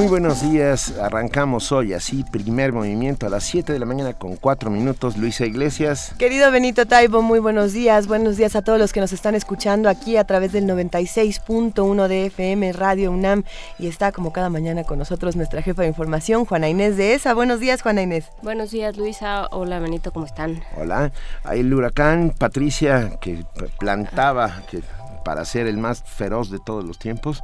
Muy 0.00 0.08
buenos 0.08 0.40
días, 0.50 0.96
arrancamos 0.98 1.72
hoy 1.72 1.92
así, 1.92 2.24
primer 2.24 2.72
movimiento 2.72 3.26
a 3.26 3.28
las 3.28 3.44
7 3.44 3.70
de 3.70 3.78
la 3.78 3.84
mañana 3.84 4.14
con 4.14 4.34
4 4.36 4.70
minutos, 4.70 5.18
Luisa 5.18 5.44
Iglesias. 5.44 6.14
Querido 6.16 6.50
Benito 6.50 6.86
Taibo, 6.86 7.20
muy 7.20 7.38
buenos 7.38 7.74
días, 7.74 8.06
buenos 8.06 8.38
días 8.38 8.56
a 8.56 8.62
todos 8.62 8.78
los 8.78 8.94
que 8.94 9.00
nos 9.00 9.12
están 9.12 9.34
escuchando 9.34 9.90
aquí 9.90 10.16
a 10.16 10.24
través 10.24 10.52
del 10.52 10.64
96.1 10.64 12.08
de 12.08 12.24
FM 12.24 12.72
Radio 12.72 13.12
UNAM 13.12 13.44
y 13.78 13.88
está 13.88 14.10
como 14.10 14.32
cada 14.32 14.48
mañana 14.48 14.84
con 14.84 14.98
nosotros 14.98 15.36
nuestra 15.36 15.60
jefa 15.60 15.82
de 15.82 15.88
información, 15.88 16.46
Juana 16.46 16.70
Inés 16.70 16.96
de 16.96 17.12
ESA. 17.12 17.34
Buenos 17.34 17.60
días, 17.60 17.82
Juana 17.82 18.00
Inés. 18.00 18.24
Buenos 18.40 18.70
días, 18.70 18.96
Luisa. 18.96 19.48
Hola, 19.50 19.80
Benito, 19.80 20.12
¿cómo 20.12 20.24
están? 20.24 20.62
Hola, 20.78 21.12
ahí 21.44 21.60
el 21.60 21.74
huracán 21.74 22.32
Patricia 22.38 23.18
que 23.20 23.44
plantaba 23.78 24.62
que 24.70 24.82
para 25.26 25.44
ser 25.44 25.66
el 25.66 25.76
más 25.76 26.02
feroz 26.02 26.50
de 26.50 26.58
todos 26.58 26.84
los 26.84 26.98
tiempos 26.98 27.42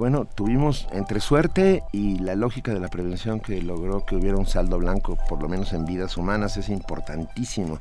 bueno, 0.00 0.24
tuvimos 0.24 0.88
entre 0.92 1.20
suerte 1.20 1.82
y 1.92 2.20
la 2.20 2.34
lógica 2.34 2.72
de 2.72 2.80
la 2.80 2.88
prevención 2.88 3.38
que 3.38 3.60
logró 3.60 4.06
que 4.06 4.16
hubiera 4.16 4.38
un 4.38 4.46
saldo 4.46 4.78
blanco, 4.78 5.18
por 5.28 5.42
lo 5.42 5.46
menos 5.46 5.74
en 5.74 5.84
vidas 5.84 6.16
humanas, 6.16 6.56
es 6.56 6.70
importantísimo. 6.70 7.80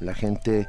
La 0.00 0.12
gente 0.12 0.66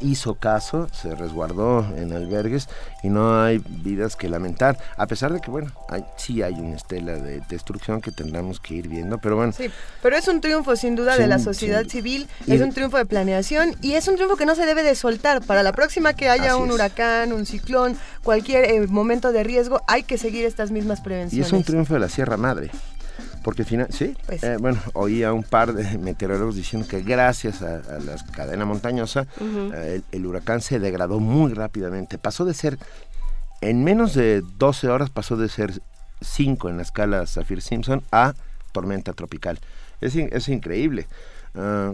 hizo 0.00 0.34
caso, 0.34 0.88
se 0.92 1.14
resguardó 1.14 1.86
en 1.96 2.12
albergues 2.12 2.68
y 3.02 3.08
no 3.08 3.40
hay 3.42 3.62
vidas 3.66 4.16
que 4.16 4.28
lamentar, 4.28 4.78
a 4.96 5.06
pesar 5.06 5.32
de 5.32 5.40
que, 5.40 5.50
bueno, 5.50 5.72
hay, 5.88 6.04
sí 6.16 6.42
hay 6.42 6.54
una 6.54 6.76
estela 6.76 7.14
de 7.14 7.40
destrucción 7.48 8.00
que 8.00 8.12
tendremos 8.12 8.60
que 8.60 8.74
ir 8.74 8.88
viendo, 8.88 9.18
pero 9.18 9.36
bueno. 9.36 9.52
Sí, 9.52 9.70
pero 10.02 10.16
es 10.16 10.28
un 10.28 10.40
triunfo 10.40 10.76
sin 10.76 10.94
duda 10.94 11.16
de 11.16 11.26
la 11.26 11.38
sociedad 11.38 11.84
civil, 11.86 12.28
es 12.46 12.60
un 12.60 12.72
triunfo 12.72 12.96
de 12.96 13.06
planeación 13.06 13.74
y 13.80 13.92
es 13.92 14.08
un 14.08 14.16
triunfo 14.16 14.36
que 14.36 14.46
no 14.46 14.54
se 14.54 14.66
debe 14.66 14.82
de 14.82 14.94
soltar. 14.94 15.42
Para 15.42 15.62
la 15.62 15.72
próxima 15.72 16.14
que 16.14 16.28
haya 16.28 16.56
un 16.56 16.70
huracán, 16.70 17.32
un 17.32 17.46
ciclón, 17.46 17.96
cualquier 18.22 18.64
eh, 18.64 18.86
momento 18.86 19.32
de 19.32 19.42
riesgo, 19.42 19.82
hay 19.86 20.02
que 20.02 20.18
seguir 20.18 20.44
estas 20.44 20.70
mismas 20.70 21.00
prevenciones. 21.00 21.46
Y 21.46 21.48
es 21.48 21.52
un 21.52 21.64
triunfo 21.64 21.94
de 21.94 22.00
la 22.00 22.08
Sierra 22.08 22.36
Madre 22.36 22.70
porque 23.42 23.64
final, 23.64 23.88
sí, 23.90 24.16
pues 24.26 24.42
eh, 24.42 24.56
bueno, 24.58 24.80
oí 24.94 25.22
a 25.22 25.32
un 25.32 25.42
par 25.42 25.72
de 25.72 25.98
meteorólogos 25.98 26.56
diciendo 26.56 26.86
que 26.88 27.02
gracias 27.02 27.62
a, 27.62 27.78
la 28.00 28.16
cadena 28.32 28.64
montañosa, 28.64 29.26
eh, 29.74 30.00
el, 30.12 30.26
huracán 30.26 30.60
se 30.60 30.78
degradó 30.78 31.20
muy 31.20 31.52
rápidamente. 31.52 32.18
Pasó 32.18 32.44
de 32.44 32.54
ser, 32.54 32.78
en 33.60 33.84
menos 33.84 34.14
de 34.14 34.42
12 34.58 34.88
horas, 34.88 35.10
pasó 35.10 35.36
de 35.36 35.48
ser 35.48 35.82
5 36.20 36.68
en 36.68 36.76
la 36.76 36.82
escala 36.82 37.26
Saffir-Simpson 37.26 38.02
a 38.12 38.34
tormenta 38.72 39.12
tropical. 39.12 39.58
Es, 40.00 40.16
es 40.16 40.48
increíble. 40.48 41.06
Ah, 41.54 41.92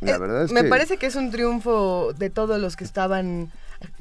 la 0.00 0.16
eh, 0.16 0.18
verdad 0.18 0.44
es 0.44 0.52
me 0.52 0.64
parece 0.64 0.96
que 0.96 1.06
es 1.06 1.16
un 1.16 1.30
triunfo 1.30 2.12
de 2.16 2.30
todos 2.30 2.60
los 2.60 2.76
que 2.76 2.84
estaban 2.84 3.50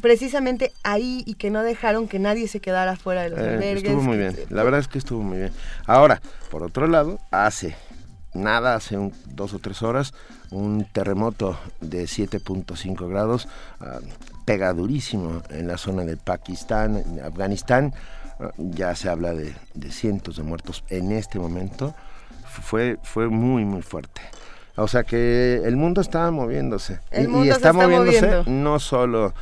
precisamente 0.01 0.71
ahí 0.83 1.23
y 1.25 1.35
que 1.35 1.49
no 1.49 1.63
dejaron 1.63 2.07
que 2.07 2.19
nadie 2.19 2.47
se 2.47 2.59
quedara 2.59 2.95
fuera 2.95 3.23
de 3.23 3.29
los 3.29 3.39
eh, 3.39 3.49
albergues. 3.49 3.83
Estuvo 3.83 4.01
muy 4.01 4.17
bien, 4.17 4.35
la 4.49 4.63
verdad 4.63 4.79
es 4.79 4.87
que 4.87 4.97
estuvo 4.97 5.21
muy 5.21 5.37
bien. 5.37 5.51
Ahora, 5.85 6.21
por 6.49 6.63
otro 6.63 6.87
lado, 6.87 7.19
hace 7.31 7.75
nada, 8.33 8.75
hace 8.75 8.97
dos 9.27 9.53
o 9.53 9.59
tres 9.59 9.81
horas, 9.81 10.13
un 10.51 10.85
terremoto 10.91 11.57
de 11.81 12.03
7.5 12.03 13.07
grados 13.09 13.47
ah, 13.79 13.99
pega 14.45 14.73
durísimo 14.73 15.41
en 15.49 15.67
la 15.67 15.77
zona 15.77 16.03
de 16.03 16.17
Pakistán, 16.17 16.97
en 16.97 17.19
Afganistán. 17.21 17.93
Ah, 18.39 18.51
ya 18.57 18.95
se 18.95 19.09
habla 19.09 19.33
de, 19.33 19.53
cientos 19.89 20.37
de 20.37 20.43
muertos 20.43 20.83
en 20.89 21.11
este 21.11 21.39
momento. 21.39 21.95
Fue, 22.45 22.97
fue 23.03 23.29
muy, 23.29 23.65
muy 23.65 23.81
fuerte. 23.81 24.21
O 24.75 24.87
sea 24.87 25.03
que 25.03 25.61
el 25.63 25.75
mundo 25.75 26.01
está 26.01 26.29
moviéndose. 26.31 26.99
El 27.11 27.29
y, 27.45 27.49
está, 27.49 27.73
moviéndose 27.73 28.43
no 28.47 28.79
solo 28.79 29.33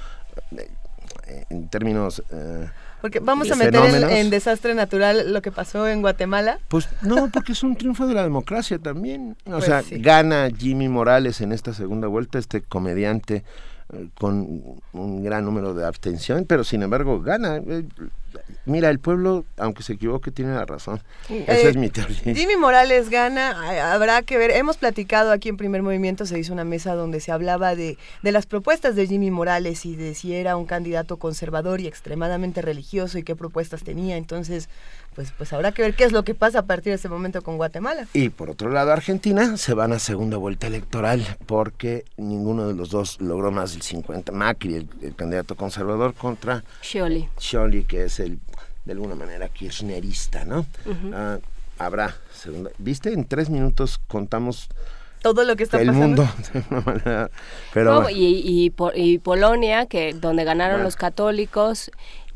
en 1.49 1.67
términos... 1.69 2.23
Eh, 2.31 2.69
porque 3.01 3.19
vamos 3.19 3.49
a 3.49 3.55
meter 3.55 3.81
en, 4.11 4.29
desastre 4.29 4.75
natural 4.75 5.33
lo 5.33 5.41
que 5.41 5.51
pasó 5.51 5.87
en 5.87 6.01
Guatemala. 6.01 6.59
Pues 6.67 6.87
no, 7.01 7.29
porque 7.33 7.53
es 7.53 7.63
un 7.63 7.75
triunfo 7.75 8.05
de 8.05 8.13
la 8.13 8.21
democracia 8.21 8.77
también. 8.77 9.35
O 9.45 9.53
pues 9.53 9.65
sea, 9.65 9.81
gana 9.89 10.49
Jimmy 10.55 10.87
Morales 10.87 11.41
en 11.41 11.51
esta 11.51 11.73
segunda 11.73 12.07
vuelta, 12.07 12.37
este 12.37 12.61
comediante 12.61 13.43
eh, 13.91 14.07
con 14.19 14.61
un 14.93 15.23
gran 15.23 15.45
número 15.45 15.73
de 15.73 15.83
abstención, 15.83 16.45
pero 16.47 16.63
sin 16.63 16.83
embargo 16.83 17.21
gana. 17.21 17.57
Eh, 17.57 17.85
mira, 18.65 18.89
el 18.89 18.99
pueblo, 18.99 19.45
aunque 19.57 19.83
se 19.83 19.93
equivoque, 19.93 20.31
tiene 20.31 20.53
la 20.53 20.65
razón. 20.65 21.01
Esa 21.29 21.69
es 21.69 21.77
mi 21.77 21.89
teoría. 21.89 22.17
Jimmy 22.35 22.55
Morales 22.57 23.09
gana, 23.09 23.93
habrá 23.93 24.21
que 24.21 24.37
ver. 24.37 24.51
Hemos 24.51 24.77
platicado 24.77 25.31
aquí 25.31 25.49
en 25.49 25.57
Primer 25.57 25.83
Movimiento, 25.83 26.25
se 26.25 26.39
hizo 26.39 26.53
una 26.53 26.63
mesa 26.63 26.95
donde 26.95 27.19
se 27.19 27.31
hablaba 27.31 27.75
de, 27.75 27.97
de 28.21 28.31
las 28.31 28.45
propuestas 28.45 28.95
de 28.95 29.07
Jimmy 29.07 29.31
Morales 29.31 29.85
y 29.85 29.95
de 29.95 30.15
si 30.15 30.33
era 30.33 30.55
un 30.55 30.65
candidato 30.65 31.17
conservador 31.17 31.81
y 31.81 31.87
extremadamente 31.87 32.61
religioso 32.61 33.17
y 33.17 33.23
qué 33.23 33.35
propuestas 33.35 33.83
tenía. 33.83 34.17
Entonces, 34.17 34.69
pues, 35.15 35.33
pues 35.37 35.51
habrá 35.51 35.73
que 35.73 35.81
ver 35.81 35.93
qué 35.93 36.05
es 36.05 36.13
lo 36.13 36.23
que 36.23 36.35
pasa 36.35 36.59
a 36.59 36.65
partir 36.65 36.91
de 36.91 36.95
ese 36.95 37.09
momento 37.09 37.41
con 37.41 37.57
Guatemala. 37.57 38.07
Y 38.13 38.29
por 38.29 38.49
otro 38.49 38.69
lado, 38.69 38.91
Argentina 38.93 39.57
se 39.57 39.73
van 39.73 39.91
a 39.91 39.99
segunda 39.99 40.37
vuelta 40.37 40.67
electoral 40.67 41.37
porque 41.47 42.05
ninguno 42.15 42.67
de 42.67 42.75
los 42.75 42.91
dos 42.91 43.19
logró 43.19 43.51
más 43.51 43.73
del 43.73 43.81
50. 43.81 44.31
Macri, 44.31 44.75
el, 44.75 45.15
candidato 45.15 45.55
conservador, 45.55 46.13
contra 46.13 46.63
Scioli. 46.81 47.27
Scioli, 47.37 47.83
que 47.83 48.05
es 48.05 48.19
el, 48.25 48.39
de 48.85 48.93
alguna 48.93 49.15
manera, 49.15 49.49
kirchnerista, 49.49 50.45
¿no? 50.45 50.65
Ah, 51.13 51.39
habrá 51.77 52.15
segunda. 52.33 52.71
¿Viste? 52.77 53.13
En 53.13 53.25
tres 53.25 53.49
minutos 53.49 53.99
contamos 54.07 54.69
todo 55.21 55.43
lo 55.43 55.55
que 55.55 55.63
está 55.63 55.79
el 55.79 55.87
pasando. 55.87 56.23
mundo 56.23 56.89
pero 57.73 58.09
y, 58.09 58.73
y, 58.95 59.19
Polonia 59.19 59.85
que 59.85 60.13
donde 60.13 60.43
ganaron 60.43 60.81
los 60.83 60.95
católicos 60.95 61.91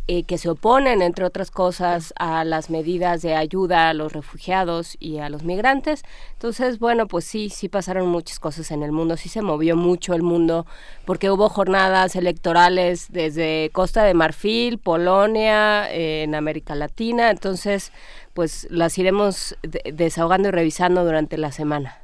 eh, 0.08 0.24
que 0.24 0.38
se 0.38 0.50
oponen, 0.50 1.02
entre 1.02 1.26
otras 1.26 1.50
cosas, 1.50 2.14
a 2.18 2.44
las 2.44 2.70
medidas 2.70 3.24
de 3.24 3.36
ayuda 3.36 3.90
a 3.90 3.94
los 3.96 4.14
refugiados 4.14 4.98
y 5.00 5.18
a 5.18 5.30
los 5.30 5.44
migrantes. 5.44 6.04
Entonces, 6.34 6.78
bueno, 6.78 7.08
pues 7.08 7.26
sí, 7.26 7.50
sí 7.50 7.70
pasaron 7.70 8.08
muchas 8.08 8.38
cosas 8.40 8.70
en 8.70 8.84
el 8.84 8.92
mundo, 8.92 9.18
sí 9.18 9.30
se 9.30 9.42
movió 9.42 9.76
mucho 9.76 10.14
el 10.14 10.22
mundo, 10.22 10.68
porque 11.06 11.32
hubo 11.32 11.50
jornadas 11.50 12.16
electorales 12.16 13.08
desde 13.10 13.72
Costa 13.74 14.04
de 14.04 14.14
Marfil, 14.14 14.78
Polonia, 14.78 15.92
eh, 15.92 16.22
en 16.22 16.36
América 16.36 16.76
Latina. 16.76 17.32
Entonces, 17.32 17.92
pues 18.36 18.68
las 18.70 18.98
iremos 19.00 19.58
desahogando 19.64 20.50
y 20.50 20.52
revisando 20.52 21.04
durante 21.04 21.38
la 21.40 21.52
semana. 21.52 21.98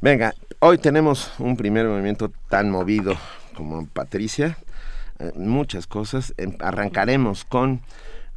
Venga, 0.00 0.34
hoy 0.60 0.78
tenemos 0.78 1.30
un 1.38 1.56
primer 1.56 1.86
movimiento 1.86 2.32
tan 2.48 2.70
movido 2.70 3.16
como 3.54 3.86
Patricia 3.86 4.56
muchas 5.34 5.86
cosas. 5.86 6.34
Em, 6.36 6.54
arrancaremos 6.60 7.44
con 7.44 7.80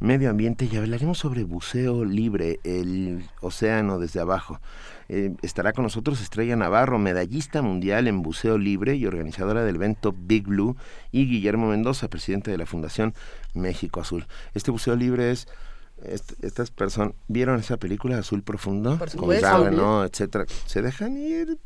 medio 0.02 0.30
ambiente 0.30 0.68
y 0.70 0.76
hablaremos 0.76 1.18
sobre 1.18 1.44
buceo 1.44 2.04
libre, 2.04 2.58
el 2.64 3.24
océano 3.40 3.98
desde 4.00 4.20
abajo. 4.20 4.60
Eh, 5.08 5.34
estará 5.42 5.72
con 5.72 5.84
nosotros 5.84 6.20
Estrella 6.20 6.56
Navarro, 6.56 6.98
medallista 6.98 7.62
mundial 7.62 8.08
en 8.08 8.22
buceo 8.22 8.58
libre 8.58 8.96
y 8.96 9.06
organizadora 9.06 9.62
del 9.62 9.76
evento 9.76 10.14
Big 10.16 10.46
Blue, 10.46 10.76
y 11.12 11.26
Guillermo 11.26 11.68
Mendoza, 11.68 12.08
presidente 12.08 12.50
de 12.50 12.58
la 12.58 12.66
Fundación 12.66 13.14
México 13.54 14.00
Azul. 14.00 14.26
Este 14.54 14.70
buceo 14.70 14.96
libre 14.96 15.30
es 15.30 15.46
estas 16.04 16.70
personas 16.70 17.14
vieron 17.28 17.60
esa 17.60 17.76
película 17.76 18.18
Azul 18.18 18.42
Profundo 18.42 18.98
con 19.16 19.76
¿no? 19.76 20.04
etcétera. 20.04 20.46
Se 20.66 20.82
dejan 20.82 21.16
ir 21.16 21.58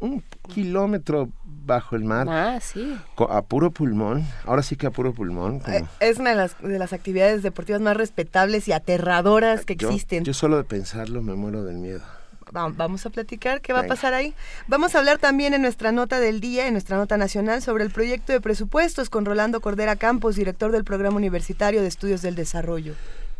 un 0.00 0.22
kilómetro 0.52 1.30
bajo 1.44 1.96
el 1.96 2.04
mar. 2.04 2.26
Ah 2.28 2.60
sí. 2.60 2.98
A 3.28 3.42
puro 3.42 3.70
pulmón. 3.70 4.24
Ahora 4.44 4.62
sí 4.62 4.76
que 4.76 4.86
a 4.86 4.90
puro 4.90 5.12
pulmón 5.12 5.62
eh, 5.66 5.84
es 6.00 6.18
una 6.18 6.30
de 6.30 6.36
las, 6.36 6.60
de 6.60 6.78
las 6.78 6.92
actividades 6.92 7.42
deportivas 7.42 7.80
más 7.80 7.96
respetables 7.96 8.68
y 8.68 8.72
aterradoras 8.72 9.64
que 9.64 9.74
existen. 9.74 10.24
yo 10.24 10.34
solo 10.34 10.56
de 10.56 10.64
pensarlo 10.64 11.22
me 11.22 11.34
muero 11.34 11.64
del 11.64 11.76
miedo. 11.76 12.02
Vamos 12.50 13.04
a 13.06 13.10
platicar 13.10 13.60
qué 13.60 13.72
va 13.72 13.80
a 13.80 13.86
pasar 13.86 14.14
ahí. 14.14 14.34
Vamos 14.66 14.94
a 14.94 14.98
hablar 14.98 15.18
también 15.18 15.54
en 15.54 15.62
nuestra 15.62 15.92
nota 15.92 16.18
del 16.18 16.40
día, 16.40 16.66
en 16.66 16.72
nuestra 16.72 16.96
nota 16.96 17.16
nacional, 17.16 17.62
sobre 17.62 17.84
el 17.84 17.90
proyecto 17.90 18.32
de 18.32 18.40
presupuestos 18.40 19.10
con 19.10 19.24
Rolando 19.24 19.60
Cordera 19.60 19.96
Campos, 19.96 20.36
director 20.36 20.72
del 20.72 20.84
Programa 20.84 21.16
Universitario 21.16 21.82
de 21.82 21.88
Estudios 21.88 22.22
del 22.22 22.34
Desarrollo. 22.34 22.94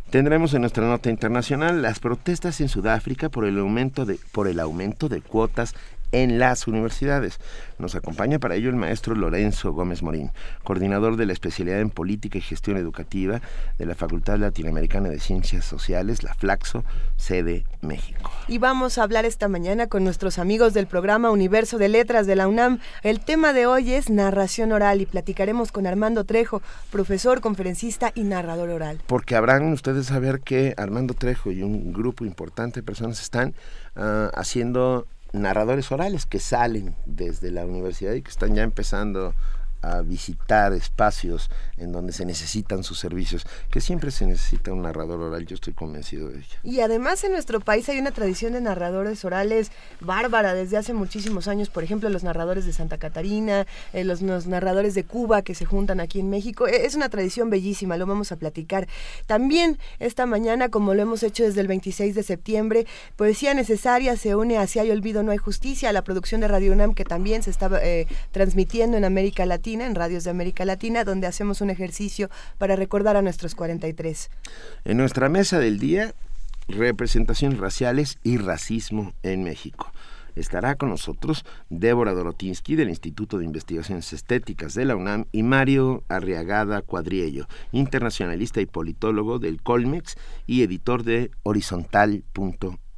Tendremos 0.09 0.55
en 0.55 0.61
nuestra 0.61 0.87
nota 0.87 1.11
internacional 1.11 1.83
las 1.83 1.99
protestas 1.99 2.61
en 2.61 2.69
Sudáfrica 2.69 3.29
por 3.29 3.45
el 3.45 3.59
aumento 3.59 4.05
de, 4.05 4.17
por 4.31 4.47
el 4.47 4.59
aumento 4.59 5.07
de 5.07 5.21
cuotas 5.21 5.75
en 6.11 6.39
las 6.39 6.67
universidades. 6.67 7.39
Nos 7.77 7.95
acompaña 7.95 8.39
para 8.39 8.55
ello 8.55 8.69
el 8.69 8.75
maestro 8.75 9.15
Lorenzo 9.15 9.71
Gómez 9.71 10.03
Morín, 10.03 10.31
coordinador 10.63 11.15
de 11.15 11.25
la 11.25 11.33
especialidad 11.33 11.79
en 11.79 11.89
Política 11.89 12.37
y 12.37 12.41
Gestión 12.41 12.77
Educativa 12.77 13.41
de 13.77 13.85
la 13.85 13.95
Facultad 13.95 14.37
Latinoamericana 14.37 15.09
de 15.09 15.19
Ciencias 15.19 15.65
Sociales, 15.65 16.23
la 16.23 16.33
Flaxo, 16.33 16.83
sede 17.15 17.63
México. 17.81 18.31
Y 18.47 18.57
vamos 18.57 18.97
a 18.97 19.03
hablar 19.03 19.25
esta 19.25 19.47
mañana 19.47 19.87
con 19.87 20.03
nuestros 20.03 20.39
amigos 20.39 20.73
del 20.73 20.87
programa 20.87 21.31
Universo 21.31 21.77
de 21.77 21.89
Letras 21.89 22.27
de 22.27 22.35
la 22.35 22.47
UNAM. 22.47 22.79
El 23.03 23.21
tema 23.21 23.53
de 23.53 23.65
hoy 23.65 23.93
es 23.93 24.09
narración 24.09 24.71
oral 24.71 25.01
y 25.01 25.05
platicaremos 25.05 25.71
con 25.71 25.87
Armando 25.87 26.25
Trejo, 26.25 26.61
profesor, 26.91 27.41
conferencista 27.41 28.11
y 28.13 28.23
narrador 28.23 28.69
oral. 28.69 28.99
Porque 29.07 29.35
habrán 29.35 29.71
ustedes 29.71 30.07
saber 30.07 30.41
que 30.41 30.73
Armando 30.77 31.13
Trejo 31.13 31.51
y 31.51 31.63
un 31.63 31.93
grupo 31.93 32.25
importante 32.25 32.81
de 32.81 32.83
personas 32.83 33.21
están 33.21 33.53
ah, 33.95 34.31
haciendo 34.33 35.07
narradores 35.33 35.91
orales 35.91 36.25
que 36.25 36.39
salen 36.39 36.95
desde 37.05 37.51
la 37.51 37.65
universidad 37.65 38.13
y 38.13 38.21
que 38.21 38.31
están 38.31 38.55
ya 38.55 38.63
empezando 38.63 39.33
a 39.81 40.01
visitar 40.01 40.73
espacios 40.73 41.49
en 41.77 41.91
donde 41.91 42.11
se 42.11 42.25
necesitan 42.25 42.83
sus 42.83 42.99
servicios, 42.99 43.45
que 43.71 43.79
siempre 43.79 44.11
se 44.11 44.25
necesita 44.25 44.73
un 44.73 44.81
narrador 44.81 45.21
oral, 45.21 45.45
yo 45.45 45.55
estoy 45.55 45.73
convencido 45.73 46.27
de 46.27 46.39
ello. 46.39 46.57
Y 46.63 46.81
además 46.81 47.23
en 47.23 47.31
nuestro 47.31 47.61
país 47.61 47.87
hay 47.87 47.99
una 47.99 48.11
tradición 48.11 48.53
de 48.53 48.61
narradores 48.61 49.23
orales 49.23 49.71
bárbara 50.01 50.53
desde 50.53 50.77
hace 50.77 50.93
muchísimos 50.93 51.47
años, 51.47 51.69
por 51.69 51.83
ejemplo 51.83 52.09
los 52.09 52.23
narradores 52.23 52.65
de 52.65 52.73
Santa 52.73 52.97
Catarina, 52.97 53.65
eh, 53.93 54.03
los, 54.03 54.21
narradores 54.21 54.95
de 54.95 55.05
Cuba 55.05 55.41
que 55.41 55.55
se 55.55 55.65
juntan 55.65 55.99
aquí 55.99 56.19
en 56.19 56.29
México, 56.29 56.67
e, 56.67 56.85
es 56.85 56.95
una 56.95 57.09
tradición 57.09 57.49
bellísima, 57.49 57.95
lo 57.95 58.05
vamos 58.05 58.31
a 58.31 58.35
platicar. 58.35 58.87
También 59.27 59.77
esta 59.99 60.25
mañana, 60.25 60.69
como 60.69 60.93
lo 60.93 61.01
hemos 61.01 61.23
hecho 61.23 61.43
desde 61.43 61.61
el 61.61 61.67
26 61.67 62.15
de 62.15 62.23
septiembre, 62.23 62.85
Poesía 63.15 63.53
Necesaria 63.53 64.17
se 64.17 64.35
une 64.35 64.57
a 64.57 64.67
Si 64.67 64.79
hay 64.79 64.91
olvido 64.91 65.23
no 65.23 65.31
hay 65.31 65.37
justicia, 65.37 65.93
la 65.93 66.03
producción 66.03 66.41
de 66.41 66.47
Radio 66.47 66.73
UNAM 66.73 66.93
que 66.93 67.05
también 67.05 67.43
se 67.43 67.49
está 67.49 67.69
eh, 67.81 68.07
transmitiendo 68.31 68.97
en 68.97 69.05
América 69.05 69.45
Latina 69.45 69.68
en 69.73 69.95
Radios 69.95 70.23
de 70.23 70.31
América 70.31 70.65
Latina, 70.65 71.03
donde 71.03 71.27
hacemos 71.27 71.61
un 71.61 71.69
ejercicio 71.69 72.29
para 72.57 72.75
recordar 72.75 73.15
a 73.15 73.21
nuestros 73.21 73.53
43. 73.53 74.29
En 74.85 74.97
nuestra 74.97 75.29
mesa 75.29 75.59
del 75.59 75.77
día, 75.77 76.13
representaciones 76.67 77.59
raciales 77.59 78.17
y 78.23 78.37
racismo 78.37 79.13
en 79.21 79.43
México. 79.43 79.91
Estará 80.35 80.75
con 80.75 80.89
nosotros 80.89 81.45
Débora 81.69 82.13
Dorotinsky 82.13 82.75
del 82.75 82.89
Instituto 82.89 83.37
de 83.37 83.45
Investigaciones 83.45 84.11
Estéticas 84.13 84.73
de 84.73 84.85
la 84.85 84.95
UNAM 84.95 85.25
y 85.31 85.43
Mario 85.43 86.03
Arriagada 86.07 86.81
Cuadriello, 86.81 87.47
internacionalista 87.71 88.61
y 88.61 88.65
politólogo 88.65 89.37
del 89.37 89.61
Colmex 89.61 90.17
y 90.47 90.63
editor 90.63 91.03
de 91.03 91.31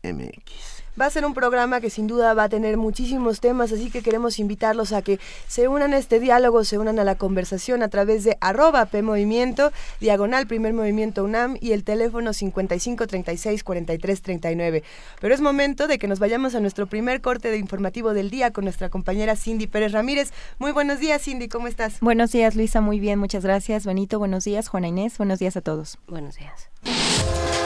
horizontal.mx. 0.04 0.82
Va 1.00 1.06
a 1.06 1.10
ser 1.10 1.26
un 1.26 1.34
programa 1.34 1.80
que 1.80 1.90
sin 1.90 2.06
duda 2.06 2.34
va 2.34 2.44
a 2.44 2.50
tener 2.50 2.76
muchísimos 2.76 3.40
temas, 3.40 3.72
así 3.72 3.90
que 3.90 4.02
queremos 4.02 4.40
invitarlos 4.40 4.92
a 4.92 5.02
que 5.02 5.20
se 5.48 5.70
unan 5.70 5.94
a 5.94 5.98
este 5.98 6.20
diálogo, 6.20 6.66
se 6.66 6.78
unan 6.78 7.00
a 7.00 7.06
la 7.06 7.16
conversación 7.16 7.82
a 7.82 7.88
través 7.88 8.26
de 8.26 8.38
arroba 8.42 8.86
PMovimiento, 8.86 9.72
diagonal 10.02 10.48
Primer 10.48 10.74
Movimiento 10.74 11.24
UNAM 11.24 11.58
y 11.62 11.72
el 11.72 11.86
teléfono 11.86 12.34
55 12.34 13.08
36 13.08 13.64
43 13.64 14.22
39. 14.22 14.84
Pero 15.22 15.34
es 15.34 15.40
momento 15.40 15.88
de 15.88 15.98
que 15.98 16.10
nos 16.10 16.20
vayamos 16.20 16.56
a 16.56 16.60
nuestro 16.60 16.88
primer 16.88 17.22
corte 17.22 17.52
de 17.52 17.58
informativo 17.58 18.14
del 18.14 18.30
día 18.30 18.52
con 18.52 18.66
nuestra 18.66 18.90
compañera 18.90 19.38
Cindy 19.38 19.68
Pérez 19.68 19.94
Ramírez. 19.94 20.34
Muy 20.60 20.74
buenos 20.74 21.00
días, 21.00 21.22
Cindy, 21.22 21.48
¿cómo 21.48 21.68
estás? 21.68 22.02
Buenos 22.02 22.34
días, 22.34 22.58
Luisa, 22.58 22.82
muy 22.82 23.00
bien, 23.00 23.18
muchas 23.18 23.46
gracias. 23.46 23.86
Benito, 23.86 24.20
buenos 24.20 24.44
días. 24.44 24.68
Juana 24.68 24.90
Inés, 24.90 25.18
buenos 25.18 25.40
días 25.40 25.56
a 25.56 25.62
todos. 25.62 26.00
Buenos 26.08 26.36
días. 26.36 27.61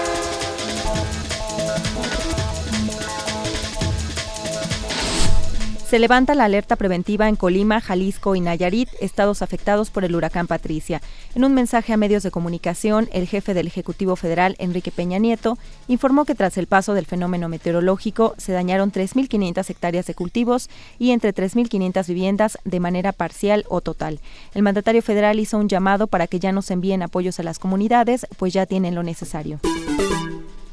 Se 5.87 5.99
levanta 5.99 6.33
la 6.33 6.45
alerta 6.45 6.77
preventiva 6.77 7.29
en 7.29 7.35
Colima, 7.35 7.79
Jalisco 7.79 8.35
y 8.35 8.41
Nayarit, 8.41 8.89
estados 9.01 9.43
afectados 9.43 9.91
por 9.91 10.03
el 10.03 10.15
huracán 10.15 10.47
Patricia. 10.47 10.99
En 11.35 11.45
un 11.45 11.53
mensaje 11.53 11.93
a 11.93 11.97
medios 11.97 12.23
de 12.23 12.31
comunicación, 12.31 13.07
el 13.13 13.27
jefe 13.27 13.53
del 13.53 13.67
Ejecutivo 13.67 14.15
Federal, 14.15 14.55
Enrique 14.57 14.89
Peña 14.89 15.19
Nieto, 15.19 15.59
informó 15.87 16.25
que 16.25 16.33
tras 16.33 16.57
el 16.57 16.65
paso 16.65 16.95
del 16.95 17.05
fenómeno 17.05 17.49
meteorológico 17.49 18.33
se 18.39 18.51
dañaron 18.51 18.91
3.500 18.91 19.69
hectáreas 19.69 20.07
de 20.07 20.15
cultivos 20.15 20.71
y 20.97 21.11
entre 21.11 21.35
3.500 21.35 22.07
viviendas 22.07 22.57
de 22.63 22.79
manera 22.79 23.11
parcial 23.11 23.63
o 23.69 23.81
total. 23.81 24.19
El 24.55 24.63
mandatario 24.63 25.03
federal 25.03 25.39
hizo 25.39 25.59
un 25.59 25.69
llamado 25.69 26.07
para 26.07 26.25
que 26.25 26.39
ya 26.39 26.51
no 26.51 26.61
envíen 26.67 27.03
apoyos 27.03 27.39
a 27.39 27.43
las 27.43 27.59
comunidades, 27.59 28.25
pues 28.37 28.53
ya 28.53 28.65
tienen 28.65 28.95
lo 28.95 29.03
necesario. 29.03 29.59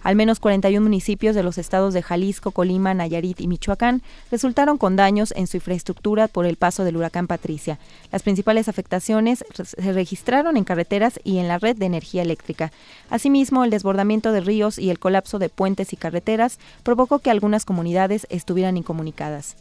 Al 0.02 0.16
menos 0.16 0.40
41 0.40 0.82
municipios 0.82 1.34
de 1.34 1.42
los 1.42 1.58
estados 1.58 1.94
de 1.94 2.02
Jalisco, 2.02 2.50
Colima, 2.50 2.94
Nayarit 2.94 3.40
y 3.40 3.48
Michoacán 3.48 4.02
resultaron 4.30 4.78
con 4.78 4.96
daños 4.96 5.32
en 5.36 5.46
su 5.46 5.56
infraestructura 5.56 6.28
por 6.28 6.46
el 6.46 6.56
paso 6.56 6.84
del 6.84 6.96
huracán 6.96 7.26
Patricia. 7.26 7.78
Las 8.10 8.22
principales 8.22 8.68
afectaciones 8.68 9.44
se 9.54 9.92
registraron 9.92 10.56
en 10.56 10.64
carreteras 10.64 11.20
y 11.24 11.38
en 11.38 11.48
la 11.48 11.58
red 11.58 11.76
de 11.76 11.86
energía 11.86 12.22
eléctrica. 12.22 12.72
Asimismo, 13.10 13.64
el 13.64 13.70
desbordamiento 13.70 14.32
de 14.32 14.40
ríos 14.40 14.78
y 14.78 14.90
el 14.90 14.98
colapso 14.98 15.38
de 15.38 15.48
puentes 15.48 15.92
y 15.92 15.96
carreteras 15.96 16.58
provocó 16.82 17.18
que 17.18 17.30
algunas 17.30 17.64
comunidades 17.64 18.26
estuvieran 18.30 18.76
incomunicadas. 18.76 19.56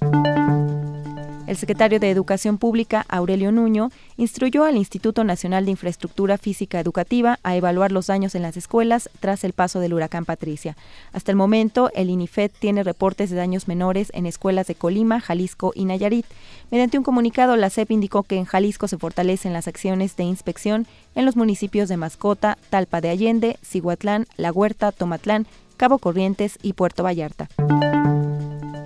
El 1.52 1.58
secretario 1.58 2.00
de 2.00 2.10
Educación 2.10 2.58
Pública, 2.58 3.06
Aurelio 3.10 3.52
Nuño, 3.52 3.92
instruyó 4.16 4.64
al 4.64 4.78
Instituto 4.78 5.26
Nacional 5.26 5.66
de 5.66 5.72
Infraestructura 5.72 6.38
Física 6.38 6.80
Educativa 6.80 7.40
a 7.44 7.58
evaluar 7.58 7.92
los 7.92 8.08
daños 8.08 8.36
en 8.36 8.42
las 8.42 8.56
escuelas 8.56 9.10
tras 9.20 9.44
el 9.44 9.52
paso 9.52 9.82
del 9.82 9.94
huracán 9.94 10.24
Patricia. 10.24 10.78
Hasta 11.12 11.30
el 11.30 11.36
momento, 11.36 11.92
el 11.94 12.10
INIFED 12.10 12.52
tiene 12.58 12.86
reportes 12.86 13.30
de 13.30 13.36
daños 13.36 13.68
menores 13.68 14.14
en 14.14 14.28
escuelas 14.28 14.68
de 14.68 14.76
Colima, 14.76 15.20
Jalisco 15.20 15.74
y 15.76 15.84
Nayarit. 15.84 16.26
Mediante 16.72 16.98
un 16.98 17.04
comunicado, 17.04 17.58
la 17.58 17.70
CEP 17.70 17.92
indicó 17.92 18.24
que 18.24 18.38
en 18.38 18.46
Jalisco 18.46 18.88
se 18.88 18.98
fortalecen 18.98 19.52
las 19.52 19.68
acciones 19.68 20.16
de 20.16 20.24
inspección 20.24 20.88
en 21.16 21.26
los 21.26 21.36
municipios 21.36 21.90
de 21.90 21.98
Mascota, 21.98 22.58
Talpa 22.70 23.02
de 23.02 23.10
Allende, 23.10 23.58
Cihuatlán, 23.62 24.26
La 24.38 24.54
Huerta, 24.54 24.94
Tomatlán, 24.94 25.46
Cabo 25.76 25.98
Corrientes 25.98 26.58
y 26.62 26.72
Puerto 26.72 27.04
Vallarta. 27.04 27.50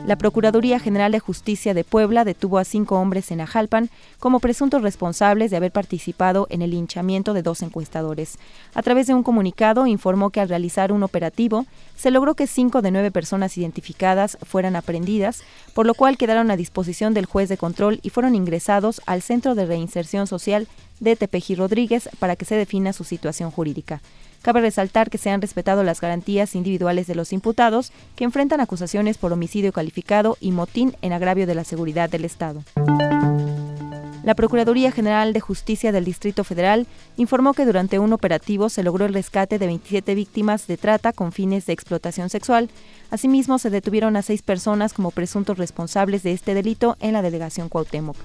La 0.06 0.18
Procuraduría 0.18 0.78
General 0.78 1.12
de 1.12 1.20
Justicia 1.20 1.74
de 1.74 1.84
Puebla 1.84 2.24
detuvo 2.26 2.60
a 2.60 2.64
cinco 2.64 3.00
hombres 3.00 3.32
en 3.32 3.42
Ajalpan 3.42 3.90
como 4.20 4.40
presuntos 4.40 4.84
responsables 4.84 5.50
de 5.50 5.58
haber 5.58 5.72
participado 5.72 6.46
en 6.52 6.62
el 6.62 6.70
linchamiento 6.70 7.34
de 7.34 7.42
dos 7.42 7.64
encuestadores. 7.64 8.38
A 8.76 8.84
través 8.84 9.08
de 9.08 9.16
un 9.16 9.24
comunicado 9.24 9.88
informó 9.88 10.30
que 10.30 10.42
al 10.42 10.50
realizar 10.50 10.92
un 10.92 11.02
operativo 11.02 11.66
se 11.96 12.12
logró 12.12 12.36
que 12.36 12.46
cinco 12.46 12.84
de 12.84 12.92
nueve 12.92 13.10
personas 13.10 13.58
identificadas 13.58 14.38
fueran 14.44 14.76
aprendidas, 14.76 15.42
por 15.74 15.88
lo 15.88 15.96
cual 15.96 16.18
quedaron 16.18 16.52
a 16.52 16.56
disposición 16.56 17.16
del 17.16 17.26
juez 17.26 17.50
de 17.50 17.58
control 17.58 18.00
y 18.04 18.12
fueron 18.12 18.36
ingresados 18.36 19.02
al 19.08 19.24
Centro 19.24 19.56
de 19.56 19.66
Reinserción 19.66 20.28
Social 20.28 20.68
de 21.00 21.16
Tepeji 21.16 21.56
Rodríguez 21.56 22.10
para 22.20 22.36
que 22.36 22.46
se 22.46 22.56
defina 22.56 22.94
su 22.94 23.06
situación 23.06 23.50
jurídica. 23.50 24.02
Cabe 24.46 24.62
resaltar 24.62 25.10
que 25.10 25.18
se 25.18 25.32
han 25.32 25.42
respetado 25.42 25.84
las 25.84 26.00
garantías 26.00 26.54
individuales 26.54 27.08
de 27.08 27.16
los 27.16 27.34
imputados, 27.34 27.92
que 28.16 28.26
enfrentan 28.26 28.62
acusaciones 28.62 29.18
por 29.18 29.34
homicidio 29.34 29.74
calificado 29.74 30.38
y 30.40 30.52
motín 30.52 30.96
en 31.02 31.14
agravio 31.14 31.48
de 31.48 31.56
la 31.56 31.64
seguridad 31.64 32.12
del 32.12 32.26
Estado. 32.26 32.62
La 34.24 34.36
Procuraduría 34.36 34.92
General 34.92 35.34
de 35.34 35.40
Justicia 35.40 35.92
del 35.92 36.06
Distrito 36.06 36.44
Federal 36.44 36.86
informó 37.18 37.56
que 37.56 37.66
durante 37.66 37.98
un 37.98 38.14
operativo 38.14 38.70
se 38.70 38.84
logró 38.84 39.06
el 39.06 39.16
rescate 39.16 39.58
de 39.58 39.66
27 39.66 40.14
víctimas 40.14 40.68
de 40.68 40.78
trata 40.78 41.12
con 41.12 41.32
fines 41.32 41.66
de 41.66 41.74
explotación 41.74 42.30
sexual. 42.30 42.70
Asimismo, 43.10 43.58
se 43.58 43.72
detuvieron 43.72 44.16
a 44.16 44.22
seis 44.22 44.44
personas 44.44 44.94
como 44.94 45.10
presuntos 45.10 45.58
responsables 45.58 46.22
de 46.22 46.34
este 46.34 46.54
delito 46.54 46.98
en 47.00 47.14
la 47.14 47.24
delegación 47.24 47.68
Cuauhtémoc. 47.68 48.16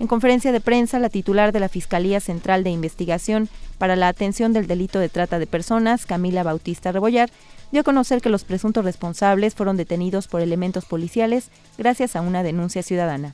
En 0.00 0.06
conferencia 0.06 0.52
de 0.52 0.60
prensa, 0.60 1.00
la 1.00 1.08
titular 1.08 1.52
de 1.52 1.58
la 1.58 1.68
Fiscalía 1.68 2.20
Central 2.20 2.62
de 2.62 2.70
Investigación 2.70 3.48
para 3.78 3.96
la 3.96 4.08
Atención 4.08 4.52
del 4.52 4.68
Delito 4.68 5.00
de 5.00 5.08
Trata 5.08 5.40
de 5.40 5.48
Personas, 5.48 6.06
Camila 6.06 6.44
Bautista 6.44 6.92
Rebollar, 6.92 7.30
dio 7.72 7.80
a 7.80 7.84
conocer 7.84 8.20
que 8.20 8.30
los 8.30 8.44
presuntos 8.44 8.84
responsables 8.84 9.56
fueron 9.56 9.76
detenidos 9.76 10.28
por 10.28 10.40
elementos 10.40 10.84
policiales 10.84 11.50
gracias 11.76 12.14
a 12.14 12.20
una 12.20 12.44
denuncia 12.44 12.82
ciudadana. 12.82 13.32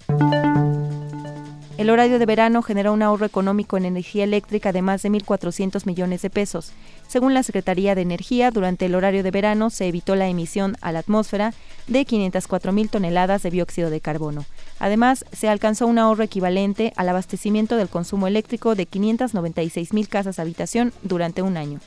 El 1.76 1.90
horario 1.90 2.20
de 2.20 2.26
verano 2.26 2.62
generó 2.62 2.92
un 2.92 3.02
ahorro 3.02 3.26
económico 3.26 3.76
en 3.76 3.84
energía 3.84 4.24
eléctrica 4.24 4.72
de 4.72 4.80
más 4.80 5.02
de 5.02 5.10
1.400 5.10 5.86
millones 5.86 6.22
de 6.22 6.30
pesos. 6.30 6.72
Según 7.08 7.34
la 7.34 7.42
Secretaría 7.42 7.96
de 7.96 8.02
Energía, 8.02 8.52
durante 8.52 8.86
el 8.86 8.94
horario 8.94 9.24
de 9.24 9.32
verano 9.32 9.70
se 9.70 9.88
evitó 9.88 10.14
la 10.14 10.28
emisión 10.28 10.76
a 10.80 10.92
la 10.92 11.00
atmósfera 11.00 11.52
de 11.86 12.06
504.000 12.06 12.90
toneladas 12.90 13.42
de 13.42 13.50
dióxido 13.50 13.90
de 13.90 14.00
carbono. 14.00 14.44
Además, 14.78 15.24
se 15.32 15.48
alcanzó 15.48 15.86
un 15.86 15.98
ahorro 15.98 16.24
equivalente 16.24 16.92
al 16.96 17.08
abastecimiento 17.08 17.76
del 17.76 17.88
consumo 17.88 18.26
eléctrico 18.26 18.74
de 18.74 18.88
596.000 18.88 20.08
casas 20.08 20.38
habitación 20.38 20.92
durante 21.02 21.42
un 21.42 21.56
año. 21.56 21.80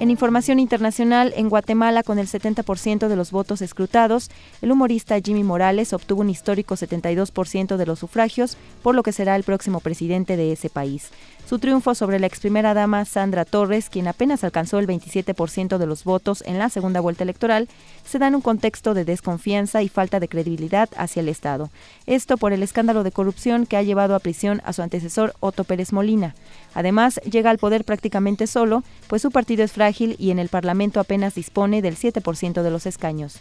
En 0.00 0.10
información 0.10 0.58
internacional, 0.58 1.34
en 1.36 1.50
Guatemala, 1.50 2.02
con 2.02 2.18
el 2.18 2.26
70% 2.26 3.06
de 3.06 3.16
los 3.16 3.32
votos 3.32 3.60
escrutados, 3.60 4.30
el 4.62 4.72
humorista 4.72 5.20
Jimmy 5.20 5.44
Morales 5.44 5.92
obtuvo 5.92 6.22
un 6.22 6.30
histórico 6.30 6.74
72% 6.74 7.76
de 7.76 7.84
los 7.84 7.98
sufragios, 7.98 8.56
por 8.82 8.94
lo 8.94 9.02
que 9.02 9.12
será 9.12 9.36
el 9.36 9.44
próximo 9.44 9.80
presidente 9.80 10.38
de 10.38 10.52
ese 10.52 10.70
país. 10.70 11.10
Su 11.50 11.58
triunfo 11.58 11.96
sobre 11.96 12.20
la 12.20 12.28
ex 12.28 12.38
primera 12.38 12.74
dama 12.74 13.04
Sandra 13.04 13.44
Torres, 13.44 13.90
quien 13.90 14.06
apenas 14.06 14.44
alcanzó 14.44 14.78
el 14.78 14.86
27% 14.86 15.78
de 15.78 15.86
los 15.86 16.04
votos 16.04 16.44
en 16.46 16.60
la 16.60 16.68
segunda 16.68 17.00
vuelta 17.00 17.24
electoral, 17.24 17.68
se 18.04 18.20
da 18.20 18.28
en 18.28 18.36
un 18.36 18.40
contexto 18.40 18.94
de 18.94 19.04
desconfianza 19.04 19.82
y 19.82 19.88
falta 19.88 20.20
de 20.20 20.28
credibilidad 20.28 20.88
hacia 20.96 21.18
el 21.18 21.28
Estado. 21.28 21.68
Esto 22.06 22.36
por 22.36 22.52
el 22.52 22.62
escándalo 22.62 23.02
de 23.02 23.10
corrupción 23.10 23.66
que 23.66 23.76
ha 23.76 23.82
llevado 23.82 24.14
a 24.14 24.20
prisión 24.20 24.62
a 24.64 24.72
su 24.72 24.82
antecesor 24.82 25.34
Otto 25.40 25.64
Pérez 25.64 25.92
Molina. 25.92 26.36
Además, 26.72 27.20
llega 27.28 27.50
al 27.50 27.58
poder 27.58 27.84
prácticamente 27.84 28.46
solo, 28.46 28.84
pues 29.08 29.20
su 29.22 29.32
partido 29.32 29.64
es 29.64 29.72
frágil 29.72 30.14
y 30.20 30.30
en 30.30 30.38
el 30.38 30.50
Parlamento 30.50 31.00
apenas 31.00 31.34
dispone 31.34 31.82
del 31.82 31.96
7% 31.96 32.62
de 32.62 32.70
los 32.70 32.86
escaños. 32.86 33.38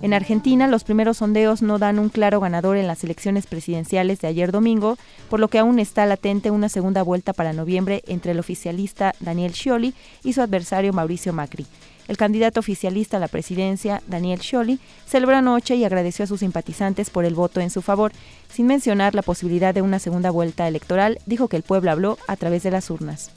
En 0.00 0.08
En 0.08 0.14
Argentina, 0.14 0.66
los 0.68 0.84
primeros 0.84 1.18
sondeos 1.18 1.60
no 1.60 1.78
dan 1.78 1.98
un 1.98 2.08
claro 2.08 2.40
ganador 2.40 2.78
en 2.78 2.86
las 2.86 3.04
elecciones 3.04 3.46
presidenciales 3.46 4.18
de 4.20 4.28
ayer 4.28 4.52
domingo, 4.52 4.96
por 5.28 5.38
lo 5.38 5.48
que 5.48 5.58
aún 5.58 5.78
está 5.78 6.06
latente 6.06 6.50
una 6.50 6.70
segunda 6.70 7.02
vuelta 7.02 7.34
para 7.34 7.52
noviembre 7.52 8.02
entre 8.06 8.32
el 8.32 8.38
oficialista 8.38 9.14
Daniel 9.20 9.52
Scioli 9.52 9.92
y 10.24 10.32
su 10.32 10.40
adversario 10.40 10.94
Mauricio 10.94 11.34
Macri. 11.34 11.66
El 12.08 12.16
candidato 12.16 12.58
oficialista 12.60 13.18
a 13.18 13.20
la 13.20 13.28
presidencia, 13.28 14.02
Daniel 14.06 14.40
Scioli, 14.40 14.80
celebró 15.06 15.36
anoche 15.36 15.76
y 15.76 15.84
agradeció 15.84 16.24
a 16.24 16.28
sus 16.28 16.40
simpatizantes 16.40 17.10
por 17.10 17.26
el 17.26 17.34
voto 17.34 17.60
en 17.60 17.68
su 17.68 17.82
favor. 17.82 18.12
Sin 18.50 18.66
mencionar 18.66 19.14
la 19.14 19.20
posibilidad 19.20 19.74
de 19.74 19.82
una 19.82 19.98
segunda 19.98 20.30
vuelta 20.30 20.66
electoral, 20.66 21.18
dijo 21.26 21.48
que 21.48 21.56
el 21.58 21.64
pueblo 21.64 21.90
habló 21.90 22.16
a 22.26 22.36
través 22.36 22.62
de 22.62 22.70
las 22.70 22.88
urnas. 22.88 23.30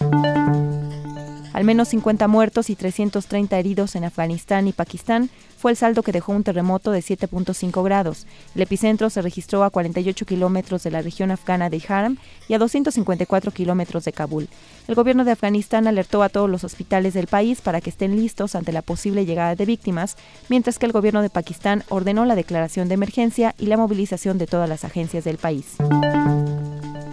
Al 1.54 1.64
menos 1.66 1.90
50 1.90 2.28
muertos 2.28 2.70
y 2.70 2.76
330 2.76 3.58
heridos 3.58 3.96
en 3.96 4.06
Afganistán 4.06 4.68
y 4.68 4.74
Pakistán 4.74 5.30
fue 5.58 5.72
el 5.72 5.78
saldo 5.78 6.02
que 6.02 6.12
dejó 6.12 6.32
un 6.32 6.44
terremoto 6.44 6.92
de 6.92 7.02
7.5 7.02 7.84
grados. 7.84 8.26
El 8.56 8.64
epicentro 8.64 9.10
se 9.10 9.22
registró 9.22 9.64
a 9.64 9.70
48 9.70 10.26
kilómetros 10.26 10.84
de 10.84 10.92
la 10.92 11.02
región 11.02 11.30
afgana 11.30 11.70
de 11.70 11.84
Haram 11.88 12.18
y 12.48 12.54
a 12.54 12.58
254 12.58 13.52
kilómetros 13.52 14.06
de 14.06 14.14
Kabul. 14.14 14.50
El 14.88 14.96
gobierno 14.96 15.24
de 15.24 15.32
Afganistán 15.32 15.88
alertó 15.88 16.24
a 16.24 16.30
todos 16.30 16.50
los 16.50 16.64
hospitales 16.64 17.14
del 17.14 17.28
país 17.28 17.62
para 17.62 17.80
que 17.80 17.92
estén 17.92 18.16
listos 18.16 18.56
ante 18.56 18.72
la 18.72 18.82
posible 18.82 19.26
llegada 19.26 19.56
de 19.56 19.66
víctimas, 19.66 20.18
mientras 20.50 20.80
que 20.80 20.88
el 20.88 20.94
gobierno 20.94 21.22
de 21.22 21.30
Pakistán 21.30 21.84
ordenó 21.90 22.26
la 22.26 22.36
declaración 22.36 22.88
de 22.88 22.96
emergencia 22.96 23.54
y 23.60 23.68
la 23.68 23.78
movilización 23.78 24.38
de 24.38 24.48
todas 24.48 24.68
las 24.68 24.84
agencias 24.84 25.26
del 25.26 25.38
país. 25.38 25.78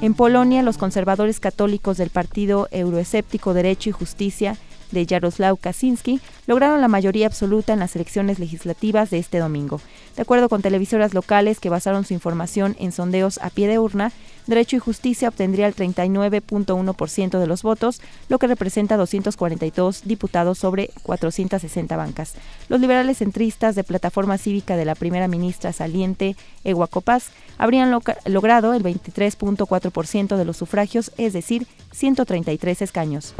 En 0.00 0.14
Polonia, 0.14 0.62
los 0.62 0.78
conservadores 0.78 1.40
católicos 1.40 1.96
del 1.96 2.10
Partido 2.10 2.68
Euroescéptico 2.70 3.52
Derecho 3.52 3.90
y 3.90 3.92
Justicia 3.92 4.56
de 4.92 5.04
Jaroslaw 5.04 5.56
Kaczynski 5.56 6.20
lograron 6.46 6.80
la 6.80 6.86
mayoría 6.86 7.26
absoluta 7.26 7.72
en 7.72 7.80
las 7.80 7.96
elecciones 7.96 8.38
legislativas 8.38 9.10
de 9.10 9.18
este 9.18 9.38
domingo. 9.38 9.80
De 10.14 10.22
acuerdo 10.22 10.48
con 10.48 10.62
televisoras 10.62 11.14
locales 11.14 11.58
que 11.58 11.68
basaron 11.68 12.04
su 12.04 12.14
información 12.14 12.76
en 12.78 12.92
sondeos 12.92 13.38
a 13.42 13.50
pie 13.50 13.66
de 13.66 13.80
urna, 13.80 14.12
Derecho 14.48 14.76
y 14.76 14.78
Justicia 14.78 15.28
obtendría 15.28 15.66
el 15.66 15.76
39.1% 15.76 17.38
de 17.38 17.46
los 17.46 17.62
votos, 17.62 18.00
lo 18.30 18.38
que 18.38 18.46
representa 18.46 18.96
242 18.96 20.02
diputados 20.06 20.58
sobre 20.58 20.90
460 21.02 21.96
bancas. 21.98 22.34
Los 22.70 22.80
liberales 22.80 23.18
centristas 23.18 23.74
de 23.74 23.84
Plataforma 23.84 24.38
Cívica 24.38 24.76
de 24.76 24.86
la 24.86 24.94
primera 24.94 25.28
ministra 25.28 25.74
saliente, 25.74 26.34
Kopás, 26.90 27.30
habrían 27.58 27.90
logrado 27.90 28.72
el 28.72 28.82
23.4% 28.82 30.36
de 30.36 30.44
los 30.46 30.56
sufragios, 30.56 31.12
es 31.18 31.34
decir, 31.34 31.66
133 31.92 32.80
escaños. 32.80 33.34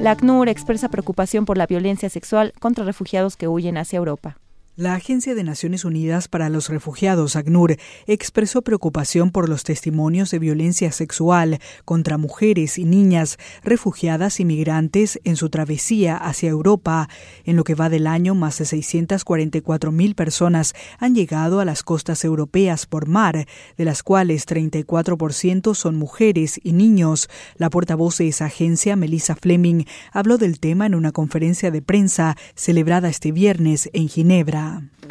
La 0.00 0.12
ACNUR 0.12 0.48
expresa 0.48 0.88
preocupación 0.88 1.44
por 1.44 1.58
la 1.58 1.66
violencia 1.66 2.08
sexual 2.08 2.54
contra 2.58 2.84
refugiados 2.84 3.36
que 3.36 3.46
huyen 3.46 3.76
hacia 3.76 3.98
Europa. 3.98 4.38
La 4.74 4.94
Agencia 4.94 5.34
de 5.34 5.44
Naciones 5.44 5.84
Unidas 5.84 6.28
para 6.28 6.48
los 6.48 6.70
Refugiados, 6.70 7.36
ACNUR, 7.36 7.76
expresó 8.06 8.62
preocupación 8.62 9.30
por 9.30 9.50
los 9.50 9.64
testimonios 9.64 10.30
de 10.30 10.38
violencia 10.38 10.90
sexual 10.92 11.58
contra 11.84 12.16
mujeres 12.16 12.78
y 12.78 12.86
niñas 12.86 13.36
refugiadas 13.62 14.40
y 14.40 14.46
migrantes 14.46 15.20
en 15.24 15.36
su 15.36 15.50
travesía 15.50 16.16
hacia 16.16 16.48
Europa. 16.48 17.10
En 17.44 17.56
lo 17.56 17.64
que 17.64 17.74
va 17.74 17.90
del 17.90 18.06
año, 18.06 18.34
más 18.34 18.56
de 18.56 18.64
644 18.64 19.92
mil 19.92 20.14
personas 20.14 20.72
han 20.98 21.14
llegado 21.14 21.60
a 21.60 21.66
las 21.66 21.82
costas 21.82 22.24
europeas 22.24 22.86
por 22.86 23.06
mar, 23.06 23.46
de 23.76 23.84
las 23.84 24.02
cuales 24.02 24.46
34% 24.46 25.74
son 25.74 25.96
mujeres 25.96 26.58
y 26.64 26.72
niños. 26.72 27.28
La 27.56 27.68
portavoz 27.68 28.16
de 28.16 28.28
esa 28.28 28.46
agencia, 28.46 28.96
Melissa 28.96 29.36
Fleming, 29.36 29.84
habló 30.12 30.38
del 30.38 30.60
tema 30.60 30.86
en 30.86 30.94
una 30.94 31.12
conferencia 31.12 31.70
de 31.70 31.82
prensa 31.82 32.38
celebrada 32.54 33.10
este 33.10 33.32
viernes 33.32 33.90
en 33.92 34.08
Ginebra. 34.08 34.61
것입니다. 34.62 35.01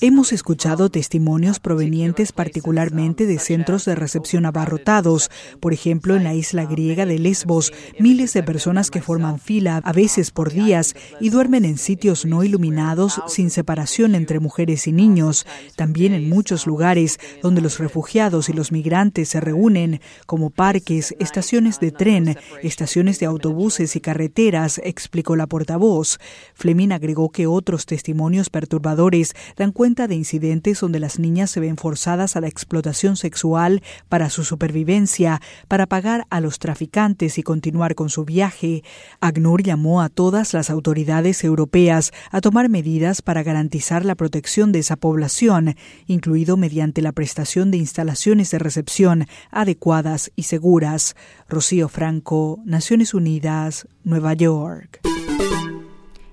Hemos 0.00 0.32
escuchado 0.32 0.90
testimonios 0.90 1.60
provenientes 1.60 2.32
particularmente 2.32 3.26
de 3.26 3.38
centros 3.38 3.84
de 3.84 3.94
recepción 3.94 4.44
abarrotados, 4.44 5.30
por 5.60 5.72
ejemplo 5.72 6.16
en 6.16 6.24
la 6.24 6.34
isla 6.34 6.64
griega 6.64 7.06
de 7.06 7.20
Lesbos, 7.20 7.72
miles 8.00 8.32
de 8.32 8.42
personas 8.42 8.90
que 8.90 9.00
forman 9.00 9.38
fila, 9.38 9.80
a 9.84 9.92
veces 9.92 10.32
por 10.32 10.52
días, 10.52 10.94
y 11.20 11.30
duermen 11.30 11.64
en 11.64 11.78
sitios 11.78 12.26
no 12.26 12.42
iluminados 12.42 13.22
sin 13.28 13.50
separación 13.50 14.16
entre 14.16 14.40
mujeres 14.40 14.88
y 14.88 14.92
niños. 14.92 15.46
También 15.76 16.12
en 16.12 16.28
muchos 16.28 16.66
lugares 16.66 17.20
donde 17.40 17.60
los 17.60 17.78
refugiados 17.78 18.48
y 18.48 18.52
los 18.52 18.72
migrantes 18.72 19.28
se 19.28 19.40
reúnen, 19.40 20.00
como 20.26 20.50
parques, 20.50 21.14
estaciones 21.20 21.78
de 21.78 21.92
tren, 21.92 22.36
estaciones 22.64 23.20
de 23.20 23.26
autobuses 23.26 23.94
y 23.94 24.00
carreteras, 24.00 24.80
explicó 24.82 25.36
la 25.36 25.46
portavoz. 25.46 26.18
Fleming 26.54 26.90
agregó 26.90 27.30
que 27.30 27.46
otros 27.46 27.86
testimonios 27.92 28.48
perturbadores 28.48 29.34
dan 29.54 29.70
cuenta 29.70 30.08
de 30.08 30.14
incidentes 30.14 30.80
donde 30.80 30.98
las 30.98 31.18
niñas 31.18 31.50
se 31.50 31.60
ven 31.60 31.76
forzadas 31.76 32.36
a 32.36 32.40
la 32.40 32.48
explotación 32.48 33.18
sexual 33.18 33.82
para 34.08 34.30
su 34.30 34.44
supervivencia, 34.44 35.42
para 35.68 35.84
pagar 35.84 36.26
a 36.30 36.40
los 36.40 36.58
traficantes 36.58 37.36
y 37.36 37.42
continuar 37.42 37.94
con 37.94 38.08
su 38.08 38.24
viaje. 38.24 38.82
ACNUR 39.20 39.62
llamó 39.62 40.00
a 40.00 40.08
todas 40.08 40.54
las 40.54 40.70
autoridades 40.70 41.44
europeas 41.44 42.12
a 42.30 42.40
tomar 42.40 42.70
medidas 42.70 43.20
para 43.20 43.42
garantizar 43.42 44.06
la 44.06 44.14
protección 44.14 44.72
de 44.72 44.78
esa 44.78 44.96
población, 44.96 45.76
incluido 46.06 46.56
mediante 46.56 47.02
la 47.02 47.12
prestación 47.12 47.70
de 47.70 47.76
instalaciones 47.76 48.50
de 48.52 48.58
recepción 48.58 49.26
adecuadas 49.50 50.32
y 50.34 50.44
seguras. 50.44 51.14
Rocío 51.46 51.90
Franco, 51.90 52.58
Naciones 52.64 53.12
Unidas, 53.12 53.86
Nueva 54.02 54.32
York. 54.32 55.02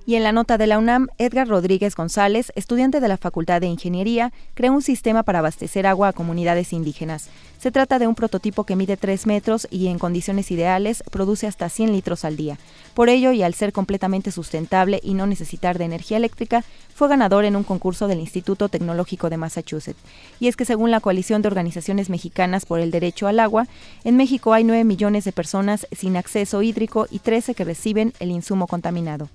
Y 0.09 0.15
en 0.15 0.23
la 0.23 0.31
nota 0.31 0.57
de 0.57 0.65
la 0.65 0.79
UNAM, 0.79 1.09
Edgar 1.19 1.47
Rodríguez 1.47 1.95
González, 1.95 2.51
estudiante 2.55 2.99
de 2.99 3.07
la 3.07 3.17
Facultad 3.17 3.61
de 3.61 3.67
Ingeniería, 3.67 4.33
creó 4.55 4.73
un 4.73 4.81
sistema 4.81 5.21
para 5.21 5.37
abastecer 5.37 5.85
agua 5.85 6.07
a 6.07 6.13
comunidades 6.13 6.73
indígenas. 6.73 7.29
Se 7.59 7.69
trata 7.69 7.99
de 7.99 8.07
un 8.07 8.15
prototipo 8.15 8.63
que 8.63 8.75
mide 8.75 8.97
3 8.97 9.27
metros 9.27 9.67
y 9.69 9.85
en 9.85 9.99
condiciones 9.99 10.49
ideales 10.49 11.03
produce 11.11 11.45
hasta 11.45 11.69
100 11.69 11.91
litros 11.91 12.25
al 12.25 12.37
día. 12.37 12.57
Por 12.95 13.07
ello, 13.07 13.33
y 13.33 13.43
al 13.43 13.53
ser 13.53 13.71
completamente 13.71 14.31
sustentable 14.31 14.99
y 15.03 15.13
no 15.13 15.27
necesitar 15.27 15.77
de 15.77 15.85
energía 15.85 16.17
eléctrica, 16.17 16.63
fue 16.95 17.07
ganador 17.07 17.45
en 17.45 17.55
un 17.55 17.63
concurso 17.63 18.07
del 18.07 18.19
Instituto 18.19 18.67
Tecnológico 18.67 19.29
de 19.29 19.37
Massachusetts. 19.37 20.01
Y 20.39 20.47
es 20.47 20.55
que 20.55 20.65
según 20.65 20.89
la 20.89 21.01
Coalición 21.01 21.43
de 21.43 21.49
Organizaciones 21.49 22.09
Mexicanas 22.09 22.65
por 22.65 22.79
el 22.79 22.89
Derecho 22.89 23.27
al 23.27 23.39
Agua, 23.39 23.67
en 24.03 24.17
México 24.17 24.53
hay 24.53 24.63
9 24.63 24.85
millones 24.85 25.23
de 25.25 25.33
personas 25.33 25.85
sin 25.91 26.17
acceso 26.17 26.63
hídrico 26.63 27.05
y 27.11 27.19
13 27.19 27.53
que 27.53 27.63
reciben 27.63 28.13
el 28.19 28.31
insumo 28.31 28.65
contaminado 28.65 29.29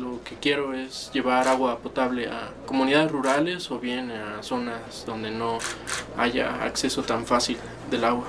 lo 0.00 0.22
que 0.24 0.36
quiero 0.36 0.74
es 0.74 1.10
llevar 1.12 1.46
agua 1.46 1.78
potable 1.78 2.28
a 2.28 2.52
comunidades 2.66 3.12
rurales 3.12 3.70
o 3.70 3.78
bien 3.78 4.10
a 4.10 4.42
zonas 4.42 5.04
donde 5.06 5.30
no 5.30 5.58
haya 6.16 6.64
acceso 6.64 7.02
tan 7.02 7.26
fácil 7.26 7.58
del 7.90 8.04
agua. 8.04 8.24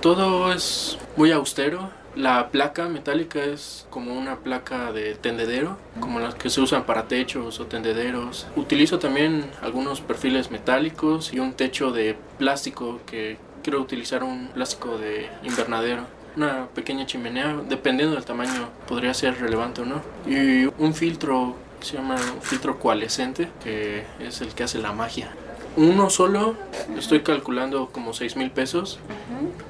Todo 0.00 0.52
es 0.52 0.98
muy 1.16 1.30
austero. 1.32 1.90
La 2.16 2.48
placa 2.48 2.88
metálica 2.88 3.44
es 3.44 3.86
como 3.90 4.18
una 4.18 4.36
placa 4.38 4.92
de 4.92 5.14
tendedero, 5.14 5.76
como 6.00 6.18
las 6.18 6.34
que 6.34 6.50
se 6.50 6.60
usan 6.60 6.84
para 6.84 7.06
techos 7.06 7.60
o 7.60 7.66
tendederos. 7.66 8.46
Utilizo 8.56 8.98
también 8.98 9.48
algunos 9.62 10.00
perfiles 10.00 10.50
metálicos 10.50 11.32
y 11.32 11.38
un 11.38 11.52
techo 11.52 11.92
de 11.92 12.16
plástico 12.38 13.00
que 13.06 13.36
quiero 13.62 13.80
utilizar 13.80 14.24
un 14.24 14.48
plástico 14.48 14.98
de 14.98 15.28
invernadero 15.44 16.17
una 16.38 16.68
pequeña 16.68 17.04
chimenea, 17.04 17.56
dependiendo 17.68 18.14
del 18.14 18.24
tamaño, 18.24 18.68
podría 18.86 19.12
ser 19.12 19.40
relevante 19.40 19.82
o 19.82 19.84
no. 19.84 20.00
Y 20.26 20.66
un 20.78 20.94
filtro 20.94 21.56
que 21.80 21.86
se 21.86 21.96
llama 21.96 22.14
un 22.14 22.42
filtro 22.42 22.78
coalescente, 22.78 23.48
que 23.62 24.04
es 24.20 24.40
el 24.40 24.54
que 24.54 24.62
hace 24.62 24.78
la 24.78 24.92
magia. 24.92 25.30
Uno 25.76 26.10
solo, 26.10 26.54
estoy 26.96 27.20
calculando 27.20 27.90
como 27.92 28.14
6 28.14 28.36
mil 28.36 28.50
pesos, 28.50 28.98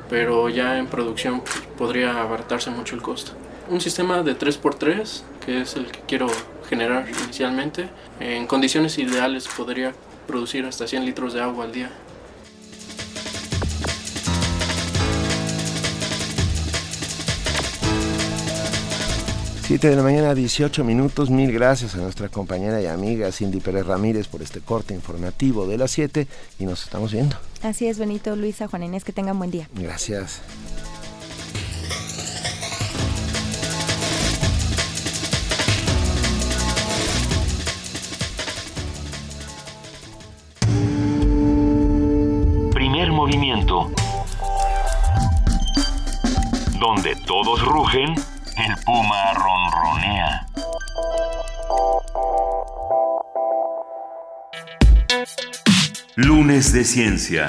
pero 0.08 0.48
ya 0.48 0.78
en 0.78 0.86
producción 0.86 1.42
podría 1.76 2.20
abaratarse 2.20 2.70
mucho 2.70 2.94
el 2.94 3.02
costo. 3.02 3.32
Un 3.68 3.80
sistema 3.80 4.22
de 4.22 4.38
3x3, 4.38 5.22
que 5.44 5.62
es 5.62 5.76
el 5.76 5.86
que 5.86 6.00
quiero 6.06 6.28
generar 6.68 7.06
inicialmente, 7.24 7.88
en 8.20 8.46
condiciones 8.46 8.98
ideales 8.98 9.48
podría 9.48 9.92
producir 10.26 10.64
hasta 10.64 10.86
100 10.86 11.04
litros 11.04 11.34
de 11.34 11.42
agua 11.42 11.64
al 11.64 11.72
día. 11.72 11.90
7 19.68 19.86
de 19.86 19.96
la 19.96 20.02
mañana, 20.02 20.34
18 20.34 20.82
minutos. 20.82 21.28
Mil 21.28 21.52
gracias 21.52 21.94
a 21.94 21.98
nuestra 21.98 22.30
compañera 22.30 22.80
y 22.80 22.86
amiga 22.86 23.30
Cindy 23.30 23.60
Pérez 23.60 23.84
Ramírez 23.84 24.26
por 24.26 24.40
este 24.40 24.60
corte 24.60 24.94
informativo 24.94 25.66
de 25.66 25.76
las 25.76 25.90
7 25.90 26.26
y 26.58 26.64
nos 26.64 26.84
estamos 26.84 27.12
viendo. 27.12 27.36
Así 27.62 27.86
es, 27.86 27.98
Benito, 27.98 28.34
Luisa, 28.34 28.66
Juan 28.66 28.84
Inés, 28.84 29.04
que 29.04 29.12
tengan 29.12 29.38
buen 29.38 29.50
día. 29.50 29.68
Gracias. 29.74 30.40
Primer 42.72 43.12
movimiento. 43.12 43.90
Donde 46.80 47.14
todos 47.26 47.62
rugen 47.66 48.14
el 48.66 48.74
puma 48.84 49.34
ronronea. 49.34 50.46
Lunes 56.16 56.72
de 56.72 56.82
Ciencia. 56.82 57.48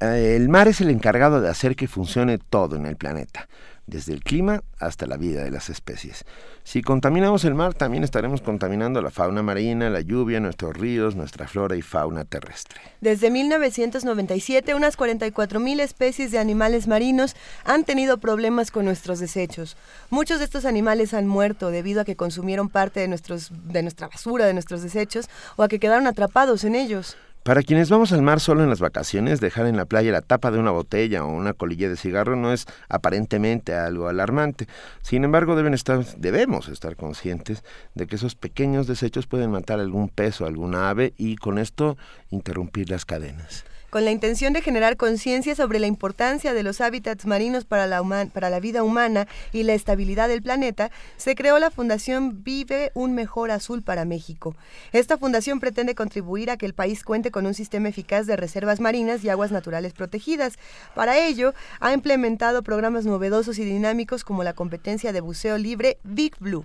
Eh, 0.00 0.34
el 0.36 0.48
mar 0.48 0.66
es 0.66 0.80
el 0.80 0.90
encargado 0.90 1.40
de 1.40 1.48
hacer 1.48 1.76
que 1.76 1.86
funcione 1.86 2.38
todo 2.38 2.74
en 2.74 2.86
el 2.86 2.96
planeta 2.96 3.46
desde 3.92 4.14
el 4.14 4.24
clima 4.24 4.64
hasta 4.78 5.06
la 5.06 5.16
vida 5.16 5.44
de 5.44 5.50
las 5.50 5.70
especies. 5.70 6.24
Si 6.64 6.82
contaminamos 6.82 7.44
el 7.44 7.54
mar, 7.54 7.74
también 7.74 8.02
estaremos 8.02 8.40
contaminando 8.40 9.02
la 9.02 9.10
fauna 9.10 9.42
marina, 9.42 9.90
la 9.90 10.00
lluvia, 10.00 10.40
nuestros 10.40 10.76
ríos, 10.76 11.14
nuestra 11.14 11.46
flora 11.46 11.76
y 11.76 11.82
fauna 11.82 12.24
terrestre. 12.24 12.80
Desde 13.00 13.30
1997, 13.30 14.74
unas 14.74 14.96
44.000 14.96 15.80
especies 15.80 16.30
de 16.30 16.38
animales 16.38 16.88
marinos 16.88 17.36
han 17.64 17.84
tenido 17.84 18.18
problemas 18.18 18.70
con 18.70 18.84
nuestros 18.84 19.20
desechos. 19.20 19.76
Muchos 20.10 20.38
de 20.38 20.46
estos 20.46 20.64
animales 20.64 21.14
han 21.14 21.26
muerto 21.26 21.70
debido 21.70 22.00
a 22.00 22.04
que 22.04 22.16
consumieron 22.16 22.68
parte 22.68 23.00
de, 23.00 23.08
nuestra 23.08 24.08
basura, 24.08 24.46
de 24.46 24.54
nuestros 24.54 24.82
desechos, 24.82 25.28
o 25.56 25.62
a 25.62 25.68
que 25.68 25.78
quedaron 25.78 26.06
atrapados 26.06 26.64
en 26.64 26.74
ellos. 26.74 27.16
Para 27.42 27.64
quienes 27.64 27.90
vamos 27.90 28.12
al 28.12 28.22
mar 28.22 28.38
solo 28.38 28.62
en 28.62 28.68
las 28.68 28.78
vacaciones, 28.78 29.40
dejar 29.40 29.66
en 29.66 29.76
la 29.76 29.84
playa 29.84 30.12
la 30.12 30.22
tapa 30.22 30.52
de 30.52 30.60
una 30.60 30.70
botella 30.70 31.24
o 31.24 31.28
una 31.28 31.54
colilla 31.54 31.88
de 31.88 31.96
cigarro 31.96 32.36
no 32.36 32.52
es 32.52 32.66
aparentemente 32.88 33.74
algo 33.74 34.08
alarmante. 34.08 34.68
Sin 35.02 35.24
embargo, 35.24 35.56
deben 35.56 35.74
estar, 35.74 36.04
debemos 36.18 36.68
estar 36.68 36.94
conscientes 36.94 37.64
de 37.96 38.06
que 38.06 38.14
esos 38.14 38.36
pequeños 38.36 38.86
desechos 38.86 39.26
pueden 39.26 39.50
matar 39.50 39.80
algún 39.80 40.08
pez 40.08 40.40
o 40.40 40.46
alguna 40.46 40.88
ave 40.88 41.14
y 41.16 41.34
con 41.34 41.58
esto 41.58 41.96
interrumpir 42.30 42.90
las 42.90 43.04
cadenas 43.04 43.64
con 43.92 44.06
la 44.06 44.10
intención 44.10 44.54
de 44.54 44.62
generar 44.62 44.96
conciencia 44.96 45.54
sobre 45.54 45.78
la 45.78 45.86
importancia 45.86 46.54
de 46.54 46.62
los 46.62 46.80
hábitats 46.80 47.26
marinos 47.26 47.66
para 47.66 47.86
la, 47.86 48.02
para 48.32 48.48
la 48.48 48.58
vida 48.58 48.82
humana 48.82 49.28
y 49.52 49.64
la 49.64 49.74
estabilidad 49.74 50.28
del 50.28 50.40
planeta, 50.40 50.90
se 51.18 51.34
creó 51.34 51.58
la 51.58 51.70
Fundación 51.70 52.42
Vive 52.42 52.90
un 52.94 53.12
Mejor 53.14 53.50
Azul 53.50 53.82
para 53.82 54.06
México. 54.06 54.56
Esta 54.92 55.18
fundación 55.18 55.60
pretende 55.60 55.94
contribuir 55.94 56.50
a 56.50 56.56
que 56.56 56.64
el 56.64 56.72
país 56.72 57.04
cuente 57.04 57.30
con 57.30 57.44
un 57.44 57.52
sistema 57.52 57.90
eficaz 57.90 58.26
de 58.26 58.36
reservas 58.36 58.80
marinas 58.80 59.22
y 59.24 59.28
aguas 59.28 59.52
naturales 59.52 59.92
protegidas. 59.92 60.54
Para 60.94 61.18
ello, 61.18 61.52
ha 61.78 61.92
implementado 61.92 62.62
programas 62.62 63.04
novedosos 63.04 63.58
y 63.58 63.64
dinámicos 63.66 64.24
como 64.24 64.42
la 64.42 64.54
competencia 64.54 65.12
de 65.12 65.20
buceo 65.20 65.58
libre 65.58 65.98
Big 66.02 66.34
Blue. 66.40 66.64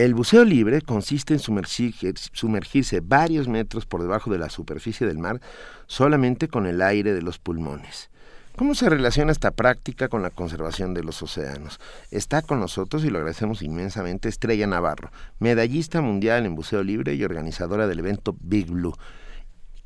El 0.00 0.14
buceo 0.14 0.46
libre 0.46 0.80
consiste 0.80 1.34
en 1.34 1.40
sumergirse 1.40 3.00
varios 3.00 3.48
metros 3.48 3.84
por 3.84 4.00
debajo 4.00 4.30
de 4.30 4.38
la 4.38 4.48
superficie 4.48 5.06
del 5.06 5.18
mar 5.18 5.42
solamente 5.88 6.48
con 6.48 6.64
el 6.64 6.80
aire 6.80 7.12
de 7.12 7.20
los 7.20 7.38
pulmones. 7.38 8.08
¿Cómo 8.56 8.74
se 8.74 8.88
relaciona 8.88 9.30
esta 9.30 9.50
práctica 9.50 10.08
con 10.08 10.22
la 10.22 10.30
conservación 10.30 10.94
de 10.94 11.04
los 11.04 11.22
océanos? 11.22 11.80
Está 12.10 12.40
con 12.40 12.60
nosotros 12.60 13.04
y 13.04 13.10
lo 13.10 13.18
agradecemos 13.18 13.60
inmensamente 13.60 14.30
Estrella 14.30 14.66
Navarro, 14.66 15.10
medallista 15.38 16.00
mundial 16.00 16.46
en 16.46 16.54
buceo 16.54 16.82
libre 16.82 17.12
y 17.12 17.22
organizadora 17.22 17.86
del 17.86 17.98
evento 17.98 18.34
Big 18.40 18.70
Blue. 18.70 18.96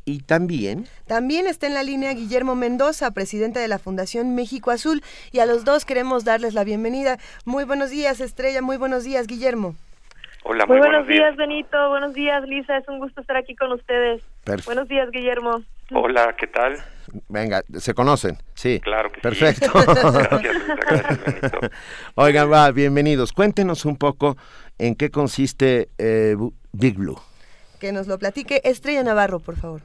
Y 0.05 0.21
también... 0.21 0.87
También 1.09 1.49
está 1.49 1.67
en 1.67 1.75
la 1.75 1.83
línea 1.83 2.15
Guillermo 2.15 2.55
Mendoza, 2.55 3.11
presidente 3.11 3.59
de 3.59 3.67
la 3.67 3.81
Fundación 3.81 4.37
México 4.37 4.71
Azul, 4.71 5.03
y 5.33 5.41
a 5.41 5.47
los 5.47 5.65
dos 5.65 5.85
queremos 5.85 6.23
darles 6.23 6.55
la 6.55 6.63
bienvenida. 6.63 7.19
Muy 7.45 7.65
buenos 7.65 7.91
días, 7.91 8.21
Estrella, 8.21 8.63
muy 8.63 8.77
buenos 8.77 9.03
días, 9.03 9.27
Guillermo. 9.27 9.75
Hola, 10.47 10.67
muy, 10.67 10.77
buenos, 10.77 11.07
días. 11.07 11.35
Benito. 11.37 11.89
Buenos 11.89 12.13
días, 12.13 12.47
Lisa. 12.47 12.77
Es 12.77 12.87
un 12.87 12.99
gusto 12.99 13.23
estar 13.23 13.37
aquí 13.37 13.57
con 13.57 13.73
ustedes. 13.73 14.23
Buenos 14.67 14.87
días, 14.89 15.11
Guillermo. 15.11 15.63
Hola, 15.93 16.35
¿qué 16.39 16.47
tal? 16.47 16.77
Venga, 17.31 17.63
¿se 17.79 17.95
conocen? 17.95 18.37
Sí. 18.53 18.79
Claro 18.81 19.11
que 19.11 19.23
Perfecto. 19.23 19.67
sí. 19.67 19.87
gracias, 19.87 20.77
gracias, 20.77 21.25
Benito. 21.25 21.59
Oigan, 22.17 22.53
va, 22.53 22.71
bienvenidos. 22.73 23.33
Cuéntenos 23.33 23.87
un 23.87 23.97
poco 23.97 24.37
en 24.79 24.97
qué 24.97 25.11
consiste 25.11 25.89
eh, 25.97 26.37
Big 26.73 26.99
Blue. 26.99 27.19
Que 27.81 27.93
nos 27.93 28.07
lo 28.07 28.19
platique 28.19 28.61
Estrella 28.65 29.03
Navarro, 29.03 29.41
por 29.41 29.57
favor. 29.57 29.81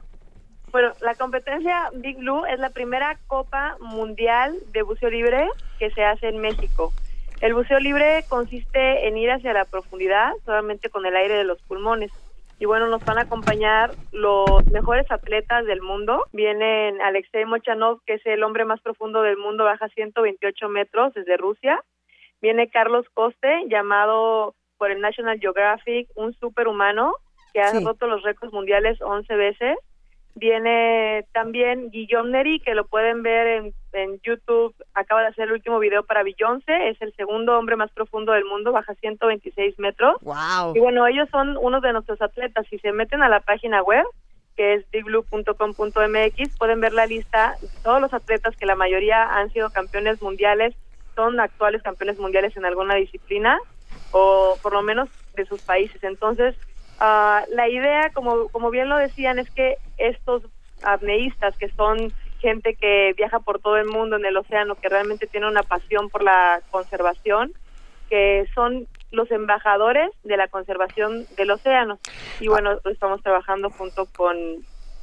Bueno, 0.72 0.92
la 1.00 1.14
competencia 1.14 1.88
Big 1.94 2.18
Blue 2.18 2.44
es 2.44 2.60
la 2.60 2.68
primera 2.68 3.18
Copa 3.28 3.76
Mundial 3.80 4.56
de 4.72 4.82
Buceo 4.82 5.08
Libre 5.08 5.48
que 5.78 5.90
se 5.90 6.04
hace 6.04 6.28
en 6.28 6.38
México. 6.38 6.92
El 7.40 7.54
buceo 7.54 7.80
libre 7.80 8.22
consiste 8.28 9.08
en 9.08 9.16
ir 9.16 9.30
hacia 9.30 9.54
la 9.54 9.64
profundidad 9.64 10.32
solamente 10.44 10.90
con 10.90 11.06
el 11.06 11.16
aire 11.16 11.36
de 11.36 11.44
los 11.44 11.60
pulmones. 11.62 12.12
Y 12.58 12.66
bueno, 12.66 12.88
nos 12.88 13.02
van 13.06 13.16
a 13.16 13.22
acompañar 13.22 13.92
los 14.12 14.66
mejores 14.66 15.10
atletas 15.10 15.64
del 15.64 15.80
mundo. 15.80 16.26
Vienen 16.34 17.00
Alexei 17.00 17.46
Mochanov, 17.46 18.02
que 18.04 18.14
es 18.14 18.26
el 18.26 18.42
hombre 18.42 18.66
más 18.66 18.82
profundo 18.82 19.22
del 19.22 19.38
mundo, 19.38 19.64
baja 19.64 19.88
128 19.88 20.68
metros 20.68 21.14
desde 21.14 21.38
Rusia. 21.38 21.82
Viene 22.42 22.68
Carlos 22.68 23.06
Coste, 23.14 23.64
llamado 23.68 24.54
por 24.76 24.90
el 24.90 25.00
National 25.00 25.40
Geographic 25.40 26.10
un 26.16 26.34
superhumano, 26.34 27.14
que 27.54 27.62
ha 27.62 27.72
roto 27.80 28.06
los 28.06 28.22
récords 28.22 28.52
mundiales 28.52 29.00
11 29.00 29.34
veces. 29.36 29.78
Viene 30.34 31.26
también 31.32 31.90
Guillaume 31.90 32.30
Neri, 32.30 32.60
que 32.60 32.74
lo 32.74 32.86
pueden 32.86 33.22
ver 33.22 33.46
en, 33.46 33.74
en, 33.92 34.20
YouTube. 34.22 34.74
Acaba 34.94 35.22
de 35.22 35.28
hacer 35.28 35.48
el 35.48 35.52
último 35.52 35.78
video 35.78 36.04
para 36.04 36.22
Beyoncé. 36.22 36.88
Es 36.88 37.02
el 37.02 37.12
segundo 37.14 37.58
hombre 37.58 37.76
más 37.76 37.90
profundo 37.90 38.32
del 38.32 38.44
mundo, 38.44 38.72
baja 38.72 38.94
126 38.94 39.78
metros. 39.78 40.16
Wow. 40.22 40.74
Y 40.74 40.80
bueno, 40.80 41.06
ellos 41.06 41.28
son 41.30 41.56
unos 41.56 41.82
de 41.82 41.92
nuestros 41.92 42.22
atletas. 42.22 42.66
Si 42.70 42.78
se 42.78 42.92
meten 42.92 43.22
a 43.22 43.28
la 43.28 43.40
página 43.40 43.82
web, 43.82 44.04
que 44.56 44.74
es 44.74 44.90
bigblue.com.mx, 44.90 46.58
pueden 46.58 46.80
ver 46.80 46.92
la 46.92 47.06
lista 47.06 47.56
de 47.60 47.68
todos 47.82 48.00
los 48.00 48.12
atletas 48.14 48.56
que 48.56 48.66
la 48.66 48.76
mayoría 48.76 49.24
han 49.24 49.50
sido 49.52 49.70
campeones 49.70 50.22
mundiales, 50.22 50.74
son 51.14 51.40
actuales 51.40 51.82
campeones 51.82 52.18
mundiales 52.18 52.56
en 52.56 52.64
alguna 52.64 52.94
disciplina 52.94 53.58
o 54.12 54.58
por 54.62 54.72
lo 54.72 54.82
menos 54.82 55.08
de 55.34 55.44
sus 55.46 55.62
países. 55.62 56.02
Entonces, 56.04 56.56
Uh, 57.00 57.48
la 57.54 57.68
idea, 57.68 58.10
como, 58.10 58.48
como 58.48 58.70
bien 58.70 58.90
lo 58.90 58.98
decían, 58.98 59.38
es 59.38 59.50
que 59.50 59.78
estos 59.96 60.42
apneístas, 60.82 61.56
que 61.56 61.70
son 61.70 62.12
gente 62.40 62.74
que 62.74 63.14
viaja 63.16 63.40
por 63.40 63.58
todo 63.58 63.78
el 63.78 63.86
mundo 63.86 64.16
en 64.16 64.26
el 64.26 64.36
océano, 64.36 64.74
que 64.74 64.88
realmente 64.88 65.26
tiene 65.26 65.48
una 65.48 65.62
pasión 65.62 66.10
por 66.10 66.22
la 66.22 66.60
conservación, 66.70 67.52
que 68.10 68.46
son 68.54 68.86
los 69.12 69.30
embajadores 69.30 70.10
de 70.24 70.36
la 70.36 70.48
conservación 70.48 71.26
del 71.36 71.50
océano. 71.50 71.98
Y 72.38 72.48
bueno, 72.48 72.78
estamos 72.84 73.22
trabajando 73.22 73.70
junto 73.70 74.06
con, 74.16 74.36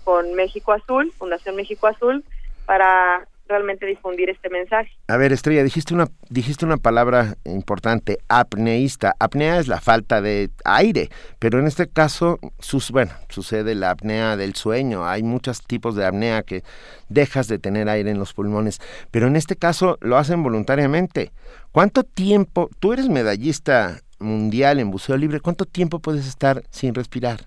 con 0.04 0.34
México 0.34 0.74
Azul, 0.74 1.12
Fundación 1.18 1.56
México 1.56 1.88
Azul, 1.88 2.24
para 2.66 3.28
realmente 3.48 3.86
difundir 3.86 4.30
este 4.30 4.50
mensaje. 4.50 4.92
A 5.08 5.18
ver, 5.18 5.32
Estrella, 5.32 5.64
dijiste 5.64 5.94
una, 5.94 6.08
dijiste 6.30 6.66
una 6.66 6.78
palabra 6.78 7.36
importante, 7.46 8.20
apneísta. 8.28 9.16
Apnea 9.20 9.60
es 9.60 9.68
la 9.68 9.80
falta 9.80 10.22
de 10.22 10.50
aire, 10.66 11.10
pero 11.40 11.60
en 11.60 11.68
este 11.68 11.88
caso, 11.88 12.40
sus, 12.60 12.92
bueno, 12.92 13.12
sucede 13.30 13.76
la 13.76 13.92
apnea 13.92 14.38
del 14.38 14.56
sueño. 14.56 15.06
Hay 15.06 15.24
muchos 15.24 15.62
tipos 15.62 15.96
de 15.96 16.06
apnea 16.06 16.44
que 16.44 16.64
dejas 17.10 17.48
de 17.48 17.60
tener 17.60 17.90
aire 17.90 18.12
en 18.12 18.20
los 18.20 18.34
pulmones, 18.34 18.80
pero 19.12 19.28
en 19.28 19.36
este 19.36 19.56
caso 19.56 19.98
lo 20.02 20.18
hacen 20.18 20.44
voluntariamente. 20.44 21.32
¿Cuánto 21.72 22.04
tiempo, 22.04 22.70
tú 22.80 22.94
eres 22.94 23.10
medallista 23.10 24.00
mundial 24.20 24.80
en 24.80 24.92
buceo 24.92 25.18
libre, 25.18 25.40
cuánto 25.40 25.66
tiempo 25.66 26.00
puedes 26.00 26.28
estar 26.28 26.64
sin 26.70 26.94
respirar? 26.96 27.42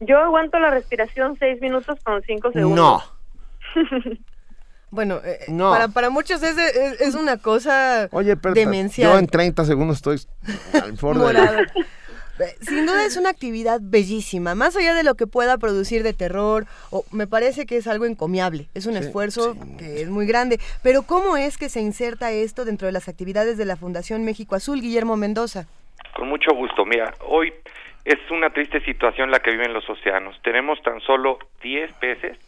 Yo 0.00 0.18
aguanto 0.18 0.58
la 0.58 0.70
respiración 0.70 1.36
seis 1.38 1.60
minutos 1.60 1.98
con 2.04 2.22
cinco 2.22 2.52
segundos. 2.52 2.76
No. 2.76 3.14
Bueno, 4.94 5.20
eh, 5.24 5.40
para, 5.58 5.88
para 5.88 6.08
muchos 6.08 6.40
es, 6.44 6.56
es, 6.56 7.14
una 7.16 7.36
cosa 7.36 8.08
Oye, 8.12 8.36
pero 8.36 8.54
demencial. 8.54 9.12
Yo 9.12 9.18
en 9.18 9.26
30 9.26 9.64
segundos 9.64 9.96
estoy 9.96 10.20
al 10.72 10.94
eh, 12.38 12.44
Sin 12.60 12.86
duda 12.86 13.04
es 13.04 13.16
una 13.16 13.30
actividad 13.30 13.80
bellísima, 13.82 14.54
más 14.54 14.76
allá 14.76 14.94
de 14.94 15.02
lo 15.02 15.16
que 15.16 15.26
pueda 15.26 15.58
producir 15.58 16.04
de 16.04 16.12
terror, 16.12 16.66
o 16.90 17.04
me 17.10 17.26
parece 17.26 17.66
que 17.66 17.76
es 17.76 17.88
algo 17.88 18.06
encomiable, 18.06 18.68
es 18.74 18.86
un 18.86 18.96
esfuerzo 18.96 19.56
que 19.78 20.00
es 20.00 20.08
muy 20.08 20.26
grande. 20.26 20.60
Pero 20.84 21.02
¿cómo 21.02 21.36
es 21.36 21.58
que 21.58 21.68
se 21.68 21.80
inserta 21.80 22.30
esto 22.30 22.64
dentro 22.64 22.86
de 22.86 22.92
las 22.92 23.08
actividades 23.08 23.58
de 23.58 23.64
la 23.64 23.74
Fundación 23.74 24.24
México 24.24 24.54
Azul, 24.54 24.80
Guillermo 24.80 25.16
Mendoza? 25.16 25.66
Con 26.14 26.28
mucho 26.28 26.54
gusto. 26.54 26.84
Mira, 26.84 27.14
hoy 27.26 27.52
es 28.04 28.18
una 28.30 28.50
triste 28.50 28.80
situación 28.84 29.32
la 29.32 29.40
que 29.40 29.50
viven 29.50 29.72
los 29.72 29.90
océanos. 29.90 30.40
Tenemos 30.42 30.80
tan 30.82 31.00
solo 31.00 31.38
10 31.62 31.92
peces 31.94 32.38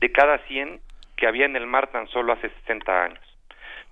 de 0.00 0.10
cada 0.10 0.38
100 0.48 0.80
que 1.22 1.28
había 1.28 1.46
en 1.46 1.54
el 1.54 1.68
mar 1.68 1.86
tan 1.92 2.08
solo 2.08 2.32
hace 2.32 2.48
60 2.48 3.04
años. 3.04 3.24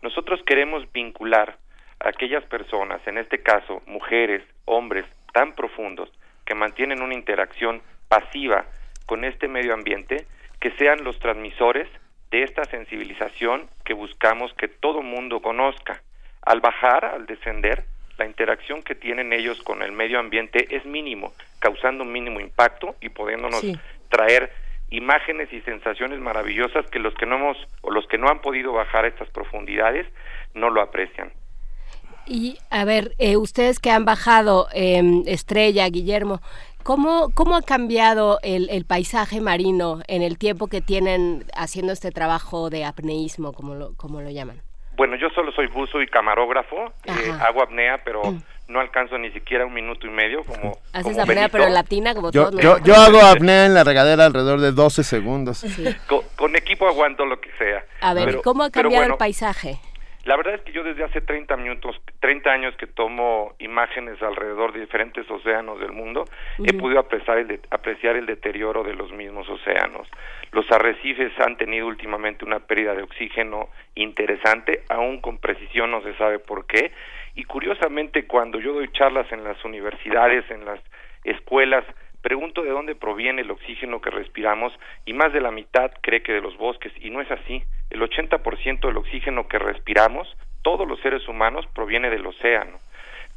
Nosotros 0.03 0.41
queremos 0.45 0.91
vincular 0.93 1.59
a 2.01 2.09
aquellas 2.09 2.43
personas, 2.47 3.01
en 3.07 3.19
este 3.19 3.41
caso 3.41 3.83
mujeres, 3.87 4.43
hombres, 4.65 5.05
tan 5.33 5.53
profundos, 5.53 6.11
que 6.45 6.57
mantienen 6.57 7.03
una 7.03 7.15
interacción 7.15 7.83
pasiva 8.09 8.65
con 9.07 9.25
este 9.25 9.47
medio 9.47 9.75
ambiente, 9.75 10.27
que 10.59 10.73
sean 10.73 11.05
los 11.05 11.21
transmisores 11.21 11.87
de 12.33 12.43
esta 12.43 12.65
sensibilización 12.65 13.69
que 13.85 13.95
buscamos 13.95 14.53
que 14.55 14.67
todo 14.67 15.01
mundo 15.01 15.41
conozca. 15.41 16.03
Al 16.43 16.61
bajar, 16.61 17.05
al 17.05 17.27
descender, 17.27 17.85
la 18.19 18.27
interacción 18.27 18.83
que 18.83 18.97
tienen 18.97 19.33
ellos 19.33 19.63
con 19.63 19.85
el 19.85 19.93
medio 19.93 20.19
ambiente 20.19 20.67
es 20.75 20.85
mínimo, 20.85 21.33
causando 21.61 22.03
un 22.03 22.11
mínimo 22.11 22.41
impacto 22.41 22.97
y 23.01 23.09
pudiéndonos 23.11 23.65
traer 24.09 24.51
imágenes 24.91 25.53
y 25.53 25.61
sensaciones 25.63 26.19
maravillosas 26.21 26.87
que 26.91 26.99
los 26.99 27.15
que 27.15 27.27
no 27.27 27.37
hemos 27.37 27.57
o 27.83 27.91
los 27.91 28.07
que 28.09 28.19
no 28.19 28.29
han 28.29 28.41
podido 28.41 28.73
bajar 28.73 29.05
a 29.05 29.09
estas 29.09 29.29
profundidades 29.31 30.07
no 30.55 30.71
lo 30.71 30.83
aprecian. 30.83 31.33
Y 32.27 32.59
a 32.71 32.85
ver, 32.85 33.13
eh, 33.19 33.37
ustedes 33.37 33.79
que 33.81 33.91
han 33.91 34.05
bajado, 34.05 34.69
em, 34.73 35.23
Estrella, 35.27 35.89
Guillermo, 35.89 36.41
¿cómo, 36.83 37.31
¿cómo 37.35 37.57
ha 37.57 37.63
cambiado 37.63 38.39
el, 38.43 38.69
el, 38.71 38.85
paisaje 38.85 39.41
marino 39.41 40.01
en 40.07 40.23
el 40.23 40.39
tiempo 40.39 40.69
que 40.69 40.81
tienen 40.81 41.45
haciendo 41.57 41.93
este 41.93 42.11
trabajo 42.11 42.71
de 42.71 42.85
apneísmo, 42.85 43.53
como 43.53 43.75
lo, 43.75 43.97
como 43.97 44.21
lo 44.21 44.31
llaman? 44.31 44.61
Bueno, 44.97 45.17
yo 45.17 45.31
solo 45.31 45.51
soy 45.53 45.67
buzo 45.69 46.03
y 46.03 46.07
camarógrafo, 46.07 46.93
eh, 47.07 47.33
hago 47.41 47.63
apnea, 47.63 48.03
pero 48.05 48.23
mm. 48.23 48.43
No 48.71 48.81
alcanzo 48.81 49.19
ni 49.19 49.31
siquiera 49.33 49.67
un 49.67 49.75
minuto 49.75 50.07
y 50.07 50.11
medio 50.11 50.45
como 50.45 50.79
Haces 50.93 51.19
apnea 51.19 51.49
pero 51.49 51.69
latina 51.69 52.15
como 52.15 52.31
yo, 52.31 52.51
todos. 52.51 52.63
Yo, 52.63 52.79
yo 52.79 52.95
hago 52.97 53.21
apnea 53.21 53.67
en 53.67 53.75
la 53.75 53.85
regadera 53.85 54.27
alrededor 54.27 54.61
de 54.61 54.73
12 54.73 55.05
segundos. 55.05 55.65
Con, 56.37 56.57
equipo 56.57 56.87
aguanto 56.87 57.25
lo 57.27 57.41
que 57.41 57.51
sea. 57.59 57.85
A 58.01 58.15
ver, 58.15 58.41
¿cómo 58.43 58.65
ha 58.65 58.71
cambiado 58.71 59.05
el 59.05 59.17
paisaje? 59.17 59.79
La 60.25 60.37
verdad 60.37 60.55
es 60.55 60.61
que 60.61 60.73
yo 60.73 60.85
desde 60.85 61.03
hace 61.03 61.23
30 61.23 61.57
minutos, 61.57 61.97
30 62.21 62.51
años 62.51 62.75
que 62.77 62.87
tomo 62.87 63.55
imágenes 63.59 64.21
alrededor 64.21 64.73
de 64.73 64.81
diferentes 64.81 65.29
océanos 65.31 65.81
del 65.81 65.93
mundo, 65.93 66.25
he 66.63 66.75
podido 66.75 67.01
apreciar 67.01 67.39
el, 67.39 67.61
apreciar 67.71 68.17
el 68.17 68.27
deterioro 68.27 68.85
de 68.85 68.95
los 68.95 69.11
mismos 69.13 69.49
océanos. 69.49 70.07
Los 70.53 70.71
arrecifes 70.71 71.33
han 71.41 71.57
tenido 71.57 71.87
últimamente 71.87 72.45
una 72.45 72.59
pérdida 72.59 72.95
de 72.95 73.03
oxígeno 73.03 73.71
interesante, 73.95 74.83
aún 74.91 75.21
con 75.23 75.39
precisión 75.39 75.91
no 75.91 76.03
se 76.03 76.15
sabe 76.17 76.39
por 76.39 76.67
qué. 76.67 76.93
Y 77.35 77.45
curiosamente, 77.45 78.27
cuando 78.27 78.59
yo 78.61 78.75
doy 78.75 78.91
charlas 78.93 79.31
en 79.33 79.45
las 79.45 79.65
universidades, 79.65 80.51
en 80.51 80.65
las 80.65 80.81
escuelas, 81.25 81.85
pregunto 82.23 82.63
de 82.63 82.71
dónde 82.71 82.95
proviene 82.95 83.43
el 83.43 83.51
oxígeno 83.51 84.01
que 84.01 84.11
respiramos 84.11 84.73
y 85.07 85.13
más 85.13 85.33
de 85.33 85.41
la 85.41 85.51
mitad 85.51 85.91
cree 86.03 86.23
que 86.23 86.33
de 86.33 86.41
los 86.41 86.57
bosques 86.57 86.93
y 87.01 87.11
no 87.11 87.21
es 87.21 87.31
así. 87.31 87.63
El 87.91 88.03
80% 88.03 88.87
del 88.87 88.97
oxígeno 88.97 89.49
que 89.49 89.59
respiramos, 89.59 90.37
todos 90.63 90.87
los 90.87 91.01
seres 91.01 91.27
humanos, 91.29 91.67
proviene 91.75 92.11
del 92.11 92.27
océano. 92.27 92.79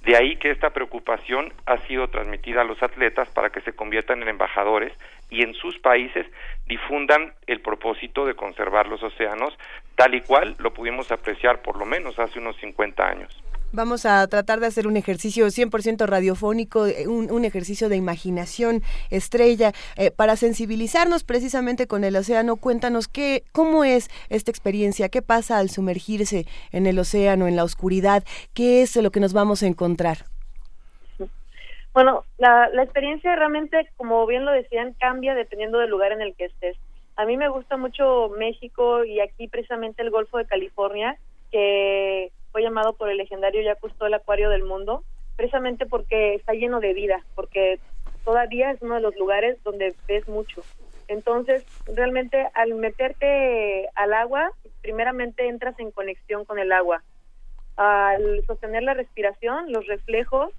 De 0.02 0.18
ahí 0.18 0.36
que 0.36 0.52
esta 0.52 0.72
preocupación 0.72 1.54
ha 1.66 1.78
sido 1.88 2.10
transmitida 2.10 2.62
a 2.62 2.66
los 2.66 2.84
atletas 2.84 3.30
para 3.30 3.52
que 3.52 3.62
se 3.62 3.74
conviertan 3.74 4.22
en 4.22 4.28
embajadores 4.28 4.92
y 5.30 5.44
en 5.44 5.54
sus 5.54 5.80
países 5.80 6.28
difundan 6.68 7.34
el 7.48 7.62
propósito 7.62 8.26
de 8.26 8.36
conservar 8.36 8.88
los 8.88 9.02
océanos, 9.02 9.58
tal 9.96 10.14
y 10.14 10.22
cual 10.22 10.56
lo 10.60 10.74
pudimos 10.74 11.10
apreciar 11.14 11.62
por 11.62 11.78
lo 11.78 11.86
menos 11.86 12.20
hace 12.20 12.40
unos 12.40 12.58
50 12.58 13.08
años. 13.08 13.44
Vamos 13.76 14.06
a 14.06 14.28
tratar 14.28 14.60
de 14.60 14.68
hacer 14.68 14.86
un 14.86 14.98
ejercicio 14.98 15.48
100% 15.48 16.06
radiofónico, 16.06 16.86
eh, 16.86 17.08
un, 17.08 17.44
ejercicio 17.44 17.90
de 17.90 17.96
imaginación 17.96 18.84
estrella, 19.10 19.72
eh, 19.98 20.12
para 20.12 20.36
sensibilizarnos 20.36 21.24
precisamente 21.24 21.88
con 21.88 22.04
el 22.04 22.16
océano. 22.16 22.58
Cuéntanos 22.58 23.08
qué, 23.08 23.42
cómo 23.52 23.84
es 23.84 24.12
esta 24.30 24.52
experiencia, 24.52 25.10
qué 25.10 25.24
pasa 25.24 25.58
al 25.58 25.72
sumergirse 25.72 26.46
en 26.72 26.86
el 26.86 27.00
océano, 27.00 27.48
en 27.48 27.56
la 27.56 27.64
oscuridad, 27.64 28.24
qué 28.54 28.84
es 28.84 28.96
lo 28.96 29.10
que 29.10 29.20
nos 29.20 29.34
vamos 29.34 29.64
a 29.64 29.68
encontrar. 29.68 30.18
Bueno, 31.94 32.26
la, 32.38 32.70
la 32.70 32.84
experiencia 32.84 33.36
realmente, 33.36 33.90
como 33.98 34.28
bien 34.28 34.46
lo 34.46 34.52
decían, 34.52 34.94
cambia 35.00 35.34
dependiendo 35.34 35.80
del 35.80 35.90
lugar 35.90 36.12
en 36.12 36.22
el 36.22 36.36
que 36.36 36.46
estés. 36.46 36.78
A 37.16 37.26
mí 37.26 37.38
me 37.38 37.50
gusta 37.50 37.78
mucho 37.78 38.30
México 38.38 39.04
y 39.04 39.20
aquí 39.20 39.48
precisamente 39.48 40.04
el 40.04 40.12
Golfo 40.12 40.38
de 40.38 40.46
California, 40.46 41.18
que 41.52 42.32
fue 42.54 42.62
llamado 42.62 42.94
por 42.94 43.10
el 43.10 43.18
legendario 43.18 43.64
Jacques 43.64 43.92
el 44.00 44.14
Acuario 44.14 44.50
del 44.50 44.64
Mundo, 44.64 45.04
precisamente 45.36 45.88
porque 45.88 46.36
está 46.36 46.54
lleno 46.54 46.80
de 46.80 46.94
vida, 46.94 47.26
porque 47.36 47.80
todavía 48.24 48.72
es 48.72 48.82
uno 48.82 48.96
de 48.96 49.02
los 49.02 49.16
lugares 49.18 49.62
donde 49.64 49.96
ves 50.08 50.26
mucho. 50.30 50.62
Entonces, 51.08 51.66
realmente 51.88 52.48
al 52.54 52.76
meterte 52.76 53.90
al 53.96 54.14
agua, 54.14 54.52
primeramente 54.82 55.48
entras 55.48 55.78
en 55.80 55.92
conexión 55.92 56.46
con 56.46 56.60
el 56.60 56.72
agua. 56.72 57.04
Al 57.76 58.46
sostener 58.46 58.84
la 58.84 58.94
respiración, 58.94 59.72
los 59.72 59.88
reflejos 59.88 60.54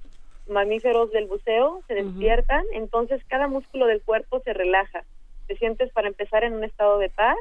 mamíferos 0.49 1.13
del 1.13 1.27
buceo 1.27 1.81
se 1.87 1.95
despiertan, 1.95 2.65
entonces 2.75 3.23
cada 3.29 3.47
músculo 3.47 3.87
del 3.87 4.03
cuerpo 4.03 4.41
se 4.41 4.53
relaja. 4.53 5.05
Te 5.47 5.57
sientes 5.57 5.93
para 5.93 6.09
empezar 6.09 6.43
en 6.43 6.55
un 6.55 6.65
estado 6.65 6.99
de 6.99 7.09
paz 7.09 7.37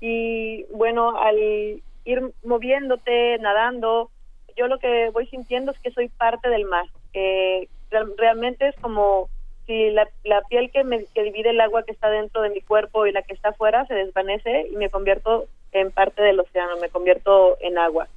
y 0.00 0.64
bueno, 0.72 1.16
al 1.16 1.80
ir 2.04 2.22
moviéndote, 2.44 3.38
nadando. 3.38 4.10
Yo 4.56 4.68
lo 4.68 4.78
que 4.78 5.10
voy 5.10 5.26
sintiendo 5.26 5.72
es 5.72 5.78
que 5.80 5.90
soy 5.90 6.08
parte 6.08 6.48
del 6.48 6.64
mar. 6.64 6.86
que 7.12 7.68
realmente 8.16 8.68
es 8.68 8.76
como 8.80 9.28
si 9.66 9.90
la, 9.90 10.08
piel 10.48 10.70
que, 10.70 10.84
me, 10.84 11.04
que 11.14 11.22
divide 11.22 11.50
el 11.50 11.60
agua 11.60 11.84
que 11.84 11.92
está 11.92 12.10
dentro 12.10 12.42
de 12.42 12.50
mi 12.50 12.60
cuerpo 12.60 13.06
y 13.06 13.12
la 13.12 13.22
que 13.22 13.32
está 13.32 13.50
afuera 13.50 13.86
se 13.86 13.94
desvanece 13.94 14.68
y 14.70 14.76
me 14.76 14.90
convierto 14.90 15.46
en 15.72 15.90
parte 15.90 16.22
del 16.22 16.40
océano, 16.40 16.76
me 16.78 16.88
convierto 16.88 17.56
en 17.60 17.78
agua. 17.78 18.08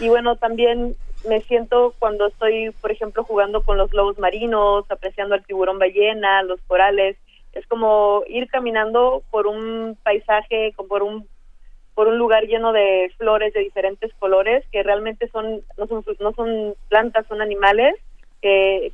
Y 0.00 0.08
bueno, 0.08 0.36
también 0.36 0.96
me 1.28 1.40
siento 1.42 1.94
cuando 1.98 2.26
estoy, 2.26 2.70
por 2.80 2.90
ejemplo, 2.90 3.24
jugando 3.24 3.62
con 3.62 3.78
los 3.78 3.92
lobos 3.92 4.18
marinos, 4.18 4.84
apreciando 4.90 5.34
al 5.34 5.44
tiburón 5.44 5.78
ballena, 5.78 6.42
los 6.42 6.60
corales. 6.62 7.16
Es 7.52 7.66
como 7.66 8.22
ir 8.28 8.48
caminando 8.48 9.22
por 9.30 9.46
un 9.46 9.96
paisaje, 10.02 10.74
por 10.88 11.02
un 11.02 11.26
por 11.96 12.08
un 12.08 12.18
lugar 12.18 12.44
lleno 12.44 12.74
de 12.74 13.10
flores 13.16 13.54
de 13.54 13.60
diferentes 13.60 14.12
colores 14.18 14.62
que 14.70 14.82
realmente 14.82 15.28
son 15.28 15.62
no 15.78 15.86
son 15.86 16.04
no 16.20 16.32
son 16.34 16.74
plantas 16.88 17.26
son 17.26 17.40
animales 17.40 17.94
que 18.42 18.92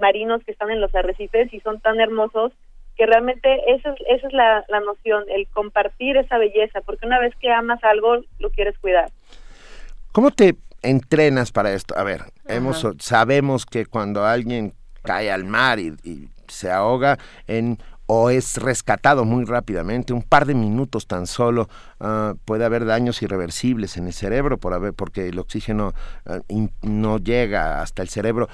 marinos 0.00 0.42
que 0.44 0.52
están 0.52 0.70
en 0.70 0.80
los 0.80 0.92
arrecifes 0.94 1.52
y 1.52 1.60
son 1.60 1.78
tan 1.80 2.00
hermosos 2.00 2.52
que 2.96 3.04
realmente 3.04 3.70
esa 3.70 3.90
es, 3.90 4.00
esa 4.08 4.26
es 4.26 4.32
la, 4.32 4.64
la 4.68 4.80
noción 4.80 5.24
el 5.28 5.46
compartir 5.48 6.16
esa 6.16 6.38
belleza 6.38 6.80
porque 6.80 7.06
una 7.06 7.20
vez 7.20 7.34
que 7.36 7.52
amas 7.52 7.84
algo 7.84 8.22
lo 8.38 8.50
quieres 8.50 8.76
cuidar. 8.78 9.10
Cómo 10.12 10.30
te 10.30 10.56
entrenas 10.82 11.52
para 11.52 11.74
esto 11.74 11.98
a 11.98 12.02
ver 12.02 12.22
hemos 12.46 12.86
sabemos 12.98 13.66
que 13.66 13.84
cuando 13.84 14.24
alguien 14.24 14.72
cae 15.02 15.30
al 15.30 15.44
mar 15.44 15.78
y, 15.78 15.94
y 16.02 16.28
se 16.46 16.70
ahoga 16.70 17.18
en 17.46 17.78
o 18.10 18.30
es 18.30 18.56
rescatado 18.56 19.26
muy 19.26 19.44
rápidamente, 19.44 20.14
un 20.14 20.22
par 20.22 20.46
de 20.46 20.54
minutos 20.54 21.06
tan 21.06 21.26
solo, 21.26 21.68
uh, 22.00 22.34
puede 22.46 22.64
haber 22.64 22.86
daños 22.86 23.20
irreversibles 23.22 23.98
en 23.98 24.06
el 24.06 24.14
cerebro 24.14 24.56
por 24.56 24.72
haber, 24.72 24.94
porque 24.94 25.28
el 25.28 25.38
oxígeno 25.38 25.92
uh, 26.24 26.38
in, 26.48 26.72
no 26.80 27.18
llega 27.18 27.82
hasta 27.82 28.00
el 28.00 28.08
cerebro. 28.08 28.48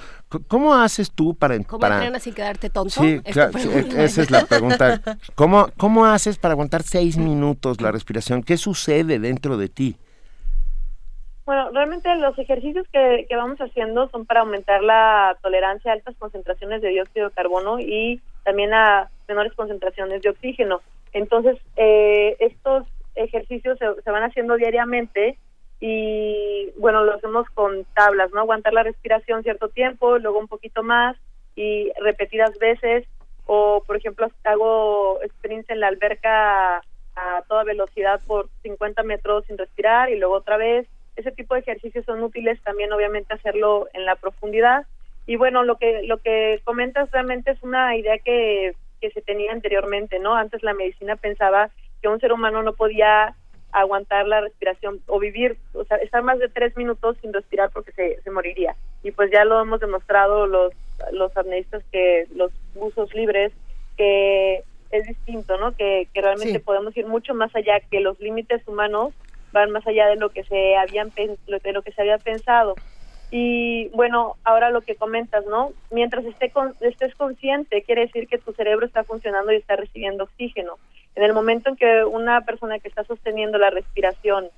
¿Cómo 0.49 0.75
haces 0.75 1.09
tú 1.09 1.35
para... 1.35 1.57
¿Cómo 1.63 1.79
para... 1.79 1.95
entrenas 1.95 2.23
sin 2.23 2.33
quedarte 2.33 2.69
tonto? 2.69 3.01
Sí, 3.01 3.21
claro, 3.21 3.57
sí, 3.57 3.69
esa 3.95 4.21
es 4.23 4.29
la 4.29 4.45
pregunta. 4.45 5.01
¿Cómo, 5.35 5.69
¿Cómo 5.77 6.05
haces 6.05 6.37
para 6.37 6.51
aguantar 6.51 6.83
seis 6.83 7.17
minutos 7.17 7.79
la 7.79 7.93
respiración? 7.93 8.43
¿Qué 8.43 8.57
sucede 8.57 9.19
dentro 9.19 9.55
de 9.55 9.69
ti? 9.69 9.97
Bueno, 11.45 11.69
realmente 11.71 12.13
los 12.15 12.37
ejercicios 12.37 12.85
que, 12.91 13.25
que 13.29 13.35
vamos 13.37 13.57
haciendo 13.59 14.09
son 14.09 14.25
para 14.25 14.41
aumentar 14.41 14.83
la 14.83 15.37
tolerancia 15.41 15.91
a 15.91 15.93
altas 15.93 16.15
concentraciones 16.19 16.81
de 16.81 16.89
dióxido 16.89 17.29
de 17.29 17.35
carbono 17.35 17.79
y 17.79 18.21
también 18.45 18.73
a 18.73 19.09
menores 19.27 19.53
concentraciones 19.53 20.21
de 20.21 20.29
oxígeno. 20.29 20.81
Entonces, 21.11 21.57
eh, 21.75 22.37
estos 22.39 22.87
ejercicios 23.15 23.77
se, 23.79 24.11
van 24.11 24.23
haciendo 24.23 24.55
diariamente 24.55 25.37
y, 25.81 26.71
bueno, 26.77 27.03
lo 27.03 27.15
hacemos 27.15 27.49
con 27.49 27.85
tablas, 27.95 28.31
¿no? 28.31 28.41
Aguantar 28.41 28.73
la 28.73 28.83
respiración 28.83 29.43
cierto 29.43 29.69
tiempo, 29.69 30.19
luego 30.19 30.39
un 30.39 30.47
poquito 30.47 30.83
más 30.83 31.17
y 31.55 31.91
repetidas 31.99 32.57
veces. 32.59 33.05
O, 33.47 33.83
por 33.85 33.97
ejemplo, 33.97 34.27
hago 34.43 35.19
sprints 35.37 35.69
en 35.69 35.79
la 35.79 35.87
alberca 35.87 36.77
a 37.15 37.43
toda 37.47 37.63
velocidad 37.63 38.21
por 38.25 38.49
50 38.63 39.03
metros 39.03 39.45
sin 39.45 39.57
respirar 39.57 40.09
y 40.09 40.17
luego 40.17 40.35
otra 40.35 40.57
vez. 40.57 40.87
Ese 41.15 41.31
tipo 41.31 41.53
de 41.53 41.61
ejercicios 41.61 42.05
son 42.05 42.23
útiles 42.23 42.61
también, 42.63 42.91
obviamente, 42.91 43.33
hacerlo 43.33 43.87
en 43.93 44.05
la 44.05 44.15
profundidad 44.15 44.85
y 45.27 45.35
bueno, 45.37 45.63
lo 45.63 45.77
que 45.77 46.03
lo 46.03 46.17
que 46.17 46.61
comentas 46.63 47.09
realmente 47.11 47.51
es 47.51 47.63
una 47.63 47.95
idea 47.95 48.17
que, 48.19 48.75
que 49.01 49.09
se 49.11 49.21
tenía 49.21 49.51
anteriormente, 49.51 50.19
¿no? 50.19 50.35
Antes 50.35 50.63
la 50.63 50.73
medicina 50.73 51.15
pensaba 51.15 51.69
que 52.01 52.07
un 52.07 52.19
ser 52.19 52.31
humano 52.31 52.61
no 52.63 52.73
podía 52.73 53.35
aguantar 53.71 54.27
la 54.27 54.41
respiración 54.41 55.01
o 55.07 55.19
vivir, 55.19 55.57
o 55.73 55.83
sea, 55.83 55.97
estar 55.97 56.23
más 56.23 56.39
de 56.39 56.47
tres 56.47 56.77
minutos 56.77 57.17
sin 57.21 57.33
respirar 57.33 57.71
porque 57.71 57.91
se, 57.91 58.21
se 58.21 58.31
moriría. 58.31 58.75
Y 59.03 59.11
pues 59.11 59.31
ya 59.31 59.43
lo 59.43 59.61
hemos 59.61 59.81
demostrado 59.81 60.47
los, 60.47 60.73
los 61.11 61.35
apneístas 61.35 61.83
que 61.91 62.25
los 62.33 62.51
buzos 62.73 63.13
libres, 63.13 63.51
que 63.97 64.63
es 64.91 65.07
distinto, 65.07 65.57
¿no? 65.57 65.75
Que, 65.75 66.07
que 66.13 66.21
realmente 66.21 66.59
sí. 66.59 66.63
podemos 66.63 66.95
ir 66.95 67.05
mucho 67.05 67.33
más 67.33 67.53
allá, 67.55 67.79
que 67.91 67.99
los 67.99 68.19
límites 68.19 68.65
humanos 68.67 69.13
van 69.51 69.71
más 69.71 69.85
allá 69.87 70.07
de 70.07 70.15
lo 70.15 70.29
que 70.29 70.43
se 70.43 70.75
habían 70.75 71.11
de 71.15 71.37
lo 71.71 71.81
que 71.81 71.91
se 71.91 72.01
había 72.01 72.17
pensado. 72.17 72.75
Y 73.31 73.89
bueno, 73.89 74.35
ahora 74.43 74.69
lo 74.69 74.81
que 74.81 74.95
comentas, 74.95 75.45
¿no? 75.45 75.71
Mientras 75.91 76.25
esté 76.25 76.51
con, 76.51 76.75
estés 76.81 77.15
consciente, 77.15 77.81
quiere 77.83 78.01
decir 78.01 78.27
que 78.27 78.37
tu 78.37 78.53
cerebro 78.53 78.85
está 78.85 79.03
funcionando 79.03 79.51
y 79.51 79.57
está 79.57 79.75
recibiendo 79.75 80.25
oxígeno. 80.25 80.77
En 81.15 81.23
el 81.23 81.33
momento 81.33 81.69
en 81.69 81.75
que 81.75 82.03
una 82.03 82.41
persona 82.41 82.79
que 82.79 82.87
está 82.87 83.03
sosteniendo 83.03 83.57
la 83.57 83.69
respiración 83.69 84.49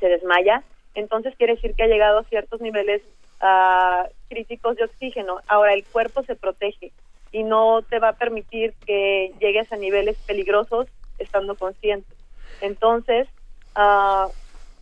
se 0.00 0.08
desmaya, 0.08 0.62
entonces 0.94 1.34
quiere 1.36 1.54
decir 1.54 1.74
que 1.74 1.84
ha 1.84 1.88
llegado 1.88 2.18
a 2.18 2.24
ciertos 2.24 2.60
niveles 2.60 3.02
uh, 3.40 4.08
críticos 4.28 4.76
de 4.76 4.84
oxígeno. 4.84 5.40
Ahora 5.46 5.72
el 5.74 5.84
cuerpo 5.84 6.22
se 6.24 6.36
protege 6.36 6.92
y 7.32 7.42
no 7.42 7.82
te 7.82 7.98
va 7.98 8.10
a 8.10 8.16
permitir 8.16 8.74
que 8.86 9.32
llegues 9.38 9.72
a 9.72 9.76
niveles 9.76 10.16
peligrosos 10.26 10.88
estando 11.18 11.54
consciente. 11.56 12.08
Entonces, 12.60 13.28
uh, 13.76 14.30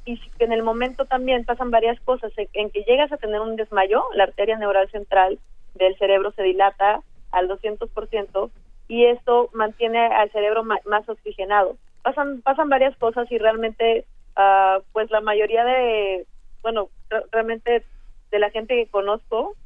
y 0.07 0.21
en 0.39 0.53
el 0.53 0.63
momento 0.63 1.05
también 1.05 1.45
pasan 1.45 1.71
varias 1.71 2.01
cosas, 2.01 2.33
en, 2.37 2.71
que 2.71 2.85
llegas 2.85 3.13
a 3.13 3.17
tener 3.17 3.41
un 3.41 3.57
desmayo, 3.57 4.05
la 4.15 4.25
arteria 4.25 4.57
neural 4.57 4.89
central 4.91 5.39
del 5.75 5.99
cerebro 5.99 6.31
se 6.31 6.45
dilata 6.45 7.01
al 7.33 7.49
200% 7.49 8.51
y 8.89 9.05
esto 9.05 9.51
mantiene 9.53 9.99
al 10.07 10.31
cerebro 10.31 10.63
más 10.63 11.09
oxigenado. 11.09 11.77
Pasan, 12.03 12.41
pasan 12.43 12.69
varias 12.69 12.97
cosas 12.97 13.31
y 13.33 13.39
realmente, 13.39 14.07
uh, 14.37 14.81
pues 14.93 15.11
la 15.11 15.21
mayoría 15.21 15.65
de, 15.65 16.25
bueno, 16.63 16.89
realmente 17.33 17.83
de 18.31 18.39
la 18.39 18.51
gente 18.51 18.77
que 18.77 18.87
conozco 18.89 19.57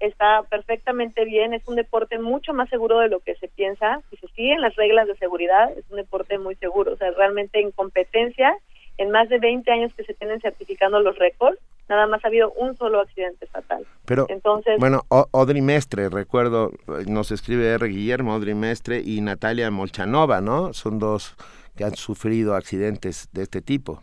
está 0.00 0.42
perfectamente 0.50 1.24
bien, 1.24 1.54
es 1.54 1.66
un 1.68 1.76
deporte 1.76 2.18
mucho 2.18 2.52
más 2.52 2.68
seguro 2.68 2.98
de 2.98 3.08
lo 3.08 3.20
que 3.20 3.36
se 3.36 3.48
piensa, 3.48 4.02
si 4.10 4.16
se 4.16 4.28
siguen 4.28 4.60
las 4.60 4.74
reglas 4.74 5.06
de 5.06 5.16
seguridad, 5.16 5.70
es 5.76 5.84
un 5.90 5.96
deporte 5.96 6.38
muy 6.38 6.56
seguro, 6.56 6.92
o 6.92 6.96
sea, 6.96 7.12
realmente 7.12 7.60
en 7.60 7.70
competencia, 7.70 8.54
en 8.98 9.10
más 9.10 9.28
de 9.28 9.38
20 9.38 9.70
años 9.70 9.92
que 9.94 10.04
se 10.04 10.14
tienen 10.14 10.40
certificando 10.40 11.00
los 11.00 11.18
récords, 11.18 11.58
nada 11.88 12.06
más 12.06 12.24
ha 12.24 12.28
habido 12.28 12.52
un 12.52 12.76
solo 12.76 13.00
accidente 13.00 13.46
fatal. 13.46 13.86
Pero, 14.04 14.26
Entonces, 14.28 14.78
bueno, 14.78 15.02
Audrey 15.32 15.62
Mestre, 15.62 16.08
recuerdo, 16.08 16.70
nos 17.06 17.30
escribe 17.30 17.68
R. 17.68 17.86
Guillermo, 17.88 18.32
Audrey 18.32 18.54
Mestre 18.54 19.00
y 19.04 19.20
Natalia 19.20 19.70
Molchanova, 19.70 20.40
¿no? 20.40 20.72
Son 20.72 20.98
dos 20.98 21.36
que 21.76 21.84
han 21.84 21.94
sufrido 21.94 22.54
accidentes 22.54 23.28
de 23.32 23.42
este 23.42 23.60
tipo. 23.60 24.02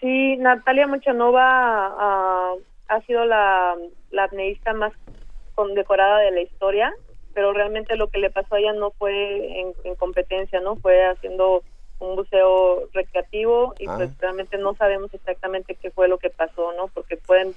Sí, 0.00 0.36
Natalia 0.36 0.86
Molchanova 0.86 2.54
uh, 2.54 2.60
ha 2.88 3.00
sido 3.06 3.24
la, 3.24 3.74
la 4.10 4.28
más 4.74 4.92
condecorada 5.54 6.18
de 6.18 6.32
la 6.32 6.42
historia, 6.42 6.92
pero 7.32 7.52
realmente 7.52 7.96
lo 7.96 8.08
que 8.08 8.18
le 8.18 8.30
pasó 8.30 8.54
a 8.54 8.58
ella 8.58 8.72
no 8.72 8.90
fue 8.92 9.60
en, 9.60 9.94
competencia, 9.96 10.60
¿no? 10.60 10.76
Fue 10.76 11.06
haciendo 11.06 11.62
un 12.04 12.16
buceo 12.16 12.88
recreativo 12.92 13.74
y 13.78 13.86
pues 13.86 14.10
ah. 14.10 14.16
realmente 14.20 14.58
no 14.58 14.74
sabemos 14.74 15.12
exactamente 15.12 15.74
qué 15.74 15.90
fue 15.90 16.08
lo 16.08 16.18
que 16.18 16.30
pasó, 16.30 16.72
¿no? 16.72 16.88
Porque 16.88 17.16
pueden 17.16 17.54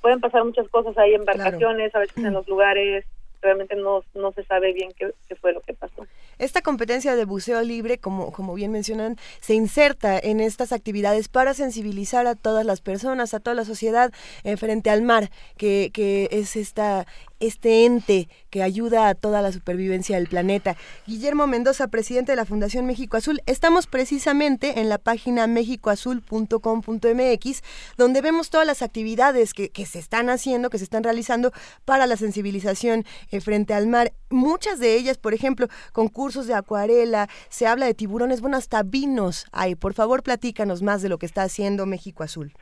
pueden 0.00 0.20
pasar 0.20 0.44
muchas 0.44 0.68
cosas 0.68 0.96
ahí 0.96 1.14
en 1.14 1.20
embarcaciones, 1.20 1.94
a 1.94 1.98
veces 1.98 2.16
en 2.18 2.32
los 2.32 2.46
lugares 2.46 3.04
realmente 3.40 3.76
no, 3.76 4.02
no 4.14 4.32
se 4.32 4.44
sabe 4.44 4.72
bien 4.72 4.90
qué, 4.96 5.12
fue 5.36 5.52
lo 5.52 5.60
que 5.60 5.74
pasó. 5.74 6.06
Esta 6.38 6.60
competencia 6.60 7.14
de 7.14 7.24
buceo 7.24 7.62
libre, 7.62 7.98
como, 7.98 8.32
como 8.32 8.54
bien 8.54 8.72
mencionan, 8.72 9.16
se 9.40 9.54
inserta 9.54 10.18
en 10.18 10.40
estas 10.40 10.72
actividades 10.72 11.28
para 11.28 11.54
sensibilizar 11.54 12.26
a 12.26 12.34
todas 12.34 12.66
las 12.66 12.80
personas, 12.80 13.34
a 13.34 13.40
toda 13.40 13.54
la 13.54 13.64
sociedad 13.64 14.12
eh, 14.44 14.56
frente 14.56 14.90
al 14.90 15.02
mar, 15.02 15.30
que, 15.56 15.90
que 15.92 16.28
es 16.32 16.56
esta 16.56 17.06
este 17.40 17.84
ente 17.84 18.28
que 18.50 18.62
ayuda 18.62 19.08
a 19.08 19.14
toda 19.14 19.42
la 19.42 19.52
supervivencia 19.52 20.16
del 20.16 20.28
planeta. 20.28 20.76
Guillermo 21.06 21.46
Mendoza, 21.46 21.88
presidente 21.88 22.32
de 22.32 22.36
la 22.36 22.44
Fundación 22.44 22.86
México 22.86 23.16
Azul, 23.16 23.40
estamos 23.46 23.86
precisamente 23.86 24.80
en 24.80 24.88
la 24.88 24.98
página 24.98 25.46
mexicoazul.com.mx, 25.46 27.94
donde 27.96 28.22
vemos 28.22 28.50
todas 28.50 28.66
las 28.66 28.82
actividades 28.82 29.54
que, 29.54 29.70
se 29.86 29.98
están 29.98 30.30
haciendo, 30.30 30.70
que 30.70 30.78
se 30.78 30.84
están 30.84 31.04
realizando 31.04 31.52
para 31.84 32.06
la 32.06 32.16
sensibilización 32.16 33.04
eh, 33.30 33.40
frente 33.40 33.74
al 33.74 33.86
mar. 33.86 34.12
Muchas 34.30 34.80
de 34.80 34.96
ellas, 34.96 35.18
por 35.18 35.34
ejemplo, 35.34 35.68
concursos 35.92 36.46
de 36.46 36.54
acuarela, 36.54 37.28
se 37.48 37.66
habla 37.66 37.86
de 37.86 37.94
tiburones, 37.94 38.40
bueno, 38.40 38.56
hasta 38.56 38.82
vinos 38.82 39.46
hay. 39.52 39.74
Por 39.74 39.94
favor, 39.94 40.22
platícanos 40.22 40.82
más 40.82 41.02
de 41.02 41.08
lo 41.08 41.18
que 41.18 41.26
está 41.26 41.42
haciendo 41.42 41.86
México 41.86 42.22
Azul. 42.22 42.52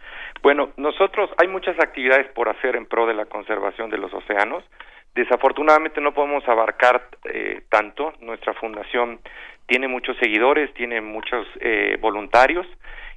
Bueno, 0.42 0.70
nosotros 0.76 1.30
hay 1.38 1.48
muchas 1.48 1.78
actividades 1.80 2.30
por 2.32 2.48
hacer 2.48 2.76
en 2.76 2.86
pro 2.86 3.06
de 3.06 3.14
la 3.14 3.26
conservación 3.26 3.90
de 3.90 3.98
los 3.98 4.12
océanos. 4.12 4.64
Desafortunadamente 5.14 6.00
no 6.00 6.12
podemos 6.12 6.46
abarcar 6.48 7.08
eh, 7.24 7.62
tanto. 7.70 8.12
Nuestra 8.20 8.52
fundación 8.54 9.20
tiene 9.66 9.88
muchos 9.88 10.16
seguidores, 10.18 10.72
tiene 10.74 11.00
muchos 11.00 11.46
eh, 11.60 11.96
voluntarios 12.00 12.66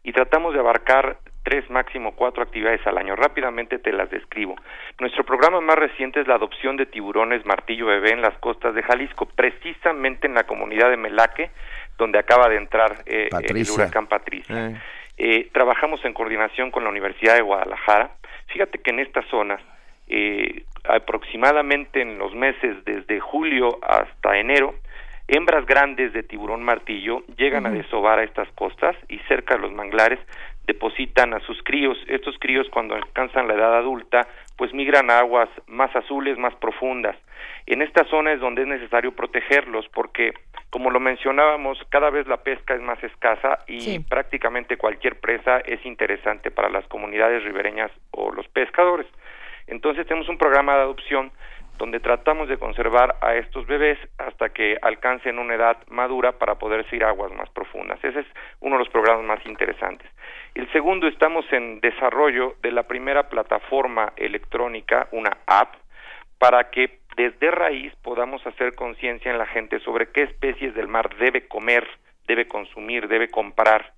y 0.03 0.13
tratamos 0.13 0.53
de 0.53 0.59
abarcar 0.59 1.17
tres, 1.43 1.69
máximo 1.69 2.15
cuatro 2.15 2.43
actividades 2.43 2.85
al 2.85 2.97
año. 2.97 3.15
Rápidamente 3.15 3.79
te 3.79 3.91
las 3.91 4.09
describo. 4.09 4.55
Nuestro 4.99 5.23
programa 5.23 5.62
más 5.62 5.75
reciente 5.77 6.21
es 6.21 6.27
la 6.27 6.35
adopción 6.35 6.77
de 6.77 6.85
tiburones 6.85 7.45
martillo 7.45 7.88
bebé 7.88 8.12
en 8.12 8.21
las 8.21 8.38
costas 8.39 8.75
de 8.75 8.83
Jalisco, 8.83 9.25
precisamente 9.25 10.27
en 10.27 10.35
la 10.35 10.45
comunidad 10.45 10.89
de 10.89 10.97
Melaque, 10.97 11.51
donde 11.97 12.19
acaba 12.19 12.49
de 12.49 12.57
entrar 12.57 13.03
eh, 13.05 13.29
el 13.43 13.69
huracán 13.69 14.07
Patricia. 14.07 14.79
Eh, 15.17 15.49
trabajamos 15.51 16.03
en 16.05 16.13
coordinación 16.13 16.71
con 16.71 16.83
la 16.83 16.89
Universidad 16.89 17.35
de 17.35 17.41
Guadalajara. 17.41 18.12
Fíjate 18.47 18.79
que 18.79 18.91
en 18.91 18.99
estas 18.99 19.25
zonas, 19.27 19.62
eh, 20.09 20.63
aproximadamente 20.83 22.01
en 22.01 22.17
los 22.17 22.33
meses 22.33 22.83
desde 22.85 23.19
julio 23.19 23.79
hasta 23.83 24.37
enero, 24.37 24.75
hembras 25.27 25.65
grandes 25.65 26.13
de 26.13 26.23
tiburón 26.23 26.63
martillo 26.63 27.23
llegan 27.37 27.65
a 27.65 27.69
desovar 27.69 28.19
a 28.19 28.23
estas 28.23 28.49
costas 28.53 28.95
y 29.07 29.19
cerca 29.27 29.55
de 29.55 29.61
los 29.61 29.71
manglares 29.71 30.19
depositan 30.65 31.33
a 31.33 31.39
sus 31.41 31.61
críos. 31.63 31.97
Estos 32.07 32.37
críos 32.39 32.67
cuando 32.69 32.95
alcanzan 32.95 33.47
la 33.47 33.55
edad 33.55 33.77
adulta 33.77 34.27
pues 34.55 34.73
migran 34.73 35.09
a 35.09 35.19
aguas 35.19 35.49
más 35.67 35.95
azules, 35.95 36.37
más 36.37 36.53
profundas. 36.55 37.15
En 37.65 37.81
esta 37.81 38.03
zona 38.05 38.33
es 38.33 38.39
donde 38.39 38.63
es 38.63 38.67
necesario 38.67 39.13
protegerlos 39.13 39.87
porque, 39.89 40.33
como 40.69 40.89
lo 40.89 40.99
mencionábamos, 40.99 41.77
cada 41.89 42.09
vez 42.09 42.27
la 42.27 42.37
pesca 42.37 42.73
es 42.73 42.81
más 42.81 43.01
escasa 43.03 43.59
y 43.67 43.99
prácticamente 43.99 44.77
cualquier 44.77 45.19
presa 45.19 45.59
es 45.59 45.83
interesante 45.85 46.51
para 46.51 46.69
las 46.69 46.85
comunidades 46.87 47.43
ribereñas 47.43 47.91
o 48.11 48.31
los 48.31 48.47
pescadores. 48.49 49.07
Entonces 49.69 50.05
tenemos 50.08 50.29
un 50.29 50.38
programa 50.38 50.75
de 50.75 50.82
adopción 50.82 51.32
donde 51.77 52.01
tratamos 52.01 52.49
de 52.49 52.58
conservar 52.58 53.15
a 53.21 53.36
estos 53.36 53.65
bebés 53.65 53.97
hasta 54.17 54.49
que 54.49 54.77
alcancen 54.82 55.39
una 55.39 55.55
edad 55.55 55.77
madura 55.88 56.34
para 56.34 56.55
poder 56.55 56.86
ir 56.91 57.05
a 57.05 57.10
aguas 57.10 57.32
más 57.32 57.49
profundas. 57.51 58.03
Ese 58.03 58.19
es 58.19 58.25
uno 58.60 58.75
de 58.75 58.79
los 58.79 58.89
programas 58.89 59.23
más 59.23 59.45
interesantes. 59.45 60.10
El 60.55 60.69
segundo, 60.73 61.08
estamos 61.08 61.45
en 61.53 61.79
desarrollo 61.79 62.55
de 62.62 62.71
la 62.71 62.84
primera 62.84 63.29
plataforma 63.29 64.12
electrónica, 64.17 65.08
una 65.12 65.38
app, 65.47 65.75
para 66.38 66.69
que 66.69 66.99
desde 67.15 67.51
raíz 67.51 67.93
podamos 68.03 68.45
hacer 68.45 68.75
conciencia 68.75 69.32
en 69.32 69.38
la 69.38 69.45
gente 69.45 69.79
sobre 69.79 70.12
qué 70.12 70.23
especies 70.23 70.75
del 70.75 70.88
mar 70.88 71.15
debe 71.17 71.47
comer, 71.47 71.88
debe 72.27 72.47
consumir, 72.47 73.08
debe 73.08 73.29
comprar. 73.29 73.93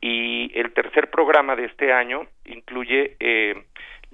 Y 0.00 0.50
el 0.58 0.72
tercer 0.74 1.10
programa 1.10 1.56
de 1.56 1.64
este 1.66 1.92
año 1.92 2.26
incluye 2.44 3.16
eh, 3.18 3.64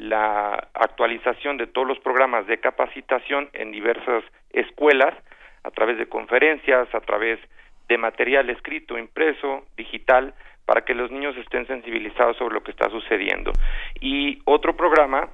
la 0.01 0.69
actualización 0.73 1.59
de 1.59 1.67
todos 1.67 1.87
los 1.87 1.99
programas 1.99 2.47
de 2.47 2.59
capacitación 2.59 3.51
en 3.53 3.71
diversas 3.71 4.25
escuelas 4.51 5.15
a 5.63 5.71
través 5.71 5.99
de 5.99 6.09
conferencias, 6.09 6.93
a 6.95 7.01
través 7.01 7.39
de 7.87 7.99
material 7.99 8.49
escrito, 8.49 8.97
impreso, 8.97 9.67
digital, 9.77 10.33
para 10.65 10.87
que 10.87 10.95
los 10.95 11.11
niños 11.11 11.37
estén 11.37 11.67
sensibilizados 11.67 12.39
sobre 12.39 12.55
lo 12.55 12.63
que 12.63 12.71
está 12.71 12.89
sucediendo. 12.89 13.53
Y 14.01 14.41
otro 14.47 14.75
programa 14.75 15.29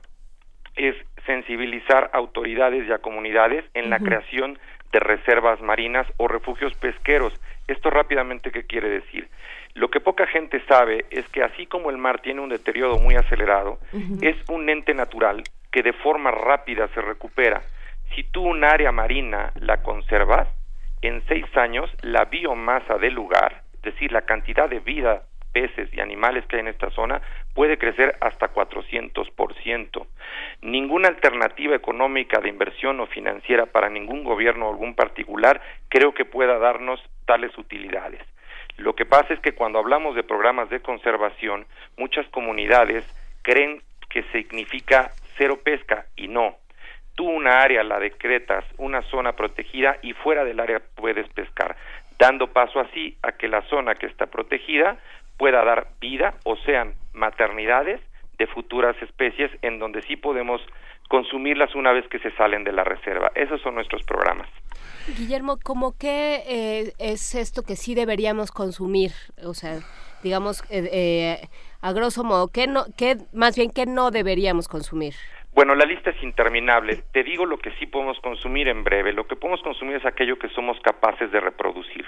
es 0.74 0.96
sensibilizar 1.26 2.10
autoridades 2.12 2.88
y 2.88 2.92
a 2.92 2.98
comunidades 2.98 3.64
en 3.74 3.88
la 3.88 4.00
creación 4.00 4.58
de 4.90 4.98
reservas 4.98 5.60
marinas 5.60 6.08
o 6.16 6.26
refugios 6.26 6.76
pesqueros. 6.78 7.32
Esto 7.68 7.90
rápidamente, 7.90 8.50
¿qué 8.50 8.66
quiere 8.66 8.88
decir? 8.88 9.28
Lo 9.76 9.90
que 9.90 10.00
poca 10.00 10.26
gente 10.26 10.62
sabe 10.66 11.04
es 11.10 11.28
que 11.28 11.42
así 11.42 11.66
como 11.66 11.90
el 11.90 11.98
mar 11.98 12.22
tiene 12.22 12.40
un 12.40 12.48
deterioro 12.48 12.98
muy 12.98 13.14
acelerado, 13.14 13.78
es 14.22 14.34
un 14.48 14.70
ente 14.70 14.94
natural 14.94 15.42
que 15.70 15.82
de 15.82 15.92
forma 15.92 16.30
rápida 16.30 16.88
se 16.94 17.02
recupera. 17.02 17.60
Si 18.14 18.24
tú 18.24 18.42
un 18.42 18.64
área 18.64 18.90
marina 18.90 19.52
la 19.60 19.82
conservas, 19.82 20.48
en 21.02 21.22
seis 21.28 21.44
años 21.58 21.90
la 22.00 22.24
biomasa 22.24 22.96
del 22.96 23.12
lugar, 23.12 23.64
es 23.74 23.82
decir, 23.82 24.12
la 24.12 24.22
cantidad 24.22 24.66
de 24.66 24.80
vida, 24.80 25.24
peces 25.52 25.92
y 25.92 26.00
animales 26.00 26.46
que 26.46 26.56
hay 26.56 26.60
en 26.60 26.68
esta 26.68 26.88
zona, 26.88 27.20
puede 27.52 27.76
crecer 27.76 28.16
hasta 28.22 28.54
400%. 28.54 30.06
Ninguna 30.62 31.08
alternativa 31.08 31.76
económica 31.76 32.40
de 32.40 32.48
inversión 32.48 32.98
o 33.00 33.06
financiera 33.08 33.66
para 33.66 33.90
ningún 33.90 34.24
gobierno 34.24 34.68
o 34.68 34.70
algún 34.70 34.94
particular 34.94 35.60
creo 35.90 36.14
que 36.14 36.24
pueda 36.24 36.58
darnos 36.58 36.98
tales 37.26 37.56
utilidades. 37.58 38.22
Lo 38.76 38.94
que 38.94 39.06
pasa 39.06 39.32
es 39.32 39.40
que 39.40 39.54
cuando 39.54 39.78
hablamos 39.78 40.14
de 40.14 40.22
programas 40.22 40.68
de 40.70 40.80
conservación, 40.80 41.66
muchas 41.96 42.26
comunidades 42.28 43.04
creen 43.42 43.82
que 44.10 44.22
significa 44.32 45.12
cero 45.36 45.60
pesca 45.62 46.06
y 46.16 46.28
no. 46.28 46.56
Tú 47.14 47.24
una 47.24 47.62
área 47.62 47.82
la 47.82 47.98
decretas, 47.98 48.64
una 48.76 49.02
zona 49.02 49.32
protegida 49.32 49.96
y 50.02 50.12
fuera 50.12 50.44
del 50.44 50.60
área 50.60 50.82
puedes 50.94 51.28
pescar, 51.30 51.76
dando 52.18 52.48
paso 52.48 52.80
así 52.80 53.16
a 53.22 53.32
que 53.32 53.48
la 53.48 53.62
zona 53.62 53.94
que 53.94 54.06
está 54.06 54.26
protegida 54.26 54.98
pueda 55.38 55.64
dar 55.64 55.88
vida 56.00 56.34
o 56.44 56.56
sean 56.56 56.94
maternidades 57.14 58.00
de 58.38 58.46
futuras 58.46 58.96
especies 59.00 59.50
en 59.62 59.78
donde 59.78 60.02
sí 60.02 60.16
podemos 60.16 60.60
consumirlas 61.06 61.74
una 61.74 61.92
vez 61.92 62.06
que 62.08 62.18
se 62.18 62.30
salen 62.32 62.64
de 62.64 62.72
la 62.72 62.84
reserva. 62.84 63.30
Esos 63.34 63.60
son 63.62 63.74
nuestros 63.74 64.02
programas. 64.04 64.48
Guillermo, 65.16 65.56
¿cómo 65.62 65.94
qué 65.98 66.42
eh, 66.48 66.92
es 66.98 67.34
esto 67.34 67.62
que 67.62 67.76
sí 67.76 67.94
deberíamos 67.94 68.50
consumir? 68.50 69.12
O 69.44 69.54
sea, 69.54 69.78
digamos, 70.22 70.62
eh, 70.68 70.88
eh, 70.92 71.48
a 71.80 71.92
grosso 71.92 72.24
modo, 72.24 72.48
¿qué 72.48 72.66
no, 72.66 72.86
qué, 72.98 73.16
más 73.32 73.56
bien, 73.56 73.70
¿qué 73.70 73.86
no 73.86 74.10
deberíamos 74.10 74.66
consumir? 74.66 75.14
Bueno, 75.54 75.74
la 75.74 75.86
lista 75.86 76.10
es 76.10 76.22
interminable. 76.22 77.04
Te 77.12 77.22
digo 77.22 77.46
lo 77.46 77.58
que 77.58 77.70
sí 77.78 77.86
podemos 77.86 78.18
consumir 78.20 78.68
en 78.68 78.84
breve. 78.84 79.12
Lo 79.12 79.26
que 79.26 79.36
podemos 79.36 79.62
consumir 79.62 79.96
es 79.96 80.04
aquello 80.04 80.38
que 80.38 80.48
somos 80.50 80.78
capaces 80.80 81.30
de 81.30 81.40
reproducir. 81.40 82.04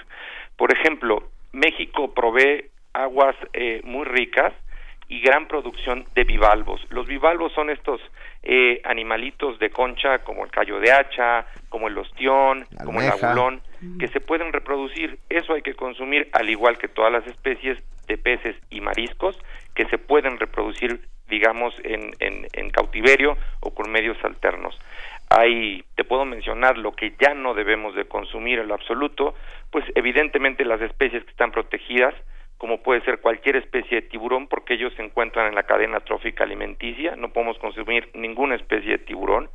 Por 0.55 0.71
ejemplo, 0.71 1.23
México 1.51 2.13
provee 2.13 2.65
aguas 2.93 3.35
muy 3.83 4.05
ricas 4.05 4.53
y 5.09 5.19
gran 5.21 5.47
producción 5.47 6.05
de 6.15 6.23
bivalvos. 6.23 6.81
Los 6.89 7.07
bivalvos 7.07 7.51
son 7.53 7.69
estos 7.69 7.99
eh, 8.43 8.79
animalitos 8.85 9.59
de 9.59 9.71
concha 9.71 10.19
como 10.19 10.45
el 10.45 10.51
callo 10.51 10.79
de 10.79 10.91
hacha, 10.91 11.45
como 11.67 11.87
el 11.87 11.97
ostión, 11.97 12.65
como 12.85 13.01
el 13.01 13.09
agulón, 13.09 13.61
que 13.99 14.07
se 14.07 14.21
pueden 14.21 14.53
reproducir. 14.53 15.19
Eso 15.27 15.53
hay 15.53 15.63
que 15.63 15.73
consumir 15.73 16.29
al 16.31 16.49
igual 16.49 16.77
que 16.77 16.87
todas 16.87 17.11
las 17.11 17.25
especies 17.27 17.77
de 18.07 18.17
peces 18.17 18.55
y 18.69 18.81
mariscos 18.81 19.37
que 19.73 19.85
se 19.85 19.97
pueden 19.97 20.39
reproducir, 20.39 21.01
digamos, 21.27 21.73
en, 21.83 22.11
en, 22.19 22.47
en 22.53 22.69
cautiverio 22.69 23.35
o 23.61 23.73
con 23.73 23.91
medios 23.91 24.17
alternos 24.23 24.77
hay, 25.29 25.83
te 25.95 26.03
puedo 26.03 26.25
mencionar 26.25 26.77
lo 26.77 26.93
que 26.93 27.13
ya 27.19 27.35
no 27.35 27.53
debemos 27.53 27.95
de 27.95 28.05
consumir 28.05 28.59
en 28.59 28.67
lo 28.67 28.73
absoluto, 28.73 29.35
pues 29.71 29.85
evidentemente 29.93 30.65
las 30.65 30.81
especies 30.81 31.23
que 31.23 31.29
están 31.29 31.51
protegidas, 31.51 32.15
como 32.59 32.83
puede 32.83 33.01
ser 33.05 33.21
cualquier 33.21 33.55
especie 33.55 34.01
de 34.01 34.07
tiburón, 34.09 34.47
porque 34.47 34.73
ellos 34.73 34.93
se 34.95 35.01
encuentran 35.01 35.47
en 35.47 35.55
la 35.55 35.63
cadena 35.63 36.01
trófica 36.01 36.43
alimenticia, 36.43 37.15
no 37.15 37.29
podemos 37.29 37.57
consumir 37.57 38.09
ninguna 38.13 38.55
especie 38.55 38.91
de 38.91 38.97
tiburón. 38.97 39.49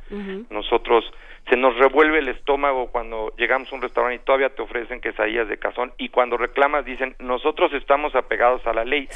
Nosotros 0.49 1.05
se 1.47 1.55
nos 1.55 1.77
revuelve 1.77 2.17
el 2.17 2.29
estómago 2.29 2.87
cuando 2.87 3.31
llegamos 3.37 3.71
a 3.71 3.75
un 3.75 3.83
restaurante 3.83 4.15
y 4.15 4.25
todavía 4.25 4.49
te 4.49 4.63
ofrecen 4.63 5.01
quesadillas 5.01 5.47
de 5.47 5.57
cazón 5.57 5.93
y 5.99 6.09
cuando 6.09 6.35
reclamas 6.35 6.83
dicen 6.83 7.15
nosotros 7.19 7.71
estamos 7.73 8.15
apegados 8.15 8.65
a 8.65 8.73
la 8.73 8.83
ley. 8.83 9.07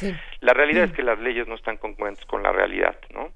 La 0.41 0.53
realidad 0.53 0.83
es 0.83 0.91
que 0.91 1.01
las 1.01 1.17
leyes 1.17 1.47
no 1.47 1.55
están 1.55 1.77
congruentes 1.77 2.23
con 2.25 2.43
la 2.43 2.51
realidad, 2.51 2.95
¿no? 3.11 3.31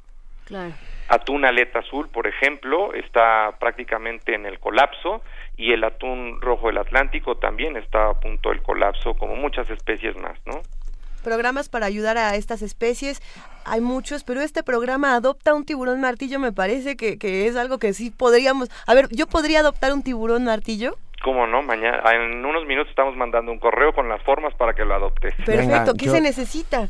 Claro. 0.45 0.75
Atún 1.09 1.45
aleta 1.45 1.79
azul, 1.79 2.09
por 2.09 2.27
ejemplo, 2.27 2.93
está 2.93 3.57
prácticamente 3.59 4.35
en 4.35 4.45
el 4.45 4.59
colapso 4.59 5.23
y 5.57 5.71
el 5.73 5.83
atún 5.83 6.41
rojo 6.41 6.67
del 6.67 6.77
Atlántico 6.77 7.35
también 7.35 7.77
está 7.77 8.09
a 8.09 8.19
punto 8.19 8.49
del 8.49 8.61
colapso, 8.61 9.13
como 9.13 9.35
muchas 9.35 9.69
especies 9.69 10.15
más, 10.17 10.37
¿no? 10.45 10.61
Programas 11.23 11.69
para 11.69 11.85
ayudar 11.85 12.17
a 12.17 12.35
estas 12.35 12.61
especies, 12.61 13.21
hay 13.65 13.79
muchos, 13.79 14.23
pero 14.23 14.41
este 14.41 14.61
programa 14.61 15.15
adopta 15.15 15.53
un 15.53 15.63
tiburón 15.63 16.01
martillo, 16.01 16.37
me 16.39 16.51
parece 16.51 16.97
que, 16.97 17.17
que 17.17 17.47
es 17.47 17.55
algo 17.55 17.77
que 17.77 17.93
sí 17.93 18.11
podríamos... 18.11 18.69
A 18.87 18.93
ver, 18.93 19.07
¿yo 19.11 19.25
podría 19.27 19.59
adoptar 19.59 19.93
un 19.93 20.03
tiburón 20.03 20.43
martillo? 20.43 20.97
¿Cómo 21.23 21.47
no? 21.47 21.61
Mañana, 21.61 22.03
en 22.11 22.43
unos 22.43 22.65
minutos 22.65 22.89
estamos 22.89 23.15
mandando 23.15 23.49
un 23.53 23.57
correo 23.57 23.93
con 23.93 24.09
las 24.09 24.21
formas 24.23 24.53
para 24.55 24.73
que 24.73 24.83
lo 24.83 24.93
adoptes. 24.93 25.33
Perfecto. 25.45 25.93
¿Qué 25.93 26.09
se 26.09 26.19
necesita? 26.19 26.89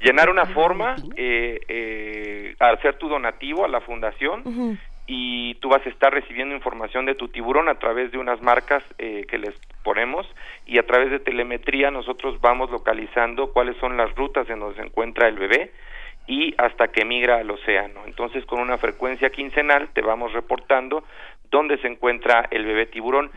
Llenar 0.00 0.28
una 0.28 0.46
forma, 0.46 0.96
eh, 1.14 1.60
eh, 1.68 2.56
hacer 2.58 2.98
tu 2.98 3.08
donativo 3.08 3.64
a 3.64 3.68
la 3.68 3.80
fundación 3.80 4.78
y 5.06 5.54
tú 5.56 5.68
vas 5.68 5.84
a 5.84 5.88
estar 5.88 6.12
recibiendo 6.12 6.54
información 6.54 7.06
de 7.06 7.14
tu 7.14 7.28
tiburón 7.28 7.68
a 7.68 7.78
través 7.78 8.12
de 8.12 8.18
unas 8.18 8.40
marcas 8.42 8.84
eh, 8.98 9.26
que 9.28 9.38
les 9.38 9.54
ponemos 9.82 10.26
y 10.66 10.78
a 10.78 10.86
través 10.86 11.10
de 11.10 11.18
telemetría 11.18 11.90
nosotros 11.90 12.40
vamos 12.40 12.70
localizando 12.70 13.52
cuáles 13.52 13.76
son 13.78 13.96
las 13.96 14.14
rutas 14.14 14.48
en 14.50 14.60
donde 14.60 14.76
se 14.76 14.86
encuentra 14.86 15.28
el 15.28 15.36
bebé 15.36 15.72
y 16.26 16.54
hasta 16.58 16.88
que 16.88 17.04
migra 17.04 17.38
al 17.38 17.50
océano. 17.50 18.02
Entonces, 18.06 18.44
con 18.44 18.60
una 18.60 18.78
frecuencia 18.78 19.30
quincenal 19.30 19.88
te 19.92 20.00
vamos 20.00 20.32
reportando 20.32 21.02
dónde 21.50 21.78
se 21.78 21.88
encuentra 21.88 22.46
el 22.50 22.64
bebé 22.64 22.86
tiburón. 22.86 23.30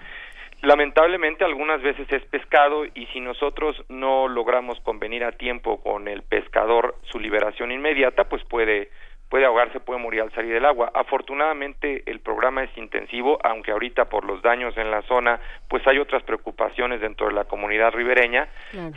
Lamentablemente 0.62 1.44
algunas 1.44 1.82
veces 1.82 2.10
es 2.12 2.24
pescado 2.26 2.86
y 2.86 3.08
si 3.08 3.20
nosotros 3.20 3.84
no 3.90 4.28
logramos 4.28 4.80
convenir 4.82 5.24
a 5.24 5.34
tiempo 5.34 5.82
con 5.82 6.08
el 6.08 6.22
pescador 6.22 6.96
su 7.04 7.20
liberación 7.20 7.72
inmediata, 7.72 8.30
pues 8.30 8.44
puede 8.46 8.90
puede 9.34 9.46
ahogarse, 9.46 9.80
puede 9.80 10.00
morir 10.00 10.22
al 10.22 10.32
salir 10.34 10.54
del 10.54 10.64
agua. 10.64 10.92
Afortunadamente 10.94 12.04
el 12.06 12.20
programa 12.20 12.62
es 12.66 12.78
intensivo, 12.78 13.40
aunque 13.44 13.72
ahorita 13.72 14.06
por 14.06 14.26
los 14.26 14.44
daños 14.44 14.78
en 14.78 14.92
la 14.92 15.02
zona, 15.08 15.40
pues 15.68 15.82
hay 15.88 15.98
otras 15.98 16.22
preocupaciones 16.22 17.02
dentro 17.02 17.26
de 17.26 17.34
la 17.34 17.46
comunidad 17.46 17.94
ribereña. 17.94 18.48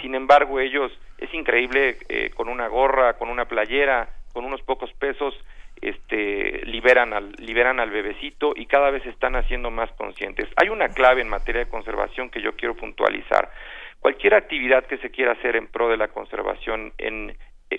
Sin 0.03 0.14
embargo, 0.14 0.61
ellos 0.61 0.92
es 1.16 1.33
increíble 1.33 1.96
eh, 2.11 2.29
con 2.35 2.51
una 2.51 2.68
gorra, 2.68 3.14
con 3.14 3.31
una 3.31 3.46
playera, 3.46 4.11
con 4.35 4.44
unos 4.44 4.61
pocos 4.61 4.92
pesos 4.99 5.35
este, 5.81 6.66
liberan 6.66 7.14
al, 7.14 7.33
liberan 7.38 7.81
al 7.81 7.88
bebecito 7.88 8.53
y 8.55 8.66
cada 8.66 8.90
vez 8.90 9.07
están 9.07 9.37
haciendo 9.37 9.70
más 9.70 9.90
conscientes. 9.92 10.51
Hay 10.57 10.68
una 10.68 10.90
clave 10.90 11.22
en 11.22 11.31
materia 11.31 11.64
de 11.64 11.70
conservación 11.70 12.29
que 12.29 12.42
yo 12.42 12.55
quiero 12.57 12.77
puntualizar. 12.77 13.51
Cualquier 14.01 14.35
actividad 14.35 14.85
que 14.85 14.99
se 14.99 15.11
quiera 15.11 15.33
hacer 15.33 15.57
en 15.57 15.66
pro 15.66 15.88
de 15.88 15.96
la 15.96 16.09
conservación 16.09 16.92
en 16.99 17.35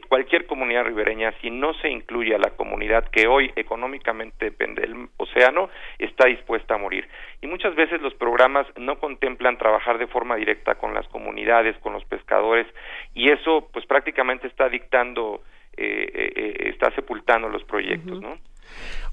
cualquier 0.07 0.45
comunidad 0.47 0.85
ribereña, 0.85 1.33
si 1.41 1.49
no 1.49 1.73
se 1.75 1.89
incluye 1.89 2.35
a 2.35 2.39
la 2.39 2.51
comunidad 2.51 3.09
que 3.09 3.27
hoy 3.27 3.51
económicamente 3.55 4.45
depende 4.45 4.81
del 4.81 5.09
océano, 5.17 5.69
está 5.99 6.27
dispuesta 6.27 6.75
a 6.75 6.77
morir. 6.77 7.07
Y 7.41 7.47
muchas 7.47 7.75
veces 7.75 8.01
los 8.01 8.13
programas 8.13 8.67
no 8.77 8.99
contemplan 8.99 9.57
trabajar 9.57 9.97
de 9.97 10.07
forma 10.07 10.35
directa 10.35 10.75
con 10.75 10.93
las 10.93 11.07
comunidades, 11.07 11.77
con 11.79 11.93
los 11.93 12.03
pescadores, 12.05 12.67
y 13.13 13.29
eso 13.29 13.69
pues 13.71 13.85
prácticamente 13.85 14.47
está 14.47 14.69
dictando 14.69 15.41
eh, 15.77 16.11
eh, 16.13 16.33
eh, 16.35 16.69
está 16.69 16.89
sepultando 16.95 17.47
los 17.49 17.63
proyectos, 17.63 18.19
¿no? 18.19 18.39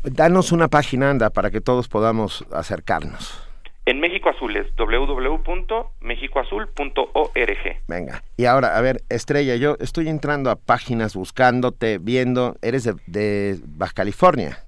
Danos 0.03 0.51
una 0.51 0.69
página, 0.69 1.11
anda, 1.11 1.31
para 1.31 1.51
que 1.51 1.61
todos 1.61 1.89
podamos 1.89 2.47
acercarnos. 2.53 3.54
En 3.87 4.01
México 4.01 4.31
Azul 4.31 4.57
es 4.57 4.75
www.mexicoazul.org. 4.77 7.77
Venga, 7.87 8.23
y 8.37 8.47
ahora, 8.47 8.79
a 8.79 8.81
ver, 8.81 9.03
Estrella, 9.11 9.57
yo 9.57 9.77
estoy 9.79 10.09
entrando 10.09 10.51
a 10.51 10.57
páginas 10.57 11.14
buscándote, 11.14 11.99
viendo, 11.99 12.57
eres 12.62 12.90
de 13.07 13.59
Baja 13.66 13.92
California. 13.92 14.64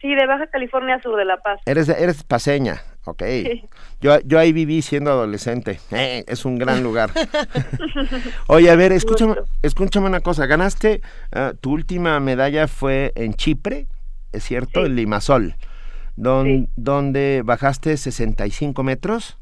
Sí, 0.00 0.14
de 0.14 0.24
Baja 0.26 0.46
California 0.46 1.02
Sur 1.02 1.16
de 1.16 1.24
La 1.24 1.38
Paz. 1.38 1.60
Eres, 1.66 1.88
eres 1.88 2.22
paseña, 2.22 2.80
ok. 3.04 3.24
Yo, 4.00 4.20
yo 4.20 4.38
ahí 4.38 4.52
viví 4.52 4.80
siendo 4.82 5.10
adolescente. 5.10 5.80
Eh, 5.90 6.22
es 6.28 6.44
un 6.44 6.56
gran 6.56 6.84
lugar. 6.84 7.10
Oye, 8.46 8.70
a 8.70 8.76
ver, 8.76 8.92
escúchame, 8.92 9.34
escúchame 9.62 10.06
una 10.06 10.20
cosa. 10.20 10.46
Ganaste, 10.46 11.00
ah, 11.32 11.54
tu 11.60 11.72
última 11.72 12.20
medalla 12.20 12.68
fue 12.68 13.10
en 13.16 13.34
Chipre, 13.34 13.88
¿es 14.30 14.44
cierto? 14.44 14.86
En 14.86 14.94
Limasol, 14.94 15.56
don, 16.18 16.68
donde 16.76 17.42
bajaste 17.44 17.96
65 17.96 18.82
metros. 18.82 19.38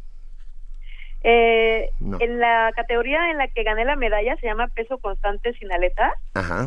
Eh, 1.22 1.90
En 2.20 2.38
la 2.38 2.70
categoría 2.76 3.30
en 3.30 3.38
la 3.38 3.48
que 3.48 3.64
gané 3.64 3.84
la 3.84 3.96
medalla 3.96 4.36
se 4.36 4.46
llama 4.46 4.68
peso 4.68 4.98
constante 4.98 5.54
sin 5.54 5.72
aleta 5.72 6.12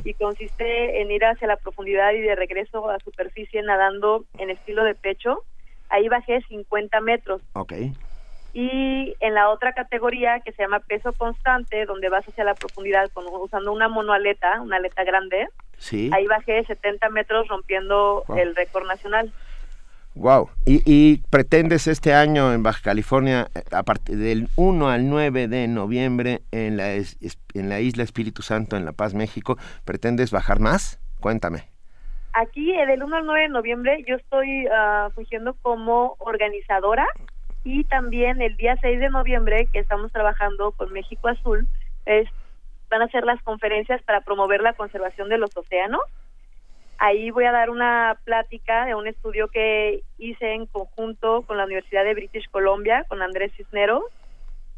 y 0.04 0.14
consiste 0.16 1.02
en 1.02 1.12
ir 1.12 1.24
hacia 1.24 1.48
la 1.48 1.56
profundidad 1.56 2.12
y 2.12 2.20
de 2.20 2.36
regreso 2.36 2.90
a 2.90 3.00
superficie 3.00 3.62
nadando 3.62 4.26
en 4.38 4.50
estilo 4.50 4.84
de 4.84 4.96
pecho. 4.96 5.44
Ahí 5.90 6.10
bajé 6.10 6.42
50 6.50 7.00
metros. 7.02 7.42
Ok. 7.54 7.74
Y 8.54 9.16
en 9.20 9.34
la 9.36 9.50
otra 9.50 9.74
categoría 9.74 10.40
que 10.42 10.52
se 10.52 10.64
llama 10.64 10.80
peso 10.80 11.14
constante, 11.14 11.86
donde 11.86 12.10
vas 12.10 12.28
hacia 12.28 12.44
la 12.44 12.56
profundidad 12.56 13.10
con, 13.14 13.26
usando 13.28 13.72
una 13.72 13.88
monoaleta, 13.88 14.60
una 14.62 14.78
aleta 14.78 15.04
grande, 15.04 15.48
sí. 15.78 16.10
ahí 16.12 16.26
bajé 16.26 16.66
70 16.66 17.10
metros 17.10 17.48
rompiendo 17.48 18.26
el 18.36 18.56
récord 18.56 18.88
nacional. 18.88 19.32
Wow. 20.20 20.50
¿Y, 20.66 21.22
pretendes 21.30 21.88
este 21.88 22.14
año 22.14 22.52
en 22.52 22.62
Baja 22.62 22.82
California, 22.84 23.48
eh, 23.56 23.64
a 23.72 23.84
partir 23.84 24.18
del 24.18 24.50
1 24.58 24.90
al 24.90 25.10
9 25.10 25.48
de 25.48 25.66
noviembre 25.70 26.42
en 26.52 26.76
la, 26.76 26.94
en 26.94 27.70
la 27.70 27.80
isla 27.80 28.04
Espíritu 28.04 28.42
Santo, 28.42 28.76
en 28.76 28.84
La 28.84 28.92
Paz, 28.92 29.14
México, 29.14 29.58
pretendes 29.86 30.32
bajar 30.32 30.60
más? 30.60 31.00
Cuéntame. 31.22 31.70
Aquí, 32.34 32.76
eh, 32.76 32.86
del 32.86 33.02
1 33.02 33.16
al 33.16 33.26
9 33.26 33.42
de 33.44 33.48
noviembre, 33.48 34.04
yo 34.06 34.18
estoy 34.18 34.68
uh, 34.68 35.10
fungiendo 35.12 35.54
como 35.62 36.18
organizadora 36.20 37.08
y 37.64 37.86
también 37.86 38.42
el 38.42 38.58
día 38.58 38.76
6 38.82 39.00
de 39.00 39.10
noviembre, 39.10 39.70
que 39.72 39.80
estamos 39.80 40.12
trabajando 40.12 40.74
con 40.74 40.92
México 40.92 41.30
Azul, 41.30 41.66
es, 42.06 42.28
van 42.90 43.04
a 43.04 43.08
ser 43.08 43.24
las 43.24 43.42
conferencias 43.44 44.02
para 44.04 44.20
promover 44.20 44.60
la 44.60 44.74
conservación 44.74 45.30
de 45.30 45.38
los 45.38 45.56
océanos 45.56 46.02
Ahí 47.02 47.32
voy 47.32 47.46
a 47.46 47.54
dar 47.54 47.70
una 47.70 48.20
plática 48.26 48.86
de 48.86 48.94
un 48.94 49.08
estudio 49.08 49.48
que 49.48 50.04
hice 50.18 50.52
en 50.52 50.66
conjunto 50.66 51.44
con 51.44 51.58
la 51.58 51.64
Universidad 51.64 52.04
de 52.04 52.14
British 52.14 52.50
Columbia, 52.50 53.06
con 53.08 53.22
Andrés 53.22 53.54
Cisneros. 53.56 54.04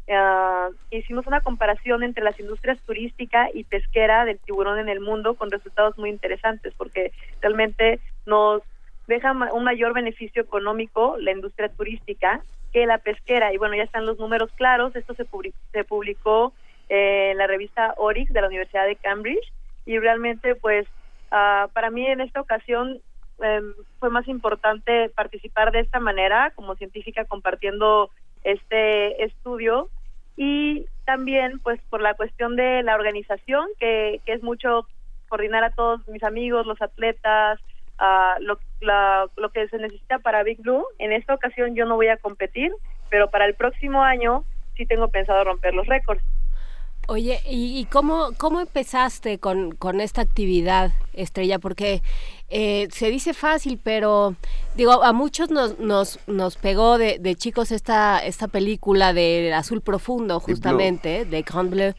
Ah, 0.08 0.68
hicimos 0.90 1.26
una 1.26 1.40
comparación 1.40 2.04
entre 2.04 2.22
las 2.22 2.38
industrias 2.38 2.80
turística 2.82 3.48
y 3.52 3.64
pesquera 3.64 4.24
del 4.24 4.38
tiburón 4.38 4.78
en 4.78 4.88
el 4.88 5.00
mundo 5.00 5.34
con 5.34 5.50
resultados 5.50 5.98
muy 5.98 6.10
interesantes 6.10 6.72
porque 6.76 7.12
realmente 7.40 7.98
nos 8.24 8.62
deja 9.08 9.32
un 9.32 9.64
mayor 9.64 9.92
beneficio 9.92 10.42
económico 10.42 11.16
la 11.18 11.32
industria 11.32 11.70
turística 11.70 12.40
que 12.72 12.86
la 12.86 12.98
pesquera. 12.98 13.52
Y 13.52 13.58
bueno 13.58 13.74
ya 13.74 13.82
están 13.82 14.06
los 14.06 14.20
números 14.20 14.52
claros. 14.52 14.94
Esto 14.94 15.14
se 15.14 15.24
publicó, 15.24 15.58
se 15.72 15.82
publicó 15.82 16.52
en 16.88 17.36
la 17.36 17.48
revista 17.48 17.94
Orix 17.96 18.32
de 18.32 18.40
la 18.40 18.46
Universidad 18.46 18.86
de 18.86 18.94
Cambridge. 18.94 19.52
Y 19.86 19.98
realmente 19.98 20.54
pues 20.54 20.86
Ah, 21.34 21.68
para 21.72 21.90
mí 21.90 22.06
en 22.06 22.20
esta 22.20 22.42
ocasión 22.42 23.00
em, 23.40 23.72
fue 23.98 24.10
más 24.10 24.28
importante 24.28 25.08
participar 25.08 25.72
de 25.72 25.80
esta 25.80 25.98
manera 25.98 26.52
como 26.54 26.76
científica 26.76 27.24
compartiendo 27.24 28.10
este 28.44 29.24
estudio 29.24 29.88
y 30.36 30.84
también 31.06 31.58
pues 31.60 31.80
por 31.88 32.02
la 32.02 32.12
cuestión 32.12 32.54
de 32.54 32.82
la 32.82 32.94
organización 32.94 33.66
que, 33.80 34.20
que 34.26 34.34
es 34.34 34.42
mucho 34.42 34.86
coordinar 35.30 35.64
a 35.64 35.70
todos 35.70 36.06
mis 36.06 36.22
amigos, 36.22 36.66
los 36.66 36.82
atletas, 36.82 37.58
uh, 37.98 38.38
lo, 38.42 38.58
lo 39.36 39.50
que 39.52 39.68
se 39.68 39.78
necesita 39.78 40.18
para 40.18 40.42
Big 40.42 40.60
Blue. 40.60 40.84
En 40.98 41.12
esta 41.12 41.32
ocasión 41.32 41.74
yo 41.74 41.86
no 41.86 41.96
voy 41.96 42.08
a 42.08 42.18
competir, 42.18 42.72
pero 43.08 43.30
para 43.30 43.46
el 43.46 43.54
próximo 43.54 44.02
año 44.02 44.44
sí 44.76 44.84
tengo 44.84 45.08
pensado 45.08 45.42
romper 45.44 45.72
los 45.72 45.86
récords. 45.86 46.22
Oye, 47.08 47.40
¿y, 47.48 47.84
cómo, 47.86 48.30
cómo 48.38 48.60
empezaste 48.60 49.38
con, 49.38 49.72
con 49.72 50.00
esta 50.00 50.20
actividad, 50.20 50.92
Estrella? 51.12 51.58
Porque 51.58 52.00
eh, 52.48 52.88
se 52.92 53.10
dice 53.10 53.34
fácil, 53.34 53.80
pero 53.82 54.36
digo, 54.76 55.02
a 55.02 55.12
muchos 55.12 55.50
nos, 55.50 55.78
nos, 55.80 56.20
nos 56.26 56.56
pegó 56.56 56.98
de, 56.98 57.18
de 57.18 57.34
chicos 57.34 57.72
esta, 57.72 58.18
esta 58.20 58.46
película 58.46 59.12
de 59.12 59.52
Azul 59.52 59.80
Profundo, 59.80 60.38
justamente, 60.38 61.24
de 61.24 61.42
Grand 61.42 61.70
Bleu, 61.70 61.94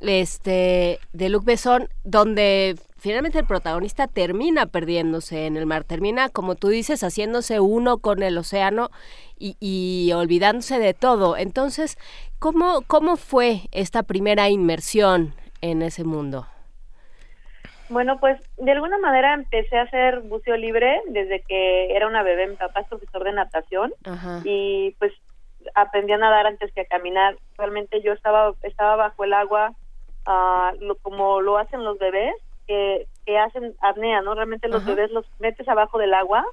este, 0.00 1.00
de 1.12 1.28
Luc 1.28 1.44
Besson, 1.44 1.88
donde 2.04 2.76
finalmente 2.98 3.38
el 3.38 3.46
protagonista 3.46 4.06
termina 4.06 4.66
perdiéndose 4.66 5.46
en 5.46 5.56
el 5.56 5.66
mar, 5.66 5.84
termina, 5.84 6.28
como 6.28 6.54
tú 6.54 6.68
dices, 6.68 7.02
haciéndose 7.02 7.60
uno 7.60 7.98
con 7.98 8.22
el 8.22 8.38
océano 8.38 8.90
y, 9.38 9.56
y 9.60 10.12
olvidándose 10.12 10.78
de 10.78 10.94
todo. 10.94 11.36
Entonces, 11.36 11.98
¿Cómo, 12.38 12.82
¿Cómo 12.86 13.16
fue 13.16 13.62
esta 13.72 14.02
primera 14.02 14.50
inmersión 14.50 15.32
en 15.62 15.80
ese 15.80 16.04
mundo? 16.04 16.46
Bueno, 17.88 18.20
pues 18.20 18.38
de 18.58 18.72
alguna 18.72 18.98
manera 18.98 19.32
empecé 19.32 19.78
a 19.78 19.82
hacer 19.82 20.20
buceo 20.20 20.56
libre 20.56 21.00
desde 21.08 21.40
que 21.40 21.96
era 21.96 22.06
una 22.06 22.22
bebé. 22.22 22.46
Mi 22.48 22.56
papá 22.56 22.80
es 22.80 22.88
profesor 22.88 23.24
de 23.24 23.32
natación 23.32 23.92
y 24.44 24.94
pues 24.98 25.12
aprendí 25.74 26.12
a 26.12 26.18
nadar 26.18 26.46
antes 26.46 26.72
que 26.72 26.82
a 26.82 26.86
caminar. 26.86 27.36
Realmente 27.56 28.02
yo 28.02 28.12
estaba 28.12 28.52
estaba 28.62 28.96
bajo 28.96 29.24
el 29.24 29.32
agua 29.32 29.72
uh, 30.26 30.76
lo, 30.80 30.96
como 30.96 31.40
lo 31.40 31.56
hacen 31.56 31.84
los 31.84 31.98
bebés 31.98 32.34
que, 32.66 33.06
que 33.24 33.38
hacen 33.38 33.74
apnea, 33.80 34.22
¿no? 34.22 34.34
Realmente 34.34 34.68
los 34.68 34.84
bebés 34.84 35.10
los 35.10 35.26
metes 35.38 35.68
abajo 35.68 35.98
del 35.98 36.14
agua 36.14 36.44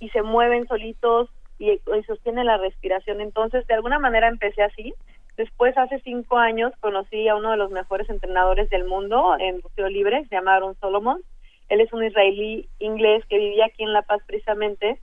y 0.00 0.08
se 0.10 0.22
mueven 0.22 0.66
solitos 0.68 1.28
y, 1.58 1.72
y 1.72 2.02
sostienen 2.06 2.46
la 2.46 2.56
respiración. 2.56 3.20
Entonces, 3.20 3.66
de 3.66 3.74
alguna 3.74 3.98
manera 3.98 4.28
empecé 4.28 4.62
así 4.62 4.94
Después, 5.38 5.78
hace 5.78 6.00
cinco 6.00 6.36
años, 6.36 6.72
conocí 6.80 7.28
a 7.28 7.36
uno 7.36 7.52
de 7.52 7.56
los 7.56 7.70
mejores 7.70 8.10
entrenadores 8.10 8.68
del 8.70 8.84
mundo 8.86 9.36
en 9.38 9.60
buceo 9.60 9.88
libre, 9.88 10.24
se 10.28 10.34
llama 10.34 10.56
Aaron 10.56 10.74
Solomon. 10.80 11.22
Él 11.68 11.80
es 11.80 11.92
un 11.92 12.02
israelí 12.02 12.68
inglés 12.80 13.24
que 13.28 13.38
vivía 13.38 13.66
aquí 13.66 13.84
en 13.84 13.92
La 13.92 14.02
Paz 14.02 14.20
precisamente, 14.26 14.98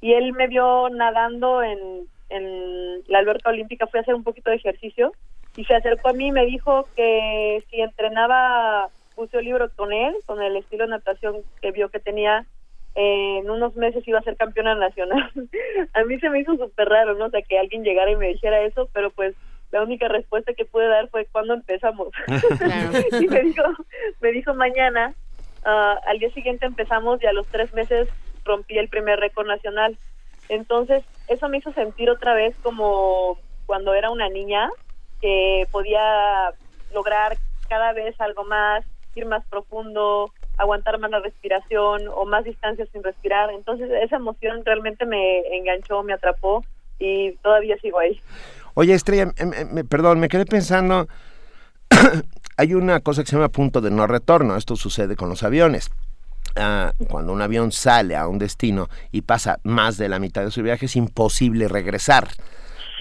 y 0.00 0.14
él 0.14 0.32
me 0.32 0.48
vio 0.48 0.88
nadando 0.88 1.62
en, 1.62 1.78
en 2.30 3.04
la 3.06 3.20
alberca 3.20 3.50
olímpica, 3.50 3.86
fui 3.86 3.98
a 3.98 4.00
hacer 4.00 4.16
un 4.16 4.24
poquito 4.24 4.50
de 4.50 4.56
ejercicio, 4.56 5.12
y 5.56 5.64
se 5.64 5.74
acercó 5.76 6.08
a 6.08 6.14
mí 6.14 6.26
y 6.26 6.32
me 6.32 6.46
dijo 6.46 6.88
que 6.96 7.62
si 7.70 7.80
entrenaba 7.80 8.88
buceo 9.16 9.40
libre 9.40 9.68
con 9.74 9.92
él, 9.92 10.14
con 10.26 10.40
el 10.42 10.56
estilo 10.56 10.84
de 10.84 10.90
natación 10.90 11.42
que 11.60 11.72
vio 11.72 11.88
que 11.88 11.98
tenía, 11.98 12.46
en 12.94 13.50
unos 13.50 13.76
meses 13.76 14.06
iba 14.06 14.18
a 14.18 14.22
ser 14.22 14.36
campeona 14.36 14.74
nacional. 14.74 15.30
a 15.94 16.04
mí 16.04 16.18
se 16.20 16.30
me 16.30 16.40
hizo 16.40 16.56
súper 16.56 16.88
raro, 16.88 17.14
¿no? 17.14 17.26
O 17.26 17.30
sea, 17.30 17.42
que 17.42 17.58
alguien 17.58 17.82
llegara 17.82 18.10
y 18.10 18.16
me 18.16 18.28
dijera 18.28 18.62
eso, 18.62 18.88
pero 18.92 19.10
pues 19.10 19.34
la 19.70 19.82
única 19.82 20.08
respuesta 20.08 20.54
que 20.54 20.64
pude 20.64 20.86
dar 20.86 21.08
fue 21.08 21.26
cuando 21.26 21.54
empezamos. 21.54 22.08
y 23.20 23.26
me 23.28 23.42
dijo, 23.42 23.64
me 24.20 24.32
dijo 24.32 24.54
mañana, 24.54 25.14
ah, 25.64 25.98
al 26.06 26.18
día 26.18 26.30
siguiente 26.30 26.66
empezamos 26.66 27.22
y 27.22 27.26
a 27.26 27.32
los 27.32 27.46
tres 27.48 27.72
meses 27.74 28.08
rompí 28.44 28.78
el 28.78 28.88
primer 28.88 29.18
récord 29.18 29.46
nacional. 29.46 29.98
Entonces, 30.48 31.04
eso 31.28 31.48
me 31.48 31.58
hizo 31.58 31.72
sentir 31.72 32.08
otra 32.08 32.34
vez 32.34 32.54
como 32.62 33.38
cuando 33.66 33.94
era 33.94 34.10
una 34.10 34.28
niña, 34.28 34.70
que 35.20 35.66
podía 35.72 36.54
lograr 36.94 37.36
cada 37.68 37.92
vez 37.92 38.18
algo 38.20 38.44
más, 38.44 38.84
ir 39.16 39.26
más 39.26 39.44
profundo, 39.46 40.32
aguantar 40.56 40.98
más 40.98 41.10
la 41.10 41.20
respiración 41.20 42.08
o 42.14 42.24
más 42.26 42.44
distancia 42.44 42.86
sin 42.92 43.02
respirar. 43.02 43.50
Entonces, 43.50 43.90
esa 44.02 44.16
emoción 44.16 44.64
realmente 44.64 45.06
me 45.06 45.40
enganchó, 45.56 46.02
me 46.02 46.12
atrapó 46.12 46.64
y 46.98 47.32
todavía 47.42 47.76
sigo 47.78 47.98
ahí. 47.98 48.20
Oye, 48.74 48.94
Estrella, 48.94 49.32
em, 49.36 49.52
em, 49.52 49.86
perdón, 49.86 50.20
me 50.20 50.28
quedé 50.28 50.44
pensando, 50.44 51.08
hay 52.56 52.74
una 52.74 53.00
cosa 53.00 53.22
que 53.22 53.30
se 53.30 53.36
llama 53.36 53.48
punto 53.48 53.80
de 53.80 53.90
no 53.90 54.06
retorno, 54.06 54.56
esto 54.56 54.76
sucede 54.76 55.16
con 55.16 55.28
los 55.28 55.42
aviones. 55.42 55.90
Ah, 56.56 56.92
cuando 57.08 57.32
un 57.32 57.42
avión 57.42 57.70
sale 57.70 58.16
a 58.16 58.28
un 58.28 58.38
destino 58.38 58.88
y 59.12 59.22
pasa 59.22 59.58
más 59.62 59.98
de 59.98 60.08
la 60.08 60.18
mitad 60.18 60.42
de 60.42 60.50
su 60.50 60.62
viaje, 60.62 60.86
es 60.86 60.96
imposible 60.96 61.68
regresar. 61.68 62.28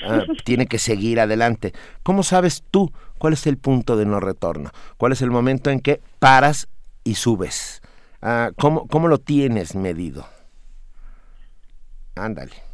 Ah, 0.05 0.25
tiene 0.43 0.67
que 0.67 0.79
seguir 0.79 1.19
adelante. 1.19 1.73
¿Cómo 2.03 2.23
sabes 2.23 2.63
tú 2.69 2.91
cuál 3.17 3.33
es 3.33 3.47
el 3.47 3.57
punto 3.57 3.97
de 3.97 4.05
no 4.05 4.19
retorno? 4.19 4.71
¿Cuál 4.97 5.13
es 5.13 5.21
el 5.21 5.31
momento 5.31 5.69
en 5.69 5.79
que 5.79 6.01
paras 6.19 6.67
y 7.03 7.15
subes? 7.15 7.81
Ah, 8.21 8.51
¿cómo, 8.57 8.87
¿Cómo 8.87 9.07
lo 9.07 9.17
tienes 9.19 9.75
medido? 9.75 10.27
Ándale. 12.15 12.64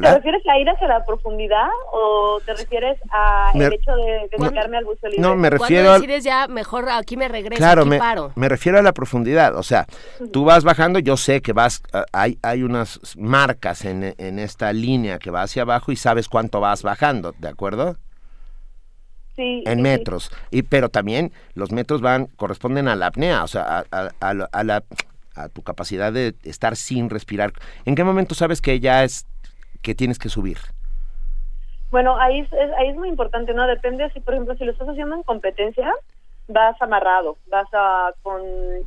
¿Te 0.00 0.14
refieres 0.14 0.42
a 0.48 0.58
ir 0.58 0.68
hacia 0.68 0.88
la 0.88 1.04
profundidad 1.04 1.68
o 1.92 2.40
te 2.44 2.54
refieres 2.54 2.98
al 3.10 3.60
hecho 3.72 3.94
de 3.96 4.28
dedicarme 4.36 4.78
al 4.78 4.84
buceo 4.84 5.10
libre? 5.10 5.22
No, 5.22 5.36
me 5.36 5.50
refiero 5.50 5.90
a... 5.90 5.94
decides 5.94 6.24
ya, 6.24 6.48
mejor 6.48 6.88
aquí 6.90 7.16
me 7.16 7.28
regreso, 7.28 7.58
claro, 7.58 7.82
aquí 7.82 7.90
me, 7.90 7.98
paro. 7.98 8.32
me 8.34 8.48
refiero 8.48 8.78
a 8.78 8.82
la 8.82 8.92
profundidad. 8.92 9.56
O 9.56 9.62
sea, 9.62 9.86
tú 10.32 10.44
vas 10.44 10.64
bajando, 10.64 10.98
yo 10.98 11.16
sé 11.16 11.42
que 11.42 11.52
vas, 11.52 11.82
ah, 11.92 12.04
hay, 12.12 12.38
hay 12.42 12.62
unas 12.62 13.00
marcas 13.16 13.84
en, 13.84 14.14
en 14.18 14.38
esta 14.38 14.72
línea 14.72 15.18
que 15.18 15.30
va 15.30 15.42
hacia 15.42 15.62
abajo 15.62 15.92
y 15.92 15.96
sabes 15.96 16.28
cuánto 16.28 16.60
vas 16.60 16.82
bajando, 16.82 17.32
¿de 17.38 17.48
acuerdo? 17.48 17.96
Sí, 19.36 19.62
en 19.66 19.82
metros 19.82 20.30
y 20.50 20.62
pero 20.62 20.88
también 20.88 21.30
los 21.52 21.70
metros 21.70 22.00
van 22.00 22.24
corresponden 22.24 22.88
a 22.88 22.96
la 22.96 23.08
apnea 23.08 23.44
o 23.44 23.46
sea 23.46 23.84
a, 23.90 24.10
a, 24.20 24.30
a, 24.50 24.64
la, 24.64 24.82
a 25.34 25.48
tu 25.50 25.60
capacidad 25.62 26.10
de 26.10 26.34
estar 26.42 26.74
sin 26.74 27.10
respirar 27.10 27.52
en 27.84 27.96
qué 27.96 28.02
momento 28.02 28.34
sabes 28.34 28.62
que 28.62 28.80
ya 28.80 29.04
es 29.04 29.26
que 29.86 29.94
tienes 29.94 30.18
que 30.18 30.28
subir? 30.28 30.58
Bueno, 31.92 32.18
ahí 32.18 32.40
es, 32.40 32.52
ahí 32.76 32.88
es 32.88 32.96
muy 32.96 33.08
importante, 33.08 33.54
¿no? 33.54 33.68
Depende 33.68 34.10
si, 34.10 34.18
por 34.18 34.34
ejemplo, 34.34 34.56
si 34.56 34.64
lo 34.64 34.72
estás 34.72 34.88
haciendo 34.88 35.14
en 35.14 35.22
competencia, 35.22 35.88
vas 36.48 36.76
amarrado, 36.82 37.36
vas 37.46 37.68
a, 37.72 38.12
con, 38.22 38.42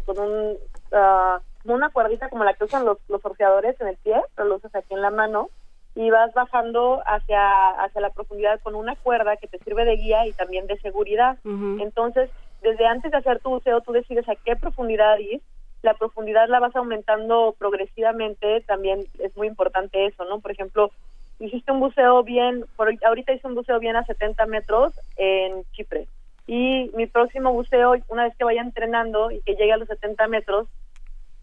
con 0.06 0.20
un, 0.20 0.58
uh, 0.92 1.72
una 1.74 1.90
cuerdita 1.90 2.28
como 2.28 2.44
la 2.44 2.54
que 2.54 2.66
usan 2.66 2.84
los, 2.84 2.98
los 3.08 3.22
surfeadores 3.22 3.80
en 3.80 3.88
el 3.88 3.96
pie, 3.96 4.22
pero 4.36 4.50
lo 4.50 4.58
usas 4.58 4.76
aquí 4.76 4.94
en 4.94 5.02
la 5.02 5.10
mano, 5.10 5.48
y 5.96 6.10
vas 6.10 6.34
bajando 6.34 7.02
hacia, 7.06 7.70
hacia 7.82 8.02
la 8.02 8.10
profundidad 8.10 8.60
con 8.62 8.76
una 8.76 8.96
cuerda 8.98 9.38
que 9.38 9.48
te 9.48 9.60
sirve 9.60 9.86
de 9.86 9.96
guía 9.96 10.28
y 10.28 10.34
también 10.34 10.68
de 10.68 10.78
seguridad. 10.80 11.38
Entonces, 11.46 12.30
desde 12.62 12.86
antes 12.86 13.12
de 13.12 13.18
hacer 13.18 13.40
tu 13.40 13.50
buceo, 13.50 13.82
tú 13.82 13.94
decides 13.94 14.28
a 14.28 14.36
qué 14.36 14.56
profundidad 14.56 15.18
ir 15.18 15.42
la 15.82 15.94
profundidad 15.94 16.50
la 16.50 16.60
vas 16.60 16.76
aumentando 16.76 17.56
progresivamente, 17.58 18.62
también 18.62 19.06
es 19.20 19.36
muy 19.38 19.48
importante 19.48 20.06
eso, 20.06 20.26
¿no? 20.26 20.40
Por 20.40 20.52
ejemplo, 20.52 20.92
hiciste 21.40 21.72
un 21.72 21.80
buceo 21.80 22.24
bien, 22.24 22.66
por, 22.76 22.94
ahorita 23.06 23.34
hice 23.34 23.48
un 23.48 23.56
buceo 23.56 23.80
bien 23.80 23.96
a 23.96 24.06
70 24.06 24.46
metros 24.48 24.94
en 25.16 25.64
Chipre. 25.72 26.08
Y 26.48 26.92
mi 26.96 27.06
próximo 27.06 27.54
buceo, 27.54 27.96
una 28.08 28.24
vez 28.24 28.36
que 28.36 28.44
vaya 28.44 28.62
entrenando 28.62 29.32
y 29.32 29.40
que 29.42 29.54
llegue 29.54 29.72
a 29.72 29.78
los 29.78 29.88
70 29.88 30.28
metros, 30.28 30.68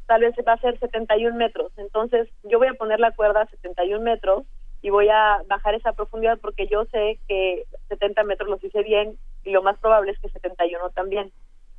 tal 0.06 0.20
vez 0.20 0.34
va 0.46 0.54
a 0.54 0.60
ser 0.60 0.78
71 0.78 1.36
metros. 1.36 1.72
Entonces, 1.76 2.28
yo 2.42 2.58
voy 2.58 2.68
a 2.68 2.74
poner 2.74 3.00
la 3.00 3.12
cuerda 3.12 3.42
a 3.42 3.46
71 3.46 4.02
metros 4.02 4.44
y 4.82 4.90
voy 4.90 5.08
a 5.08 5.42
bajar 5.48 5.74
esa 5.74 5.92
profundidad 5.92 6.38
porque 6.40 6.66
yo 6.66 6.84
sé 6.86 7.18
que 7.28 7.64
70 7.88 8.22
metros 8.24 8.50
los 8.50 8.62
hice 8.62 8.82
bien 8.82 9.16
y 9.44 9.50
lo 9.50 9.62
más 9.62 9.78
probable 9.78 10.12
es 10.12 10.18
que 10.18 10.28
71 10.28 10.90
también. 10.90 11.32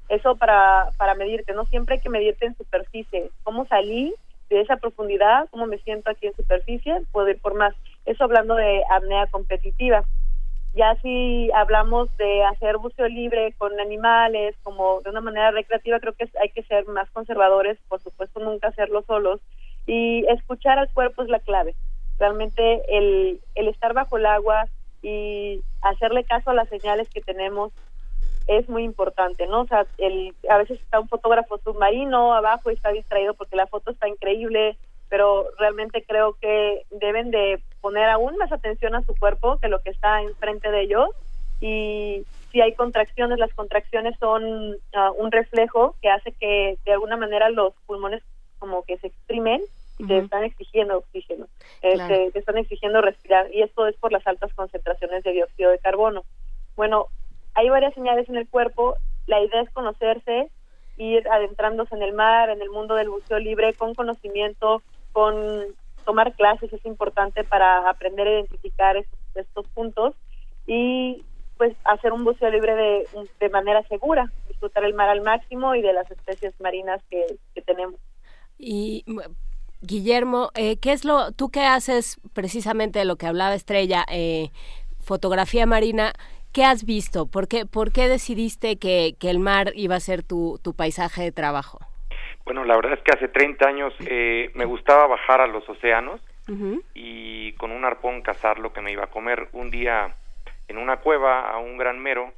Eso 0.09 0.35
para, 0.35 0.89
para 0.97 1.15
medirte, 1.15 1.53
¿no? 1.53 1.65
Siempre 1.65 1.95
hay 1.95 2.01
que 2.01 2.09
medirte 2.09 2.45
en 2.45 2.55
superficie. 2.55 3.29
¿Cómo 3.43 3.65
salí 3.65 4.13
de 4.49 4.61
esa 4.61 4.77
profundidad? 4.77 5.47
¿Cómo 5.51 5.65
me 5.65 5.79
siento 5.79 6.09
aquí 6.09 6.27
en 6.27 6.35
superficie? 6.35 7.01
Puedo 7.11 7.29
ir 7.29 7.39
por 7.41 7.55
más. 7.55 7.75
Eso 8.05 8.23
hablando 8.23 8.55
de 8.55 8.83
apnea 8.89 9.27
competitiva. 9.27 10.03
Ya 10.73 10.95
si 11.01 11.49
hablamos 11.53 12.15
de 12.17 12.43
hacer 12.43 12.77
buceo 12.77 13.07
libre 13.07 13.53
con 13.57 13.79
animales, 13.79 14.55
como 14.63 15.01
de 15.01 15.09
una 15.09 15.21
manera 15.21 15.51
recreativa, 15.51 15.99
creo 15.99 16.13
que 16.13 16.29
hay 16.39 16.49
que 16.49 16.63
ser 16.63 16.85
más 16.87 17.09
conservadores, 17.09 17.77
por 17.87 17.99
supuesto 18.01 18.39
nunca 18.39 18.67
hacerlo 18.67 19.01
solos, 19.01 19.41
y 19.87 20.25
escuchar 20.27 20.77
al 20.77 20.89
cuerpo 20.93 21.23
es 21.23 21.29
la 21.29 21.39
clave. 21.39 21.75
Realmente 22.19 22.83
el, 22.95 23.41
el 23.55 23.67
estar 23.69 23.93
bajo 23.93 24.17
el 24.17 24.27
agua 24.27 24.67
y 25.01 25.63
hacerle 25.81 26.23
caso 26.23 26.51
a 26.51 26.53
las 26.53 26.69
señales 26.69 27.09
que 27.09 27.21
tenemos 27.21 27.71
es 28.47 28.67
muy 28.69 28.83
importante, 28.83 29.45
¿no? 29.47 29.61
O 29.61 29.67
sea, 29.67 29.85
el, 29.97 30.33
a 30.49 30.57
veces 30.57 30.79
está 30.79 30.99
un 30.99 31.09
fotógrafo 31.09 31.57
submarino 31.59 32.33
abajo 32.33 32.71
y 32.71 32.75
está 32.75 32.91
distraído 32.91 33.33
porque 33.33 33.55
la 33.55 33.67
foto 33.67 33.91
está 33.91 34.07
increíble, 34.07 34.77
pero 35.09 35.47
realmente 35.57 36.03
creo 36.03 36.33
que 36.39 36.83
deben 36.91 37.31
de 37.31 37.61
poner 37.81 38.09
aún 38.09 38.37
más 38.37 38.51
atención 38.51 38.95
a 38.95 39.03
su 39.03 39.15
cuerpo 39.15 39.57
que 39.57 39.67
lo 39.67 39.81
que 39.81 39.89
está 39.89 40.21
enfrente 40.21 40.71
de 40.71 40.81
ellos 40.81 41.09
y 41.59 42.25
si 42.51 42.61
hay 42.61 42.73
contracciones, 42.73 43.39
las 43.39 43.53
contracciones 43.53 44.17
son 44.19 44.77
ah, 44.93 45.11
un 45.17 45.31
reflejo 45.31 45.95
que 46.01 46.09
hace 46.09 46.31
que 46.33 46.77
de 46.85 46.91
alguna 46.91 47.17
manera 47.17 47.49
los 47.49 47.73
pulmones 47.85 48.23
como 48.59 48.83
que 48.83 48.97
se 48.97 49.07
exprimen 49.07 49.61
y 49.99 50.05
te 50.05 50.19
están 50.19 50.43
exigiendo 50.43 50.97
oxígeno, 50.97 51.47
este, 51.81 52.29
te 52.31 52.39
están 52.39 52.57
exigiendo 52.57 53.01
respirar 53.01 53.53
y 53.53 53.63
esto 53.63 53.87
es 53.87 53.95
por 53.95 54.11
las 54.11 54.25
altas 54.27 54.53
concentraciones 54.53 55.23
de 55.23 55.31
dióxido 55.31 55.71
de 55.71 55.79
carbono. 55.79 56.23
Bueno, 56.75 57.07
hay 57.57 57.69
varias 57.69 57.95
señales 57.95 58.29
en 58.29 58.35
el 58.35 58.47
cuerpo, 58.47 58.95
la 59.25 59.41
idea 59.41 59.61
es 59.61 59.69
conocerse, 59.71 60.51
ir 60.97 61.27
adentrándose 61.27 61.95
en 61.95 62.03
el 62.03 62.13
mar, 62.13 62.51
en 62.51 62.61
el 62.61 62.69
mundo 62.69 62.93
del 62.93 63.09
buceo 63.09 63.39
libre, 63.39 63.73
con 63.73 63.95
conocimiento, 63.95 64.83
con 65.11 65.35
tomar 66.05 66.33
clases 66.35 66.71
es 66.71 66.85
importante 66.85 67.43
para 67.43 67.89
aprender 67.89 68.27
a 68.27 68.31
identificar 68.31 68.95
estos, 68.95 69.67
puntos 69.73 70.13
y 70.67 71.23
pues 71.57 71.75
hacer 71.83 72.13
un 72.13 72.23
buceo 72.23 72.51
libre 72.51 72.75
de, 72.75 73.07
de 73.39 73.49
manera 73.49 73.81
segura, 73.87 74.31
disfrutar 74.47 74.83
el 74.83 74.93
mar 74.93 75.09
al 75.09 75.21
máximo 75.21 75.73
y 75.73 75.81
de 75.81 75.93
las 75.93 76.09
especies 76.11 76.53
marinas 76.61 77.01
que, 77.09 77.25
que 77.55 77.61
tenemos. 77.63 77.99
Y 78.59 79.03
Guillermo, 79.81 80.51
eh, 80.53 80.77
¿qué 80.77 80.91
es 80.91 81.05
lo, 81.05 81.31
tú 81.31 81.49
qué 81.49 81.61
haces 81.61 82.19
precisamente 82.33 82.99
de 82.99 83.05
lo 83.05 83.15
que 83.15 83.25
hablaba 83.25 83.55
Estrella, 83.55 84.05
eh, 84.11 84.51
fotografía 84.99 85.65
marina? 85.65 86.13
¿Qué 86.57 86.65
has 86.65 86.87
visto? 86.87 87.27
¿Por 87.27 87.47
qué, 87.47 87.67
por 87.67 87.91
qué 87.91 88.07
decidiste 88.07 88.79
que, 88.79 89.13
que, 89.19 89.29
el 89.29 89.37
mar 89.37 89.73
iba 89.75 89.93
a 89.93 89.99
ser 89.99 90.23
tu, 90.23 90.59
tu 90.63 90.73
paisaje 90.75 91.21
de 91.21 91.31
trabajo? 91.31 91.77
Bueno, 92.45 92.63
la 92.63 92.75
verdad 92.75 92.93
es 92.93 93.01
que 93.01 93.11
hace 93.15 93.27
30 93.27 93.67
años 93.67 93.93
eh, 94.07 94.49
me 94.55 94.65
gustaba 94.65 95.05
bajar 95.05 95.39
a 95.39 95.45
los 95.45 95.69
océanos 95.69 96.19
y 96.95 97.51
con 97.57 97.69
un 97.69 97.85
arpón 97.85 98.23
cazar 98.23 98.57
lo 98.57 98.73
que 98.73 98.81
me 98.81 98.91
iba 98.91 99.03
a 99.03 99.11
comer. 99.11 99.49
Un 99.51 99.69
día 99.69 100.15
en 100.67 100.79
una 100.79 100.97
cueva 100.97 101.41
a 101.41 101.59
un 101.59 101.77
gran 101.77 101.99
mero 101.99 102.33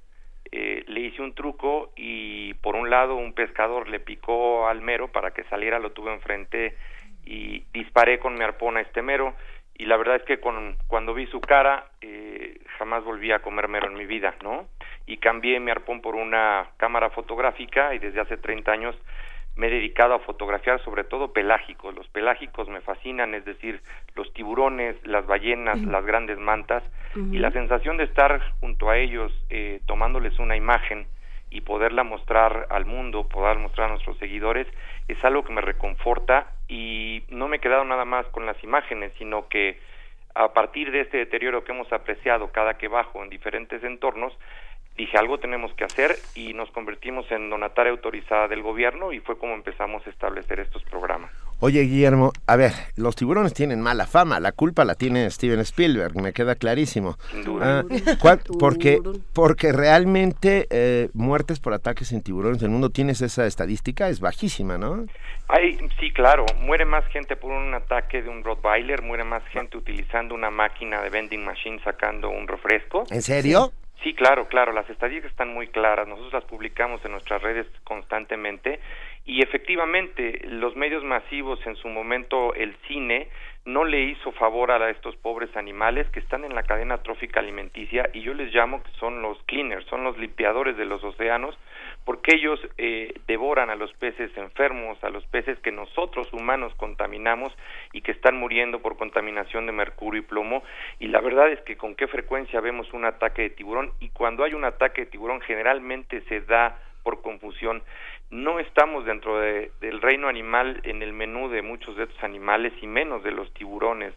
eh, 0.51 0.83
le 0.89 0.99
hice 0.99 1.21
un 1.21 1.33
truco 1.33 1.93
y 1.95 2.55
por 2.55 2.75
un 2.75 2.89
lado 2.89 3.15
un 3.15 3.31
pescador 3.31 3.87
le 3.87 4.01
picó 4.01 4.67
al 4.67 4.81
mero 4.81 5.13
para 5.13 5.31
que 5.31 5.45
saliera, 5.45 5.79
lo 5.79 5.93
tuve 5.93 6.13
enfrente 6.13 6.75
y 7.23 7.63
disparé 7.71 8.19
con 8.19 8.33
mi 8.33 8.43
arpón 8.43 8.75
a 8.75 8.81
este 8.81 9.01
mero 9.01 9.33
y 9.79 9.85
la 9.85 9.95
verdad 9.95 10.17
es 10.17 10.23
que 10.23 10.39
con, 10.41 10.75
cuando 10.87 11.13
vi 11.13 11.25
su 11.27 11.39
cara 11.39 11.85
eh, 12.01 12.59
jamás 12.77 13.03
volví 13.05 13.31
a 13.31 13.39
comer 13.39 13.69
mero 13.69 13.87
en 13.87 13.95
mi 13.95 14.05
vida, 14.05 14.35
¿no? 14.43 14.67
Y 15.07 15.17
cambié 15.17 15.59
mi 15.61 15.71
arpón 15.71 16.01
por 16.01 16.15
una 16.15 16.67
cámara 16.75 17.09
fotográfica 17.11 17.95
y 17.95 17.99
desde 17.99 18.19
hace 18.19 18.35
30 18.35 18.71
años 18.71 18.95
me 19.55 19.67
he 19.67 19.71
dedicado 19.71 20.13
a 20.13 20.19
fotografiar 20.19 20.83
sobre 20.83 21.05
todo 21.05 21.31
pelágicos. 21.31 21.95
Los 21.95 22.07
pelágicos 22.09 22.67
me 22.67 22.81
fascinan, 22.81 23.33
es 23.33 23.45
decir, 23.45 23.81
los 24.15 24.31
tiburones, 24.33 24.95
las 25.07 25.25
ballenas, 25.25 25.81
las 25.81 26.05
grandes 26.05 26.37
mantas, 26.37 26.83
y 27.31 27.39
la 27.39 27.51
sensación 27.51 27.97
de 27.97 28.03
estar 28.03 28.39
junto 28.59 28.89
a 28.89 28.97
ellos, 28.97 29.33
eh, 29.49 29.81
tomándoles 29.87 30.37
una 30.39 30.55
imagen 30.55 31.07
y 31.51 31.61
poderla 31.61 32.03
mostrar 32.03 32.67
al 32.69 32.85
mundo, 32.85 33.27
poder 33.27 33.57
mostrar 33.57 33.87
a 33.87 33.91
nuestros 33.91 34.17
seguidores, 34.17 34.67
es 35.07 35.23
algo 35.25 35.43
que 35.43 35.53
me 35.53 35.61
reconforta 35.61 36.51
y 36.67 37.23
no 37.29 37.47
me 37.47 37.57
he 37.57 37.59
quedado 37.59 37.83
nada 37.83 38.05
más 38.05 38.25
con 38.27 38.45
las 38.45 38.63
imágenes, 38.63 39.11
sino 39.17 39.47
que 39.47 39.79
a 40.35 40.53
partir 40.53 40.91
de 40.91 41.01
este 41.01 41.17
deterioro 41.17 41.63
que 41.63 41.71
hemos 41.71 41.91
apreciado 41.91 42.51
cada 42.51 42.77
que 42.77 42.87
bajo 42.87 43.23
en 43.23 43.29
diferentes 43.29 43.83
entornos, 43.83 44.37
dije 44.95 45.17
algo 45.17 45.39
tenemos 45.39 45.73
que 45.73 45.85
hacer 45.85 46.15
y 46.35 46.53
nos 46.53 46.69
convertimos 46.71 47.29
en 47.31 47.49
donataria 47.49 47.91
autorizada 47.91 48.47
del 48.47 48.61
gobierno 48.61 49.11
y 49.11 49.19
fue 49.19 49.37
como 49.37 49.55
empezamos 49.55 50.05
a 50.05 50.09
establecer 50.09 50.59
estos 50.59 50.83
programas. 50.83 51.31
Oye 51.61 51.81
Guillermo, 51.81 52.31
a 52.47 52.55
ver, 52.55 52.71
los 52.95 53.17
tiburones 53.17 53.53
tienen 53.53 53.81
mala 53.81 54.07
fama, 54.07 54.39
la 54.39 54.53
culpa 54.53 54.85
la 54.85 54.95
tiene 54.95 55.29
Steven 55.29 55.59
Spielberg, 55.59 56.15
me 56.15 56.31
queda 56.31 56.55
clarísimo. 56.55 57.17
Sin 57.31 57.43
duda. 57.43 57.83
Ah, 58.23 58.37
porque, 58.57 59.01
porque 59.33 59.73
realmente 59.73 60.67
eh, 60.69 61.09
muertes 61.13 61.59
por 61.59 61.73
ataques 61.73 62.13
en 62.13 62.21
tiburones 62.21 62.61
del 62.61 62.69
mundo, 62.69 62.91
tienes 62.91 63.21
esa 63.21 63.45
estadística, 63.45 64.07
es 64.07 64.21
bajísima, 64.21 64.77
¿no? 64.77 65.05
Ay, 65.49 65.77
sí, 65.99 66.11
claro, 66.11 66.45
muere 66.61 66.85
más 66.85 67.05
gente 67.07 67.35
por 67.35 67.51
un 67.51 67.73
ataque 67.73 68.21
de 68.21 68.29
un 68.29 68.41
Rottweiler, 68.41 69.01
muere 69.01 69.25
más 69.25 69.43
gente 69.47 69.77
utilizando 69.77 70.35
una 70.35 70.49
máquina 70.49 71.01
de 71.01 71.09
vending 71.09 71.43
machine 71.43 71.81
sacando 71.83 72.29
un 72.29 72.47
refresco. 72.47 73.03
¿En 73.11 73.21
serio? 73.21 73.73
Sí, 74.03 74.13
claro, 74.13 74.47
claro, 74.47 74.71
las 74.71 74.89
estadísticas 74.89 75.31
están 75.31 75.53
muy 75.53 75.67
claras, 75.67 76.07
nosotros 76.07 76.31
las 76.31 76.45
publicamos 76.45 77.03
en 77.03 77.11
nuestras 77.11 77.41
redes 77.41 77.67
constantemente 77.83 78.79
y 79.29 79.43
efectivamente 79.43 80.41
los 80.45 80.75
medios 80.75 81.03
masivos 81.03 81.59
en 81.67 81.75
su 81.75 81.87
momento 81.87 82.55
el 82.55 82.75
cine 82.87 83.27
no 83.63 83.85
le 83.85 84.01
hizo 84.01 84.31
favor 84.31 84.71
a 84.71 84.89
estos 84.89 85.15
pobres 85.17 85.55
animales 85.55 86.09
que 86.09 86.19
están 86.19 86.45
en 86.45 86.55
la 86.55 86.63
cadena 86.63 86.97
trófica 87.03 87.39
alimenticia 87.39 88.09
y 88.11 88.21
yo 88.21 88.33
les 88.33 88.51
llamo 88.51 88.81
que 88.81 88.89
son 88.99 89.21
los 89.21 89.37
cleaners, 89.43 89.85
son 89.85 90.03
los 90.03 90.17
limpiadores 90.17 90.77
de 90.77 90.85
los 90.85 91.03
océanos 91.03 91.55
porque 92.05 92.37
ellos 92.37 92.59
eh, 92.79 93.13
devoran 93.27 93.69
a 93.69 93.75
los 93.75 93.93
peces 93.93 94.35
enfermos, 94.35 94.97
a 95.03 95.11
los 95.11 95.23
peces 95.27 95.59
que 95.59 95.71
nosotros 95.71 96.33
humanos 96.33 96.73
contaminamos 96.77 97.55
y 97.93 98.01
que 98.01 98.13
están 98.13 98.35
muriendo 98.35 98.79
por 98.79 98.97
contaminación 98.97 99.67
de 99.67 99.73
mercurio 99.73 100.21
y 100.21 100.25
plomo. 100.25 100.63
Y 100.97 101.09
la 101.09 101.21
verdad 101.21 101.51
es 101.51 101.61
que 101.61 101.77
con 101.77 101.93
qué 101.93 102.07
frecuencia 102.07 102.61
vemos 102.61 102.91
un 102.93 103.05
ataque 103.05 103.43
de 103.43 103.49
tiburón 103.51 103.91
y 103.99 104.09
cuando 104.09 104.43
hay 104.43 104.55
un 104.55 104.65
ataque 104.65 105.01
de 105.01 105.11
tiburón 105.11 105.39
generalmente 105.41 106.21
se 106.21 106.41
da 106.41 106.79
por 107.03 107.21
confusión 107.21 107.81
no 108.31 108.59
estamos 108.59 109.05
dentro 109.05 109.39
de, 109.39 109.71
del 109.81 110.01
reino 110.01 110.27
animal 110.27 110.81
en 110.83 111.01
el 111.01 111.13
menú 111.13 111.49
de 111.49 111.61
muchos 111.61 111.95
de 111.97 112.03
estos 112.03 112.23
animales 112.23 112.73
y 112.81 112.87
menos 112.87 113.23
de 113.23 113.31
los 113.31 113.51
tiburones. 113.53 114.13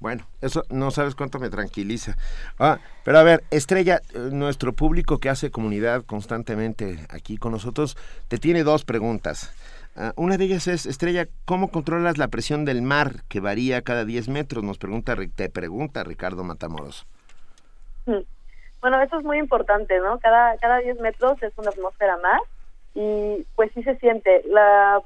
Bueno, 0.00 0.24
eso 0.42 0.64
no 0.70 0.90
sabes 0.90 1.14
cuánto 1.14 1.38
me 1.38 1.48
tranquiliza. 1.48 2.16
Ah, 2.58 2.78
pero 3.04 3.18
a 3.18 3.22
ver, 3.22 3.42
Estrella, 3.50 4.00
eh, 4.14 4.18
nuestro 4.32 4.72
público 4.72 5.18
que 5.18 5.30
hace 5.30 5.50
comunidad 5.50 6.04
constantemente 6.04 7.06
aquí 7.08 7.38
con 7.38 7.52
nosotros, 7.52 7.96
te 8.28 8.38
tiene 8.38 8.64
dos 8.64 8.84
preguntas. 8.84 9.54
Ah, 9.96 10.12
una 10.16 10.36
de 10.36 10.44
ellas 10.44 10.66
es, 10.66 10.86
Estrella, 10.86 11.26
¿cómo 11.44 11.70
controlas 11.70 12.18
la 12.18 12.28
presión 12.28 12.64
del 12.64 12.82
mar 12.82 13.22
que 13.28 13.40
varía 13.40 13.82
cada 13.82 14.04
10 14.04 14.28
metros? 14.28 14.62
Nos 14.62 14.78
pregunta, 14.78 15.16
te 15.34 15.48
pregunta 15.48 16.04
Ricardo 16.04 16.44
Matamoros. 16.44 17.06
Mm. 18.06 18.18
Bueno, 18.80 19.00
eso 19.00 19.18
es 19.18 19.24
muy 19.24 19.38
importante, 19.38 19.98
¿no? 20.00 20.18
Cada, 20.18 20.58
cada 20.58 20.78
10 20.80 21.00
metros 21.00 21.42
es 21.42 21.52
una 21.56 21.70
atmósfera 21.70 22.18
más 22.18 22.42
y 22.94 23.46
pues 23.56 23.70
sí 23.74 23.82
se 23.82 23.96
siente. 23.96 24.42
La, 24.46 25.02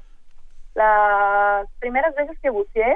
las 0.75 1.67
primeras 1.79 2.15
veces 2.15 2.37
que 2.39 2.49
buceé, 2.49 2.95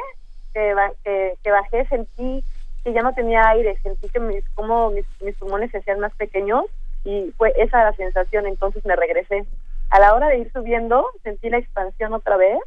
que, 0.53 1.35
que, 1.43 1.51
bajé, 1.51 1.85
sentí 1.87 2.43
que 2.83 2.93
ya 2.93 3.01
no 3.01 3.13
tenía 3.13 3.49
aire, 3.49 3.77
sentí 3.81 4.09
que 4.09 4.19
mis, 4.19 4.47
como 4.49 4.91
mis, 4.91 5.05
mis 5.21 5.35
pulmones 5.37 5.71
se 5.71 5.79
hacían 5.79 5.99
más 5.99 6.13
pequeños 6.15 6.65
y 7.05 7.31
fue 7.37 7.53
esa 7.57 7.83
la 7.83 7.93
sensación, 7.93 8.45
entonces 8.45 8.85
me 8.85 8.95
regresé. 8.95 9.45
A 9.89 9.99
la 9.99 10.13
hora 10.13 10.27
de 10.27 10.39
ir 10.39 10.51
subiendo, 10.51 11.05
sentí 11.23 11.49
la 11.49 11.57
expansión 11.57 12.13
otra 12.13 12.37
vez 12.37 12.59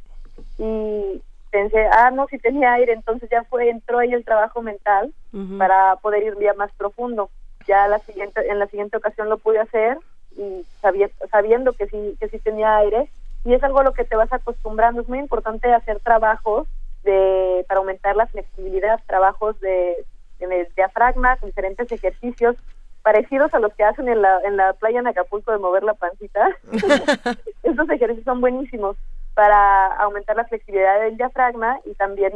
y 0.59 1.23
pensé, 1.51 1.87
ah, 1.93 2.11
no, 2.11 2.27
si 2.29 2.39
tenía 2.39 2.75
aire, 2.75 2.93
entonces 2.93 3.29
ya 3.31 3.45
fue, 3.45 3.69
entró 3.69 3.99
ahí 3.99 4.13
el 4.13 4.25
trabajo 4.25 4.63
mental 4.63 5.13
para 5.59 5.97
poder 5.97 6.23
ir 6.23 6.37
ya 6.41 6.55
más 6.55 6.71
profundo. 6.77 7.31
Ya 7.67 7.89
la 7.89 7.99
siguiente, 8.01 8.49
en 8.49 8.59
la 8.59 8.67
siguiente 8.67 8.97
ocasión 8.97 9.29
lo 9.29 9.39
pude 9.39 9.59
hacer 9.59 9.99
y 10.37 10.67
sabiendo 11.31 11.73
que 11.73 11.87
sí, 11.87 12.17
que 12.21 12.29
sí 12.29 12.39
tenía 12.39 12.77
aire, 12.79 13.11
y 13.45 13.55
es 13.55 13.63
algo 13.63 13.81
a 13.81 13.85
lo 13.85 13.93
que 13.93 14.05
te 14.05 14.17
vas 14.17 14.33
acostumbrando. 14.33 15.01
Es 15.01 15.09
muy 15.09 15.19
importante 15.19 15.73
hacer 15.73 16.01
trabajos 16.01 16.67
de, 17.05 17.65
para 17.69 17.79
aumentar 17.79 18.17
la 18.17 18.27
flexibilidad, 18.27 19.01
trabajos 19.07 19.59
de, 19.61 20.05
en 20.41 20.53
el 20.53 20.69
diafragma, 20.75 21.39
diferentes 21.43 21.91
ejercicios 21.91 22.57
parecidos 23.03 23.55
a 23.55 23.61
los 23.61 23.73
que 23.75 23.85
hacen 23.85 24.09
en 24.09 24.21
la, 24.21 24.41
en 24.45 24.57
la 24.57 24.73
playa 24.73 24.99
en 24.99 25.07
Acapulco 25.07 25.53
de 25.53 25.59
mover 25.59 25.85
la 25.85 25.95
pancita. 25.95 26.49
Estos 27.63 27.89
ejercicios 27.89 28.25
son 28.25 28.41
buenísimos 28.41 28.97
para 29.35 29.95
aumentar 29.99 30.35
la 30.35 30.45
flexibilidad 30.45 31.01
del 31.01 31.17
diafragma 31.17 31.79
y 31.85 31.95
también 31.95 32.33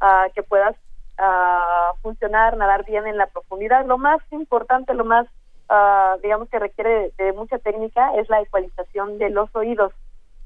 uh, 0.00 0.32
que 0.34 0.42
puedas 0.42 0.74
uh, 1.18 1.94
funcionar, 2.00 2.56
nadar 2.56 2.86
bien 2.86 3.06
en 3.06 3.18
la 3.18 3.26
profundidad. 3.26 3.84
Lo 3.84 3.98
más 3.98 4.20
importante, 4.30 4.94
lo 4.94 5.04
más 5.04 5.26
uh, 5.70 6.20
digamos 6.22 6.48
que 6.48 6.58
requiere 6.58 7.12
de, 7.16 7.32
mucha 7.32 7.58
técnica 7.58 8.14
es 8.16 8.28
la 8.28 8.40
ecualización 8.40 9.18
de 9.18 9.30
los 9.30 9.54
oídos. 9.54 9.92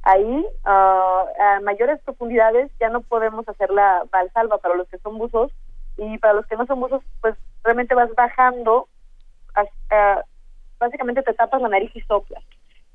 Ahí, 0.03 0.47
uh, 0.65 0.69
a 0.69 1.61
mayores 1.63 2.01
profundidades, 2.03 2.71
ya 2.79 2.89
no 2.89 3.01
podemos 3.03 3.49
hacer 3.49 3.71
la 3.71 4.05
valsalva 4.11 4.59
para 4.59 4.75
los 4.75 4.89
que 4.89 4.99
son 4.99 5.19
buzos 5.19 5.53
y 5.97 6.19
para 6.19 6.35
los 6.35 6.47
que 6.47 6.57
no 6.57 6.67
son 6.67 6.81
buzos, 6.81 7.03
pues 7.21 7.35
realmente 7.65 7.95
vas 7.95 8.15
bajando, 8.15 8.89
hasta, 9.55 10.25
básicamente 10.79 11.23
te 11.23 11.35
tapas 11.35 11.61
la 11.61 11.69
nariz 11.69 11.91
y 11.95 12.01
soplas. 12.03 12.43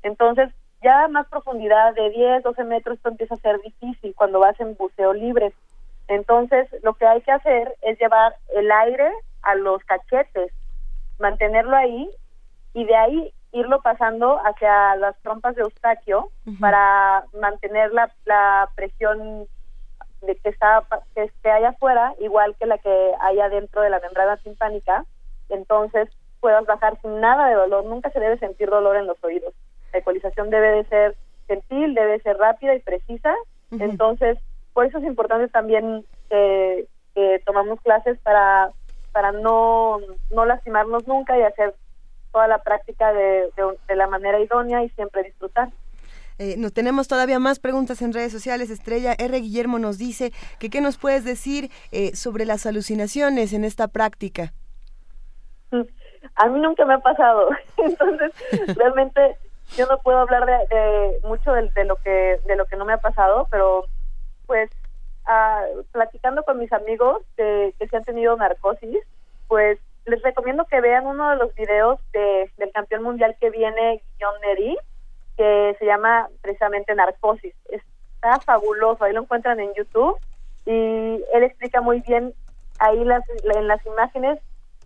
Entonces, 0.02 0.50
ya 0.82 1.08
más 1.08 1.26
profundidad 1.28 1.94
de 1.94 2.10
10, 2.10 2.42
12 2.42 2.64
metros, 2.64 2.96
esto 2.96 3.10
empieza 3.10 3.34
a 3.34 3.38
ser 3.38 3.60
difícil 3.60 4.14
cuando 4.14 4.40
vas 4.40 4.58
en 4.60 4.74
buceo 4.74 5.12
libre. 5.12 5.52
Entonces, 6.08 6.68
lo 6.82 6.94
que 6.94 7.06
hay 7.06 7.22
que 7.22 7.32
hacer 7.32 7.74
es 7.82 7.98
llevar 7.98 8.36
el 8.54 8.70
aire 8.70 9.10
a 9.42 9.54
los 9.54 9.82
cachetes 9.84 10.52
mantenerlo 11.24 11.74
ahí 11.74 12.10
y 12.74 12.84
de 12.84 12.96
ahí 12.96 13.32
irlo 13.52 13.80
pasando 13.80 14.38
hacia 14.44 14.94
las 14.96 15.16
trompas 15.22 15.54
de 15.54 15.62
Eustaquio 15.62 16.28
para 16.60 17.24
mantener 17.40 17.92
la, 17.92 18.12
la 18.26 18.68
presión 18.74 19.46
de 20.20 20.36
que 20.36 20.50
está 20.50 20.84
que 21.14 21.24
esté 21.24 21.50
allá 21.50 21.70
afuera 21.70 22.14
igual 22.20 22.54
que 22.58 22.66
la 22.66 22.76
que 22.78 23.12
hay 23.20 23.40
adentro 23.40 23.80
de 23.80 23.90
la 23.90 24.00
membrana 24.00 24.36
timpánica 24.38 25.04
entonces 25.48 26.10
puedas 26.40 26.66
bajar 26.66 27.00
sin 27.00 27.20
nada 27.20 27.48
de 27.48 27.54
dolor. 27.54 27.86
Nunca 27.86 28.10
se 28.10 28.20
debe 28.20 28.38
sentir 28.38 28.68
dolor 28.68 28.96
en 28.96 29.06
los 29.06 29.22
oídos. 29.24 29.54
La 29.92 30.00
ecualización 30.00 30.50
debe 30.50 30.72
de 30.72 30.84
ser 30.84 31.16
gentil 31.46 31.94
debe 31.94 32.20
ser 32.20 32.36
rápida 32.36 32.74
y 32.74 32.80
precisa. 32.80 33.34
Entonces 33.70 34.38
por 34.74 34.84
eso 34.84 34.98
es 34.98 35.04
importante 35.04 35.48
también 35.48 36.04
que 36.28 36.86
tomamos 37.46 37.80
clases 37.80 38.18
para 38.18 38.72
para 39.14 39.30
no, 39.30 39.98
no 40.32 40.44
lastimarnos 40.44 41.06
nunca 41.06 41.38
y 41.38 41.42
hacer 41.42 41.72
toda 42.32 42.48
la 42.48 42.58
práctica 42.58 43.12
de, 43.12 43.48
de, 43.86 43.96
la 43.96 44.08
manera 44.08 44.40
idónea 44.40 44.82
y 44.82 44.88
siempre 44.90 45.22
disfrutar. 45.22 45.70
Eh, 46.40 46.56
nos 46.58 46.72
tenemos 46.72 47.06
todavía 47.06 47.38
más 47.38 47.60
preguntas 47.60 48.02
en 48.02 48.12
redes 48.12 48.32
sociales. 48.32 48.70
Estrella 48.70 49.14
R. 49.16 49.38
Guillermo 49.38 49.78
nos 49.78 49.98
dice 49.98 50.32
que 50.58 50.68
qué 50.68 50.80
nos 50.80 50.98
puedes 50.98 51.24
decir 51.24 51.70
eh, 51.92 52.16
sobre 52.16 52.44
las 52.44 52.66
alucinaciones 52.66 53.52
en 53.52 53.62
esta 53.62 53.86
práctica. 53.86 54.52
A 56.34 56.48
mí 56.48 56.58
nunca 56.58 56.84
me 56.84 56.94
ha 56.94 56.98
pasado. 56.98 57.50
Entonces, 57.76 58.32
realmente 58.74 59.36
yo 59.76 59.86
no 59.86 59.98
puedo 59.98 60.18
hablar 60.18 60.44
de, 60.44 61.20
mucho 61.22 61.52
de, 61.52 61.84
lo 61.84 61.94
que 61.96 62.40
de 62.44 62.56
lo 62.56 62.66
que 62.66 62.76
no 62.76 62.84
me 62.84 62.94
ha 62.94 62.98
pasado, 62.98 63.46
pero 63.48 63.86
pues 64.46 64.70
ah, 65.26 65.64
platicando 65.92 66.42
con 66.42 66.58
mis 66.58 66.72
amigos 66.72 67.22
que, 67.36 67.74
que 67.78 67.88
se 67.88 67.96
han 67.96 68.04
tenido 68.04 68.36
narcosis, 68.36 68.98
pues 69.48 69.78
les 70.06 70.22
recomiendo 70.22 70.66
que 70.66 70.80
vean 70.80 71.06
uno 71.06 71.30
de 71.30 71.36
los 71.36 71.54
videos 71.54 71.98
de, 72.12 72.50
del 72.58 72.70
campeón 72.72 73.02
mundial 73.02 73.36
que 73.40 73.50
viene, 73.50 74.02
John 74.20 74.34
Neri, 74.42 74.76
que 75.36 75.76
se 75.78 75.86
llama 75.86 76.28
precisamente 76.42 76.94
Narcosis. 76.94 77.54
Está 77.68 78.38
fabuloso, 78.40 79.04
ahí 79.04 79.12
lo 79.12 79.22
encuentran 79.22 79.60
en 79.60 79.72
YouTube 79.74 80.18
y 80.66 80.70
él 81.32 81.42
explica 81.42 81.80
muy 81.80 82.00
bien 82.00 82.34
ahí 82.78 83.04
las, 83.04 83.22
en 83.44 83.68
las 83.68 83.84
imágenes 83.86 84.38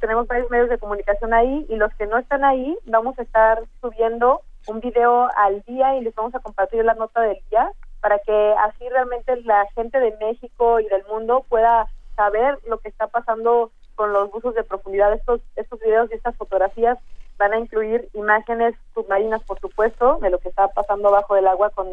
tenemos 0.00 0.26
varios 0.26 0.50
medios 0.50 0.70
de 0.70 0.78
comunicación 0.78 1.34
ahí 1.34 1.66
y 1.68 1.76
los 1.76 1.94
que 1.94 2.06
no 2.06 2.18
están 2.18 2.44
ahí 2.44 2.76
vamos 2.86 3.16
a 3.20 3.22
estar 3.22 3.62
subiendo 3.80 4.42
un 4.66 4.80
video 4.80 5.28
al 5.36 5.62
día 5.68 5.94
y 5.94 6.00
les 6.00 6.16
vamos 6.16 6.34
a 6.34 6.40
compartir 6.40 6.84
la 6.84 6.94
nota 6.94 7.20
del 7.20 7.38
día 7.48 7.70
para 8.04 8.18
que 8.18 8.54
así 8.62 8.86
realmente 8.90 9.34
la 9.44 9.66
gente 9.74 9.98
de 9.98 10.14
México 10.20 10.78
y 10.78 10.86
del 10.88 11.06
mundo 11.06 11.46
pueda 11.48 11.86
saber 12.16 12.58
lo 12.68 12.76
que 12.76 12.90
está 12.90 13.06
pasando 13.06 13.72
con 13.94 14.12
los 14.12 14.30
buzos 14.30 14.54
de 14.54 14.62
profundidad. 14.62 15.14
Estos, 15.14 15.40
estos 15.56 15.80
videos 15.80 16.10
y 16.10 16.14
estas 16.16 16.36
fotografías 16.36 16.98
van 17.38 17.54
a 17.54 17.58
incluir 17.58 18.10
imágenes 18.12 18.74
submarinas, 18.92 19.42
por 19.44 19.58
supuesto, 19.58 20.18
de 20.20 20.28
lo 20.28 20.38
que 20.38 20.50
está 20.50 20.68
pasando 20.68 21.10
bajo 21.10 21.34
el 21.34 21.46
agua 21.46 21.70
con, 21.70 21.86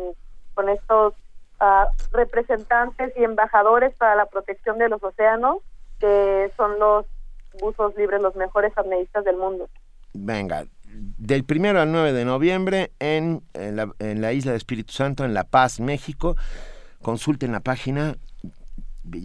con 0.53 0.67
estos 0.67 1.13
ah, 1.61 1.87
representantes 2.11 3.13
y 3.15 3.23
embajadores 3.23 3.95
para 3.95 4.15
la 4.15 4.25
protección 4.25 4.79
de 4.79 4.89
los 4.89 5.01
océanos, 5.01 5.59
que 6.01 6.51
son 6.57 6.77
los 6.77 7.05
buzos 7.61 7.95
libres, 7.95 8.21
los 8.21 8.35
mejores 8.35 8.77
apneístas 8.77 9.23
del 9.23 9.37
mundo. 9.37 9.69
Venga, 10.11 10.65
del 10.91 11.43
primero 11.43 11.81
al 11.81 11.91
9 11.91 12.13
de 12.13 12.25
noviembre 12.25 12.91
en, 12.99 13.41
en, 13.53 13.75
la, 13.75 13.91
en 13.99 14.21
la 14.21 14.33
isla 14.33 14.51
de 14.51 14.57
Espíritu 14.57 14.93
Santo, 14.93 15.25
en 15.25 15.33
La 15.33 15.45
Paz, 15.45 15.79
México. 15.79 16.35
Consulten 17.01 17.51
la 17.51 17.61
página 17.61 18.17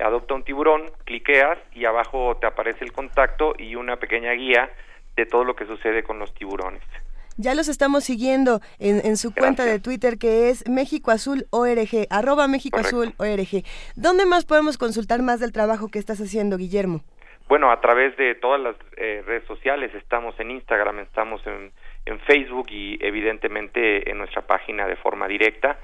adopta 0.00 0.34
un 0.34 0.44
tiburón, 0.44 0.90
cliqueas 1.04 1.58
y 1.72 1.84
abajo 1.84 2.36
te 2.40 2.46
aparece 2.46 2.84
el 2.84 2.92
contacto 2.92 3.54
y 3.58 3.74
una 3.74 3.96
pequeña 3.96 4.32
guía 4.32 4.70
de 5.16 5.26
todo 5.26 5.44
lo 5.44 5.56
que 5.56 5.66
sucede 5.66 6.02
con 6.02 6.18
los 6.18 6.32
tiburones. 6.34 6.82
Ya 7.40 7.54
los 7.54 7.68
estamos 7.68 8.02
siguiendo 8.02 8.60
en, 8.80 9.16
su 9.16 9.32
cuenta 9.32 9.64
de 9.64 9.78
Twitter 9.78 10.18
que 10.18 10.50
es 10.50 10.68
México 10.68 11.12
Azul 11.12 11.46
ORG, 11.50 12.08
arroba 12.10 12.48
México 12.48 12.80
Azul 12.80 13.14
ORG. 13.16 13.62
¿Dónde 13.94 14.26
más 14.26 14.44
podemos 14.44 14.76
consultar 14.76 15.22
más 15.22 15.38
del 15.38 15.52
trabajo 15.52 15.88
que 15.88 16.00
estás 16.00 16.20
haciendo, 16.20 16.56
Guillermo? 16.56 17.02
Bueno, 17.48 17.70
a 17.70 17.80
través 17.80 18.16
de 18.16 18.34
todas 18.34 18.60
las 18.60 18.74
eh, 18.96 19.22
redes 19.24 19.44
sociales, 19.46 19.94
estamos 19.94 20.38
en 20.40 20.50
Instagram, 20.50 20.98
estamos 20.98 21.40
en, 21.46 21.70
en, 22.06 22.18
Facebook 22.20 22.66
y 22.70 22.98
evidentemente 23.00 24.10
en 24.10 24.18
nuestra 24.18 24.42
página 24.42 24.88
de 24.88 24.96
forma 24.96 25.28
directa 25.28 25.78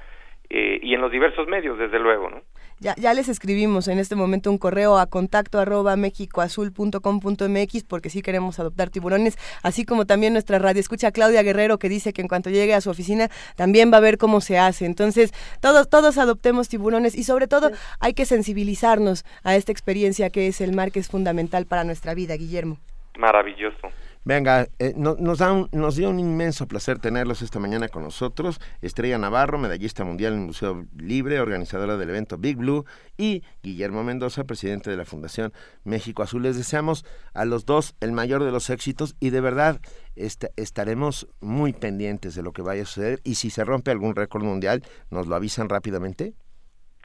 eh, 0.49 0.79
y 0.83 0.93
en 0.93 0.99
los 0.99 1.11
diversos 1.11 1.47
medios, 1.47 1.79
desde 1.79 1.99
luego, 1.99 2.29
¿no? 2.29 2.41
Ya, 2.79 2.93
ya 2.97 3.13
les 3.13 3.29
escribimos 3.29 3.87
en 3.87 3.99
este 3.99 4.15
momento 4.15 4.51
un 4.51 4.57
correo 4.57 4.97
a 4.97 5.05
contacto 5.07 5.59
arroba 5.59 5.95
mexicoazul.com.mx 5.95 7.83
porque 7.83 8.09
sí 8.09 8.21
queremos 8.21 8.59
adoptar 8.59 8.89
tiburones, 8.89 9.37
así 9.63 9.85
como 9.85 10.05
también 10.05 10.33
nuestra 10.33 10.59
radio 10.59 10.81
escucha 10.81 11.11
Claudia 11.11 11.41
Guerrero 11.41 11.79
que 11.79 11.87
dice 11.87 12.11
que 12.11 12.21
en 12.21 12.27
cuanto 12.27 12.49
llegue 12.49 12.73
a 12.73 12.81
su 12.81 12.89
oficina 12.89 13.29
también 13.55 13.93
va 13.93 13.97
a 13.97 14.01
ver 14.01 14.17
cómo 14.17 14.41
se 14.41 14.57
hace. 14.57 14.85
Entonces, 14.85 15.33
todos, 15.61 15.89
todos 15.89 16.17
adoptemos 16.17 16.67
tiburones 16.67 17.15
y 17.15 17.23
sobre 17.23 17.47
todo 17.47 17.71
hay 17.99 18.13
que 18.13 18.25
sensibilizarnos 18.25 19.23
a 19.43 19.55
esta 19.55 19.71
experiencia 19.71 20.29
que 20.29 20.47
es 20.47 20.59
el 20.59 20.75
mar, 20.75 20.91
que 20.91 20.99
es 20.99 21.07
fundamental 21.07 21.65
para 21.65 21.85
nuestra 21.85 22.13
vida, 22.13 22.35
Guillermo. 22.35 22.77
Maravilloso. 23.17 23.89
Venga, 24.27 24.67
eh, 24.79 24.95
nos, 24.97 25.37
da 25.37 25.67
nos 25.71 25.95
dio 25.95 26.09
un 26.09 26.19
inmenso 26.19 26.67
placer 26.67 26.97
tenerlos 26.97 27.43
esta 27.43 27.59
mañana 27.59 27.89
con 27.89 28.01
nosotros. 28.01 28.59
Estrella 28.81 29.19
Navarro, 29.19 29.59
medallista 29.59 30.03
mundial 30.03 30.33
en 30.33 30.39
el 30.39 30.45
Museo 30.47 30.87
Libre, 30.97 31.39
organizadora 31.39 31.95
del 31.95 32.09
evento 32.09 32.39
Big 32.39 32.57
Blue, 32.57 32.85
y 33.17 33.43
Guillermo 33.61 34.03
Mendoza, 34.03 34.43
presidente 34.43 34.89
de 34.89 34.97
la 34.97 35.05
Fundación 35.05 35.53
México 35.83 36.23
Azul. 36.23 36.41
Les 36.41 36.57
deseamos 36.57 37.05
a 37.35 37.45
los 37.45 37.67
dos 37.67 37.93
el 37.99 38.13
mayor 38.13 38.43
de 38.43 38.51
los 38.51 38.71
éxitos 38.71 39.15
y 39.19 39.29
de 39.29 39.41
verdad 39.41 39.79
estaremos 40.15 41.27
muy 41.39 41.73
pendientes 41.73 42.33
de 42.33 42.41
lo 42.41 42.51
que 42.51 42.63
vaya 42.63 42.81
a 42.81 42.85
suceder. 42.85 43.21
Y 43.23 43.35
si 43.35 43.51
se 43.51 43.63
rompe 43.63 43.91
algún 43.91 44.15
récord 44.15 44.43
mundial, 44.43 44.81
¿nos 45.11 45.27
lo 45.27 45.35
avisan 45.35 45.69
rápidamente? 45.69 46.33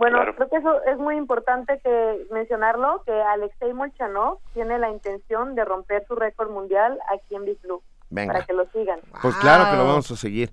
Bueno, 0.01 0.19
creo 0.35 0.49
que 0.49 0.57
eso 0.57 0.83
es 0.85 0.97
muy 0.97 1.17
importante 1.17 1.79
que 1.85 2.27
mencionarlo, 2.33 3.03
que 3.05 3.13
Alexei 3.13 3.75
Molchanov 3.75 4.39
tiene 4.55 4.79
la 4.79 4.89
intención 4.89 5.55
de 5.55 5.63
romper 5.63 6.07
su 6.09 6.15
récord 6.15 6.51
mundial 6.51 6.99
aquí 7.13 7.35
en 7.35 7.45
Big 7.45 7.61
Blue. 7.61 7.83
Para 8.09 8.47
que 8.47 8.55
lo 8.55 8.65
sigan. 8.71 8.99
Pues 9.21 9.37
claro 9.37 9.71
que 9.71 9.77
lo 9.77 9.85
vamos 9.85 10.11
a 10.11 10.17
seguir. 10.17 10.49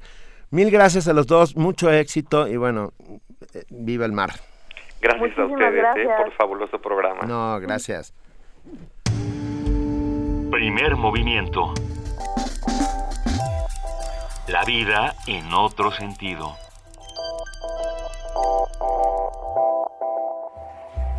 Mil 0.51 0.69
gracias 0.69 1.07
a 1.07 1.13
los 1.13 1.27
dos, 1.27 1.55
mucho 1.55 1.89
éxito 1.89 2.45
y 2.45 2.57
bueno, 2.57 2.91
eh, 3.53 3.63
viva 3.69 4.05
el 4.05 4.11
mar. 4.11 4.31
Gracias 4.99 5.39
a 5.39 5.45
ustedes 5.45 5.85
eh, 5.95 6.09
por 6.17 6.27
el 6.27 6.33
fabuloso 6.33 6.81
programa. 6.81 7.21
No, 7.25 7.57
gracias. 7.61 8.13
Primer 10.51 10.97
movimiento. 10.97 11.73
La 14.49 14.65
vida 14.65 15.15
en 15.25 15.53
otro 15.53 15.91
sentido. 15.91 16.57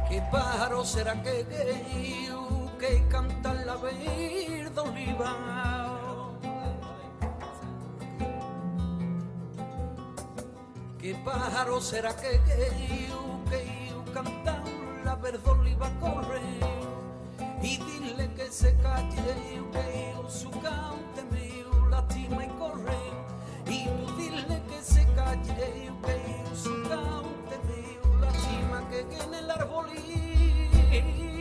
¿Qué 0.08 0.22
pájaro 0.32 0.84
será 0.84 1.22
que 1.22 1.46
que 2.78 3.08
canta 3.08 3.52
la 3.54 3.76
verde 3.76 4.80
oliva? 4.80 5.36
¿Qué 10.98 11.14
pájaro 11.24 11.80
será 11.80 12.14
que 12.16 12.40
que 13.50 14.12
canta 14.12 14.62
la 15.04 15.14
verde 15.16 15.50
oliva 15.50 15.90
corre? 16.00 16.40
Y 17.62 17.78
dile 17.78 18.32
que 18.34 18.50
se 18.50 18.76
calle 18.76 19.34
que 19.72 20.14
su 20.28 20.50
cante 20.50 21.22
me 21.30 21.64
lastima 21.90 22.44
y 22.44 22.48
corre. 22.48 22.98
Y 23.66 23.84
tú 23.84 24.16
dile 24.16 24.57
seca 24.82 25.32
el 25.32 25.92
peiro, 26.02 26.54
su 26.54 26.70
caute, 26.88 27.58
la 28.20 28.32
cima 28.32 28.88
que 28.88 29.00
en 29.00 29.34
el 29.34 29.50
arbolí. 29.50 31.37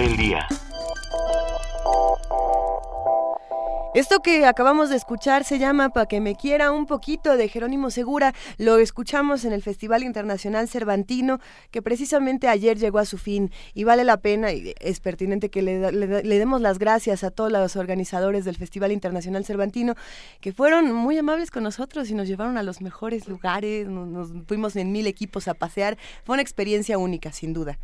El 0.00 0.16
día. 0.16 0.48
Esto 3.94 4.18
que 4.20 4.44
acabamos 4.44 4.90
de 4.90 4.96
escuchar 4.96 5.44
se 5.44 5.60
llama 5.60 5.90
Pa' 5.90 6.06
que 6.06 6.20
me 6.20 6.34
quiera 6.34 6.72
un 6.72 6.86
poquito 6.86 7.36
de 7.36 7.48
Jerónimo 7.48 7.90
Segura. 7.90 8.34
Lo 8.58 8.78
escuchamos 8.78 9.44
en 9.44 9.52
el 9.52 9.62
Festival 9.62 10.02
Internacional 10.02 10.68
Cervantino, 10.68 11.38
que 11.70 11.80
precisamente 11.80 12.48
ayer 12.48 12.76
llegó 12.76 12.98
a 12.98 13.04
su 13.04 13.18
fin. 13.18 13.52
Y 13.72 13.84
vale 13.84 14.02
la 14.02 14.16
pena, 14.16 14.52
y 14.52 14.74
es 14.80 14.98
pertinente 14.98 15.48
que 15.48 15.62
le, 15.62 15.78
demos 15.78 16.60
las 16.60 16.80
gracias 16.80 17.22
a 17.22 17.30
todos 17.30 17.52
los 17.52 17.76
organizadores 17.76 18.44
del 18.44 18.56
Festival 18.56 18.90
Internacional 18.90 19.44
Cervantino, 19.44 19.94
que 20.40 20.52
fueron 20.52 20.92
muy 20.92 21.16
amables 21.18 21.52
con 21.52 21.62
nosotros 21.62 22.10
y 22.10 22.14
nos 22.14 22.26
llevaron 22.26 22.58
a 22.58 22.64
los 22.64 22.80
mejores 22.80 23.28
lugares. 23.28 23.86
Nos 23.86 24.32
fuimos 24.48 24.74
en 24.74 24.90
mil 24.90 25.06
equipos 25.06 25.46
a 25.46 25.54
pasear. 25.54 25.96
Fue 26.24 26.34
una 26.34 26.42
experiencia 26.42 26.98
única, 26.98 27.30
sin 27.30 27.52
duda. 27.52 27.78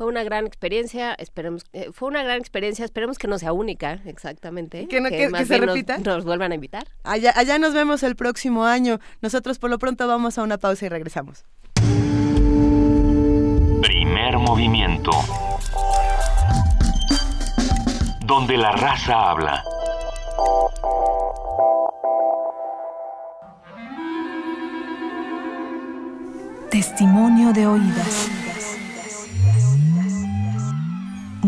Fue 0.00 0.06
una 0.08 0.24
gran 0.24 0.46
experiencia, 0.46 1.12
esperemos, 1.12 1.62
eh, 1.74 1.90
fue 1.92 2.08
una 2.08 2.22
gran 2.22 2.38
experiencia, 2.38 2.86
esperemos 2.86 3.18
que 3.18 3.28
no 3.28 3.38
sea 3.38 3.52
única, 3.52 4.00
exactamente. 4.06 4.88
Que 4.88 4.98
no- 4.98 5.10
que- 5.10 5.28
más 5.28 5.40
que 5.42 5.46
se 5.48 5.54
bien 5.56 5.66
nos- 5.66 5.74
repita. 5.74 5.98
Nos, 5.98 6.24
vuelvan 6.24 6.52
a 6.52 6.54
invitar. 6.54 6.86
Allá, 7.04 7.34
allá 7.36 7.58
nos 7.58 7.74
vemos 7.74 8.02
el 8.02 8.16
próximo 8.16 8.64
año. 8.64 8.98
Nosotros 9.20 9.58
por 9.58 9.68
lo 9.68 9.78
pronto 9.78 10.08
vamos 10.08 10.38
a 10.38 10.42
una 10.42 10.56
pausa 10.56 10.86
y 10.86 10.88
regresamos. 10.88 11.44
Primer 13.82 14.38
movimiento. 14.38 15.10
Donde 18.24 18.56
la 18.56 18.72
raza 18.72 19.32
habla. 19.32 19.62
Testimonio 26.70 27.52
de 27.52 27.66
oídas. 27.66 28.28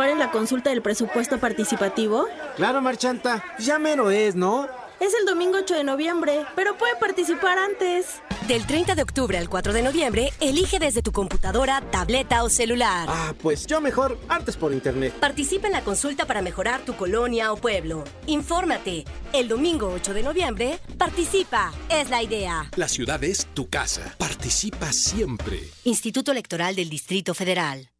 participar 0.00 0.10
en 0.10 0.18
la 0.18 0.30
consulta 0.30 0.70
del 0.70 0.80
presupuesto 0.80 1.38
participativo? 1.38 2.26
Claro, 2.56 2.80
Marchanta, 2.80 3.44
ya 3.58 3.78
mero 3.78 4.10
es, 4.10 4.34
¿no? 4.34 4.66
Es 4.98 5.12
el 5.14 5.26
domingo 5.26 5.58
8 5.58 5.74
de 5.74 5.84
noviembre, 5.84 6.44
pero 6.56 6.76
puede 6.76 6.94
participar 6.96 7.58
antes. 7.58 8.20
Del 8.48 8.66
30 8.66 8.94
de 8.94 9.02
octubre 9.02 9.36
al 9.36 9.48
4 9.48 9.72
de 9.72 9.82
noviembre, 9.82 10.30
elige 10.40 10.78
desde 10.78 11.02
tu 11.02 11.12
computadora, 11.12 11.82
tableta 11.90 12.42
o 12.44 12.48
celular. 12.48 13.08
Ah, 13.10 13.34
pues 13.42 13.66
yo 13.66 13.80
mejor 13.80 14.18
antes 14.28 14.56
por 14.56 14.72
internet. 14.72 15.12
Participa 15.20 15.66
en 15.66 15.74
la 15.74 15.84
consulta 15.84 16.26
para 16.26 16.42
mejorar 16.42 16.80
tu 16.80 16.96
colonia 16.96 17.52
o 17.52 17.56
pueblo. 17.56 18.04
Infórmate. 18.26 19.04
El 19.32 19.48
domingo 19.48 19.90
8 19.94 20.14
de 20.14 20.22
noviembre, 20.22 20.78
participa. 20.96 21.72
Es 21.90 22.08
la 22.08 22.22
idea. 22.22 22.70
La 22.76 22.88
ciudad 22.88 23.22
es 23.24 23.46
tu 23.54 23.68
casa. 23.68 24.14
Participa 24.18 24.92
siempre. 24.92 25.60
Instituto 25.84 26.32
Electoral 26.32 26.74
del 26.74 26.88
Distrito 26.88 27.34
Federal. 27.34 27.90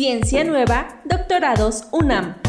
Ciencia 0.00 0.44
Nueva, 0.44 1.02
Doctorados 1.04 1.84
UNAM. 1.90 2.40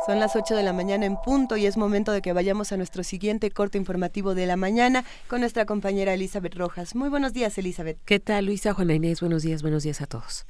Son 0.06 0.20
las 0.20 0.36
8 0.36 0.58
de 0.58 0.64
la 0.64 0.74
mañana 0.74 1.06
en 1.06 1.16
punto 1.16 1.56
y 1.56 1.66
es 1.66 1.78
momento 1.78 2.12
de 2.12 2.22
que 2.22 2.34
vayamos 2.34 2.74
a 2.74 2.78
nuestro 2.78 3.06
siguiente 3.06 3.52
corte 3.52 3.78
informativo 3.78 4.36
de 4.36 4.48
la 4.48 4.58
mañana 4.58 5.06
con 5.30 5.40
nuestra 5.40 5.66
compañera 5.66 6.14
Elizabeth 6.14 6.56
Rojas. 6.56 6.94
Muy 6.94 7.08
buenos 7.08 7.32
días, 7.32 7.58
Elizabeth. 7.58 7.98
¿Qué 8.04 8.20
tal, 8.20 8.48
Luisa, 8.48 8.74
Juana 8.74 8.96
Inés? 8.96 9.22
Buenos 9.22 9.44
días, 9.44 9.62
buenos 9.62 9.84
días 9.84 10.02
a 10.02 10.08
todos. 10.08 10.46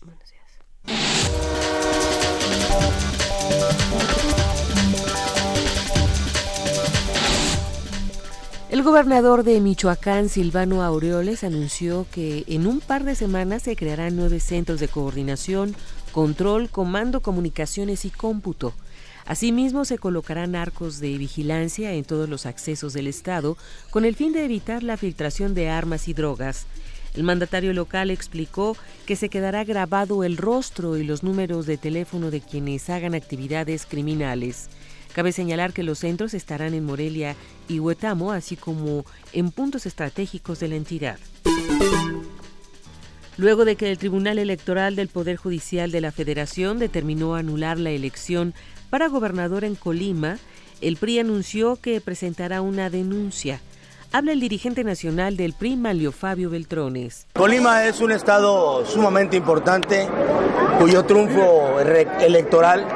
El 8.69 8.83
gobernador 8.83 9.43
de 9.43 9.59
Michoacán, 9.61 10.29
Silvano 10.29 10.83
Aureoles, 10.83 11.43
anunció 11.43 12.05
que 12.11 12.43
en 12.47 12.67
un 12.67 12.81
par 12.81 13.03
de 13.03 13.15
semanas 13.15 13.63
se 13.63 13.75
crearán 13.75 14.15
nueve 14.15 14.39
centros 14.39 14.79
de 14.79 14.87
coordinación, 14.87 15.75
control, 16.11 16.69
comando, 16.69 17.21
comunicaciones 17.21 18.05
y 18.05 18.11
cómputo. 18.11 18.75
Asimismo, 19.25 19.85
se 19.85 19.97
colocarán 19.97 20.55
arcos 20.55 20.99
de 20.99 21.17
vigilancia 21.17 21.93
en 21.93 22.03
todos 22.03 22.29
los 22.29 22.45
accesos 22.45 22.93
del 22.93 23.07
Estado 23.07 23.57
con 23.89 24.05
el 24.05 24.15
fin 24.15 24.33
de 24.33 24.45
evitar 24.45 24.83
la 24.83 24.97
filtración 24.97 25.55
de 25.55 25.69
armas 25.69 26.07
y 26.07 26.13
drogas. 26.13 26.67
El 27.15 27.23
mandatario 27.23 27.73
local 27.73 28.11
explicó 28.11 28.77
que 29.07 29.15
se 29.15 29.29
quedará 29.29 29.63
grabado 29.63 30.23
el 30.23 30.37
rostro 30.37 30.95
y 30.95 31.03
los 31.03 31.23
números 31.23 31.65
de 31.65 31.77
teléfono 31.77 32.29
de 32.29 32.41
quienes 32.41 32.87
hagan 32.91 33.15
actividades 33.15 33.87
criminales. 33.87 34.69
Cabe 35.19 35.33
señalar 35.33 35.73
que 35.73 35.83
los 35.83 35.99
centros 35.99 36.33
estarán 36.33 36.73
en 36.73 36.85
Morelia 36.85 37.35
y 37.67 37.81
Huetamo, 37.81 38.31
así 38.31 38.55
como 38.55 39.03
en 39.33 39.51
puntos 39.51 39.85
estratégicos 39.85 40.61
de 40.61 40.69
la 40.69 40.77
entidad. 40.77 41.19
Luego 43.35 43.65
de 43.65 43.75
que 43.75 43.91
el 43.91 43.97
Tribunal 43.97 44.39
Electoral 44.39 44.95
del 44.95 45.09
Poder 45.09 45.35
Judicial 45.35 45.91
de 45.91 45.99
la 45.99 46.13
Federación 46.13 46.79
determinó 46.79 47.35
anular 47.35 47.77
la 47.77 47.89
elección 47.89 48.53
para 48.89 49.09
gobernador 49.09 49.65
en 49.65 49.75
Colima, 49.75 50.39
el 50.79 50.95
PRI 50.95 51.19
anunció 51.19 51.75
que 51.75 51.99
presentará 51.99 52.61
una 52.61 52.89
denuncia. 52.89 53.59
Habla 54.11 54.31
el 54.31 54.39
dirigente 54.39 54.83
nacional 54.83 55.37
del 55.37 55.53
PRI, 55.53 55.75
Manlio 55.75 56.11
Fabio 56.11 56.49
Beltrones. 56.49 57.27
Colima 57.33 57.85
es 57.85 58.01
un 58.01 58.11
estado 58.11 58.83
sumamente 58.83 59.37
importante 59.37 60.07
cuyo 60.79 61.05
triunfo 61.05 61.79
electoral 61.79 62.87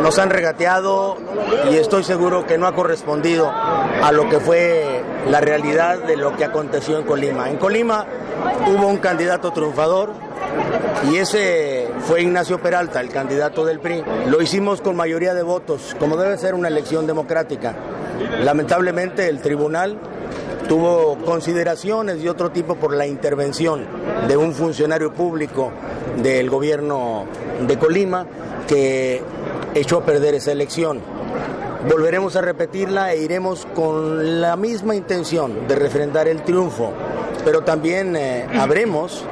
nos 0.00 0.20
han 0.20 0.30
regateado 0.30 1.16
y 1.72 1.74
estoy 1.74 2.04
seguro 2.04 2.46
que 2.46 2.56
no 2.56 2.68
ha 2.68 2.74
correspondido 2.76 3.50
a 3.50 4.12
lo 4.12 4.28
que 4.28 4.38
fue 4.38 5.02
la 5.28 5.40
realidad 5.40 6.04
de 6.04 6.16
lo 6.16 6.36
que 6.36 6.44
aconteció 6.44 7.00
en 7.00 7.04
Colima. 7.04 7.50
En 7.50 7.56
Colima 7.56 8.06
hubo 8.68 8.86
un 8.86 8.98
candidato 8.98 9.52
triunfador 9.52 10.12
y 11.10 11.16
ese 11.16 11.88
fue 12.06 12.22
Ignacio 12.22 12.62
Peralta, 12.62 13.00
el 13.00 13.08
candidato 13.08 13.64
del 13.64 13.80
PRI. 13.80 14.04
Lo 14.28 14.40
hicimos 14.40 14.80
con 14.80 14.94
mayoría 14.94 15.34
de 15.34 15.42
votos, 15.42 15.96
como 15.98 16.16
debe 16.16 16.38
ser 16.38 16.54
una 16.54 16.68
elección 16.68 17.08
democrática. 17.08 17.74
Lamentablemente 18.42 19.28
el 19.28 19.40
tribunal 19.40 19.98
tuvo 20.68 21.18
consideraciones 21.24 22.22
de 22.22 22.30
otro 22.30 22.50
tipo 22.50 22.76
por 22.76 22.94
la 22.94 23.06
intervención 23.06 23.84
de 24.28 24.36
un 24.36 24.54
funcionario 24.54 25.12
público 25.12 25.72
del 26.22 26.48
gobierno 26.48 27.24
de 27.66 27.78
Colima 27.78 28.26
que 28.68 29.22
echó 29.74 29.98
a 29.98 30.04
perder 30.04 30.34
esa 30.34 30.52
elección. 30.52 31.00
Volveremos 31.88 32.36
a 32.36 32.42
repetirla 32.42 33.12
e 33.12 33.22
iremos 33.22 33.66
con 33.74 34.40
la 34.40 34.54
misma 34.56 34.94
intención 34.94 35.66
de 35.66 35.74
refrendar 35.74 36.28
el 36.28 36.42
triunfo, 36.42 36.92
pero 37.44 37.62
también 37.62 38.14
eh, 38.16 38.46
habremos 38.58 39.24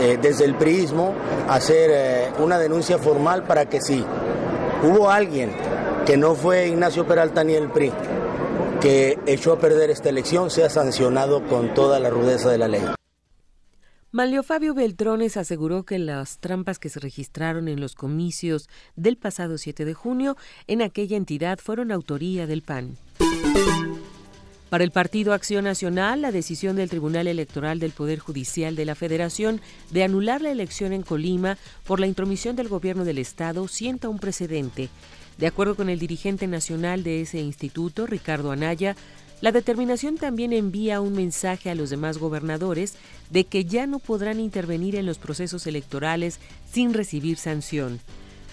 eh, 0.00 0.18
desde 0.20 0.46
el 0.46 0.54
priismo 0.54 1.14
hacer 1.48 1.90
eh, 1.92 2.30
una 2.38 2.58
denuncia 2.58 2.98
formal 2.98 3.44
para 3.44 3.66
que 3.66 3.80
si 3.80 4.04
hubo 4.82 5.10
alguien 5.10 5.52
que 6.06 6.16
no 6.16 6.34
fue 6.34 6.66
Ignacio 6.68 7.06
Peralta 7.06 7.44
ni 7.44 7.54
el 7.54 7.68
PRI, 7.68 7.92
que 8.82 9.16
echó 9.26 9.52
a 9.52 9.60
perder 9.60 9.90
esta 9.90 10.08
elección 10.08 10.50
sea 10.50 10.68
sancionado 10.68 11.46
con 11.46 11.72
toda 11.72 12.00
la 12.00 12.10
rudeza 12.10 12.50
de 12.50 12.58
la 12.58 12.66
ley. 12.66 12.82
Manlio 14.10 14.42
Fabio 14.42 14.74
Beltrones 14.74 15.36
aseguró 15.36 15.84
que 15.84 16.00
las 16.00 16.38
trampas 16.38 16.80
que 16.80 16.88
se 16.88 16.98
registraron 16.98 17.68
en 17.68 17.80
los 17.80 17.94
comicios 17.94 18.68
del 18.96 19.16
pasado 19.16 19.56
7 19.56 19.84
de 19.84 19.94
junio 19.94 20.36
en 20.66 20.82
aquella 20.82 21.16
entidad 21.16 21.60
fueron 21.60 21.92
autoría 21.92 22.48
del 22.48 22.62
PAN. 22.62 22.98
Para 24.68 24.84
el 24.84 24.90
Partido 24.90 25.32
Acción 25.32 25.64
Nacional, 25.64 26.22
la 26.22 26.32
decisión 26.32 26.76
del 26.76 26.90
Tribunal 26.90 27.28
Electoral 27.28 27.78
del 27.78 27.92
Poder 27.92 28.18
Judicial 28.18 28.74
de 28.74 28.84
la 28.84 28.94
Federación 28.94 29.60
de 29.90 30.02
anular 30.02 30.42
la 30.42 30.50
elección 30.50 30.92
en 30.92 31.02
Colima 31.02 31.56
por 31.86 32.00
la 32.00 32.06
intromisión 32.06 32.56
del 32.56 32.68
gobierno 32.68 33.04
del 33.04 33.18
Estado 33.18 33.68
sienta 33.68 34.08
un 34.08 34.18
precedente. 34.18 34.88
De 35.42 35.48
acuerdo 35.48 35.74
con 35.74 35.88
el 35.88 35.98
dirigente 35.98 36.46
nacional 36.46 37.02
de 37.02 37.20
ese 37.20 37.40
instituto, 37.40 38.06
Ricardo 38.06 38.52
Anaya, 38.52 38.94
la 39.40 39.50
determinación 39.50 40.16
también 40.16 40.52
envía 40.52 41.00
un 41.00 41.14
mensaje 41.14 41.68
a 41.68 41.74
los 41.74 41.90
demás 41.90 42.18
gobernadores 42.18 42.94
de 43.28 43.42
que 43.42 43.64
ya 43.64 43.88
no 43.88 43.98
podrán 43.98 44.38
intervenir 44.38 44.94
en 44.94 45.04
los 45.04 45.18
procesos 45.18 45.66
electorales 45.66 46.38
sin 46.70 46.94
recibir 46.94 47.38
sanción. 47.38 47.98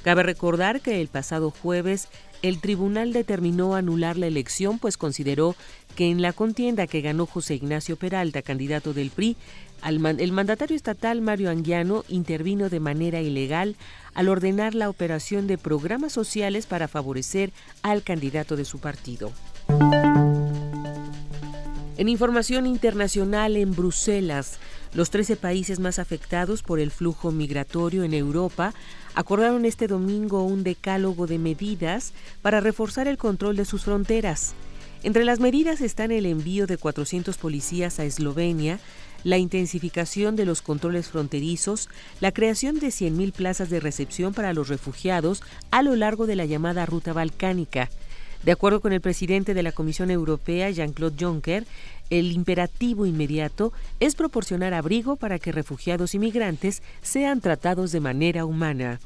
Cabe 0.04 0.24
recordar 0.24 0.82
que 0.82 1.00
el 1.00 1.10
pasado 1.10 1.52
jueves 1.52 2.08
el 2.42 2.60
tribunal 2.60 3.14
determinó 3.14 3.76
anular 3.76 4.18
la 4.18 4.26
elección 4.26 4.80
pues 4.80 4.98
consideró 4.98 5.56
que 5.96 6.10
en 6.10 6.24
la 6.24 6.34
contienda 6.34 6.88
que 6.88 7.02
ganó 7.02 7.28
José 7.28 7.54
Ignacio 7.54 7.98
Peralta, 7.98 8.42
candidato 8.42 8.94
del 8.94 9.12
PRI, 9.12 9.38
el 9.86 10.32
mandatario 10.32 10.76
estatal 10.76 11.22
Mario 11.22 11.52
Anguiano 11.52 12.04
intervino 12.08 12.68
de 12.70 12.80
manera 12.80 13.22
ilegal 13.22 13.76
al 14.14 14.30
ordenar 14.30 14.76
la 14.76 14.90
operación 14.90 15.48
de 15.48 15.58
programas 15.58 16.14
sociales 16.14 16.66
para 16.66 16.88
favorecer 16.88 17.52
al 17.82 18.04
candidato 18.04 18.56
de 18.56 18.66
su 18.66 18.80
partido. 18.80 19.32
En 21.98 22.08
información 22.08 22.66
internacional 22.66 23.58
en 23.58 23.76
Bruselas, 23.76 24.58
los 24.94 25.10
13 25.10 25.36
países 25.36 25.80
más 25.80 26.00
afectados 26.00 26.64
por 26.64 26.80
el 26.80 26.92
flujo 26.92 27.32
migratorio 27.32 28.04
en 28.04 28.14
Europa 28.14 28.74
acordaron 29.16 29.66
este 29.66 29.88
domingo 29.88 30.44
un 30.44 30.64
decálogo 30.64 31.28
de 31.28 31.38
medidas 31.38 32.14
para 32.42 32.62
reforzar 32.62 33.08
el 33.08 33.18
control 33.18 33.56
de 33.58 33.66
sus 33.66 33.84
fronteras. 33.84 34.54
Entre 35.04 35.26
las 35.26 35.40
medidas 35.40 35.82
están 35.82 36.12
el 36.12 36.26
envío 36.26 36.68
de 36.68 36.78
400 36.78 37.38
policías 37.38 38.00
a 38.00 38.06
Eslovenia, 38.06 38.80
la 39.24 39.38
intensificación 39.38 40.36
de 40.36 40.46
los 40.46 40.62
controles 40.62 41.10
fronterizos, 41.10 41.90
la 42.20 42.32
creación 42.32 42.80
de 42.80 42.88
100.000 42.88 43.32
plazas 43.34 43.70
de 43.70 43.80
recepción 43.80 44.34
para 44.34 44.54
los 44.54 44.68
refugiados 44.68 45.42
a 45.72 45.82
lo 45.82 45.96
largo 45.96 46.28
de 46.28 46.36
la 46.36 46.46
llamada 46.46 46.86
ruta 46.86 47.14
balcánica. 47.14 47.90
De 48.44 48.54
acuerdo 48.54 48.80
con 48.80 48.94
el 48.94 49.02
presidente 49.02 49.54
de 49.54 49.64
la 49.64 49.74
Comisión 49.74 50.12
Europea, 50.12 50.70
Jean-Claude 50.70 51.18
Juncker, 51.20 51.66
el 52.10 52.32
imperativo 52.32 53.06
inmediato 53.06 53.74
es 54.00 54.16
proporcionar 54.16 54.74
abrigo 54.74 55.18
para 55.18 55.40
que 55.40 55.52
refugiados 55.52 56.16
y 56.16 56.20
migrantes 56.20 56.82
sean 57.02 57.42
tratados 57.42 57.92
de 57.92 58.00
manera 58.00 58.46
humana. 58.46 59.00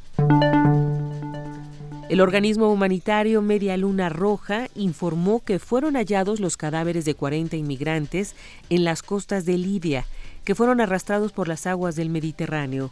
El 2.13 2.21
organismo 2.21 2.71
humanitario 2.71 3.41
Media 3.41 3.75
Luna 3.75 4.07
Roja 4.07 4.67
informó 4.75 5.43
que 5.43 5.57
fueron 5.57 5.95
hallados 5.95 6.39
los 6.39 6.57
cadáveres 6.57 7.05
de 7.05 7.15
40 7.15 7.55
inmigrantes 7.55 8.35
en 8.69 8.83
las 8.83 9.01
costas 9.01 9.45
de 9.45 9.57
Libia, 9.57 10.05
que 10.45 10.53
fueron 10.53 10.79
arrastrados 10.79 11.31
por 11.31 11.47
las 11.47 11.65
aguas 11.65 11.95
del 11.95 12.11
Mediterráneo. 12.11 12.91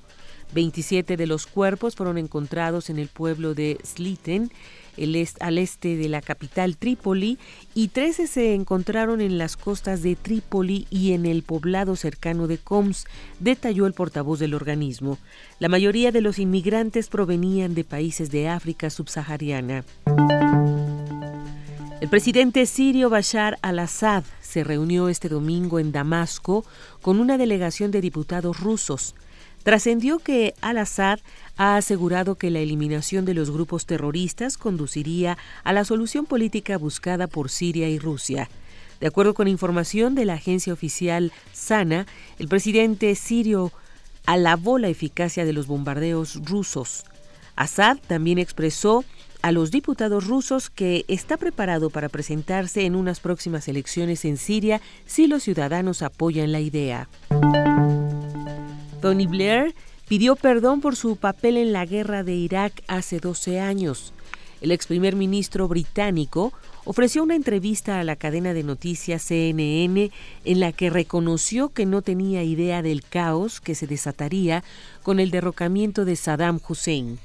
27 0.56 1.18
de 1.18 1.28
los 1.28 1.46
cuerpos 1.46 1.96
fueron 1.96 2.18
encontrados 2.18 2.90
en 2.90 2.98
el 2.98 3.10
pueblo 3.10 3.54
de 3.54 3.78
Sliten 3.84 4.52
al 5.40 5.58
este 5.58 5.96
de 5.96 6.10
la 6.10 6.22
capital 6.22 6.78
Trípoli 6.78 7.38
y 7.74 7.90
13 7.90 8.28
se 8.28 8.54
encontraron 8.54 9.22
en 9.22 9.38
las 9.38 9.58
costas 9.58 10.04
de 10.04 10.16
Trípoli 10.16 10.88
y 10.90 11.14
en 11.14 11.26
el 11.26 11.44
poblado 11.44 11.96
cercano 11.96 12.48
de 12.48 12.58
Coms, 12.58 13.06
detalló 13.40 13.86
el 13.88 13.94
portavoz 13.94 14.40
del 14.40 14.54
organismo. 14.54 15.18
La 15.60 15.70
mayoría 15.70 16.12
de 16.12 16.22
los 16.22 16.40
inmigrantes 16.40 17.08
provenían 17.08 17.74
de 17.74 17.84
países 17.84 18.32
de 18.32 18.50
África 18.50 18.90
subsahariana. 18.90 19.84
El 22.02 22.10
presidente 22.10 22.66
sirio 22.66 23.12
Bashar 23.12 23.60
al-Assad 23.62 24.24
se 24.42 24.64
reunió 24.64 25.08
este 25.08 25.30
domingo 25.30 25.80
en 25.80 25.92
Damasco 25.92 26.66
con 27.02 27.20
una 27.20 27.38
delegación 27.38 27.92
de 27.92 28.02
diputados 28.02 28.60
rusos. 28.60 29.14
Trascendió 29.64 30.20
que 30.20 30.54
al-Assad 30.62 31.20
ha 31.56 31.78
asegurado 31.78 32.36
que 32.36 32.50
la 32.50 32.60
eliminación 32.60 33.26
de 33.26 33.34
los 33.34 33.52
grupos 33.52 33.86
terroristas 33.86 34.58
conduciría 34.58 35.38
a 35.64 35.74
la 35.74 35.86
solución 35.86 36.26
política 36.26 36.78
buscada 36.78 37.28
por 37.28 37.50
Siria 37.50 37.88
y 37.88 38.00
Rusia. 38.00 38.50
De 39.00 39.08
acuerdo 39.08 39.34
con 39.34 39.48
información 39.48 40.16
de 40.16 40.26
la 40.26 40.34
agencia 40.34 40.74
oficial 40.74 41.32
SANA, 41.54 42.08
el 42.40 42.48
presidente 42.48 43.14
sirio 43.16 43.72
alabó 44.26 44.78
la 44.78 44.90
eficacia 44.90 45.46
de 45.46 45.54
los 45.54 45.68
bombardeos 45.68 46.40
rusos. 46.46 47.04
Assad 47.56 47.98
también 48.08 48.38
expresó 48.38 49.04
a 49.42 49.52
los 49.52 49.72
diputados 49.72 50.28
rusos 50.28 50.70
que 50.70 51.06
está 51.08 51.38
preparado 51.38 51.90
para 51.90 52.10
presentarse 52.10 52.86
en 52.86 52.96
unas 52.96 53.20
próximas 53.20 53.68
elecciones 53.68 54.24
en 54.26 54.38
Siria 54.38 54.82
si 55.06 55.28
los 55.28 55.44
ciudadanos 55.44 56.02
apoyan 56.02 56.52
la 56.52 56.60
idea. 56.60 57.10
Tony 59.02 59.26
Blair 59.26 59.74
pidió 60.08 60.36
perdón 60.36 60.80
por 60.80 60.96
su 60.96 61.16
papel 61.16 61.58
en 61.58 61.74
la 61.74 61.86
guerra 61.86 62.24
de 62.24 62.36
Irak 62.36 62.84
hace 62.88 63.20
12 63.20 63.60
años. 63.60 64.14
El 64.62 64.72
ex 64.72 64.86
primer 64.86 65.16
ministro 65.16 65.68
británico 65.68 66.54
ofreció 66.86 67.24
una 67.24 67.36
entrevista 67.36 68.00
a 68.00 68.04
la 68.04 68.16
cadena 68.16 68.54
de 68.54 68.62
noticias 68.62 69.24
CNN 69.24 70.12
en 70.46 70.60
la 70.60 70.72
que 70.72 70.92
reconoció 70.92 71.70
que 71.70 71.88
no 71.88 72.04
tenía 72.04 72.44
idea 72.44 72.84
del 72.84 73.04
caos 73.04 73.60
que 73.60 73.74
se 73.74 73.88
desataría 73.88 74.64
con 75.02 75.20
el 75.20 75.32
derrocamiento 75.32 76.06
de 76.06 76.16
Saddam 76.16 76.60
Hussein. 76.68 77.18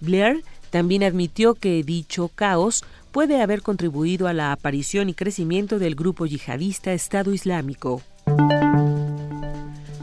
Blair 0.00 0.42
también 0.70 1.02
admitió 1.02 1.54
que 1.54 1.82
dicho 1.82 2.28
caos 2.34 2.84
puede 3.12 3.42
haber 3.42 3.60
contribuido 3.60 4.28
a 4.28 4.32
la 4.32 4.52
aparición 4.52 5.10
y 5.10 5.14
crecimiento 5.14 5.78
del 5.78 5.94
grupo 5.94 6.24
yihadista 6.24 6.94
Estado 6.94 7.34
Islámico. 7.34 8.00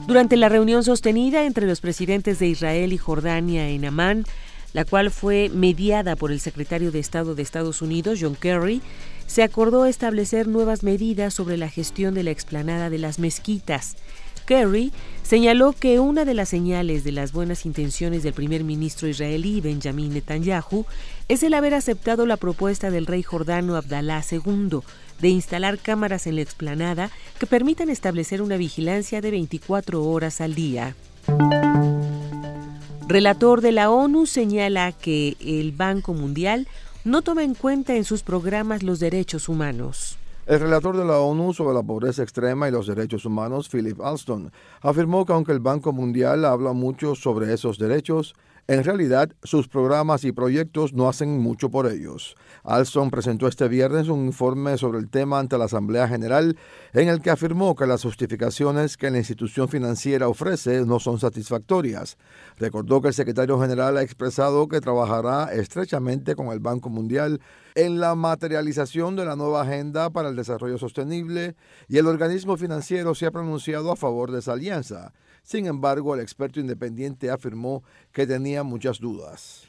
Durante 0.07 0.37
la 0.37 0.49
reunión 0.49 0.83
sostenida 0.83 1.45
entre 1.45 1.65
los 1.65 1.81
presidentes 1.81 2.37
de 2.37 2.47
Israel 2.47 2.93
y 2.93 2.97
Jordania 2.97 3.69
en 3.69 3.85
Amán, 3.85 4.25
la 4.71 4.85
cual 4.85 5.09
fue 5.09 5.49
mediada 5.49 6.15
por 6.15 6.31
el 6.31 6.39
secretario 6.39 6.91
de 6.91 6.99
Estado 6.99 7.33
de 7.33 7.41
Estados 7.41 7.81
Unidos, 7.81 8.19
John 8.21 8.35
Kerry, 8.35 8.83
se 9.25 9.41
acordó 9.41 9.87
establecer 9.87 10.47
nuevas 10.47 10.83
medidas 10.83 11.33
sobre 11.33 11.57
la 11.57 11.69
gestión 11.69 12.13
de 12.13 12.21
la 12.21 12.29
explanada 12.29 12.91
de 12.91 12.99
las 12.99 13.17
mezquitas. 13.17 13.95
Kerry 14.45 14.91
señaló 15.23 15.73
que 15.73 15.99
una 15.99 16.23
de 16.23 16.35
las 16.35 16.49
señales 16.49 17.03
de 17.03 17.11
las 17.11 17.31
buenas 17.31 17.65
intenciones 17.65 18.21
del 18.21 18.33
primer 18.33 18.63
ministro 18.63 19.07
israelí 19.07 19.59
Benjamin 19.59 20.13
Netanyahu 20.13 20.85
es 21.29 21.41
el 21.41 21.55
haber 21.55 21.73
aceptado 21.73 22.27
la 22.27 22.37
propuesta 22.37 22.91
del 22.91 23.07
rey 23.07 23.23
jordano 23.23 23.75
Abdalá 23.75 24.23
II 24.29 24.81
de 25.21 25.29
instalar 25.29 25.77
cámaras 25.79 26.27
en 26.27 26.35
la 26.35 26.41
explanada 26.41 27.09
que 27.39 27.47
permitan 27.47 27.89
establecer 27.89 28.41
una 28.41 28.57
vigilancia 28.57 29.21
de 29.21 29.31
24 29.31 30.03
horas 30.03 30.41
al 30.41 30.55
día. 30.55 30.95
Relator 33.07 33.61
de 33.61 33.71
la 33.71 33.91
ONU 33.91 34.25
señala 34.25 34.91
que 34.91 35.37
el 35.39 35.71
Banco 35.71 36.13
Mundial 36.13 36.67
no 37.03 37.21
toma 37.21 37.43
en 37.43 37.53
cuenta 37.53 37.95
en 37.95 38.03
sus 38.03 38.23
programas 38.23 38.81
los 38.81 38.99
derechos 38.99 39.47
humanos. 39.47 40.17
El 40.47 40.59
relator 40.59 40.95
de 40.95 41.05
la 41.05 41.19
ONU 41.19 41.53
sobre 41.53 41.73
la 41.73 41.81
pobreza 41.81 42.21
extrema 42.21 42.67
y 42.67 42.71
los 42.71 42.85
derechos 42.85 43.25
humanos, 43.25 43.67
Philip 43.67 43.99
Alston, 43.99 44.51
afirmó 44.81 45.25
que 45.25 45.33
aunque 45.33 45.51
el 45.51 45.59
Banco 45.59 45.91
Mundial 45.91 46.45
habla 46.45 46.73
mucho 46.73 47.15
sobre 47.15 47.51
esos 47.51 47.79
derechos, 47.79 48.35
en 48.67 48.83
realidad, 48.83 49.29
sus 49.43 49.67
programas 49.67 50.23
y 50.23 50.31
proyectos 50.31 50.91
no 50.91 51.07
hacen 51.07 51.39
mucho 51.39 51.69
por 51.69 51.85
ellos. 51.85 52.35
Alston 52.63 53.11
presentó 53.11 53.47
este 53.47 53.67
viernes 53.67 54.07
un 54.07 54.25
informe 54.25 54.79
sobre 54.79 54.97
el 54.97 55.07
tema 55.07 55.37
ante 55.37 55.55
la 55.59 55.65
Asamblea 55.65 56.07
General 56.07 56.57
en 56.93 57.07
el 57.07 57.21
que 57.21 57.29
afirmó 57.29 57.75
que 57.75 57.85
las 57.85 58.01
justificaciones 58.01 58.97
que 58.97 59.11
la 59.11 59.19
institución 59.19 59.69
financiera 59.69 60.27
ofrece 60.27 60.83
no 60.83 60.99
son 60.99 61.19
satisfactorias. 61.19 62.17
Recordó 62.57 63.01
que 63.01 63.09
el 63.09 63.13
secretario 63.13 63.59
general 63.61 63.97
ha 63.97 64.01
expresado 64.01 64.67
que 64.67 64.81
trabajará 64.81 65.53
estrechamente 65.53 66.35
con 66.35 66.47
el 66.47 66.59
Banco 66.59 66.89
Mundial 66.89 67.41
en 67.75 67.99
la 67.99 68.15
materialización 68.15 69.15
de 69.15 69.25
la 69.25 69.35
nueva 69.35 69.61
agenda 69.61 70.09
para 70.09 70.29
el 70.29 70.35
desarrollo 70.35 70.79
sostenible 70.79 71.55
y 71.87 71.97
el 71.97 72.07
organismo 72.07 72.57
financiero 72.57 73.13
se 73.13 73.27
ha 73.27 73.31
pronunciado 73.31 73.91
a 73.91 73.95
favor 73.95 74.31
de 74.31 74.39
esa 74.39 74.53
alianza. 74.53 75.13
Sin 75.45 75.67
embargo, 75.67 76.15
el 76.15 76.21
experto 76.21 76.59
independiente 76.59 77.29
afirmó 77.29 77.83
que 78.11 78.25
tenía 78.25 78.63
muchas 78.63 78.99
dudas. 78.99 79.67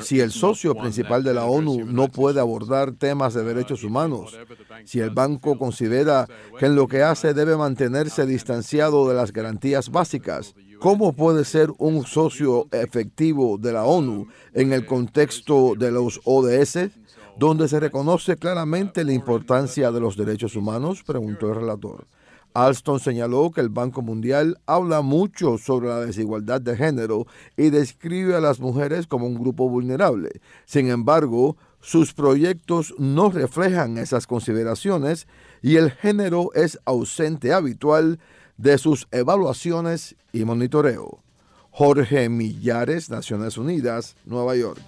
Si 0.00 0.20
el 0.20 0.32
socio 0.32 0.74
principal 0.74 1.22
de 1.22 1.32
la 1.32 1.44
ONU 1.44 1.86
no 1.86 2.08
puede 2.08 2.40
abordar 2.40 2.90
temas 2.90 3.32
de 3.32 3.44
derechos 3.44 3.84
humanos, 3.84 4.36
si 4.84 4.98
el 4.98 5.10
banco 5.10 5.56
considera 5.56 6.26
que 6.58 6.66
en 6.66 6.74
lo 6.74 6.88
que 6.88 7.04
hace 7.04 7.32
debe 7.32 7.56
mantenerse 7.56 8.26
distanciado 8.26 9.08
de 9.08 9.14
las 9.14 9.32
garantías 9.32 9.90
básicas, 9.90 10.56
¿cómo 10.80 11.12
puede 11.12 11.44
ser 11.44 11.70
un 11.78 12.04
socio 12.04 12.66
efectivo 12.72 13.58
de 13.58 13.72
la 13.72 13.84
ONU 13.84 14.26
en 14.54 14.72
el 14.72 14.84
contexto 14.84 15.74
de 15.78 15.92
los 15.92 16.20
ODS, 16.24 16.90
donde 17.38 17.68
se 17.68 17.78
reconoce 17.78 18.36
claramente 18.36 19.04
la 19.04 19.12
importancia 19.12 19.92
de 19.92 20.00
los 20.00 20.16
derechos 20.16 20.56
humanos? 20.56 21.04
preguntó 21.04 21.50
el 21.50 21.54
relator. 21.54 22.08
Alston 22.54 23.00
señaló 23.00 23.50
que 23.50 23.60
el 23.60 23.68
Banco 23.68 24.02
Mundial 24.02 24.58
habla 24.66 25.02
mucho 25.02 25.58
sobre 25.58 25.88
la 25.88 26.00
desigualdad 26.00 26.60
de 26.60 26.76
género 26.76 27.26
y 27.56 27.70
describe 27.70 28.34
a 28.34 28.40
las 28.40 28.60
mujeres 28.60 29.06
como 29.06 29.26
un 29.26 29.34
grupo 29.34 29.68
vulnerable. 29.68 30.40
Sin 30.64 30.90
embargo, 30.90 31.56
sus 31.80 32.12
proyectos 32.12 32.94
no 32.98 33.30
reflejan 33.30 33.98
esas 33.98 34.26
consideraciones 34.26 35.26
y 35.62 35.76
el 35.76 35.90
género 35.90 36.50
es 36.54 36.78
ausente 36.84 37.52
habitual 37.52 38.18
de 38.56 38.78
sus 38.78 39.08
evaluaciones 39.10 40.16
y 40.32 40.44
monitoreo. 40.44 41.22
Jorge 41.70 42.28
Millares, 42.28 43.10
Naciones 43.10 43.56
Unidas, 43.56 44.16
Nueva 44.26 44.56
York. 44.56 44.80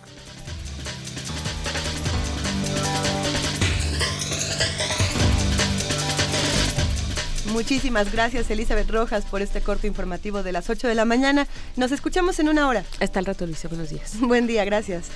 Muchísimas 7.53 8.11
gracias 8.11 8.51
Elizabeth 8.51 8.91
Rojas 8.91 9.25
por 9.27 9.43
este 9.43 9.61
corto 9.61 9.87
informativo 9.87 10.43
de 10.43 10.53
las 10.53 10.71
8 10.71 10.89
de 10.89 10.95
la 10.95 11.05
mañana. 11.05 11.47
Nos 11.77 11.93
escuchamos 11.93 12.39
en 12.41 12.49
una 12.49 12.67
hora. 12.67 12.83
Hasta 12.99 13.19
el 13.19 13.27
rato, 13.27 13.45
Luisa. 13.47 13.69
Buenos 13.69 13.91
días. 13.91 14.19
Buen 14.21 14.47
día, 14.47 14.65
gracias. 14.65 15.11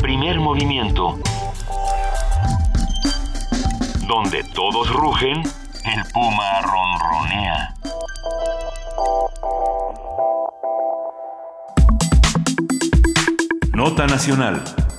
Primer 0.00 0.38
movimiento. 0.38 1.18
Donde 4.06 4.44
todos 4.54 4.88
rugen, 4.92 5.42
el 5.84 6.04
puma 6.12 6.60
ronronea. 6.62 7.74
Nota 13.74 14.06
Nacional. 14.06 14.89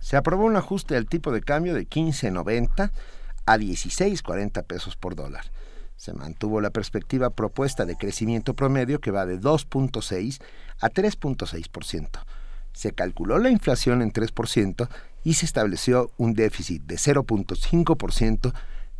Se 0.00 0.16
aprobó 0.16 0.46
un 0.46 0.56
ajuste 0.56 0.94
del 0.94 1.06
tipo 1.06 1.30
de 1.30 1.42
cambio 1.42 1.74
de 1.74 1.86
15.90 1.86 2.90
a 3.46 3.56
16.40 3.56 4.64
pesos 4.64 4.96
por 4.96 5.14
dólar. 5.14 5.44
Se 5.96 6.12
mantuvo 6.12 6.60
la 6.60 6.70
perspectiva 6.70 7.30
propuesta 7.30 7.84
de 7.84 7.96
crecimiento 7.96 8.54
promedio 8.54 9.00
que 9.00 9.10
va 9.10 9.26
de 9.26 9.40
2.6 9.40 10.42
a 10.80 10.90
3.6%. 10.90 12.08
Se 12.72 12.92
calculó 12.92 13.38
la 13.38 13.50
inflación 13.50 14.02
en 14.02 14.12
3% 14.12 14.88
y 15.24 15.34
se 15.34 15.46
estableció 15.46 16.10
un 16.16 16.34
déficit 16.34 16.82
de 16.82 16.96
0.5% 16.96 18.52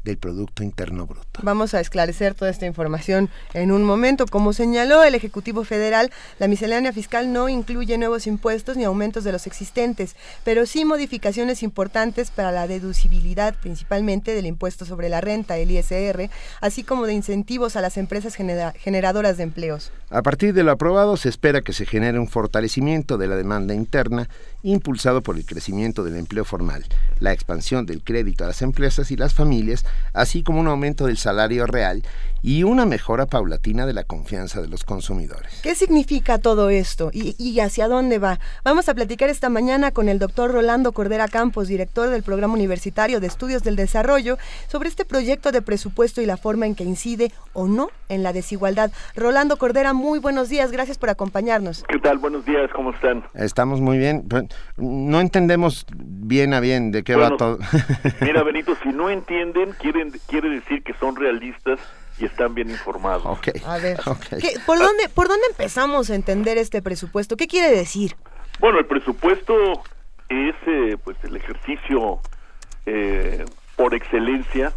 del 0.05 0.19
Producto 0.19 0.63
Interno 0.63 1.07
Bruto. 1.07 1.41
Vamos 1.43 1.75
a 1.75 1.81
esclarecer 1.81 2.35
toda 2.35 2.51
esta 2.51 2.67
información 2.67 3.31
en 3.55 3.73
un 3.73 3.85
momento. 3.85 4.27
Como 4.27 4.53
señaló 4.53 5.05
el 5.05 5.15
Ejecutivo 5.15 5.65
Federal, 5.65 6.11
la 6.39 6.49
miscelánea 6.49 6.93
fiscal 6.93 7.33
no 7.33 7.49
incluye 7.49 7.99
nuevos 7.99 8.27
impuestos 8.27 8.77
ni 8.77 8.85
aumentos 8.85 9.25
de 9.25 9.33
los 9.33 9.47
existentes, 9.47 10.17
pero 10.45 10.67
sí 10.67 10.85
modificaciones 10.85 11.63
importantes 11.63 12.31
para 12.31 12.53
la 12.53 12.67
deducibilidad, 12.67 13.55
principalmente 13.55 14.35
del 14.35 14.47
impuesto 14.47 14.85
sobre 14.85 15.09
la 15.09 15.21
renta, 15.21 15.57
el 15.57 15.71
ISR, 15.71 16.31
así 16.61 16.83
como 16.83 17.07
de 17.07 17.15
incentivos 17.15 17.77
a 17.77 17.81
las 17.81 17.97
empresas 17.97 18.35
genera 18.35 18.73
generadoras 18.73 19.37
de 19.37 19.43
empleos. 19.45 19.93
A 20.11 20.23
partir 20.23 20.53
de 20.53 20.63
lo 20.63 20.73
aprobado, 20.73 21.17
se 21.17 21.29
espera 21.29 21.63
que 21.63 21.73
se 21.73 21.87
genere 21.87 22.19
un 22.19 22.29
fortalecimiento 22.29 23.19
de 23.19 23.29
la 23.29 23.37
demanda 23.37 23.75
interna 23.75 24.29
impulsado 24.63 25.23
por 25.23 25.37
el 25.37 25.45
crecimiento 25.45 26.05
del 26.05 26.17
empleo 26.17 26.45
formal, 26.45 26.85
la 27.19 27.33
expansión 27.33 27.87
del 27.87 28.03
crédito 28.03 28.45
a 28.45 28.49
las 28.49 28.63
empresas 28.63 29.11
y 29.11 29.17
las 29.17 29.35
familias, 29.35 29.85
así 30.13 30.43
como 30.43 30.61
un 30.61 30.69
aumento 30.69 31.07
del 31.07 31.17
salario 31.17 31.67
real 31.67 32.03
y 32.43 32.65
una 32.65 32.87
mejora 32.87 33.27
paulatina 33.27 33.87
de 33.87 33.93
la 33.93 34.03
confianza 34.03 34.61
de 34.61 34.69
los 34.69 34.85
consumidores. 34.85 35.61
¿Qué 35.63 35.75
significa 35.75 36.39
todo 36.39 36.71
esto 36.71 37.11
y, 37.13 37.37
y, 37.39 37.61
hacia 37.61 37.87
dónde 37.87 38.19
va? 38.19 38.41
Vamos 38.65 38.89
a 38.89 38.95
platicar 38.95 39.31
esta 39.31 39.49
mañana 39.49 39.93
con 39.93 40.09
el 40.09 40.19
doctor 40.19 40.51
Rolando 40.51 40.93
Cordera 40.93 41.29
Campos, 41.29 41.69
director 41.69 42.09
del 42.09 42.25
Programa 42.25 42.55
Universitario 42.55 43.21
de 43.21 43.29
Estudios 43.29 43.63
del 43.63 43.77
Desarrollo, 43.77 44.39
sobre 44.67 44.89
este 44.89 45.05
proyecto 45.05 45.53
de 45.53 45.63
presupuesto 45.63 46.21
y 46.21 46.27
la 46.27 46.37
forma 46.37 46.67
en 46.67 46.75
que 46.75 46.85
incide 46.85 47.33
o 47.53 47.69
no 47.69 47.91
en 48.09 48.23
la 48.25 48.33
desigualdad. 48.33 48.91
Rolando 49.15 49.57
Cordera, 49.57 49.93
muy 49.93 50.19
buenos 50.19 50.49
días, 50.49 50.73
gracias 50.73 50.99
por 50.99 51.11
acompañarnos. 51.11 51.85
¿Qué 51.89 51.99
tal? 51.99 52.19
Buenos 52.19 52.45
días, 52.45 52.71
¿cómo 52.75 52.91
están? 52.91 53.25
Estamos 53.35 53.81
muy 53.81 53.99
bien. 53.99 54.27
No 54.77 55.21
entendemos 55.21 55.87
bien 55.95 56.55
a 56.55 56.61
bien 56.61 56.91
de 56.91 57.05
qué 57.05 57.15
bueno, 57.15 57.31
va 57.31 57.37
todo. 57.37 57.59
mira, 58.21 58.43
Benito, 58.53 58.75
si 58.83 58.89
no 58.89 59.11
entienden, 59.11 59.75
quieren, 59.83 60.13
quiere 60.29 60.49
decir 60.49 60.83
que 60.83 60.95
son 60.95 61.17
realistas 61.17 61.81
y 62.19 62.25
están 62.25 62.55
bien 62.55 62.71
informados. 62.71 63.27
Okay. 63.39 63.61
A 63.67 63.79
ver, 63.79 64.01
okay. 64.07 64.39
¿qué, 64.41 64.55
¿por, 64.65 64.79
dónde, 64.79 65.09
¿por 65.09 65.29
dónde 65.29 65.47
empezamos 65.51 66.09
a 66.11 66.15
entender 66.15 66.57
este 66.57 66.81
presupuesto? 66.81 67.37
¿Qué 67.37 67.47
quiere 67.47 67.75
decir? 67.75 68.17
Bueno, 68.61 68.79
el 68.79 68.87
presupuesto 68.87 69.55
es 70.29 70.55
eh, 70.67 70.97
pues 71.03 71.17
el 71.25 71.37
ejercicio 71.37 72.21
eh, 72.87 73.45
por 73.77 73.95
excelencia 73.95 74.73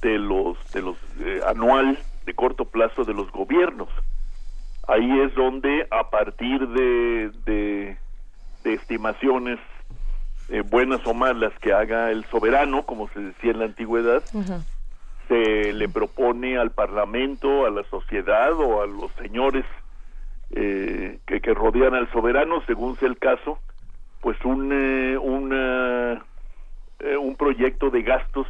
de 0.00 0.18
los 0.18 0.56
de 0.72 0.82
los 0.82 0.96
eh, 1.20 1.40
anual 1.46 1.98
de 2.24 2.34
corto 2.34 2.64
plazo 2.64 3.04
de 3.04 3.14
los 3.14 3.30
gobiernos. 3.30 3.88
Ahí 4.88 5.20
es 5.20 5.34
donde 5.34 5.86
a 5.90 6.10
partir 6.10 6.66
de, 6.68 7.30
de, 7.46 7.96
de 8.64 8.74
estimaciones 8.74 9.58
eh, 10.50 10.62
buenas 10.62 11.06
o 11.06 11.14
malas 11.14 11.52
que 11.60 11.72
haga 11.72 12.10
el 12.10 12.24
soberano, 12.26 12.84
como 12.84 13.08
se 13.08 13.20
decía 13.20 13.52
en 13.52 13.58
la 13.60 13.64
antigüedad, 13.64 14.22
uh 14.32 14.40
-huh. 14.40 14.62
se 15.28 15.72
le 15.72 15.88
propone 15.88 16.58
al 16.58 16.70
Parlamento, 16.70 17.66
a 17.66 17.70
la 17.70 17.82
sociedad 17.84 18.52
o 18.52 18.82
a 18.82 18.86
los 18.86 19.10
señores 19.22 19.64
eh, 20.50 21.18
que, 21.26 21.40
que, 21.40 21.54
rodean 21.54 21.94
al 21.94 22.10
soberano, 22.12 22.62
según 22.66 22.96
sea 22.96 23.08
el 23.08 23.18
caso, 23.18 23.58
pues 24.20 24.36
un, 24.44 24.70
eh, 24.72 25.16
una, 25.18 26.22
un 27.20 27.36
proyecto 27.36 27.90
de 27.90 28.02
gastos 28.02 28.46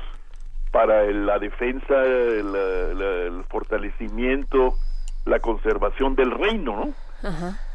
para 0.73 1.05
la 1.05 1.39
defensa, 1.39 2.03
el, 2.03 2.55
el, 2.55 3.03
el 3.03 3.45
fortalecimiento, 3.45 4.75
la 5.25 5.39
conservación 5.39 6.17
del 6.17 6.33
reino, 6.33 6.77
¿no? 6.77 6.95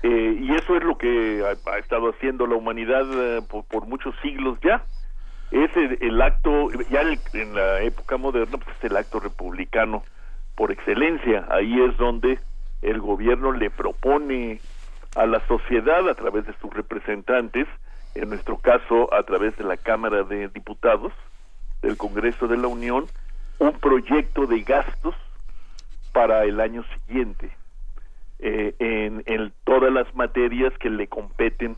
Eh, 0.04 0.38
y 0.40 0.54
eso 0.54 0.76
es 0.76 0.84
lo 0.84 0.98
que 0.98 1.44
ha, 1.44 1.78
estado 1.78 2.12
haciendo 2.12 2.46
la 2.46 2.56
humanidad 2.56 3.04
eh, 3.12 3.42
por, 3.50 3.66
por, 3.66 3.88
muchos 3.88 4.14
siglos 4.22 4.60
ya. 4.62 4.84
Es 5.52 5.72
el, 5.76 6.22
acto, 6.22 6.70
ya 6.92 7.02
en 7.34 7.56
la 7.56 7.82
época 7.82 8.18
moderna, 8.18 8.58
pues 8.58 8.78
es 8.78 8.92
el 8.92 8.98
acto 8.98 9.20
republicano 9.20 10.04
por 10.56 10.72
excelencia. 10.72 11.48
Ahí 11.50 11.82
es 11.82 11.98
donde 11.98 12.40
el 12.84 13.02
gobierno 13.02 13.52
le 13.52 13.72
propone 13.72 14.62
a 15.16 15.26
la 15.26 15.46
sociedad 15.48 16.08
a 16.08 16.14
través 16.14 16.46
de 16.46 16.54
sus 16.62 16.72
representantes, 16.72 17.68
en 18.14 18.30
nuestro 18.30 18.58
caso 18.60 19.12
a 19.12 19.24
través 19.24 19.58
de 19.58 19.64
la 19.64 19.78
Cámara 19.78 20.22
de 20.22 20.50
Diputados 20.50 21.12
del 21.82 21.98
Congreso 21.98 22.48
de 22.48 22.58
la 22.58 22.68
Unión, 22.68 23.08
un 23.58 23.74
proyecto 23.74 24.46
de 24.46 24.62
gastos 24.62 25.16
para 26.14 26.44
el 26.44 26.60
año 26.60 26.84
siguiente 26.94 27.59
eh, 28.40 28.74
en, 28.80 29.54
todas 29.64 29.92
las 29.92 30.14
materias 30.16 30.74
que 30.80 30.90
le 30.90 31.08
competen 31.08 31.78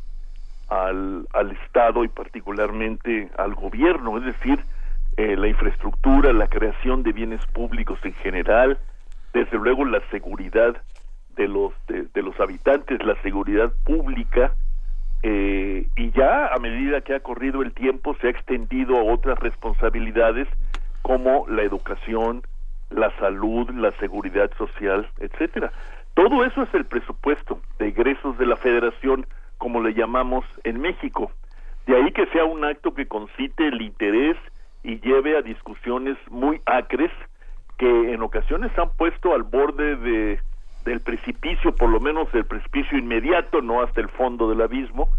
al, 0.70 1.28
al 1.34 1.52
Estado 1.52 2.04
y 2.04 2.08
particularmente 2.08 3.30
al 3.38 3.56
gobierno, 3.56 4.18
es 4.18 4.26
decir, 4.26 4.64
eh, 5.18 5.36
la 5.36 5.48
infraestructura, 5.48 6.32
la 6.34 6.48
creación 6.48 7.04
de 7.04 7.12
bienes 7.12 7.46
públicos 7.48 8.00
en 8.04 8.14
general, 8.14 8.80
desde 9.34 9.58
luego 9.58 9.86
la 9.86 10.02
seguridad 10.10 10.82
de 11.36 11.48
los 11.48 11.74
de, 11.88 12.08
de 12.14 12.22
los 12.22 12.40
habitantes, 12.40 13.04
la 13.04 13.22
seguridad 13.22 13.72
pública 13.84 14.54
eh, 15.24 15.88
y 15.96 16.12
ya 16.12 16.48
a 16.48 16.58
medida 16.58 17.02
que 17.02 17.14
ha 17.14 17.20
corrido 17.20 17.62
el 17.62 17.74
tiempo 17.74 18.16
se 18.20 18.28
ha 18.28 18.30
extendido 18.32 18.98
a 18.98 19.04
otras 19.04 19.38
responsabilidades 19.40 20.48
como 21.04 21.46
la 21.48 21.62
educación, 21.62 22.42
la 22.90 23.16
salud, 23.18 23.70
la 23.72 23.92
seguridad 24.00 24.50
social, 24.58 25.08
etcétera. 25.20 25.72
Todo 26.14 26.44
eso 26.46 26.64
es 26.64 26.74
el 26.74 26.86
presupuesto 26.86 27.60
de 27.80 27.88
egresos 27.90 28.38
de 28.38 28.46
la 28.46 28.56
federación, 28.58 29.26
como 29.58 29.82
le 29.82 29.94
llamamos 29.94 30.46
en 30.64 30.82
México. 30.82 31.32
De 31.88 31.96
ahí 31.96 32.12
que 32.12 32.26
sea 32.28 32.46
un 32.46 32.64
acto 32.64 32.94
que 32.94 33.08
concite 33.08 33.68
el 33.68 33.82
interés 33.82 34.38
y 34.84 35.00
lleve 35.00 35.38
a 35.38 35.42
discusiones 35.42 36.18
muy 36.30 36.62
acres 36.66 37.12
que 37.78 38.14
en 38.14 38.22
ocasiones 38.22 38.72
han 38.78 38.90
puesto 38.92 39.34
al 39.34 39.44
borde 39.44 39.96
de, 39.96 40.40
del 40.86 41.00
precipicio, 41.02 41.74
por 41.76 41.90
lo 41.90 42.00
menos 42.00 42.28
el 42.34 42.46
precipicio 42.46 42.98
inmediato, 42.98 43.62
no 43.62 43.82
hasta 43.82 44.02
el 44.02 44.10
fondo 44.10 44.50
del 44.50 44.62
abismo, 44.62 45.10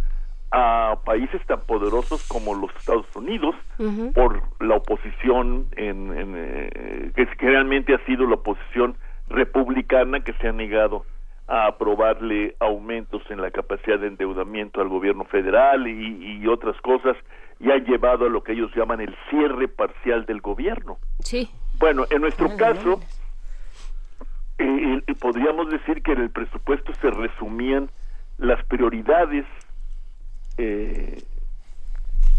a 0.52 0.98
países 1.04 1.44
tan 1.46 1.60
poderosos 1.62 2.28
como 2.28 2.54
los 2.54 2.70
Estados 2.76 3.06
Unidos 3.16 3.54
uh 3.78 3.84
-huh. 3.84 4.12
por 4.12 4.42
la 4.60 4.76
oposición 4.76 5.66
en, 5.76 6.12
en, 6.16 6.34
eh, 6.36 7.10
que 7.16 7.26
generalmente 7.38 7.94
ha 7.94 8.04
sido 8.04 8.26
la 8.26 8.34
oposición 8.34 8.94
republicana 9.32 10.20
que 10.20 10.32
se 10.34 10.48
ha 10.48 10.52
negado 10.52 11.04
a 11.48 11.66
aprobarle 11.66 12.54
aumentos 12.60 13.22
en 13.30 13.40
la 13.42 13.50
capacidad 13.50 13.98
de 13.98 14.06
endeudamiento 14.06 14.80
al 14.80 14.88
gobierno 14.88 15.24
federal 15.24 15.86
y, 15.88 16.40
y 16.40 16.46
otras 16.46 16.80
cosas 16.80 17.16
y 17.62 17.70
ha 17.70 17.78
llevado 17.78 18.26
a 18.26 18.28
lo 18.28 18.42
que 18.42 18.52
ellos 18.52 18.70
llaman 18.74 19.00
el 19.00 19.14
cierre 19.30 19.68
parcial 19.68 20.26
del 20.26 20.40
gobierno. 20.40 20.98
Sí. 21.20 21.48
Bueno, 21.78 22.04
en 22.10 22.20
nuestro 22.20 22.56
caso, 22.56 23.00
eh, 24.58 25.02
eh, 25.06 25.14
podríamos 25.20 25.70
decir 25.70 26.02
que 26.02 26.12
en 26.12 26.22
el 26.22 26.30
presupuesto 26.30 26.92
se 26.94 27.10
resumían 27.10 27.88
las 28.38 28.64
prioridades 28.66 29.46
eh, 30.58 31.22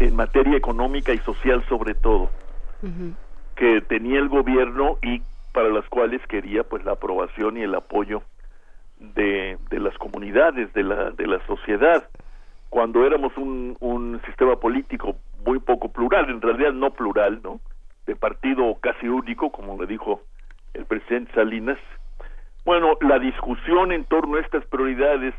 en 0.00 0.14
materia 0.14 0.56
económica 0.56 1.12
y 1.12 1.18
social 1.18 1.64
sobre 1.68 1.94
todo 1.94 2.30
que 3.56 3.80
tenía 3.88 4.18
el 4.18 4.28
gobierno 4.28 4.98
y 5.02 5.22
para 5.54 5.68
las 5.68 5.88
cuales 5.88 6.20
quería 6.26 6.64
pues 6.64 6.84
la 6.84 6.92
aprobación 6.92 7.56
y 7.56 7.62
el 7.62 7.76
apoyo 7.76 8.22
de, 8.98 9.56
de 9.70 9.78
las 9.78 9.96
comunidades 9.98 10.70
de 10.74 10.82
la 10.82 11.12
de 11.12 11.28
la 11.28 11.38
sociedad. 11.46 12.08
Cuando 12.70 13.06
éramos 13.06 13.32
un, 13.36 13.76
un 13.78 14.20
sistema 14.26 14.56
político 14.56 15.16
muy 15.46 15.60
poco 15.60 15.92
plural 15.92 16.28
en 16.28 16.42
realidad 16.42 16.72
no 16.72 16.90
plural 16.90 17.40
no 17.44 17.60
de 18.04 18.16
partido 18.16 18.74
casi 18.80 19.06
único 19.06 19.50
como 19.52 19.80
le 19.80 19.86
dijo 19.86 20.22
el 20.74 20.86
presidente 20.86 21.32
Salinas. 21.34 21.78
Bueno 22.64 22.98
la 23.00 23.20
discusión 23.20 23.92
en 23.92 24.04
torno 24.06 24.38
a 24.38 24.40
estas 24.40 24.66
prioridades 24.66 25.34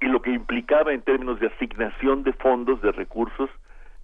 y 0.00 0.06
lo 0.06 0.22
que 0.22 0.30
implicaba 0.30 0.92
en 0.92 1.02
términos 1.02 1.40
de 1.40 1.48
asignación 1.48 2.22
de 2.22 2.32
fondos 2.34 2.80
de 2.80 2.92
recursos 2.92 3.50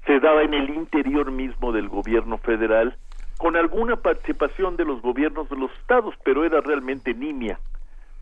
se 0.05 0.19
daba 0.19 0.43
en 0.43 0.53
el 0.53 0.69
interior 0.71 1.31
mismo 1.31 1.71
del 1.71 1.89
gobierno 1.89 2.39
federal 2.39 2.97
con 3.39 3.57
alguna 3.57 3.97
participación 3.97 4.77
de 4.77 4.85
los 4.85 5.03
gobiernos 5.03 5.49
de 5.49 5.57
los 5.57 5.71
estados, 5.81 6.15
pero 6.25 6.45
era 6.45 6.61
realmente 6.61 7.15
nimia. 7.15 7.59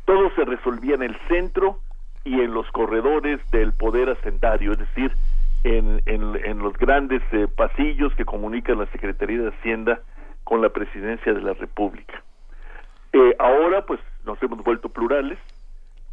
Todo 0.05 0.31
se 0.35 0.45
resolvía 0.45 0.95
en 0.95 1.03
el 1.03 1.17
centro 1.29 1.79
y 2.25 2.41
en 2.41 2.55
los 2.55 2.71
corredores 2.71 3.41
del 3.51 3.73
poder 3.73 4.11
hacendario, 4.11 4.73
es 4.73 4.79
decir, 4.79 5.13
en, 5.65 6.03
en, 6.07 6.59
los 6.59 6.77
grandes 6.77 7.23
eh, 7.33 7.47
pasillos 7.47 8.13
que 8.15 8.25
comunican 8.25 8.79
la 8.79 8.87
Secretaría 8.87 9.43
de 9.43 9.49
Hacienda 9.49 10.01
con 10.45 10.61
la 10.61 10.71
Presidencia 10.71 11.33
de 11.33 11.41
la 11.41 11.53
República. 11.55 12.23
Eh, 13.13 13.37
ahora, 13.39 13.87
pues, 13.87 14.01
nos 14.25 14.43
hemos 14.43 14.63
vuelto 14.65 14.89
plurales 14.89 15.39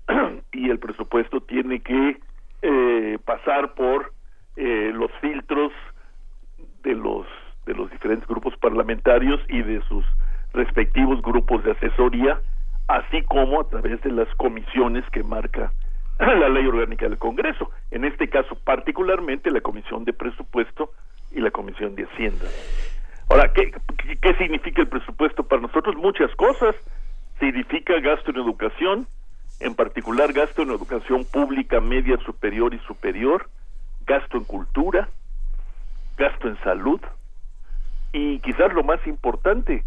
y 0.51 0.69
el 0.69 0.77
presupuesto 0.79 1.41
tiene 1.41 1.79
que 1.79 2.19
eh, 2.61 3.17
pasar 3.25 3.73
por 3.73 4.13
los 4.55 5.09
filtros 5.21 5.71
de 6.83 6.93
los 6.93 7.25
de 7.69 7.75
los 7.75 7.91
diferentes 7.91 8.27
grupos 8.27 8.57
parlamentarios 8.57 9.39
y 9.47 9.61
de 9.61 9.79
sus 9.83 10.03
respectivos 10.53 11.21
grupos 11.21 11.63
de 11.63 11.71
asesoría, 11.71 12.41
así 12.87 13.21
como 13.21 13.61
a 13.61 13.69
través 13.69 14.01
de 14.01 14.11
las 14.11 14.27
comisiones 14.35 15.05
que 15.11 15.21
marca 15.21 15.71
la 16.19 16.49
ley 16.49 16.65
orgánica 16.65 17.07
del 17.07 17.19
Congreso, 17.19 17.69
en 17.91 18.05
este 18.05 18.27
caso 18.27 18.57
particularmente 18.63 19.51
la 19.51 19.61
Comisión 19.61 20.03
de 20.03 20.13
Presupuesto 20.13 20.93
y 21.31 21.41
la 21.41 21.51
Comisión 21.51 21.93
de 21.93 22.05
Hacienda. 22.05 22.47
Ahora, 23.29 23.53
¿qué, 23.53 23.71
qué 24.19 24.33
significa 24.39 24.81
el 24.81 24.87
presupuesto 24.87 25.43
para 25.43 25.61
nosotros? 25.61 25.95
Muchas 25.95 26.33
cosas. 26.35 26.75
Significa 27.39 27.99
gasto 27.99 28.31
en 28.31 28.37
educación, 28.37 29.05
en 29.59 29.75
particular 29.75 30.33
gasto 30.33 30.63
en 30.63 30.71
educación 30.71 31.23
pública, 31.31 31.79
media, 31.79 32.17
superior 32.25 32.73
y 32.73 32.79
superior, 32.79 33.47
gasto 34.07 34.37
en 34.37 34.45
cultura, 34.45 35.07
gasto 36.17 36.47
en 36.47 36.57
salud, 36.63 36.99
y 38.13 38.39
quizás 38.39 38.73
lo 38.73 38.83
más 38.83 39.05
importante, 39.07 39.83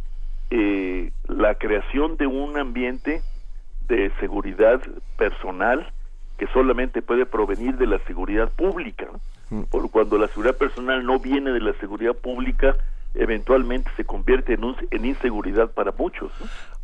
eh, 0.51 1.11
la 1.29 1.55
creación 1.55 2.17
de 2.17 2.27
un 2.27 2.59
ambiente 2.59 3.23
de 3.89 4.11
seguridad 4.21 4.81
personal 5.17 5.93
que 6.39 6.47
solamente 6.49 7.03
puede 7.03 7.27
provenir 7.27 7.77
de 7.77 7.87
la 7.87 7.99
seguridad 8.01 8.51
pública. 8.51 9.07
Mm. 9.51 9.63
Por 9.65 9.91
cuando 9.91 10.19
la 10.19 10.29
seguridad 10.29 10.57
personal 10.57 11.05
no 11.05 11.19
viene 11.19 11.53
de 11.53 11.61
la 11.61 11.73
seguridad 11.75 12.15
pública, 12.15 12.77
eventualmente 13.15 13.91
se 13.97 14.05
convierte 14.05 14.55
en, 14.55 14.65
un, 14.65 14.77
en 14.91 15.05
inseguridad 15.05 15.71
para 15.71 15.93
muchos. 15.93 16.33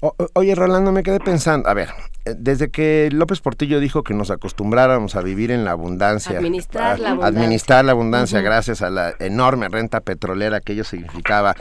Oye, 0.01 0.55
Rolando, 0.55 0.93
me 0.93 1.03
quedé 1.03 1.19
pensando, 1.19 1.69
a 1.69 1.75
ver, 1.75 1.89
eh, 2.25 2.35
desde 2.37 2.71
que 2.71 3.09
López 3.13 3.41
Portillo 3.41 3.81
dijo 3.81 4.03
que 4.03 4.15
nos 4.15 4.31
acostumbráramos 4.31 5.17
a 5.17 5.23
vivir 5.23 5.51
en 5.51 5.65
la 5.65 5.73
abundancia, 5.73 6.39
administrar 6.39 6.99
la 6.99 7.11
abundancia, 7.11 7.41
administrar 7.41 7.85
la 7.85 7.93
abundancia 7.93 8.41
gracias 8.41 8.83
a 8.83 8.91
la 8.91 9.15
enorme 9.19 9.69
renta 9.69 10.01
petrolera 10.01 10.61
que 10.61 10.75
ello 10.75 10.85
significaba, 10.85 11.57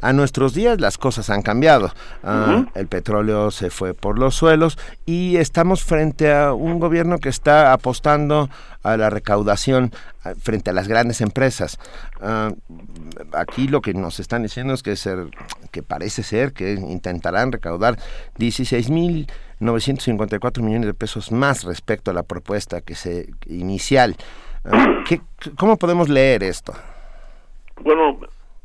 a 0.00 0.12
nuestros 0.12 0.54
días 0.54 0.80
las 0.80 0.98
cosas 0.98 1.30
han 1.30 1.42
cambiado. 1.42 1.92
Ah, 2.22 2.66
el 2.74 2.86
petróleo 2.86 3.50
se 3.50 3.70
fue 3.70 3.94
por 3.94 4.18
los 4.18 4.34
suelos 4.34 4.78
y 5.04 5.36
estamos 5.36 5.82
frente 5.82 6.32
a 6.32 6.52
un 6.52 6.78
gobierno 6.78 7.18
que 7.18 7.28
está 7.28 7.72
apostando 7.72 8.50
a 8.82 8.96
la 8.96 9.10
recaudación 9.10 9.92
frente 10.40 10.70
a 10.70 10.72
las 10.72 10.86
grandes 10.86 11.20
empresas. 11.20 11.78
Ah, 12.20 12.52
aquí 13.32 13.68
lo 13.68 13.80
que 13.80 13.94
nos 13.94 14.20
están 14.20 14.42
diciendo 14.42 14.74
es 14.74 14.82
que, 14.82 14.96
ser, 14.96 15.26
que 15.70 15.82
parece 15.82 16.22
ser 16.22 16.52
que 16.52 16.74
intentarán 16.74 17.52
recaudar 17.52 17.79
16.954 17.80 20.62
millones 20.62 20.86
de 20.86 20.94
pesos 20.94 21.32
más 21.32 21.64
respecto 21.64 22.10
a 22.10 22.14
la 22.14 22.22
propuesta 22.22 22.80
que 22.80 22.94
se 22.94 23.28
inicial. 23.46 24.16
Ah, 24.64 25.02
¿qué, 25.08 25.20
¿Cómo 25.58 25.76
podemos 25.76 26.08
leer 26.08 26.42
esto? 26.42 26.72
Bueno, 27.82 28.20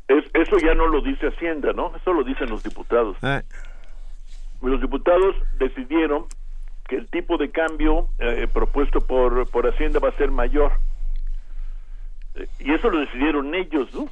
eso 0.08 0.58
ya 0.58 0.74
no 0.74 0.86
lo 0.86 1.00
dice 1.00 1.28
Hacienda, 1.28 1.72
¿no? 1.72 1.94
Eso 1.96 2.12
lo 2.12 2.22
dicen 2.22 2.50
los 2.50 2.62
diputados. 2.62 3.16
Ah. 3.22 3.42
Los 4.62 4.80
diputados 4.80 5.34
decidieron 5.58 6.26
que 6.88 6.96
el 6.96 7.08
tipo 7.08 7.36
de 7.36 7.50
cambio 7.50 8.08
eh, 8.18 8.46
propuesto 8.52 9.00
por, 9.00 9.48
por 9.50 9.66
Hacienda 9.66 9.98
va 9.98 10.10
a 10.10 10.16
ser 10.16 10.30
mayor. 10.30 10.72
Eh, 12.36 12.46
y 12.60 12.72
eso 12.72 12.90
lo 12.90 13.00
decidieron 13.00 13.54
ellos, 13.54 13.88
¿no? 13.94 14.08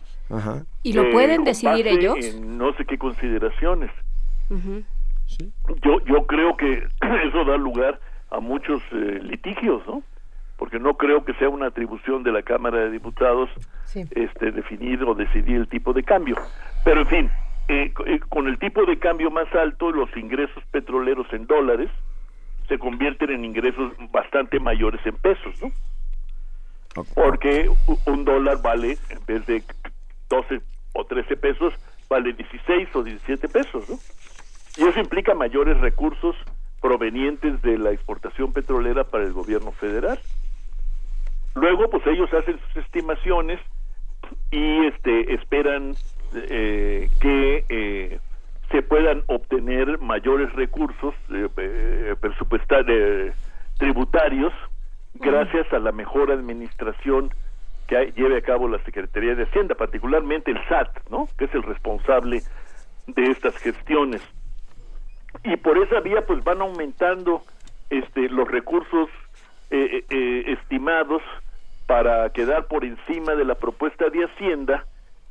¿Y 0.83 0.95
lo 0.95 1.11
pueden 1.11 1.43
eh, 1.43 1.45
decidir 1.45 1.87
ellos? 1.87 2.17
no 2.41 2.75
sé 2.75 2.85
qué 2.85 2.99
consideraciones. 2.99 3.91
Yo, 5.83 6.01
yo 6.05 6.27
creo 6.27 6.57
que 6.57 6.87
eso 7.29 7.45
da 7.45 7.57
lugar 7.57 8.01
a 8.31 8.41
muchos 8.41 8.83
litigios, 8.93 9.87
¿no? 9.87 10.03
Porque 10.57 10.79
no 10.79 10.97
creo 10.97 11.25
que 11.25 11.35
sea 11.35 11.49
una 11.49 11.67
atribución 11.67 12.23
de 12.23 12.33
la 12.33 12.43
Cámara 12.43 12.79
de 12.79 12.91
Diputados 12.91 13.51
este, 13.95 14.53
definir 14.53 15.03
o 15.05 15.15
decidir 15.15 15.57
el 15.57 15.69
tipo 15.69 15.93
de 15.93 16.03
cambio. 16.03 16.37
Pero 16.85 17.01
en 17.01 17.07
fin, 17.07 17.31
con 18.29 18.47
el 18.49 18.59
tipo 18.59 18.85
de 18.85 18.99
cambio 18.99 19.31
más 19.31 19.53
alto, 19.55 19.91
los 19.91 20.15
ingresos 20.17 20.63
petroleros 20.71 21.27
en 21.33 21.47
dólares, 21.47 21.91
se 22.69 22.79
convierten 22.79 23.31
en 23.31 23.45
ingresos 23.45 23.93
bastante 24.11 24.59
mayores 24.59 25.01
en 25.05 25.17
pesos, 25.17 25.55
¿no? 25.63 25.71
Porque 27.15 27.69
un 28.07 28.25
dólar 28.25 28.63
vale, 28.63 28.99
en 29.11 29.27
vez 29.27 29.45
de 29.47 29.63
12 30.29 30.61
o 30.93 31.05
13 31.05 31.37
pesos, 31.37 31.75
vale 32.09 32.33
16 32.33 32.89
o 32.95 33.03
17 33.03 33.49
pesos, 33.49 33.89
¿no? 33.89 33.97
Y 34.77 34.83
eso 34.85 35.01
implica 35.01 35.35
mayores 35.35 35.79
recursos 35.81 36.37
provenientes 36.81 37.63
de 37.63 37.79
la 37.79 37.93
exportación 37.93 38.53
petrolera 38.53 39.05
para 39.05 39.25
el 39.25 39.33
gobierno 39.33 39.73
federal. 39.73 40.19
Luego, 41.55 41.89
pues 41.89 42.07
ellos 42.07 42.33
hacen 42.35 42.59
sus 42.59 42.85
estimaciones 42.85 43.61
y 44.51 44.87
este 44.87 45.35
esperan 45.35 45.95
eh, 46.35 47.09
que 47.21 47.65
eh, 47.69 48.19
se 48.71 48.83
puedan 48.83 49.23
obtener 49.29 49.99
mayores 49.99 50.53
recursos 50.55 51.15
eh, 51.31 51.49
eh 51.57 52.15
presupuestarios 52.21 53.35
tributarios 53.79 54.53
gracias 55.15 55.73
a 55.73 55.79
la 55.79 55.93
mejor 55.93 56.33
administración 56.33 57.31
que 57.87 58.13
lleve 58.17 58.39
a 58.39 58.43
cabo 58.43 58.69
la 58.69 58.83
Secretaría 58.85 59.35
de 59.35 59.45
Hacienda, 59.45 59.75
particularmente 59.75 60.51
el 60.51 60.59
SAT, 60.69 61.11
¿no? 61.11 61.29
Que 61.39 61.45
es 61.45 61.55
el 61.55 61.63
responsable 61.63 62.43
de 63.07 63.23
estas 63.31 63.57
gestiones. 63.59 64.23
Y 65.43 65.57
por 65.57 65.79
esa 65.79 66.01
vía 66.01 66.25
pues 66.27 66.43
van 66.45 66.61
aumentando 66.61 67.43
este 67.91 68.29
los 68.29 68.49
recursos 68.49 69.09
eh, 69.71 70.05
eh, 70.09 70.45
estimados 70.47 71.23
para 71.87 72.31
quedar 72.31 72.67
por 72.67 72.85
encima 72.85 73.35
de 73.35 73.45
la 73.45 73.55
propuesta 73.57 74.09
de 74.09 74.25
Hacienda 74.25 74.87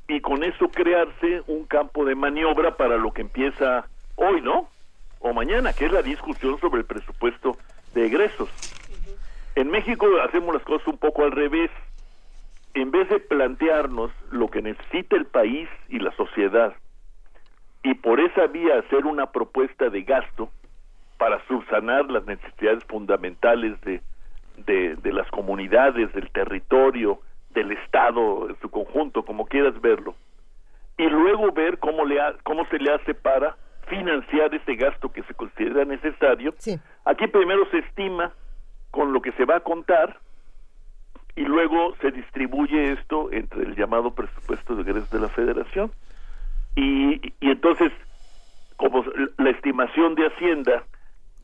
y 0.07 0.21
con 0.21 0.43
eso 0.43 0.69
crearse 0.69 1.41
un 1.47 1.65
campo 1.65 2.05
de 2.05 2.15
maniobra 2.15 2.75
para 2.75 2.97
lo 2.97 3.11
que 3.11 3.21
empieza 3.21 3.87
hoy, 4.15 4.41
¿no? 4.41 4.69
O 5.19 5.33
mañana, 5.33 5.73
que 5.73 5.85
es 5.85 5.91
la 5.91 6.01
discusión 6.01 6.59
sobre 6.59 6.81
el 6.81 6.85
presupuesto 6.85 7.57
de 7.93 8.05
egresos. 8.05 8.49
En 9.55 9.69
México 9.69 10.07
hacemos 10.21 10.53
las 10.53 10.63
cosas 10.63 10.87
un 10.87 10.97
poco 10.97 11.23
al 11.23 11.31
revés. 11.31 11.71
En 12.73 12.91
vez 12.91 13.07
de 13.09 13.19
plantearnos 13.19 14.11
lo 14.31 14.49
que 14.49 14.61
necesita 14.61 15.15
el 15.15 15.25
país 15.25 15.69
y 15.89 15.99
la 15.99 16.11
sociedad, 16.15 16.73
y 17.83 17.93
por 17.95 18.19
esa 18.19 18.47
vía 18.47 18.79
hacer 18.79 19.05
una 19.05 19.27
propuesta 19.31 19.89
de 19.89 20.03
gasto 20.03 20.49
para 21.17 21.45
subsanar 21.47 22.09
las 22.09 22.25
necesidades 22.25 22.83
fundamentales 22.85 23.79
de, 23.81 24.01
de, 24.57 24.95
de 24.95 25.13
las 25.13 25.29
comunidades, 25.31 26.11
del 26.13 26.29
territorio, 26.31 27.19
del 27.51 27.71
Estado 27.71 28.49
en 28.49 28.59
su 28.61 28.69
conjunto, 28.69 29.23
como 29.23 29.45
quieras 29.45 29.79
verlo, 29.81 30.15
y 30.97 31.07
luego 31.07 31.51
ver 31.51 31.77
cómo 31.79 32.05
le 32.05 32.19
ha- 32.21 32.35
cómo 32.43 32.65
se 32.67 32.79
le 32.79 32.91
hace 32.93 33.13
para 33.13 33.55
financiar 33.87 34.53
ese 34.55 34.75
gasto 34.75 35.11
que 35.11 35.23
se 35.23 35.33
considera 35.33 35.85
necesario. 35.85 36.53
Aquí 37.05 37.27
primero 37.27 37.65
se 37.69 37.79
estima 37.79 38.31
con 38.91 39.11
lo 39.13 39.21
que 39.21 39.31
se 39.33 39.45
va 39.45 39.57
a 39.57 39.59
contar 39.59 40.17
y 41.35 41.41
luego 41.41 41.95
se 42.01 42.11
distribuye 42.11 42.93
esto 42.93 43.31
entre 43.31 43.63
el 43.63 43.75
llamado 43.75 44.11
presupuesto 44.11 44.75
de 44.75 44.83
egresos 44.83 45.09
de 45.11 45.19
la 45.19 45.29
Federación. 45.29 45.91
Y, 46.75 47.33
y 47.39 47.51
entonces, 47.51 47.91
como 48.77 49.03
la 49.37 49.49
estimación 49.51 50.15
de 50.15 50.27
Hacienda 50.27 50.83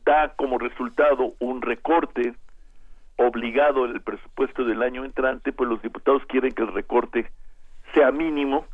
da 0.04 0.34
como 0.36 0.58
resultado 0.58 1.34
un 1.38 1.62
recorte 1.62 2.34
obligado 3.16 3.84
en 3.84 3.92
el 3.92 4.00
presupuesto 4.00 4.64
del 4.64 4.82
año 4.82 5.04
entrante, 5.04 5.52
pues 5.52 5.68
los 5.68 5.82
diputados 5.82 6.22
quieren 6.26 6.52
que 6.52 6.62
el 6.62 6.72
recorte 6.72 7.30
sea 7.94 8.10
mínimo 8.10 8.66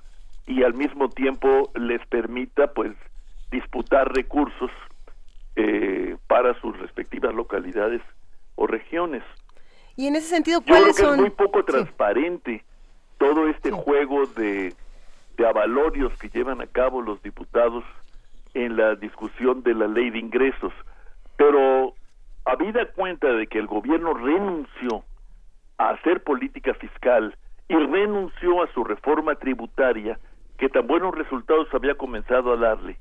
y 0.47 0.63
al 0.63 0.75
mismo 0.75 1.09
tiempo 1.09 1.71
les 1.75 2.05
permita 2.07 2.73
pues 2.73 2.93
disputar 3.51 4.15
recursos 4.15 4.71
eh, 5.57 6.17
para 6.29 6.59
sus 6.61 6.79
respectivas 6.79 7.35
localidades 7.35 8.03
o 8.55 8.67
regiones. 8.67 9.23
Y 9.97 10.07
en 10.07 10.17
ese 10.17 10.29
sentido, 10.29 10.61
Yo 10.61 10.67
creo 10.67 10.79
¿cuáles 10.79 10.97
que 10.97 11.03
es 11.03 11.17
muy 11.17 11.31
poco 11.31 11.65
transparente 11.65 12.65
todo 13.19 13.49
este 13.49 13.71
juego 13.71 14.27
de, 14.27 14.75
de 15.37 15.47
avalorios 15.47 16.17
que 16.19 16.29
llevan 16.29 16.61
a 16.61 16.67
cabo 16.67 17.03
los 17.03 17.23
diputados 17.23 17.85
en 18.55 18.77
la 18.77 18.95
discusión 18.95 19.63
de 19.63 19.75
la 19.75 19.87
ley 19.87 20.11
de 20.11 20.19
ingresos. 20.19 20.73
Pero 21.37 21.95
habida 22.45 22.87
cuenta 22.93 23.29
de 23.29 23.47
que 23.47 23.59
el 23.59 23.67
gobierno 23.67 24.15
renunció 24.15 25.05
a 25.79 25.91
hacer 25.91 26.23
política 26.23 26.73
fiscal 26.75 27.37
y 27.69 27.75
renunció 27.75 28.63
a 28.63 28.73
su 28.73 28.85
reforma 28.85 29.35
tributaria, 29.35 30.19
que 30.57 30.69
tan 30.69 30.87
buenos 30.87 31.15
resultados 31.15 31.69
había 31.75 31.97
comenzado 31.97 32.53
a 32.53 32.57
darle, 32.57 32.97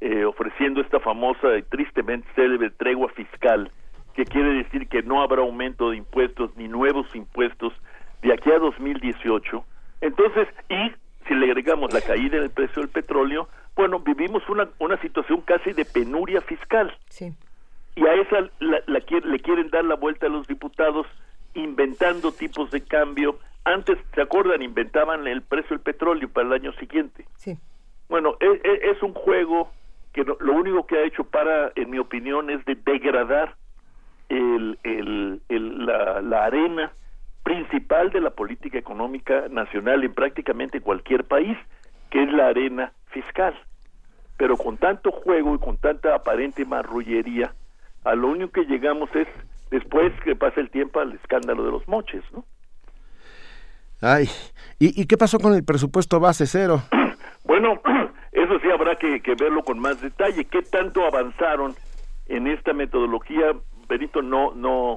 eh, 0.00 0.24
ofreciendo 0.24 0.80
esta 0.80 1.00
famosa 1.00 1.58
y 1.58 1.62
tristemente 1.62 2.26
célebre 2.34 2.70
tregua 2.70 3.08
fiscal, 3.10 3.70
que 4.14 4.24
quiere 4.24 4.54
decir 4.54 4.88
que 4.88 5.02
no 5.02 5.20
habrá 5.20 5.42
aumento 5.42 5.90
de 5.90 5.98
impuestos 5.98 6.56
ni 6.56 6.68
nuevos 6.68 7.14
impuestos 7.14 7.74
de 8.22 8.32
aquí 8.32 8.50
a 8.50 8.58
2018. 8.58 9.64
Entonces, 10.00 10.48
y 10.70 10.92
si 11.28 11.34
le 11.34 11.46
agregamos 11.46 11.92
la 11.92 12.00
caída 12.00 12.36
en 12.36 12.44
el 12.44 12.50
precio 12.50 12.82
del 12.82 12.90
petróleo, 12.90 13.48
bueno, 13.74 14.00
vivimos 14.00 14.48
una, 14.48 14.68
una 14.78 14.96
situación 15.00 15.40
casi 15.42 15.72
de 15.72 15.84
penuria 15.84 16.40
fiscal. 16.40 16.96
Sí. 17.08 17.32
Y 17.94 18.06
a 18.06 18.14
esa 18.14 18.40
la, 18.60 18.80
la 18.86 19.00
le 19.24 19.40
quieren 19.40 19.70
dar 19.70 19.84
la 19.84 19.94
vuelta 19.96 20.26
a 20.26 20.28
los 20.28 20.46
diputados 20.46 21.06
inventando 21.54 22.32
tipos 22.32 22.70
de 22.70 22.82
cambio. 22.82 23.38
Antes, 23.64 23.98
¿se 24.14 24.20
acuerdan? 24.22 24.62
Inventaban 24.62 25.26
el 25.26 25.42
precio 25.42 25.70
del 25.70 25.80
petróleo 25.80 26.28
para 26.28 26.46
el 26.46 26.52
año 26.52 26.72
siguiente. 26.74 27.24
Sí. 27.36 27.56
Bueno, 28.08 28.36
e- 28.40 28.60
e- 28.62 28.90
es, 28.90 29.02
un 29.02 29.14
juego 29.14 29.70
que 30.12 30.24
no- 30.24 30.36
lo 30.40 30.52
único 30.52 30.86
que 30.86 30.96
ha 30.98 31.02
hecho 31.04 31.24
para, 31.24 31.72
en 31.74 31.90
mi 31.90 31.98
opinión, 31.98 32.50
es 32.50 32.64
de 32.64 32.76
degradar 32.76 33.56
el, 34.28 34.78
el- 34.84 35.40
el- 35.48 35.86
la, 35.86 36.20
la 36.20 36.44
arena 36.44 36.92
principal 37.46 38.10
de 38.10 38.20
la 38.20 38.30
política 38.30 38.76
económica 38.76 39.44
nacional 39.48 40.02
en 40.02 40.12
prácticamente 40.12 40.80
cualquier 40.80 41.22
país, 41.22 41.56
que 42.10 42.24
es 42.24 42.32
la 42.32 42.48
arena 42.48 42.92
fiscal. 43.12 43.54
Pero 44.36 44.56
con 44.56 44.76
tanto 44.78 45.12
juego 45.12 45.54
y 45.54 45.58
con 45.60 45.76
tanta 45.76 46.16
aparente 46.16 46.64
marrullería, 46.64 47.54
a 48.02 48.16
lo 48.16 48.30
único 48.30 48.50
que 48.50 48.64
llegamos 48.64 49.08
es, 49.14 49.28
después 49.70 50.12
que 50.24 50.34
pasa 50.34 50.60
el 50.60 50.70
tiempo, 50.70 50.98
al 50.98 51.12
escándalo 51.12 51.64
de 51.64 51.70
los 51.70 51.86
moches, 51.86 52.24
¿no? 52.32 52.44
Ay, 54.00 54.28
¿y, 54.80 55.00
y 55.00 55.06
qué 55.06 55.16
pasó 55.16 55.38
con 55.38 55.54
el 55.54 55.64
presupuesto 55.64 56.18
base 56.18 56.46
cero? 56.46 56.82
Bueno, 57.44 57.80
eso 58.32 58.58
sí 58.58 58.68
habrá 58.72 58.96
que, 58.96 59.20
que 59.20 59.36
verlo 59.36 59.62
con 59.62 59.78
más 59.78 60.00
detalle. 60.00 60.46
¿Qué 60.46 60.62
tanto 60.62 61.06
avanzaron 61.06 61.76
en 62.26 62.48
esta 62.48 62.72
metodología? 62.72 63.52
Benito, 63.88 64.20
no, 64.20 64.52
no, 64.52 64.96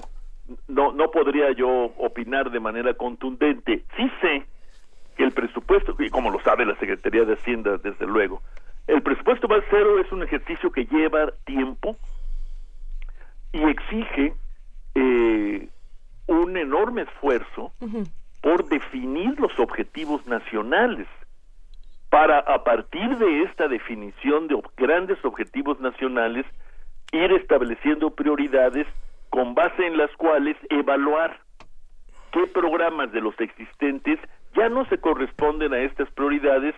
no, 0.68 0.92
no 0.92 1.12
podría 1.12 1.52
yo 1.52 1.70
opinar 1.98 2.52
de 2.52 2.60
manera 2.60 2.94
contundente. 2.94 3.84
Sí 3.96 4.12
sé 4.22 4.46
que 5.18 5.24
el 5.24 5.32
presupuesto, 5.32 5.96
y 6.00 6.10
como 6.10 6.30
lo 6.32 6.40
sabe 6.42 6.66
la 6.66 6.78
Secretaría 6.78 7.26
de 7.26 7.34
Hacienda, 7.34 7.78
desde 7.78 8.06
luego, 8.06 8.42
el 8.88 9.02
presupuesto 9.02 9.48
base 9.48 9.66
cero 9.70 10.00
es 10.00 10.12
un 10.12 10.24
ejercicio 10.24 10.72
que 10.72 10.86
lleva 10.86 11.32
tiempo 11.46 11.96
y 13.54 13.64
exige 13.64 14.34
eh, 14.96 15.68
un 16.28 16.58
enorme 16.58 17.04
esfuerzo 17.04 17.72
por 18.42 18.68
definir 18.70 19.40
los 19.40 19.58
objetivos 19.60 20.26
nacionales 20.28 21.08
para 22.10 22.40
a 22.40 22.64
partir 22.64 23.18
de 23.18 23.44
esta 23.44 23.68
definición 23.68 24.48
de 24.48 24.60
grandes 24.78 25.24
objetivos 25.24 25.80
nacionales 25.80 26.46
ir 27.12 27.32
estableciendo 27.34 28.12
prioridades 28.12 28.88
con 29.30 29.56
base 29.56 29.86
en 29.86 29.98
las 29.98 30.12
cuales 30.18 30.58
evaluar 30.70 31.40
qué 32.32 32.46
programas 32.48 33.12
de 33.12 33.22
los 33.22 33.40
existentes 33.40 34.20
ya 34.56 34.70
no 34.70 34.86
se 34.86 34.98
corresponden 35.00 35.74
a 35.74 35.80
estas 35.80 36.10
prioridades 36.12 36.76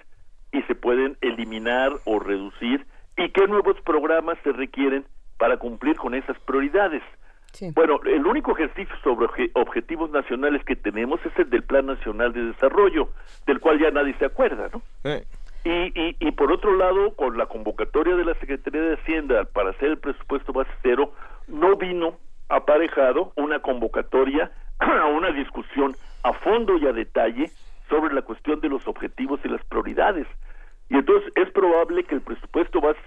y 0.52 0.62
se 0.64 0.76
pueden 0.76 1.18
eliminar 1.22 1.92
o 2.06 2.20
reducir 2.20 2.86
y 3.18 3.30
qué 3.30 3.48
nuevos 3.48 3.80
programas 3.82 4.38
se 4.44 4.52
requieren 4.52 5.06
para 5.38 5.58
cumplir 5.58 5.96
con 5.98 6.14
esas 6.14 6.38
prioridades. 6.42 7.02
Bueno, 7.74 8.00
el 8.06 8.26
único 8.26 8.54
ejercicio 8.54 8.96
sobre 9.04 9.28
obje- 9.28 9.52
objetivos 9.56 10.10
nacionales 10.12 10.64
que 10.64 10.76
tenemos 10.76 11.20
es 11.26 11.38
el 11.38 11.50
del 11.50 11.64
Plan 11.64 11.86
Nacional 11.86 12.32
de 12.32 12.46
Desarrollo, 12.46 13.10
del 13.46 13.60
cual 13.60 13.78
ya 13.80 13.92
nadie 13.92 14.16
se 14.20 14.26
acuerda, 14.26 14.70
¿no? 14.72 14.82
Y, 15.64 15.70
y, 16.00 16.16
y 16.20 16.32
por 16.32 16.52
otro 16.52 16.76
lado, 16.76 17.14
con 17.16 17.38
la 17.38 17.46
convocatoria 17.48 18.16
de 18.16 18.26
la 18.26 18.34
Secretaría 18.36 18.82
de 18.82 18.94
Hacienda 18.96 19.44
para 19.46 19.72
hacer 19.72 19.90
el 19.90 19.98
presupuesto 19.98 20.54
base 20.54 20.72
cero, 20.82 21.14
no 21.48 21.76
vino 21.76 22.18
aparejado 22.56 23.34
una 23.36 23.60
convocatoria 23.60 24.52
a 24.80 25.08
una 25.08 25.32
discusión 25.32 25.96
a 26.24 26.34
fondo 26.34 26.78
y 26.78 26.88
a 26.88 26.94
detalle 26.94 27.52
sobre 27.90 28.14
la 28.14 28.22
cuestión 28.22 28.62
de 28.62 28.70
los 28.70 28.88
objetivos 28.88 29.40
y 29.44 29.50
las 29.50 29.64
prioridades. 29.66 30.28
Y 30.90 30.96
entonces 30.96 31.32
es 31.36 31.50
probable 31.52 32.04
que 32.04 32.16
el 32.16 32.22
presupuesto 32.22 32.82
base 32.82 33.00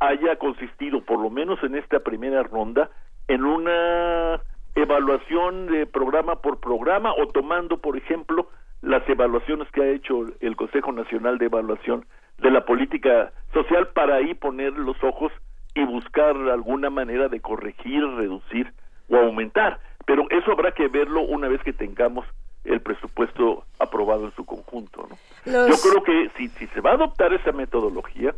haya 0.00 0.36
consistido, 0.36 1.02
por 1.04 1.20
lo 1.20 1.30
menos 1.30 1.62
en 1.62 1.76
esta 1.76 2.00
primera 2.00 2.42
ronda, 2.42 2.90
en 3.28 3.44
una 3.44 4.40
evaluación 4.74 5.66
de 5.66 5.86
programa 5.86 6.40
por 6.40 6.58
programa 6.58 7.12
o 7.12 7.26
tomando, 7.28 7.78
por 7.78 7.96
ejemplo, 7.96 8.48
las 8.80 9.06
evaluaciones 9.08 9.70
que 9.72 9.82
ha 9.82 9.88
hecho 9.90 10.24
el 10.40 10.56
Consejo 10.56 10.90
Nacional 10.90 11.38
de 11.38 11.46
Evaluación 11.46 12.06
de 12.38 12.50
la 12.50 12.64
Política 12.64 13.32
Social 13.52 13.88
para 13.88 14.16
ahí 14.16 14.34
poner 14.34 14.72
los 14.72 14.96
ojos 15.04 15.32
y 15.74 15.84
buscar 15.84 16.36
alguna 16.36 16.90
manera 16.90 17.28
de 17.28 17.40
corregir, 17.40 18.04
reducir 18.04 18.72
o 19.08 19.16
aumentar. 19.16 19.78
Pero 20.06 20.26
eso 20.30 20.52
habrá 20.52 20.72
que 20.72 20.88
verlo 20.88 21.20
una 21.22 21.48
vez 21.48 21.62
que 21.62 21.72
tengamos 21.72 22.26
el 22.64 22.80
presupuesto 22.80 23.64
aprobado 23.78 24.24
en 24.26 24.32
su 24.34 24.44
conjunto. 24.44 25.06
¿no? 25.08 25.16
Los- 25.52 25.68
Yo 25.82 25.90
creo 25.90 26.02
que 26.02 26.30
si, 26.36 26.48
si 26.48 26.66
se 26.68 26.80
va 26.80 26.90
a 26.90 26.94
adoptar 26.94 27.32
esa 27.32 27.52
metodología, 27.52 28.34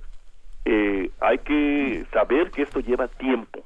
eh, 0.65 1.11
hay 1.21 1.39
que 1.39 2.05
saber 2.13 2.51
que 2.53 2.63
esto 2.63 2.81
lleva 2.81 3.09
tiempo 3.09 3.65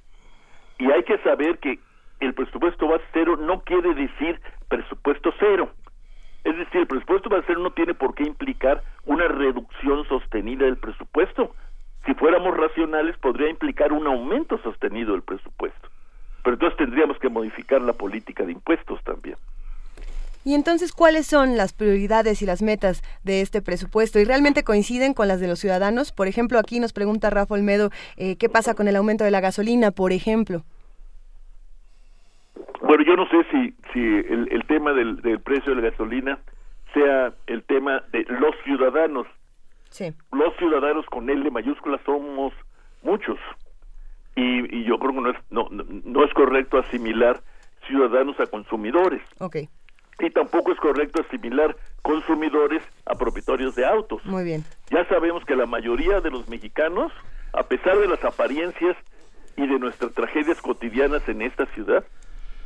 y 0.78 0.90
hay 0.90 1.02
que 1.04 1.18
saber 1.18 1.58
que 1.58 1.78
el 2.20 2.32
presupuesto 2.32 2.88
base 2.88 3.04
cero 3.12 3.36
no 3.36 3.60
quiere 3.60 3.92
decir 3.94 4.40
presupuesto 4.68 5.32
cero. 5.38 5.70
Es 6.44 6.56
decir, 6.56 6.80
el 6.82 6.86
presupuesto 6.86 7.28
base 7.28 7.44
cero 7.48 7.60
no 7.60 7.72
tiene 7.72 7.92
por 7.92 8.14
qué 8.14 8.22
implicar 8.22 8.82
una 9.04 9.28
reducción 9.28 10.04
sostenida 10.08 10.64
del 10.64 10.78
presupuesto. 10.78 11.54
Si 12.06 12.14
fuéramos 12.14 12.56
racionales, 12.56 13.16
podría 13.18 13.50
implicar 13.50 13.92
un 13.92 14.06
aumento 14.06 14.58
sostenido 14.62 15.12
del 15.12 15.22
presupuesto. 15.22 15.88
Pero 16.44 16.54
entonces 16.54 16.78
tendríamos 16.78 17.18
que 17.18 17.28
modificar 17.28 17.82
la 17.82 17.92
política 17.92 18.44
de 18.44 18.52
impuestos 18.52 19.02
también. 19.02 19.36
Y 20.44 20.54
entonces, 20.54 20.92
¿cuáles 20.92 21.26
son 21.26 21.56
las 21.56 21.72
prioridades 21.72 22.40
y 22.40 22.46
las 22.46 22.62
metas 22.62 23.02
de 23.24 23.40
este 23.40 23.60
presupuesto? 23.60 24.20
¿Y 24.20 24.24
realmente 24.24 24.62
coinciden 24.62 25.12
con 25.12 25.26
las 25.26 25.40
de 25.40 25.48
los 25.48 25.58
ciudadanos? 25.58 26.12
Por 26.12 26.28
ejemplo, 26.28 26.60
aquí 26.60 26.78
nos 26.78 26.92
pregunta 26.92 27.30
Rafa 27.30 27.54
Olmedo, 27.54 27.90
eh, 28.16 28.36
¿qué 28.36 28.48
pasa 28.48 28.74
con 28.74 28.86
el 28.86 28.94
aumento 28.94 29.24
de 29.24 29.32
la 29.32 29.40
gasolina, 29.40 29.90
por 29.90 30.12
ejemplo? 30.12 30.62
Bueno, 32.80 33.02
yo 33.04 33.16
no 33.16 33.26
sé 33.26 33.38
si, 33.50 33.74
si 33.92 33.98
el, 33.98 34.46
el 34.52 34.64
tema 34.68 34.92
del, 34.92 35.16
del 35.16 35.40
precio 35.40 35.74
de 35.74 35.82
la 35.82 35.90
gasolina 35.90 36.38
sea 36.94 37.32
el 37.48 37.64
tema 37.64 38.04
de 38.12 38.24
los 38.28 38.54
ciudadanos. 38.62 39.26
Sí. 39.96 40.12
Los 40.32 40.54
ciudadanos 40.58 41.06
con 41.06 41.30
L 41.30 41.50
mayúscula 41.50 41.98
somos 42.04 42.52
muchos. 43.02 43.38
Y, 44.34 44.76
y 44.76 44.84
yo 44.84 44.98
creo 44.98 45.12
que 45.12 45.20
no 45.22 45.30
es, 45.30 45.36
no, 45.48 46.24
es 46.24 46.34
correcto 46.34 46.78
asimilar 46.78 47.40
ciudadanos 47.86 48.38
a 48.38 48.46
consumidores. 48.46 49.22
Ok, 49.38 49.56
Y 50.20 50.30
tampoco 50.30 50.72
es 50.72 50.78
correcto 50.78 51.22
asimilar 51.26 51.74
consumidores 52.02 52.82
a 53.06 53.14
propietarios 53.14 53.74
de 53.74 53.86
autos. 53.86 54.22
muy 54.26 54.44
bien. 54.44 54.64
Ya 54.90 55.06
sabemos 55.08 55.42
que 55.46 55.56
la 55.56 55.64
mayoría 55.64 56.20
de 56.20 56.30
los 56.30 56.46
mexicanos, 56.48 57.10
a 57.54 57.62
pesar 57.62 57.96
de 57.98 58.08
las 58.08 58.22
apariencias 58.22 58.96
y 59.56 59.66
de 59.66 59.78
nuestras 59.78 60.12
tragedias 60.12 60.60
cotidianas 60.60 61.26
en 61.28 61.40
esta 61.40 61.64
ciudad, 61.74 62.04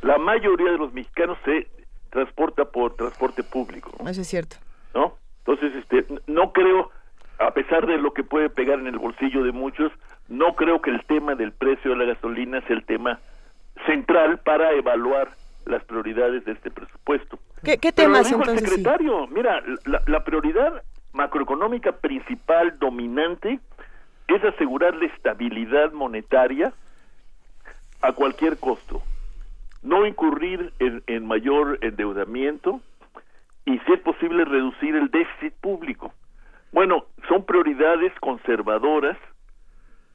la 0.01 0.17
mayoría 0.17 0.71
de 0.71 0.77
los 0.77 0.91
mexicanos 0.91 1.37
se 1.45 1.69
transporta 2.09 2.65
por 2.65 2.95
transporte 2.97 3.41
público, 3.43 3.91
Eso 4.05 4.19
es 4.19 4.27
cierto. 4.27 4.57
¿no? 4.93 5.15
Entonces, 5.45 5.73
este, 5.75 6.05
no 6.27 6.51
creo, 6.51 6.91
a 7.41 7.51
pesar 7.51 7.85
de 7.87 7.97
lo 7.97 8.13
que 8.13 8.23
puede 8.23 8.49
pegar 8.49 8.79
en 8.79 8.87
el 8.87 8.97
bolsillo 8.97 9.43
de 9.43 9.51
muchos, 9.51 9.91
no 10.29 10.55
creo 10.55 10.81
que 10.81 10.91
el 10.91 11.03
tema 11.05 11.35
del 11.35 11.51
precio 11.51 11.91
de 11.91 11.97
la 11.97 12.05
gasolina 12.13 12.61
sea 12.61 12.75
el 12.75 12.85
tema 12.85 13.19
central 13.85 14.39
para 14.39 14.71
evaluar 14.73 15.29
las 15.65 15.83
prioridades 15.85 16.45
de 16.45 16.53
este 16.53 16.71
presupuesto. 16.71 17.39
¿Qué, 17.63 17.77
qué 17.77 17.91
Pero 17.95 18.09
lo 18.09 18.23
temas 18.23 18.31
el 18.31 18.35
entonces? 18.39 18.69
sí? 18.69 18.75
secretario, 18.75 19.27
mira, 19.27 19.61
la, 19.85 20.01
la 20.07 20.23
prioridad 20.23 20.83
macroeconómica 21.13 21.91
principal 21.93 22.77
dominante 22.79 23.59
es 24.27 24.43
asegurar 24.43 24.95
la 24.95 25.05
estabilidad 25.05 25.91
monetaria 25.91 26.73
a 28.01 28.13
cualquier 28.13 28.57
costo, 28.57 29.03
no 29.83 30.05
incurrir 30.05 30.73
en, 30.79 31.03
en 31.07 31.25
mayor 31.27 31.77
endeudamiento 31.81 32.81
y 33.65 33.77
si 33.79 33.93
es 33.93 33.99
posible 33.99 34.45
reducir 34.45 34.95
el 34.95 35.09
déficit 35.11 35.53
público. 35.61 36.13
Bueno, 36.71 37.05
son 37.27 37.45
prioridades 37.45 38.13
conservadoras 38.19 39.17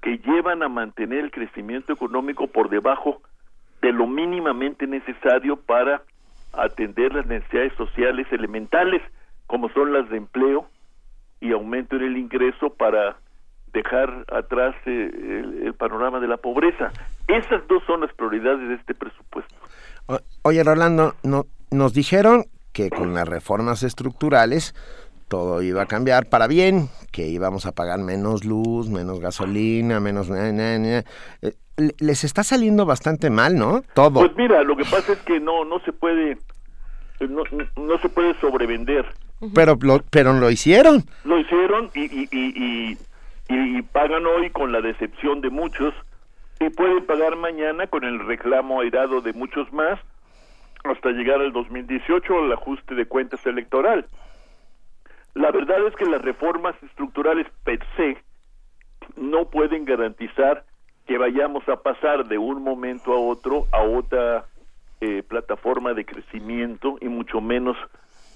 que 0.02 0.18
llevan 0.18 0.62
a 0.62 0.68
mantener 0.68 1.18
el 1.18 1.30
crecimiento 1.30 1.92
económico 1.92 2.46
por 2.46 2.70
debajo 2.70 3.20
de 3.82 3.92
lo 3.92 4.06
mínimamente 4.06 4.86
necesario 4.86 5.56
para 5.56 6.02
atender 6.52 7.14
las 7.14 7.26
necesidades 7.26 7.72
sociales 7.74 8.26
elementales, 8.30 9.02
como 9.46 9.68
son 9.70 9.92
las 9.92 10.08
de 10.08 10.16
empleo 10.16 10.66
y 11.40 11.52
aumento 11.52 11.96
en 11.96 12.02
el 12.02 12.16
ingreso 12.16 12.70
para 12.70 13.16
dejar 13.72 14.24
atrás 14.32 14.74
eh, 14.86 15.42
el, 15.64 15.74
panorama 15.74 16.18
de 16.20 16.28
la 16.28 16.38
pobreza. 16.38 16.90
Esas 17.28 17.66
dos 17.68 17.82
son 17.86 18.00
las 18.00 18.12
prioridades 18.14 18.68
de 18.68 18.74
este 18.74 18.94
presupuesto. 18.94 19.54
Oye, 20.42 20.64
Rolando, 20.64 21.14
no, 21.22 21.44
nos 21.70 21.92
dijeron 21.92 22.44
que 22.72 22.90
con 22.90 23.14
las 23.14 23.28
reformas 23.28 23.82
estructurales 23.82 24.74
todo 25.28 25.62
iba 25.62 25.82
a 25.82 25.86
cambiar 25.86 26.26
para 26.26 26.46
bien, 26.46 26.88
que 27.12 27.26
íbamos 27.28 27.66
a 27.66 27.72
pagar 27.72 27.98
menos 28.00 28.44
luz, 28.44 28.88
menos 28.88 29.20
gasolina, 29.20 30.00
menos... 30.00 30.28
Eh, 30.30 31.02
le- 31.76 31.94
Les 31.98 32.24
está 32.24 32.42
saliendo 32.42 32.86
bastante 32.86 33.28
mal, 33.30 33.56
¿no? 33.56 33.82
Todo. 33.94 34.20
Pues 34.20 34.36
mira, 34.36 34.62
lo 34.62 34.76
que 34.76 34.84
pasa 34.84 35.12
es 35.12 35.18
que 35.20 35.40
no 35.40 35.64
no 35.64 35.78
se 35.80 35.92
puede 35.92 36.32
eh, 36.32 37.28
no, 37.28 37.42
no 37.76 37.98
se 37.98 38.08
puede 38.08 38.38
sobrevender. 38.40 39.04
Pero 39.54 39.76
lo, 39.80 40.00
pero 40.10 40.32
lo 40.32 40.50
hicieron. 40.50 41.04
Lo 41.24 41.38
hicieron 41.38 41.90
y, 41.94 42.04
y, 42.04 42.28
y, 42.30 42.92
y- 42.92 42.98
y 43.48 43.82
pagan 43.82 44.24
hoy 44.26 44.50
con 44.50 44.72
la 44.72 44.80
decepción 44.80 45.40
de 45.40 45.50
muchos 45.50 45.92
y 46.60 46.68
pueden 46.70 47.04
pagar 47.06 47.36
mañana 47.36 47.86
con 47.86 48.02
el 48.04 48.18
reclamo 48.26 48.80
airado 48.80 49.20
de 49.20 49.32
muchos 49.34 49.70
más 49.72 50.00
hasta 50.84 51.10
llegar 51.10 51.40
al 51.40 51.52
2018 51.52 52.38
al 52.44 52.52
ajuste 52.52 52.94
de 52.94 53.04
cuentas 53.06 53.44
electoral. 53.46 54.06
La 55.36 55.50
verdad 55.50 55.86
es 55.86 55.94
que 55.96 56.06
las 56.06 56.22
reformas 56.22 56.74
estructurales 56.82 57.46
per 57.62 57.78
se 57.94 58.16
no 59.16 59.50
pueden 59.50 59.84
garantizar 59.84 60.64
que 61.06 61.18
vayamos 61.18 61.68
a 61.68 61.82
pasar 61.82 62.26
de 62.26 62.38
un 62.38 62.62
momento 62.62 63.12
a 63.12 63.18
otro 63.18 63.66
a 63.70 63.82
otra 63.82 64.46
eh, 65.02 65.22
plataforma 65.22 65.92
de 65.92 66.06
crecimiento 66.06 66.96
y 67.02 67.08
mucho 67.08 67.42
menos 67.42 67.76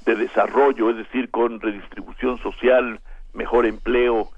de 0.04 0.14
desarrollo, 0.14 0.90
es 0.90 0.98
decir, 0.98 1.30
con 1.30 1.58
redistribución 1.58 2.36
social, 2.36 3.00
mejor 3.32 3.64
empleo, 3.64 4.28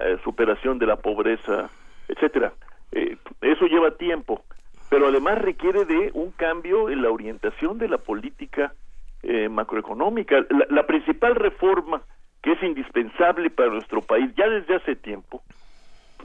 eh, 0.00 0.18
superación 0.24 0.80
de 0.80 0.86
la 0.86 0.96
pobreza, 0.96 1.70
etcétera. 2.08 2.52
Eh, 2.90 3.18
eso 3.40 3.66
lleva 3.66 3.92
tiempo, 3.92 4.42
pero 4.88 5.06
además 5.06 5.38
requiere 5.38 5.84
de 5.84 6.10
un 6.14 6.32
cambio 6.32 6.90
en 6.90 7.02
la 7.02 7.10
orientación 7.10 7.78
de 7.78 7.88
la 7.88 7.98
política 7.98 8.74
eh, 9.22 9.48
macroeconómica. 9.48 10.36
La, 10.50 10.66
la 10.68 10.86
principal 10.86 11.34
reforma 11.34 12.02
que 12.42 12.52
es 12.52 12.62
indispensable 12.62 13.50
para 13.50 13.70
nuestro 13.70 14.00
país 14.00 14.30
ya 14.36 14.48
desde 14.48 14.76
hace 14.76 14.96
tiempo 14.96 15.42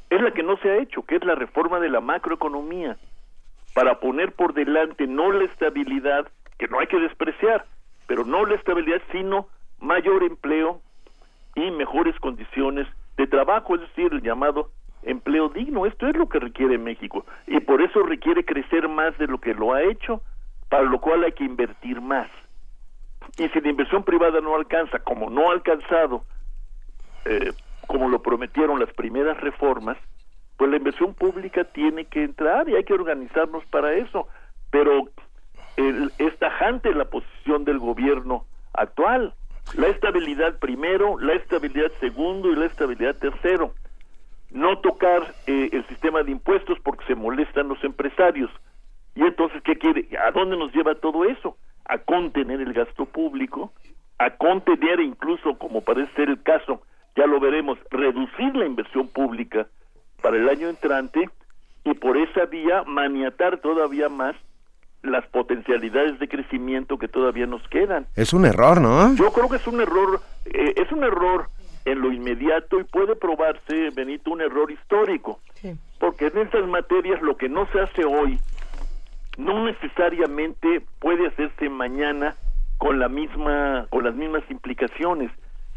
es 0.10 0.22
la 0.22 0.32
que 0.32 0.44
no 0.44 0.58
se 0.58 0.70
ha 0.70 0.78
hecho, 0.78 1.04
que 1.04 1.16
es 1.16 1.26
la 1.26 1.36
reforma 1.36 1.80
de 1.80 1.90
la 1.90 2.00
macroeconomía, 2.00 2.98
para 3.74 4.00
poner 4.00 4.32
por 4.34 4.54
delante 4.54 5.08
no 5.08 5.32
la 5.32 5.46
estabilidad, 5.46 6.28
que 6.58 6.68
no 6.68 6.80
hay 6.80 6.88
que 6.88 7.00
despreciar, 7.00 7.66
pero 8.08 8.24
no 8.24 8.46
la 8.46 8.56
estabilidad, 8.56 9.02
sino 9.12 9.48
mayor 9.80 10.24
empleo 10.24 10.82
y 11.56 11.72
mejores 11.72 12.18
condiciones 12.20 12.88
de 13.18 13.28
trabajo, 13.28 13.76
es 13.76 13.82
decir, 13.82 14.14
el 14.14 14.22
llamado 14.22 14.70
empleo 15.04 15.50
digno. 15.50 15.86
Esto 15.86 16.08
es 16.08 16.16
lo 16.16 16.30
que 16.30 16.40
requiere 16.40 16.78
México 16.78 17.26
y 17.48 17.60
por 17.60 17.82
eso 17.82 18.04
requiere 18.04 18.46
crecer 18.46 18.88
más 18.88 19.18
de 19.18 19.28
lo 19.28 19.40
que 19.40 19.54
lo 19.54 19.74
ha 19.74 19.84
hecho, 19.84 20.22
para 20.70 20.84
lo 20.84 21.00
cual 21.00 21.24
hay 21.24 21.34
que 21.34 21.44
invertir 21.44 22.02
más. 22.02 22.30
Y 23.38 23.50
si 23.50 23.62
la 23.62 23.70
inversión 23.70 24.04
privada 24.04 24.40
no 24.42 24.56
alcanza, 24.56 25.00
como 25.00 25.30
no 25.30 25.50
ha 25.50 25.54
alcanzado, 25.54 26.24
eh, 27.26 27.52
como 27.88 28.10
lo 28.10 28.22
prometieron 28.22 28.80
las 28.80 28.92
primeras 28.94 29.40
reformas, 29.42 29.98
pues 30.58 30.70
la 30.72 30.78
inversión 30.78 31.14
pública 31.14 31.64
tiene 31.66 32.06
que 32.06 32.24
entrar 32.24 32.70
y 32.70 32.76
hay 32.76 32.84
que 32.84 32.94
organizarnos 32.94 33.66
para 33.66 33.94
eso. 33.94 34.28
Pero 34.72 35.10
el- 35.76 36.12
es 36.18 36.38
tajante 36.40 36.94
la 36.94 37.06
posición 37.06 37.66
del 37.66 37.80
gobierno 37.80 38.46
actual. 38.74 39.34
La 39.74 39.88
estabilidad 39.88 40.60
primero, 40.60 41.18
la 41.20 41.34
estabilidad 41.34 41.92
segundo 42.00 42.52
y 42.52 42.56
la 42.56 42.66
estabilidad 42.68 43.16
tercero. 43.16 43.74
No 44.52 44.78
tocar 44.80 45.36
eh, 45.48 45.70
el 45.74 45.86
sistema 45.88 46.24
de 46.24 46.32
impuestos 46.32 46.78
porque 46.80 47.06
se 47.06 47.16
molestan 47.16 47.68
los 47.68 47.84
empresarios. 47.84 48.52
Y 49.16 49.22
entonces, 49.24 49.62
¿qué 49.64 49.76
quiere? 49.78 50.08
¿A 50.26 50.32
dónde 50.32 50.56
nos 50.56 50.74
lleva 50.74 50.96
todo 50.96 51.26
eso? 51.26 51.58
A 51.86 51.98
contener 51.99 52.62
el 52.62 52.74
gasto 52.74 53.06
público, 53.06 53.74
a 54.18 54.32
contener 54.32 54.99
incluso, 54.99 55.57
como 55.57 55.82
parece 55.82 56.14
ser 56.14 56.30
el 56.30 56.41
caso, 56.41 56.82
ya 57.16 57.26
lo 57.28 57.40
veremos, 57.40 57.78
reducir 57.91 58.56
la 58.56 58.66
inversión 58.66 59.07
pública 59.07 59.68
para 60.22 60.38
el 60.38 60.49
año 60.49 60.70
entrante 60.70 61.30
y 61.84 61.94
por 61.94 62.18
esa 62.18 62.45
vía 62.45 62.84
maniatar 62.84 63.60
todavía 63.60 64.10
más 64.10 64.36
las 65.03 65.26
potencialidades 65.28 66.20
de 66.20 66.28
crecimiento 66.28 66.98
que 66.98 67.07
todavía 67.07 67.45
nos 67.45 67.66
quedan. 67.68 68.07
Es 68.16 68.34
un 68.34 68.45
error, 68.45 68.82
¿no? 68.82 69.16
Yo 69.16 69.32
creo 69.32 69.49
que 69.49 69.57
es 69.57 69.68
un 69.68 69.80
error, 69.80 70.20
eh, 70.45 70.74
es 70.76 70.91
un 70.91 71.03
error 71.03 71.49
en 71.86 72.02
lo 72.02 72.12
inmediato 72.12 72.80
y 72.80 72.84
puede 72.84 73.16
probarse, 73.16 73.91
Benito, 73.95 74.32
un 74.32 74.41
error 74.41 74.72
histórico. 74.72 75.40
Porque 75.99 76.28
en 76.28 76.40
estas 76.40 76.68
materias 76.68 77.22
lo 77.22 77.38
que 77.38 77.48
no 77.48 77.68
se 77.72 77.80
hace 77.80 78.03
hoy 78.03 78.40
no 79.38 79.66
necesariamente 79.66 80.82
puede 80.99 81.28
hacerse 81.28 81.70
mañana 81.70 82.36
con 82.78 82.99
la 82.99 83.07
misma 83.10 83.88
con 83.90 84.03
las 84.03 84.16
mismas 84.16 84.44
implicaciones. 84.49 85.32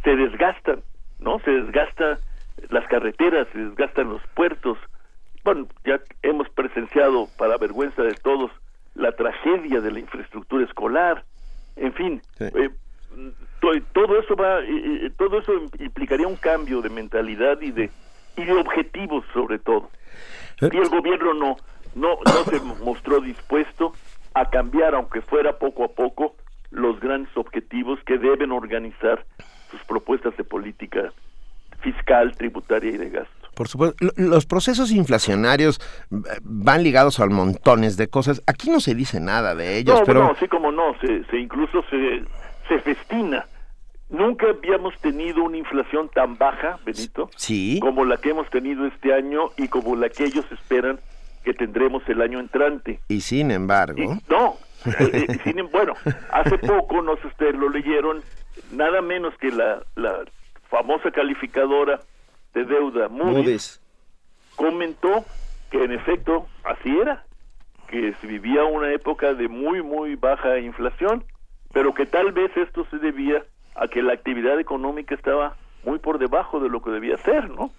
Se 0.04 0.14
desgastan, 0.16 0.82
¿no? 1.18 1.38
Se 1.40 1.50
desgastan 1.50 2.18
las 2.70 2.86
carreteras, 2.88 3.46
se 3.52 3.58
desgastan 3.58 4.08
los 4.10 4.22
puertos. 4.34 4.78
Bueno, 5.44 5.66
ya 5.84 6.00
hemos 6.22 6.48
presenciado 6.50 7.28
para 7.38 7.56
vergüenza 7.56 8.02
de 8.02 8.14
todos 8.14 8.50
la 8.94 9.12
tragedia 9.12 9.80
de 9.80 9.90
la 9.92 10.00
infraestructura 10.00 10.64
escolar. 10.64 11.24
En 11.76 11.92
fin, 11.92 12.22
eh, 12.56 12.70
to- 13.60 13.80
todo 13.92 14.18
eso 14.18 14.34
va 14.36 14.60
eh, 14.60 15.06
eh, 15.06 15.10
todo 15.16 15.38
eso 15.38 15.52
implicaría 15.78 16.26
un 16.26 16.36
cambio 16.36 16.80
de 16.82 16.90
mentalidad 16.90 17.60
y 17.60 17.70
de 17.70 17.90
y 18.36 18.44
de 18.44 18.52
objetivos 18.52 19.24
sobre 19.32 19.58
todo 19.58 19.90
y 20.72 20.76
el 20.76 20.88
gobierno 20.88 21.34
no 21.34 21.56
no 21.98 22.18
no 22.24 22.44
se 22.44 22.60
mostró 22.84 23.20
dispuesto 23.20 23.92
a 24.34 24.48
cambiar 24.50 24.94
aunque 24.94 25.20
fuera 25.22 25.58
poco 25.58 25.84
a 25.84 25.88
poco 25.88 26.34
los 26.70 27.00
grandes 27.00 27.34
objetivos 27.36 27.98
que 28.06 28.18
deben 28.18 28.52
organizar 28.52 29.24
sus 29.70 29.80
propuestas 29.84 30.36
de 30.36 30.44
política 30.44 31.12
fiscal 31.80 32.36
tributaria 32.36 32.90
y 32.90 32.96
de 32.96 33.10
gasto 33.10 33.48
Por 33.54 33.68
supuesto, 33.68 33.96
lo- 34.04 34.12
los 34.16 34.46
procesos 34.46 34.90
inflacionarios 34.90 35.80
eh, 36.10 36.16
van 36.42 36.82
ligados 36.82 37.20
a 37.20 37.26
montones 37.26 37.96
de 37.96 38.08
cosas. 38.08 38.42
Aquí 38.46 38.68
no 38.70 38.80
se 38.80 38.94
dice 38.94 39.20
nada 39.20 39.54
de 39.54 39.78
ellos, 39.78 39.98
no, 40.00 40.04
pero 40.04 40.24
no, 40.24 40.34
sí 40.36 40.48
como 40.48 40.72
no, 40.72 40.94
se, 41.00 41.24
se 41.24 41.38
incluso 41.38 41.82
se, 41.90 42.22
se 42.68 42.80
festina. 42.80 43.46
Nunca 44.10 44.46
habíamos 44.48 44.98
tenido 45.00 45.42
una 45.44 45.56
inflación 45.58 46.08
tan 46.08 46.36
baja, 46.38 46.78
Benito, 46.84 47.30
sí. 47.36 47.78
como 47.80 48.04
la 48.04 48.16
que 48.16 48.30
hemos 48.30 48.48
tenido 48.50 48.86
este 48.86 49.12
año 49.14 49.50
y 49.56 49.68
como 49.68 49.94
la 49.96 50.08
que 50.08 50.24
ellos 50.24 50.44
esperan 50.50 50.98
que 51.48 51.54
tendremos 51.54 52.02
el 52.08 52.20
año 52.20 52.40
entrante. 52.40 53.00
Y 53.08 53.22
sin 53.22 53.50
embargo, 53.50 54.18
No, 54.28 54.56
eh, 54.84 55.26
eh, 55.28 55.38
sin 55.44 55.58
em- 55.58 55.70
bueno, 55.72 55.94
hace 56.30 56.58
poco, 56.58 57.00
no 57.00 57.14
sé 57.16 57.22
si 57.22 57.28
ustedes 57.28 57.54
lo 57.54 57.70
leyeron, 57.70 58.22
nada 58.72 59.00
menos 59.00 59.32
que 59.38 59.50
la, 59.50 59.82
la 59.96 60.24
famosa 60.68 61.10
calificadora 61.10 62.00
de 62.52 62.64
deuda 62.64 63.08
Moody's, 63.08 63.34
Moody's. 63.36 63.80
comentó 64.56 65.24
que 65.70 65.84
en 65.84 65.92
efecto 65.92 66.46
así 66.64 66.98
era, 66.98 67.24
que 67.88 68.12
se 68.20 68.26
vivía 68.26 68.64
una 68.64 68.92
época 68.92 69.32
de 69.32 69.48
muy, 69.48 69.82
muy 69.82 70.16
baja 70.16 70.58
inflación, 70.58 71.24
pero 71.72 71.94
que 71.94 72.04
tal 72.04 72.32
vez 72.32 72.54
esto 72.58 72.86
se 72.90 72.98
debía 72.98 73.42
a 73.74 73.88
que 73.88 74.02
la 74.02 74.12
actividad 74.12 74.60
económica 74.60 75.14
estaba 75.14 75.56
muy 75.84 75.98
por 75.98 76.18
debajo 76.18 76.60
de 76.60 76.68
lo 76.68 76.82
que 76.82 76.90
debía 76.90 77.16
ser, 77.18 77.48
¿no? 77.48 77.70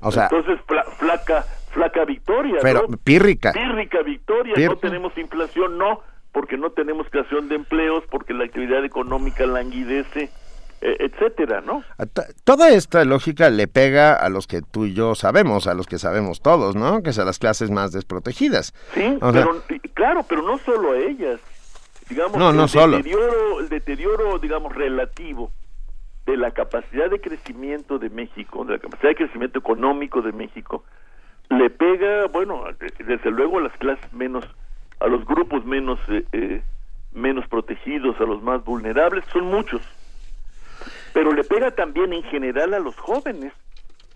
O 0.00 0.10
sea, 0.12 0.24
Entonces, 0.30 0.58
fla- 0.66 0.84
flaca, 0.98 1.44
flaca 1.72 2.04
victoria, 2.04 2.58
pero 2.62 2.86
¿no? 2.88 2.96
pírrica. 2.96 3.52
Pírrica 3.52 4.02
victoria, 4.02 4.54
no 4.68 4.76
tenemos 4.76 5.16
inflación, 5.18 5.78
no, 5.78 6.00
porque 6.32 6.56
no 6.56 6.70
tenemos 6.70 7.06
creación 7.10 7.48
de 7.48 7.56
empleos, 7.56 8.04
porque 8.10 8.34
la 8.34 8.44
actividad 8.44 8.84
económica 8.84 9.46
languidece, 9.46 10.30
eh, 10.82 10.96
etcétera, 11.00 11.62
¿no? 11.62 11.82
Toda 12.44 12.68
esta 12.70 13.04
lógica 13.04 13.48
le 13.50 13.66
pega 13.66 14.14
a 14.14 14.28
los 14.28 14.46
que 14.46 14.60
tú 14.62 14.84
y 14.86 14.92
yo 14.94 15.14
sabemos, 15.14 15.66
a 15.66 15.74
los 15.74 15.86
que 15.86 15.98
sabemos 15.98 16.40
todos, 16.42 16.76
¿no? 16.76 17.02
Que 17.02 17.10
a 17.10 17.24
las 17.24 17.38
clases 17.38 17.70
más 17.70 17.92
desprotegidas. 17.92 18.74
Sí, 18.94 19.16
O 19.22 19.32
pero 19.32 19.62
claro, 19.94 20.24
pero 20.28 20.42
no 20.42 20.58
solo 20.58 20.92
a 20.92 20.98
ellas. 20.98 21.40
Digamos, 22.08 22.36
No, 22.38 22.52
no 22.52 22.64
el 22.64 22.68
solo. 22.68 22.98
deterioro, 22.98 23.60
el 23.60 23.68
deterioro, 23.68 24.38
digamos, 24.38 24.74
relativo 24.74 25.50
de 26.26 26.36
la 26.36 26.50
capacidad 26.50 27.08
de 27.08 27.20
crecimiento 27.20 27.98
de 27.98 28.10
México, 28.10 28.64
de 28.64 28.72
la 28.74 28.78
capacidad 28.78 29.10
de 29.10 29.14
crecimiento 29.16 29.58
económico 29.60 30.22
de 30.22 30.32
México, 30.32 30.84
le 31.48 31.70
pega, 31.70 32.26
bueno, 32.26 32.64
de- 32.80 32.92
desde 33.04 33.30
luego 33.30 33.58
a 33.58 33.62
las 33.62 33.76
clases 33.78 34.12
menos, 34.12 34.44
a 35.00 35.06
los 35.06 35.24
grupos 35.24 35.64
menos, 35.64 36.00
eh, 36.08 36.24
eh, 36.32 36.62
menos 37.12 37.46
protegidos, 37.48 38.20
a 38.20 38.24
los 38.24 38.42
más 38.42 38.64
vulnerables, 38.64 39.24
son 39.32 39.44
muchos. 39.44 39.80
Pero 41.12 41.32
le 41.32 41.44
pega 41.44 41.70
también 41.70 42.12
en 42.12 42.24
general 42.24 42.74
a 42.74 42.80
los 42.80 42.96
jóvenes, 42.96 43.52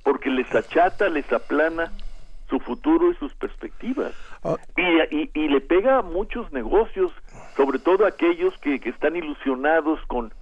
porque 0.02 0.28
les 0.30 0.52
achata, 0.54 1.08
les 1.08 1.30
aplana 1.32 1.92
su 2.48 2.58
futuro 2.58 3.10
y 3.10 3.14
sus 3.14 3.32
perspectivas. 3.34 4.12
Y, 4.76 5.16
y- 5.16 5.30
y 5.34 5.48
le 5.48 5.60
pega 5.60 5.98
a 5.98 6.02
muchos 6.02 6.50
negocios, 6.52 7.12
sobre 7.56 7.78
todo 7.78 8.04
aquellos 8.06 8.56
que, 8.58 8.80
que 8.80 8.90
están 8.90 9.14
ilusionados 9.14 10.00
con- 10.06 10.32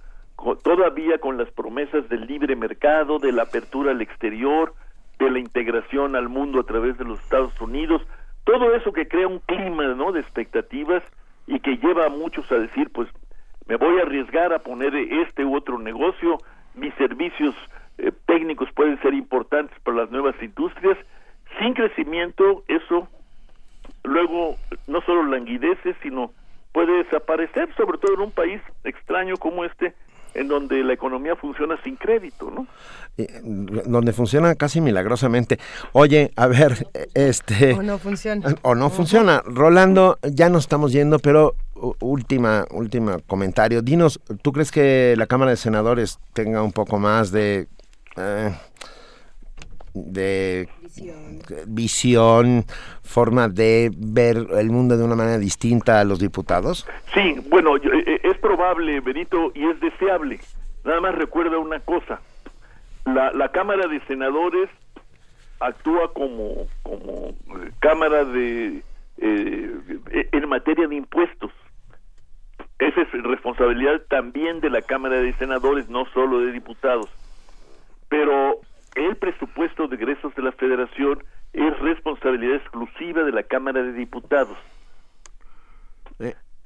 todavía 0.63 1.17
con 1.19 1.37
las 1.37 1.49
promesas 1.51 2.07
del 2.09 2.25
libre 2.25 2.55
mercado, 2.55 3.19
de 3.19 3.31
la 3.31 3.43
apertura 3.43 3.91
al 3.91 4.01
exterior, 4.01 4.73
de 5.19 5.29
la 5.29 5.39
integración 5.39 6.15
al 6.15 6.29
mundo 6.29 6.59
a 6.59 6.63
través 6.63 6.97
de 6.97 7.05
los 7.05 7.19
Estados 7.19 7.59
Unidos, 7.59 8.01
todo 8.45 8.73
eso 8.73 8.93
que 8.93 9.07
crea 9.07 9.27
un 9.27 9.39
clima 9.39 9.83
¿no? 9.93 10.11
de 10.11 10.21
expectativas 10.21 11.03
y 11.45 11.59
que 11.59 11.77
lleva 11.77 12.05
a 12.05 12.09
muchos 12.09 12.49
a 12.51 12.55
decir, 12.55 12.89
pues 12.91 13.09
me 13.67 13.75
voy 13.75 13.99
a 13.99 14.03
arriesgar 14.03 14.53
a 14.53 14.59
poner 14.59 14.95
este 14.95 15.45
u 15.45 15.55
otro 15.55 15.77
negocio, 15.77 16.37
mis 16.73 16.93
servicios 16.95 17.53
eh, 17.97 18.11
técnicos 18.25 18.69
pueden 18.73 18.99
ser 19.01 19.13
importantes 19.13 19.77
para 19.81 19.97
las 19.97 20.11
nuevas 20.11 20.35
industrias, 20.41 20.97
sin 21.59 21.73
crecimiento 21.73 22.63
eso 22.67 23.07
luego 24.03 24.55
no 24.87 25.01
solo 25.01 25.23
languidece, 25.25 25.95
sino 26.01 26.31
puede 26.71 27.03
desaparecer, 27.03 27.73
sobre 27.75 27.97
todo 27.97 28.13
en 28.13 28.21
un 28.21 28.31
país 28.31 28.61
extraño 28.83 29.37
como 29.37 29.65
este, 29.65 29.93
en 30.33 30.47
donde 30.47 30.83
la 30.83 30.93
economía 30.93 31.35
funciona 31.35 31.81
sin 31.83 31.95
crédito, 31.95 32.51
¿no? 32.51 32.67
eh, 33.19 33.41
donde 33.43 34.13
funciona 34.13 34.55
casi 34.55 34.81
milagrosamente. 34.81 35.59
Oye, 35.91 36.31
a 36.35 36.47
ver, 36.47 36.87
eh, 36.93 37.07
este... 37.13 37.73
O 37.73 37.83
no 37.83 37.97
funciona. 37.97 38.55
O 38.61 38.75
no 38.75 38.89
funciona. 38.89 39.41
Rolando, 39.45 40.17
ya 40.23 40.49
nos 40.49 40.63
estamos 40.63 40.91
yendo, 40.91 41.19
pero 41.19 41.55
última, 41.99 42.65
última 42.71 43.19
comentario. 43.27 43.81
Dinos, 43.81 44.19
¿tú 44.41 44.51
crees 44.51 44.71
que 44.71 45.15
la 45.17 45.27
Cámara 45.27 45.51
de 45.51 45.57
Senadores 45.57 46.19
tenga 46.33 46.63
un 46.63 46.71
poco 46.71 46.99
más 46.99 47.31
de... 47.31 47.67
eh, 48.17 48.51
de 50.07 50.67
visión, 51.67 52.65
forma 53.03 53.47
de 53.47 53.91
ver 53.97 54.37
el 54.57 54.69
mundo 54.69 54.97
de 54.97 55.03
una 55.03 55.15
manera 55.15 55.37
distinta 55.37 55.99
a 55.99 56.03
los 56.03 56.19
diputados? 56.19 56.87
Sí, 57.13 57.35
bueno, 57.49 57.77
yo- 57.77 57.91
eh, 57.91 58.03
eh, 58.05 58.19
es 58.23 58.37
probable, 58.37 58.99
Benito, 59.01 59.51
y 59.55 59.65
es 59.65 59.79
deseable. 59.79 60.39
Nada 60.83 61.01
más 61.01 61.15
recuerda 61.15 61.57
una 61.57 61.79
cosa. 61.79 62.21
La, 63.05 63.31
la 63.33 63.49
Cámara 63.51 63.87
de 63.87 63.99
Senadores 64.05 64.69
actúa 65.59 66.13
como, 66.13 66.67
como 66.83 67.29
eh, 67.29 67.71
Cámara 67.79 68.23
de... 68.25 68.81
eh, 69.17 69.71
en 70.31 70.49
materia 70.49 70.87
de 70.87 70.95
impuestos. 70.95 71.51
Esa 72.79 73.01
es 73.01 73.11
responsabilidad 73.23 74.01
también 74.09 74.61
de 74.61 74.69
la 74.69 74.81
Cámara 74.81 75.17
de 75.17 75.33
Senadores, 75.33 75.89
no 75.89 76.05
solo 76.13 76.39
de 76.39 76.53
diputados. 76.53 77.09
Pero 78.07 78.61
el 78.95 79.15
presupuesto 79.17 79.87
de 79.87 79.95
egresos 79.95 80.33
de 80.35 80.41
la 80.43 80.51
Federación 80.53 81.23
es 81.53 81.79
responsabilidad 81.79 82.55
exclusiva 82.57 83.23
de 83.23 83.31
la 83.31 83.43
Cámara 83.43 83.81
de 83.83 83.93
Diputados. 83.93 84.57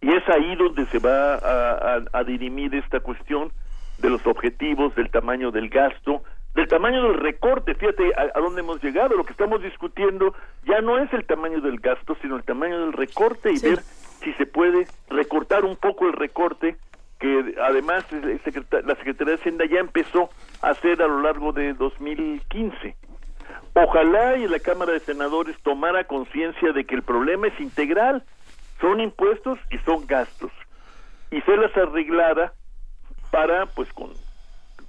Y 0.02 0.12
es 0.12 0.28
ahí 0.30 0.56
donde 0.58 0.86
se 0.88 1.00
va 1.00 1.36
a, 1.36 1.96
a- 1.96 2.04
a 2.12 2.24
dirimir 2.24 2.76
esta 2.76 3.00
cuestión 3.00 3.52
de 4.00 4.10
los 4.10 4.26
objetivos, 4.28 4.94
del 4.96 5.10
tamaño 5.10 5.52
del 5.52 5.70
gasto, 5.70 6.24
del 6.56 6.68
tamaño 6.68 7.04
del 7.04 7.14
recorte. 7.20 7.74
Fíjate 7.76 8.12
a, 8.18 8.38
a 8.38 8.42
dónde 8.42 8.62
hemos 8.62 8.84
llegado. 8.84 9.16
Lo 9.16 9.24
que 9.24 9.32
estamos 9.32 9.62
discutiendo 9.62 10.34
ya 10.66 10.82
no 10.82 10.98
es 10.98 11.12
el 11.14 11.26
tamaño 11.26 11.62
del 11.62 11.80
gasto, 11.80 12.18
sino 12.22 12.36
el 12.36 12.44
tamaño 12.44 12.80
del 12.82 12.94
recorte 12.94 13.52
y 13.54 13.60
ver 13.60 13.80
si 13.80 14.34
se 14.34 14.46
puede 14.46 14.88
recortar 15.10 15.64
un 15.64 15.78
poco 15.78 16.08
el 16.08 16.14
recorte 16.14 16.76
que 17.24 17.56
además 17.62 18.04
la 18.12 18.96
Secretaría 18.96 19.36
de 19.36 19.40
Hacienda 19.40 19.64
ya 19.66 19.80
empezó 19.80 20.30
a 20.62 20.72
hacer 20.72 21.02
a 21.02 21.08
lo 21.08 21.22
largo 21.22 21.54
de 21.54 21.74
2015. 21.74 22.98
Ojalá 23.76 24.36
y 24.36 24.46
la 24.50 24.60
Cámara 24.60 24.92
de 24.92 25.00
Senadores 25.00 25.56
tomara 25.64 26.04
conciencia 26.04 26.74
de 26.74 26.84
que 26.84 26.96
el 26.96 27.02
problema 27.02 27.48
es 27.48 27.58
integral, 27.62 28.26
son 28.82 29.00
impuestos 29.00 29.58
y 29.72 29.78
son 29.86 30.06
gastos, 30.06 30.52
y 31.32 31.40
se 31.44 31.56
las 31.56 31.74
arreglara 31.78 32.52
para, 33.32 33.68
pues 33.68 33.88
con, 33.94 34.12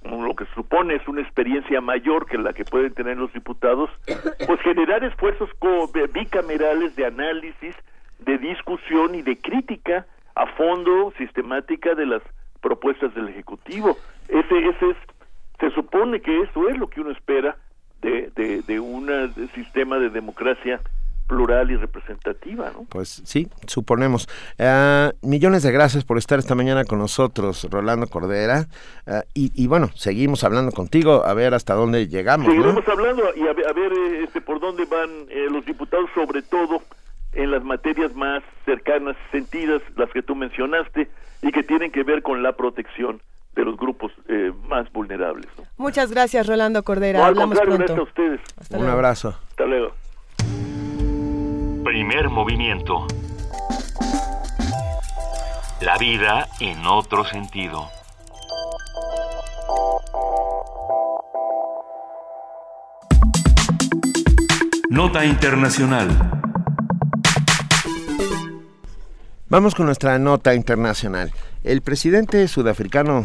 lo 0.03 0.35
que 0.35 0.45
supone 0.55 0.95
es 0.95 1.07
una 1.07 1.21
experiencia 1.21 1.79
mayor 1.79 2.25
que 2.25 2.37
la 2.37 2.51
que 2.51 2.65
pueden 2.65 2.93
tener 2.93 3.15
los 3.15 3.31
diputados, 3.31 3.89
pues 4.45 4.59
generar 4.59 5.05
esfuerzos 5.05 5.49
bicamerales 6.11 6.97
de 6.97 7.05
análisis, 7.05 7.75
de 8.19 8.37
discusión 8.39 9.15
y 9.15 9.21
de 9.21 9.37
crítica 9.39 10.05
a 10.35 10.45
fondo 10.55 11.13
sistemática 11.17 11.95
de 11.95 12.05
las 12.05 12.21
propuestas 12.61 13.13
del 13.15 13.29
Ejecutivo. 13.29 13.97
Ese, 14.27 14.57
ese 14.67 14.89
es, 14.89 14.97
se 15.59 15.69
supone 15.71 16.21
que 16.21 16.41
eso 16.41 16.69
es 16.69 16.77
lo 16.77 16.87
que 16.87 17.01
uno 17.01 17.11
espera 17.11 17.57
de, 18.01 18.31
de, 18.35 18.61
de 18.61 18.79
un 18.79 19.09
sistema 19.53 19.97
de 19.97 20.09
democracia 20.09 20.81
plural 21.27 21.71
y 21.71 21.75
representativa, 21.75 22.71
¿no? 22.71 22.85
Pues 22.89 23.21
sí, 23.25 23.47
suponemos. 23.67 24.29
Ah, 24.59 25.11
millones 25.21 25.63
de 25.63 25.71
gracias 25.71 26.03
por 26.03 26.17
estar 26.17 26.37
esta 26.37 26.55
mañana 26.55 26.85
con 26.85 26.99
nosotros, 26.99 27.67
Rolando 27.71 28.07
Cordera. 28.07 28.67
Ah, 29.07 29.23
y, 29.33 29.51
y 29.55 29.67
bueno, 29.67 29.89
seguimos 29.95 30.43
hablando 30.43 30.71
contigo 30.71 31.25
a 31.25 31.33
ver 31.33 31.53
hasta 31.53 31.73
dónde 31.73 32.07
llegamos. 32.07 32.47
¿no? 32.47 32.53
Seguiremos 32.53 32.87
hablando 32.87 33.23
y 33.35 33.47
a 33.47 33.53
ver, 33.53 33.67
a 33.67 33.73
ver, 33.73 33.91
eh, 33.91 34.23
este, 34.23 34.41
por 34.41 34.59
dónde 34.59 34.85
van 34.85 35.09
eh, 35.29 35.47
los 35.49 35.65
diputados, 35.65 36.09
sobre 36.13 36.41
todo 36.43 36.81
en 37.35 37.51
las 37.51 37.63
materias 37.63 38.13
más 38.15 38.43
cercanas, 38.65 39.15
sentidas, 39.31 39.81
las 39.95 40.09
que 40.11 40.21
tú 40.21 40.35
mencionaste, 40.35 41.09
y 41.41 41.51
que 41.51 41.63
tienen 41.63 41.91
que 41.91 42.03
ver 42.03 42.23
con 42.23 42.41
la 42.41 42.53
protección 42.53 43.21
de 43.55 43.63
los 43.63 43.77
grupos 43.77 44.11
eh, 44.27 44.51
más 44.67 44.91
vulnerables. 44.91 45.47
¿no? 45.57 45.63
Muchas 45.77 46.11
gracias, 46.11 46.47
Rolando 46.47 46.83
Cordera. 46.83 47.19
No, 47.19 47.25
al 47.25 47.31
Hablamos 47.31 47.59
contrario, 47.59 47.85
pronto. 47.85 48.03
gracias 48.03 48.17
a 48.17 48.63
ustedes. 48.63 48.81
Un 48.81 48.89
abrazo. 48.89 49.39
Hasta 49.49 49.65
luego. 49.65 49.93
Primer 51.83 52.29
movimiento. 52.29 53.05
La 55.81 55.97
vida 55.97 56.47
en 56.59 56.85
otro 56.85 57.23
sentido. 57.25 57.89
Nota 64.89 65.25
Internacional. 65.25 66.34
Vamos 69.47 69.75
con 69.75 69.85
nuestra 69.85 70.17
nota 70.17 70.55
internacional. 70.55 71.31
El 71.63 71.83
presidente 71.83 72.47
sudafricano 72.47 73.23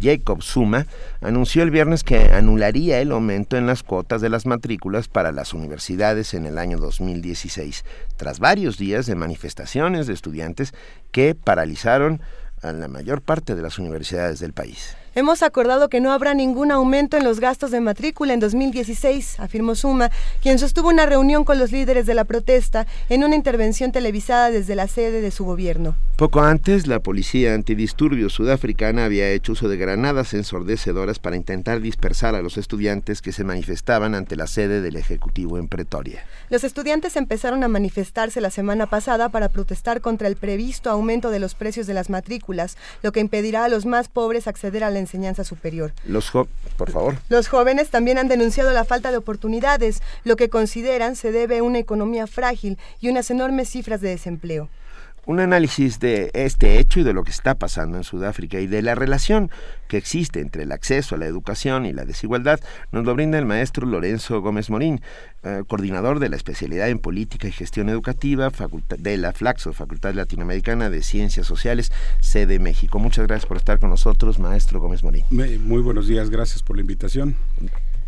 Jacob 0.00 0.40
Zuma 0.40 0.86
anunció 1.20 1.64
el 1.64 1.72
viernes 1.72 2.04
que 2.04 2.32
anularía 2.32 3.00
el 3.00 3.10
aumento 3.10 3.56
en 3.56 3.66
las 3.66 3.82
cuotas 3.82 4.20
de 4.20 4.28
las 4.28 4.46
matrículas 4.46 5.08
para 5.08 5.32
las 5.32 5.52
universidades 5.52 6.34
en 6.34 6.46
el 6.46 6.58
año 6.58 6.78
2016, 6.78 7.84
tras 8.16 8.38
varios 8.38 8.78
días 8.78 9.06
de 9.06 9.16
manifestaciones 9.16 10.06
de 10.06 10.12
estudiantes 10.12 10.74
que 11.10 11.34
paralizaron 11.34 12.20
a 12.62 12.70
la 12.70 12.86
mayor 12.86 13.20
parte 13.20 13.56
de 13.56 13.62
las 13.62 13.80
universidades 13.80 14.38
del 14.38 14.52
país. 14.52 14.96
Hemos 15.14 15.42
acordado 15.42 15.90
que 15.90 16.00
no 16.00 16.10
habrá 16.10 16.32
ningún 16.32 16.72
aumento 16.72 17.18
en 17.18 17.24
los 17.24 17.38
gastos 17.38 17.70
de 17.70 17.82
matrícula 17.82 18.32
en 18.32 18.40
2016, 18.40 19.40
afirmó 19.40 19.74
Suma, 19.74 20.10
quien 20.40 20.58
sostuvo 20.58 20.88
una 20.88 21.04
reunión 21.04 21.44
con 21.44 21.58
los 21.58 21.70
líderes 21.70 22.06
de 22.06 22.14
la 22.14 22.24
protesta 22.24 22.86
en 23.10 23.22
una 23.22 23.36
intervención 23.36 23.92
televisada 23.92 24.50
desde 24.50 24.74
la 24.74 24.88
sede 24.88 25.20
de 25.20 25.30
su 25.30 25.44
gobierno. 25.44 25.94
Poco 26.22 26.40
antes, 26.42 26.86
la 26.86 27.00
policía 27.00 27.52
antidisturbios 27.52 28.32
sudafricana 28.32 29.06
había 29.06 29.28
hecho 29.30 29.54
uso 29.54 29.68
de 29.68 29.76
granadas 29.76 30.34
ensordecedoras 30.34 31.18
para 31.18 31.34
intentar 31.34 31.80
dispersar 31.80 32.36
a 32.36 32.42
los 32.42 32.58
estudiantes 32.58 33.20
que 33.20 33.32
se 33.32 33.42
manifestaban 33.42 34.14
ante 34.14 34.36
la 34.36 34.46
sede 34.46 34.82
del 34.82 34.94
Ejecutivo 34.94 35.58
en 35.58 35.66
Pretoria. 35.66 36.24
Los 36.48 36.62
estudiantes 36.62 37.16
empezaron 37.16 37.64
a 37.64 37.68
manifestarse 37.68 38.40
la 38.40 38.50
semana 38.50 38.86
pasada 38.86 39.30
para 39.30 39.48
protestar 39.48 40.00
contra 40.00 40.28
el 40.28 40.36
previsto 40.36 40.90
aumento 40.90 41.30
de 41.30 41.40
los 41.40 41.56
precios 41.56 41.88
de 41.88 41.94
las 41.94 42.08
matrículas, 42.08 42.76
lo 43.02 43.10
que 43.10 43.18
impedirá 43.18 43.64
a 43.64 43.68
los 43.68 43.84
más 43.84 44.06
pobres 44.06 44.46
acceder 44.46 44.84
a 44.84 44.90
la 44.90 45.00
enseñanza 45.00 45.42
superior. 45.42 45.92
Los 46.06 46.30
jo- 46.30 46.46
por 46.76 46.92
favor. 46.92 47.16
Los 47.30 47.48
jóvenes 47.48 47.90
también 47.90 48.18
han 48.18 48.28
denunciado 48.28 48.70
la 48.70 48.84
falta 48.84 49.10
de 49.10 49.16
oportunidades, 49.16 50.00
lo 50.22 50.36
que 50.36 50.48
consideran 50.50 51.16
se 51.16 51.32
debe 51.32 51.58
a 51.58 51.62
una 51.64 51.80
economía 51.80 52.28
frágil 52.28 52.78
y 53.00 53.08
unas 53.08 53.28
enormes 53.32 53.70
cifras 53.70 54.00
de 54.00 54.10
desempleo. 54.10 54.68
Un 55.24 55.38
análisis 55.38 56.00
de 56.00 56.32
este 56.34 56.80
hecho 56.80 56.98
y 56.98 57.04
de 57.04 57.12
lo 57.12 57.22
que 57.22 57.30
está 57.30 57.54
pasando 57.54 57.96
en 57.96 58.02
Sudáfrica 58.02 58.58
y 58.58 58.66
de 58.66 58.82
la 58.82 58.96
relación 58.96 59.52
que 59.86 59.96
existe 59.96 60.40
entre 60.40 60.64
el 60.64 60.72
acceso 60.72 61.14
a 61.14 61.18
la 61.18 61.26
educación 61.26 61.86
y 61.86 61.92
la 61.92 62.04
desigualdad 62.04 62.58
nos 62.90 63.04
lo 63.04 63.14
brinda 63.14 63.38
el 63.38 63.46
maestro 63.46 63.86
Lorenzo 63.86 64.40
Gómez 64.40 64.68
Morín, 64.68 65.00
eh, 65.44 65.62
coordinador 65.68 66.18
de 66.18 66.28
la 66.28 66.34
especialidad 66.34 66.88
en 66.88 66.98
política 66.98 67.46
y 67.46 67.52
gestión 67.52 67.88
educativa 67.88 68.50
de 68.98 69.16
la 69.16 69.32
Flaxo, 69.32 69.72
Facultad 69.72 70.12
Latinoamericana 70.14 70.90
de 70.90 71.04
Ciencias 71.04 71.46
Sociales, 71.46 71.92
sede 72.20 72.58
México. 72.58 72.98
Muchas 72.98 73.28
gracias 73.28 73.46
por 73.46 73.58
estar 73.58 73.78
con 73.78 73.90
nosotros, 73.90 74.40
maestro 74.40 74.80
Gómez 74.80 75.04
Morín. 75.04 75.24
Muy 75.30 75.82
buenos 75.82 76.08
días, 76.08 76.30
gracias 76.30 76.64
por 76.64 76.74
la 76.74 76.80
invitación. 76.80 77.36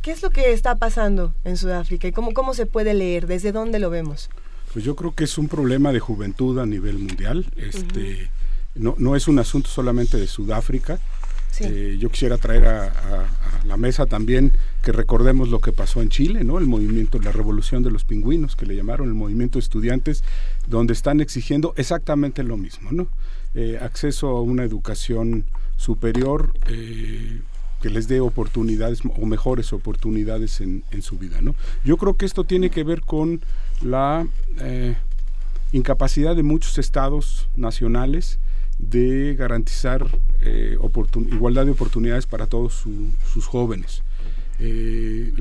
¿Qué 0.02 0.10
es 0.10 0.20
lo 0.22 0.30
que 0.30 0.52
está 0.52 0.74
pasando 0.74 1.32
en 1.44 1.56
Sudáfrica 1.56 2.08
y 2.08 2.12
cómo, 2.12 2.34
cómo 2.34 2.54
se 2.54 2.66
puede 2.66 2.92
leer? 2.92 3.28
¿Desde 3.28 3.52
dónde 3.52 3.78
lo 3.78 3.88
vemos? 3.88 4.30
Pues 4.74 4.84
yo 4.84 4.96
creo 4.96 5.14
que 5.14 5.22
es 5.22 5.38
un 5.38 5.46
problema 5.46 5.92
de 5.92 6.00
juventud 6.00 6.58
a 6.58 6.66
nivel 6.66 6.98
mundial. 6.98 7.46
Este, 7.56 8.28
no, 8.74 8.96
no 8.98 9.14
es 9.14 9.28
un 9.28 9.38
asunto 9.38 9.70
solamente 9.70 10.18
de 10.18 10.26
Sudáfrica. 10.26 10.98
Eh, 11.60 11.96
yo 12.00 12.10
quisiera 12.10 12.38
traer 12.38 12.66
a, 12.66 13.28
la 13.64 13.76
mesa 13.76 14.06
también 14.06 14.52
que 14.82 14.90
recordemos 14.90 15.48
lo 15.48 15.60
que 15.60 15.70
pasó 15.70 16.02
en 16.02 16.08
Chile, 16.08 16.42
¿no? 16.42 16.58
El 16.58 16.66
movimiento, 16.66 17.20
la 17.20 17.30
revolución 17.30 17.84
de 17.84 17.92
los 17.92 18.02
pingüinos, 18.02 18.56
que 18.56 18.66
le 18.66 18.74
llamaron 18.74 19.06
el 19.06 19.14
movimiento 19.14 19.60
de 19.60 19.62
estudiantes, 19.62 20.24
donde 20.66 20.92
están 20.92 21.20
exigiendo 21.20 21.72
exactamente 21.76 22.42
lo 22.42 22.56
mismo, 22.56 22.90
¿no? 22.90 23.06
Eh, 23.54 23.78
acceso 23.80 24.26
a 24.26 24.42
una 24.42 24.64
educación 24.64 25.44
superior, 25.76 26.52
eh, 26.66 27.42
que 27.84 27.90
les 27.90 28.08
dé 28.08 28.20
oportunidades 28.20 29.00
o 29.04 29.26
mejores 29.26 29.74
oportunidades 29.74 30.62
en, 30.62 30.82
su 31.02 31.18
vida. 31.18 31.42
¿no? 31.42 31.54
Yo 31.84 31.98
creo 31.98 32.14
que 32.14 32.24
esto 32.24 32.44
tiene 32.44 32.70
que 32.70 32.82
ver 32.82 33.02
con 33.02 33.42
la 33.84 34.26
eh, 34.60 34.96
incapacidad 35.72 36.34
de 36.34 36.42
muchos 36.42 36.78
estados 36.78 37.48
nacionales 37.54 38.38
de 38.78 39.36
garantizar 39.38 40.06
eh, 40.40 40.76
igualdad 41.30 41.64
de 41.64 41.70
oportunidades 41.70 42.26
para 42.26 42.46
todos 42.46 42.84
sus 43.32 43.46
jóvenes. 43.46 44.02
Eh, 44.58 45.32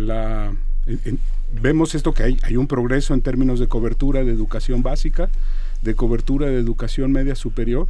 vemos 1.62 1.96
esto 1.96 2.14
que 2.14 2.24
hay, 2.24 2.38
hay 2.44 2.58
un 2.58 2.68
progreso 2.68 3.14
en 3.14 3.22
términos 3.22 3.60
de 3.60 3.68
cobertura 3.68 4.24
de 4.24 4.32
educación 4.32 4.84
básica, 4.84 5.30
de 5.82 5.96
cobertura 5.96 6.48
de 6.48 6.58
educación 6.58 7.12
media 7.12 7.36
superior, 7.36 7.88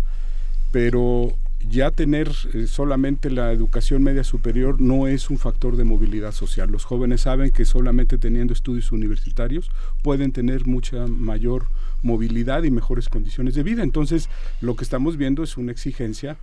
pero 0.72 1.34
ya 1.70 1.92
tener 1.92 2.32
eh, 2.54 2.68
solamente 2.68 3.30
la 3.30 3.52
educación 3.52 4.04
media 4.04 4.24
superior 4.24 4.82
no 4.82 5.08
es 5.08 5.30
un 5.30 5.38
factor 5.38 5.78
de 5.78 5.84
movilidad 5.84 6.32
social. 6.32 6.70
Los 6.70 6.86
jóvenes 6.86 7.22
saben 7.22 7.52
que 7.52 7.66
solamente 7.66 8.18
teniendo 8.18 8.54
estudios 8.54 8.92
universitarios 8.92 9.70
pueden 10.02 10.32
tener 10.32 10.66
mucha 10.66 11.08
mayor 11.08 11.68
movilidad 12.02 12.64
y 12.64 12.72
mejores 12.72 13.10
condiciones 13.10 13.56
de 13.56 13.64
vida. 13.64 13.84
Entonces, 13.84 14.30
lo 14.62 14.76
que 14.76 14.84
estamos 14.84 15.18
viendo 15.18 15.44
es 15.44 15.58
una 15.58 15.72
exigencia, 15.72 16.38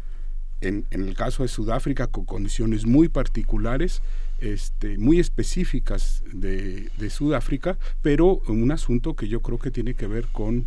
en, 0.60 0.86
el 0.90 1.14
caso 1.14 1.42
de 1.42 1.48
Sudáfrica, 1.48 2.06
con 2.06 2.24
condiciones 2.24 2.86
muy 2.86 3.09
particulares, 3.09 4.02
este, 4.40 4.97
muy 4.97 5.20
específicas 5.20 6.22
de, 6.32 6.88
de 6.98 7.10
Sudáfrica, 7.10 7.78
pero 8.01 8.40
un 8.48 8.72
asunto 8.72 9.14
que 9.14 9.28
yo 9.28 9.40
creo 9.40 9.59
que 9.59 9.70
tiene 9.70 9.94
que 9.94 10.06
ver 10.06 10.26
con 10.32 10.66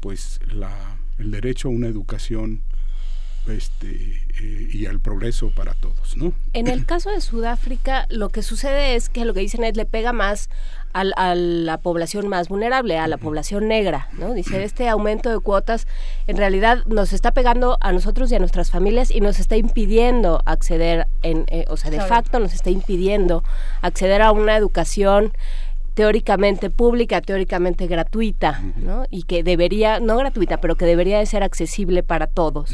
pues 0.00 0.40
la, 0.52 0.98
el 1.18 1.30
derecho 1.30 1.68
a 1.68 1.70
una 1.70 1.86
educación 1.86 2.62
este, 3.48 4.22
eh, 4.40 4.68
y 4.70 4.86
al 4.86 5.00
progreso 5.00 5.50
para 5.50 5.74
todos, 5.74 6.16
¿no? 6.16 6.32
En 6.52 6.66
el 6.66 6.86
caso 6.86 7.10
de 7.10 7.20
Sudáfrica, 7.20 8.06
lo 8.10 8.28
que 8.28 8.42
sucede 8.42 8.94
es 8.96 9.08
que 9.08 9.24
lo 9.24 9.34
que 9.34 9.40
dicen 9.40 9.64
es 9.64 9.76
le 9.76 9.86
pega 9.86 10.12
más 10.12 10.48
a 10.92 11.34
la 11.34 11.78
población 11.78 12.26
más 12.26 12.48
vulnerable, 12.48 12.98
a 12.98 13.06
la 13.06 13.16
población 13.16 13.68
negra, 13.68 14.08
¿no? 14.12 14.34
Dice, 14.34 14.64
este 14.64 14.88
aumento 14.88 15.30
de 15.30 15.38
cuotas 15.38 15.86
en 16.26 16.36
realidad 16.36 16.84
nos 16.86 17.12
está 17.12 17.30
pegando 17.30 17.78
a 17.80 17.92
nosotros 17.92 18.32
y 18.32 18.34
a 18.34 18.40
nuestras 18.40 18.72
familias 18.72 19.10
y 19.12 19.20
nos 19.20 19.38
está 19.38 19.56
impidiendo 19.56 20.42
acceder, 20.46 21.06
en, 21.22 21.44
eh, 21.48 21.64
o 21.68 21.76
sea, 21.76 21.92
de 21.92 22.00
facto 22.00 22.40
nos 22.40 22.54
está 22.54 22.70
impidiendo 22.70 23.44
acceder 23.82 24.20
a 24.20 24.32
una 24.32 24.56
educación 24.56 25.32
teóricamente 26.00 26.70
pública, 26.70 27.20
teóricamente 27.20 27.86
gratuita, 27.86 28.62
¿no? 28.76 29.04
Y 29.10 29.24
que 29.24 29.42
debería, 29.42 30.00
no 30.00 30.16
gratuita, 30.16 30.58
pero 30.58 30.74
que 30.74 30.86
debería 30.86 31.18
de 31.18 31.26
ser 31.26 31.42
accesible 31.42 32.02
para 32.02 32.26
todos. 32.26 32.70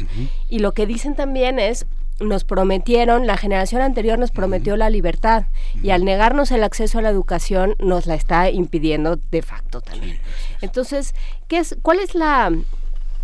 Y 0.47 0.59
lo 0.59 0.71
que 0.71 0.85
dicen 0.85 1.13
también 1.13 1.59
es, 1.59 1.85
nos 2.21 2.45
prometieron, 2.45 3.27
la 3.27 3.35
generación 3.35 3.81
anterior 3.81 4.17
nos 4.17 4.31
prometió 4.31 4.77
la 4.77 4.89
libertad 4.89 5.47
y 5.83 5.89
al 5.89 6.05
negarnos 6.05 6.51
el 6.51 6.63
acceso 6.63 6.99
a 6.99 7.01
la 7.01 7.09
educación 7.09 7.75
nos 7.79 8.05
la 8.05 8.15
está 8.15 8.49
impidiendo 8.49 9.17
de 9.17 9.41
facto 9.41 9.81
también. 9.81 10.17
Entonces, 10.61 11.13
¿qué 11.49 11.57
es, 11.57 11.75
¿cuál 11.81 11.99
es 11.99 12.15
la, 12.15 12.53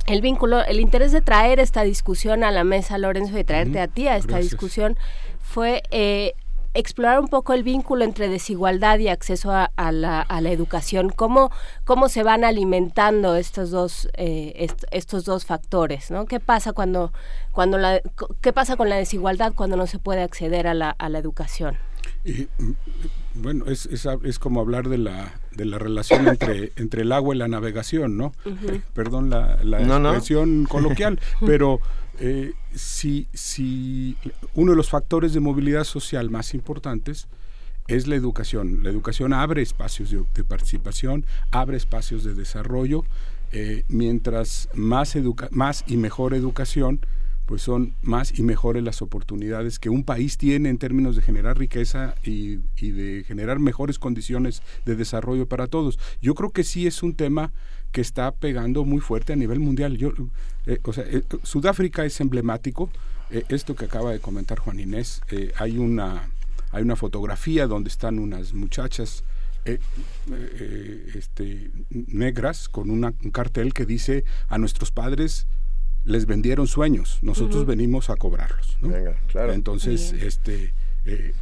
el 0.08 0.20
vínculo, 0.20 0.66
el 0.66 0.82
interés 0.82 1.14
de 1.14 1.22
traer 1.22 1.62
esta 1.62 1.84
discusión 1.84 2.44
a 2.44 2.52
la 2.52 2.66
mesa, 2.66 2.98
Lorenzo, 2.98 3.36
de 3.36 3.46
traerte 3.46 3.80
a 3.80 3.88
ti 3.88 4.10
a 4.10 4.18
esta 4.18 4.38
discusión 4.40 4.98
fue 5.42 5.84
eh, 5.92 6.34
explorar 6.74 7.20
un 7.20 7.28
poco 7.28 7.54
el 7.54 7.64
vínculo 7.64 8.04
entre 8.04 8.28
desigualdad 8.28 9.00
y 9.00 9.08
acceso 9.08 9.52
a, 9.52 9.92
la, 9.92 10.22
a 10.22 10.42
la, 10.42 10.52
educación, 10.52 11.10
cómo, 11.10 11.52
cómo 11.86 12.10
se 12.10 12.24
van 12.24 12.44
alimentando 12.44 13.36
estos 13.36 13.72
dos, 13.72 14.10
eh, 14.16 14.68
estos 14.92 15.26
dos 15.26 15.46
factores, 15.46 16.10
¿no? 16.12 16.26
¿Qué 16.26 16.40
pasa 16.40 16.74
cuando, 16.74 17.14
cuando 17.52 17.78
la, 17.78 18.02
qué 18.42 18.54
pasa 18.54 18.76
con 18.76 18.90
la 18.90 18.96
desigualdad 18.96 19.54
cuando 19.56 19.78
no 19.78 19.88
se 19.88 20.00
puede 20.00 20.22
acceder 20.22 20.68
a 20.68 20.74
la, 20.74 20.90
a 20.92 21.10
la 21.10 21.20
educación? 21.20 21.78
Y, 22.26 22.48
bueno, 23.34 23.66
es, 23.68 23.86
es, 23.88 24.08
es, 24.24 24.40
como 24.40 24.60
hablar 24.62 24.90
de 24.90 24.98
la, 24.98 25.34
de 25.52 25.66
la 25.66 25.78
relación 25.78 26.28
entre, 26.28 26.72
entre 26.76 27.02
el 27.02 27.12
agua 27.12 27.36
y 27.36 27.38
la 27.38 27.48
navegación, 27.48 28.18
¿no? 28.18 28.34
Perdón 28.94 29.30
la, 29.30 29.60
la 29.64 29.80
expresión 29.80 30.66
coloquial, 30.66 31.20
pero 31.46 31.80
eh, 32.20 32.54
si, 32.76 33.28
si 33.34 34.18
uno 34.54 34.72
de 34.72 34.78
los 34.78 34.90
factores 34.90 35.34
de 35.34 35.40
movilidad 35.40 35.84
social 35.84 36.30
más 36.30 36.54
importantes 36.54 37.28
es 37.88 38.08
la 38.08 38.16
educación. 38.16 38.84
La 38.84 38.90
educación 38.90 39.34
abre 39.34 39.62
espacios 39.62 40.12
de, 40.12 40.44
participación, 40.44 41.26
abre 41.52 41.78
espacios 41.78 42.24
de 42.24 42.34
desarrollo, 42.34 43.04
eh, 43.52 43.84
mientras 43.88 44.70
más, 44.74 45.16
más 45.52 45.84
y 45.88 45.98
mejor 45.98 46.34
educación, 46.34 47.02
pues 47.46 47.62
son 47.62 47.94
más 48.02 48.40
y 48.40 48.44
mejores 48.44 48.84
las 48.84 49.02
oportunidades 49.02 49.78
que 49.78 49.90
un 49.90 50.06
país 50.06 50.38
tiene 50.38 50.70
en 50.70 50.78
términos 50.78 51.16
de 51.16 51.22
generar 51.22 51.58
riqueza 51.58 52.16
y, 52.24 52.60
y, 52.78 52.92
de 52.92 53.26
generar 53.26 53.60
mejores 53.60 54.00
condiciones 54.00 54.64
de 54.86 54.96
desarrollo 54.96 55.48
para 55.48 55.68
todos. 55.68 56.00
Yo 56.22 56.36
creo 56.36 56.52
que 56.52 56.64
sí 56.64 56.88
es 56.88 57.04
un 57.04 57.16
tema 57.16 57.52
que 57.94 58.02
está 58.02 58.32
pegando 58.32 58.84
muy 58.84 59.00
fuerte 59.00 59.32
a 59.32 59.36
nivel 59.38 59.60
mundial. 59.60 59.96
Yo, 59.98 60.12
eh, 60.66 60.80
o 60.84 60.92
sea, 60.92 61.06
eh, 61.08 61.24
Sudáfrica 61.44 62.04
es 62.04 62.20
emblemático. 62.20 62.90
Eh, 63.30 63.46
esto 63.50 63.76
que 63.76 63.86
acaba 63.86 64.12
de 64.12 64.20
comentar 64.20 64.60
Juan 64.60 64.80
Inés, 64.80 65.22
hay 65.58 65.78
una 65.78 66.28
hay 66.72 66.82
una 66.82 66.96
fotografía 66.96 67.68
donde 67.68 67.90
están 67.90 68.18
unas 68.18 68.54
muchachas 68.54 69.24
este, 71.14 71.72
negras 71.90 72.68
con 72.68 72.90
un 72.90 73.14
cartel 73.32 73.74
que 73.74 73.86
dice 73.86 74.26
a 74.50 74.58
nuestros 74.58 74.92
padres 74.92 75.46
les 76.04 76.26
vendieron 76.26 76.68
sueños, 76.68 77.20
nosotros 77.22 77.66
venimos 77.68 78.10
a 78.10 78.16
cobrarlos. 78.16 78.78
Entonces, 79.54 80.14
este, 80.14 80.74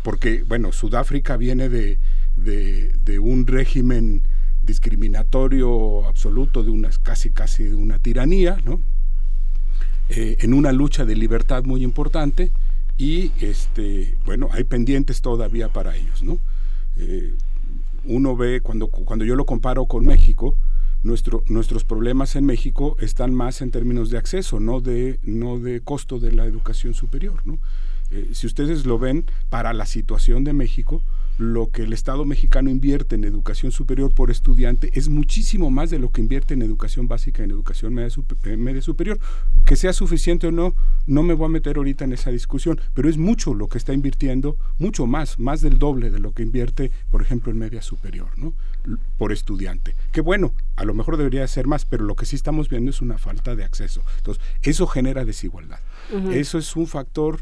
porque, 0.04 0.44
bueno, 0.44 0.74
Sudáfrica 0.74 1.38
viene 1.38 1.70
de, 1.70 1.98
de, 2.36 3.20
un 3.20 3.48
régimen 3.48 4.24
discriminatorio 4.64 6.08
absoluto, 6.08 6.64
de 6.64 6.72
unas 6.72 7.00
casi 7.00 7.32
casi 7.32 7.64
de 7.64 7.76
una 7.76 8.00
tiranía, 8.00 8.58
¿no? 8.64 8.82
Eh, 10.10 10.38
en 10.40 10.54
una 10.54 10.72
lucha 10.72 11.06
de 11.06 11.16
libertad 11.16 11.64
muy 11.64 11.84
importante 11.84 12.52
y 12.98 13.32
este 13.40 14.16
bueno 14.26 14.50
hay 14.52 14.66
pendientes 14.66 15.22
todavía 15.22 15.70
para 15.70 15.96
ellos, 15.96 16.22
¿no? 16.22 16.40
Eh, 16.98 17.34
uno 18.04 18.36
ve 18.36 18.62
cuando 18.62 18.88
cuando 18.88 19.26
yo 19.26 19.36
lo 19.36 19.46
comparo 19.46 19.86
con 19.86 20.06
México, 20.06 20.58
nuestro, 21.04 21.44
nuestros 21.48 21.84
problemas 21.84 22.36
en 22.36 22.46
México 22.46 22.96
están 23.00 23.34
más 23.34 23.62
en 23.62 23.72
términos 23.72 24.10
de 24.10 24.18
acceso, 24.18 24.60
no 24.60 24.82
de, 24.82 25.20
no 25.24 25.60
de 25.60 25.82
costo 25.82 26.20
de 26.20 26.32
la 26.32 26.46
educación 26.46 26.94
superior. 26.94 27.42
¿no? 27.46 27.60
Eh, 28.12 28.30
si 28.34 28.48
ustedes 28.48 28.86
lo 28.86 29.00
ven, 29.00 29.26
para 29.50 29.74
la 29.74 29.86
situación 29.86 30.44
de 30.44 30.54
México, 30.54 31.02
lo 31.42 31.72
que 31.72 31.84
el 31.84 31.94
Estado 31.94 32.24
mexicano 32.24 32.70
invierte 32.70 33.16
en 33.16 33.24
educación 33.24 33.72
superior 33.72 34.14
por 34.14 34.30
estudiante 34.30 34.92
es 34.94 35.10
muchísimo 35.10 35.72
más 35.72 35.90
de 35.90 35.98
lo 35.98 36.12
que 36.12 36.22
invierte 36.22 36.54
en 36.54 36.62
educación 36.62 37.08
básica, 37.08 37.44
en 37.44 37.52
educación 37.52 37.94
media, 37.94 38.10
eh, 38.44 38.58
media, 38.58 38.82
superior. 38.82 39.20
Que 39.66 39.76
sea 39.76 39.92
suficiente 39.92 40.48
o 40.48 40.52
no, 40.52 40.76
no 41.08 41.24
me 41.24 41.34
voy 41.34 41.46
a 41.46 41.50
meter 41.50 41.78
ahorita 41.78 42.06
en 42.06 42.14
esa 42.14 42.30
discusión, 42.30 42.80
pero 42.94 43.10
es 43.10 43.18
mucho 43.18 43.54
lo 43.54 43.68
que 43.68 43.80
está 43.80 43.94
invirtiendo, 43.94 44.56
mucho 44.78 45.08
más, 45.08 45.40
más 45.40 45.62
del 45.62 45.80
doble 45.80 46.12
de 46.12 46.20
lo 46.20 46.32
que 46.32 46.44
invierte, 46.44 46.92
por 47.10 47.22
ejemplo, 47.22 47.52
en 47.52 47.58
media 47.58 47.82
superior, 47.82 48.30
¿no? 48.38 48.54
Por 49.18 49.32
estudiante. 49.32 49.96
Que 50.12 50.22
bueno, 50.22 50.54
a 50.76 50.86
lo 50.86 50.94
mejor 50.94 51.18
debería 51.18 51.48
ser 51.48 51.66
más, 51.66 51.86
pero 51.86 52.06
lo 52.06 52.16
que 52.16 52.26
sí 52.26 52.36
estamos 52.36 52.70
viendo 52.70 52.92
es 52.92 53.02
una 53.02 53.18
falta 53.18 53.56
de 53.56 53.64
acceso. 53.64 54.04
Entonces, 54.18 54.44
eso 54.62 54.86
genera 54.86 55.26
desigualdad. 55.26 55.80
Eso 56.32 56.58
es 56.58 56.76
un 56.76 56.88
factor 56.88 57.40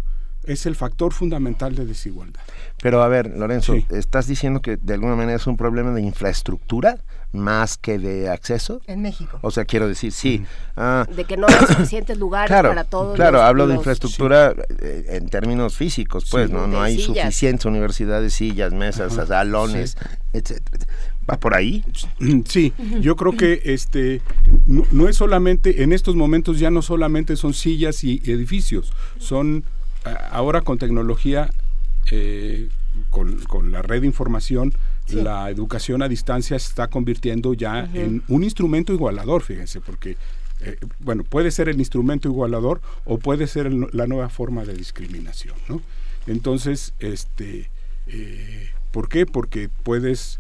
es 0.50 0.66
el 0.66 0.76
factor 0.76 1.14
fundamental 1.14 1.76
de 1.76 1.86
desigualdad. 1.86 2.42
Pero 2.82 3.04
a 3.04 3.08
ver, 3.08 3.38
Lorenzo, 3.38 3.76
¿estás 3.90 4.28
diciendo 4.28 4.62
que 4.62 4.78
de 4.78 4.94
alguna 4.94 5.16
manera 5.16 5.36
es 5.36 5.48
un 5.48 5.58
problema 5.58 5.92
de 5.92 6.02
infraestructura 6.02 6.98
más 7.32 7.78
que 7.78 8.00
de 8.00 8.30
acceso? 8.30 8.82
En 8.88 9.02
México. 9.02 9.38
O 9.42 9.52
sea, 9.52 9.66
quiero 9.66 9.88
decir, 9.88 10.12
sí. 10.12 10.44
Ah, 10.76 11.06
de 11.16 11.26
que 11.26 11.38
no 11.38 11.48
hay 11.48 11.56
suficientes 11.68 12.18
lugares 12.18 12.50
para 12.50 12.84
todos. 12.84 13.16
Claro, 13.16 13.42
hablo 13.42 13.68
de 13.68 13.76
infraestructura 13.76 14.56
eh, 14.82 15.06
en 15.10 15.30
términos 15.30 15.76
físicos, 15.76 16.28
pues, 16.32 16.50
¿no? 16.50 16.68
No 16.68 16.82
hay 16.82 17.00
suficientes 17.00 17.66
universidades, 17.66 18.34
sillas, 18.34 18.74
mesas, 18.74 19.14
salones, 19.14 19.98
etcétera. 20.34 20.88
¿Va 21.30 21.40
por 21.40 21.54
ahí? 21.54 21.84
Sí, 22.46 22.74
yo 23.02 23.16
creo 23.16 23.36
que 23.38 23.62
este 23.66 24.22
no, 24.66 25.08
es 25.08 25.16
solamente, 25.16 25.84
en 25.84 25.94
estos 25.94 26.16
momentos 26.16 26.60
ya 26.60 26.72
no 26.72 26.82
solamente 26.82 27.36
son 27.36 27.54
sillas 27.54 28.04
y 28.04 28.22
edificios, 28.26 28.94
son 29.20 29.64
ahora 30.32 30.62
con 30.62 30.78
tecnología, 30.78 31.52
eh, 32.12 32.70
con, 33.10 33.72
la 33.72 33.82
red 33.82 34.02
de 34.02 34.08
información, 34.08 34.74
la 35.10 35.50
educación 35.50 36.02
a 36.02 36.08
distancia 36.08 36.58
se 36.60 36.68
está 36.68 36.88
convirtiendo 36.88 37.54
ya 37.54 37.90
en 37.94 38.24
un 38.28 38.44
instrumento 38.44 38.94
igualador, 38.94 39.42
fíjense, 39.42 39.82
porque 39.82 40.18
eh, 40.62 40.78
bueno, 41.00 41.24
puede 41.24 41.52
ser 41.52 41.70
el 41.70 41.80
instrumento 41.80 42.28
igualador 42.28 42.82
o 43.06 43.18
puede 43.18 43.48
ser 43.48 43.72
la 43.94 44.08
nueva 44.08 44.30
forma 44.30 44.66
de 44.66 44.74
discriminación, 44.74 45.56
¿no? 45.68 45.82
Entonces, 46.28 46.94
este, 47.00 47.70
eh, 48.08 48.70
¿por 48.92 49.08
qué? 49.08 49.26
Porque 49.26 49.70
puedes 49.84 50.40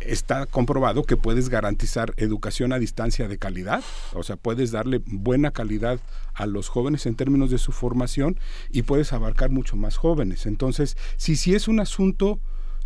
está 0.00 0.46
comprobado 0.46 1.04
que 1.04 1.16
puedes 1.16 1.48
garantizar 1.48 2.14
educación 2.16 2.72
a 2.72 2.78
distancia 2.78 3.28
de 3.28 3.38
calidad, 3.38 3.82
o 4.14 4.22
sea, 4.22 4.36
puedes 4.36 4.70
darle 4.70 5.02
buena 5.06 5.50
calidad 5.50 6.00
a 6.34 6.46
los 6.46 6.68
jóvenes 6.68 7.06
en 7.06 7.16
términos 7.16 7.50
de 7.50 7.58
su 7.58 7.72
formación 7.72 8.38
y 8.70 8.82
puedes 8.82 9.12
abarcar 9.12 9.50
mucho 9.50 9.76
más 9.76 9.96
jóvenes. 9.96 10.46
Entonces, 10.46 10.96
si 11.16 11.36
sí 11.36 11.50
si 11.50 11.54
es 11.54 11.68
un 11.68 11.80
asunto 11.80 12.38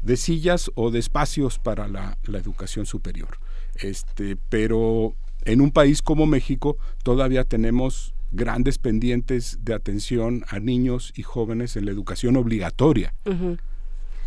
de 0.02 0.16
sillas 0.16 0.70
o 0.74 0.90
de 0.90 0.98
espacios 0.98 1.58
para 1.58 1.88
la, 1.88 2.18
educación 2.26 2.86
superior, 2.86 3.38
este, 3.76 4.36
pero 4.48 5.14
en 5.44 5.60
un 5.60 5.70
país 5.70 6.02
como 6.02 6.26
México 6.26 6.76
todavía 7.02 7.44
tenemos 7.44 8.14
grandes 8.32 8.78
pendientes 8.78 9.58
de 9.62 9.74
atención 9.74 10.44
a 10.48 10.58
niños 10.58 11.12
y 11.16 11.22
jóvenes 11.22 11.76
en 11.76 11.84
la 11.84 11.92
educación 11.92 12.36
obligatoria 12.36 13.14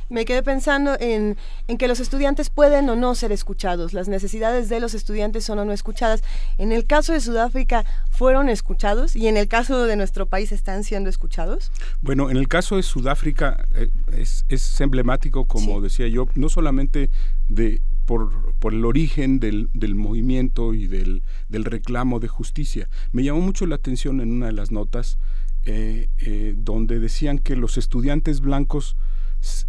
me 0.10 0.26
quedé 0.26 0.44
pensando 0.44 0.96
en, 1.00 1.38
en, 1.68 1.78
que 1.78 1.88
los 1.88 2.00
estudiantes 2.00 2.50
pueden 2.50 2.90
o 2.90 2.96
no 2.96 3.16
ser 3.16 3.32
escuchados, 3.32 3.94
las 3.94 4.08
necesidades 4.08 4.70
de 4.70 4.80
los 4.80 4.94
estudiantes 4.94 5.46
son 5.46 5.60
o 5.60 5.66
no 5.66 5.74
escuchadas. 5.74 6.24
En 6.58 6.72
el 6.72 6.86
caso 6.86 7.14
de 7.14 7.20
Sudáfrica, 7.20 7.86
¿fueron 8.10 8.50
escuchados? 8.50 9.16
¿Y 9.16 9.28
en 9.28 9.38
el 9.38 9.48
caso 9.48 9.86
de 9.86 9.96
nuestro 9.96 10.26
país 10.26 10.52
están 10.52 10.84
siendo 10.84 11.10
escuchados? 11.10 11.72
Bueno, 12.02 12.30
en 12.30 12.38
el 12.38 12.48
caso 12.48 12.76
de 12.76 12.84
Sudáfrica 12.84 13.66
eh, 13.76 13.90
es, 14.14 14.46
es, 14.50 14.80
emblemático, 14.82 15.46
como 15.46 15.82
decía 15.82 16.08
yo, 16.08 16.28
no 16.36 16.50
solamente 16.50 17.10
de, 17.50 17.82
por, 18.06 18.54
por 18.54 18.74
el 18.74 18.86
origen 18.86 19.40
del, 19.40 19.70
del 19.74 19.96
movimiento 19.96 20.74
y 20.74 20.88
del, 20.88 21.24
del, 21.50 21.66
reclamo 21.66 22.20
de 22.20 22.28
justicia. 22.28 22.90
Me 23.12 23.24
llamó 23.24 23.42
mucho 23.42 23.66
la 23.66 23.76
atención 23.76 24.22
en 24.22 24.32
una 24.32 24.48
de 24.48 24.54
las 24.54 24.72
notas 24.72 25.18
eh, 25.66 26.08
eh, 26.20 26.56
donde 26.58 27.00
decían 27.00 27.40
que 27.40 27.58
los 27.58 27.78
estudiantes 27.78 28.40
blancos 28.40 28.96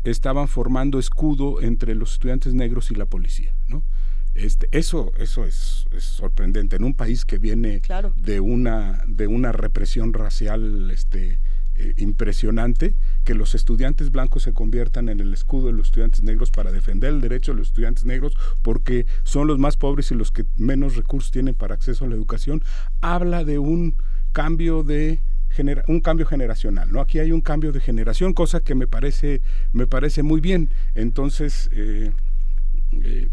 estaban 0.05 0.49
formando 0.49 0.99
escudo 0.99 1.61
entre 1.61 1.95
los 1.95 2.13
estudiantes 2.15 2.55
negros 2.55 2.91
y 2.91 2.95
la 2.95 3.07
policía, 3.07 3.55
¿no? 3.69 3.83
Este, 4.35 4.69
eso 4.73 5.13
eso 5.19 5.45
es, 5.45 5.87
sorprendente 5.99 6.77
en 6.77 6.85
un 6.85 6.95
país 6.95 7.25
que 7.25 7.39
viene 7.39 7.83
de 8.17 8.41
una 8.41 9.03
de 9.09 9.27
una 9.27 9.51
represión 9.53 10.13
racial 10.13 10.91
este 10.93 11.41
eh, 11.75 11.95
impresionante 11.97 12.95
que 13.25 13.35
los 13.35 13.55
estudiantes 13.55 14.13
blancos 14.13 14.45
se 14.45 14.53
conviertan 14.53 15.09
en 15.09 15.21
el 15.21 15.33
escudo 15.33 15.69
de 15.69 15.73
los 15.73 15.89
estudiantes 15.89 16.23
negros 16.23 16.51
para 16.51 16.71
defender 16.71 17.11
el 17.11 17.21
derecho 17.21 17.53
de 17.53 17.59
los 17.59 17.69
estudiantes 17.69 18.05
negros 18.05 18.37
porque 18.63 19.07
son 19.25 19.49
los 19.49 19.59
más 19.59 19.77
pobres 19.77 20.11
y 20.13 20.15
los 20.15 20.31
que 20.31 20.45
menos 20.57 20.95
recursos 20.95 21.33
tienen 21.33 21.55
para 21.55 21.75
acceso 21.75 22.05
a 22.05 22.09
la 22.09 22.15
educación 22.15 22.63
habla 23.01 23.45
de 23.45 23.59
un 23.59 23.97
cambio 24.33 24.85
de 24.85 25.21
un 25.87 26.01
cambio 26.01 26.27
generacional, 26.27 26.93
¿no? 26.93 27.01
Aquí 27.01 27.19
hay 27.19 27.33
un 27.33 27.41
cambio 27.41 27.73
de 27.73 27.81
generación, 27.81 28.35
cosa 28.35 28.61
que 28.61 28.75
me 28.75 28.87
parece, 28.87 29.41
me 29.73 29.87
parece 29.87 30.23
muy 30.23 30.41
bien. 30.41 30.69
Entonces, 30.95 31.71
eh, 31.73 32.11
eh, 33.03 33.29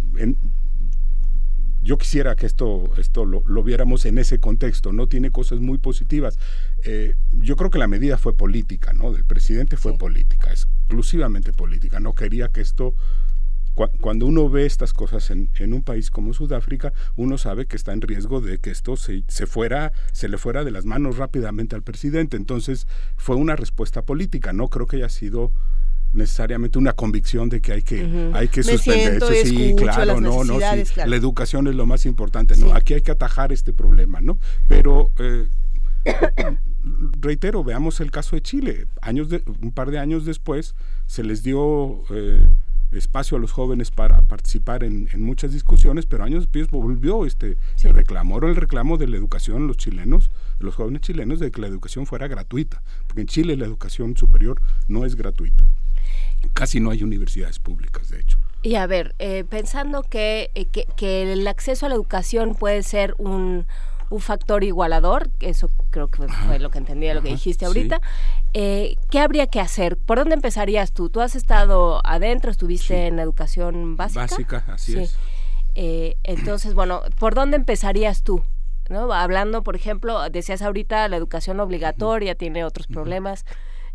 yo 1.86 2.00
quisiera 2.00 2.36
que 2.36 2.48
esto, 2.48 2.92
esto 2.98 3.26
lo, 3.26 3.64
viéramos 3.64 4.06
en 4.06 4.18
ese 4.18 4.40
contexto, 4.40 4.92
¿no? 4.92 5.08
Tiene 5.08 5.30
cosas 5.30 5.60
muy 5.60 5.78
positivas. 5.78 6.40
Eh, 6.84 7.14
yo 7.32 7.56
creo 7.56 7.70
que 7.70 7.78
la 7.78 7.88
medida 7.88 8.18
fue 8.18 8.36
política, 8.36 8.92
¿no? 8.94 9.14
Del 9.14 9.24
presidente 9.24 9.78
fue 9.78 9.96
política, 9.96 10.50
exclusivamente 10.50 11.54
política. 11.54 12.00
No 12.00 12.14
quería 12.14 12.50
que 12.50 12.62
esto 12.62 12.96
cuando 14.00 14.26
uno 14.26 14.50
ve 14.50 14.66
estas 14.66 14.94
cosas 14.94 15.30
en, 15.32 15.50
un 15.74 15.82
país 15.82 16.10
como 16.10 16.34
Sudáfrica, 16.34 16.94
uno 17.16 17.38
sabe 17.38 17.66
que 17.66 17.76
está 17.76 17.94
en 17.94 18.02
riesgo 18.02 18.42
de 18.42 18.58
que 18.60 18.72
esto 18.72 18.96
se, 18.96 19.24
se, 19.28 19.46
fuera, 19.48 19.92
se 20.14 20.30
le 20.30 20.38
fuera 20.38 20.64
de 20.64 20.72
las 20.72 20.86
manos 20.86 21.18
rápidamente 21.18 21.76
al 21.76 21.84
presidente. 21.84 22.38
Entonces 22.38 22.88
fue 23.18 23.36
una 23.36 23.56
respuesta 23.56 24.02
política, 24.02 24.54
no 24.54 24.70
creo 24.70 24.88
que 24.88 24.98
haya 24.98 25.10
sido 25.10 25.52
necesariamente 26.14 26.80
una 26.80 26.94
convicción 26.94 27.50
de 27.50 27.60
que 27.60 27.74
hay 27.74 27.82
que 27.82 28.32
hay 28.34 28.48
que 28.48 28.64
suspender 28.64 29.18
eso 29.18 29.28
sí 29.44 29.76
claro 29.78 30.22
no 30.22 30.46
no 30.46 30.60
sí. 30.60 30.94
la 31.06 31.16
educación 31.16 31.68
es 31.68 31.76
lo 31.76 31.86
más 31.86 32.06
importante. 32.06 32.56
No 32.56 32.74
aquí 32.74 32.94
hay 32.94 33.02
que 33.02 33.12
atajar 33.12 33.52
este 33.52 33.74
problema 33.74 34.22
no 34.22 34.40
pero 34.70 35.12
eh, 35.20 35.48
reitero 37.20 37.64
veamos 37.64 38.00
el 38.00 38.12
caso 38.12 38.36
de 38.36 38.42
Chile. 38.42 38.88
Años 39.02 39.30
de, 39.30 39.44
un 39.62 39.72
par 39.72 39.92
de 39.92 40.00
años 40.00 40.26
después 40.26 40.76
se 41.06 41.24
les 41.24 41.44
dio 41.44 42.04
eh, 42.12 42.40
espacio 42.98 43.38
a 43.38 43.40
los 43.40 43.52
jóvenes 43.52 43.92
para 43.92 44.22
participar 44.22 44.84
en, 44.84 45.08
muchas 45.18 45.52
discusiones, 45.52 46.06
pero 46.06 46.24
años 46.24 46.42
después 46.42 46.70
volvió 46.70 47.26
este 47.26 47.58
reclamo, 47.84 48.38
el 48.40 48.56
reclamo 48.56 48.98
de 48.98 49.08
la 49.08 49.18
educación 49.18 49.68
los 49.68 49.78
chilenos, 49.78 50.32
los 50.60 50.76
jóvenes 50.76 51.02
chilenos, 51.02 51.40
de 51.40 51.52
que 51.52 51.62
la 51.62 51.68
educación 51.68 52.06
fuera 52.06 52.28
gratuita, 52.28 52.82
porque 53.08 53.22
en 53.22 53.28
Chile 53.28 53.56
la 53.58 53.66
educación 53.66 54.16
superior 54.18 54.62
no 54.88 55.06
es 55.06 55.16
gratuita. 55.16 55.68
Casi 56.54 56.80
no 56.80 56.92
hay 56.92 57.04
universidades 57.04 57.60
públicas, 57.60 58.10
de 58.10 58.20
hecho. 58.20 58.38
Y 58.62 58.76
a 58.76 58.88
ver, 58.88 59.16
eh, 59.20 59.44
pensando 59.48 60.04
que, 60.04 60.52
eh, 60.56 60.66
que, 60.66 60.88
que 60.96 61.34
el 61.34 61.48
acceso 61.48 61.86
a 61.86 61.90
la 61.90 61.96
educación 61.96 62.56
puede 62.56 62.84
ser 62.84 63.14
un 63.18 63.66
un 64.10 64.20
factor 64.20 64.64
igualador, 64.64 65.30
eso 65.40 65.70
creo 65.90 66.08
que 66.08 66.28
fue 66.28 66.60
lo 66.60 66.70
que 66.70 66.78
entendí 66.78 67.08
de 67.08 67.14
lo 67.14 67.22
que 67.22 67.30
dijiste 67.30 67.66
ahorita. 67.66 68.02
Eh, 68.54 68.96
¿Qué 69.10 69.20
habría 69.20 69.48
que 69.48 69.60
hacer? 69.60 69.98
¿Por 69.98 70.20
dónde 70.20 70.36
empezarías 70.36 70.92
tú? 70.92 71.10
Tú 71.10 71.22
has 71.22 71.36
estado 71.36 72.02
adentro, 72.06 72.52
estuviste 72.52 73.08
en 73.08 73.20
educación 73.20 73.96
básica. 73.96 74.22
Básica, 74.22 74.64
así 74.68 74.98
es. 74.98 75.18
Eh, 75.76 76.16
entonces, 76.24 76.74
bueno, 76.74 77.02
¿por 77.20 77.36
dónde 77.36 77.58
empezarías 77.58 78.24
tú? 78.24 78.42
¿No? 78.90 79.12
Hablando, 79.12 79.64
por 79.64 79.76
ejemplo, 79.76 80.30
decías 80.30 80.62
ahorita 80.62 81.08
la 81.08 81.18
educación 81.18 81.60
obligatoria 81.60 82.36
tiene 82.36 82.64
otros 82.64 82.88
problemas 82.88 83.46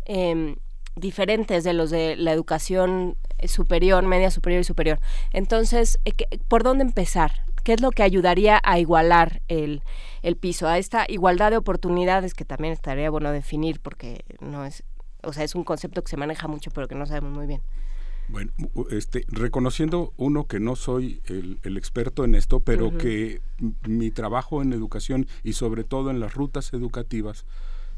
em, 0.05 0.57
diferentes 0.95 1.63
de 1.63 1.73
los 1.73 1.89
de 1.89 2.17
la 2.17 2.33
educación 2.33 3.15
superior, 3.45 4.03
media 4.03 4.29
superior 4.31 4.61
y 4.61 4.63
superior. 4.65 4.99
Entonces, 5.31 5.99
eh, 6.05 6.13
¿por 6.47 6.63
dónde 6.63 6.83
empezar? 6.83 7.45
¿Qué 7.63 7.73
es 7.73 7.81
lo 7.81 7.91
que 7.91 8.03
ayudaría 8.03 8.59
a 8.63 8.79
igualar 8.79 9.41
el, 9.47 9.81
el 10.21 10.35
piso, 10.35 10.67
a 10.67 10.77
esta 10.77 11.05
igualdad 11.07 11.51
de 11.51 11.57
oportunidades 11.57 12.33
que 12.33 12.45
también 12.45 12.73
estaría 12.73 13.09
bueno 13.09 13.31
definir 13.31 13.79
porque 13.79 14.25
no 14.39 14.65
es, 14.65 14.83
o 15.23 15.33
sea, 15.33 15.43
es 15.43 15.55
un 15.55 15.63
concepto 15.63 16.03
que 16.03 16.09
se 16.09 16.17
maneja 16.17 16.47
mucho 16.47 16.71
pero 16.71 16.87
que 16.87 16.95
no 16.95 17.05
sabemos 17.05 17.31
muy 17.31 17.47
bien. 17.47 17.61
Bueno, 18.27 18.51
este, 18.91 19.25
reconociendo 19.27 20.13
uno 20.15 20.45
que 20.45 20.61
no 20.61 20.77
soy 20.77 21.21
el, 21.25 21.59
experto 21.77 22.23
en 22.23 22.35
esto, 22.35 22.61
pero 22.61 22.97
que 22.97 23.41
mi 23.85 24.09
trabajo 24.09 24.61
en 24.61 24.71
educación 24.71 25.27
y 25.43 25.53
sobre 25.53 25.83
todo 25.83 26.11
en 26.11 26.21
las 26.21 26.33
rutas 26.33 26.71
educativas, 26.71 27.45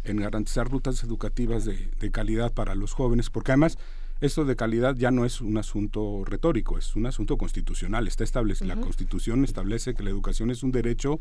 en 0.04 0.18
garantizar 0.18 0.68
rutas 0.68 1.04
educativas 1.04 1.66
de, 1.66 1.92
de 2.00 2.12
calidad 2.12 2.52
para 2.52 2.74
los 2.74 2.94
jóvenes, 2.94 3.30
porque 3.30 3.52
además 3.52 3.78
esto 4.26 4.46
de 4.46 4.56
calidad 4.56 4.96
ya 4.96 5.12
no 5.12 5.26
es 5.26 5.42
un 5.42 5.58
asunto 5.58 6.24
retórico, 6.26 6.78
es 6.78 6.96
un 6.96 7.06
asunto 7.06 7.38
constitucional. 7.38 8.08
Está 8.08 8.24
establecido, 8.24 8.74
La 8.74 8.80
Constitución 8.80 9.44
establece 9.44 9.94
que 9.94 10.04
la 10.04 10.10
educación 10.10 10.50
es 10.50 10.64
un 10.64 10.72
derecho, 10.72 11.20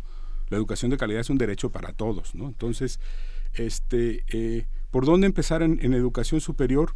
la 0.51 0.57
educación 0.57 0.93
de 0.93 0.97
calidad 0.97 1.21
es 1.21 1.29
un 1.29 1.37
derecho 1.37 1.71
para 1.71 1.93
todos, 1.93 2.37
¿no? 2.37 2.47
Entonces, 2.47 3.01
este, 3.55 4.25
eh, 4.29 4.67
¿por 4.93 5.05
dónde 5.05 5.27
empezar 5.27 5.63
en, 5.63 5.81
en, 5.83 5.95
educación 5.95 6.41
superior? 6.41 6.95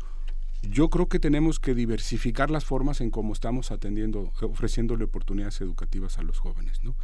Yo 0.62 0.90
creo 0.90 1.08
que 1.08 1.18
tenemos 1.18 1.58
que 1.58 1.74
diversificar 1.74 2.52
las 2.52 2.64
formas 2.64 3.00
en 3.00 3.10
cómo 3.10 3.32
estamos 3.32 3.72
atendiendo, 3.72 4.32
ofreciéndole 4.42 5.04
oportunidades 5.04 5.60
educativas 5.60 6.18
a 6.18 6.22
los 6.22 6.38
jóvenes, 6.38 6.84
¿no? 6.84 6.94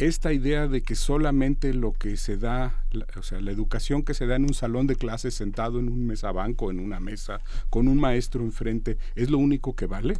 Esta 0.00 0.32
idea 0.32 0.66
de 0.66 0.82
que 0.82 0.94
solamente 0.94 1.74
lo 1.74 1.92
que 1.92 2.16
se 2.16 2.38
da, 2.38 2.86
o 3.18 3.22
sea, 3.22 3.40
la 3.40 3.50
educación 3.50 4.02
que 4.02 4.14
se 4.14 4.26
da 4.26 4.36
en 4.36 4.44
un 4.44 4.54
salón 4.54 4.86
de 4.86 4.96
clases 4.96 5.34
sentado 5.34 5.78
en 5.78 5.88
un 5.88 6.06
mesabanco, 6.06 6.70
en 6.70 6.80
una 6.80 7.00
mesa, 7.00 7.40
con 7.68 7.86
un 7.86 8.00
maestro 8.00 8.42
enfrente, 8.42 8.96
es 9.14 9.30
lo 9.30 9.38
único 9.38 9.76
que 9.76 9.86
vale. 9.86 10.18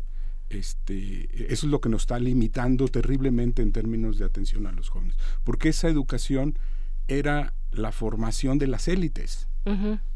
Este, 0.51 1.28
eso 1.52 1.66
es 1.66 1.70
lo 1.70 1.81
que 1.81 1.89
nos 1.89 2.02
está 2.02 2.19
limitando 2.19 2.89
terriblemente 2.89 3.62
en 3.62 3.73
términos 3.73 4.19
de 4.19 4.24
atención 4.24 4.66
a 4.66 4.73
los 4.73 4.89
jóvenes, 4.89 5.16
porque 5.44 5.70
esa 5.70 5.89
educación 5.89 6.59
era 7.09 7.55
la 7.70 7.93
formación 7.93 8.59
de 8.59 8.66
las 8.66 8.89
élites. 8.89 9.48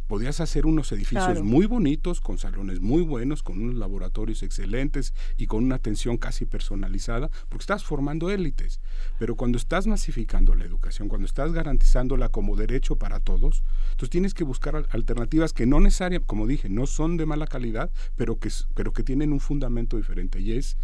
Podías 0.06 0.40
hacer 0.40 0.66
unos 0.66 0.93
edificios 0.93 1.24
Claro. 1.24 1.44
muy 1.44 1.66
bonitos, 1.66 2.20
con 2.20 2.39
salones 2.39 2.81
muy 2.81 3.02
buenos, 3.02 3.43
con 3.43 3.60
unos 3.60 3.74
laboratorios 3.76 4.43
excelentes 4.43 5.14
y 5.36 5.47
con 5.47 5.64
una 5.64 5.76
atención 5.76 6.16
casi 6.18 6.44
personalizada, 6.44 7.31
porque 7.48 7.62
estás 7.62 7.85
formando 7.85 8.31
élites. 8.31 8.81
Pero 9.18 9.35
cuando 9.36 9.56
estás 9.59 9.86
masificando 9.86 10.55
la 10.55 10.64
educación, 10.64 11.09
cuando 11.09 11.26
estás 11.26 11.52
garantizándola 11.52 12.28
como 12.28 12.56
derecho 12.56 12.97
para 12.97 13.20
todos, 13.20 13.62
entonces 13.93 14.10
tienes 14.10 14.35
que 14.35 14.44
buscar 14.44 14.76
al- 14.76 14.89
alternativas 14.90 15.52
que 15.52 15.66
no 15.66 15.81
necesariamente, 15.81 16.26
como 16.26 16.47
dije, 16.47 16.68
no 16.68 16.86
son 16.86 17.16
de 17.16 17.26
mala 17.26 17.47
calidad, 17.47 17.90
pero 18.16 18.39
que, 18.39 18.48
s- 18.48 18.64
pero 18.74 18.93
que 18.93 19.02
tienen 19.02 19.32
un 19.32 19.40
fundamento 19.40 19.97
diferente 19.97 20.40
y 20.40 20.52
es 20.52 20.76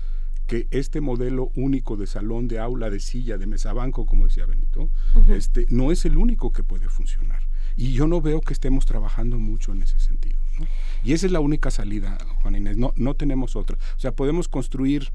que 0.47 0.67
este 0.73 1.01
modelo 1.01 1.53
único 1.55 1.97
de 1.97 2.09
salón, 2.09 2.49
de 2.49 2.59
aula, 2.59 2.91
de 2.91 2.99
silla, 2.99 3.39
de 3.39 3.47
mesa 3.47 3.73
banco, 3.73 4.05
como 4.05 4.27
decía 4.27 4.47
Benito, 4.47 4.91
este, 5.29 5.67
no 5.69 5.93
es 5.93 6.05
el 6.05 6.17
único 6.17 6.51
que 6.51 6.65
puede 6.65 6.89
funcionar. 6.89 7.43
Y 7.77 7.93
yo 7.93 8.07
no 8.07 8.21
veo 8.21 8.41
que 8.41 8.53
estemos 8.53 8.87
trabajando 8.87 9.39
mucho 9.39 9.73
en 9.73 9.83
ese 9.83 9.99
sentido. 9.99 10.39
¿no? 10.59 10.67
Y 11.03 11.13
esa 11.13 11.27
es 11.27 11.33
la 11.33 11.41
única 11.41 11.71
salida, 11.71 12.19
Juan 12.43 12.57
Inés, 12.57 12.77
no, 12.77 12.93
no 12.97 13.15
tenemos 13.15 13.57
otra. 13.57 13.77
O 13.97 14.01
sea, 14.01 14.13
podemos 14.13 14.49
construir 14.49 15.11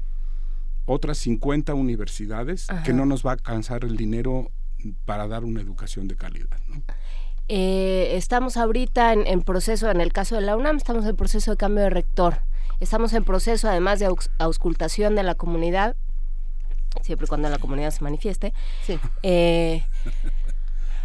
otras 0.84 1.18
50 1.18 1.74
universidades 1.74 2.70
Ajá. 2.70 2.82
que 2.82 2.92
no 2.92 3.06
nos 3.06 3.24
va 3.24 3.30
a 3.30 3.34
alcanzar 3.34 3.84
el 3.84 3.96
dinero 3.96 4.50
para 5.04 5.26
dar 5.26 5.44
una 5.44 5.60
educación 5.60 6.08
de 6.08 6.16
calidad. 6.16 6.58
¿no? 6.68 6.82
Eh, 7.48 8.16
estamos 8.16 8.56
ahorita 8.56 9.12
en, 9.12 9.26
en 9.26 9.42
proceso, 9.42 9.90
en 9.90 10.00
el 10.00 10.12
caso 10.12 10.34
de 10.34 10.40
la 10.40 10.56
UNAM, 10.56 10.76
estamos 10.76 11.06
en 11.06 11.16
proceso 11.16 11.52
de 11.52 11.56
cambio 11.56 11.84
de 11.84 11.90
rector. 11.90 12.40
Estamos 12.80 13.12
en 13.14 13.24
proceso, 13.24 13.68
además 13.68 14.00
de 14.00 14.08
auscultación 14.38 15.14
de 15.14 15.22
la 15.22 15.34
comunidad, 15.34 15.96
siempre 17.02 17.24
y 17.24 17.28
cuando 17.28 17.48
la 17.48 17.58
comunidad 17.58 17.90
se 17.90 18.04
manifieste. 18.04 18.52
Eh, 19.22 19.84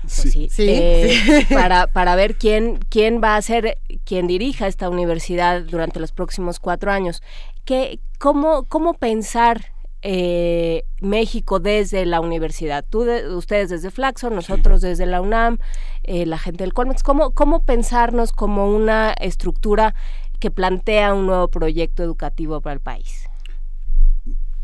pues 0.02 0.14
sí, 0.14 0.48
Sí, 0.50 0.66
eh. 0.68 1.46
Para, 1.50 1.88
para 1.88 2.16
ver 2.16 2.36
quién, 2.36 2.80
quién 2.90 3.22
va 3.24 3.36
a 3.36 3.42
ser 3.42 3.78
quien 4.04 4.28
dirija 4.28 4.68
esta 4.68 4.90
universidad 4.90 5.62
durante 5.64 6.00
los 6.00 6.12
próximos 6.12 6.60
cuatro 6.60 6.92
años. 6.92 7.22
¿Qué, 7.66 8.00
cómo, 8.18 8.64
¿Cómo 8.64 8.94
pensar 8.96 9.72
eh, 10.02 10.84
México 11.00 11.60
desde 11.60 12.06
la 12.06 12.20
universidad? 12.20 12.84
Tú 12.90 13.02
de- 13.04 13.34
ustedes 13.36 13.70
desde 13.70 13.92
Flaxo, 13.92 14.30
nosotros 14.32 14.82
desde 14.82 15.06
la 15.06 15.22
UNAM, 15.22 15.60
eh, 16.04 16.26
la 16.26 16.40
gente 16.40 16.64
del 16.64 16.74
Colmex. 16.74 17.04
¿Cómo, 17.04 17.32
¿Cómo 17.32 17.64
pensarnos 17.64 18.32
como 18.32 18.68
una 18.68 19.14
estructura 19.14 19.94
que 20.40 20.50
plantea 20.50 21.14
un 21.14 21.28
nuevo 21.28 21.48
proyecto 21.50 22.02
educativo 22.02 22.62
para 22.62 22.74
el 22.74 22.80
país? 22.80 23.28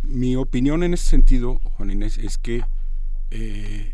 Mi 0.01 0.35
opinión 0.35 0.83
en 0.83 0.93
ese 0.93 1.05
sentido, 1.07 1.59
Juan 1.75 1.91
Inés, 1.91 2.17
es 2.17 2.37
que 2.37 2.63
eh, 3.29 3.93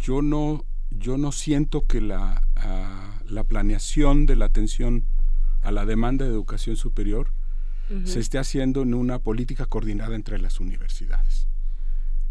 yo 0.00 0.20
no 0.20 0.64
yo 0.90 1.16
no 1.18 1.32
siento 1.32 1.86
que 1.86 2.00
la, 2.00 2.46
ah, 2.56 3.20
la 3.26 3.44
planeación 3.44 4.26
de 4.26 4.36
la 4.36 4.46
atención 4.46 5.04
a 5.62 5.72
la 5.72 5.84
demanda 5.86 6.24
de 6.24 6.30
educación 6.30 6.76
superior 6.76 7.32
se 8.04 8.18
esté 8.18 8.38
haciendo 8.38 8.80
en 8.80 8.94
una 8.94 9.18
política 9.18 9.66
coordinada 9.66 10.14
entre 10.16 10.38
las 10.38 10.58
universidades, 10.58 11.46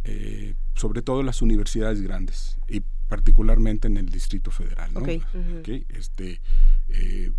Eh, 0.06 0.56
sobre 0.76 1.02
todo 1.02 1.24
las 1.24 1.42
universidades 1.42 2.02
grandes 2.02 2.58
y 2.68 2.82
particularmente 3.08 3.88
en 3.88 3.96
el 3.98 4.10
Distrito 4.10 4.52
Federal. 4.52 4.92
Este, 5.90 6.42
eh, 6.90 7.32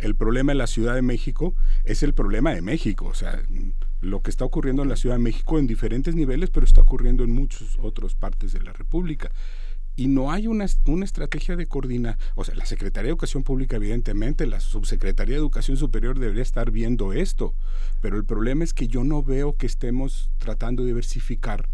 el 0.00 0.14
problema 0.16 0.52
en 0.52 0.58
la 0.58 0.66
Ciudad 0.66 0.94
de 0.94 1.02
México 1.02 1.54
es 1.84 2.02
el 2.02 2.12
problema 2.12 2.52
de 2.54 2.62
México, 2.62 3.04
o 3.06 3.14
sea, 3.14 3.40
lo 4.00 4.20
que 4.22 4.30
está 4.30 4.44
ocurriendo 4.44 4.82
en 4.82 4.88
la 4.88 4.96
Ciudad 4.96 5.16
de 5.16 5.22
México 5.22 5.58
en 5.58 5.66
diferentes 5.66 6.14
niveles, 6.14 6.50
pero 6.50 6.64
está 6.64 6.80
ocurriendo 6.80 7.22
en 7.22 7.30
muchas 7.30 7.76
otras 7.78 8.14
partes 8.14 8.52
de 8.52 8.60
la 8.60 8.72
República. 8.72 9.30
Y 9.98 10.06
no 10.06 10.30
hay 10.30 10.46
una, 10.46 10.64
una 10.86 11.04
estrategia 11.04 11.56
de 11.56 11.66
coordinar, 11.66 12.18
o 12.36 12.44
sea, 12.44 12.54
la 12.54 12.66
Secretaría 12.66 13.06
de 13.08 13.10
Educación 13.10 13.42
Pública, 13.42 13.74
evidentemente, 13.74 14.46
la 14.46 14.60
Subsecretaría 14.60 15.34
de 15.34 15.40
Educación 15.40 15.76
Superior 15.76 16.20
debería 16.20 16.44
estar 16.44 16.70
viendo 16.70 17.12
esto, 17.12 17.52
pero 18.00 18.16
el 18.16 18.24
problema 18.24 18.62
es 18.62 18.74
que 18.74 18.86
yo 18.86 19.02
no 19.02 19.24
veo 19.24 19.56
que 19.56 19.66
estemos 19.66 20.30
tratando 20.38 20.84
de 20.84 20.90
diversificar 20.90 21.68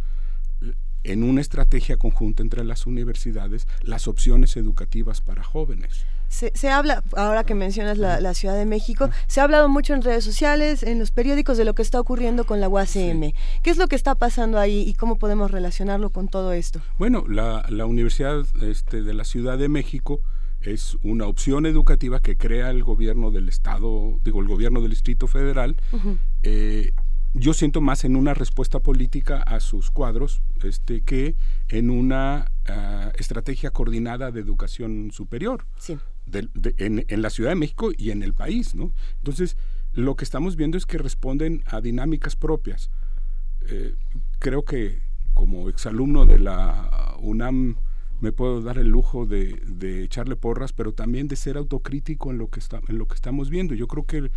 en 1.02 1.22
una 1.22 1.42
estrategia 1.42 1.98
conjunta 1.98 2.42
entre 2.42 2.64
las 2.64 2.86
universidades 2.86 3.68
las 3.82 4.08
opciones 4.08 4.56
educativas 4.56 5.20
para 5.20 5.42
jóvenes. 5.42 6.06
Se, 6.28 6.52
se 6.54 6.70
habla, 6.70 7.02
ahora 7.16 7.44
que 7.44 7.54
mencionas 7.54 7.98
la, 7.98 8.20
la 8.20 8.34
Ciudad 8.34 8.56
de 8.56 8.66
México, 8.66 9.10
se 9.26 9.40
ha 9.40 9.44
hablado 9.44 9.68
mucho 9.68 9.94
en 9.94 10.02
redes 10.02 10.24
sociales, 10.24 10.82
en 10.82 10.98
los 10.98 11.10
periódicos 11.10 11.56
de 11.56 11.64
lo 11.64 11.74
que 11.74 11.82
está 11.82 12.00
ocurriendo 12.00 12.44
con 12.44 12.60
la 12.60 12.68
UACM. 12.68 13.32
¿Qué 13.62 13.70
es 13.70 13.76
lo 13.76 13.86
que 13.86 13.96
está 13.96 14.14
pasando 14.14 14.58
ahí 14.58 14.82
y 14.86 14.94
cómo 14.94 15.16
podemos 15.16 15.50
relacionarlo 15.50 16.10
con 16.10 16.28
todo 16.28 16.52
esto? 16.52 16.80
Bueno, 16.98 17.24
la, 17.28 17.64
la 17.68 17.86
Universidad 17.86 18.44
este, 18.62 19.02
de 19.02 19.14
la 19.14 19.24
Ciudad 19.24 19.58
de 19.58 19.68
México 19.68 20.20
es 20.60 20.96
una 21.02 21.26
opción 21.26 21.66
educativa 21.66 22.20
que 22.20 22.36
crea 22.36 22.70
el 22.70 22.82
gobierno 22.82 23.30
del 23.30 23.48
Estado, 23.48 24.18
digo, 24.24 24.40
el 24.40 24.48
gobierno 24.48 24.80
del 24.80 24.90
Distrito 24.90 25.26
Federal. 25.26 25.76
Eh, 26.42 26.92
yo 27.34 27.52
siento 27.52 27.80
más 27.80 28.04
en 28.04 28.16
una 28.16 28.32
respuesta 28.32 28.78
política 28.80 29.42
a 29.42 29.60
sus 29.60 29.90
cuadros 29.90 30.40
este, 30.62 31.02
que 31.02 31.34
en 31.68 31.90
una 31.90 32.50
ah, 32.66 33.12
estrategia 33.18 33.70
coordinada 33.70 34.30
de 34.30 34.40
educación 34.40 35.10
superior 35.12 35.66
Sí. 35.76 35.98
Del- 36.26 36.50
de- 36.54 36.74
en, 36.78 37.22
la 37.22 37.30
Ciudad 37.30 37.50
de 37.50 37.56
México 37.56 37.90
y 37.96 38.10
en 38.10 38.22
el 38.22 38.34
país. 38.34 38.74
¿no? 38.74 38.92
Entonces, 39.18 39.56
lo 39.92 40.16
que 40.16 40.24
estamos 40.24 40.56
viendo 40.56 40.76
es 40.76 40.86
que 40.86 40.98
responden 40.98 41.62
a 41.66 41.80
dinámicas 41.80 42.36
propias. 42.36 42.90
Eh, 43.68 43.94
creo 44.38 44.64
que 44.64 45.02
como 45.34 45.68
exalumno 45.68 46.26
de 46.26 46.38
la 46.38 47.16
UNAM 47.20 47.76
me 48.20 48.32
puedo 48.32 48.62
dar 48.62 48.78
el 48.78 48.88
lujo 48.88 49.26
de, 49.26 49.60
de 49.66 50.02
echarle 50.04 50.36
porras, 50.36 50.72
pero 50.72 50.92
también 50.92 51.28
de 51.28 51.36
ser 51.36 51.56
autocrítico 51.56 52.30
en 52.30 52.38
lo 52.38 52.48
que, 52.48 52.60
está, 52.60 52.80
en 52.88 52.98
lo 52.98 53.06
que 53.06 53.14
estamos 53.14 53.50
viendo. 53.50 53.74
Yo 53.74 53.86
creo 53.88 54.04
que 54.06 54.30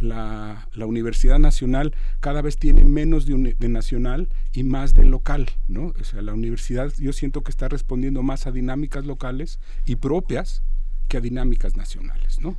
la, 0.00 0.68
Universidad 0.76 1.38
Nacional 1.38 1.94
cada 2.20 2.42
vez 2.42 2.56
tiene 2.56 2.84
menos 2.84 3.26
de, 3.26 3.54
de 3.58 3.68
nacional 3.68 4.28
y 4.52 4.64
más 4.64 4.94
de 4.94 5.04
local, 5.04 5.48
¿no? 5.68 5.92
O 6.00 6.04
sea, 6.04 6.22
la 6.22 6.34
universidad 6.34 6.92
yo 6.98 7.12
siento 7.12 7.42
que 7.42 7.50
está 7.50 7.68
respondiendo 7.68 8.22
más 8.22 8.46
a 8.46 8.52
dinámicas 8.52 9.06
locales 9.06 9.58
y 9.86 9.96
propias 9.96 10.62
que 11.10 11.18
a 11.18 11.20
dinámicas 11.20 11.76
nacionales, 11.76 12.38
¿no? 12.40 12.56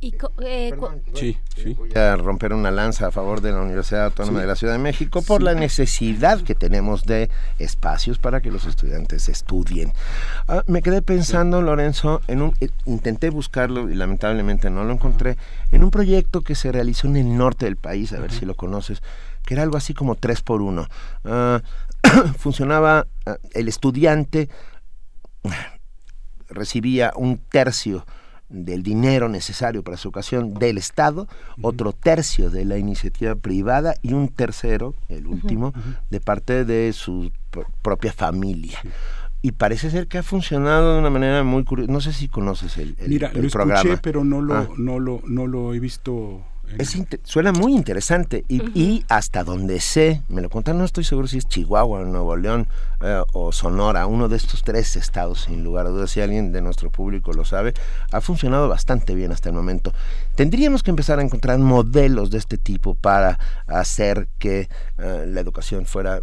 Y 0.00 0.12
co- 0.12 0.32
eh, 0.42 0.72
Sí, 1.14 1.38
sí. 1.56 1.72
Voy 1.74 1.90
a 1.94 2.16
romper 2.16 2.52
una 2.52 2.70
lanza 2.70 3.06
a 3.06 3.10
favor 3.10 3.40
de 3.40 3.52
la 3.52 3.60
Universidad 3.62 4.04
Autónoma 4.06 4.38
Sí. 4.38 4.42
de 4.42 4.46
la 4.48 4.54
Ciudad 4.56 4.74
de 4.74 4.78
México 4.78 5.22
por 5.22 5.40
Sí. 5.40 5.44
la 5.46 5.54
necesidad 5.54 6.42
que 6.42 6.54
tenemos 6.54 7.04
de 7.04 7.30
espacios 7.58 8.18
para 8.18 8.40
que 8.42 8.50
los 8.50 8.66
estudiantes 8.66 9.28
estudien. 9.30 9.92
Ah, 10.46 10.62
me 10.66 10.82
quedé 10.82 11.00
pensando, 11.00 11.62
Lorenzo, 11.62 12.20
en 12.28 12.42
un 12.42 12.54
eh, 12.60 12.68
intenté 12.84 13.30
buscarlo 13.30 13.88
y 13.90 13.94
lamentablemente 13.94 14.68
no 14.70 14.84
lo 14.84 14.92
encontré, 14.92 15.36
en 15.72 15.82
un 15.82 15.90
proyecto 15.90 16.42
que 16.42 16.54
se 16.54 16.70
realizó 16.70 17.06
en 17.08 17.16
el 17.16 17.36
norte 17.36 17.64
del 17.64 17.76
país, 17.76 18.12
a 18.12 18.20
ver 18.20 18.30
si 18.30 18.44
lo 18.44 18.54
conoces, 18.54 19.02
que 19.46 19.54
era 19.54 19.62
algo 19.62 19.76
así 19.78 19.94
como 19.94 20.16
tres 20.16 20.42
por 20.42 20.60
uno. 20.60 20.86
Ah, 21.24 21.62
funcionaba 22.38 23.06
ah, 23.26 23.36
el 23.54 23.68
estudiante 23.68 24.50
recibía 26.54 27.12
un 27.16 27.38
tercio 27.38 28.06
del 28.48 28.82
dinero 28.82 29.28
necesario 29.28 29.82
para 29.82 29.96
su 29.96 30.08
ocasión 30.08 30.54
del 30.54 30.78
Estado, 30.78 31.26
otro 31.62 31.92
tercio 31.92 32.50
de 32.50 32.64
la 32.64 32.78
iniciativa 32.78 33.34
privada 33.34 33.94
y 34.02 34.12
un 34.12 34.28
tercero, 34.28 34.94
el 35.08 35.26
último, 35.26 35.72
de 36.10 36.20
parte 36.20 36.64
de 36.64 36.92
su 36.92 37.32
pr- 37.52 37.66
propia 37.82 38.12
familia. 38.12 38.78
Y 39.42 39.52
parece 39.52 39.90
ser 39.90 40.06
que 40.08 40.18
ha 40.18 40.22
funcionado 40.22 40.94
de 40.94 41.00
una 41.00 41.10
manera 41.10 41.42
muy 41.42 41.64
curiosa. 41.64 41.90
No 41.92 42.00
sé 42.00 42.12
si 42.12 42.28
conoces 42.28 42.78
el, 42.78 42.96
el- 42.98 43.08
Mira, 43.08 43.30
el 43.34 43.42
lo 43.42 43.48
programa. 43.50 43.80
escuché, 43.80 44.00
pero 44.02 44.24
no 44.24 44.40
lo, 44.40 44.54
Ah. 44.54 44.68
no 44.78 44.98
lo, 45.00 45.20
no 45.26 45.46
lo 45.46 45.74
he 45.74 45.80
visto. 45.80 46.42
Es 46.78 46.96
suena 47.22 47.52
muy 47.52 47.74
interesante 47.74 48.44
y, 48.48 48.62
y 48.78 49.04
hasta 49.08 49.44
donde 49.44 49.80
sé, 49.80 50.22
me 50.28 50.42
lo 50.42 50.50
contaron, 50.50 50.78
no 50.78 50.84
estoy 50.84 51.04
seguro 51.04 51.28
si 51.28 51.38
es 51.38 51.46
Chihuahua, 51.46 52.02
Nuevo 52.04 52.36
León 52.36 52.68
eh, 53.00 53.22
o 53.32 53.52
Sonora, 53.52 54.06
uno 54.06 54.28
de 54.28 54.36
estos 54.36 54.64
tres 54.64 54.96
estados, 54.96 55.42
sin 55.42 55.62
lugar 55.62 55.86
a 55.86 55.90
dudas, 55.90 56.10
si 56.10 56.20
alguien 56.20 56.52
de 56.52 56.62
nuestro 56.62 56.90
público 56.90 57.32
lo 57.32 57.44
sabe, 57.44 57.74
ha 58.10 58.20
funcionado 58.20 58.68
bastante 58.68 59.14
bien 59.14 59.30
hasta 59.30 59.50
el 59.50 59.54
momento. 59.54 59.92
Tendríamos 60.34 60.82
que 60.82 60.90
empezar 60.90 61.20
a 61.20 61.22
encontrar 61.22 61.58
modelos 61.58 62.30
de 62.30 62.38
este 62.38 62.58
tipo 62.58 62.94
para 62.94 63.38
hacer 63.66 64.28
que 64.38 64.68
eh, 64.98 65.24
la 65.28 65.40
educación 65.40 65.86
fuera 65.86 66.20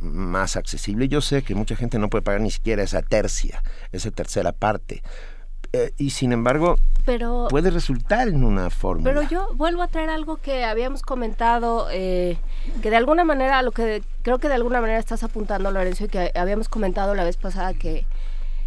más 0.00 0.56
accesible. 0.56 1.08
Yo 1.08 1.20
sé 1.20 1.42
que 1.42 1.54
mucha 1.54 1.76
gente 1.76 1.98
no 1.98 2.10
puede 2.10 2.22
pagar 2.22 2.40
ni 2.40 2.50
siquiera 2.50 2.82
esa 2.82 3.02
tercia, 3.02 3.62
esa 3.92 4.10
tercera 4.10 4.52
parte. 4.52 5.02
Eh, 5.72 5.92
y 5.98 6.10
sin 6.10 6.32
embargo, 6.32 6.76
pero 7.04 7.48
puede 7.50 7.70
resultar 7.70 8.28
en 8.28 8.44
una 8.44 8.70
fórmula. 8.70 9.10
Pero 9.10 9.22
yo 9.28 9.48
vuelvo 9.54 9.82
a 9.82 9.88
traer 9.88 10.10
algo 10.10 10.36
que 10.36 10.64
habíamos 10.64 11.02
comentado, 11.02 11.88
eh, 11.90 12.38
que 12.82 12.90
de 12.90 12.96
alguna 12.96 13.24
manera, 13.24 13.58
a 13.58 13.62
lo 13.62 13.72
que 13.72 14.02
creo 14.22 14.38
que 14.38 14.48
de 14.48 14.54
alguna 14.54 14.80
manera 14.80 14.98
estás 14.98 15.22
apuntando, 15.22 15.70
Lorenzo, 15.70 16.04
y 16.04 16.08
que 16.08 16.32
habíamos 16.34 16.68
comentado 16.68 17.14
la 17.14 17.24
vez 17.24 17.36
pasada 17.36 17.74
que, 17.74 18.04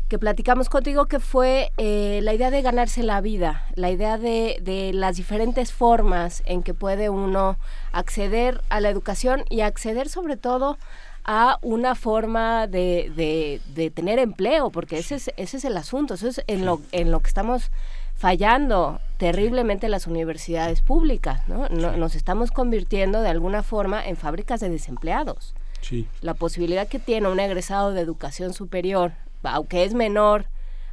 que 0.10 0.19
platicamos 0.19 0.69
contigo, 0.69 1.06
que 1.06 1.19
fue 1.19 1.72
eh, 1.78 2.19
la 2.23 2.34
idea 2.34 2.52
de 2.52 2.61
ganarse 2.61 3.02
la 3.02 3.22
vida, 3.22 3.65
la 3.76 3.90
idea 3.90 4.18
de, 4.18 4.60
de, 4.61 4.91
las 4.94 5.18
diferentes 5.18 5.72
formas 5.72 6.44
en 6.45 6.64
que 6.64 6.73
puede 6.73 7.10
uno 7.10 7.57
acceder 7.91 8.61
a 8.69 8.80
la 8.80 8.90
educación 8.90 9.44
y 9.49 9.61
acceder 9.61 10.10
sobre 10.10 10.36
todo 10.36 10.78
a 11.23 11.60
una 11.61 11.95
forma 11.95 12.68
de, 12.68 13.11
de, 13.15 13.61
de 13.73 13.89
tener 13.91 14.19
empleo, 14.19 14.72
porque 14.72 14.98
ese 14.98 15.15
es, 15.15 15.31
ese 15.38 15.57
es 15.57 15.65
el 15.65 15.77
asunto, 15.77 16.15
eso 16.15 16.27
es 16.27 16.41
en 16.48 16.65
lo, 16.65 16.81
en 16.91 17.11
lo 17.11 17.19
que 17.19 17.27
estamos 17.27 17.72
fallando 18.15 18.99
terriblemente 19.18 19.89
las 19.89 20.06
universidades 20.06 20.81
públicas, 20.81 21.48
¿no? 21.48 21.68
Nos 21.69 22.15
estamos 22.15 22.52
convirtiendo 22.52 23.22
de 23.22 23.30
alguna 23.30 23.64
forma 23.64 24.06
en 24.06 24.15
fábricas 24.15 24.60
de 24.60 24.69
desempleados. 24.69 25.56
Sí. 25.81 26.07
La 26.22 26.35
posibilidad 26.35 26.88
que 26.88 26.99
tiene 26.99 27.30
un 27.30 27.39
egresado 27.39 27.93
de 27.93 28.02
educación 28.02 28.53
superior, 28.53 29.14
aunque 29.41 29.84
es 29.84 29.95
menor 29.95 30.45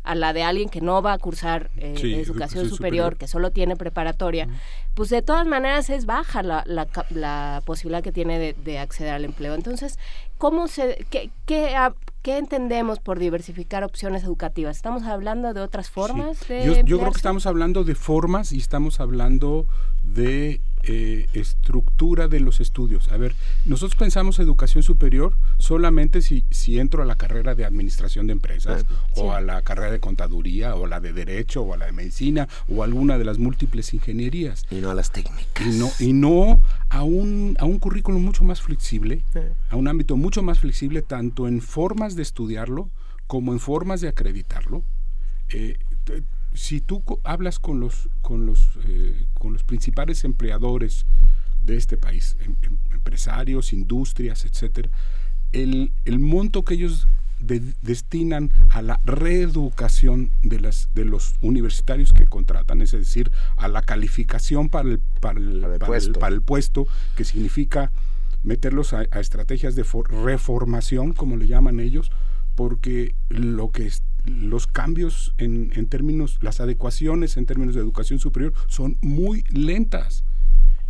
a 0.09 0.15
la 0.15 0.33
de 0.33 0.43
alguien 0.43 0.71
que 0.71 0.81
no 0.81 1.03
va 1.03 1.13
a 1.13 1.19
cursar 1.19 1.71
eh, 1.77 1.95
Sí, 1.97 2.15
educación, 2.15 2.21
educación 2.25 2.69
superior, 2.71 2.77
superior. 2.77 3.17
que 3.19 3.29
solo 3.29 3.51
tiene 3.51 3.77
preparatoria, 3.77 4.49
pues 4.95 5.11
de 5.11 5.21
todas 5.21 5.47
maneras 5.47 5.91
es 5.91 6.07
baja 6.07 6.43
la, 6.43 6.65
la, 6.67 6.87
la 7.11 7.63
posibilidad 7.67 8.03
que 8.03 8.11
tiene 8.11 8.39
de, 8.39 8.55
de 8.55 8.79
acceder 8.79 9.13
al 9.13 9.25
empleo. 9.27 9.55
Entonces, 9.55 9.99
¿cómo 10.39 10.67
se, 10.67 11.05
qué, 11.11 11.31
qué, 11.45 11.77
qué 12.23 12.39
entendemos 12.39 13.01
por 13.01 13.19
diversificar 13.19 13.85
opciones 13.85 14.25
educativas? 14.25 14.77
¿Estamos 14.77 15.03
hablando 15.03 15.53
de 15.53 15.61
otras 15.61 15.91
formas 15.91 16.49
de 16.49 16.65
Yo, 16.65 16.75
yo 16.85 16.99
creo 16.99 17.13
que 17.13 17.19
estamos 17.19 17.45
hablando 17.47 17.85
de 17.85 17.95
formas 17.95 18.53
y 18.53 18.59
estamos 18.59 19.01
hablando 19.01 19.67
de 20.03 20.63
eh, 20.83 21.27
estructura 21.33 22.29
de 22.29 22.41
los 22.41 22.61
estudios. 22.61 23.11
A 23.11 23.17
ver, 23.17 23.35
nosotros 23.65 23.97
pensamos 23.97 24.39
educación 24.39 24.83
superior 24.83 25.35
solamente 25.59 26.23
si, 26.23 26.45
si 26.51 26.79
entro 26.79 27.03
a 27.03 27.07
la 27.07 27.17
carrera 27.17 27.55
de 27.55 27.65
administración 27.65 28.27
de 28.27 28.33
empresas 28.33 28.85
o 29.17 29.33
a 29.33 29.41
la 29.41 29.63
carrera 29.63 29.91
de 29.91 30.01
contaduría 30.01 30.75
o 30.75 30.87
la 30.87 31.01
de 31.01 31.13
derecho 31.13 31.63
o 31.63 31.75
a 31.75 31.77
la 31.77 31.87
de 31.87 31.93
medicina 31.93 32.49
o 32.69 32.83
alguna 32.83 33.19
de 33.19 33.25
las 33.25 33.39
múltiples 33.39 33.93
ingenierías. 33.95 34.65
Y 34.71 34.77
no 34.77 34.91
a 34.91 34.95
las 34.95 35.11
técnicas. 35.11 35.67
Y 35.67 35.79
no, 35.79 35.91
y 35.99 36.13
no 36.13 36.63
a, 36.89 37.03
un, 37.03 37.57
a 37.59 37.65
un 37.65 37.79
currículum 37.79 38.23
mucho 38.23 38.45
más 38.45 38.61
flexible, 38.61 39.23
a 39.71 39.77
un 39.77 39.89
ámbito 39.89 40.17
mucho 40.17 40.43
más 40.43 40.59
flexible 40.59 41.03
tanto 41.03 41.49
en 41.49 41.61
formas 41.61 42.17
de 42.17 42.23
estudiarlo 42.23 42.91
como 43.27 43.53
en 43.53 43.61
formas 43.61 44.01
de 44.01 44.09
acreditarlo. 44.09 44.83
Eh, 45.51 45.79
si 46.59 46.81
tú 46.81 47.03
co- 47.05 47.21
hablas 47.23 47.59
con 47.61 47.79
los, 47.79 48.09
con, 48.21 48.45
los, 48.45 48.71
eh, 48.85 49.27
con 49.35 49.53
los 49.53 49.63
principales 49.63 50.25
empleadores 50.25 51.07
de 51.63 51.77
este 51.77 51.97
país, 51.97 52.37
em- 52.41 52.57
em- 52.63 52.79
empresarios, 52.91 53.73
industrias, 53.73 54.45
etcétera, 54.45 54.91
el, 55.53 55.93
el 56.05 56.19
monto 56.19 56.65
que 56.65 56.75
ellos 56.75 57.07
de- 57.39 57.63
destinan 57.83 58.51
a 58.71 58.83
la 58.83 59.01
reeducación 59.05 60.31
de, 60.43 60.61
las, 60.61 60.89
de 60.95 61.05
los 61.05 61.37
universitarios 61.41 62.13
que 62.13 62.27
contratan, 62.27 62.83
es 62.83 62.91
decir, 62.91 63.31
a 63.57 63.69
la 63.69 63.83
calificación 63.83 64.69
para 64.69 64.89
el, 64.89 64.99
para 65.21 65.39
el, 65.39 65.61
para 65.61 65.75
el- 65.75 65.79
puesto. 65.81 66.19
para 66.19 66.35
el 66.35 66.43
puesto, 66.43 66.87
que 67.17 67.25
significa 67.25 67.93
meterlos 68.43 68.93
a, 68.95 69.05
a 69.13 69.21
estrategias 69.21 69.77
de 69.77 69.85
for- 69.85 70.11
reformación, 70.13 71.13
como 71.13 71.37
le 71.37 71.47
llaman 71.47 71.79
ellos, 71.81 72.11
porque 72.57 73.15
lo 73.29 73.71
que 73.71 73.87
los 74.25 74.67
cambios 74.67 75.35
en, 75.39 75.73
en 75.75 75.87
términos, 75.87 76.39
las 76.41 76.61
adecuaciones 76.61 77.37
en 77.37 77.47
términos 77.47 77.75
de 77.75 77.81
educación 77.81 78.19
superior 78.19 78.53
son 78.67 78.99
muy 79.01 79.45
lentas. 79.51 80.25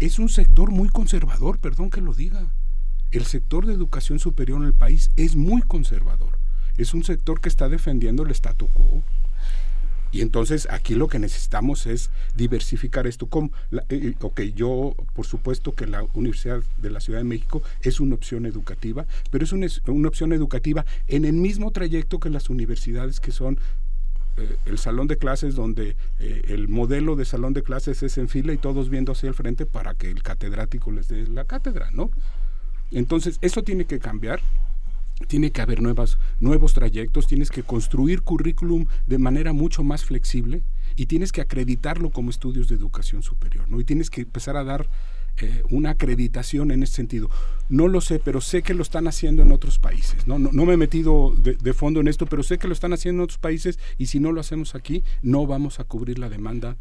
Es 0.01 0.19
un 0.19 0.29
sector 0.29 0.71
muy 0.71 0.89
conservador, 0.89 1.59
perdón 1.59 1.91
que 1.91 2.01
lo 2.01 2.15
diga. 2.15 2.53
El 3.11 3.25
sector 3.25 3.67
de 3.67 3.73
educación 3.73 4.19
superior 4.19 4.61
en 4.61 4.67
el 4.67 4.75
país 4.75 5.11
es 5.17 5.35
muy 5.35 5.63
conservador. 5.63 6.39
Es 6.77 6.95
un 6.95 7.05
sector 7.05 7.41
que 7.41 7.49
está 7.49 7.69
defendiendo 7.69 8.23
el 8.23 8.31
statu 8.31 8.69
quo. 8.69 9.03
Y 10.11 10.23
entonces 10.23 10.67
aquí 10.71 10.95
lo 10.95 11.07
que 11.09 11.19
necesitamos 11.19 11.87
es 11.87 12.11
diversificar 12.35 13.07
esto. 13.07 13.27
Como 13.27 13.51
la- 13.71 13.83
eh, 13.89 14.01
eh, 14.03 14.15
ok, 14.21 14.41
yo 14.55 14.95
por 15.15 15.27
supuesto 15.27 15.75
que 15.75 15.87
la 15.87 16.03
Universidad 16.15 16.63
de 16.79 16.91
la 16.91 17.01
Ciudad 17.01 17.21
de 17.21 17.25
México 17.25 17.63
es 17.83 18.01
una 18.01 18.15
opción 18.15 18.47
educativa, 18.47 19.07
pero 19.31 19.45
es 19.45 19.53
una, 19.53 19.67
una 19.87 20.09
opción 20.09 20.33
educativa 20.33 20.87
en 21.09 21.25
el 21.25 21.35
mismo 21.35 21.71
trayecto 21.73 22.21
que 22.21 22.31
las 22.31 22.49
universidades 22.49 23.21
que 23.21 23.33
son 23.33 23.59
eh, 24.39 24.57
el 24.67 24.79
salón 24.79 25.09
de 25.09 25.19
clases 25.19 25.55
donde 25.55 25.97
eh, 26.21 26.43
el 26.49 26.69
modelo 26.69 27.17
de 27.17 27.25
salón 27.25 27.53
de 27.53 27.63
clases 27.63 28.03
es 28.03 28.17
en 28.19 28.29
fila 28.29 28.53
y 28.53 28.57
todos 28.59 28.89
viendo 28.89 29.13
hacia 29.13 29.29
el 29.29 29.35
frente 29.35 29.67
para 29.67 29.95
que 29.95 30.11
el 30.11 30.23
catedrático 30.23 30.91
les 30.91 31.09
dé 31.09 31.27
la 31.27 31.45
cátedra, 31.45 31.91
¿no? 31.93 32.11
Entonces, 32.91 33.39
eso 33.43 33.63
tiene 33.63 33.85
que 33.85 33.99
cambiar 33.99 34.41
tiene 35.27 35.51
que 35.51 35.61
haber 35.61 35.83
nuevas, 35.83 36.19
nuevos 36.41 36.75
trayectos, 36.75 37.27
tienes 37.27 37.51
que 37.51 37.63
construir 37.63 38.23
currículum 38.23 38.87
de 39.07 39.19
manera 39.19 39.53
mucho 39.53 39.83
más 39.83 40.05
flexible 40.05 40.63
y 40.97 41.07
tienes 41.07 41.33
que 41.33 41.41
acreditarlo 41.41 42.11
como 42.11 42.31
estudios 42.31 42.69
de 42.69 42.77
educación 42.77 43.23
superior, 43.23 43.69
¿no? 43.69 43.81
Y 43.81 43.85
tienes 43.85 44.11
que 44.11 44.23
empezar 44.23 44.57
a 44.57 44.65
dar 44.65 44.89
eh, 45.41 45.63
una 45.71 45.91
acreditación 45.91 46.73
en 46.73 46.83
ese 46.83 46.95
sentido. 46.95 47.31
No 47.69 47.87
lo 47.87 48.01
sé, 48.01 48.19
pero 48.19 48.41
sé 48.41 48.63
que 48.63 48.75
lo 48.75 48.83
están 48.83 49.07
haciendo 49.07 49.43
en 49.43 49.53
otros 49.53 49.79
países, 49.79 50.27
¿no? 50.27 50.39
No, 50.39 50.51
no 50.53 50.67
me 50.67 50.75
he 50.75 50.77
metido 50.77 51.33
de, 51.37 51.55
de 51.55 51.73
fondo 51.73 52.01
en 52.01 52.09
esto, 52.09 52.27
pero 52.27 52.43
sé 52.43 52.59
que 52.59 52.67
lo 52.67 52.73
están 52.73 52.93
haciendo 52.93 53.23
en 53.23 53.25
otros 53.25 53.39
países 53.39 53.79
y 53.99 54.07
si 54.07 54.19
no 54.19 54.33
lo 54.33 54.41
hacemos 54.41 54.75
aquí, 54.75 55.05
no 55.23 55.47
vamos 55.47 55.79
a 55.79 55.85
cubrir 55.85 56.19
la 56.19 56.29
demanda 56.29 56.77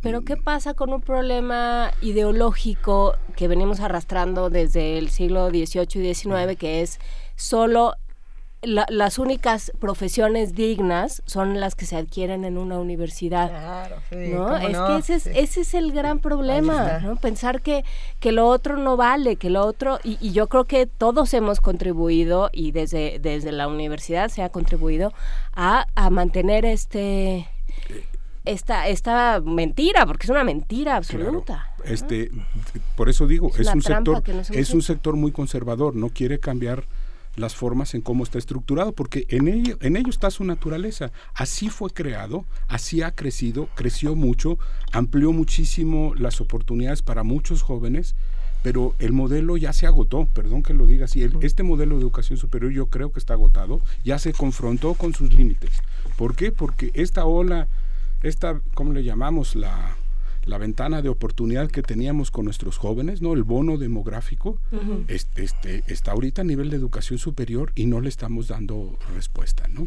Pero 0.00 0.22
¿qué 0.22 0.36
pasa 0.36 0.74
con 0.74 0.92
un 0.92 1.00
problema 1.00 1.92
ideológico 2.00 3.16
que 3.36 3.46
venimos 3.46 3.78
arrastrando 3.78 4.50
desde 4.50 4.98
el 4.98 5.10
siglo 5.10 5.50
XVIII 5.50 6.10
y 6.10 6.14
XIX, 6.14 6.56
que 6.58 6.82
es 6.82 6.98
solo 7.36 7.94
la- 8.64 8.86
las 8.88 9.18
únicas 9.18 9.72
profesiones 9.80 10.54
dignas 10.54 11.20
son 11.26 11.58
las 11.58 11.74
que 11.74 11.84
se 11.84 11.96
adquieren 11.96 12.44
en 12.44 12.58
una 12.58 12.78
universidad. 12.78 13.48
Claro, 13.50 13.96
sí, 14.08 14.16
¿no? 14.32 14.44
cómo 14.44 14.56
Es 14.58 14.72
no, 14.72 14.86
que 14.86 14.96
ese 14.98 15.14
es, 15.16 15.22
sí. 15.24 15.30
ese 15.34 15.60
es 15.62 15.74
el 15.74 15.90
gran 15.90 16.20
problema. 16.20 17.16
Pensar 17.20 17.60
que, 17.60 17.84
que 18.20 18.30
lo 18.30 18.46
otro 18.46 18.76
no 18.76 18.96
vale, 18.96 19.34
que 19.34 19.50
lo 19.50 19.66
otro, 19.66 19.98
y, 20.04 20.16
y 20.20 20.30
yo 20.30 20.46
creo 20.48 20.64
que 20.66 20.86
todos 20.86 21.34
hemos 21.34 21.60
contribuido, 21.60 22.50
y 22.52 22.70
desde, 22.70 23.18
desde 23.18 23.50
la 23.50 23.66
universidad 23.66 24.28
se 24.28 24.44
ha 24.44 24.48
contribuido 24.50 25.12
a, 25.54 25.86
a 25.96 26.10
mantener 26.10 26.64
este 26.64 27.48
esta, 28.44 28.88
esta 28.88 29.40
mentira, 29.44 30.06
porque 30.06 30.26
es 30.26 30.30
una 30.30 30.44
mentira 30.44 30.96
absoluta. 30.96 31.66
Este, 31.84 32.30
por 32.96 33.08
eso 33.08 33.26
digo, 33.26 33.50
Es 33.58 33.66
un 33.74 33.82
sector, 33.82 34.22
es 34.52 34.70
un 34.74 34.82
sector 34.82 35.16
muy 35.16 35.32
conservador, 35.32 35.94
no 35.96 36.08
quiere 36.10 36.38
cambiar 36.38 36.84
las 37.36 37.54
formas 37.54 37.94
en 37.94 38.02
cómo 38.02 38.24
está 38.24 38.38
estructurado, 38.38 38.92
porque 38.92 39.24
en 39.28 39.48
ello, 39.48 39.76
en 39.80 39.96
ello 39.96 40.10
está 40.10 40.30
su 40.30 40.44
naturaleza. 40.44 41.12
Así 41.34 41.68
fue 41.70 41.90
creado, 41.90 42.44
así 42.68 43.02
ha 43.02 43.12
crecido, 43.14 43.68
creció 43.74 44.14
mucho, 44.14 44.58
amplió 44.92 45.32
muchísimo 45.32 46.14
las 46.16 46.40
oportunidades 46.40 47.02
para 47.02 47.22
muchos 47.22 47.62
jóvenes, 47.62 48.14
pero 48.62 48.94
el 49.00 49.12
modelo 49.12 49.56
ya 49.56 49.72
se 49.72 49.86
agotó, 49.86 50.26
perdón 50.26 50.62
que 50.62 50.72
lo 50.74 50.86
diga 50.86 51.06
así, 51.06 51.22
el- 51.22 51.36
este 51.42 51.62
modelo 51.62 51.96
de 51.96 52.02
educación 52.02 52.38
superior 52.38 52.70
yo 52.72 52.86
creo 52.86 53.10
que 53.10 53.18
está 53.18 53.34
agotado, 53.34 53.80
ya 54.04 54.18
se 54.18 54.32
confrontó 54.32 54.94
con 54.94 55.14
sus 55.14 55.32
límites. 55.34 55.70
¿Por 56.16 56.36
qué? 56.36 56.52
Porque 56.52 56.90
esta 56.94 57.24
ola, 57.24 57.66
esta, 58.22 58.60
¿cómo 58.74 58.92
le 58.92 59.02
llamamos? 59.02 59.56
La, 59.56 59.96
la 60.44 60.58
ventana 60.58 61.02
de 61.02 61.08
oportunidad 61.08 61.70
que 61.70 61.82
teníamos 61.82 62.30
con 62.30 62.44
nuestros 62.46 62.76
jóvenes, 62.76 63.22
¿no? 63.22 63.32
El 63.34 63.44
bono 63.44 63.76
demográfico, 63.78 64.58
Ujú. 64.72 65.04
este, 65.08 65.44
este, 65.44 65.84
está 65.86 66.12
ahorita 66.12 66.42
a 66.42 66.44
nivel 66.44 66.70
de 66.70 66.76
educación 66.76 67.18
superior 67.18 67.72
y 67.74 67.86
no 67.86 68.00
le 68.00 68.08
estamos 68.08 68.48
dando 68.48 68.98
respuesta, 69.14 69.68
¿no? 69.68 69.86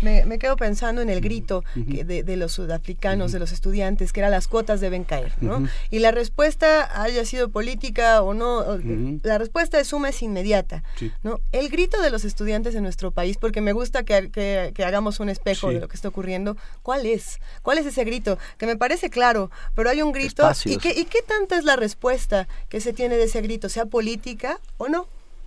Me, 0.00 0.24
me 0.24 0.38
quedo 0.38 0.56
pensando 0.56 1.02
en 1.02 1.10
el 1.10 1.20
grito 1.20 1.62
que 1.90 2.04
de, 2.04 2.22
de 2.22 2.36
los 2.38 2.52
sudafricanos, 2.52 3.32
de 3.32 3.38
los 3.38 3.52
estudiantes, 3.52 4.14
que 4.14 4.20
era 4.20 4.30
las 4.30 4.48
cuotas 4.48 4.80
deben 4.80 5.04
caer, 5.04 5.34
¿no? 5.42 5.68
Y 5.90 5.98
la 5.98 6.10
respuesta, 6.10 7.02
haya 7.02 7.24
sido 7.26 7.50
política 7.50 8.22
o 8.22 8.32
no, 8.32 8.64
la 9.22 9.36
respuesta 9.36 9.76
de 9.76 9.84
suma 9.84 10.08
es 10.08 10.22
inmediata, 10.22 10.82
Sí. 10.96 11.12
¿no? 11.22 11.40
El 11.52 11.68
grito 11.68 12.00
de 12.00 12.10
los 12.10 12.24
estudiantes 12.24 12.74
en 12.74 12.82
nuestro 12.82 13.10
país, 13.10 13.36
porque 13.36 13.60
me 13.60 13.72
gusta 13.72 14.02
que, 14.04 14.30
que- 14.30 14.72
que 14.74 14.84
hagamos 14.84 15.20
un 15.20 15.28
espejo 15.28 15.68
Sí. 15.68 15.74
de 15.74 15.80
lo 15.80 15.88
que 15.88 15.96
está 15.96 16.08
ocurriendo, 16.08 16.56
¿cuál 16.82 17.04
es? 17.04 17.38
¿Cuál 17.62 17.76
es 17.76 17.84
ese 17.84 18.04
grito? 18.04 18.38
Que 18.56 18.64
me 18.64 18.76
parece 18.76 19.10
claro, 19.10 19.50
pero 19.74 19.89
hay 19.90 20.02
un 20.02 20.12
grito, 20.12 20.48
¿y 20.64 20.76
qué, 20.78 20.90
¿y 20.98 21.04
qué 21.04 21.18
tanta 21.26 21.58
es 21.58 21.64
la 21.64 21.76
respuesta 21.76 22.48
que 22.68 22.80
se 22.80 22.92
tiene 22.92 23.16
de 23.16 23.24
ese 23.24 23.40
grito, 23.42 23.68
sea 23.68 23.86
política 23.86 24.58
o 24.78 24.88
no? 24.88 25.06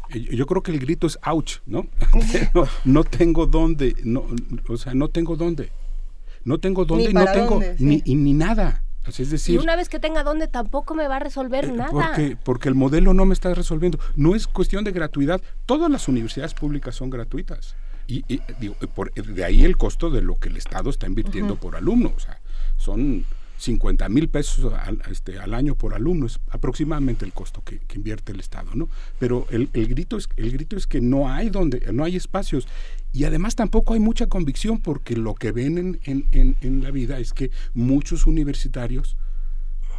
Eh, 0.09 0.35
Yo 0.35 0.45
creo 0.45 0.61
que 0.61 0.71
el 0.71 0.79
grito 0.79 1.07
es 1.07 1.17
ouch, 1.25 1.57
¿no? 1.65 1.87
no, 2.53 2.67
no 2.85 3.03
tengo 3.03 3.45
dónde, 3.47 3.95
no, 4.03 4.25
o 4.67 4.77
sea, 4.77 4.93
no 4.93 5.07
tengo 5.09 5.35
dónde. 5.35 5.71
No 6.45 6.57
tengo 6.59 6.83
dónde, 6.85 7.13
no 7.13 7.21
para 7.21 7.31
tengo 7.33 7.49
dónde, 7.51 7.77
sí. 7.77 7.83
ni, 7.85 8.01
y 8.05 8.15
ni 8.15 8.33
nada. 8.33 8.83
Sea, 9.09 9.23
es 9.23 9.29
Y 9.29 9.31
decir, 9.31 9.59
una 9.59 9.75
vez 9.75 9.89
que 9.89 9.99
tenga 9.99 10.23
donde 10.23 10.47
tampoco 10.47 10.93
me 10.95 11.07
va 11.09 11.17
a 11.17 11.19
resolver 11.19 11.71
nada. 11.73 11.89
porque, 11.91 12.37
porque 12.41 12.69
el 12.69 12.75
modelo 12.75 13.13
no 13.13 13.25
me 13.25 13.33
está 13.33 13.53
resolviendo. 13.53 13.97
No 14.15 14.33
es 14.35 14.47
cuestión 14.47 14.83
de 14.85 14.91
gratuidad. 14.91 15.41
Todas 15.65 15.91
las 15.91 16.07
universidades 16.07 16.53
públicas 16.53 16.95
son 16.95 17.09
gratuitas. 17.09 17.75
Y, 18.07 18.23
y, 18.33 18.41
digo, 18.59 18.75
por- 18.95 19.13
de 19.13 19.43
ahí 19.45 19.63
el 19.65 19.75
costo 19.77 20.09
de 20.09 20.21
lo 20.21 20.35
que 20.35 20.47
el 20.49 20.57
Estado 20.57 20.89
está 20.89 21.05
invirtiendo 21.07 21.55
por 21.57 21.75
alumno. 21.75 22.13
O 22.15 22.19
sea, 22.19 22.39
son 22.77 23.25
50 23.63 24.09
mil 24.09 24.27
pesos 24.27 24.73
al, 24.73 25.01
este, 25.09 25.39
al 25.39 25.53
año 25.53 25.75
por 25.75 25.93
alumno, 25.93 26.25
es 26.25 26.39
aproximadamente 26.49 27.25
el 27.25 27.31
costo 27.31 27.63
que, 27.63 27.79
invierte 27.93 28.31
el 28.31 28.39
Estado, 28.39 28.71
¿no? 28.73 28.89
Pero 29.19 29.47
el, 29.51 29.69
el, 29.73 29.87
grito 29.87 30.17
es, 30.17 30.27
el 30.35 30.51
grito 30.51 30.75
es 30.75 30.87
que 30.87 30.99
no 30.99 31.29
hay 31.29 31.49
donde, 31.49 31.91
no 31.93 32.03
hay 32.03 32.15
espacios 32.15 32.67
y 33.13 33.23
además 33.25 33.55
tampoco 33.55 33.93
hay 33.93 33.99
mucha 33.99 34.27
convicción 34.27 34.79
porque 34.79 35.15
lo 35.15 35.35
que 35.35 35.51
ven 35.51 35.99
en, 36.03 36.25
en, 36.31 36.57
en 36.59 36.83
la 36.83 36.91
vida 36.91 37.19
es 37.19 37.31
que 37.31 37.51
muchos 37.73 38.25
universitarios 38.25 39.15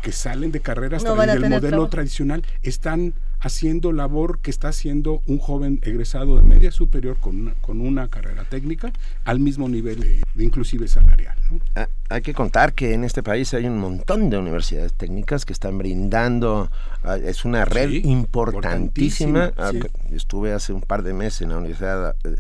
que 0.05 0.13
salen 0.13 0.53
de 0.53 0.61
carreras 0.61 1.03
del 1.03 1.49
modelo 1.49 1.89
tradicional 1.89 2.45
están 2.63 3.15
haciendo 3.41 3.91
labor 3.91 4.39
que 4.41 4.51
está 4.51 4.69
haciendo 4.69 5.23
un 5.27 5.39
joven 5.39 5.81
egresado 5.83 6.37
de 6.37 6.43
media 6.43 6.71
superior 6.71 7.17
con 7.19 7.41
una, 7.41 7.55
con 7.63 7.81
una 7.81 8.09
carrera 8.09 8.45
técnica 8.45 8.93
al 9.25 9.41
mismo 9.41 9.67
nivel 9.67 10.01
de, 10.01 10.45
inclusive 10.45 10.89
salarial. 10.89 11.35
Ah, 11.75 11.89
hay 12.11 12.21
que 12.21 12.35
contar 12.35 12.75
que 12.75 12.93
en 12.93 13.05
este 13.05 13.23
país 13.23 13.55
hay 13.55 13.65
un 13.65 13.79
montón 13.79 14.29
de 14.29 14.37
universidades 14.37 14.93
técnicas 14.93 15.47
que 15.47 15.55
están 15.55 15.79
brindando, 15.79 16.71
ah, 17.03 17.17
es 17.17 17.47
una 17.47 17.65
red 17.65 17.91
importantísima. 17.91 19.53
Ah, 19.57 19.73
estuve 20.13 20.53
hace 20.53 20.75
un 20.75 20.83
par 20.83 21.03
de 21.03 21.15
meses 21.15 21.43
en 21.43 21.49
la 21.49 21.57
Universidad 21.57 22.15
eh, 22.25 22.37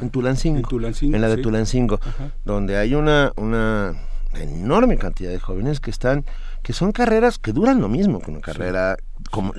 en 0.00 0.10
Tulancingo, 0.10 0.68
en, 1.00 1.20
la 1.20 1.28
de 1.28 1.36
Tulancingo, 1.38 1.98
donde 2.44 2.76
hay 2.76 2.94
una, 2.94 3.32
una 3.36 3.96
enorme 4.42 4.96
cantidad 4.98 5.30
de 5.30 5.38
jóvenes 5.38 5.80
que 5.80 5.90
están 5.90 6.24
que 6.62 6.72
son 6.72 6.92
carreras 6.92 7.38
que 7.38 7.52
duran 7.52 7.80
lo 7.80 7.88
mismo 7.88 8.20
que 8.20 8.30
una 8.30 8.40
carrera 8.40 8.96
como 9.30 9.52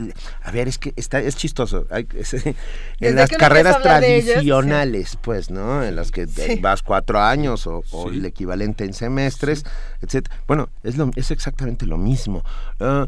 a 0.44 0.52
ver 0.52 0.68
es 0.68 0.78
que 0.78 0.94
está 0.96 1.20
es 1.20 1.36
chistoso 1.36 1.86
en 3.00 3.16
las 3.16 3.30
carreras 3.30 3.82
tradicionales 3.82 5.18
pues 5.22 5.50
no 5.50 5.84
en 5.84 5.96
las 5.96 6.12
que 6.12 6.28
vas 6.62 6.84
cuatro 6.84 7.20
años 7.20 7.68
o, 7.68 7.84
el 8.10 8.26
equivalente 8.26 8.84
en 8.84 8.94
semestres 8.94 9.66
etcétera. 10.02 10.36
Bueno 10.48 10.70
es 10.84 10.98
lo 10.98 11.12
es 11.16 11.32
exactamente 11.32 11.86
lo 11.86 11.98
mismo. 11.98 12.44
Ah, 12.80 13.08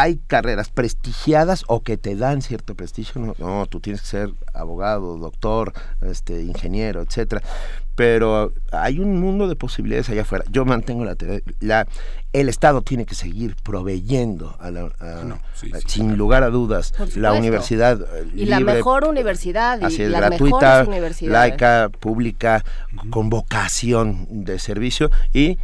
hay 0.00 0.20
carreras 0.26 0.70
prestigiadas 0.70 1.64
o 1.66 1.82
que 1.82 1.96
te 1.96 2.14
dan 2.14 2.42
cierto 2.42 2.74
prestigio 2.74 3.20
no, 3.20 3.34
no 3.38 3.66
tú 3.66 3.80
tienes 3.80 4.02
que 4.02 4.08
ser 4.08 4.30
abogado 4.54 5.18
doctor 5.18 5.72
este 6.02 6.42
ingeniero 6.42 7.02
etcétera. 7.02 7.42
Pero 7.94 8.52
hay 8.70 9.00
un 9.00 9.18
mundo 9.20 9.48
de 9.48 9.56
posibilidades 9.56 10.08
allá 10.08 10.22
afuera. 10.22 10.44
Yo 10.52 10.64
mantengo 10.64 11.04
la, 11.04 11.16
la 11.58 11.84
el 12.32 12.48
Estado 12.48 12.82
tiene 12.82 13.06
que 13.06 13.16
seguir 13.16 13.56
proveyendo 13.56 14.56
a 14.60 14.70
la, 14.70 14.88
sin 15.86 16.16
lugar 16.16 16.44
a 16.44 16.50
dudas 16.50 16.94
la 17.16 17.32
universidad 17.32 17.98
y 18.34 18.44
la 18.46 18.60
mejor 18.60 19.04
universidad 19.04 19.80
y 19.90 19.98
la 20.06 20.20
gratuita, 20.20 20.86
laica, 21.22 21.90
pública, 21.98 22.64
con 23.10 23.30
vocación 23.30 24.28
de 24.44 24.60
servicio. 24.60 25.10
Y 25.32 25.58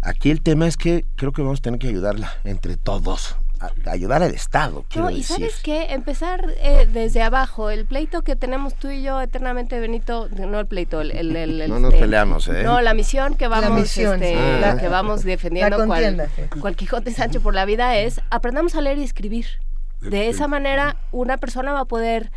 aquí 0.00 0.32
el 0.32 0.42
tema 0.42 0.66
es 0.66 0.76
que 0.76 1.04
creo 1.14 1.30
que 1.30 1.42
vamos 1.42 1.60
a 1.60 1.62
tener 1.62 1.78
que 1.78 1.88
ayudarla 1.88 2.32
entre 2.42 2.76
todos 2.76 3.36
ayudar 3.86 4.22
al 4.22 4.34
Estado. 4.34 4.84
No, 4.94 5.10
y 5.10 5.22
sabes 5.22 5.60
qué, 5.62 5.86
empezar 5.90 6.54
eh, 6.58 6.88
desde 6.90 7.22
abajo, 7.22 7.70
el 7.70 7.86
pleito 7.86 8.22
que 8.22 8.36
tenemos 8.36 8.74
tú 8.74 8.90
y 8.90 9.02
yo 9.02 9.20
eternamente, 9.20 9.78
Benito, 9.80 10.28
no 10.28 10.60
el 10.60 10.66
pleito, 10.66 11.00
el, 11.00 11.36
el, 11.36 11.58
no 11.68 11.78
nos 11.78 11.92
este, 11.92 12.04
peleamos, 12.04 12.48
¿eh? 12.48 12.62
No, 12.62 12.80
la 12.80 12.94
misión 12.94 13.36
que 13.36 13.48
vamos, 13.48 13.96
este, 13.96 14.36
ah. 14.64 14.76
que 14.78 14.88
vamos 14.88 15.24
defendiendo 15.24 15.86
cual, 15.86 16.28
cual 16.60 16.76
Quijote 16.76 17.12
Sancho 17.12 17.40
por 17.40 17.54
la 17.54 17.64
vida 17.64 17.96
es 17.96 18.20
aprendamos 18.30 18.74
a 18.74 18.80
leer 18.80 18.98
y 18.98 19.04
escribir. 19.04 19.46
De 20.00 20.28
esa 20.28 20.48
manera, 20.48 20.96
una 21.12 21.36
persona 21.36 21.72
va 21.72 21.80
a 21.80 21.84
poder 21.84 22.32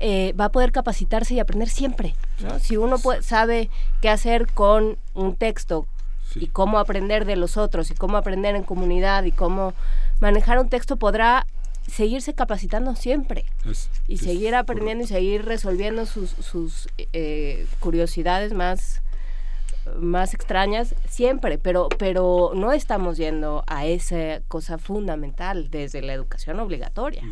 eh, 0.00 0.34
va 0.38 0.46
a 0.46 0.52
poder 0.52 0.72
capacitarse 0.72 1.34
y 1.34 1.40
aprender 1.40 1.68
siempre. 1.68 2.16
Si 2.60 2.76
uno 2.76 2.96
sabe 3.20 3.70
qué 4.00 4.08
hacer 4.08 4.52
con 4.52 4.98
un 5.14 5.36
texto 5.36 5.86
y 6.36 6.46
cómo 6.48 6.78
aprender 6.78 7.24
de 7.24 7.36
los 7.36 7.56
otros 7.56 7.90
y 7.90 7.94
cómo 7.94 8.16
aprender 8.16 8.56
en 8.56 8.62
comunidad 8.62 9.24
y 9.24 9.32
cómo 9.32 9.74
manejar 10.20 10.58
un 10.58 10.68
texto 10.68 10.96
podrá 10.96 11.46
seguirse 11.86 12.34
capacitando 12.34 12.94
siempre. 12.96 13.44
Y 14.08 14.18
seguir 14.18 14.54
aprendiendo 14.54 15.04
y 15.04 15.06
seguir 15.06 15.44
resolviendo 15.44 16.06
sus, 16.06 16.30
sus 16.30 16.88
eh, 17.12 17.66
curiosidades 17.80 18.52
más 18.52 19.00
más 20.00 20.32
extrañas 20.32 20.94
siempre, 21.10 21.58
pero 21.58 21.88
pero 21.98 22.52
no 22.54 22.72
estamos 22.72 23.18
yendo 23.18 23.64
a 23.66 23.86
esa 23.86 24.40
cosa 24.48 24.78
fundamental 24.78 25.70
desde 25.70 26.00
la 26.00 26.14
educación 26.14 26.58
obligatoria. 26.58 27.22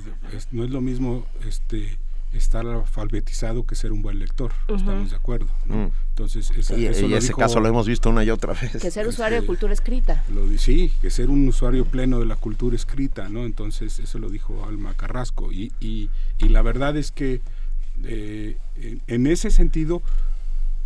no 0.50 0.64
es 0.64 0.70
lo 0.70 0.80
mismo 0.80 1.24
este 1.48 1.98
estar 2.32 2.66
alfabetizado 2.66 3.64
que 3.64 3.74
ser 3.74 3.92
un 3.92 4.02
buen 4.02 4.18
lector, 4.18 4.52
estamos 4.68 5.10
de 5.10 5.16
acuerdo. 5.16 5.48
Mm. 5.66 5.86
Entonces, 6.10 6.50
y, 6.76 6.86
ese 6.86 7.32
caso 7.34 7.60
lo 7.60 7.68
hemos 7.68 7.86
visto 7.86 8.10
una 8.10 8.24
y 8.24 8.30
otra 8.30 8.54
vez. 8.54 8.72
Que 8.80 8.90
ser 8.90 9.06
usuario 9.06 9.36
de 9.36 9.40
este, 9.40 9.46
cultura 9.46 9.72
escrita. 9.72 10.24
Lo, 10.28 10.46
sí, 10.59 10.92
que 11.00 11.10
ser 11.10 11.30
un 11.30 11.48
usuario 11.48 11.84
pleno 11.84 12.20
de 12.20 12.26
la 12.26 12.36
cultura 12.36 12.76
escrita, 12.76 13.28
¿no? 13.28 13.44
Entonces, 13.44 13.98
eso 13.98 14.18
lo 14.18 14.28
dijo 14.28 14.64
Alma 14.66 14.94
Carrasco. 14.94 15.52
Y, 15.52 15.72
y, 15.80 16.10
y 16.38 16.48
la 16.48 16.62
verdad 16.62 16.96
es 16.96 17.12
que 17.12 17.40
eh, 18.04 18.56
en 19.06 19.26
ese 19.26 19.50
sentido, 19.50 20.02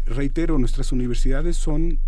reitero, 0.07 0.59
nuestras 0.59 0.93
universidades 0.93 1.57
son 1.57 1.99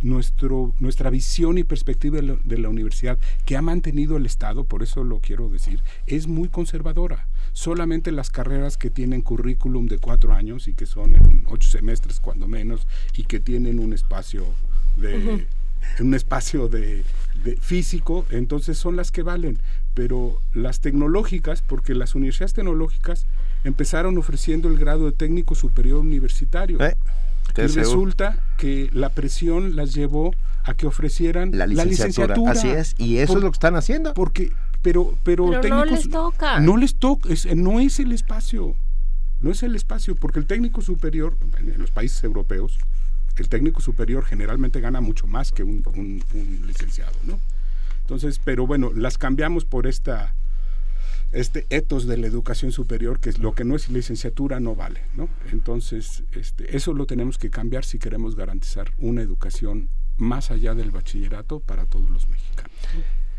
nuestro, 0.00 0.72
nuestra 0.78 1.10
visión 1.10 1.58
y 1.58 1.64
perspectiva 1.64 2.20
de 2.20 2.58
la, 2.58 2.68
universidad 2.68 3.18
que 3.44 3.56
ha 3.56 3.62
mantenido 3.62 4.16
el 4.16 4.26
Estado, 4.26 4.64
por 4.64 4.82
eso 4.82 5.04
lo 5.04 5.18
quiero 5.18 5.48
decir, 5.48 5.80
es 6.06 6.26
muy 6.26 6.48
conservadora. 6.48 7.26
Solamente 7.52 8.12
las 8.12 8.30
carreras 8.30 8.76
que 8.76 8.90
tienen 8.90 9.22
currículum 9.22 9.86
de 9.86 9.98
cuatro 9.98 10.32
años 10.32 10.68
y 10.68 10.74
que 10.74 10.86
son 10.86 11.14
en 11.14 11.44
ocho 11.48 11.68
semestres 11.68 12.20
cuando 12.20 12.48
menos 12.48 12.86
y 13.16 13.24
que 13.24 13.40
tienen 13.40 13.78
un 13.78 13.92
espacio 13.92 14.46
de... 14.96 15.46
un 16.00 16.14
espacio 16.14 16.68
de, 16.68 17.04
físico, 17.60 18.24
entonces 18.30 18.78
son 18.78 18.96
las 18.96 19.10
que 19.10 19.22
valen. 19.22 19.58
Pero 19.94 20.40
las 20.54 20.80
tecnológicas, 20.80 21.62
porque 21.62 21.94
las 21.94 22.14
universidades 22.14 22.54
tecnológicas 22.54 23.26
empezaron 23.64 24.16
ofreciendo 24.16 24.68
el 24.68 24.78
grado 24.78 25.06
de 25.06 25.12
técnico 25.12 25.54
superior 25.54 25.98
universitario. 25.98 26.80
Eh, 26.82 26.96
y 27.56 27.66
resulta 27.66 28.38
que 28.56 28.88
la 28.92 29.10
presión 29.10 29.76
las 29.76 29.92
llevó 29.92 30.34
a 30.64 30.74
que 30.74 30.86
ofrecieran 30.86 31.50
la 31.52 31.66
licenciatura. 31.66 32.52
Así 32.52 32.68
es, 32.68 32.94
y 32.98 33.18
eso 33.18 33.36
es 33.36 33.42
lo 33.42 33.50
que 33.50 33.56
están 33.56 33.76
haciendo. 33.76 34.14
Porque, 34.14 34.52
pero, 34.82 35.16
pero, 35.22 35.50
no 35.62 35.84
les 35.84 36.10
toca. 36.10 36.60
No 36.60 36.76
les 36.76 36.96
toca, 36.96 37.28
no 37.54 37.80
es 37.80 38.00
el 38.00 38.12
espacio. 38.12 38.74
No 39.40 39.50
es 39.50 39.62
el 39.62 39.74
espacio, 39.74 40.14
porque 40.14 40.38
el 40.38 40.46
técnico 40.46 40.82
superior, 40.82 41.36
en 41.58 41.78
los 41.78 41.90
países 41.90 42.22
europeos, 42.22 42.78
el 43.36 43.48
técnico 43.48 43.80
superior 43.80 44.24
generalmente 44.24 44.80
gana 44.80 45.00
mucho 45.00 45.26
más 45.26 45.50
que 45.50 45.64
un, 45.64 45.82
un 45.94 46.66
licenciado, 46.66 47.16
¿no? 47.24 47.40
Entonces, 48.02 48.40
pero 48.44 48.66
bueno, 48.66 48.92
las 48.94 49.18
cambiamos 49.18 49.64
por 49.64 49.86
esta 49.86 50.34
este 51.32 51.66
etos 51.70 52.06
de 52.06 52.18
la 52.18 52.26
educación 52.26 52.72
superior, 52.72 53.18
que 53.18 53.30
es 53.30 53.38
lo 53.38 53.54
que 53.54 53.64
no 53.64 53.74
es 53.74 53.88
licenciatura 53.88 54.60
no 54.60 54.74
vale, 54.74 55.00
¿no? 55.16 55.28
Entonces, 55.50 56.24
este, 56.32 56.76
eso 56.76 56.92
lo 56.92 57.06
tenemos 57.06 57.38
que 57.38 57.50
cambiar 57.50 57.84
si 57.84 57.98
queremos 57.98 58.36
garantizar 58.36 58.92
una 58.98 59.22
educación 59.22 59.88
más 60.18 60.50
allá 60.50 60.74
del 60.74 60.90
bachillerato 60.90 61.60
para 61.60 61.86
todos 61.86 62.10
los 62.10 62.28
mexicanos. 62.28 62.72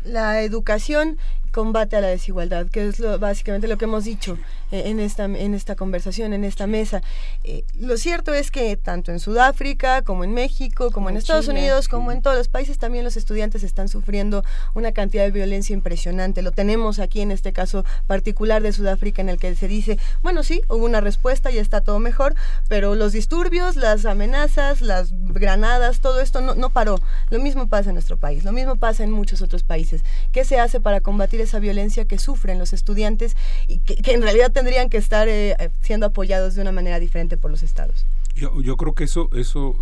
La 0.04 0.42
educación 0.42 1.18
combate 1.54 1.94
a 1.94 2.00
la 2.00 2.08
desigualdad, 2.08 2.66
que 2.66 2.88
es 2.88 2.98
lo, 2.98 3.16
básicamente 3.20 3.68
lo 3.68 3.78
que 3.78 3.84
hemos 3.84 4.02
dicho 4.02 4.36
eh, 4.72 4.82
en, 4.86 4.98
esta, 4.98 5.24
en 5.26 5.54
esta 5.54 5.76
conversación, 5.76 6.32
en 6.32 6.42
esta 6.42 6.66
mesa. 6.66 7.00
Eh, 7.44 7.64
lo 7.78 7.96
cierto 7.96 8.34
es 8.34 8.50
que 8.50 8.76
tanto 8.76 9.12
en 9.12 9.20
Sudáfrica 9.20 10.02
como 10.02 10.24
en 10.24 10.34
México, 10.34 10.90
como, 10.90 11.10
en 11.10 11.16
Estados 11.16 11.46
Unidos, 11.46 11.86
como 11.86 12.10
en 12.10 12.22
todos 12.22 12.36
los 12.36 12.48
países, 12.48 12.78
también 12.78 13.04
los 13.04 13.16
estudiantes 13.16 13.62
están 13.62 13.88
sufriendo 13.88 14.44
una 14.74 14.90
cantidad 14.90 15.22
de 15.22 15.30
violencia 15.30 15.72
impresionante. 15.74 16.42
Lo 16.42 16.50
tenemos 16.50 16.98
aquí 16.98 17.20
en 17.20 17.30
este 17.30 17.52
caso 17.52 17.84
particular 18.08 18.60
de 18.60 18.72
Sudáfrica 18.72 19.22
en 19.22 19.28
el 19.28 19.38
que 19.38 19.54
se 19.54 19.68
dice, 19.68 19.96
bueno, 20.24 20.42
sí, 20.42 20.60
hubo 20.68 20.84
una 20.84 21.00
respuesta 21.00 21.52
y 21.52 21.58
está 21.58 21.82
todo 21.82 22.00
mejor, 22.00 22.34
pero 22.66 22.96
los 22.96 23.12
disturbios, 23.12 23.76
las 23.76 24.06
amenazas, 24.06 24.82
las 24.82 25.12
granadas, 25.12 26.00
todo 26.00 26.20
esto 26.20 26.40
no, 26.40 26.56
no 26.56 26.70
paró. 26.70 26.98
Lo 27.30 27.38
mismo 27.38 27.68
pasa 27.68 27.90
en 27.90 27.94
nuestro 27.94 28.16
país, 28.16 28.42
lo 28.42 28.50
mismo 28.50 28.74
pasa 28.74 29.04
en 29.04 29.12
muchos 29.12 29.40
otros 29.40 29.62
países. 29.62 30.02
¿Qué 30.32 30.44
se 30.44 30.58
hace 30.58 30.80
para 30.80 31.00
combatir 31.00 31.43
esa 31.44 31.58
violencia 31.58 32.04
que 32.06 32.18
sufren 32.18 32.58
los 32.58 32.72
estudiantes 32.72 33.36
y 33.68 33.78
que, 33.78 34.12
en 34.12 34.22
realidad 34.22 34.52
tendrían 34.52 34.88
que 34.88 34.98
estar 34.98 35.28
eh, 35.28 35.56
siendo 35.80 36.06
apoyados 36.06 36.54
de 36.54 36.62
una 36.62 36.72
manera 36.72 36.98
diferente 37.00 37.36
por 37.36 37.50
los 37.50 37.62
estados. 37.62 38.06
Yo, 38.34 38.60
yo 38.60 38.76
creo 38.76 38.94
que 38.94 39.04
eso, 39.04 39.30
eso, 39.34 39.76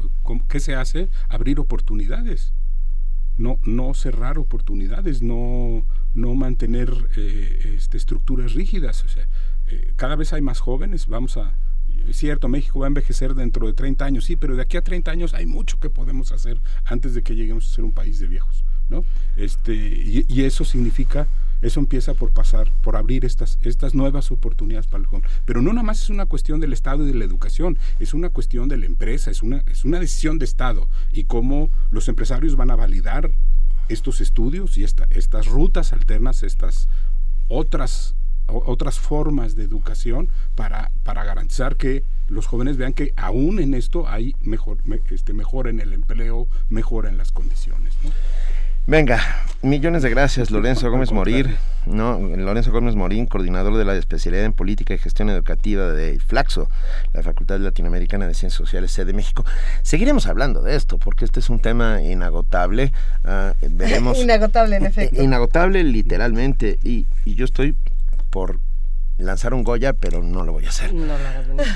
¿qué 0.48 0.60
se 0.60 0.74
hace? 0.74 1.08
Abrir 1.28 1.58
oportunidades, 1.58 2.52
no, 3.38 3.58
no 3.64 3.94
cerrar 3.94 4.38
oportunidades, 4.38 5.22
no, 5.22 5.84
no 6.14 6.34
mantener 6.34 6.92
eh, 7.16 7.74
este, 7.76 7.96
estructuras 7.96 8.52
rígidas. 8.52 9.04
O 9.04 9.08
sea, 9.08 9.26
eh, 9.68 9.92
cada 9.96 10.16
vez 10.16 10.32
hay 10.32 10.42
más 10.42 10.60
jóvenes, 10.60 11.06
vamos 11.06 11.36
a, 11.36 11.54
es 12.08 12.16
cierto, 12.16 12.48
México 12.48 12.80
va 12.80 12.86
a 12.86 12.88
envejecer 12.88 13.34
dentro 13.34 13.66
de 13.66 13.72
30 13.72 14.04
años, 14.04 14.24
sí, 14.24 14.36
pero 14.36 14.56
de 14.56 14.62
aquí 14.62 14.76
a 14.76 14.82
30 14.82 15.10
años 15.10 15.34
hay 15.34 15.46
mucho 15.46 15.80
que 15.80 15.90
podemos 15.90 16.32
hacer 16.32 16.60
antes 16.84 17.14
de 17.14 17.22
que 17.22 17.34
lleguemos 17.34 17.70
a 17.70 17.74
ser 17.74 17.84
un 17.84 17.92
país 17.92 18.18
de 18.18 18.26
viejos, 18.26 18.64
¿no? 18.88 19.04
Este, 19.36 19.74
y, 19.74 20.26
y 20.28 20.44
eso 20.44 20.64
significa 20.64 21.26
eso 21.62 21.80
empieza 21.80 22.14
por 22.14 22.32
pasar, 22.32 22.70
por 22.82 22.96
abrir 22.96 23.24
estas, 23.24 23.58
estas 23.62 23.94
nuevas 23.94 24.30
oportunidades 24.30 24.86
para 24.86 25.00
el 25.02 25.06
joven. 25.06 25.24
Pero 25.44 25.62
no 25.62 25.72
nada 25.72 25.84
más 25.84 26.02
es 26.02 26.10
una 26.10 26.26
cuestión 26.26 26.60
del 26.60 26.72
Estado 26.72 27.04
y 27.04 27.08
de 27.08 27.14
la 27.14 27.24
educación, 27.24 27.78
es 27.98 28.14
una 28.14 28.28
cuestión 28.28 28.68
de 28.68 28.76
la 28.76 28.86
empresa, 28.86 29.30
es 29.30 29.42
una, 29.42 29.62
es 29.66 29.84
una 29.84 30.00
decisión 30.00 30.38
de 30.38 30.44
Estado 30.44 30.88
y 31.12 31.24
cómo 31.24 31.70
los 31.90 32.08
empresarios 32.08 32.56
van 32.56 32.70
a 32.70 32.76
validar 32.76 33.30
estos 33.88 34.20
estudios 34.20 34.76
y 34.78 34.84
esta, 34.84 35.06
estas 35.10 35.46
rutas 35.46 35.92
alternas, 35.92 36.42
estas 36.42 36.88
otras 37.48 38.14
otras 38.48 38.98
formas 38.98 39.54
de 39.54 39.64
educación 39.64 40.28
para, 40.56 40.90
para 41.04 41.24
garantizar 41.24 41.76
que 41.76 42.04
los 42.28 42.46
jóvenes 42.46 42.76
vean 42.76 42.92
que 42.92 43.12
aún 43.16 43.60
en 43.60 43.74
esto 43.74 44.08
hay 44.08 44.34
mejor, 44.42 44.78
este, 45.10 45.32
mejor 45.32 45.68
en 45.68 45.80
el 45.80 45.92
empleo, 45.92 46.48
mejor 46.68 47.06
en 47.06 47.16
las 47.16 47.32
condiciones. 47.32 47.94
Venga, 48.86 49.20
millones 49.62 50.02
de 50.02 50.10
gracias, 50.10 50.50
Lorenzo 50.50 50.90
Gómez 50.90 51.12
Morir, 51.12 51.56
¿no? 51.86 52.18
Lorenzo 52.18 52.72
Gómez 52.72 52.96
Morín, 52.96 53.26
coordinador 53.26 53.76
de 53.76 53.84
la 53.84 53.94
especialidad 53.94 54.44
en 54.44 54.52
política 54.52 54.92
y 54.92 54.98
gestión 54.98 55.30
educativa 55.30 55.92
de 55.92 56.18
Flaxo, 56.18 56.68
la 57.12 57.22
Facultad 57.22 57.60
Latinoamericana 57.60 58.26
de 58.26 58.34
Ciencias 58.34 58.58
Sociales, 58.58 58.90
sede 58.90 59.06
de 59.06 59.12
México. 59.12 59.44
Seguiremos 59.82 60.26
hablando 60.26 60.62
de 60.62 60.74
esto, 60.74 60.98
porque 60.98 61.24
este 61.24 61.38
es 61.38 61.48
un 61.48 61.60
tema 61.60 62.02
inagotable. 62.02 62.92
Uh, 63.24 63.54
veremos. 63.70 64.18
inagotable, 64.20 64.76
en 64.76 64.86
efecto. 64.86 65.22
Inagotable, 65.22 65.84
literalmente. 65.84 66.80
Y, 66.82 67.06
y 67.24 67.36
yo 67.36 67.44
estoy 67.44 67.76
por 68.30 68.58
lanzar 69.16 69.54
un 69.54 69.62
Goya, 69.62 69.92
pero 69.92 70.24
no 70.24 70.44
lo 70.44 70.52
voy 70.52 70.66
a 70.66 70.70
hacer. 70.70 70.90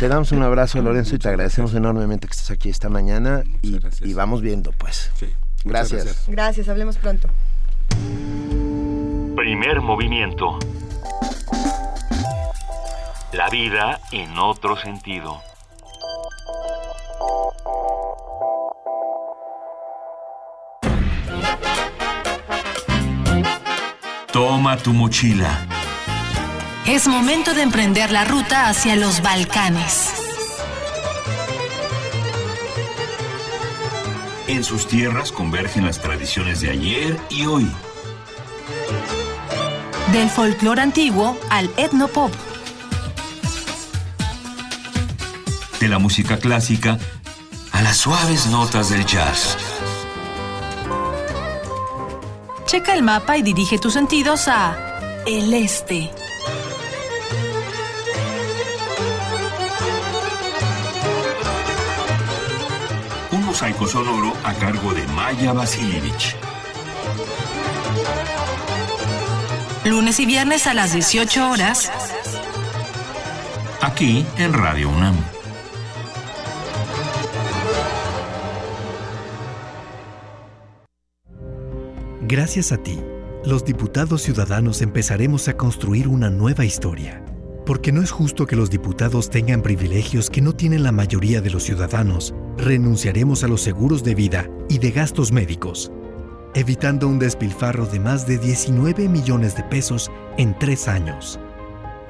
te 0.00 0.08
damos 0.08 0.32
un 0.32 0.42
abrazo, 0.42 0.82
Lorenzo, 0.82 1.14
y 1.14 1.18
te 1.18 1.28
agradecemos 1.28 1.72
enormemente 1.72 2.26
que 2.26 2.32
estés 2.32 2.50
aquí 2.50 2.68
esta 2.68 2.88
mañana 2.88 3.44
y, 3.62 3.78
y, 4.00 4.14
vamos 4.14 4.42
viendo, 4.42 4.72
pues. 4.72 5.12
Gracias. 5.66 6.04
gracias. 6.04 6.28
Gracias, 6.28 6.68
hablemos 6.68 6.96
pronto. 6.96 7.28
Primer 9.36 9.80
movimiento. 9.80 10.58
La 13.32 13.48
vida 13.50 14.00
en 14.12 14.38
otro 14.38 14.76
sentido. 14.76 15.40
Toma 24.32 24.76
tu 24.76 24.92
mochila 24.92 25.66
es 26.86 27.08
momento 27.08 27.52
de 27.52 27.62
emprender 27.62 28.12
la 28.12 28.24
ruta 28.24 28.68
hacia 28.68 28.94
los 28.94 29.20
Balcanes. 29.20 30.25
En 34.48 34.62
sus 34.62 34.86
tierras 34.86 35.32
convergen 35.32 35.84
las 35.84 36.00
tradiciones 36.00 36.60
de 36.60 36.70
ayer 36.70 37.18
y 37.30 37.46
hoy. 37.46 37.68
Del 40.12 40.30
folclore 40.30 40.82
antiguo 40.82 41.36
al 41.50 41.68
etnopop. 41.76 42.32
De 45.80 45.88
la 45.88 45.98
música 45.98 46.38
clásica 46.38 46.96
a 47.72 47.82
las 47.82 47.96
suaves 47.96 48.46
notas 48.46 48.90
del 48.90 49.04
jazz. 49.04 49.58
Checa 52.66 52.94
el 52.94 53.02
mapa 53.02 53.36
y 53.36 53.42
dirige 53.42 53.78
tus 53.78 53.94
sentidos 53.94 54.46
a 54.46 55.24
el 55.26 55.52
este. 55.54 56.08
Mosaico 63.56 63.86
sonoro 63.86 64.34
a 64.44 64.52
cargo 64.52 64.92
de 64.92 65.06
Maya 65.06 65.54
Vasilievich. 65.54 66.36
Lunes 69.86 70.20
y 70.20 70.26
viernes 70.26 70.66
a 70.66 70.74
las 70.74 70.92
18 70.92 71.50
horas. 71.50 71.90
Aquí 73.80 74.26
en 74.36 74.52
Radio 74.52 74.90
UNAM. 74.90 75.14
Gracias 82.28 82.72
a 82.72 82.76
ti, 82.76 83.00
los 83.46 83.64
diputados 83.64 84.20
ciudadanos 84.20 84.82
empezaremos 84.82 85.48
a 85.48 85.56
construir 85.56 86.08
una 86.08 86.28
nueva 86.28 86.66
historia. 86.66 87.24
Porque 87.66 87.90
no 87.90 88.00
es 88.00 88.12
justo 88.12 88.46
que 88.46 88.56
los 88.56 88.70
diputados 88.70 89.28
tengan 89.28 89.60
privilegios 89.60 90.30
que 90.30 90.40
no 90.40 90.54
tienen 90.54 90.84
la 90.84 90.92
mayoría 90.92 91.40
de 91.40 91.50
los 91.50 91.64
ciudadanos 91.64 92.32
renunciaremos 92.56 93.44
a 93.44 93.48
los 93.48 93.60
seguros 93.60 94.02
de 94.02 94.14
vida 94.14 94.48
y 94.68 94.78
de 94.78 94.90
gastos 94.92 95.32
médicos, 95.32 95.92
evitando 96.54 97.08
un 97.08 97.18
despilfarro 97.18 97.86
de 97.86 98.00
más 98.00 98.26
de 98.26 98.38
19 98.38 99.08
millones 99.08 99.56
de 99.56 99.64
pesos 99.64 100.10
en 100.38 100.58
tres 100.58 100.88
años. 100.88 101.38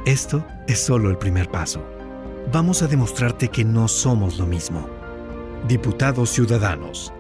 Esto 0.04 0.46
es 0.68 0.80
solo 0.80 1.10
el 1.10 1.18
primer 1.18 1.50
paso. 1.50 1.82
Vamos 2.52 2.82
a 2.82 2.86
demostrarte 2.86 3.48
que 3.48 3.64
no 3.64 3.88
somos 3.88 4.38
lo 4.38 4.46
mismo. 4.46 4.88
Diputados 5.66 6.30
Ciudadanos. 6.30 7.12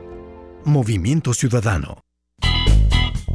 Movimiento 0.64 1.34
Ciudadano. 1.34 2.05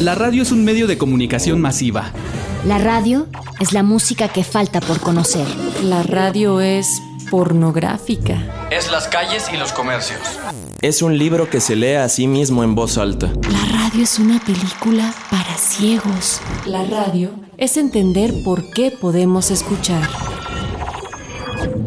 La 0.00 0.14
radio 0.14 0.42
es 0.42 0.50
un 0.50 0.64
medio 0.64 0.86
de 0.86 0.96
comunicación 0.96 1.60
masiva. 1.60 2.10
La 2.64 2.78
radio 2.78 3.26
es 3.60 3.74
la 3.74 3.82
música 3.82 4.28
que 4.28 4.44
falta 4.44 4.80
por 4.80 4.98
conocer. 5.00 5.46
La 5.84 6.02
radio 6.02 6.62
es 6.62 7.02
pornográfica. 7.30 8.68
Es 8.70 8.90
las 8.90 9.08
calles 9.08 9.50
y 9.52 9.58
los 9.58 9.72
comercios. 9.72 10.18
Es 10.80 11.02
un 11.02 11.18
libro 11.18 11.50
que 11.50 11.60
se 11.60 11.76
lee 11.76 11.96
a 11.96 12.08
sí 12.08 12.26
mismo 12.26 12.64
en 12.64 12.74
voz 12.74 12.96
alta. 12.96 13.26
La 13.26 13.78
radio 13.78 14.02
es 14.02 14.18
una 14.18 14.40
película 14.40 15.12
para 15.30 15.54
ciegos. 15.58 16.40
La 16.64 16.82
radio 16.86 17.32
es 17.58 17.76
entender 17.76 18.32
por 18.42 18.70
qué 18.70 18.90
podemos 18.90 19.50
escuchar. 19.50 20.08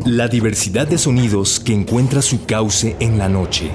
La 0.06 0.28
diversidad 0.28 0.86
de 0.86 1.00
sonidos 1.00 1.60
que 1.60 1.74
encuentra 1.74 2.22
su 2.22 2.46
cauce 2.46 2.96
en 3.00 3.18
la 3.18 3.28
noche. 3.28 3.72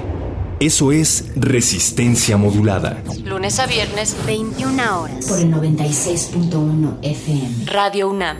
Eso 0.59 0.91
es 0.91 1.31
resistencia 1.37 2.35
modulada. 2.35 3.01
Lunes 3.23 3.59
a 3.59 3.65
viernes, 3.65 4.17
21 4.25 5.01
horas. 5.01 5.25
Por 5.25 5.39
el 5.39 5.53
96.1 5.53 6.97
FM. 7.01 7.65
Radio 7.65 8.09
UNAM. 8.09 8.37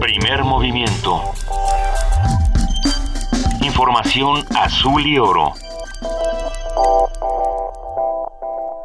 Primer 0.00 0.44
movimiento. 0.44 1.22
Información 3.62 4.44
azul 4.54 5.06
y 5.06 5.18
oro. 5.18 5.54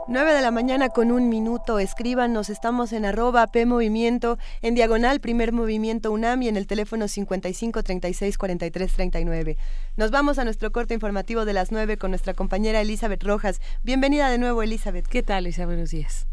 9 0.07 0.33
de 0.33 0.41
la 0.41 0.51
mañana 0.51 0.89
con 0.89 1.11
un 1.11 1.29
minuto. 1.29 1.79
Escríbanos, 1.79 2.51
estamos 2.51 2.93
en 2.93 3.05
arroba 3.05 3.47
P 3.47 3.65
Movimiento, 3.65 4.37
en 4.61 4.75
diagonal 4.75 5.19
Primer 5.19 5.51
Movimiento 5.51 6.11
UNAM 6.11 6.43
y 6.43 6.47
en 6.47 6.57
el 6.57 6.67
teléfono 6.67 7.07
55 7.07 7.81
36 7.81 8.37
43 8.37 8.93
39. 8.93 9.57
Nos 9.97 10.11
vamos 10.11 10.37
a 10.37 10.43
nuestro 10.43 10.71
corte 10.71 10.93
informativo 10.93 11.43
de 11.43 11.53
las 11.53 11.71
9 11.71 11.97
con 11.97 12.11
nuestra 12.11 12.35
compañera 12.35 12.81
Elizabeth 12.81 13.23
Rojas. 13.23 13.61
Bienvenida 13.83 14.29
de 14.29 14.37
nuevo, 14.37 14.61
Elizabeth. 14.61 15.07
¿Qué 15.07 15.23
tal, 15.23 15.45
Elizabeth? 15.45 15.69
Buenos 15.69 15.89
días. 15.89 16.27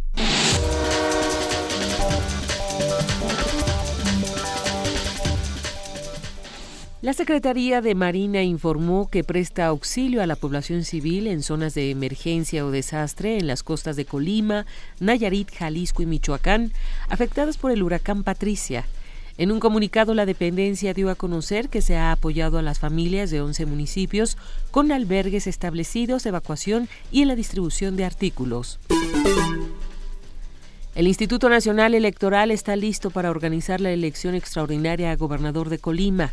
La 7.03 7.15
Secretaría 7.15 7.81
de 7.81 7.97
Marina 7.97 8.45
informó 8.45 9.11
que 9.11 9.25
presta 9.25 9.67
auxilio 9.67 10.23
a 10.23 10.27
la 10.29 10.37
población 10.37 10.85
civil 10.85 11.27
en 11.27 11.43
zonas 11.43 11.75
de 11.75 11.91
emergencia 11.91 12.65
o 12.65 12.71
desastre 12.71 13.39
en 13.39 13.49
las 13.49 13.65
costas 13.65 13.97
de 13.97 14.05
Colima, 14.05 14.67
Nayarit, 15.01 15.53
Jalisco 15.53 16.03
y 16.03 16.07
Michoacán, 16.07 16.73
afectadas 17.09 17.59
por 17.59 17.73
el 17.73 17.83
huracán 17.83 18.23
Patricia. 18.23 18.85
En 19.37 19.51
un 19.51 19.59
comunicado, 19.59 20.15
la 20.15 20.27
dependencia 20.27 20.95
dio 20.95 21.11
a 21.11 21.17
conocer 21.17 21.71
que 21.71 21.83
se 21.83 21.97
ha 21.97 22.13
apoyado 22.13 22.57
a 22.57 22.63
las 22.63 22.79
familias 22.79 23.33
de 23.33 23.41
11 23.41 23.67
municipios 23.67 24.39
con 24.71 24.93
albergues 24.93 25.49
establecidos, 25.49 26.25
evacuación 26.25 26.89
y 27.11 27.23
en 27.23 27.29
la 27.29 27.35
distribución 27.35 27.97
de 27.97 28.05
artículos. 28.05 28.79
El 30.95 31.09
Instituto 31.09 31.49
Nacional 31.49 31.95
Electoral 31.95 32.53
está 32.53 32.77
listo 32.77 33.11
para 33.11 33.31
organizar 33.31 33.81
la 33.81 33.91
elección 33.91 34.37
extraordinaria 34.37 35.11
a 35.11 35.17
gobernador 35.17 35.69
de 35.69 35.79
Colima. 35.79 36.31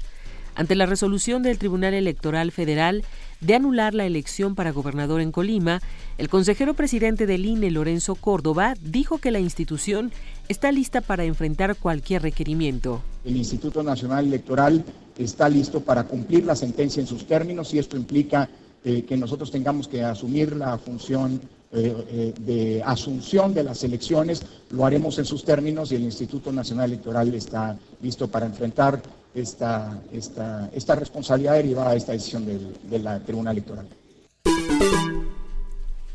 Ante 0.60 0.76
la 0.76 0.86
resolución 0.86 1.42
del 1.42 1.58
Tribunal 1.58 1.94
Electoral 1.94 2.52
Federal 2.52 3.06
de 3.40 3.56
anular 3.56 3.94
la 3.94 4.06
elección 4.06 4.56
para 4.56 4.74
gobernador 4.74 5.22
en 5.22 5.32
Colima, 5.32 5.82
el 6.18 6.28
consejero 6.28 6.74
presidente 6.74 7.26
del 7.26 7.46
INE, 7.46 7.72
Lorenzo 7.72 8.16
Córdoba, 8.16 8.74
dijo 8.82 9.20
que 9.20 9.32
la 9.32 9.40
institución 9.40 10.12
está 10.50 10.74
lista 10.74 11.00
para 11.00 11.24
enfrentar 11.24 11.78
cualquier 11.78 12.24
requerimiento. 12.24 13.02
El 13.24 13.38
Instituto 13.38 13.84
Nacional 13.84 14.28
Electoral 14.28 14.84
está 15.18 15.48
listo 15.48 15.80
para 15.80 16.04
cumplir 16.04 16.44
la 16.44 16.58
sentencia 16.58 17.00
en 17.00 17.08
sus 17.08 17.26
términos 17.26 17.74
y 17.74 17.80
esto 17.80 17.96
implica 17.96 18.50
eh, 18.84 19.04
que 19.04 19.16
nosotros 19.16 19.52
tengamos 19.52 19.88
que 19.88 20.04
asumir 20.04 20.58
la 20.58 20.78
función 20.78 21.40
eh, 21.72 22.06
eh, 22.10 22.34
de 22.40 22.84
asunción 22.84 23.54
de 23.54 23.64
las 23.64 23.84
elecciones, 23.84 24.42
lo 24.72 24.86
haremos 24.86 25.20
en 25.20 25.26
sus 25.26 25.46
términos 25.46 25.92
y 25.92 25.96
el 25.96 26.02
Instituto 26.02 26.52
Nacional 26.52 26.92
Electoral 26.92 27.34
está 27.36 27.78
listo 28.02 28.28
para 28.28 28.48
enfrentar 28.48 29.00
esta, 29.36 30.02
esta, 30.12 30.70
esta 30.74 30.96
responsabilidad 30.96 31.54
derivada 31.54 31.92
de 31.92 31.98
esta 31.98 32.14
decisión 32.14 32.46
del, 32.46 32.76
de 32.90 33.00
la 33.00 33.20
Tribunal 33.20 33.58
Electoral. 33.58 33.88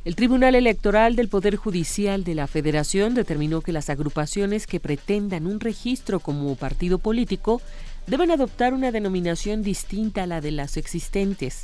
El 0.05 0.17
Tribunal 0.17 0.55
Electoral 0.57 1.17
del 1.17 1.29
Poder 1.29 1.57
Judicial 1.57 2.25
de 2.25 2.35
la 2.35 2.47
Federación 2.47 3.15
determinó 3.15 3.63
que 3.63 3.73
las 3.73 3.89
agrupaciones 3.89 4.67
que 4.67 4.81
pretendan 4.81 5.47
un 5.47 5.61
registro 5.61 6.21
como 6.21 6.57
partido 6.57 6.99
político 6.99 7.63
deben 8.07 8.31
adoptar 8.31 8.75
una 8.75 8.93
denominación 8.93 9.63
distinta 9.63 10.25
a 10.25 10.27
la 10.27 10.41
de 10.41 10.51
las 10.51 10.77
existentes. 10.77 11.63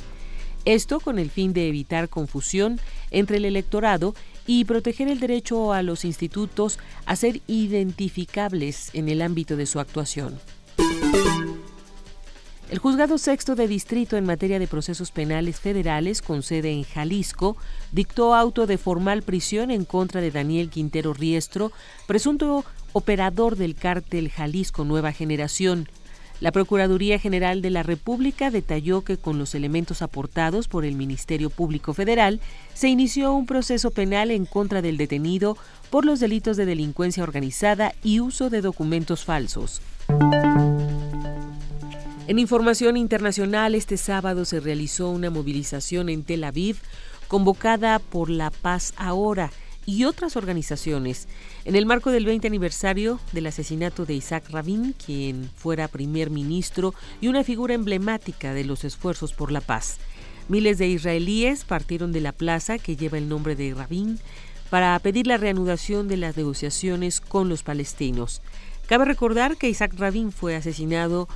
Esto 0.65 0.99
con 0.99 1.19
el 1.19 1.29
fin 1.29 1.53
de 1.53 1.67
evitar 1.67 2.09
confusión 2.09 2.79
entre 3.09 3.37
el 3.37 3.45
electorado 3.45 4.13
y 4.45 4.65
proteger 4.65 5.07
el 5.07 5.19
derecho 5.19 5.73
a 5.73 5.81
los 5.81 6.05
institutos 6.05 6.79
a 7.05 7.15
ser 7.15 7.41
identificables 7.47 8.89
en 8.93 9.09
el 9.09 9.21
ámbito 9.21 9.55
de 9.55 9.65
su 9.65 9.79
actuación. 9.79 10.39
El 12.71 12.79
juzgado 12.79 13.17
sexto 13.17 13.55
de 13.55 13.67
distrito 13.67 14.15
en 14.15 14.25
materia 14.25 14.57
de 14.57 14.65
procesos 14.65 15.11
penales 15.11 15.59
federales 15.59 16.21
con 16.21 16.41
sede 16.41 16.71
en 16.71 16.83
Jalisco 16.83 17.57
dictó 17.91 18.33
auto 18.33 18.65
de 18.65 18.77
formal 18.77 19.23
prisión 19.23 19.71
en 19.71 19.83
contra 19.83 20.21
de 20.21 20.31
Daniel 20.31 20.69
Quintero 20.69 21.13
Riestro, 21.13 21.73
presunto 22.07 22.63
operador 22.93 23.57
del 23.57 23.75
cártel 23.75 24.29
Jalisco 24.29 24.85
Nueva 24.85 25.11
Generación, 25.11 25.89
la 26.41 26.51
Procuraduría 26.51 27.19
General 27.19 27.61
de 27.61 27.69
la 27.69 27.83
República 27.83 28.49
detalló 28.49 29.03
que 29.03 29.15
con 29.15 29.37
los 29.37 29.53
elementos 29.53 30.01
aportados 30.01 30.67
por 30.67 30.85
el 30.85 30.95
Ministerio 30.95 31.51
Público 31.51 31.93
Federal 31.93 32.41
se 32.73 32.89
inició 32.89 33.31
un 33.33 33.45
proceso 33.45 33.91
penal 33.91 34.31
en 34.31 34.45
contra 34.45 34.81
del 34.81 34.97
detenido 34.97 35.55
por 35.91 36.03
los 36.03 36.19
delitos 36.19 36.57
de 36.57 36.65
delincuencia 36.65 37.21
organizada 37.21 37.93
y 38.03 38.21
uso 38.21 38.49
de 38.49 38.61
documentos 38.61 39.23
falsos. 39.23 39.81
En 42.27 42.39
información 42.39 42.97
internacional, 42.97 43.75
este 43.75 43.97
sábado 43.97 44.43
se 44.43 44.59
realizó 44.59 45.09
una 45.11 45.29
movilización 45.29 46.09
en 46.09 46.23
Tel 46.23 46.43
Aviv 46.43 46.77
convocada 47.27 47.99
por 47.99 48.31
La 48.31 48.49
Paz 48.49 48.93
Ahora 48.97 49.51
y 49.85 50.03
otras 50.05 50.35
organizaciones 50.35 51.27
en 51.65 51.75
el 51.75 51.85
marco 51.85 52.11
del 52.11 52.25
20 52.25 52.47
aniversario 52.47 53.19
del 53.31 53.47
asesinato 53.47 54.05
de 54.05 54.13
Isaac 54.13 54.49
Rabin, 54.49 54.93
quien 54.93 55.49
fuera 55.55 55.87
primer 55.87 56.29
ministro 56.29 56.93
y 57.19 57.27
una 57.27 57.43
figura 57.43 57.73
emblemática 57.73 58.53
de 58.53 58.63
los 58.63 58.83
esfuerzos 58.83 59.33
por 59.33 59.51
la 59.51 59.61
paz. 59.61 59.97
Miles 60.49 60.77
de 60.77 60.87
israelíes 60.87 61.63
partieron 61.63 62.11
de 62.11 62.21
la 62.21 62.31
plaza 62.31 62.77
que 62.77 62.95
lleva 62.95 63.17
el 63.17 63.29
nombre 63.29 63.55
de 63.55 63.73
Rabin 63.73 64.19
para 64.69 64.97
pedir 64.99 65.27
la 65.27 65.37
reanudación 65.37 66.07
de 66.07 66.17
las 66.17 66.37
negociaciones 66.37 67.19
con 67.19 67.49
los 67.49 67.63
palestinos. 67.63 68.41
Cabe 68.87 69.05
recordar 69.05 69.57
que 69.57 69.69
Isaac 69.69 69.93
Rabin 69.97 70.31
fue 70.31 70.55
asesinado 70.55 71.27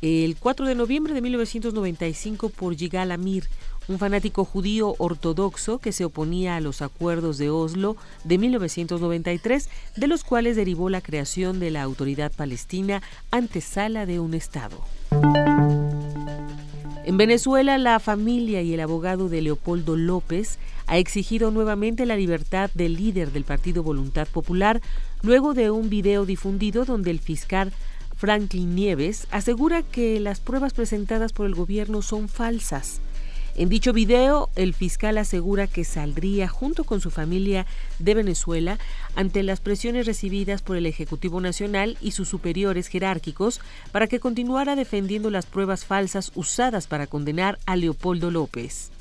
el 0.00 0.36
4 0.38 0.66
de 0.66 0.74
noviembre 0.74 1.14
de 1.14 1.20
1995 1.20 2.50
por 2.50 2.76
Yigal 2.76 3.10
Amir, 3.10 3.48
un 3.88 3.98
fanático 3.98 4.44
judío 4.44 4.94
ortodoxo 4.98 5.78
que 5.78 5.92
se 5.92 6.04
oponía 6.04 6.56
a 6.56 6.60
los 6.60 6.82
acuerdos 6.82 7.38
de 7.38 7.50
Oslo 7.50 7.96
de 8.24 8.38
1993, 8.38 9.68
de 9.96 10.06
los 10.06 10.24
cuales 10.24 10.56
derivó 10.56 10.90
la 10.90 11.00
creación 11.00 11.58
de 11.58 11.70
la 11.70 11.82
Autoridad 11.82 12.30
Palestina 12.30 13.02
antesala 13.30 14.06
de 14.06 14.20
un 14.20 14.34
Estado. 14.34 14.78
En 17.04 17.16
Venezuela, 17.16 17.78
la 17.78 17.98
familia 18.00 18.60
y 18.60 18.74
el 18.74 18.80
abogado 18.80 19.30
de 19.30 19.40
Leopoldo 19.40 19.96
López 19.96 20.58
ha 20.86 20.98
exigido 20.98 21.50
nuevamente 21.50 22.04
la 22.04 22.16
libertad 22.16 22.70
del 22.74 22.96
líder 22.96 23.32
del 23.32 23.44
Partido 23.44 23.82
Voluntad 23.82 24.28
Popular 24.28 24.82
luego 25.22 25.54
de 25.54 25.70
un 25.70 25.88
video 25.88 26.26
difundido 26.26 26.84
donde 26.84 27.10
el 27.10 27.18
fiscal 27.18 27.72
Franklin 28.14 28.74
Nieves 28.74 29.26
asegura 29.30 29.82
que 29.82 30.20
las 30.20 30.40
pruebas 30.40 30.74
presentadas 30.74 31.32
por 31.32 31.46
el 31.46 31.54
gobierno 31.54 32.02
son 32.02 32.28
falsas. 32.28 33.00
En 33.58 33.68
dicho 33.68 33.92
video, 33.92 34.50
el 34.54 34.72
fiscal 34.72 35.18
asegura 35.18 35.66
que 35.66 35.82
saldría 35.82 36.46
junto 36.46 36.84
con 36.84 37.00
su 37.00 37.10
familia 37.10 37.66
de 37.98 38.14
Venezuela 38.14 38.78
ante 39.16 39.42
las 39.42 39.58
presiones 39.58 40.06
recibidas 40.06 40.62
por 40.62 40.76
el 40.76 40.86
Ejecutivo 40.86 41.40
Nacional 41.40 41.98
y 42.00 42.12
sus 42.12 42.28
superiores 42.28 42.86
jerárquicos 42.86 43.60
para 43.90 44.06
que 44.06 44.20
continuara 44.20 44.76
defendiendo 44.76 45.28
las 45.28 45.46
pruebas 45.46 45.84
falsas 45.84 46.30
usadas 46.36 46.86
para 46.86 47.08
condenar 47.08 47.58
a 47.66 47.74
Leopoldo 47.74 48.30
López. 48.30 48.92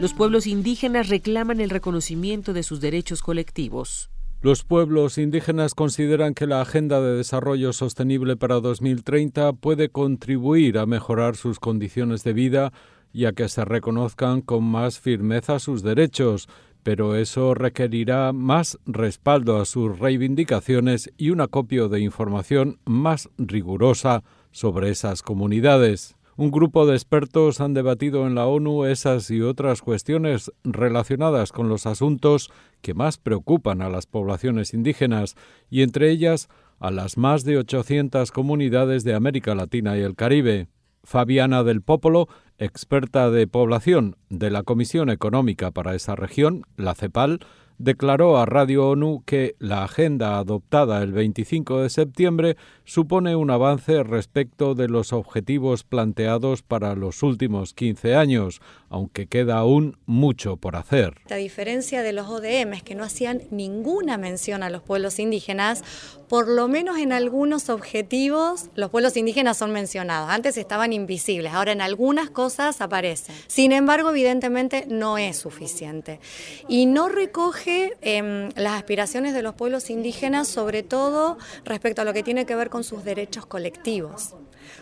Los 0.00 0.14
pueblos 0.14 0.46
indígenas 0.46 1.10
reclaman 1.10 1.60
el 1.60 1.68
reconocimiento 1.68 2.54
de 2.54 2.62
sus 2.62 2.80
derechos 2.80 3.20
colectivos. 3.20 4.08
Los 4.44 4.62
pueblos 4.62 5.16
indígenas 5.16 5.72
consideran 5.72 6.34
que 6.34 6.46
la 6.46 6.60
Agenda 6.60 7.00
de 7.00 7.16
Desarrollo 7.16 7.72
Sostenible 7.72 8.36
para 8.36 8.60
2030 8.60 9.54
puede 9.54 9.88
contribuir 9.88 10.76
a 10.76 10.84
mejorar 10.84 11.34
sus 11.36 11.58
condiciones 11.58 12.24
de 12.24 12.34
vida 12.34 12.70
y 13.10 13.24
a 13.24 13.32
que 13.32 13.48
se 13.48 13.64
reconozcan 13.64 14.42
con 14.42 14.62
más 14.62 15.00
firmeza 15.00 15.58
sus 15.58 15.82
derechos, 15.82 16.46
pero 16.82 17.16
eso 17.16 17.54
requerirá 17.54 18.34
más 18.34 18.78
respaldo 18.84 19.58
a 19.58 19.64
sus 19.64 19.98
reivindicaciones 19.98 21.10
y 21.16 21.30
un 21.30 21.40
acopio 21.40 21.88
de 21.88 22.00
información 22.00 22.78
más 22.84 23.30
rigurosa 23.38 24.24
sobre 24.50 24.90
esas 24.90 25.22
comunidades. 25.22 26.18
Un 26.36 26.50
grupo 26.50 26.84
de 26.84 26.94
expertos 26.94 27.60
han 27.60 27.74
debatido 27.74 28.26
en 28.26 28.34
la 28.34 28.46
ONU 28.46 28.86
esas 28.86 29.30
y 29.30 29.40
otras 29.40 29.82
cuestiones 29.82 30.50
relacionadas 30.64 31.52
con 31.52 31.68
los 31.68 31.86
asuntos 31.86 32.50
que 32.82 32.92
más 32.92 33.18
preocupan 33.18 33.82
a 33.82 33.88
las 33.88 34.06
poblaciones 34.06 34.74
indígenas 34.74 35.36
y 35.70 35.82
entre 35.82 36.10
ellas 36.10 36.48
a 36.80 36.90
las 36.90 37.16
más 37.18 37.44
de 37.44 37.58
800 37.58 38.32
comunidades 38.32 39.04
de 39.04 39.14
América 39.14 39.54
Latina 39.54 39.96
y 39.96 40.00
el 40.00 40.16
Caribe. 40.16 40.66
Fabiana 41.04 41.62
del 41.62 41.82
Popolo, 41.82 42.28
experta 42.58 43.30
de 43.30 43.46
población 43.46 44.16
de 44.28 44.50
la 44.50 44.62
Comisión 44.62 45.10
Económica 45.10 45.70
para 45.70 45.94
esa 45.94 46.16
región, 46.16 46.64
la 46.76 46.94
CEPAL, 46.94 47.40
declaró 47.78 48.38
a 48.38 48.46
Radio 48.46 48.88
ONU 48.88 49.22
que 49.24 49.56
la 49.58 49.84
agenda 49.84 50.38
adoptada 50.38 51.02
el 51.02 51.12
25 51.12 51.82
de 51.82 51.90
septiembre 51.90 52.56
supone 52.84 53.34
un 53.36 53.50
avance 53.50 54.02
respecto 54.02 54.74
de 54.74 54.88
los 54.88 55.12
objetivos 55.12 55.84
planteados 55.84 56.62
para 56.62 56.94
los 56.94 57.22
últimos 57.22 57.74
15 57.74 58.14
años, 58.14 58.60
aunque 58.88 59.26
queda 59.26 59.58
aún 59.58 59.96
mucho 60.06 60.56
por 60.56 60.76
hacer. 60.76 61.14
A 61.30 61.36
diferencia 61.36 62.02
de 62.02 62.12
los 62.12 62.28
ODM, 62.28 62.80
que 62.84 62.94
no 62.94 63.04
hacían 63.04 63.42
ninguna 63.50 64.18
mención 64.18 64.62
a 64.62 64.70
los 64.70 64.82
pueblos 64.82 65.18
indígenas, 65.18 65.82
por 66.28 66.48
lo 66.48 66.68
menos 66.68 66.98
en 66.98 67.12
algunos 67.12 67.68
objetivos 67.68 68.70
los 68.74 68.90
pueblos 68.90 69.16
indígenas 69.16 69.56
son 69.56 69.72
mencionados. 69.72 70.30
Antes 70.30 70.56
estaban 70.56 70.92
invisibles, 70.92 71.52
ahora 71.52 71.72
en 71.72 71.80
algunas 71.80 72.30
cosas 72.30 72.80
aparecen. 72.80 73.34
Sin 73.46 73.72
embargo, 73.72 74.10
evidentemente 74.10 74.86
no 74.88 75.18
es 75.18 75.36
suficiente. 75.36 76.20
Y 76.68 76.86
no 76.86 77.08
recoge 77.08 77.63
em, 77.66 78.50
las 78.56 78.74
aspiraciones 78.74 79.34
de 79.34 79.42
los 79.42 79.54
pueblos 79.54 79.90
indígenas, 79.90 80.48
sobre 80.48 80.82
todo 80.82 81.38
respecto 81.64 82.02
a 82.02 82.04
lo 82.04 82.12
que 82.12 82.22
tiene 82.22 82.46
que 82.46 82.54
ver 82.54 82.70
con 82.70 82.84
sus 82.84 83.04
derechos 83.04 83.46
colectivos. 83.46 84.34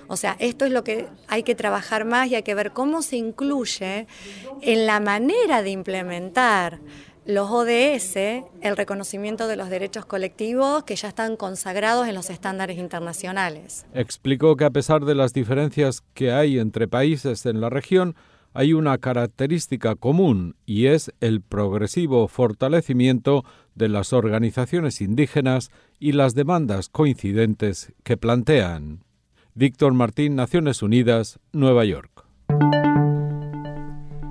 O 0.08 0.16
sea, 0.16 0.36
esto 0.38 0.64
es 0.64 0.72
lo 0.72 0.84
que 0.84 1.06
hay 1.28 1.42
que 1.42 1.54
trabajar 1.54 2.04
más 2.04 2.28
y 2.28 2.34
hay 2.34 2.42
que 2.42 2.54
ver 2.54 2.72
cómo 2.72 3.02
se 3.02 3.16
incluye 3.16 4.06
en 4.60 4.86
la 4.86 5.00
manera 5.00 5.62
de 5.62 5.70
implementar 5.70 6.80
los 7.24 7.50
ODS, 7.50 8.16
el 8.16 8.76
reconocimiento 8.76 9.46
de 9.46 9.56
los 9.56 9.70
derechos 9.70 10.04
colectivos 10.04 10.82
que 10.82 10.96
ya 10.96 11.08
están 11.08 11.36
consagrados 11.36 12.08
en 12.08 12.14
los 12.14 12.30
estándares 12.30 12.78
internacionales. 12.78 13.86
Explicó 13.94 14.56
que 14.56 14.64
a 14.64 14.70
pesar 14.70 15.04
de 15.04 15.14
las 15.14 15.32
diferencias 15.32 16.02
que 16.14 16.32
hay 16.32 16.58
entre 16.58 16.88
países 16.88 17.46
en 17.46 17.60
la 17.60 17.70
región, 17.70 18.16
hay 18.54 18.72
una 18.72 18.98
característica 18.98 19.94
común 19.94 20.56
y 20.66 20.86
es 20.86 21.12
el 21.20 21.40
progresivo 21.40 22.28
fortalecimiento 22.28 23.44
de 23.74 23.88
las 23.88 24.12
organizaciones 24.12 25.00
indígenas 25.00 25.70
y 25.98 26.12
las 26.12 26.34
demandas 26.34 26.88
coincidentes 26.88 27.92
que 28.02 28.16
plantean. 28.16 29.04
Víctor 29.54 29.92
Martín, 29.92 30.34
Naciones 30.34 30.82
Unidas, 30.82 31.38
Nueva 31.52 31.84
York. 31.84 32.24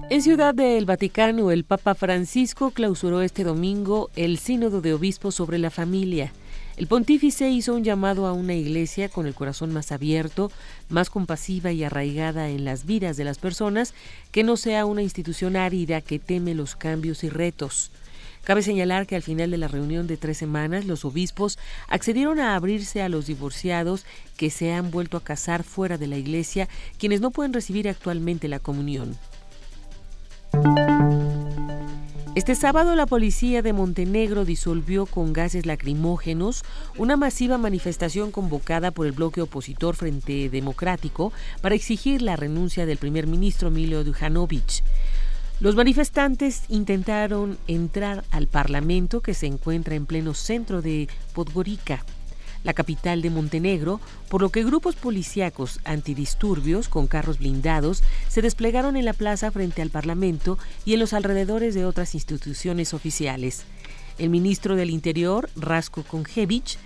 En 0.10 0.22
Ciudad 0.22 0.54
del 0.54 0.86
Vaticano, 0.86 1.52
el 1.52 1.64
Papa 1.64 1.96
Francisco 1.96 2.72
clausuró 2.72 3.22
este 3.22 3.46
domingo 3.46 4.10
el 4.18 4.40
Sínodo 4.40 4.82
de 4.82 4.94
Obispos 4.94 5.36
sobre 5.36 5.58
la 5.58 5.70
Familia. 5.70 6.34
El 6.82 6.88
pontífice 6.88 7.48
hizo 7.48 7.76
un 7.76 7.84
llamado 7.84 8.26
a 8.26 8.34
una 8.34 8.56
iglesia 8.56 9.08
con 9.08 9.28
el 9.28 9.36
corazón 9.36 9.72
más 9.72 9.92
abierto, 9.92 10.52
más 10.90 11.12
compasiva 11.12 11.72
y 11.72 11.84
arraigada 11.84 12.50
en 12.50 12.66
las 12.66 12.88
vidas 12.88 13.18
de 13.18 13.24
las 13.24 13.38
personas, 13.38 13.94
que 14.32 14.44
no 14.44 14.58
sea 14.58 14.88
una 14.88 15.04
institución 15.04 15.58
árida 15.58 16.02
que 16.02 16.18
teme 16.18 16.56
los 16.56 16.76
cambios 16.76 17.24
y 17.24 17.30
retos. 17.30 17.92
Cabe 18.44 18.64
señalar 18.64 19.06
que 19.06 19.16
al 19.16 19.22
final 19.22 19.52
de 19.52 19.60
la 19.60 19.68
reunión 19.68 20.08
de 20.08 20.18
tres 20.18 20.40
semanas, 20.40 20.86
los 20.86 21.06
obispos 21.06 21.60
accedieron 21.88 22.40
a 22.40 22.56
abrirse 22.56 23.04
a 23.04 23.10
los 23.10 23.28
divorciados 23.28 24.04
que 24.36 24.50
se 24.50 24.74
han 24.74 24.90
vuelto 24.90 25.18
a 25.18 25.24
casar 25.24 25.62
fuera 25.62 26.00
de 26.00 26.08
la 26.08 26.18
iglesia, 26.18 26.68
quienes 26.98 27.22
no 27.22 27.30
pueden 27.30 27.54
recibir 27.54 27.88
actualmente 27.88 28.48
la 28.48 28.58
comunión. 28.58 29.16
Este 32.34 32.56
sábado 32.56 32.96
la 32.96 33.08
policía 33.08 33.62
de 33.62 33.74
Montenegro 33.74 34.46
disolvió 34.46 35.06
con 35.06 35.34
gases 35.34 35.66
lacrimógenos 35.66 36.64
una 36.98 37.18
masiva 37.18 37.58
manifestación 37.58 38.32
convocada 38.32 38.92
por 38.92 39.06
el 39.06 39.12
bloque 39.12 39.42
opositor 39.42 39.98
Frente 39.98 40.50
Democrático 40.50 41.34
para 41.62 41.76
exigir 41.76 42.22
la 42.22 42.38
renuncia 42.38 42.86
del 42.86 42.98
primer 42.98 43.28
ministro 43.28 43.70
Milo 43.70 44.06
Dujanovic. 44.06 44.82
Los 45.60 45.76
manifestantes 45.76 46.64
intentaron 46.70 47.58
entrar 47.68 48.24
al 48.32 48.48
Parlamento 48.48 49.20
que 49.20 49.34
se 49.34 49.48
encuentra 49.48 49.96
en 49.96 50.06
pleno 50.06 50.34
centro 50.34 50.82
de 50.82 51.10
Podgorica 51.34 52.06
la 52.64 52.74
capital 52.74 53.22
de 53.22 53.30
Montenegro, 53.30 54.00
por 54.30 54.42
lo 54.42 54.50
que 54.50 54.64
grupos 54.64 54.96
policíacos 54.96 55.80
antidisturbios 55.84 56.90
con 56.90 57.08
carros 57.08 57.40
blindados 57.40 58.04
se 58.28 58.42
desplegaron 58.42 58.98
en 58.98 59.06
la 59.06 59.14
plaza 59.14 59.52
frente 59.52 59.82
al 59.82 59.90
Parlamento 59.90 60.58
y 60.86 60.94
en 60.94 61.00
los 61.00 61.14
alrededores 61.14 61.74
de 61.74 61.86
otras 61.86 62.16
instituciones 62.16 62.94
oficiales. 62.94 63.64
El 64.18 64.30
ministro 64.30 64.76
del 64.76 64.90
Interior, 64.90 65.50
Rasko 65.56 66.04
Konjevic, 66.04 66.78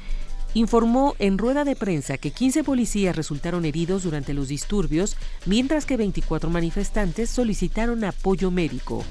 informó 0.54 1.16
en 1.20 1.38
rueda 1.38 1.66
de 1.66 1.76
prensa 1.76 2.18
que 2.18 2.32
15 2.32 2.64
policías 2.64 3.16
resultaron 3.16 3.66
heridos 3.66 4.04
durante 4.04 4.34
los 4.34 4.48
disturbios, 4.48 5.18
mientras 5.46 5.86
que 5.86 5.98
24 5.98 6.50
manifestantes 6.50 7.30
solicitaron 7.30 8.04
apoyo 8.06 8.52
médico. 8.52 9.04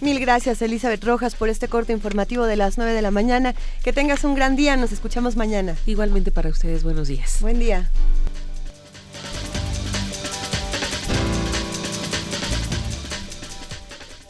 Mil 0.00 0.20
gracias, 0.20 0.60
Elizabeth 0.60 1.02
Rojas, 1.04 1.34
por 1.34 1.48
este 1.48 1.68
corte 1.68 1.92
informativo 1.92 2.44
de 2.44 2.56
las 2.56 2.76
9 2.76 2.92
de 2.92 3.02
la 3.02 3.10
mañana. 3.10 3.54
Que 3.82 3.92
tengas 3.92 4.24
un 4.24 4.34
gran 4.34 4.54
día, 4.56 4.76
nos 4.76 4.92
escuchamos 4.92 5.36
mañana. 5.36 5.74
Igualmente 5.86 6.30
para 6.30 6.50
ustedes, 6.50 6.82
buenos 6.82 7.08
días. 7.08 7.38
Buen 7.40 7.58
día. 7.58 7.90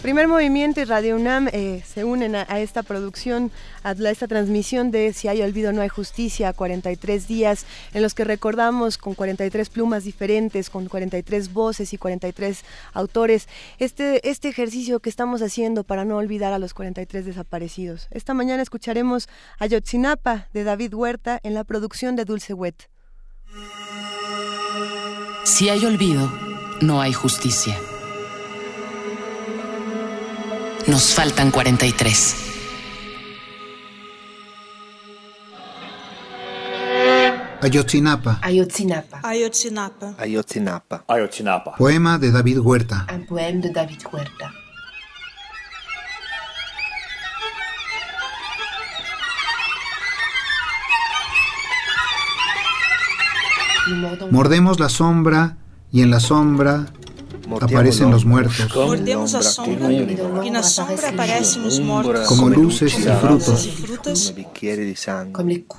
Primer 0.07 0.29
Movimiento 0.29 0.81
y 0.81 0.85
Radio 0.85 1.17
UNAM 1.17 1.49
eh, 1.53 1.83
se 1.85 2.05
unen 2.05 2.37
a, 2.37 2.61
esta 2.61 2.85
producción, 2.85 3.51
a, 3.83 3.91
esta 3.91 4.29
transmisión 4.29 4.93
de 4.93 5.13
Si 5.13 5.27
hay 5.27 5.43
olvido 5.43 5.73
no 5.73 5.83
hay 5.83 5.89
justicia, 5.89 6.53
43 6.53 7.27
días 7.27 7.67
en 7.93 8.03
los 8.03 8.15
que 8.15 8.23
recordamos 8.23 8.99
con 8.99 9.15
43 9.15 9.69
plumas 9.69 10.05
diferentes, 10.05 10.71
con 10.71 10.87
43 10.87 11.53
voces 11.53 11.93
y 11.93 11.99
43 11.99 12.65
autores, 12.93 13.49
este, 13.81 14.31
este 14.31 14.49
ejercicio 14.49 15.01
que 15.01 15.11
estamos 15.11 15.43
haciendo 15.43 15.83
para 15.83 16.05
no 16.05 16.19
olvidar 16.19 16.53
a 16.53 16.61
los 16.61 16.73
43 16.73 17.25
desaparecidos. 17.25 18.07
Esta 18.13 18.33
mañana 18.33 18.63
escucharemos 18.63 19.29
a 19.59 19.67
Yotzinapa 19.67 20.47
de 20.53 20.63
David 20.63 20.95
Huerta 20.95 21.41
en 21.43 21.53
la 21.53 21.65
producción 21.65 22.15
de 22.15 22.25
Dulce 22.25 22.55
Wet. 22.55 22.89
Si 25.43 25.69
hay 25.69 25.85
olvido, 25.85 26.33
no 26.81 27.01
hay 27.01 27.13
justicia. 27.13 27.77
Nos 30.87 31.15
faltan 31.15 31.51
43. 31.51 32.37
Ayotzinapa. 37.61 38.39
Ayotzinapa. 38.43 39.21
Ayotzinapa. 39.23 40.15
Ayotzinapa. 40.19 41.05
Ayotzinapa. 41.09 41.77
Poema 41.77 42.19
de 42.19 42.31
David 42.31 42.59
Huerta. 42.59 43.07
Un 43.13 43.27
poème 43.27 43.61
de 43.61 43.71
David 43.71 44.03
Huerta. 44.13 44.53
Mordemos 54.31 54.81
la 54.81 54.89
sombra 54.89 55.57
y 55.93 56.03
en 56.03 56.11
la 56.11 56.21
sombra 56.21 56.87
aparecen 57.61 58.11
los 58.11 58.25
muertos. 58.25 58.73
Como 62.29 62.49
luces 62.51 62.99
y 62.99 63.03
frutos. 63.03 63.69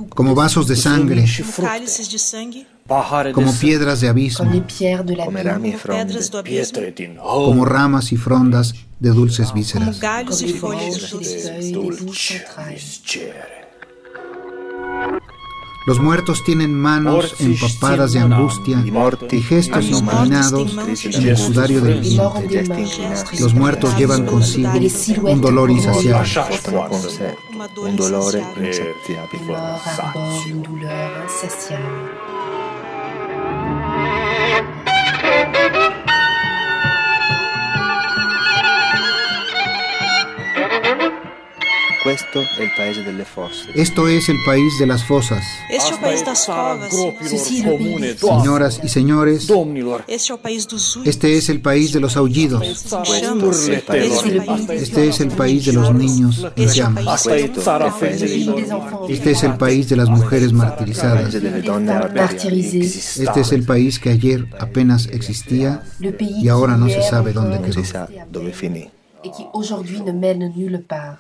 Como 0.10 0.36
vasos 0.36 0.68
de 0.68 0.76
sangre. 0.76 1.26
Como 3.34 3.54
piedras 3.54 4.02
de 4.02 4.08
abismo. 4.08 4.50
Como 7.22 7.66
ramas 7.66 8.12
y 8.12 8.18
frondas 8.18 8.74
de 9.00 9.10
dulces 9.10 9.54
vísceras. 9.54 10.00
Los 15.88 16.02
muertos 16.02 16.44
tienen 16.44 16.74
manos 16.74 17.36
empapadas 17.40 18.12
de 18.12 18.20
angustia 18.20 18.84
y 19.32 19.42
gestos 19.42 19.86
inclinados 19.86 20.78
en 21.06 21.28
el 21.30 21.38
sudario 21.38 21.80
del 21.80 22.02
viento. 22.02 22.34
Los 23.40 23.54
muertos 23.54 23.98
llevan 23.98 24.26
consigo 24.26 25.32
un 25.32 25.40
dolor 25.40 25.72
insaciable. 25.72 26.30
Un 27.78 27.96
dolor 27.96 28.36
Esto 43.76 44.08
es 44.08 44.30
el 44.30 44.38
país 44.46 44.80
de 44.80 44.88
las 44.88 45.04
fosas. 45.04 45.44
Señoras 48.18 48.80
y 48.84 48.88
señores, 48.88 49.48
este 51.06 51.38
es 51.38 51.50
el 51.50 51.62
país 51.62 51.92
de 51.92 52.00
los 52.00 52.18
aullidos. 52.18 52.64
Este 54.70 55.08
es 55.08 55.20
el 55.20 55.32
país 55.32 55.66
de 55.66 55.74
los 55.74 55.94
niños 55.94 56.48
en 56.56 56.70
llamas. 56.70 57.28
Este 59.10 59.32
es 59.32 59.44
el 59.44 59.58
país 59.58 59.90
de 59.90 59.96
las 59.96 60.10
mujeres 60.10 60.54
martirizadas. 60.54 61.36
Este 61.36 63.42
es 63.42 63.52
el 63.52 63.66
país 63.66 64.00
que 64.00 64.12
ayer 64.12 64.48
apenas 64.60 65.08
existía 65.08 65.84
y 66.20 66.48
ahora 66.48 66.78
no 66.78 66.88
se 66.88 67.02
sabe 67.04 67.34
dónde 67.34 67.60
quedó. 67.62 67.82
et 69.28 69.32
qui 69.36 69.46
aujourd'hui 69.54 70.02
ne 70.02 70.12
mène 70.12 70.52
nulle 70.56 70.82
part. 70.82 71.18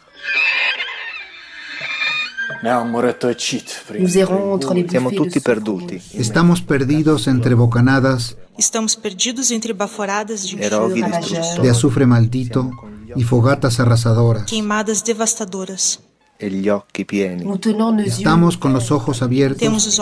Nous 3.99 4.17
errons 4.17 4.53
entre 4.53 4.73
les 4.73 4.85
tutti 4.85 5.39
perduti. 5.39 6.01
Estamos 6.13 6.61
perdidos 6.61 7.27
entre 7.27 7.53
bocanadas. 7.55 8.35
Estamos 8.57 8.95
perdidos 8.95 9.51
entre 9.51 9.73
baforadas 9.73 10.39
de 10.43 10.65
enxurro, 10.65 11.61
de 11.61 11.69
azufre 11.69 12.05
maldito 12.05 12.71
e 13.15 13.23
fogatas 13.23 13.79
arrasadoras. 13.79 14.45
Queimadas 14.45 15.03
devastadoras. 15.03 15.99
Estamos 18.05 18.57
con 18.57 18.73
los 18.73 18.91
ojos 18.91 19.22
abiertos 19.22 19.99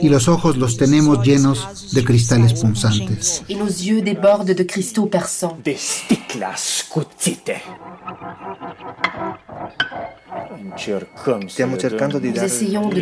y 0.00 0.08
los 0.08 0.28
ojos 0.28 0.56
los 0.56 0.76
tenemos 0.76 1.24
llenos 1.24 1.92
de 1.92 2.04
cristales 2.04 2.54
punzantes. 2.54 3.42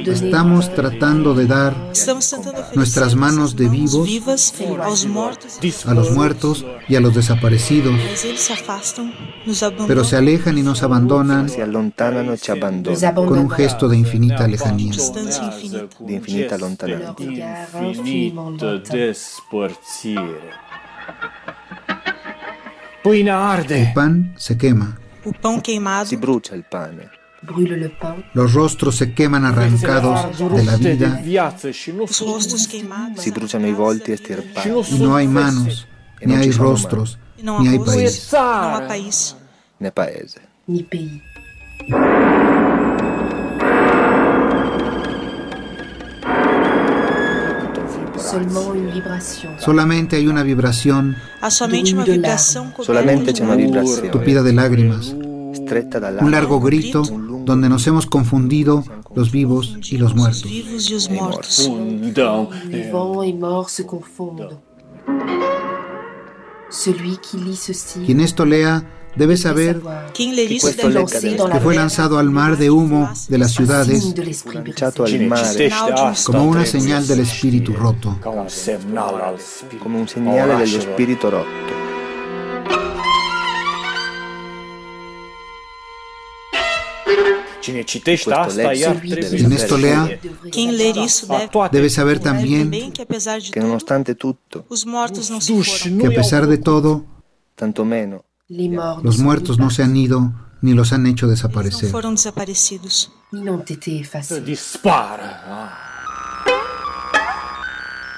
Estamos 0.06 0.74
tratando 0.74 1.34
de 1.34 1.46
dar 1.46 1.74
nuestras 2.74 3.14
manos 3.14 3.56
de 3.56 3.68
vivos 3.68 4.54
a 5.86 5.94
los 5.94 6.10
muertos 6.12 6.64
y 6.88 6.96
a 6.96 7.00
los 7.00 7.14
desaparecidos, 7.14 7.94
pero 9.86 10.04
se 10.04 10.16
alejan 10.16 10.58
y 10.58 10.62
nos 10.62 10.82
abandonan 10.82 11.48
con 13.14 13.38
un 13.38 13.50
gesto 13.50 13.88
de 13.88 13.96
infinita 13.96 14.46
lejanía. 14.46 14.92
El 23.04 23.92
pan 23.92 24.34
se 24.36 24.56
quema. 24.56 24.98
Si 26.06 26.16
brucia 26.16 26.54
el 26.54 26.64
pan. 26.64 27.10
Los 28.34 28.52
rostros 28.52 28.96
se 28.96 29.12
queman 29.12 29.44
arrancados 29.44 30.38
de 30.38 30.64
la 30.64 30.76
vida. 30.76 31.22
Si 33.16 33.30
bruciano 33.30 33.66
i 33.66 33.72
volti 33.72 34.12
estirpati. 34.12 34.68
Y 34.68 34.98
no 34.98 35.16
hay 35.16 35.28
manos, 35.28 35.86
ni 36.22 36.34
hay 36.34 36.50
rostros, 36.50 37.18
ni 37.40 37.68
hay 37.68 37.78
país. 37.78 38.30
País. 38.88 39.36
Né 39.78 39.90
paese. 39.90 40.40
Ni 40.66 40.86
vibration. 48.92 49.58
Solamente 49.58 50.16
hay 50.16 50.26
una 50.26 50.42
vibración 50.42 51.16
Solamente 52.80 53.32
c'è 53.32 53.42
una 53.42 53.54
vibrazione. 53.54 54.08
tupida 54.08 54.42
de 54.42 54.52
lágrimas, 54.52 55.08
un 55.08 56.30
largo 56.30 56.60
grito 56.60 57.02
donde 57.44 57.68
nos 57.68 57.86
hemos 57.86 58.06
confundido 58.06 58.84
los 59.14 59.30
vivos 59.30 59.76
y 59.90 59.98
los 59.98 60.14
muertos. 60.14 60.44
Quien 68.06 68.20
esto 68.20 68.44
lea 68.44 68.84
debe 69.16 69.36
saber 69.36 69.80
del 69.80 70.58
que 71.52 71.60
fue 71.62 71.76
lanzado 71.76 72.18
al 72.18 72.30
mar 72.30 72.56
de 72.56 72.70
humo 72.70 73.12
de 73.28 73.38
las 73.38 73.52
ciudades 73.52 74.02
signe 74.02 74.14
de 74.14 74.24
l'esprit 74.24 74.60
brisé. 74.60 74.72
lanciato 74.72 75.04
al 75.04 75.20
mare 75.28 75.70
como 76.24 76.48
una 76.48 76.66
señal 76.66 77.06
del 77.06 77.20
espíritu 77.20 77.72
roto. 77.72 78.18
Rotto. 87.72 88.02
Questo 88.02 88.54
legge 88.54 89.00
deve 89.00 89.36
Quien 89.36 89.52
esto 89.52 89.76
lea 89.76 90.18
Quem 90.50 90.70
ler 90.72 90.96
isso 90.96 91.26
deve, 91.26 91.48
debe 91.70 91.88
saber 91.90 92.18
también 92.18 92.70
que 92.92 93.02
apesar 93.02 93.40
de 93.40 93.50
che 93.50 93.60
nonostante 93.60 94.14
tutto, 94.14 94.64
os 94.68 94.84
mortos 94.84 95.30
não 95.30 95.40
se 95.40 95.52
foram. 95.52 95.98
que 95.98 96.06
a 96.06 96.10
pesar 96.10 96.46
de 96.46 96.58
todo, 96.58 97.04
tanto 97.54 97.84
meno, 97.84 98.24
Les 98.48 98.70
morts 98.70 99.02
los 99.02 99.18
muertos 99.18 99.58
no 99.58 99.70
se 99.70 99.82
han 99.82 99.96
ido 99.96 100.32
ni 100.60 100.72
los 100.74 100.92
han 100.92 101.06
hecho 101.06 101.26
desaparecer. 101.26 101.90
foram 101.90 102.14
desaparecidos. 102.14 103.10
effacés. 103.86 104.78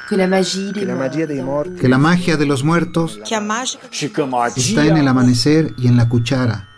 Que 0.08 0.16
la 0.16 0.28
magia 0.94 1.26
dei 1.26 1.42
morti 1.42 1.80
Que 1.80 1.88
la 1.88 1.98
magia 1.98 2.36
de 2.36 2.46
los 2.46 2.62
muertos 2.62 3.18
Que 3.28 4.60
está 4.60 4.86
en 4.86 4.96
el 4.96 5.08
amanecer 5.08 5.74
y 5.78 5.88
en 5.88 5.96
la 5.96 6.08
cuchara, 6.08 6.68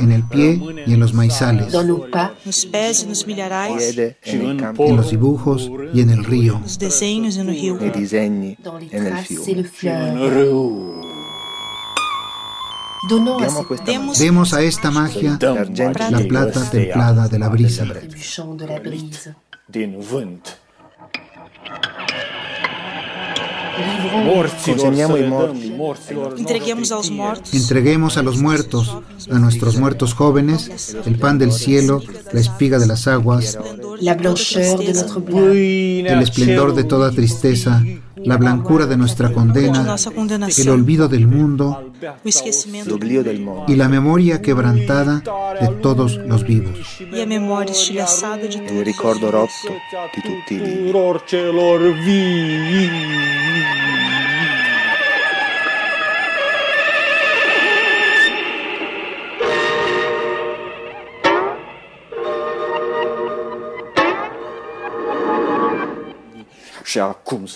en 0.00 0.12
el 0.12 0.22
pie 0.24 0.60
y 0.86 0.94
en 0.94 1.00
los 1.00 1.12
maizales, 1.14 1.74
en 1.74 1.88
los 4.96 5.10
dibujos 5.10 5.70
y 5.92 6.00
en 6.00 6.10
el 6.10 6.24
río. 6.24 6.62
demos 14.18 14.52
a 14.52 14.62
esta 14.62 14.90
magia 14.90 15.38
la 15.40 16.18
plata 16.28 16.70
templada 16.70 17.28
de 17.28 17.38
la 17.38 17.48
brisa. 17.48 17.84
Brise. 23.76 24.72
consegniamo 24.72 25.16
i 25.16 25.28
morti 25.28 25.74
entreguemos 26.38 26.90
Entreguemos 27.52 28.16
a 28.16 28.22
los 28.22 28.38
muertos, 28.38 28.90
a 29.30 29.38
nuestros 29.38 29.76
muertos 29.76 30.14
jóvenes, 30.14 30.96
el 31.04 31.18
pan 31.18 31.38
del 31.38 31.52
cielo, 31.52 32.02
la 32.32 32.40
espiga 32.40 32.78
de 32.78 32.86
las 32.86 33.06
aguas, 33.06 33.58
La 34.00 34.14
blancheur 34.14 34.78
de 34.78 34.92
notre 34.92 35.20
bien. 35.20 36.06
el 36.06 36.22
esplendor 36.22 36.74
de 36.74 36.84
toda 36.84 37.10
tristeza, 37.10 37.82
la 38.26 38.36
blancura 38.36 38.86
de 38.86 38.96
nuestra 38.96 39.28
de 39.28 39.34
condena, 39.34 39.96
el 40.58 40.68
olvido 40.68 41.08
del 41.08 41.26
mundo 41.26 41.92
y 43.68 43.74
la 43.76 43.88
memoria 43.88 44.42
quebrantada 44.42 45.22
de 45.60 45.68
todos 45.80 46.16
los 46.16 46.42
vivos. 46.44 47.00
e 47.12 47.22
a 47.22 47.26
memória 47.26 47.72
estilhaçada 47.72 48.48
de 48.48 48.58
todos. 48.58 48.84
ricordo 48.84 49.30
rotto 49.30 49.72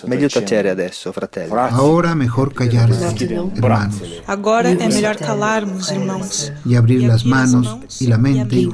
Meglio 0.07 0.27
tacere 0.27 0.69
adesso, 0.71 1.13
fratelli. 1.13 1.53
Ahora 1.53 2.13
mejor 2.15 2.53
callarse, 2.53 3.15
hermanos, 3.55 4.01
Agora 4.25 4.69
é 4.69 4.87
melhor 4.89 5.15
calarmos, 5.15 5.89
irmãos, 5.89 6.51
y 6.65 6.75
abrir 6.75 7.03
las 7.03 7.23
manos 7.23 8.01
y 8.01 8.07
la 8.07 8.15
Et 8.15 8.21
mente 8.21 8.67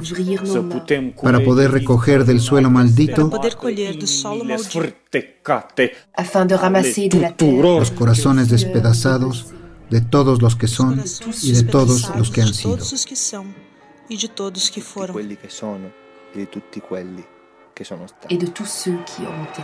para 1.22 1.44
poder 1.44 1.72
recoger 1.72 2.26
del 2.26 2.40
suelo 2.40 2.72
maldito 2.72 3.30
poder 3.30 3.56
colher 3.56 3.96
do 3.98 4.08
solo 4.08 4.44
maldito, 4.44 4.82
afin 6.16 6.48
de 6.48 6.58
ramasser 6.58 7.10
de 7.10 7.20
la 7.20 7.36
terre. 7.36 7.62
Los 7.62 7.92
corazones 7.92 8.50
despedazados 8.50 9.46
de 9.92 10.02
todos 10.02 10.42
los 10.42 10.56
que 10.56 10.68
son 10.68 11.04
y 11.44 11.52
de 11.52 11.64
todos 11.64 12.10
los 12.16 12.32
que 12.32 12.42
han 12.42 12.48
de 12.48 12.54
sido. 12.56 12.78
todos 12.78 12.94
os 12.94 13.06
que 13.06 13.16
são 13.16 13.46
e 14.10 14.18
de 14.18 14.28
todos 14.28 14.70
que 14.70 14.82
foram. 14.82 15.14
et 18.30 18.38
de 18.38 18.48
tous 18.48 18.66
ceux 18.66 18.98
qui 19.06 19.22
ont 19.22 19.44
été. 19.44 19.62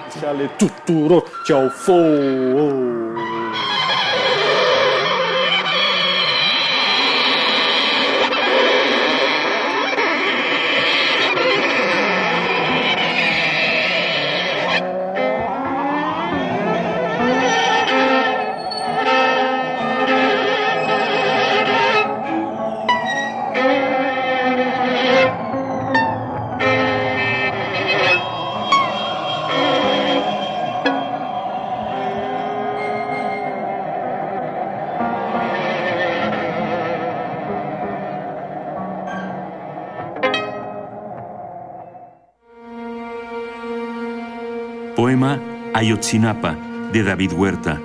Ayotzinapa 45.73 46.57
de 46.91 47.03
David 47.03 47.33
Huerta. 47.33 47.79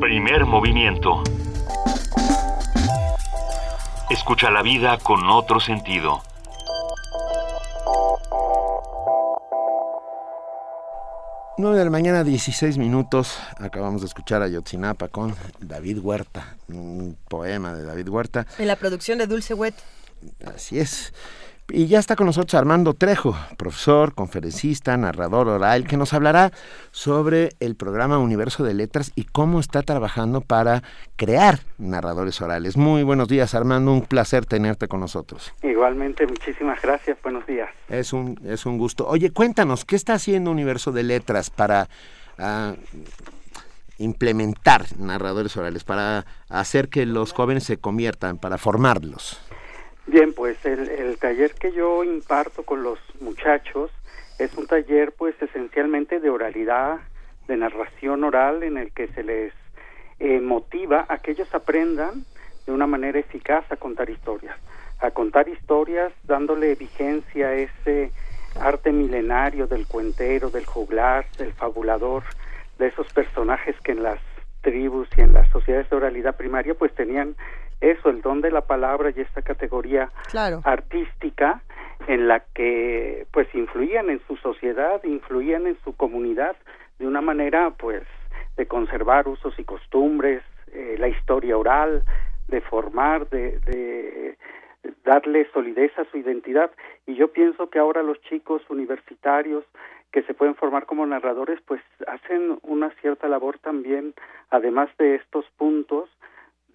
Primer 0.00 0.46
movimiento. 0.46 1.22
Escucha 4.10 4.50
la 4.50 4.62
vida 4.62 4.98
con 4.98 5.28
otro 5.28 5.58
sentido. 5.58 6.22
Nueve 11.58 11.76
de 11.76 11.84
la 11.84 11.90
mañana, 11.90 12.24
16 12.24 12.78
minutos. 12.78 13.36
Acabamos 13.58 14.00
de 14.00 14.06
escuchar 14.06 14.40
a 14.40 14.48
Yotzinapa 14.48 15.08
con 15.08 15.34
David 15.60 15.98
Huerta, 15.98 16.56
un 16.68 17.18
poema 17.28 17.74
de 17.74 17.84
David 17.84 18.08
Huerta. 18.08 18.46
En 18.58 18.68
la 18.68 18.76
producción 18.76 19.18
de 19.18 19.26
Dulce 19.26 19.52
Wet. 19.52 19.74
Así 20.46 20.78
es. 20.78 21.12
Y 21.74 21.86
ya 21.86 22.00
está 22.00 22.16
con 22.16 22.26
nosotros 22.26 22.52
Armando 22.52 22.92
Trejo, 22.92 23.34
profesor, 23.56 24.14
conferencista, 24.14 24.94
narrador 24.98 25.48
oral, 25.48 25.86
que 25.86 25.96
nos 25.96 26.12
hablará 26.12 26.52
sobre 26.90 27.52
el 27.60 27.76
programa 27.76 28.18
Universo 28.18 28.62
de 28.62 28.74
Letras 28.74 29.10
y 29.14 29.24
cómo 29.24 29.58
está 29.58 29.80
trabajando 29.80 30.42
para 30.42 30.82
crear 31.16 31.60
narradores 31.78 32.42
orales. 32.42 32.76
Muy 32.76 33.04
buenos 33.04 33.26
días, 33.26 33.54
Armando, 33.54 33.90
un 33.90 34.02
placer 34.02 34.44
tenerte 34.44 34.86
con 34.86 35.00
nosotros. 35.00 35.50
Igualmente, 35.62 36.26
muchísimas 36.26 36.82
gracias, 36.82 37.16
buenos 37.22 37.46
días. 37.46 37.70
Es 37.88 38.12
un, 38.12 38.38
es 38.44 38.66
un 38.66 38.76
gusto. 38.76 39.08
Oye, 39.08 39.30
cuéntanos, 39.30 39.86
¿qué 39.86 39.96
está 39.96 40.12
haciendo 40.12 40.50
Universo 40.50 40.92
de 40.92 41.04
Letras 41.04 41.48
para... 41.48 41.88
Ah, 42.36 42.74
implementar 43.98 44.86
narradores 44.98 45.56
orales, 45.56 45.84
para 45.84 46.24
hacer 46.48 46.88
que 46.88 47.06
los 47.06 47.32
jóvenes 47.32 47.62
se 47.62 47.76
conviertan, 47.76 48.36
para 48.36 48.58
formarlos? 48.58 49.40
Bien, 50.06 50.32
pues 50.34 50.64
el, 50.66 51.16
taller 51.18 51.54
que 51.54 51.72
yo 51.72 52.02
imparto 52.02 52.64
con 52.64 52.82
los 52.82 52.98
muchachos 53.20 53.90
es 54.38 54.52
un 54.56 54.66
taller 54.66 55.12
pues 55.12 55.40
esencialmente 55.40 56.18
de 56.18 56.28
oralidad, 56.28 56.98
de 57.46 57.56
narración 57.56 58.24
oral 58.24 58.64
en 58.64 58.78
el 58.78 58.92
que 58.92 59.06
se 59.08 59.22
les 59.22 59.52
eh, 60.18 60.40
motiva 60.40 61.06
a 61.08 61.18
que 61.18 61.30
ellos 61.30 61.54
aprendan 61.54 62.24
de 62.66 62.72
una 62.72 62.86
manera 62.86 63.18
eficaz 63.18 63.64
a 63.70 63.76
contar 63.76 64.10
historias, 64.10 64.56
a 65.00 65.12
contar 65.12 65.48
historias 65.48 66.12
dándole 66.24 66.74
vigencia 66.74 67.48
a 67.48 67.54
ese 67.54 68.10
arte 68.60 68.90
milenario 68.90 69.68
del 69.68 69.86
cuentero, 69.86 70.50
del 70.50 70.66
juglar, 70.66 71.26
del 71.38 71.52
fabulador, 71.52 72.24
de 72.78 72.88
esos 72.88 73.06
personajes 73.12 73.76
que 73.82 73.92
en 73.92 74.02
las 74.02 74.18
tribus 74.62 75.08
y 75.16 75.20
en 75.20 75.32
las 75.32 75.48
sociedades 75.50 75.88
de 75.90 75.96
oralidad 75.96 76.36
primaria 76.36 76.74
pues 76.74 76.92
tenían 76.94 77.36
eso, 77.82 78.10
el 78.10 78.22
don 78.22 78.40
de 78.40 78.50
la 78.50 78.62
palabra 78.62 79.12
y 79.14 79.20
esta 79.20 79.42
categoría 79.42 80.10
artística 80.64 81.62
en 82.06 82.28
la 82.28 82.40
que 82.54 83.26
pues 83.32 83.52
influían 83.54 84.08
en 84.08 84.20
su 84.26 84.36
sociedad, 84.36 85.02
influían 85.04 85.66
en 85.66 85.76
su 85.84 85.94
comunidad 85.96 86.56
de 86.98 87.06
una 87.06 87.20
manera 87.20 87.70
pues 87.70 88.04
de 88.56 88.66
conservar 88.66 89.28
usos 89.28 89.58
y 89.58 89.64
costumbres, 89.64 90.42
eh, 90.72 90.96
la 90.98 91.08
historia 91.08 91.56
oral, 91.56 92.04
de 92.48 92.60
formar, 92.60 93.28
de, 93.30 93.58
de 93.60 94.36
darle 95.04 95.48
solidez 95.52 95.96
a 95.98 96.04
su 96.04 96.18
identidad. 96.18 96.70
Y 97.06 97.14
yo 97.14 97.32
pienso 97.32 97.68
que 97.70 97.78
ahora 97.78 98.02
los 98.02 98.20
chicos 98.22 98.62
universitarios 98.68 99.64
que 100.12 100.22
se 100.22 100.34
pueden 100.34 100.54
formar 100.54 100.86
como 100.86 101.06
narradores, 101.06 101.60
pues 101.66 101.80
hacen 102.06 102.58
una 102.62 102.90
cierta 103.00 103.28
labor 103.28 103.58
también, 103.58 104.14
además 104.50 104.90
de 104.98 105.14
estos 105.16 105.46
puntos, 105.56 106.10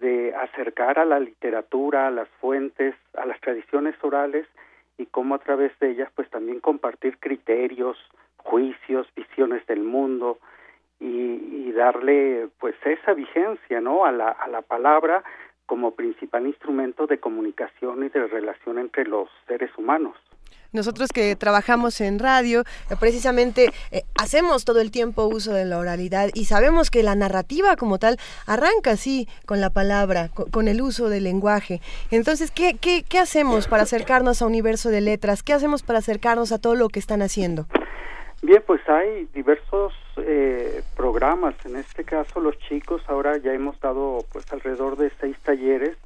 de 0.00 0.34
acercar 0.34 0.98
a 0.98 1.04
la 1.04 1.20
literatura, 1.20 2.06
a 2.06 2.10
las 2.10 2.28
fuentes, 2.40 2.94
a 3.14 3.26
las 3.26 3.40
tradiciones 3.40 3.94
orales 4.02 4.46
y 4.96 5.06
cómo 5.06 5.34
a 5.34 5.38
través 5.38 5.76
de 5.78 5.90
ellas 5.90 6.10
pues 6.14 6.28
también 6.30 6.60
compartir 6.60 7.18
criterios, 7.18 7.96
juicios, 8.36 9.06
visiones 9.14 9.66
del 9.66 9.82
mundo 9.82 10.38
y, 11.00 11.72
darle 11.72 12.48
pues 12.58 12.74
esa 12.84 13.12
vigencia 13.12 13.80
no 13.80 14.04
a 14.04 14.10
la, 14.10 14.30
a 14.30 14.48
la 14.48 14.62
palabra 14.62 15.22
como 15.68 15.94
principal 15.94 16.46
instrumento 16.46 17.06
de 17.06 17.20
comunicación 17.20 18.02
y 18.02 18.08
de 18.08 18.26
relación 18.26 18.78
entre 18.78 19.04
los 19.04 19.28
seres 19.46 19.70
humanos. 19.76 20.16
Nosotros 20.72 21.10
que 21.14 21.36
trabajamos 21.36 22.00
en 22.00 22.18
radio, 22.18 22.64
precisamente 22.98 23.66
eh, 23.90 24.02
hacemos 24.18 24.64
todo 24.64 24.80
el 24.80 24.90
tiempo 24.90 25.26
uso 25.26 25.52
de 25.52 25.66
la 25.66 25.78
oralidad 25.78 26.30
y 26.34 26.46
sabemos 26.46 26.90
que 26.90 27.02
la 27.02 27.14
narrativa 27.14 27.76
como 27.76 27.98
tal 27.98 28.16
arranca 28.46 28.92
así 28.92 29.28
con 29.44 29.60
la 29.60 29.70
palabra, 29.70 30.30
con, 30.50 30.68
el 30.68 30.80
uso 30.80 31.10
del 31.10 31.24
lenguaje. 31.24 31.80
Entonces, 32.10 32.50
¿qué, 32.50 32.76
¿qué, 32.80 33.04
qué, 33.06 33.18
hacemos 33.18 33.68
para 33.68 33.82
acercarnos 33.82 34.40
a 34.40 34.46
universo 34.46 34.88
de 34.88 35.02
letras? 35.02 35.42
¿Qué 35.42 35.52
hacemos 35.52 35.82
para 35.82 35.98
acercarnos 35.98 36.50
a 36.50 36.58
todo 36.58 36.74
lo 36.74 36.88
que 36.88 36.98
están 36.98 37.20
haciendo? 37.20 37.66
Bien, 38.42 38.62
pues 38.66 38.80
hay 38.88 39.26
diversos 39.34 39.92
eh, 40.26 40.82
programas. 40.96 41.54
En 41.64 41.76
este 41.76 42.04
caso, 42.04 42.40
los 42.40 42.58
chicos 42.58 43.02
ahora 43.06 43.36
ya 43.38 43.52
hemos 43.52 43.78
dado 43.80 44.24
pues 44.32 44.50
alrededor 44.52 44.96
de 44.96 45.10
seis 45.20 45.36
talleres 45.42 45.96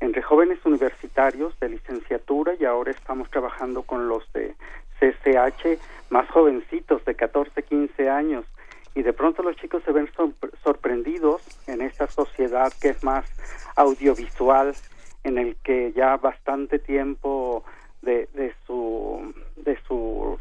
entre 0.00 0.22
jóvenes 0.22 0.58
universitarios 0.64 1.58
de 1.60 1.70
licenciatura 1.70 2.54
y 2.58 2.64
ahora 2.64 2.92
estamos 2.92 3.30
trabajando 3.30 3.82
con 3.82 4.08
los 4.08 4.30
de 4.32 4.54
CCH 5.00 5.78
más 6.10 6.28
jovencitos 6.30 7.04
de 7.04 7.14
14, 7.14 7.62
15 7.62 8.08
años 8.08 8.44
y 8.94 9.02
de 9.02 9.12
pronto 9.12 9.42
los 9.42 9.56
chicos 9.56 9.82
se 9.84 9.92
ven 9.92 10.10
sorprendidos 10.62 11.42
en 11.66 11.82
esta 11.82 12.06
sociedad 12.08 12.72
que 12.80 12.90
es 12.90 13.04
más 13.04 13.24
audiovisual 13.76 14.74
en 15.24 15.38
el 15.38 15.56
que 15.56 15.92
ya 15.92 16.16
bastante 16.16 16.78
tiempo 16.78 17.64
de, 18.02 18.28
de 18.34 18.54
su 18.66 19.34
de 19.56 19.78
su 19.86 20.38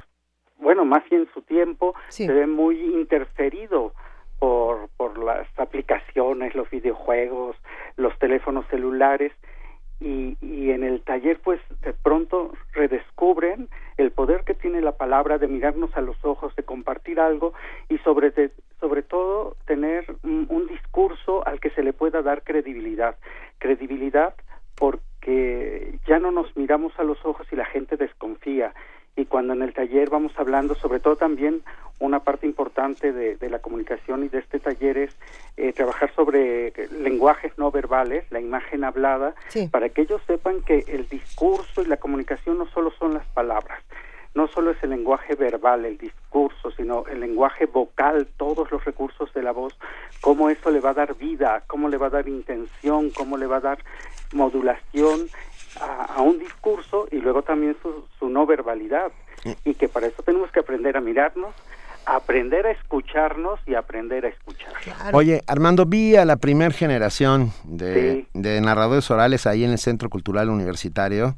bueno 0.60 0.86
más 0.86 1.08
bien 1.10 1.28
su 1.34 1.42
tiempo 1.42 1.96
se 2.10 2.32
ve 2.32 2.48
muy 2.48 2.80
interferido 2.80 3.94
por, 4.40 4.90
por 4.98 5.18
las 5.18 5.48
aplicaciones, 5.58 6.54
los 6.54 6.70
videojuegos, 6.70 7.56
los 7.96 8.18
teléfonos 8.20 8.66
celulares 8.68 9.32
y, 10.00 10.38
y 10.42 10.70
en 10.70 10.84
el 10.84 11.02
taller 11.02 11.40
pues 11.44 11.60
de 11.82 11.94
pronto 11.94 12.52
redescubren 12.74 13.68
el 13.98 14.12
poder 14.12 14.44
que 14.44 14.54
tiene 14.54 14.82
la 14.82 14.94
palabra 14.94 15.38
de 15.38 15.48
mirarnos 15.48 15.96
a 15.98 16.02
los 16.02 16.24
ojos, 16.24 16.56
de 16.56 16.64
compartir 16.64 17.20
algo 17.20 17.54
y 17.90 17.98
sobre, 18.00 18.32
sobre 18.80 19.02
todo 19.02 19.58
tener 19.66 20.06
un, 20.24 20.68
discurso 20.68 21.48
al 21.48 21.60
que 21.60 21.70
se 21.72 21.84
le 21.84 21.94
pueda 21.94 22.22
dar 22.22 22.44
credibilidad. 22.44 23.16
Credibilidad 23.60 24.36
porque 24.76 26.00
ya 26.08 26.20
no 26.20 26.32
nos 26.32 26.56
miramos 26.56 26.94
a 27.00 27.04
los 27.04 27.24
ojos 27.26 27.48
y 27.52 27.56
la 27.56 27.66
gente 27.66 27.98
desconfía 27.98 28.74
y 29.18 29.26
cuando 29.26 29.54
en 29.54 29.64
el 29.64 29.74
taller 29.74 30.10
vamos 30.10 30.32
hablando, 30.38 30.76
sobre 30.76 31.00
todo 31.00 31.16
también 31.16 31.64
una 32.00 32.20
parte 32.20 32.46
importante 32.46 33.12
de, 33.12 33.50
la 33.50 33.60
comunicación 33.60 34.24
y 34.24 34.28
de 34.28 34.38
este 34.38 34.60
taller 34.60 34.98
es 34.98 35.18
eh, 35.58 35.74
trabajar 35.74 36.14
sobre 36.16 36.72
lenguajes 36.92 37.58
no 37.58 37.72
verbales, 37.72 38.32
la 38.32 38.40
imagen 38.40 38.84
hablada, 38.84 39.34
para 39.72 39.90
que 39.90 40.02
ellos 40.02 40.22
sepan 40.28 40.62
que 40.62 40.86
el 40.88 41.10
discurso 41.10 41.82
y 41.82 41.86
la 41.86 41.98
comunicación 41.98 42.60
no 42.60 42.68
solo 42.68 42.92
son 43.00 43.16
las 43.16 43.26
palabras, 43.30 43.82
no 44.36 44.48
solo 44.48 44.70
es 44.70 44.84
el 44.84 44.92
lenguaje 44.92 45.34
verbal, 45.34 45.86
el 45.86 45.98
discurso, 45.98 46.70
sino 46.70 47.06
el 47.08 47.20
lenguaje 47.20 47.66
vocal, 47.66 48.28
todos 48.38 48.70
los 48.70 48.86
recursos 48.86 49.34
de 49.34 49.42
la 49.42 49.52
voz, 49.52 49.74
cómo 50.22 50.52
eso 50.52 50.70
le 50.70 50.80
va 50.80 50.92
a 50.92 50.94
dar 50.94 51.16
vida, 51.16 51.64
cómo 51.66 51.90
le 51.90 51.98
va 51.98 52.08
a 52.08 52.12
dar 52.12 52.28
intención, 52.28 53.10
cómo 53.10 53.38
le 53.38 53.48
va 53.48 53.58
a 53.58 53.62
dar 53.62 53.80
modulación 54.34 55.28
a, 55.80 56.22
un 56.22 56.40
discurso 56.40 57.08
y 57.12 57.18
luego 57.18 57.42
también 57.42 57.76
su, 57.82 58.06
su 58.20 58.30
no 58.30 58.46
verbalidad. 58.46 59.12
Y 59.64 59.76
que 59.76 59.88
para 59.88 60.08
eso 60.08 60.24
tenemos 60.24 60.52
que 60.52 60.60
aprender 60.60 60.98
a 60.98 61.02
mirarnos, 61.02 61.54
aprender 62.06 62.66
a 62.66 62.72
escucharnos 62.72 63.60
y 63.66 63.76
aprender 63.76 64.26
a 64.26 64.30
escuchar. 64.30 64.74
Oye, 65.14 65.42
Armando, 65.46 65.86
vi 65.86 66.16
a 66.16 66.26
la 66.26 66.38
primera 66.38 66.72
generación 66.72 67.52
de, 67.66 68.26
de, 68.34 68.62
narradores 68.62 69.10
orales 69.12 69.46
ahí 69.46 69.64
en 69.64 69.72
el 69.72 69.78
Centro 69.78 70.10
Cultural 70.10 70.50
Universitario 70.50 71.36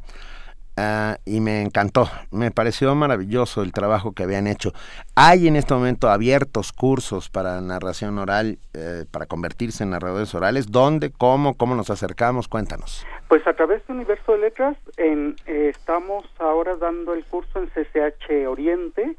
ah, 0.78 1.18
y 1.26 1.40
me 1.42 1.62
encantó, 1.62 2.10
me 2.32 2.52
pareció 2.52 2.94
maravilloso 2.96 3.64
el 3.64 3.74
trabajo 3.74 4.14
que 4.14 4.24
habían 4.24 4.46
hecho. 4.48 4.72
¿Hay 5.16 5.48
en 5.48 5.56
este 5.56 5.74
momento 5.74 6.10
abiertos 6.10 6.72
cursos 6.72 7.30
para 7.30 7.60
narración 7.62 8.20
oral, 8.20 8.60
eh, 8.74 9.06
para 9.10 9.26
convertirse 9.26 9.84
en 9.84 9.90
narradores 9.90 10.34
orales? 10.36 10.72
¿Dónde? 10.72 11.12
¿Cómo? 11.12 11.56
¿Cómo 11.56 11.76
nos 11.76 11.90
acercamos? 11.90 12.48
Cuéntanos. 12.48 13.06
Pues 13.30 13.46
a 13.46 13.54
través 13.54 13.86
de 13.86 13.94
Universo 13.94 14.32
de 14.32 14.40
Letras 14.40 14.76
en, 14.98 15.36
eh, 15.46 15.70
estamos 15.70 16.26
ahora 16.40 16.76
dando 16.78 17.14
el 17.14 17.24
curso 17.26 17.60
en 17.60 17.68
CCH 17.68 18.48
Oriente, 18.48 19.16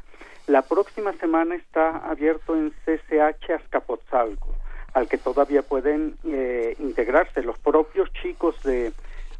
la 0.49 0.63
próxima 0.63 1.13
semana 1.13 1.55
está 1.55 1.99
abierto 1.99 2.57
en 2.57 2.73
CCH 2.85 3.53
Azcapotzalco, 3.53 4.49
al 4.95 5.09
que 5.09 5.17
todavía 5.17 5.63
pueden 5.63 6.17
eh, 6.25 6.75
integrarse 6.81 7.45
los 7.45 7.57
propios 7.61 8.13
chicos 8.15 8.61
de, 8.65 8.93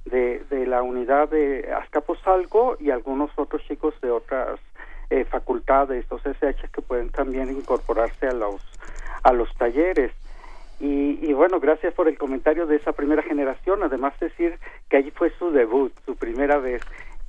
de, 0.05 0.67
la 0.69 0.85
unidad 0.85 1.29
de 1.31 1.69
Azcapotzalco 1.73 2.77
y 2.79 2.91
algunos 2.91 3.33
otros 3.35 3.65
chicos 3.67 4.01
de 4.01 4.13
otras 4.13 4.61
eh, 5.11 5.25
facultades 5.25 6.07
o 6.11 6.19
CCH 6.19 6.71
que 6.73 6.81
pueden 6.81 7.11
también 7.11 7.51
incorporarse 7.51 8.29
a 8.29 8.35
los, 8.35 8.63
a 9.25 9.33
los 9.33 9.53
talleres. 9.57 10.13
Y, 10.81 11.19
y, 11.23 11.33
bueno, 11.35 11.61
gracias 11.61 11.93
por 11.95 12.09
el 12.09 12.17
comentario 12.17 12.67
de 12.67 12.77
esa 12.77 12.93
primera 12.93 13.23
generación. 13.23 13.83
Además, 13.83 14.19
decir 14.19 14.59
que 14.89 14.97
allí 14.97 15.11
fue 15.11 15.31
su 15.39 15.51
debut, 15.51 15.93
su 16.07 16.17
primera 16.17 16.59
vez 16.59 16.83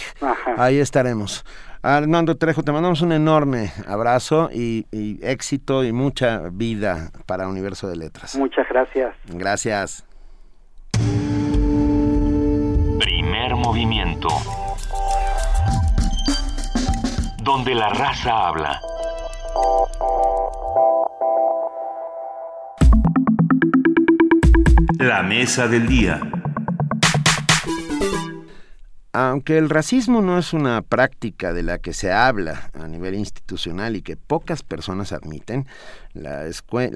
Ahí 0.57 0.79
estaremos. 0.79 1.45
Armando 1.83 2.37
Trejo, 2.37 2.63
te 2.63 2.71
mandamos 2.71 3.03
un 3.03 3.13
enorme 3.13 3.73
abrazo 3.87 4.51
y, 4.53 4.87
y 4.93 5.19
éxito 5.23 5.85
y 5.85 5.93
mucha 5.93 6.49
vida 6.53 7.11
para 7.27 7.49
Universo 7.49 7.89
de 7.89 7.97
Letras. 7.97 8.37
Muchas 8.37 8.69
gracias. 8.69 9.15
Gracias. 9.27 10.07
Primer 12.99 13.57
movimiento. 13.57 14.29
Donde 17.43 17.75
la 17.75 17.89
raza 17.89 18.49
habla. 18.49 18.81
La 25.03 25.21
mesa 25.25 25.67
del 25.67 25.89
día. 25.89 26.21
Aunque 29.15 29.59
el 29.59 29.69
racismo 29.69 30.23
no 30.23 30.39
es 30.39 30.55
una 30.55 30.81
práctica 30.81 31.53
de 31.53 31.63
la 31.63 31.77
que 31.77 31.93
se 31.93 32.11
habla 32.11 32.71
a 32.73 32.89
nivel 32.89 33.15
institucional 33.15 33.95
y 33.95 34.01
que 34.01 34.17
pocas 34.17 34.63
personas 34.63 35.13
admiten, 35.13 35.67
la, 36.15 36.47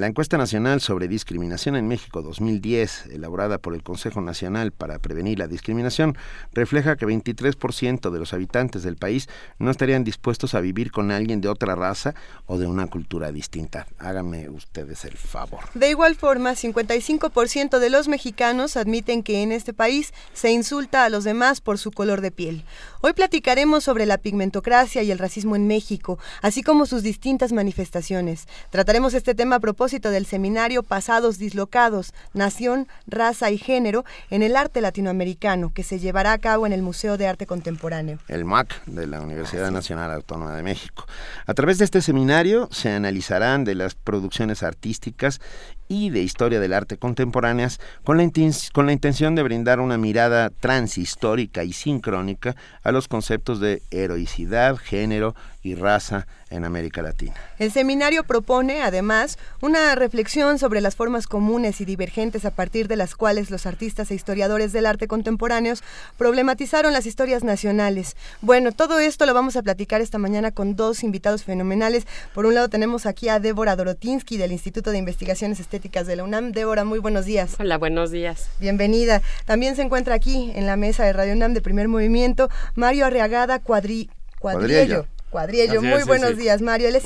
encuesta 0.06 0.38
nacional 0.38 0.80
sobre 0.80 1.08
discriminación 1.08 1.76
en 1.76 1.88
México 1.88 2.22
2010, 2.22 3.06
elaborada 3.12 3.58
por 3.58 3.74
el 3.74 3.82
Consejo 3.82 4.22
Nacional 4.22 4.72
para 4.72 4.98
Prevenir 4.98 5.38
la 5.38 5.46
Discriminación, 5.46 6.16
refleja 6.52 6.96
que 6.96 7.06
23% 7.06 8.10
de 8.10 8.18
los 8.18 8.32
habitantes 8.32 8.82
del 8.82 8.96
país 8.96 9.28
no 9.58 9.70
estarían 9.70 10.04
dispuestos 10.04 10.54
a 10.54 10.60
vivir 10.60 10.92
con 10.92 11.10
alguien 11.10 11.42
de 11.42 11.48
otra 11.48 11.74
raza 11.74 12.14
o 12.46 12.56
de 12.56 12.66
una 12.66 12.86
cultura 12.86 13.30
distinta. 13.30 13.86
Háganme 13.98 14.48
ustedes 14.48 15.04
el 15.04 15.18
favor. 15.18 15.64
De 15.74 15.90
igual 15.90 16.14
forma, 16.14 16.52
55% 16.52 17.78
de 17.78 17.90
los 17.90 18.08
mexicanos 18.08 18.78
admiten 18.78 19.22
que 19.22 19.42
en 19.42 19.52
este 19.52 19.74
país 19.74 20.14
se 20.32 20.50
insulta 20.50 21.04
a 21.04 21.10
los 21.10 21.24
demás 21.24 21.60
por 21.60 21.76
su 21.76 21.90
color 21.90 22.05
de 22.06 22.30
piel. 22.30 22.64
Hoy 23.00 23.12
platicaremos 23.12 23.82
sobre 23.82 24.06
la 24.06 24.18
pigmentocracia 24.18 25.02
y 25.02 25.10
el 25.10 25.18
racismo 25.18 25.56
en 25.56 25.66
México, 25.66 26.18
así 26.40 26.62
como 26.62 26.86
sus 26.86 27.02
distintas 27.02 27.52
manifestaciones. 27.52 28.46
Trataremos 28.70 29.12
este 29.14 29.34
tema 29.34 29.56
a 29.56 29.60
propósito 29.60 30.10
del 30.10 30.24
seminario 30.24 30.84
Pasados 30.84 31.38
Dislocados, 31.38 32.14
Nación, 32.32 32.86
Raza 33.08 33.50
y 33.50 33.58
Género 33.58 34.04
en 34.30 34.42
el 34.42 34.54
Arte 34.54 34.80
Latinoamericano, 34.80 35.72
que 35.74 35.82
se 35.82 35.98
llevará 35.98 36.32
a 36.32 36.38
cabo 36.38 36.66
en 36.66 36.72
el 36.72 36.82
Museo 36.82 37.16
de 37.16 37.26
Arte 37.26 37.46
Contemporáneo. 37.46 38.20
El 38.28 38.44
MAC 38.44 38.84
de 38.86 39.06
la 39.08 39.20
Universidad 39.20 39.72
Nacional 39.72 40.12
Autónoma 40.12 40.54
de 40.54 40.62
México. 40.62 41.06
A 41.46 41.54
través 41.54 41.78
de 41.78 41.84
este 41.84 42.02
seminario 42.02 42.68
se 42.70 42.90
analizarán 42.90 43.64
de 43.64 43.74
las 43.74 43.96
producciones 43.96 44.62
artísticas 44.62 45.40
y 45.88 46.10
de 46.10 46.22
historia 46.22 46.60
del 46.60 46.72
arte 46.72 46.96
contemporáneas 46.96 47.78
con 48.04 48.18
la, 48.18 48.30
con 48.72 48.86
la 48.86 48.92
intención 48.92 49.34
de 49.34 49.42
brindar 49.42 49.80
una 49.80 49.98
mirada 49.98 50.50
transhistórica 50.50 51.64
y 51.64 51.72
sincrónica 51.72 52.56
a 52.82 52.92
los 52.92 53.08
conceptos 53.08 53.60
de 53.60 53.82
heroicidad, 53.90 54.76
género 54.76 55.34
y 55.66 55.74
raza 55.74 56.26
en 56.48 56.64
América 56.64 57.02
Latina. 57.02 57.34
El 57.58 57.72
seminario 57.72 58.24
propone, 58.24 58.82
además, 58.82 59.36
una 59.60 59.94
reflexión 59.96 60.58
sobre 60.58 60.80
las 60.80 60.94
formas 60.94 61.26
comunes 61.26 61.80
y 61.80 61.84
divergentes 61.84 62.44
a 62.44 62.52
partir 62.52 62.86
de 62.86 62.96
las 62.96 63.16
cuales 63.16 63.50
los 63.50 63.66
artistas 63.66 64.10
e 64.10 64.14
historiadores 64.14 64.72
del 64.72 64.86
arte 64.86 65.08
contemporáneos 65.08 65.82
problematizaron 66.16 66.92
las 66.92 67.06
historias 67.06 67.42
nacionales. 67.42 68.16
Bueno, 68.42 68.70
todo 68.70 69.00
esto 69.00 69.26
lo 69.26 69.34
vamos 69.34 69.56
a 69.56 69.62
platicar 69.62 70.00
esta 70.00 70.18
mañana 70.18 70.52
con 70.52 70.76
dos 70.76 71.02
invitados 71.02 71.42
fenomenales. 71.42 72.06
Por 72.32 72.46
un 72.46 72.54
lado 72.54 72.68
tenemos 72.68 73.06
aquí 73.06 73.28
a 73.28 73.40
Débora 73.40 73.74
Dorotinsky 73.74 74.36
del 74.36 74.52
Instituto 74.52 74.92
de 74.92 74.98
Investigaciones 74.98 75.58
Estéticas 75.58 76.06
de 76.06 76.16
la 76.16 76.24
UNAM. 76.24 76.52
Débora, 76.52 76.84
muy 76.84 77.00
buenos 77.00 77.24
días. 77.24 77.56
Hola, 77.58 77.76
buenos 77.76 78.12
días. 78.12 78.48
Bienvenida. 78.60 79.20
También 79.46 79.74
se 79.74 79.82
encuentra 79.82 80.14
aquí 80.14 80.52
en 80.54 80.66
la 80.66 80.76
mesa 80.76 81.04
de 81.04 81.12
Radio 81.12 81.32
UNAM 81.32 81.54
de 81.54 81.60
Primer 81.60 81.88
Movimiento 81.88 82.48
Mario 82.76 83.06
Arriagada 83.06 83.58
Cuadri 83.58 84.08
Cuadriello. 84.38 85.04
Cuadriello. 85.04 85.15
Muy 85.32 86.02
buenos 86.04 86.36
días, 86.36 86.62
Mario. 86.62 86.88
Él 86.88 86.96
es 86.96 87.04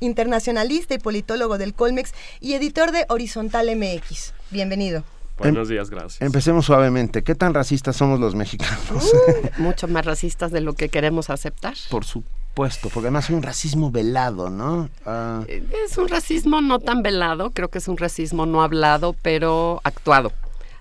internacionalista 0.00 0.94
y 0.94 0.98
politólogo 0.98 1.58
del 1.58 1.74
Colmex 1.74 2.12
y 2.40 2.54
editor 2.54 2.92
de 2.92 3.06
Horizontal 3.08 3.74
MX. 3.74 4.34
Bienvenido. 4.50 5.02
Buenos 5.38 5.68
días, 5.68 5.90
gracias. 5.90 6.22
Empecemos 6.22 6.64
suavemente. 6.64 7.22
¿Qué 7.22 7.34
tan 7.34 7.52
racistas 7.52 7.96
somos 7.96 8.20
los 8.20 8.34
mexicanos? 8.34 9.12
Uh, 9.12 9.50
mucho 9.62 9.86
más 9.88 10.06
racistas 10.06 10.50
de 10.50 10.60
lo 10.60 10.72
que 10.72 10.88
queremos 10.88 11.28
aceptar. 11.28 11.74
Por 11.90 12.04
supuesto, 12.04 12.88
porque 12.88 13.08
además 13.08 13.24
es 13.24 13.30
un 13.30 13.42
racismo 13.42 13.90
velado, 13.90 14.48
¿no? 14.48 14.88
Ah. 15.04 15.44
Es 15.84 15.98
un 15.98 16.08
racismo 16.08 16.62
no 16.62 16.78
tan 16.78 17.02
velado, 17.02 17.50
creo 17.50 17.68
que 17.68 17.78
es 17.78 17.88
un 17.88 17.98
racismo 17.98 18.46
no 18.46 18.62
hablado, 18.62 19.14
pero 19.22 19.80
actuado 19.84 20.32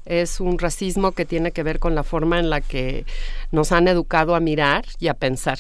es 0.05 0.39
un 0.39 0.59
racismo 0.59 1.13
que 1.13 1.25
tiene 1.25 1.51
que 1.51 1.63
ver 1.63 1.79
con 1.79 1.95
la 1.95 2.03
forma 2.03 2.39
en 2.39 2.49
la 2.49 2.61
que 2.61 3.05
nos 3.51 3.71
han 3.71 3.87
educado 3.87 4.35
a 4.35 4.39
mirar 4.39 4.85
y 4.99 5.07
a 5.07 5.15
pensar 5.15 5.57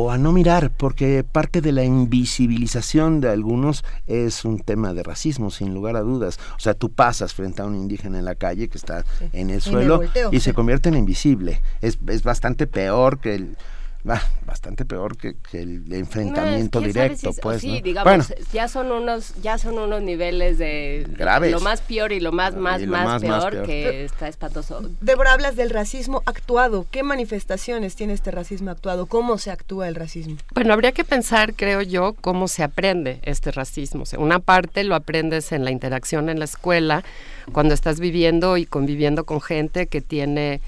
o 0.00 0.12
a 0.12 0.16
no 0.16 0.30
mirar, 0.30 0.70
porque 0.76 1.24
parte 1.24 1.60
de 1.60 1.72
la 1.72 1.82
invisibilización 1.82 3.20
de 3.20 3.30
algunos 3.30 3.84
es 4.06 4.44
un 4.44 4.60
tema 4.60 4.94
de 4.94 5.02
racismo, 5.02 5.50
sin 5.50 5.74
lugar 5.74 5.96
a 5.96 6.02
dudas. 6.02 6.38
O 6.56 6.60
sea, 6.60 6.74
tú 6.74 6.92
pasas 6.92 7.34
frente 7.34 7.62
a 7.62 7.64
un 7.64 7.74
indígena 7.74 8.20
en 8.20 8.24
la 8.24 8.36
calle 8.36 8.68
que 8.68 8.78
está 8.78 9.04
en 9.32 9.50
el 9.50 9.60
suelo 9.60 10.02
y 10.30 10.38
se 10.38 10.54
convierte 10.54 10.88
en 10.88 10.94
invisible. 10.94 11.60
Es, 11.80 11.98
es 12.06 12.22
bastante 12.22 12.68
peor 12.68 13.18
que 13.18 13.34
el 13.34 13.56
bastante 14.04 14.84
peor 14.84 15.16
que, 15.16 15.36
el 15.52 15.92
enfrentamiento 15.92 16.80
directo, 16.80 17.32
pues. 17.42 17.60
Sí, 17.60 17.80
digamos, 17.82 18.32
ya 18.52 18.68
son 18.68 18.92
unos, 18.92 19.34
ya 19.42 19.58
son 19.58 19.78
unos 19.78 20.02
niveles 20.02 20.58
de 20.58 21.06
graves. 21.16 21.52
Lo 21.52 21.60
más 21.60 21.80
peor 21.80 22.12
y 22.12 22.20
lo 22.20 22.32
más, 22.32 22.54
más, 22.54 22.80
más, 22.86 23.20
peor, 23.20 23.64
que 23.64 24.04
está 24.04 24.28
espantoso. 24.28 24.88
Débora, 25.00 25.32
hablas 25.32 25.56
del 25.56 25.70
racismo 25.70 26.22
actuado. 26.26 26.86
¿Qué 26.90 27.02
manifestaciones 27.02 27.96
tiene 27.96 28.12
este 28.12 28.30
racismo 28.30 28.70
actuado? 28.70 29.06
¿Cómo 29.06 29.38
se 29.38 29.50
actúa 29.50 29.88
el 29.88 29.94
racismo? 29.94 30.36
Bueno, 30.54 30.72
habría 30.72 30.92
que 30.92 31.04
pensar, 31.04 31.54
creo 31.54 31.82
yo, 31.82 32.14
cómo 32.20 32.48
se 32.48 32.62
aprende 32.62 33.20
este 33.22 33.50
racismo. 33.50 34.04
una 34.16 34.38
parte 34.38 34.84
lo 34.84 34.94
aprendes 34.94 35.52
en 35.52 35.64
la 35.64 35.70
interacción 35.70 36.28
en 36.28 36.38
la 36.38 36.44
escuela, 36.44 37.04
cuando 37.52 37.74
estás 37.74 38.00
viviendo 38.00 38.56
y 38.56 38.66
conviviendo 38.66 39.24
con 39.24 39.40
gente 39.40 39.86
que 39.86 40.00
tiene 40.00 40.60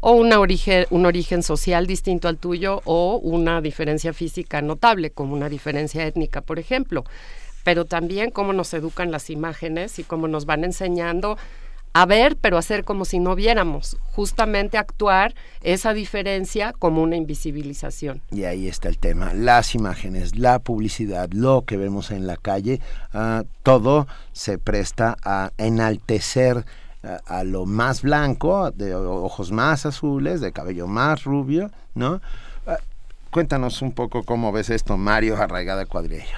o 0.00 0.12
un 0.12 0.32
origen 0.32 1.42
social 1.42 1.86
distinto 1.86 2.28
al 2.28 2.38
tuyo 2.38 2.82
o 2.84 3.16
una 3.16 3.60
diferencia 3.60 4.12
física 4.12 4.62
notable, 4.62 5.10
como 5.10 5.34
una 5.34 5.48
diferencia 5.48 6.06
étnica, 6.06 6.40
por 6.40 6.58
ejemplo. 6.58 7.04
Pero 7.64 7.84
también 7.84 8.30
cómo 8.30 8.52
nos 8.52 8.72
educan 8.74 9.10
las 9.10 9.30
imágenes 9.30 9.98
y 9.98 10.04
cómo 10.04 10.28
nos 10.28 10.46
van 10.46 10.64
enseñando 10.64 11.36
a 11.92 12.06
ver, 12.06 12.36
pero 12.36 12.58
hacer 12.58 12.84
como 12.84 13.04
si 13.04 13.18
no 13.18 13.34
viéramos, 13.34 13.96
justamente 14.12 14.78
actuar 14.78 15.34
esa 15.62 15.94
diferencia 15.94 16.72
como 16.78 17.02
una 17.02 17.16
invisibilización. 17.16 18.22
Y 18.30 18.44
ahí 18.44 18.68
está 18.68 18.88
el 18.88 18.98
tema, 18.98 19.32
las 19.34 19.74
imágenes, 19.74 20.36
la 20.36 20.58
publicidad, 20.58 21.30
lo 21.32 21.62
que 21.62 21.76
vemos 21.76 22.10
en 22.10 22.26
la 22.26 22.36
calle, 22.36 22.80
ah, 23.12 23.44
todo 23.62 24.06
se 24.32 24.58
presta 24.58 25.16
a 25.24 25.50
enaltecer 25.58 26.64
a, 27.02 27.44
lo 27.44 27.66
más 27.66 28.02
blanco, 28.02 28.70
de 28.70 28.94
ojos 28.94 29.52
más 29.52 29.86
azules, 29.86 30.40
de 30.40 30.52
cabello 30.52 30.86
más 30.86 31.24
rubio, 31.24 31.70
¿no? 31.94 32.20
Ah, 32.66 32.78
cuéntanos 33.30 33.82
un 33.82 33.92
poco 33.92 34.24
cómo 34.24 34.52
ves 34.52 34.70
esto, 34.70 34.96
Mario 34.96 35.36
Arraigada 35.36 35.86
Cuadrillo. 35.86 36.36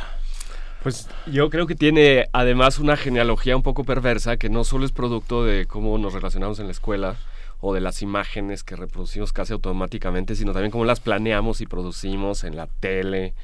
Pues 0.82 1.08
yo 1.26 1.50
creo 1.50 1.66
que 1.66 1.74
tiene 1.74 2.28
además 2.32 2.78
una 2.78 2.96
genealogía 2.96 3.56
un 3.56 3.62
poco 3.62 3.84
perversa 3.84 4.38
que 4.38 4.48
no 4.48 4.64
solo 4.64 4.86
es 4.86 4.92
producto 4.92 5.44
de 5.44 5.66
cómo 5.66 5.98
nos 5.98 6.14
relacionamos 6.14 6.58
en 6.58 6.66
la 6.66 6.72
escuela 6.72 7.16
o 7.60 7.74
de 7.74 7.80
las 7.80 8.00
imágenes 8.00 8.64
que 8.64 8.76
reproducimos 8.76 9.34
casi 9.34 9.52
automáticamente, 9.52 10.34
sino 10.34 10.52
también 10.52 10.70
cómo 10.70 10.86
las 10.86 11.00
planeamos 11.00 11.60
y 11.60 11.66
producimos 11.66 12.44
en 12.44 12.56
la 12.56 12.66
tele, 12.66 13.34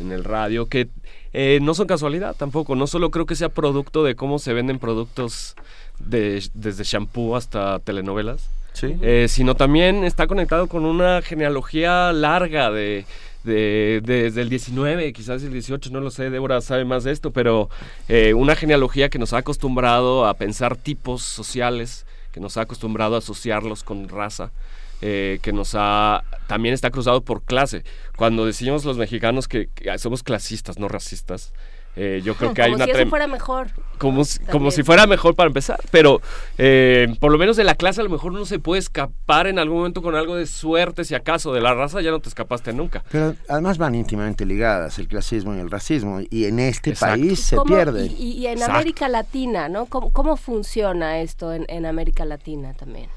en 0.00 0.10
el 0.10 0.24
radio, 0.24 0.66
que 0.66 0.88
eh, 1.32 1.60
no 1.62 1.74
son 1.74 1.86
casualidad 1.86 2.34
tampoco. 2.34 2.74
No 2.74 2.88
solo 2.88 3.12
creo 3.12 3.26
que 3.26 3.36
sea 3.36 3.50
producto 3.50 4.02
de 4.02 4.16
cómo 4.16 4.40
se 4.40 4.52
venden 4.52 4.80
productos 4.80 5.54
de, 6.00 6.42
desde 6.54 6.84
shampoo 6.84 7.36
hasta 7.36 7.78
telenovelas, 7.80 8.50
eh, 8.82 9.26
sino 9.28 9.54
también 9.54 10.04
está 10.04 10.26
conectado 10.26 10.66
con 10.66 10.84
una 10.84 11.22
genealogía 11.22 12.12
larga 12.12 12.70
de, 12.70 13.04
desde 13.44 14.40
el 14.40 14.48
19, 14.48 15.12
quizás 15.12 15.42
el 15.42 15.52
18, 15.52 15.90
no 15.90 16.00
lo 16.00 16.10
sé, 16.10 16.30
Débora 16.30 16.60
sabe 16.60 16.84
más 16.84 17.04
de 17.04 17.12
esto, 17.12 17.30
pero 17.30 17.68
eh, 18.08 18.34
una 18.34 18.56
genealogía 18.56 19.08
que 19.08 19.18
nos 19.18 19.32
ha 19.32 19.38
acostumbrado 19.38 20.26
a 20.26 20.34
pensar 20.34 20.76
tipos 20.76 21.22
sociales, 21.22 22.06
que 22.32 22.40
nos 22.40 22.56
ha 22.56 22.62
acostumbrado 22.62 23.14
a 23.14 23.18
asociarlos 23.18 23.82
con 23.82 24.08
raza. 24.08 24.50
Eh, 25.02 25.38
que 25.40 25.54
nos 25.54 25.74
ha 25.76 26.24
también 26.46 26.74
está 26.74 26.90
cruzado 26.90 27.22
por 27.22 27.42
clase. 27.42 27.84
Cuando 28.16 28.44
decimos 28.44 28.84
los 28.84 28.98
mexicanos 28.98 29.48
que 29.48 29.70
somos 29.96 30.22
clasistas, 30.22 30.78
no 30.78 30.88
racistas, 30.88 31.54
eh, 31.96 32.20
yo 32.24 32.34
creo 32.34 32.54
que 32.54 32.62
hay 32.62 32.72
una 32.72 32.84
si 32.84 32.90
eso 32.92 33.06
fuera 33.06 33.26
mejor. 33.26 33.68
Como, 33.98 34.22
como 34.50 34.70
si 34.70 34.82
fuera 34.82 35.06
mejor 35.06 35.34
para 35.34 35.48
empezar, 35.48 35.78
pero 35.90 36.22
eh, 36.56 37.14
por 37.20 37.30
lo 37.30 37.36
menos 37.36 37.56
de 37.56 37.64
la 37.64 37.74
clase 37.74 38.00
a 38.00 38.04
lo 38.04 38.08
mejor 38.08 38.32
uno 38.32 38.46
se 38.46 38.58
puede 38.58 38.78
escapar 38.78 39.46
en 39.46 39.58
algún 39.58 39.78
momento 39.78 40.00
con 40.00 40.14
algo 40.14 40.36
de 40.36 40.46
suerte, 40.46 41.04
si 41.04 41.14
acaso, 41.14 41.52
de 41.52 41.60
la 41.60 41.74
raza 41.74 42.00
ya 42.00 42.10
no 42.10 42.20
te 42.20 42.30
escapaste 42.30 42.72
nunca. 42.72 43.04
Pero 43.10 43.34
además 43.46 43.76
van 43.76 43.94
íntimamente 43.94 44.46
ligadas 44.46 44.98
el 44.98 45.06
clasismo 45.06 45.54
y 45.54 45.58
el 45.58 45.70
racismo, 45.70 46.20
y 46.30 46.46
en 46.46 46.60
este 46.60 46.94
país 46.94 47.40
se 47.40 47.58
pierde. 47.60 48.06
Y, 48.06 48.46
en 48.46 48.62
América 48.62 49.08
Latina, 49.08 49.68
¿no? 49.68 49.84
¿Cómo, 49.84 50.36
funciona 50.38 51.20
esto 51.20 51.52
en, 51.52 51.66
en 51.68 51.84
América 51.84 52.24
Latina 52.24 52.72
también? 52.72 53.10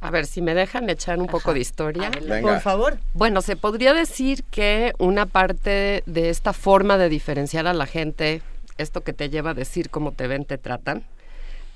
A 0.00 0.10
ver, 0.10 0.26
si 0.26 0.42
me 0.42 0.54
dejan 0.54 0.88
echar 0.90 1.18
un 1.18 1.26
poco 1.26 1.52
de 1.52 1.60
historia. 1.60 2.10
Por 2.40 2.60
favor. 2.60 2.98
Bueno, 3.14 3.42
se 3.42 3.56
podría 3.56 3.94
decir 3.94 4.44
que 4.44 4.92
una 4.98 5.26
parte 5.26 6.04
de 6.06 6.30
esta 6.30 6.52
forma 6.52 6.98
de 6.98 7.08
diferenciar 7.08 7.66
a 7.66 7.72
la 7.72 7.86
gente, 7.86 8.42
esto 8.76 9.00
que 9.00 9.12
te 9.12 9.28
lleva 9.28 9.50
a 9.50 9.54
decir 9.54 9.90
cómo 9.90 10.12
te 10.12 10.28
ven, 10.28 10.44
te 10.44 10.56
tratan, 10.56 11.04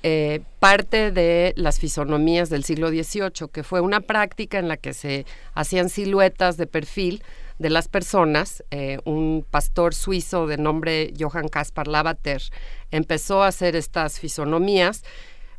eh, 0.03 0.41
parte 0.59 1.11
de 1.11 1.53
las 1.55 1.79
fisonomías 1.79 2.49
del 2.49 2.63
siglo 2.63 2.89
XVIII, 2.89 3.47
que 3.51 3.63
fue 3.63 3.81
una 3.81 4.01
práctica 4.01 4.59
en 4.59 4.67
la 4.67 4.77
que 4.77 4.93
se 4.93 5.25
hacían 5.53 5.89
siluetas 5.89 6.55
de 6.57 6.67
perfil 6.67 7.23
de 7.59 7.69
las 7.69 7.87
personas. 7.87 8.63
Eh, 8.71 8.99
un 9.05 9.45
pastor 9.49 9.93
suizo 9.93 10.47
de 10.47 10.57
nombre 10.57 11.13
Johann 11.17 11.47
Caspar 11.47 11.87
Lavater 11.87 12.41
empezó 12.91 13.43
a 13.43 13.47
hacer 13.47 13.75
estas 13.75 14.19
fisonomías 14.19 15.03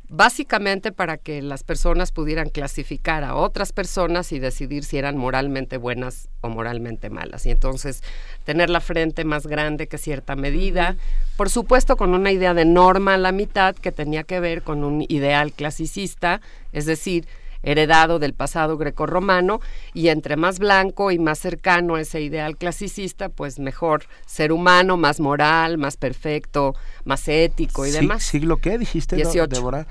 básicamente 0.09 0.93
para 0.93 1.17
que 1.17 1.43
las 1.43 1.63
personas 1.63 2.13
pudieran 2.13 2.51
clasificar 2.51 3.25
a 3.25 3.35
otras 3.35 3.73
personas 3.73 4.33
y 4.33 4.39
decidir 4.39 4.85
si 4.85 4.99
eran 4.99 5.17
moralmente 5.17 5.77
buenas 5.77 6.29
o 6.41 6.49
moralmente 6.49 7.11
malas. 7.11 7.47
Y 7.47 7.51
entonces 7.51 8.03
tener 8.45 8.71
la 8.71 8.81
frente 8.81 9.25
más 9.25 9.47
grande 9.47 9.89
que 9.89 9.99
cierta 9.99 10.37
medida, 10.37 10.97
por 11.37 11.51
supuesto 11.51 11.97
con 11.97 12.15
una 12.15 12.33
idea 12.33 12.55
de 12.55 12.65
norma 12.65 13.15
a 13.15 13.19
la 13.19 13.33
mitad 13.33 13.75
que 13.75 13.93
tenía 13.93 14.25
que 14.25 14.41
ver 14.41 14.63
con 14.63 14.85
un 14.85 15.05
ideal 15.09 15.53
clasicista, 15.53 16.41
es 16.73 16.87
decir, 16.87 17.27
heredado 17.65 18.19
del 18.19 18.35
pasado 18.35 18.77
grecorromano, 18.77 19.61
y 19.93 20.09
entre 20.09 20.37
más 20.37 20.59
blanco 20.59 21.11
y 21.11 21.19
más 21.19 21.39
cercano 21.39 21.97
a 21.97 22.01
ese 22.01 22.21
ideal 22.21 22.57
clasicista, 22.57 23.29
pues 23.29 23.59
mejor 23.59 24.05
ser 24.27 24.53
humano, 24.53 24.97
más 24.97 25.21
moral, 25.21 25.79
más 25.79 25.97
perfecto, 25.97 26.75
más 27.05 27.29
ético 27.29 27.87
y 27.87 27.91
demás. 27.91 28.23
¿Siglo 28.23 28.59
qué 28.59 28.79
dijiste, 28.79 29.17
18. 29.17 29.47
Débora? 29.49 29.87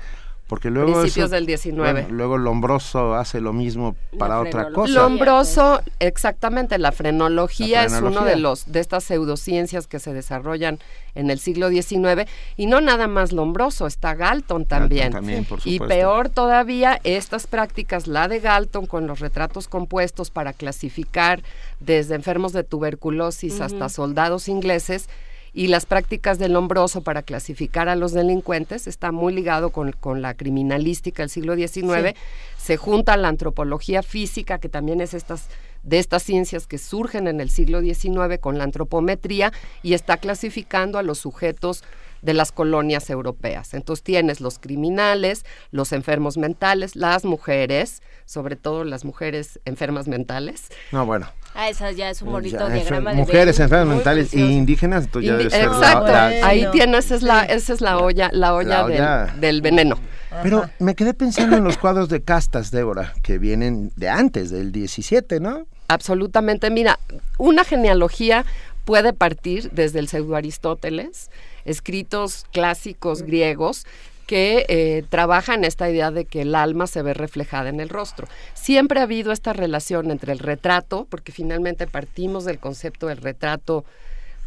Porque 0.46 0.70
luego 0.70 1.00
principios 1.00 1.30
del 1.30 1.46
19. 1.46 2.08
luego 2.10 2.36
Lombroso 2.36 3.14
hace 3.14 3.40
lo 3.40 3.54
mismo 3.54 3.96
para 4.18 4.40
otra 4.40 4.72
cosa. 4.72 4.92
Lombroso, 4.92 5.80
exactamente, 6.00 6.76
la 6.78 6.92
frenología, 6.92 7.84
es 7.84 7.94
uno 7.94 8.24
de 8.24 8.36
los 8.36 8.70
de 8.70 8.80
estas 8.80 9.04
pseudociencias 9.04 9.86
que 9.86 9.98
se 9.98 10.12
desarrollan 10.12 10.78
en 11.14 11.30
el 11.30 11.38
siglo 11.38 11.70
XIX 11.70 12.28
y 12.56 12.66
no 12.66 12.82
nada 12.82 13.08
más 13.08 13.32
Lombroso, 13.32 13.86
está 13.86 14.14
Galton 14.14 14.66
también. 14.66 15.12
también 15.12 15.46
por 15.46 15.60
y 15.64 15.78
peor 15.78 16.28
todavía 16.28 17.00
estas 17.04 17.46
prácticas, 17.46 18.06
la 18.06 18.28
de 18.28 18.40
Galton 18.40 18.84
con 18.86 19.06
los 19.06 19.20
retratos 19.20 19.66
compuestos 19.66 20.30
para 20.30 20.52
clasificar 20.52 21.42
desde 21.80 22.16
enfermos 22.16 22.52
de 22.52 22.64
tuberculosis 22.64 23.62
hasta 23.62 23.88
soldados 23.88 24.48
ingleses 24.48 25.08
y 25.54 25.68
las 25.68 25.86
prácticas 25.86 26.38
del 26.38 26.56
hombroso 26.56 27.02
para 27.02 27.22
clasificar 27.22 27.88
a 27.88 27.94
los 27.94 28.12
delincuentes 28.12 28.88
está 28.88 29.12
muy 29.12 29.32
ligado 29.32 29.70
con, 29.70 29.94
la 30.20 30.34
criminalística 30.34 31.22
del 31.22 31.30
siglo 31.30 31.54
XIX. 31.54 32.16
Se 32.58 32.76
junta 32.76 33.16
la 33.16 33.28
antropología 33.28 34.02
física, 34.02 34.58
que 34.58 34.68
también 34.68 35.00
es 35.00 35.14
estas 35.14 35.48
de 35.84 35.98
estas 35.98 36.22
ciencias 36.22 36.66
que 36.66 36.78
surgen 36.78 37.28
en 37.28 37.40
el 37.40 37.50
siglo 37.50 37.82
XIX 37.82 38.38
con 38.40 38.56
la 38.56 38.64
antropometría 38.64 39.52
y 39.82 39.92
está 39.92 40.16
clasificando 40.16 40.98
a 40.98 41.02
los 41.02 41.18
sujetos 41.18 41.84
de 42.22 42.32
las 42.34 42.52
colonias 42.52 43.10
europeas. 43.10 43.74
Entonces 43.74 44.02
tienes 44.02 44.40
los 44.40 44.58
criminales, 44.58 45.44
los 45.70 45.92
enfermos 45.92 46.38
mentales, 46.38 46.96
las 46.96 47.24
mujeres, 47.24 48.02
sobre 48.24 48.56
todo 48.56 48.84
las 48.84 49.04
mujeres 49.04 49.60
enfermas 49.66 50.08
mentales. 50.08 50.68
No, 50.90 51.04
bueno. 51.04 51.28
Ah, 51.54 51.68
esa 51.68 51.92
ya 51.92 52.10
es 52.10 52.20
un 52.20 52.32
bonito 52.32 52.68
diagrama 52.68 53.10
de 53.10 53.16
Mujeres 53.16 53.60
enfermas 53.60 53.94
mentales 53.94 54.34
e 54.34 54.40
indígenas, 54.40 55.06
ya 55.22 55.38
Exacto, 55.40 56.12
ahí 56.44 56.66
tienes, 56.72 57.06
esa 57.06 57.14
es 57.14 57.22
la, 57.22 57.44
esa 57.44 57.72
es 57.72 57.80
la 57.80 57.98
olla, 57.98 58.28
la 58.32 58.54
olla, 58.54 59.32
Del, 59.38 59.62
veneno. 59.62 59.96
Pero 60.42 60.68
me 60.80 60.96
quedé 60.96 61.14
pensando 61.14 61.56
en 61.56 61.62
los 61.62 61.78
cuadros 61.78 62.08
de 62.08 62.22
castas, 62.22 62.72
Débora, 62.72 63.14
que 63.22 63.38
vienen 63.38 63.92
de 63.94 64.08
antes, 64.08 64.50
del 64.50 64.72
17, 64.72 65.38
¿no? 65.38 65.68
Absolutamente. 65.86 66.70
Mira, 66.70 66.98
una 67.38 67.62
genealogía 67.62 68.44
puede 68.84 69.12
partir 69.12 69.70
desde 69.70 70.00
el 70.00 70.08
pseudo 70.08 70.34
Aristóteles, 70.34 71.30
escritos 71.64 72.46
clásicos 72.52 73.22
griegos 73.22 73.86
que 74.26 74.66
eh, 74.68 75.04
trabajan 75.08 75.64
esta 75.64 75.88
idea 75.90 76.10
de 76.10 76.24
que 76.24 76.42
el 76.42 76.54
alma 76.54 76.86
se 76.86 77.02
ve 77.02 77.14
reflejada 77.14 77.68
en 77.68 77.80
el 77.80 77.88
rostro. 77.88 78.26
Siempre 78.54 79.00
ha 79.00 79.04
habido 79.04 79.32
esta 79.32 79.52
relación 79.52 80.10
entre 80.10 80.32
el 80.32 80.38
retrato, 80.38 81.06
porque 81.08 81.32
finalmente 81.32 81.86
partimos 81.86 82.44
del 82.44 82.58
concepto 82.58 83.06
del 83.06 83.18
retrato, 83.18 83.84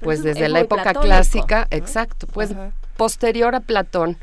pues 0.01 0.23
desde 0.23 0.49
la 0.49 0.59
época 0.59 0.93
clásica, 0.93 1.67
exacto, 1.72 2.27
pues 2.27 2.51
posterior 2.97 3.56
a 3.56 3.61
Platón, 3.61 4.17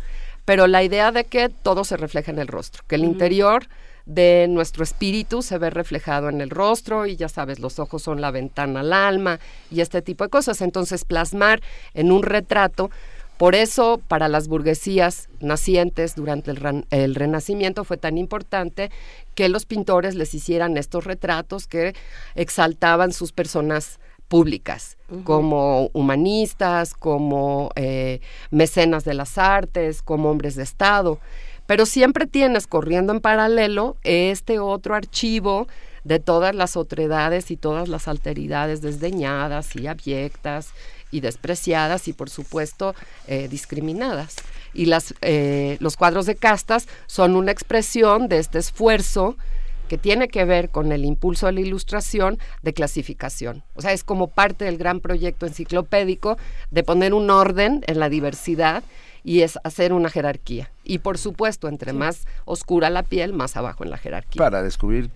pero 0.44 0.66
la 0.66 0.82
idea 0.82 1.10
de 1.12 1.24
que 1.24 1.48
todo 1.48 1.84
se 1.84 1.96
refleja 1.96 2.30
en 2.30 2.38
el 2.38 2.48
rostro, 2.48 2.84
que 2.86 2.96
el 2.96 3.04
interior 3.04 3.66
de 4.06 4.46
nuestro 4.50 4.84
espíritu 4.84 5.42
se 5.42 5.56
ve 5.58 5.70
reflejado 5.70 6.28
en 6.28 6.40
el 6.40 6.50
rostro 6.50 7.06
y 7.06 7.16
ya 7.16 7.28
sabes, 7.28 7.58
los 7.58 7.78
ojos 7.78 8.02
son 8.02 8.20
la 8.20 8.30
ventana 8.30 8.80
al 8.80 8.92
alma 8.92 9.40
y 9.70 9.80
este 9.80 10.02
tipo 10.02 10.24
de 10.24 10.30
cosas. 10.30 10.60
Entonces, 10.60 11.04
plasmar 11.04 11.62
en 11.94 12.12
un 12.12 12.22
retrato, 12.22 12.90
por 13.36 13.54
eso 13.54 14.00
para 14.06 14.28
las 14.28 14.46
burguesías 14.46 15.28
nacientes 15.40 16.14
durante 16.14 16.52
el, 16.90 17.14
Renacimiento 17.14 17.84
fue 17.84 17.96
tan 17.96 18.16
importante 18.16 18.90
que 19.34 19.48
los 19.48 19.66
pintores 19.66 20.14
les 20.14 20.34
hicieran 20.34 20.76
estos 20.76 21.04
retratos 21.04 21.66
que 21.66 21.94
exaltaban 22.36 23.12
sus 23.12 23.32
personas 23.32 23.98
públicas, 24.28 24.96
como 25.24 25.90
humanistas, 25.92 26.94
como 26.94 27.70
eh, 27.76 28.20
mecenas 28.50 29.04
de 29.04 29.14
las 29.14 29.36
artes, 29.36 30.00
como 30.02 30.30
hombres 30.30 30.54
de 30.54 30.62
Estado. 30.62 31.18
Pero 31.66 31.86
siempre 31.86 32.26
tienes 32.26 32.66
corriendo 32.66 33.12
en 33.12 33.20
paralelo 33.20 33.96
este 34.02 34.58
otro 34.58 34.94
archivo 34.94 35.66
de 36.04 36.20
todas 36.20 36.54
las 36.54 36.76
otredades 36.76 37.50
y 37.50 37.56
todas 37.56 37.88
las 37.88 38.08
alteridades 38.08 38.82
desdeñadas 38.82 39.74
y 39.76 39.86
abyectas 39.86 40.72
y 41.14 41.20
despreciadas 41.20 42.08
y 42.08 42.12
por 42.12 42.28
supuesto 42.28 42.94
eh, 43.28 43.46
discriminadas. 43.48 44.34
Y 44.72 44.86
las, 44.86 45.14
eh, 45.22 45.76
los 45.78 45.96
cuadros 45.96 46.26
de 46.26 46.34
castas 46.34 46.88
son 47.06 47.36
una 47.36 47.52
expresión 47.52 48.26
de 48.26 48.40
este 48.40 48.58
esfuerzo 48.58 49.36
que 49.88 49.96
tiene 49.96 50.26
que 50.26 50.44
ver 50.44 50.70
con 50.70 50.90
el 50.90 51.04
impulso 51.04 51.46
a 51.46 51.52
la 51.52 51.60
ilustración 51.60 52.38
de 52.62 52.72
clasificación. 52.72 53.62
O 53.76 53.82
sea, 53.82 53.92
es 53.92 54.02
como 54.02 54.26
parte 54.26 54.64
del 54.64 54.76
gran 54.76 54.98
proyecto 54.98 55.46
enciclopédico 55.46 56.36
de 56.72 56.82
poner 56.82 57.14
un 57.14 57.30
orden 57.30 57.84
en 57.86 58.00
la 58.00 58.08
diversidad 58.08 58.82
y 59.22 59.42
es 59.42 59.56
hacer 59.62 59.92
una 59.92 60.10
jerarquía. 60.10 60.72
Y 60.82 60.98
por 60.98 61.16
supuesto, 61.16 61.68
entre 61.68 61.92
más 61.92 62.26
oscura 62.44 62.90
la 62.90 63.04
piel, 63.04 63.32
más 63.32 63.56
abajo 63.56 63.84
en 63.84 63.90
la 63.90 63.98
jerarquía. 63.98 64.38
Para 64.42 64.62
descubrir 64.62 65.10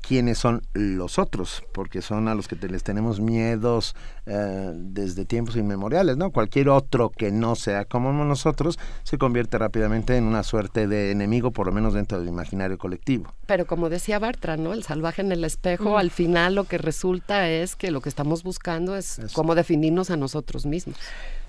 quiénes 0.00 0.38
son 0.38 0.62
los 0.72 1.18
otros, 1.18 1.62
porque 1.72 2.02
son 2.02 2.28
a 2.28 2.34
los 2.34 2.48
que 2.48 2.56
les 2.68 2.82
tenemos 2.82 3.20
miedos 3.20 3.94
eh, 4.26 4.72
desde 4.74 5.24
tiempos 5.24 5.56
inmemoriales, 5.56 6.16
¿no? 6.16 6.30
Cualquier 6.30 6.68
otro 6.68 7.10
que 7.10 7.30
no 7.30 7.54
sea 7.54 7.84
como 7.84 8.12
nosotros 8.12 8.78
se 9.02 9.18
convierte 9.18 9.58
rápidamente 9.58 10.16
en 10.16 10.24
una 10.24 10.42
suerte 10.42 10.86
de 10.86 11.10
enemigo, 11.10 11.50
por 11.50 11.66
lo 11.66 11.72
menos 11.72 11.94
dentro 11.94 12.18
del 12.18 12.28
imaginario 12.28 12.78
colectivo. 12.78 13.32
Pero 13.46 13.66
como 13.66 13.88
decía 13.88 14.18
Bartra, 14.18 14.56
¿no? 14.56 14.72
El 14.72 14.82
salvaje 14.82 15.22
en 15.22 15.32
el 15.32 15.44
espejo, 15.44 15.98
al 15.98 16.10
final 16.10 16.54
lo 16.54 16.64
que 16.64 16.78
resulta 16.78 17.48
es 17.48 17.76
que 17.76 17.90
lo 17.90 18.00
que 18.00 18.08
estamos 18.08 18.42
buscando 18.42 18.96
es 18.96 19.20
cómo 19.32 19.54
definirnos 19.54 20.10
a 20.10 20.16
nosotros 20.16 20.66
mismos. 20.66 20.96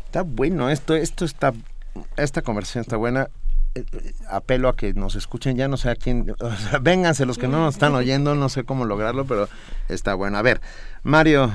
Está 0.05 0.23
bueno, 0.23 0.69
esto, 0.69 0.93
esto 0.95 1.25
está 1.25 1.53
esta 2.17 2.41
conversación 2.41 2.81
está 2.81 2.97
buena. 2.97 3.30
Apelo 4.30 4.69
a 4.69 4.75
que 4.75 4.93
nos 4.93 5.16
escuchen, 5.16 5.56
ya 5.56 5.67
no 5.67 5.77
sé 5.77 5.90
a 5.90 5.95
quién, 5.95 6.33
o 6.40 6.51
sea, 6.56 6.80
vénganse 6.80 7.25
los 7.25 7.38
que 7.38 7.48
no 7.48 7.59
nos 7.59 7.75
están 7.75 7.95
oyendo, 7.95 8.35
no 8.35 8.50
sé 8.50 8.64
cómo 8.64 8.85
lograrlo, 8.85 9.25
pero 9.25 9.48
está 9.88 10.14
bueno. 10.14 10.38
A 10.38 10.41
ver, 10.41 10.61
Mario 11.03 11.51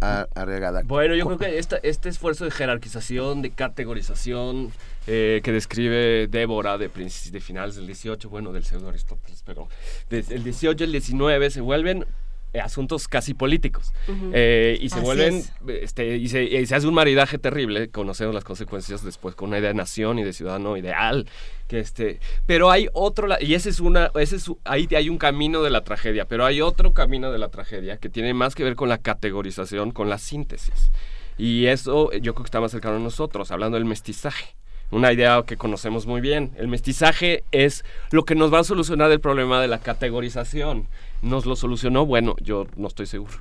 Arregada. 0.00 0.80
Bueno, 0.84 1.14
yo 1.14 1.26
creo 1.26 1.38
que 1.38 1.58
este 1.58 2.08
esfuerzo 2.08 2.46
de 2.46 2.50
jerarquización, 2.50 3.42
de 3.42 3.50
categorización, 3.50 4.72
eh, 5.06 5.40
que 5.44 5.52
describe 5.52 6.26
Débora 6.28 6.78
de, 6.78 6.88
de 6.88 7.40
finales 7.40 7.76
del 7.76 7.86
18, 7.86 8.30
bueno, 8.30 8.52
del 8.52 8.64
pseudo 8.64 8.88
Aristóteles, 8.88 9.42
pero 9.44 9.68
desde 10.08 10.36
el 10.36 10.44
18 10.44 10.84
y 10.84 10.86
el 10.86 10.92
19 10.92 11.50
se 11.50 11.60
vuelven 11.60 12.06
asuntos 12.54 13.08
casi 13.08 13.34
políticos. 13.34 13.92
Eh, 14.32 14.78
y 14.80 14.88
se 14.88 15.00
vuelven 15.00 15.42
este, 15.68 16.16
y 16.16 16.28
se, 16.28 16.66
se, 16.66 16.74
hace 16.74 16.86
un 16.86 16.94
maridaje 16.94 17.38
terrible 17.38 17.88
conocemos 17.90 18.34
las 18.34 18.44
consecuencias 18.44 19.04
después 19.04 19.34
con 19.34 19.48
una 19.48 19.58
idea 19.58 19.68
de 19.68 19.74
nación 19.74 20.18
y 20.18 20.24
de 20.24 20.32
ciudadano 20.32 20.76
ideal 20.76 21.26
que 21.68 21.78
este 21.78 22.18
pero 22.46 22.70
hay 22.70 22.88
otro 22.92 23.28
y 23.40 23.54
ese 23.54 23.70
es 23.70 23.78
una 23.78 24.10
ese 24.18 24.36
es 24.36 24.50
ahí 24.64 24.88
hay 24.96 25.08
un 25.08 25.18
camino 25.18 25.62
de 25.62 25.70
la 25.70 25.82
tragedia 25.82 26.24
pero 26.24 26.44
hay 26.44 26.60
otro 26.60 26.92
camino 26.92 27.30
de 27.30 27.38
la 27.38 27.48
tragedia 27.48 27.98
que 27.98 28.08
tiene 28.08 28.34
más 28.34 28.54
que 28.54 28.64
ver 28.64 28.74
con 28.74 28.88
la 28.88 28.98
categorización 28.98 29.92
con 29.92 30.08
la 30.08 30.18
síntesis. 30.18 30.90
Y 31.38 31.66
eso 31.66 32.12
yo 32.12 32.34
creo 32.34 32.44
que 32.44 32.48
está 32.48 32.60
más 32.60 32.70
cercano 32.70 32.96
a 32.96 33.00
nosotros 33.00 33.50
hablando 33.50 33.76
del 33.76 33.86
mestizaje. 33.86 34.54
Una 34.90 35.12
idea 35.12 35.42
que 35.46 35.56
conocemos 35.56 36.06
muy 36.06 36.20
bien. 36.20 36.52
El 36.56 36.68
mestizaje 36.68 37.44
es 37.52 37.84
lo 38.10 38.24
que 38.24 38.34
nos 38.34 38.52
va 38.52 38.58
a 38.58 38.64
solucionar 38.64 39.10
el 39.12 39.20
problema 39.20 39.60
de 39.60 39.68
la 39.68 39.78
categorización. 39.78 40.88
¿Nos 41.22 41.46
lo 41.46 41.56
solucionó? 41.56 42.06
Bueno, 42.06 42.34
yo 42.40 42.66
no 42.76 42.88
estoy 42.88 43.06
seguro. 43.06 43.34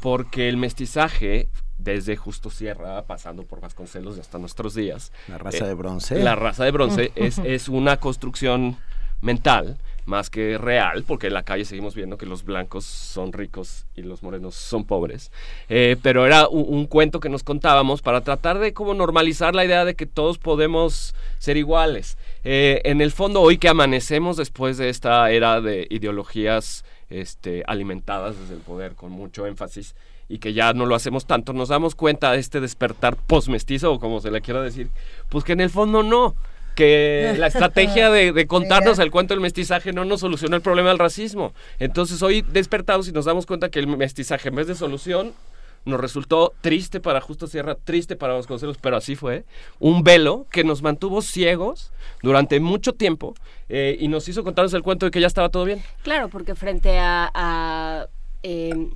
Porque 0.00 0.48
el 0.48 0.56
mestizaje, 0.56 1.48
desde 1.78 2.16
Justo 2.16 2.50
Sierra, 2.50 3.02
pasando 3.02 3.44
por 3.44 3.60
Vasconcelos 3.60 4.16
y 4.16 4.20
hasta 4.20 4.38
nuestros 4.38 4.74
días. 4.74 5.12
La 5.28 5.38
raza 5.38 5.64
eh, 5.64 5.68
de 5.68 5.74
bronce. 5.74 6.18
La 6.22 6.34
raza 6.34 6.64
de 6.64 6.70
bronce 6.70 7.12
es, 7.16 7.38
es 7.38 7.68
una 7.68 7.98
construcción 7.98 8.76
mental 9.20 9.78
más 10.06 10.30
que 10.30 10.56
real, 10.56 11.02
porque 11.04 11.26
en 11.26 11.34
la 11.34 11.42
calle 11.42 11.64
seguimos 11.64 11.94
viendo 11.94 12.16
que 12.16 12.26
los 12.26 12.44
blancos 12.44 12.84
son 12.84 13.32
ricos 13.32 13.86
y 13.96 14.02
los 14.02 14.22
morenos 14.22 14.54
son 14.54 14.84
pobres. 14.84 15.32
Eh, 15.68 15.96
pero 16.00 16.24
era 16.24 16.48
un, 16.48 16.86
cuento 16.86 17.18
que 17.18 17.28
nos 17.28 17.42
contábamos 17.42 18.02
para 18.02 18.20
tratar 18.20 18.60
de 18.60 18.72
como 18.72 18.94
normalizar 18.94 19.54
la 19.54 19.64
idea 19.64 19.84
de 19.84 19.94
que 19.94 20.06
todos 20.06 20.38
podemos 20.38 21.14
ser 21.38 21.56
iguales. 21.56 22.16
Eh, 22.44 22.80
en 22.84 23.00
el 23.00 23.10
fondo, 23.10 23.40
hoy 23.42 23.58
que 23.58 23.68
amanecemos 23.68 24.36
después 24.36 24.78
de 24.78 24.88
esta 24.88 25.30
era 25.30 25.60
de 25.60 25.88
ideologías 25.90 26.84
este, 27.10 27.62
alimentadas 27.66 28.38
desde 28.38 28.54
el 28.54 28.60
poder 28.60 28.94
con 28.94 29.12
mucho 29.12 29.46
énfasis, 29.46 29.94
y 30.28 30.38
que 30.38 30.52
ya 30.52 30.72
no 30.72 30.86
lo 30.86 30.94
hacemos 30.94 31.26
tanto, 31.26 31.52
nos 31.52 31.68
damos 31.68 31.94
cuenta 31.94 32.32
de 32.32 32.38
este 32.38 32.60
despertar 32.60 33.16
postmestizo, 33.16 33.92
o 33.92 34.00
como 34.00 34.20
se 34.20 34.30
le 34.30 34.40
quiera 34.40 34.62
decir, 34.62 34.88
pues 35.28 35.44
que 35.44 35.52
en 35.52 35.60
el 35.60 35.70
fondo 35.70 36.02
no 36.02 36.34
que 36.76 37.34
la 37.38 37.48
estrategia 37.48 38.10
de, 38.10 38.46
contarnos 38.46 39.00
el 39.00 39.10
cuento 39.10 39.34
del 39.34 39.40
mestizaje 39.40 39.92
no 39.92 40.04
nos 40.04 40.20
solucionó 40.20 40.54
el 40.54 40.62
problema 40.62 40.90
del 40.90 40.98
racismo. 40.98 41.52
Entonces 41.80 42.22
hoy 42.22 42.42
despertamos 42.42 43.08
y 43.08 43.12
nos 43.12 43.24
damos 43.24 43.46
cuenta 43.46 43.70
que 43.70 43.80
el 43.80 43.88
mestizaje 43.88 44.50
en 44.50 44.54
vez 44.54 44.68
de 44.68 44.76
solución 44.76 45.32
nos 45.86 46.00
resultó 46.00 46.52
triste 46.60 47.00
para 47.00 47.20
Justo 47.20 47.46
Sierra, 47.46 47.76
triste 47.76 48.16
para 48.16 48.34
los 48.34 48.46
pero 48.82 48.96
así 48.96 49.16
fue, 49.16 49.44
un 49.78 50.02
velo 50.02 50.46
que 50.50 50.64
nos 50.64 50.82
mantuvo 50.82 51.22
ciegos 51.22 51.92
durante 52.22 52.60
mucho 52.60 52.92
tiempo 52.92 53.34
eh, 53.68 53.96
y 53.98 54.08
nos 54.08 54.28
hizo 54.28 54.44
contarnos 54.44 54.74
el 54.74 54.82
cuento 54.82 55.06
de 55.06 55.10
que 55.10 55.20
ya 55.20 55.26
estaba 55.26 55.48
todo 55.48 55.64
bien. 55.64 55.82
Claro, 56.02 56.28
porque 56.28 56.54
frente 56.54 56.98
a... 56.98 58.06
Em, 58.42 58.90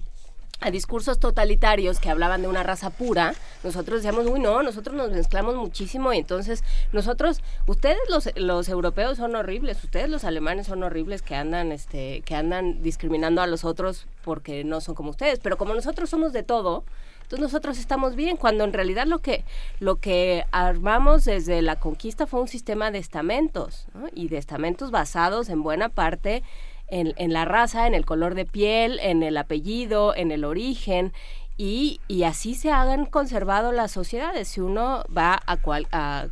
a 0.60 0.70
discursos 0.70 1.18
totalitarios 1.18 2.00
que 2.00 2.10
hablaban 2.10 2.42
de 2.42 2.48
una 2.48 2.62
raza 2.62 2.90
pura, 2.90 3.34
nosotros 3.64 4.02
decíamos, 4.02 4.26
uy, 4.26 4.40
no, 4.40 4.62
nosotros 4.62 4.94
nos 4.94 5.10
mezclamos 5.10 5.56
muchísimo 5.56 6.12
y 6.12 6.18
entonces 6.18 6.62
nosotros, 6.92 7.40
ustedes 7.66 7.98
los, 8.08 8.30
los 8.36 8.68
europeos 8.68 9.18
son 9.18 9.36
horribles, 9.36 9.82
ustedes 9.82 10.08
los 10.08 10.24
alemanes 10.24 10.66
son 10.66 10.82
horribles 10.82 11.22
que 11.22 11.34
andan, 11.34 11.72
este, 11.72 12.22
que 12.22 12.34
andan 12.34 12.82
discriminando 12.82 13.42
a 13.42 13.46
los 13.46 13.64
otros 13.64 14.06
porque 14.22 14.64
no 14.64 14.80
son 14.80 14.94
como 14.94 15.10
ustedes, 15.10 15.38
pero 15.40 15.56
como 15.56 15.74
nosotros 15.74 16.10
somos 16.10 16.32
de 16.32 16.42
todo, 16.42 16.84
entonces 17.22 17.44
nosotros 17.44 17.78
estamos 17.78 18.16
bien, 18.16 18.36
cuando 18.36 18.64
en 18.64 18.72
realidad 18.72 19.06
lo 19.06 19.20
que, 19.20 19.44
lo 19.78 19.96
que 19.96 20.44
armamos 20.50 21.24
desde 21.24 21.62
la 21.62 21.78
conquista 21.78 22.26
fue 22.26 22.40
un 22.40 22.48
sistema 22.48 22.90
de 22.90 22.98
estamentos, 22.98 23.86
y 24.14 24.26
de 24.26 24.36
estamentos 24.36 24.90
basados 24.90 25.48
en 25.48 25.62
buena 25.62 25.90
parte 25.90 26.42
en, 26.90 27.32
la 27.32 27.44
raza, 27.44 27.86
en 27.86 27.94
el 27.94 28.04
color 28.04 28.34
de 28.34 28.44
piel, 28.44 28.98
en 29.00 29.22
el 29.22 29.36
apellido, 29.36 30.14
en 30.14 30.30
el 30.30 30.44
origen. 30.44 31.12
Y, 31.56 32.00
y 32.08 32.24
así 32.24 32.54
se 32.54 32.70
han 32.70 33.06
conservado 33.06 33.72
las 33.72 33.92
sociedades. 33.92 34.48
Si 34.48 34.60
uno 34.60 35.04
va 35.16 35.40
a, 35.46 35.56
cual, 35.56 35.86
a, 35.92 36.28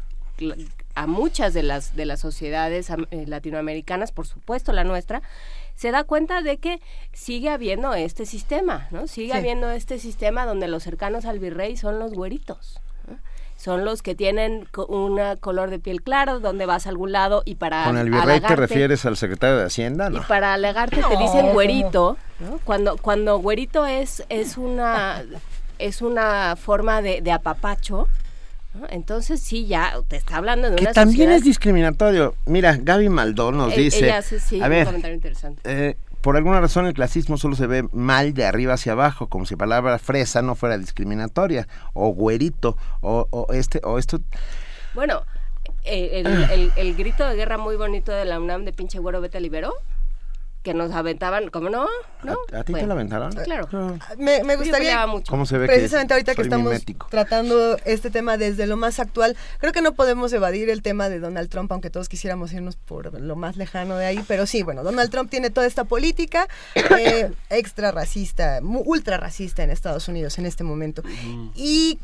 a 0.94 1.06
muchas 1.06 1.54
de 1.54 1.62
las, 1.62 1.94
de 1.94 2.06
las 2.06 2.20
sociedades 2.20 2.90
eh, 2.90 3.24
latinoamericanas, 3.26 4.12
por 4.12 4.26
supuesto 4.26 4.72
la 4.72 4.84
nuestra, 4.84 5.22
se 5.74 5.90
da 5.92 6.04
cuenta 6.04 6.42
de 6.42 6.56
que 6.56 6.80
sigue 7.12 7.50
habiendo 7.50 7.94
este 7.94 8.26
sistema, 8.26 8.88
¿no? 8.90 9.06
Sigue 9.06 9.34
habiendo 9.34 9.70
este 9.70 9.98
sistema 9.98 10.44
donde 10.44 10.66
los 10.66 10.82
cercanos 10.82 11.24
al 11.24 11.38
virrey 11.38 11.76
son 11.76 11.98
los 11.98 12.14
güeritos 12.14 12.80
son 13.58 13.84
los 13.84 14.02
que 14.02 14.14
tienen 14.14 14.68
un 14.88 15.20
color 15.40 15.68
de 15.70 15.80
piel 15.80 16.00
claro, 16.00 16.38
donde 16.38 16.64
vas 16.64 16.86
a 16.86 16.90
algún 16.90 17.10
lado 17.10 17.42
y 17.44 17.56
para 17.56 17.84
Con 17.84 17.98
el 17.98 18.08
virrey 18.08 18.40
te 18.40 18.54
refieres 18.54 19.04
al 19.04 19.16
secretario 19.16 19.58
de 19.58 19.64
Hacienda, 19.64 20.10
¿no? 20.10 20.18
Y 20.18 20.20
para 20.22 20.54
alegarte 20.54 21.02
te 21.02 21.16
dicen 21.16 21.52
güerito, 21.52 22.16
¿no? 22.38 22.60
Cuando, 22.64 22.96
cuando 22.96 23.38
güerito 23.38 23.84
es, 23.84 24.24
es 24.28 24.56
una 24.56 25.24
es 25.78 26.02
una 26.02 26.54
forma 26.56 27.02
de, 27.02 27.20
de 27.20 27.32
apapacho, 27.32 28.08
entonces 28.90 29.40
sí, 29.40 29.66
ya 29.66 29.94
te 30.06 30.16
está 30.16 30.36
hablando 30.36 30.70
de 30.70 30.76
que 30.76 30.86
también 30.86 31.30
es 31.30 31.42
discriminatorio. 31.42 32.34
Mira, 32.46 32.76
Gaby 32.80 33.08
Maldón 33.08 33.56
nos 33.56 33.72
e-, 33.72 33.80
dice... 33.80 34.06
Ella 34.06 34.22
sí, 34.22 34.60
a 34.60 34.68
ver, 34.68 34.80
un 34.80 34.86
comentario 34.86 35.14
interesante. 35.14 35.62
Eh, 35.64 35.96
por 36.20 36.36
alguna 36.36 36.60
razón 36.60 36.86
el 36.86 36.94
clasismo 36.94 37.36
solo 37.36 37.56
se 37.56 37.66
ve 37.66 37.88
mal 37.92 38.34
de 38.34 38.44
arriba 38.44 38.74
hacia 38.74 38.92
abajo, 38.92 39.28
como 39.28 39.46
si 39.46 39.54
la 39.54 39.58
palabra 39.58 39.98
fresa 39.98 40.42
no 40.42 40.54
fuera 40.54 40.78
discriminatoria, 40.78 41.68
o 41.94 42.08
güerito, 42.10 42.76
o, 43.00 43.46
este, 43.52 43.80
o 43.84 43.98
esto. 43.98 44.20
Bueno, 44.94 45.22
eh, 45.84 46.22
el, 46.24 46.72
el, 46.76 46.96
grito 46.96 47.26
de 47.26 47.36
guerra 47.36 47.58
muy 47.58 47.76
bonito 47.76 48.12
de 48.12 48.24
la 48.24 48.40
UNAM 48.40 48.64
de 48.64 48.72
pinche 48.72 48.98
güero 48.98 49.20
vete 49.20 49.40
libero 49.40 49.74
que 50.68 50.74
nos 50.74 50.92
aventaban, 50.92 51.48
¿cómo 51.48 51.70
no? 51.70 51.86
¿No? 52.22 52.36
¿A, 52.52 52.62
ti 52.62 52.74
te 52.74 52.86
la 52.86 52.92
aventaron? 52.92 53.32
Claro. 53.32 53.96
Me, 54.18 54.44
me 54.44 54.56
gustaría, 54.56 55.06
mucho. 55.06 55.30
¿Cómo 55.30 55.46
se 55.46 55.56
ve 55.56 55.66
precisamente 55.66 56.12
ahorita 56.12 56.34
que 56.34 56.42
estamos 56.42 56.84
tratando 57.08 57.78
este 57.86 58.10
tema 58.10 58.36
desde 58.36 58.66
lo 58.66 58.76
más 58.76 59.00
actual, 59.00 59.34
creo 59.60 59.72
que 59.72 59.80
no 59.80 59.94
podemos 59.94 60.30
evadir 60.34 60.68
el 60.68 60.82
tema 60.82 61.08
de 61.08 61.20
Donald 61.20 61.48
Trump, 61.48 61.72
aunque 61.72 61.88
todos 61.88 62.10
quisiéramos 62.10 62.52
irnos 62.52 62.76
por 62.76 63.18
lo 63.18 63.34
más 63.34 63.56
lejano 63.56 63.96
de 63.96 64.04
ahí, 64.04 64.22
pero 64.28 64.44
sí, 64.44 64.62
bueno, 64.62 64.82
Donald 64.82 65.10
Trump 65.10 65.30
tiene 65.30 65.48
toda 65.48 65.66
esta 65.66 65.84
política 65.84 66.46
eh, 66.74 67.30
extra 67.48 67.90
racista, 67.90 68.60
ultra 68.62 69.16
racista 69.16 69.62
en 69.62 69.70
Estados 69.70 70.06
Unidos 70.08 70.38
en 70.38 70.44
este 70.44 70.64
momento. 70.64 71.02
Y 71.54 71.98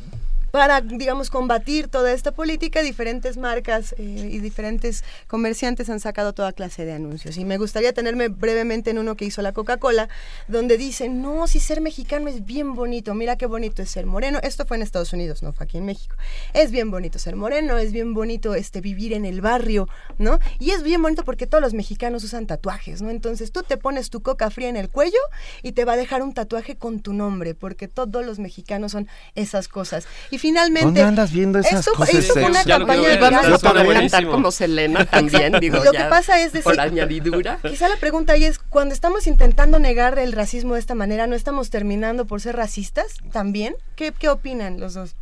para, 0.55 0.81
digamos, 0.81 1.31
combatir 1.31 1.89
toda 1.89 2.13
esta 2.13 2.31
política, 2.31 2.81
diferentes 2.81 3.37
marcas 3.37 3.93
eh, 3.99 4.05
y 4.31 4.39
diferentes 4.39 5.03
comerciantes 5.27 5.91
han 5.91 5.99
sacado 5.99 6.33
toda 6.33 6.53
clase 6.53 6.85
de 6.85 6.93
anuncios. 6.93 7.39
Y 7.39 7.45
me 7.45 7.59
gustaría 7.59 7.93
tenerme 7.93 8.29
brevemente 8.29 8.91
en 8.91 8.99
uno 8.99 9.17
que 9.17 9.25
hizo 9.25 9.43
la 9.43 9.51
Coca-Cola, 9.51 10.09
donde 10.47 10.79
dicen, 10.79 11.21
no, 11.21 11.49
si 11.49 11.59
ser 11.59 11.81
mexicano 11.81 12.29
es 12.29 12.45
bien 12.45 12.77
bonito, 12.77 13.15
mira 13.15 13.35
qué 13.35 13.47
bonito 13.47 13.83
es 13.83 13.91
ser 13.91 14.07
moreno. 14.07 14.39
Esto 14.45 14.65
fue 14.65 14.77
en 14.77 14.85
Estados 14.85 15.13
Unidos, 15.13 15.43
no 15.43 15.53
fue 15.53 15.65
aquí 15.65 15.79
en 15.79 15.87
México. 15.87 16.15
Es 16.53 16.71
bien 16.71 16.89
bonito 16.89 17.19
ser 17.19 17.35
moreno, 17.35 17.77
es 17.77 17.91
bien 17.91 18.15
bonito 18.15 18.55
este, 18.55 18.81
vivir 18.81 19.13
en 19.13 19.25
el 19.25 19.41
barrio, 19.41 19.89
¿no? 20.19 20.39
Y 20.61 20.71
es 20.71 20.85
bien 20.85 21.03
bonito 21.03 21.25
porque 21.25 21.49
todos 21.49 21.63
los 21.63 21.75
mexicanos 21.75 22.23
usan 22.23 22.47
tatuajes, 22.47 23.03
¿no? 23.03 23.11
Entonces 23.11 23.51
tú 23.51 23.65
te 23.65 23.77
pones 23.77 24.09
tu 24.09 24.23
coca 24.23 24.51
fría 24.51 24.69
en 24.69 24.77
el 24.77 24.89
cuello 24.89 25.19
y 25.65 25.73
te 25.73 25.85
va 25.85 25.95
a 25.95 25.97
dejar 25.97 26.23
un 26.23 26.33
tatuaje 26.33 26.77
con 26.77 27.01
tu 27.01 27.13
nombre, 27.13 27.57
porque 27.57 27.89
todos 27.89 28.25
los 28.25 28.39
mexicanos 28.39 28.93
son 28.93 29.09
esas 29.35 29.67
cosas. 29.67 30.07
Finalmente... 30.45 30.85
¿Dónde 30.85 31.01
andas 31.01 31.33
viendo 31.33 31.59
esas 31.59 31.89
cosas? 31.89 32.15
Esto 32.15 32.35
fue 32.35 32.45
una 32.45 32.63
campaña 32.65 33.09
de 33.09 33.17
vamos 33.17 33.65
a 33.65 33.73
cantar 33.73 34.27
como 34.27 34.51
Selena 34.51 35.07
también, 35.07 35.55
digo, 35.59 35.83
Lo 35.83 35.91
que 35.91 36.05
pasa 36.11 36.39
es 36.39 36.53
decir, 36.53 36.65
por 36.65 36.79
añadidura. 36.79 37.61
Quizá 37.63 37.89
la 37.89 37.97
pregunta 37.97 38.35
ahí 38.35 38.45
es, 38.45 38.59
cuando 38.59 38.93
estamos 38.93 39.27
intentando 39.27 39.79
negar 39.79 40.19
el 40.19 40.33
racismo 40.33 40.75
de 40.75 40.81
esta 40.81 40.95
manera, 40.95 41.27
¿no 41.27 41.35
estamos 41.35 41.71
terminando 41.71 42.27
por 42.27 42.43
ser 42.43 42.57
racistas 42.57 43.15
también? 43.33 43.75
¿Qué, 43.97 44.13
qué 44.13 44.29
opinan 44.29 44.81
los 44.81 44.93
dos? 44.93 45.17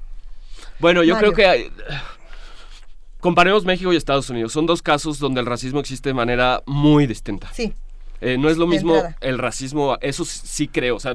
Bueno, 0.81 1.05
yo 1.05 1.17
creo 1.17 1.33
que... 1.33 1.47
Hay, 1.47 1.73
comparemos 3.21 3.65
México 3.65 3.93
y 3.93 3.97
Estados 3.97 4.29
Unidos. 4.29 4.53
Son 4.53 4.67
dos 4.67 4.83
casos 4.83 5.21
donde 5.21 5.39
el 5.39 5.47
racismo 5.47 5.79
existe 5.79 6.09
de 6.09 6.15
manera 6.15 6.65
muy 6.67 7.07
distinta. 7.07 7.49
Sí. 7.53 7.75
Eh, 8.25 8.39
no 8.39 8.49
es 8.49 8.57
lo 8.57 8.69
mismo 8.69 9.03
el 9.21 9.37
racismo, 9.37 9.99
eso 10.01 10.25
sí 10.25 10.69
creo, 10.69 10.95
o 10.95 11.01
sea, 11.01 11.13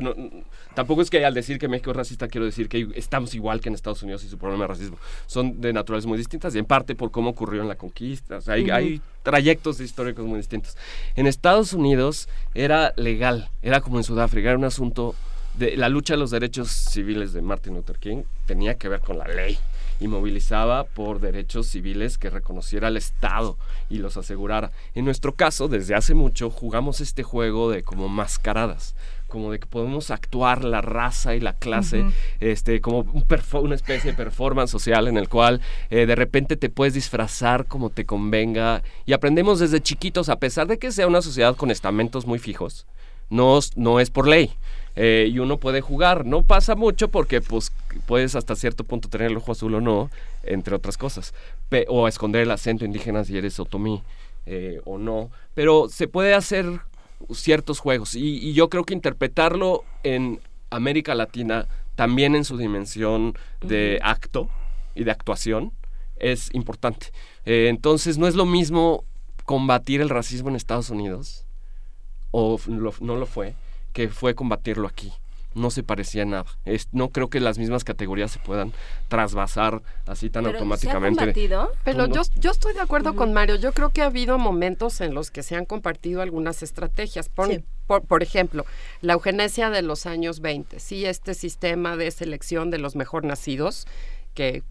tampoco 0.75 1.01
es 1.01 1.09
que 1.09 1.25
al 1.25 1.33
decir 1.33 1.57
que 1.57 1.69
México 1.69 1.91
es 1.91 1.95
racista 1.95 2.27
quiero 2.27 2.45
decir 2.45 2.67
que 2.67 2.89
estamos 2.95 3.33
igual 3.33 3.61
que 3.61 3.69
en 3.69 3.75
Estados 3.75 4.03
Unidos 4.03 4.25
y 4.25 4.27
su 4.27 4.37
problema 4.37 4.65
de 4.65 4.67
racismo. 4.67 4.97
Son 5.25 5.61
de 5.61 5.71
naturaleza 5.71 6.09
muy 6.09 6.17
distintas 6.17 6.53
y 6.53 6.59
en 6.59 6.65
parte 6.65 6.95
por 6.95 7.09
cómo 7.09 7.29
ocurrió 7.29 7.61
en 7.61 7.69
la 7.69 7.75
conquista, 7.75 8.35
o 8.35 8.41
sea, 8.41 8.55
hay, 8.55 8.69
hay 8.69 9.01
trayectos 9.23 9.79
históricos 9.79 10.25
muy 10.25 10.35
distintos. 10.35 10.75
En 11.15 11.27
Estados 11.27 11.71
Unidos 11.71 12.27
era 12.53 12.91
legal, 12.97 13.49
era 13.61 13.79
como 13.79 13.99
en 13.99 14.03
Sudáfrica, 14.03 14.49
era 14.49 14.57
un 14.57 14.65
asunto 14.65 15.15
de 15.57 15.77
la 15.77 15.87
lucha 15.87 16.15
de 16.15 16.19
los 16.19 16.31
derechos 16.31 16.69
civiles 16.69 17.31
de 17.31 17.41
Martin 17.41 17.73
Luther 17.73 17.97
King 17.97 18.23
tenía 18.45 18.75
que 18.75 18.89
ver 18.89 18.99
con 18.99 19.17
la 19.17 19.27
ley 19.27 19.57
y 19.99 20.07
movilizaba 20.07 20.83
por 20.83 21.19
derechos 21.19 21.67
civiles 21.67 22.17
que 22.17 22.29
reconociera 22.29 22.87
el 22.87 22.97
Estado 22.97 23.57
y 23.89 23.97
los 23.97 24.17
asegurara. 24.17 24.71
En 24.95 25.05
nuestro 25.05 25.33
caso, 25.33 25.67
desde 25.67 25.95
hace 25.95 26.13
mucho, 26.13 26.49
jugamos 26.49 27.01
este 27.01 27.23
juego 27.23 27.71
de 27.71 27.83
como 27.83 28.09
mascaradas, 28.09 28.95
como 29.27 29.51
de 29.51 29.59
que 29.59 29.65
podemos 29.65 30.11
actuar 30.11 30.63
la 30.63 30.81
raza 30.81 31.35
y 31.35 31.39
la 31.39 31.53
clase, 31.53 32.05
este, 32.39 32.81
como 32.81 32.99
un 32.99 33.25
una 33.53 33.75
especie 33.75 34.11
de 34.11 34.17
performance 34.17 34.71
social 34.71 35.07
en 35.07 35.17
el 35.17 35.29
cual 35.29 35.61
eh, 35.89 36.05
de 36.05 36.15
repente 36.15 36.55
te 36.55 36.69
puedes 36.69 36.93
disfrazar 36.93 37.65
como 37.65 37.89
te 37.89 38.05
convenga 38.05 38.83
y 39.05 39.13
aprendemos 39.13 39.59
desde 39.59 39.81
chiquitos, 39.81 40.29
a 40.29 40.39
pesar 40.39 40.67
de 40.67 40.77
que 40.77 40.91
sea 40.91 41.07
una 41.07 41.21
sociedad 41.21 41.55
con 41.55 41.71
estamentos 41.71 42.25
muy 42.25 42.39
fijos, 42.39 42.87
no, 43.29 43.59
no 43.75 43.99
es 43.99 44.09
por 44.09 44.27
ley. 44.27 44.51
Eh, 44.99 45.29
y 45.31 45.37
uno 45.37 45.59
puede 45.59 45.79
jugar. 45.79 46.25
No 46.25 46.41
pasa 46.41 46.75
mucho 46.75 47.09
porque 47.09 47.39
pues 47.39 47.71
puedes 48.07 48.35
hasta 48.35 48.55
cierto 48.55 48.83
punto 48.83 49.09
tener 49.09 49.29
el 49.29 49.37
ojo 49.37 49.51
azul 49.51 49.75
o 49.75 49.81
no, 49.81 50.09
entre 50.43 50.75
otras 50.75 50.97
cosas. 50.97 51.33
o 51.87 52.07
esconder 52.07 52.41
el 52.41 52.51
acento 52.51 52.83
indígena 52.83 53.23
si 53.23 53.37
eres 53.37 53.59
otomí 53.59 54.01
eh, 54.47 54.81
o 54.85 54.97
no. 54.97 55.29
Pero 55.53 55.87
se 55.87 56.07
puede 56.07 56.33
hacer 56.33 56.65
ciertos 57.31 57.79
juegos. 57.79 58.15
Y, 58.15 58.53
yo 58.53 58.69
creo 58.69 58.85
que 58.85 58.95
interpretarlo 58.95 59.83
en 60.03 60.41
América 60.71 61.13
Latina, 61.13 61.67
también 61.95 62.35
en 62.35 62.43
su 62.43 62.57
dimensión 62.57 63.37
de 63.61 63.99
acto 64.01 64.49
y 64.95 65.03
de 65.03 65.11
actuación, 65.11 65.73
es 66.15 66.53
importante. 66.55 67.11
Eh, 67.45 67.67
entonces 67.69 68.17
no 68.17 68.27
es 68.27 68.33
lo 68.33 68.45
mismo 68.45 69.03
combatir 69.45 70.01
el 70.01 70.09
racismo 70.09 70.49
en 70.49 70.55
Estados 70.55 70.89
Unidos, 70.89 71.45
o 72.31 72.59
no 72.67 73.15
lo 73.15 73.25
fue, 73.25 73.55
que 73.97 74.09
fue 74.09 74.35
combatirlo 74.35 74.87
aquí 74.87 75.11
no 75.55 75.71
se 75.71 75.81
parecía 75.81 76.23
nada. 76.23 76.45
no 76.91 77.09
creo 77.09 77.29
que 77.29 77.39
las 77.39 77.57
mismas 77.57 77.83
categorías 77.83 78.29
se 78.29 78.37
puedan 78.37 78.73
trasvasar 79.07 79.81
así 80.05 80.29
tan 80.29 80.45
automáticamente. 80.45 81.33
Pero 81.83 82.05
yo, 82.05 82.21
yo 82.35 82.51
estoy 82.51 82.75
de 82.75 82.81
acuerdo 82.81 83.15
con 83.15 83.33
Mario. 83.33 83.55
Yo 83.55 83.73
creo 83.73 83.89
que 83.89 84.03
ha 84.03 84.05
habido 84.05 84.37
momentos 84.37 85.01
en 85.01 85.15
los 85.15 85.31
que 85.31 85.41
se 85.41 85.55
han 85.55 85.65
compartido 85.65 86.21
algunas 86.21 86.61
estrategias. 86.61 87.27
Por, 87.27 87.49
por, 88.03 88.21
ejemplo, 88.21 88.67
la 89.01 89.13
eugenesia 89.13 89.71
de 89.71 89.81
los 89.81 90.05
años 90.05 90.41
20. 90.41 90.79
Sí, 90.79 91.05
este 91.05 91.33
sistema 91.33 91.97
de 91.97 92.11
selección 92.11 92.69
de 92.69 92.77
los 92.77 92.95
mejor 92.95 93.25
nacidos, 93.25 93.87
que 94.35 94.61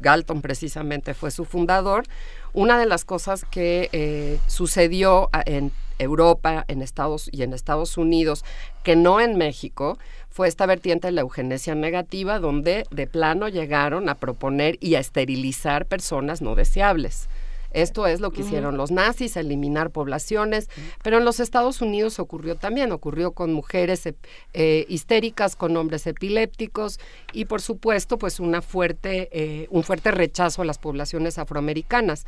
Galton 0.00 0.42
precisamente 0.42 1.14
fue 1.14 1.30
su 1.30 1.44
fundador. 1.44 2.06
Una 2.52 2.76
de 2.76 2.86
las 2.86 3.04
cosas 3.04 3.44
que 3.44 3.88
eh, 3.92 4.40
sucedió 4.48 5.30
en 5.46 5.70
Europa, 5.98 6.64
en 6.68 6.82
Estados 6.82 7.28
y 7.32 7.42
en 7.42 7.52
Estados 7.52 7.96
Unidos, 7.96 8.44
que 8.82 8.96
no 8.96 9.20
en 9.20 9.36
México, 9.36 9.98
fue 10.30 10.48
esta 10.48 10.66
vertiente 10.66 11.08
de 11.08 11.12
la 11.12 11.20
eugenesia 11.20 11.74
negativa, 11.74 12.38
donde 12.38 12.86
de 12.90 13.06
plano 13.06 13.48
llegaron 13.48 14.08
a 14.08 14.16
proponer 14.16 14.78
y 14.80 14.96
a 14.96 15.00
esterilizar 15.00 15.86
personas 15.86 16.42
no 16.42 16.54
deseables. 16.54 17.28
Esto 17.74 18.06
es 18.06 18.20
lo 18.20 18.30
que 18.30 18.42
hicieron 18.42 18.76
los 18.76 18.92
nazis, 18.92 19.36
eliminar 19.36 19.90
poblaciones, 19.90 20.70
pero 21.02 21.18
en 21.18 21.24
los 21.24 21.40
Estados 21.40 21.82
Unidos 21.82 22.20
ocurrió 22.20 22.54
también, 22.54 22.92
ocurrió 22.92 23.32
con 23.32 23.52
mujeres 23.52 24.08
eh, 24.52 24.86
histéricas, 24.88 25.56
con 25.56 25.76
hombres 25.76 26.06
epilépticos 26.06 27.00
y 27.32 27.46
por 27.46 27.60
supuesto 27.60 28.16
pues 28.16 28.38
una 28.38 28.62
fuerte, 28.62 29.28
eh, 29.32 29.66
un 29.70 29.82
fuerte 29.82 30.12
rechazo 30.12 30.62
a 30.62 30.64
las 30.64 30.78
poblaciones 30.78 31.36
afroamericanas. 31.36 32.26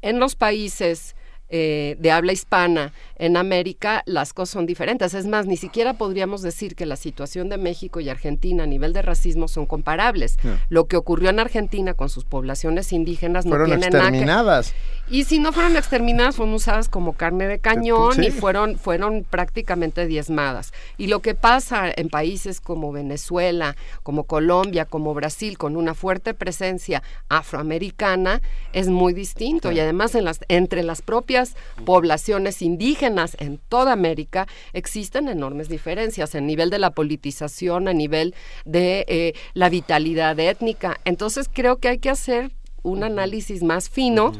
En 0.00 0.18
los 0.18 0.36
países 0.36 1.14
eh, 1.50 1.96
de 1.98 2.12
habla 2.12 2.32
hispana 2.32 2.92
en 3.16 3.36
América, 3.36 4.02
las 4.06 4.32
cosas 4.32 4.52
son 4.52 4.66
diferentes. 4.66 5.14
Es 5.14 5.26
más, 5.26 5.46
ni 5.46 5.56
siquiera 5.56 5.94
podríamos 5.94 6.42
decir 6.42 6.76
que 6.76 6.86
la 6.86 6.96
situación 6.96 7.48
de 7.48 7.58
México 7.58 8.00
y 8.00 8.08
Argentina 8.08 8.64
a 8.64 8.66
nivel 8.66 8.92
de 8.92 9.02
racismo 9.02 9.48
son 9.48 9.66
comparables. 9.66 10.38
Lo 10.68 10.86
que 10.86 10.96
ocurrió 10.96 11.30
en 11.30 11.40
Argentina 11.40 11.94
con 11.94 12.08
sus 12.08 12.24
poblaciones 12.24 12.92
indígenas 12.92 13.46
no 13.46 13.50
fueron 13.50 13.72
exterminadas. 13.72 14.74
Y 15.10 15.24
si 15.24 15.40
no 15.40 15.52
fueron 15.52 15.76
exterminadas, 15.76 16.36
fueron 16.36 16.54
usadas 16.54 16.88
como 16.88 17.14
carne 17.14 17.48
de 17.48 17.58
cañón 17.58 18.22
y 18.22 18.30
fueron, 18.30 18.78
fueron 18.78 19.26
prácticamente 19.28 20.06
diezmadas. 20.06 20.72
Y 20.98 21.08
lo 21.08 21.18
que 21.18 21.34
pasa 21.34 21.90
en 21.94 22.08
países 22.08 22.60
como 22.60 22.92
Venezuela, 22.92 23.74
como 24.04 24.22
Colombia, 24.22 24.84
como 24.84 25.12
Brasil, 25.12 25.58
con 25.58 25.74
una 25.74 25.94
fuerte 25.94 26.32
presencia 26.32 27.02
afroamericana, 27.28 28.40
es 28.72 28.86
muy 28.86 29.12
distinto. 29.12 29.72
Y 29.72 29.80
además 29.80 30.14
en 30.14 30.24
las, 30.24 30.38
entre 30.46 30.84
las 30.84 31.02
propias 31.02 31.56
poblaciones 31.84 32.62
indígenas 32.62 33.36
en 33.40 33.58
toda 33.68 33.92
América 33.92 34.46
existen 34.72 35.28
enormes 35.28 35.68
diferencias 35.68 36.36
en 36.36 36.46
nivel 36.46 36.70
de 36.70 36.78
la 36.78 36.90
politización, 36.90 37.88
a 37.88 37.92
nivel 37.92 38.32
de 38.64 39.04
eh, 39.08 39.34
la 39.54 39.70
vitalidad 39.70 40.38
étnica. 40.38 41.00
Entonces 41.04 41.50
creo 41.52 41.78
que 41.78 41.88
hay 41.88 41.98
que 41.98 42.10
hacer 42.10 42.52
un 42.82 43.04
análisis 43.04 43.62
más 43.62 43.88
fino 43.88 44.32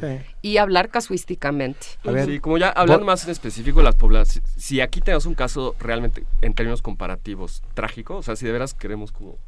y 0.43 0.57
hablar 0.57 0.91
casuísticamente. 0.91 1.87
sí, 2.25 2.41
como 2.41 2.59
ya 2.59 2.71
hablando 2.71 3.05
más 3.05 3.25
en 3.25 3.31
específico 3.31 3.81
de 3.81 3.85
las 3.85 3.97
poblaciones, 3.97 4.51
si 4.57 4.81
aquí 4.81 5.01
tenemos 5.01 5.27
un 5.27 5.35
caso 5.35 5.75
realmente 5.79 6.25
en 6.43 6.55
términos 6.55 6.83
comparativos 6.83 7.63
trágico, 7.75 8.17
o 8.17 8.23
sea, 8.23 8.37
si 8.37 8.47
de 8.47 8.53
veras 8.53 8.75
queremos 8.75 9.13
como 9.13 9.39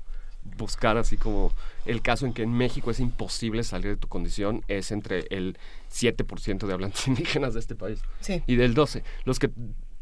buscar 0.57 0.97
así 0.97 1.17
como 1.17 1.53
el 1.87 2.03
caso 2.03 2.27
en 2.27 2.33
que 2.33 2.43
en 2.43 2.53
México 2.53 2.91
es 2.91 3.01
imposible 3.01 3.63
salir 3.63 3.91
de 3.91 3.97
tu 3.97 4.09
condición 4.09 4.65
es 4.67 4.91
entre 4.91 5.27
el 5.31 5.57
7% 5.93 6.67
de 6.67 6.73
hablantes 6.73 7.07
indígenas 7.07 7.55
de 7.55 7.61
este 7.61 7.75
país 7.75 8.01
y 8.47 8.57
del 8.57 8.75
12. 8.75 9.05
Los 9.25 9.39
que 9.39 9.51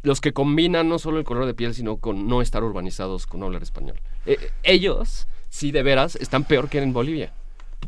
los 0.02 0.20
que 0.20 0.32
combinan 0.32 0.88
no 0.88 0.98
solo 0.98 1.18
el 1.18 1.24
color 1.24 1.46
de 1.46 1.54
piel, 1.54 1.74
sino 1.74 1.98
con 1.98 2.26
no 2.26 2.40
estar 2.40 2.64
urbanizados 2.64 3.26
con 3.26 3.40
no 3.40 3.46
hablar 3.46 3.62
español. 3.62 4.00
Eh, 4.24 4.50
ellos, 4.62 5.28
sí, 5.50 5.72
de 5.72 5.82
veras, 5.82 6.16
están 6.16 6.44
peor 6.44 6.70
que 6.70 6.78
en 6.78 6.92
Bolivia, 6.92 7.32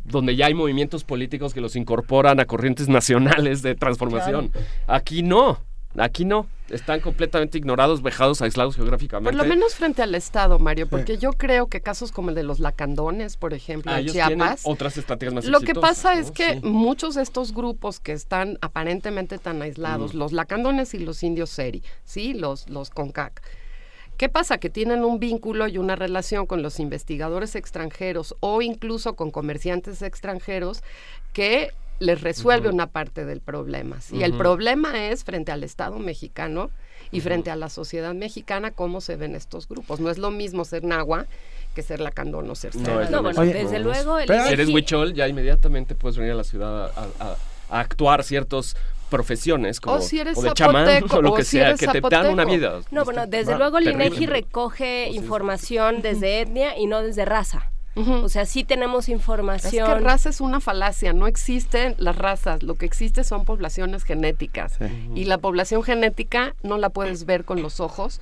donde 0.03 0.35
ya 0.35 0.47
hay 0.47 0.53
movimientos 0.53 1.03
políticos 1.03 1.53
que 1.53 1.61
los 1.61 1.75
incorporan 1.75 2.39
a 2.39 2.45
corrientes 2.45 2.89
nacionales 2.89 3.61
de 3.61 3.75
transformación. 3.75 4.51
Aquí 4.87 5.23
no. 5.23 5.59
Aquí 5.95 6.25
no, 6.25 6.47
están 6.69 7.01
completamente 7.01 7.59
ignorados, 7.59 8.01
vejados, 8.01 8.41
aislados 8.41 8.75
geográficamente. 8.75 9.37
Por 9.37 9.45
lo 9.45 9.47
menos 9.47 9.75
frente 9.75 10.01
al 10.01 10.15
Estado, 10.15 10.57
Mario, 10.57 10.87
porque 10.87 11.19
yo 11.19 11.33
creo 11.33 11.67
que 11.67 11.81
casos 11.81 12.11
como 12.11 12.29
el 12.29 12.35
de 12.35 12.41
los 12.41 12.59
lacandones, 12.59 13.37
por 13.37 13.53
ejemplo, 13.53 13.91
ah, 13.91 13.99
en 13.99 14.07
Chiapas, 14.07 14.61
otras 14.63 14.97
estrategias 14.97 15.35
más 15.35 15.45
Lo 15.45 15.59
que 15.59 15.75
pasa 15.75 16.15
es 16.15 16.31
que 16.31 16.59
muchos 16.61 17.13
de 17.13 17.21
estos 17.21 17.53
grupos 17.53 17.99
que 17.99 18.13
están 18.13 18.57
aparentemente 18.61 19.37
tan 19.37 19.61
aislados, 19.61 20.15
mm. 20.15 20.17
los 20.17 20.31
lacandones 20.31 20.95
y 20.95 20.99
los 20.99 21.21
indios 21.21 21.51
seri, 21.51 21.83
sí, 22.05 22.33
los 22.33 22.67
los 22.69 22.89
CONCAC. 22.89 23.43
¿Qué 24.17 24.29
pasa? 24.29 24.57
Que 24.57 24.69
tienen 24.69 25.03
un 25.03 25.19
vínculo 25.19 25.67
y 25.67 25.77
una 25.77 25.95
relación 25.95 26.45
con 26.45 26.61
los 26.61 26.79
investigadores 26.79 27.55
extranjeros 27.55 28.35
o 28.39 28.61
incluso 28.61 29.15
con 29.15 29.31
comerciantes 29.31 30.01
extranjeros 30.01 30.83
que 31.33 31.71
les 31.99 32.21
resuelve 32.21 32.69
una 32.69 32.87
parte 32.87 33.25
del 33.25 33.39
problema. 33.39 33.97
Y 34.11 34.23
el 34.23 34.33
problema 34.33 35.07
es 35.07 35.23
frente 35.23 35.51
al 35.51 35.63
Estado 35.63 35.99
mexicano 35.99 36.69
y 37.11 37.21
frente 37.21 37.51
a 37.51 37.55
la 37.55 37.69
sociedad 37.69 38.13
mexicana 38.13 38.71
cómo 38.71 38.99
se 39.01 39.15
ven 39.15 39.35
estos 39.35 39.67
grupos. 39.67 39.99
No 39.99 40.09
es 40.09 40.17
lo 40.17 40.31
mismo 40.31 40.65
ser 40.65 40.83
nagua 40.83 41.27
que 41.75 41.81
ser 41.81 41.99
lacandón 41.99 42.49
o 42.49 42.55
ser 42.55 42.75
no, 42.75 43.09
no 43.09 43.21
bueno, 43.21 43.41
desde 43.41 43.79
luego... 43.79 44.19
El 44.19 44.27
si 44.27 44.53
eres 44.53 44.69
huichol, 44.69 45.13
ya 45.13 45.27
inmediatamente 45.27 45.95
puedes 45.95 46.17
venir 46.17 46.33
a 46.33 46.35
la 46.35 46.43
ciudad 46.43 46.91
a, 46.95 47.37
actuar 47.69 48.23
ciertos 48.23 48.75
profesiones 49.13 49.79
como 49.79 49.97
o, 49.97 50.01
si 50.01 50.19
eres 50.19 50.41
de 50.41 50.51
chamán 50.53 51.03
o 51.11 51.21
lo 51.21 51.35
que 51.35 51.43
sea, 51.43 51.75
que 51.75 51.87
te 51.87 52.01
dan 52.01 52.31
una 52.31 52.45
vida. 52.45 52.79
No, 52.89 53.05
bueno, 53.05 53.27
desde 53.27 53.55
luego 53.55 53.77
el 53.77 53.87
INEGI 53.89 54.25
recoge 54.25 55.09
información 55.11 56.01
desde 56.01 56.41
etnia 56.41 56.75
y 56.77 56.87
no 56.87 57.03
desde 57.03 57.23
raza. 57.23 57.69
O 57.95 58.27
sea, 58.27 58.47
sí 58.47 58.63
tenemos 58.63 59.07
información. 59.07 59.87
Es 59.87 59.93
que 59.93 59.99
raza 59.99 60.29
es 60.29 60.41
una 60.41 60.59
falacia, 60.59 61.13
no 61.13 61.27
existen 61.27 61.93
las 61.99 62.15
razas, 62.15 62.63
lo 62.63 62.73
que 62.73 62.87
existe 62.87 63.23
son 63.23 63.45
poblaciones 63.45 64.03
genéticas. 64.03 64.79
Y 65.13 65.25
la 65.25 65.37
población 65.37 65.83
genética 65.83 66.55
no 66.63 66.79
la 66.79 66.89
puedes 66.89 67.25
ver 67.25 67.45
con 67.45 67.61
los 67.61 67.79
ojos 67.79 68.19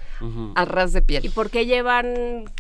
a 0.56 0.66
ras 0.66 0.92
de 0.92 1.02
piel. 1.02 1.26
¿Y 1.26 1.30
por 1.30 1.50
qué 1.50 1.66
llevan 1.66 2.52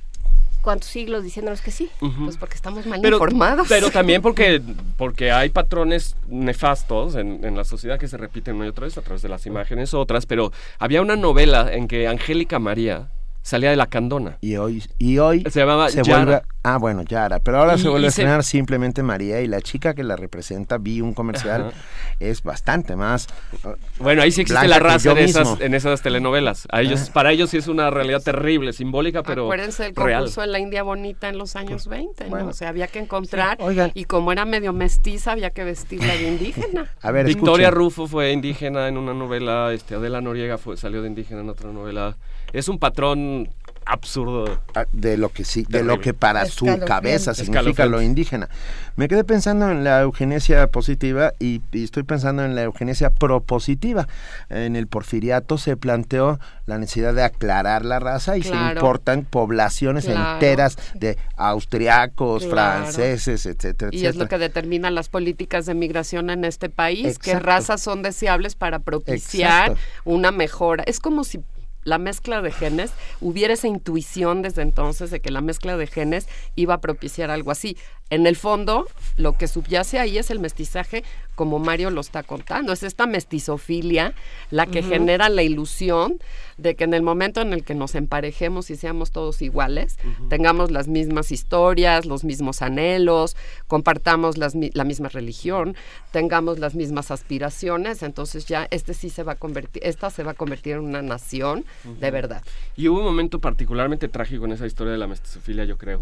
cuántos 0.62 0.90
siglos 0.90 1.24
diciéndonos 1.24 1.62
que 1.62 1.72
sí? 1.72 1.90
Pues 2.24 2.38
porque 2.38 2.56
estamos 2.56 2.86
mal 2.86 3.04
informados. 3.06 3.68
Pero 3.68 3.90
también 3.92 4.22
porque, 4.22 4.62
porque 4.98 5.32
hay 5.32 5.50
patrones 5.50 6.16
nefastos 6.28 7.16
en, 7.16 7.44
en, 7.44 7.56
la 7.56 7.64
sociedad 7.64 8.00
que 8.00 8.08
se 8.08 8.18
repiten 8.18 8.56
una 8.56 8.66
y 8.66 8.70
otra 8.70 8.86
vez 8.86 8.98
a 8.98 9.02
través 9.02 9.22
de 9.22 9.30
las 9.30 9.46
imágenes 9.46 9.94
otras, 9.94 10.26
pero 10.26 10.52
había 10.80 11.02
una 11.02 11.16
novela 11.16 11.72
en 11.72 11.88
que 11.88 12.08
Angélica 12.08 12.60
María 12.60 13.10
salía 13.42 13.70
de 13.70 13.76
la 13.76 13.88
Candona. 13.88 14.38
Y 14.42 14.56
hoy, 14.58 14.84
y 14.98 15.18
hoy 15.18 15.44
se 15.50 15.60
llamaba 15.60 15.88
Vuelve, 16.06 16.42
ah, 16.64 16.78
bueno, 16.78 17.04
Yara. 17.04 17.40
Pero 17.40 17.60
ahora 17.60 17.78
se 17.78 17.90
vuelve 17.90 18.08
a 18.08 18.10
estrenar 18.10 18.44
simplemente 18.44 19.04
María 19.04 19.42
y 19.42 19.48
la 19.48 19.62
chica 19.62 19.94
que 19.94 20.04
la 20.04 20.16
representa, 20.16 20.78
vi 20.78 21.02
un 21.02 21.14
comercial, 21.14 21.74
es 22.20 22.44
bastante 22.44 22.96
más. 22.96 23.28
Uh, 23.64 23.70
bueno, 24.00 24.22
ahí 24.22 24.32
sí 24.32 24.42
existe 24.42 24.68
la 24.68 24.80
raza 24.80 25.12
en 25.12 25.18
esas, 25.18 25.60
en 25.60 25.74
esas 25.74 26.02
telenovelas. 26.02 26.68
A 26.72 26.82
ellos, 26.82 27.08
ah. 27.10 27.14
Para 27.14 27.32
ellos 27.32 27.50
sí 27.50 27.58
es 27.58 27.68
una 27.68 27.90
realidad 27.90 28.22
terrible, 28.22 28.74
simbólica, 28.74 29.24
pero. 29.24 29.46
Acuérdense 29.46 29.84
del 29.84 29.94
concurso 29.94 30.44
en 30.44 30.52
la 30.52 30.60
India 30.60 30.84
Bonita 30.84 31.30
en 31.30 31.38
los 31.38 31.56
años 31.56 31.88
20, 31.88 32.30
¿no? 32.30 32.48
O 32.48 32.54
sea, 32.54 32.70
había 32.70 32.88
que 32.88 33.00
encontrar. 33.00 33.58
y 33.94 34.06
como 34.06 34.32
era 34.32 34.46
medio 34.46 34.74
mestiza, 34.74 35.32
había 35.32 35.50
que 35.50 35.64
vestirla 35.64 36.14
de 36.14 36.28
indígena. 36.28 36.92
a 37.02 37.12
ver, 37.12 37.26
Victoria 37.26 37.72
Rufo 37.72 38.08
fue 38.08 38.32
indígena 38.32 38.88
en 38.88 38.98
una 38.98 39.14
novela, 39.14 39.74
este, 39.74 39.96
Adela 39.96 40.22
Noriega 40.22 40.58
fue, 40.58 40.78
salió 40.78 41.02
de 41.02 41.08
indígena 41.08 41.42
en 41.42 41.50
otra 41.50 41.72
novela 41.72 42.16
es 42.54 42.68
un 42.68 42.80
patrón 42.80 43.50
absurdo. 43.86 44.60
Ah, 44.76 44.86
de 44.94 45.18
lo 45.18 45.30
que 45.30 45.44
sí, 45.44 45.66
de 45.68 45.84
lo 45.84 46.00
que 46.00 46.14
para 46.14 46.46
su 46.46 46.66
cabeza 46.86 47.34
significa 47.34 47.86
lo 47.86 48.02
indígena. 48.02 48.50
Me 48.96 49.08
quedé 49.08 49.24
pensando 49.24 49.70
en 49.70 49.84
la 49.84 50.02
eugenesia 50.02 50.68
positiva 50.68 51.34
y, 51.40 51.62
estoy 51.74 52.04
pensando 52.04 52.46
en 52.46 52.56
la 52.56 52.64
eugenesia 52.64 53.10
propositiva. 53.10 54.08
En 54.50 54.76
el 54.76 54.88
porfiriato 54.88 55.58
se 55.58 55.78
planteó 55.78 56.40
la 56.66 56.78
necesidad 56.78 57.14
de 57.14 57.24
aclarar 57.24 57.84
la 57.84 58.00
raza 58.00 58.38
y 58.38 58.44
se 58.44 58.56
importan 58.56 59.26
poblaciones 59.26 60.06
enteras 60.06 60.78
de 60.94 61.18
austriacos, 61.36 62.48
franceses, 62.48 63.46
etcétera, 63.46 63.92
Y 63.94 64.06
es 64.06 64.16
lo 64.16 64.28
que 64.28 64.38
determina 64.38 64.92
las 64.92 65.10
políticas 65.10 65.66
de 65.66 65.74
migración 65.74 66.30
en 66.30 66.46
este 66.46 66.70
país, 66.70 67.20
qué 67.20 67.40
razas 67.40 67.82
son 67.82 68.02
deseables 68.04 68.56
para 68.56 68.80
propiciar 68.80 69.76
una 70.06 70.32
mejora. 70.32 70.84
Es 70.86 71.00
como 71.00 71.24
si 71.24 71.42
la 71.84 71.98
mezcla 71.98 72.42
de 72.42 72.52
genes, 72.52 72.92
hubiera 73.20 73.54
esa 73.54 73.68
intuición 73.68 74.42
desde 74.42 74.62
entonces 74.62 75.12
de 75.12 75.20
que 75.20 75.32
la 75.32 75.42
mezcla 75.42 75.78
de 75.78 75.88
genes 75.88 76.28
iba 76.56 76.76
a 76.76 76.82
propiciar 76.82 77.32
algo 77.32 77.52
así. 77.52 77.78
En 78.12 78.28
el 78.28 78.36
fondo, 78.36 78.88
lo 79.16 79.38
que 79.38 79.48
subyace 79.48 79.98
ahí 79.98 80.18
es 80.18 80.32
el 80.32 80.40
mestizaje, 80.40 81.06
como 81.36 81.60
Mario 81.60 81.92
lo 81.92 82.02
está 82.02 82.24
contando. 82.24 82.74
Es 82.74 82.84
esta 82.84 83.08
mestizofilia 83.08 84.14
la 84.50 84.66
que 84.66 84.84
genera 84.84 85.30
la 85.30 85.44
ilusión 85.44 86.20
de 86.58 86.76
que 86.76 86.84
en 86.84 86.94
el 86.94 87.04
momento 87.04 87.40
en 87.40 87.54
el 87.54 87.64
que 87.64 87.74
nos 87.74 87.96
emparejemos 87.96 88.70
y 88.70 88.76
seamos 88.76 89.12
todos 89.12 89.42
iguales, 89.42 89.98
tengamos 90.28 90.72
las 90.72 90.90
mismas 90.90 91.32
historias, 91.32 92.06
los 92.06 92.26
mismos 92.26 92.62
anhelos, 92.62 93.38
compartamos 93.68 94.38
la 94.38 94.84
misma 94.84 95.08
religión, 95.08 95.78
tengamos 96.12 96.60
las 96.60 96.76
mismas 96.76 97.12
aspiraciones, 97.12 98.04
entonces 98.04 98.46
ya 98.46 98.68
este 98.72 98.94
sí 98.94 99.10
se 99.10 99.24
va 99.24 99.32
a 99.32 99.36
convertir, 99.36 99.82
esta 99.86 100.10
se 100.10 100.24
va 100.24 100.32
a 100.32 100.36
convertir 100.36 100.74
en 100.74 100.82
una 100.82 101.02
nación 101.02 101.64
de 102.02 102.12
verdad. 102.12 102.44
Y 102.76 102.90
hubo 102.90 103.00
un 103.00 103.06
momento 103.06 103.40
particularmente 103.40 104.10
trágico 104.10 104.44
en 104.44 104.52
esa 104.52 104.68
historia 104.68 104.92
de 104.92 105.00
la 105.00 105.08
mestizofilia, 105.08 105.64
yo 105.64 105.78
creo 105.78 106.02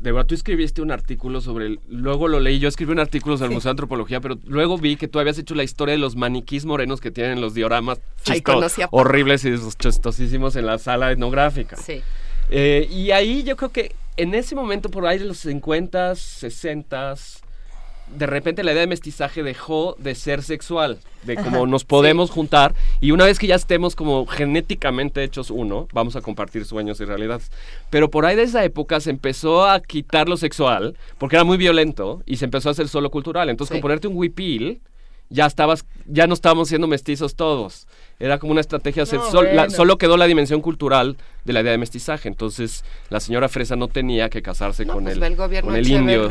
de 0.00 0.12
verdad, 0.12 0.26
tú 0.26 0.34
escribiste 0.34 0.80
un 0.80 0.90
artículo 0.90 1.40
sobre, 1.40 1.66
el, 1.66 1.80
luego 1.88 2.28
lo 2.28 2.38
leí, 2.38 2.58
yo 2.58 2.68
escribí 2.68 2.92
un 2.92 3.00
artículo 3.00 3.36
sobre 3.36 3.48
el 3.48 3.54
Museo 3.54 3.68
de 3.68 3.72
Antropología, 3.72 4.20
pero 4.20 4.38
luego 4.46 4.78
vi 4.78 4.96
que 4.96 5.08
tú 5.08 5.18
habías 5.18 5.38
hecho 5.38 5.54
la 5.54 5.64
historia 5.64 5.92
de 5.92 5.98
los 5.98 6.14
maniquís 6.14 6.64
morenos 6.64 7.00
que 7.00 7.10
tienen 7.10 7.40
los 7.40 7.54
dioramas 7.54 8.00
horribles 8.90 9.44
y 9.44 9.54
chistosísimos 9.78 10.56
en 10.56 10.66
la 10.66 10.78
sala 10.78 11.10
etnográfica. 11.10 11.76
Sí. 11.76 12.02
Eh, 12.50 12.88
y 12.90 13.10
ahí 13.10 13.42
yo 13.42 13.56
creo 13.56 13.70
que 13.70 13.94
en 14.16 14.34
ese 14.34 14.54
momento, 14.54 14.88
por 14.88 15.06
ahí 15.06 15.18
de 15.18 15.24
los 15.24 15.38
50, 15.38 16.14
60, 16.14 17.14
de 18.16 18.26
repente 18.26 18.64
la 18.64 18.72
idea 18.72 18.80
de 18.80 18.86
mestizaje 18.86 19.42
dejó 19.42 19.94
de 19.98 20.14
ser 20.14 20.42
sexual, 20.42 20.98
de 21.22 21.36
cómo 21.36 21.66
nos 21.66 21.84
podemos 21.84 22.30
juntar 22.30 22.74
y 23.00 23.10
una 23.10 23.24
vez 23.24 23.38
que 23.38 23.46
ya 23.46 23.54
estemos 23.54 23.94
como 23.96 24.26
genéticamente 24.26 25.22
hechos 25.22 25.50
uno, 25.50 25.88
vamos 25.92 26.16
a 26.16 26.20
compartir 26.20 26.64
sueños 26.64 27.00
y 27.00 27.04
realidades. 27.04 27.50
Pero 27.90 28.10
por 28.10 28.26
ahí 28.26 28.36
de 28.36 28.44
esa 28.44 28.64
época 28.64 29.00
se 29.00 29.10
empezó 29.10 29.66
a 29.68 29.80
quitar 29.80 30.28
lo 30.28 30.36
sexual 30.36 30.96
porque 31.18 31.36
era 31.36 31.44
muy 31.44 31.56
violento 31.56 32.22
y 32.26 32.36
se 32.36 32.44
empezó 32.44 32.68
a 32.68 32.72
hacer 32.72 32.88
solo 32.88 33.10
cultural. 33.10 33.48
Entonces 33.50 33.74
con 33.74 33.80
ponerte 33.80 34.08
un 34.08 34.16
huipil 34.16 34.80
ya 35.30 35.46
estabas, 35.46 35.84
ya 36.06 36.26
no 36.26 36.34
estábamos 36.34 36.68
siendo 36.68 36.86
mestizos 36.86 37.34
todos. 37.34 37.86
Era 38.18 38.38
como 38.38 38.52
una 38.52 38.60
estrategia 38.60 39.04
solo 39.06 39.98
quedó 39.98 40.16
la 40.16 40.26
dimensión 40.26 40.60
cultural 40.60 41.16
de 41.48 41.54
la 41.54 41.62
idea 41.62 41.72
de 41.72 41.78
mestizaje. 41.78 42.28
Entonces, 42.28 42.84
la 43.08 43.18
señora 43.18 43.48
Fresa 43.48 43.74
no 43.74 43.88
tenía 43.88 44.28
que 44.28 44.42
casarse 44.42 44.86
con, 44.86 45.04
pues 45.04 45.16
el, 45.16 45.22
el, 45.22 45.36
con 45.36 45.74
el 45.74 45.90
indio. 45.90 46.30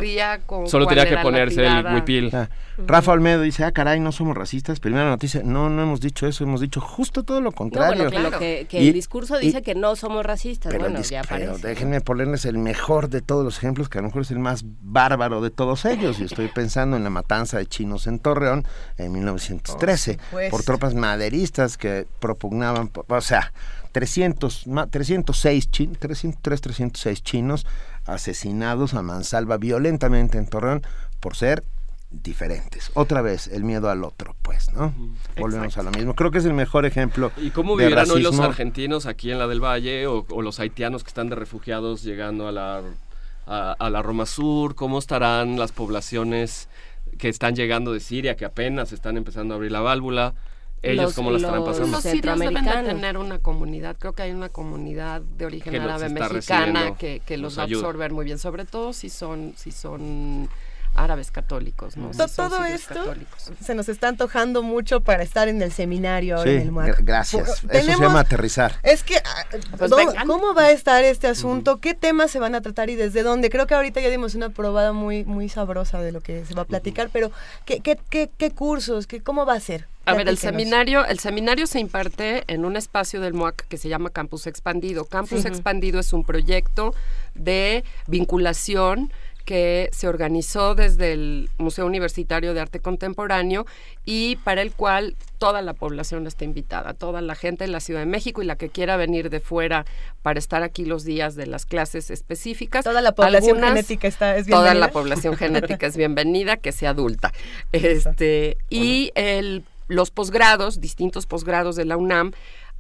Solo 0.68 0.88
tenía 0.88 1.06
que 1.06 1.18
ponerse 1.18 1.66
el 1.66 1.86
huipil. 1.86 2.30
Ah, 2.34 2.50
Rafa 2.78 3.12
Olmedo 3.12 3.42
dice, 3.42 3.64
ah, 3.64 3.72
caray, 3.72 4.00
no 4.00 4.12
somos 4.12 4.38
racistas. 4.38 4.80
Primera 4.80 5.10
noticia, 5.10 5.42
no, 5.44 5.70
no 5.70 5.82
hemos 5.82 6.00
dicho 6.00 6.28
eso, 6.28 6.44
hemos 6.44 6.62
dicho 6.62 6.80
justo 6.80 7.24
todo 7.24 7.42
lo 7.42 7.52
contrario. 7.52 8.10
que, 8.40 8.68
el 8.72 8.94
discurso 8.94 9.38
dice 9.38 9.62
que 9.62 9.76
no 9.76 9.96
somos 9.96 10.26
racistas. 10.26 10.74
bueno, 10.78 11.02
ya 11.02 11.24
pero 11.28 11.58
déjenme 11.58 12.00
ponerles 12.02 12.46
el 12.46 12.58
mejor 12.58 13.10
de 13.10 13.22
todos 13.22 13.44
los 13.44 13.58
ejemplos, 13.58 13.90
que 13.90 13.98
a 13.98 14.02
lo 14.02 14.08
mejor 14.08 14.22
es 14.22 14.32
el 14.32 14.40
más 14.40 14.64
bárbaro 14.64 15.42
de 15.42 15.50
todos 15.50 15.86
ellos. 15.86 16.20
Y 16.20 16.26
estoy 16.26 16.48
pensando 16.48 16.96
en 16.96 17.04
la 17.04 17.10
matanza 17.10 17.58
de 17.58 17.66
chinos 17.66 18.06
en 18.08 18.20
Torreón 18.20 18.66
en 18.98 19.12
1913 19.12 20.20
por 20.52 20.64
tropas 20.64 20.94
maderistas 20.94 21.78
que 21.78 22.06
propugnaban, 22.20 22.92
o 23.08 23.22
sea, 23.22 23.52
300, 23.92 24.66
306 24.90 25.70
303, 26.00 26.62
306 26.62 27.24
chinos 27.24 27.66
asesinados 28.06 28.94
a 28.94 29.02
mansalva 29.02 29.58
violentamente 29.58 30.38
en 30.38 30.48
Torreón 30.48 30.82
por 31.20 31.36
ser 31.36 31.64
diferentes. 32.10 32.92
Otra 32.94 33.22
vez, 33.22 33.48
el 33.48 33.64
miedo 33.64 33.90
al 33.90 34.04
otro, 34.04 34.36
pues, 34.42 34.72
¿no? 34.74 34.94
Volvemos 35.38 35.78
a 35.78 35.84
lo 35.84 35.92
mismo. 35.92 36.16
Creo 36.16 36.32
que 36.32 36.38
es 36.38 36.46
el 36.46 36.54
mejor 36.54 36.86
ejemplo. 36.86 37.32
¿Y 37.38 37.50
cómo 37.50 37.76
vivirán 37.76 38.10
hoy 38.10 38.22
los 38.22 38.40
argentinos 38.40 39.06
aquí 39.06 39.32
en 39.32 39.40
la 39.40 39.48
del 39.48 39.64
Valle 39.64 40.08
o, 40.08 40.26
los 40.42 40.60
haitianos 40.60 41.04
que 41.04 41.10
están 41.10 41.30
de 41.30 41.36
refugiados 41.36 42.04
llegando 42.04 42.48
a 42.48 42.52
la, 42.52 42.82
a 43.46 43.90
la 43.90 44.02
Roma 44.02 44.26
Sur? 44.26 44.76
¿Cómo 44.76 45.00
estarán 45.00 45.60
las 45.60 45.72
poblaciones 45.72 46.70
que 47.18 47.30
están 47.30 47.56
llegando 47.56 47.92
de 47.94 48.00
Siria, 48.00 48.36
que 48.36 48.46
apenas 48.46 48.94
están 48.94 49.18
empezando 49.18 49.54
a 49.54 49.58
abrir 49.58 49.72
la 49.72 49.82
válvula? 49.82 50.34
Ellos 50.82 51.14
cómo 51.14 51.32
lo 51.32 51.38
estarán 51.38 51.64
pasando. 51.66 51.92
Los 51.92 52.04
sirios 52.04 52.40
deben 52.40 52.64
de 52.64 52.84
tener 52.84 53.18
una 53.18 53.40
comunidad, 53.40 53.98
creo 53.98 54.14
que 54.14 54.24
hay 54.24 54.32
una 54.32 54.50
comunidad 54.50 55.22
de 55.22 55.46
origen 55.46 55.76
árabe 55.76 56.10
mexicana 56.10 56.96
que, 56.96 57.22
que 57.26 57.38
los 57.38 57.58
va 57.58 57.64
a 57.64 57.66
absorber 57.66 58.12
muy 58.12 58.26
bien, 58.26 58.40
sobre 58.40 58.66
todo 58.66 58.94
si 58.94 59.10
son, 59.10 59.54
si 59.56 59.72
son 59.72 60.50
árabes 60.98 61.32
católicos, 61.32 61.96
¿no? 61.96 62.12
todo 62.36 62.66
esto 62.66 63.14
se 63.62 63.76
nos 63.76 63.88
está 63.88 64.10
antojando 64.10 64.64
mucho 64.64 65.02
para 65.02 65.24
estar 65.24 65.48
en 65.48 65.62
el 65.62 65.72
seminario 65.72 66.44
en 66.44 66.62
el 66.62 66.72
MUAC. 66.72 67.00
Gracias. 67.04 67.64
Eso 67.70 67.92
se 67.92 68.00
llama 68.00 68.22
aterrizar. 68.22 68.76
Es 68.84 69.04
que, 69.04 69.18
ah, 69.18 69.46
pues 69.78 69.92
¿cómo 70.26 70.54
va 70.54 70.64
a 70.64 70.72
estar 70.72 71.04
este 71.04 71.28
asunto? 71.28 71.78
¿Qué 71.78 71.94
temas 71.94 72.32
se 72.32 72.40
van 72.40 72.56
a 72.56 72.62
tratar 72.62 72.90
y 72.90 72.96
desde 72.96 73.24
dónde? 73.24 73.50
Creo 73.50 73.68
que 73.68 73.76
ahorita 73.76 74.02
ya 74.02 74.10
dimos 74.10 74.36
una 74.36 74.50
probada 74.50 74.92
muy, 74.92 75.24
muy 75.24 75.50
sabrosa 75.50 76.02
de 76.02 76.12
lo 76.12 76.22
que 76.22 76.46
se 76.46 76.54
va 76.56 76.64
a 76.64 76.66
platicar, 76.66 77.10
pero 77.14 77.32
¿qué, 77.66 77.80
qué, 77.80 77.98
qué, 78.10 78.30
qué 78.36 78.52
cursos? 78.52 79.08
¿Qué, 79.08 79.22
¿Cómo 79.22 79.46
va 79.46 79.54
a 79.54 79.60
ser? 79.60 79.88
A 80.08 80.14
ver, 80.14 80.30
el 80.30 80.38
seminario, 80.38 81.06
el 81.06 81.20
seminario 81.20 81.68
se 81.68 81.80
imparte 81.80 82.46
en 82.48 82.64
un 82.64 82.78
espacio 82.78 83.20
del 83.20 83.34
MOAC 83.34 83.68
que 83.68 83.78
se 83.78 83.90
llama 83.90 84.10
Campus 84.10 84.48
Expandido. 84.48 85.04
Campus 85.04 85.44
Expandido 85.44 86.00
es 86.00 86.14
un 86.14 86.24
proyecto 86.24 86.96
de 87.36 87.84
vinculación 88.08 89.12
que 89.48 89.90
se 89.94 90.10
organizó 90.10 90.76
desde 90.76 91.14
el 91.14 91.50
Museo 91.58 91.86
Universitario 91.86 92.54
de 92.54 92.60
Arte 92.60 92.82
Contemporáneo 92.82 93.66
y 94.04 94.36
para 94.44 94.62
el 94.62 94.74
cual 94.74 95.16
toda 95.38 95.62
la 95.62 95.74
población 95.74 96.28
está 96.28 96.44
invitada, 96.44 96.94
toda 96.94 97.22
la 97.22 97.34
gente 97.34 97.64
de 97.64 97.70
la 97.70 97.80
Ciudad 97.80 98.02
de 98.02 98.08
México 98.08 98.42
y 98.42 98.46
la 98.46 98.58
que 98.58 98.68
quiera 98.68 98.98
venir 98.98 99.30
de 99.30 99.40
fuera 99.40 99.86
para 100.22 100.38
estar 100.38 100.64
aquí 100.64 100.84
los 100.84 101.06
días 101.06 101.36
de 101.36 101.48
las 101.48 101.66
clases 101.66 102.12
específicas. 102.12 102.84
Toda 102.84 103.02
la 103.02 103.16
población 103.16 103.64
genética 103.64 104.10
está 104.10 104.36
es 104.36 104.48
bienvenida. 104.48 104.74
Toda 104.74 104.74
la 104.74 104.92
población 104.92 105.36
genética 105.38 105.88
es 105.88 105.96
bienvenida, 105.96 106.58
que 106.58 106.74
sea 106.74 106.90
adulta. 106.90 107.32
Este, 107.72 108.58
y 108.70 109.14
el, 109.16 109.64
los 109.88 110.12
posgrados, 110.12 110.82
distintos 110.82 111.26
posgrados 111.26 111.78
de 111.78 111.86
la 111.86 111.96
UNAM, 111.96 112.34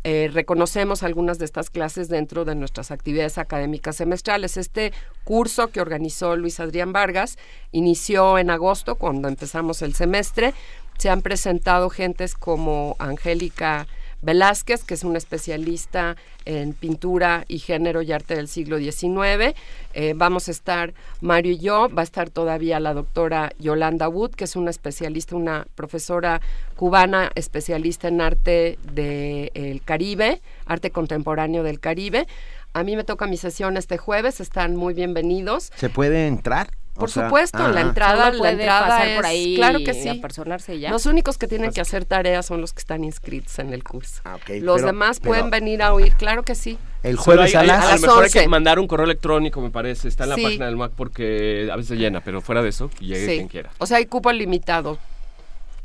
eh, 0.03 0.29
reconocemos 0.31 1.03
algunas 1.03 1.37
de 1.37 1.45
estas 1.45 1.69
clases 1.69 2.07
dentro 2.07 2.45
de 2.45 2.55
nuestras 2.55 2.91
actividades 2.91 3.37
académicas 3.37 3.97
semestrales. 3.97 4.57
Este 4.57 4.93
curso 5.23 5.67
que 5.67 5.81
organizó 5.81 6.35
Luis 6.35 6.59
Adrián 6.59 6.93
Vargas 6.93 7.37
inició 7.71 8.37
en 8.37 8.49
agosto, 8.49 8.95
cuando 8.95 9.27
empezamos 9.27 9.81
el 9.81 9.93
semestre. 9.93 10.53
Se 10.97 11.09
han 11.09 11.21
presentado 11.21 11.89
gentes 11.89 12.33
como 12.35 12.95
Angélica 12.99 13.87
Velázquez, 14.21 14.83
que 14.83 14.93
es 14.93 15.03
una 15.03 15.17
especialista 15.17 16.15
en 16.45 16.73
pintura 16.73 17.43
y 17.47 17.59
género 17.59 18.01
y 18.01 18.11
arte 18.11 18.35
del 18.35 18.47
siglo 18.47 18.77
XIX. 18.77 19.55
Eh, 19.93 20.13
vamos 20.15 20.47
a 20.47 20.51
estar 20.51 20.93
Mario 21.21 21.53
y 21.53 21.57
yo, 21.59 21.89
va 21.89 22.01
a 22.01 22.03
estar 22.03 22.29
todavía 22.29 22.79
la 22.79 22.93
doctora 22.93 23.51
Yolanda 23.59 24.07
Wood, 24.07 24.31
que 24.31 24.45
es 24.45 24.55
una 24.55 24.69
especialista, 24.69 25.35
una 25.35 25.67
profesora 25.75 26.41
cubana 26.75 27.31
especialista 27.35 28.07
en 28.07 28.21
arte 28.21 28.79
del 28.93 29.81
Caribe, 29.83 30.41
arte 30.65 30.91
contemporáneo 30.91 31.63
del 31.63 31.79
Caribe. 31.79 32.27
A 32.73 32.83
mí 32.83 32.95
me 32.95 33.03
toca 33.03 33.27
mi 33.27 33.37
sesión 33.37 33.75
este 33.75 33.97
jueves, 33.97 34.39
están 34.39 34.75
muy 34.75 34.93
bienvenidos. 34.93 35.71
¿Se 35.75 35.89
puede 35.89 36.27
entrar? 36.27 36.76
Por 36.97 37.09
supuesto, 37.09 37.67
la 37.67 37.81
entrada, 37.81 38.31
la 38.31 38.51
entrada 38.51 39.05
es, 39.05 39.15
por 39.15 39.25
ahí 39.25 39.55
claro 39.55 39.79
que 39.79 39.93
sí. 39.93 40.21
ya. 40.79 40.89
Los 40.89 41.05
únicos 41.05 41.37
que 41.37 41.47
tienen 41.47 41.71
que 41.71 41.81
hacer 41.81 42.05
tareas 42.05 42.45
son 42.45 42.61
los 42.61 42.73
que 42.73 42.79
están 42.79 43.03
inscritos 43.03 43.59
en 43.59 43.73
el 43.73 43.83
curso. 43.83 44.21
Ah, 44.25 44.37
los 44.59 44.81
demás 44.81 45.19
pueden 45.19 45.49
venir 45.49 45.81
a 45.81 45.93
oír, 45.93 46.13
claro 46.13 46.43
que 46.43 46.55
sí. 46.55 46.77
El 47.03 47.15
jueves 47.15 47.55
a, 47.55 47.63
las, 47.63 47.85
a, 47.85 47.95
lo 47.95 48.01
mejor 48.01 48.23
hay 48.25 48.29
que 48.31 48.47
mandar 48.47 48.79
un 48.79 48.87
correo 48.87 49.05
electrónico, 49.05 49.61
me 49.61 49.69
parece. 49.69 50.07
Está 50.07 50.23
en 50.23 50.29
la 50.31 50.35
página 50.35 50.65
del 50.65 50.75
MAC 50.75 50.91
porque 50.93 51.69
a 51.71 51.75
veces 51.75 51.89
se 51.89 51.95
llena, 51.95 52.21
pero 52.21 52.41
fuera 52.41 52.61
de 52.61 52.69
eso, 52.69 52.89
llegue 52.99 53.27
quien 53.27 53.47
quiera. 53.47 53.71
O 53.77 53.85
sea, 53.85 53.97
hay 53.97 54.07
cupo 54.07 54.31
limitado. 54.31 54.97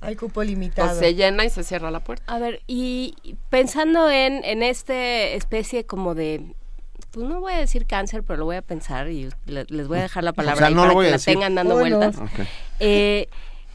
Hay 0.01 0.17
cupo 0.17 0.43
limitado. 0.43 0.97
O 0.97 0.99
se 0.99 1.15
llena 1.15 1.45
y 1.45 1.51
se 1.51 1.63
cierra 1.63 1.91
la 1.91 2.01
puerta. 2.01 2.25
A 2.33 2.39
ver, 2.39 2.63
y 2.67 3.37
pensando 3.51 4.11
en, 4.11 4.45
en 4.45 4.63
este 4.65 5.37
especie 5.37 5.87
como 5.87 6.15
de 6.15 6.55
pues 7.13 7.29
no 7.29 7.41
voy 7.41 7.53
a 7.53 7.59
decir 7.59 7.87
cáncer, 7.87 8.23
pero 8.23 8.39
lo 8.39 8.45
voy 8.47 8.57
a 8.57 8.63
pensar 8.63 9.09
y 9.09 9.29
les 9.47 9.89
voy 9.89 9.99
a 9.99 10.03
dejar 10.03 10.25
la 10.25 10.33
palabra 10.33 10.67
ahí 10.67 10.75
para 10.75 10.95
que 10.95 11.11
la 11.11 11.19
tengan 11.19 11.55
dando 11.55 11.79
vueltas. 11.79 12.17
Eh, 12.81 13.29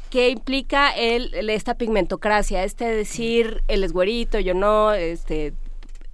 que 0.09 0.29
implica 0.29 0.89
el, 0.89 1.49
esta 1.49 1.75
pigmentocracia, 1.75 2.63
este 2.63 2.85
decir, 2.85 3.63
él 3.67 3.83
es 3.83 3.93
güerito, 3.93 4.39
yo 4.39 4.53
no, 4.53 4.93
este 4.93 5.53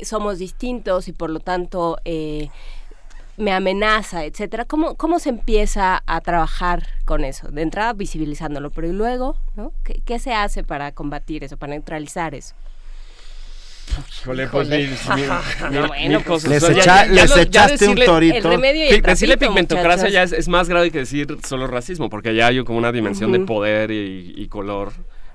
somos 0.02 0.38
distintos 0.38 1.08
y 1.08 1.14
por 1.14 1.30
lo 1.30 1.40
tanto 1.40 1.98
eh, 2.04 2.50
me 3.38 3.54
amenaza, 3.54 4.26
etcétera. 4.26 4.66
¿Cómo, 4.66 4.96
¿Cómo 4.96 5.20
se 5.20 5.30
empieza 5.30 6.04
a 6.06 6.22
trabajar 6.22 6.88
con 7.06 7.24
eso? 7.24 7.50
De 7.50 7.62
entrada 7.62 7.94
visibilizándolo, 7.94 8.70
pero 8.70 8.88
y 8.88 8.92
luego, 8.92 9.38
¿no? 9.56 9.72
¿Qué, 9.84 10.02
qué 10.06 10.20
se 10.20 10.34
hace 10.34 10.64
para 10.64 10.92
combatir 10.92 11.44
eso, 11.44 11.56
para 11.56 11.72
neutralizar 11.72 12.36
eso? 12.36 12.54
Híjole, 14.22 14.48
pues 14.48 14.70
mil, 14.70 14.90
mil- 14.90 15.28
No, 15.28 15.70
mil- 15.70 15.88
bueno, 15.88 16.10
mil 16.18 16.24
cosas. 16.24 16.50
Les 16.50 16.64
O 16.64 16.68
sea, 16.68 16.76
ya- 16.76 16.82
echa- 16.82 17.06
ya 17.08 17.12
les 17.14 17.30
lo- 17.30 17.36
ya 17.38 17.42
echaste 17.44 17.88
un 17.88 17.96
torito. 17.96 18.38
El 18.38 18.44
remedio 18.44 18.86
y 18.86 18.90
Pi- 18.90 18.96
el 18.96 19.02
Decirle 19.02 19.36
trapito, 19.36 19.52
pigmentocracia 19.54 20.06
muchachos. 20.08 20.14
ya 20.14 20.24
es, 20.24 20.32
es 20.34 20.48
más 20.48 20.68
grave 20.70 20.90
que 20.92 21.00
decir 21.00 21.38
solo 21.48 21.68
racismo, 21.68 22.10
porque 22.10 22.34
ya 22.34 22.48
hay 22.48 22.64
como 22.64 22.80
una 22.80 22.92
dimensión 22.92 23.32
de 23.32 23.40
poder 23.42 23.92
y, 23.92 24.34
y 24.36 24.48
color 24.48 24.94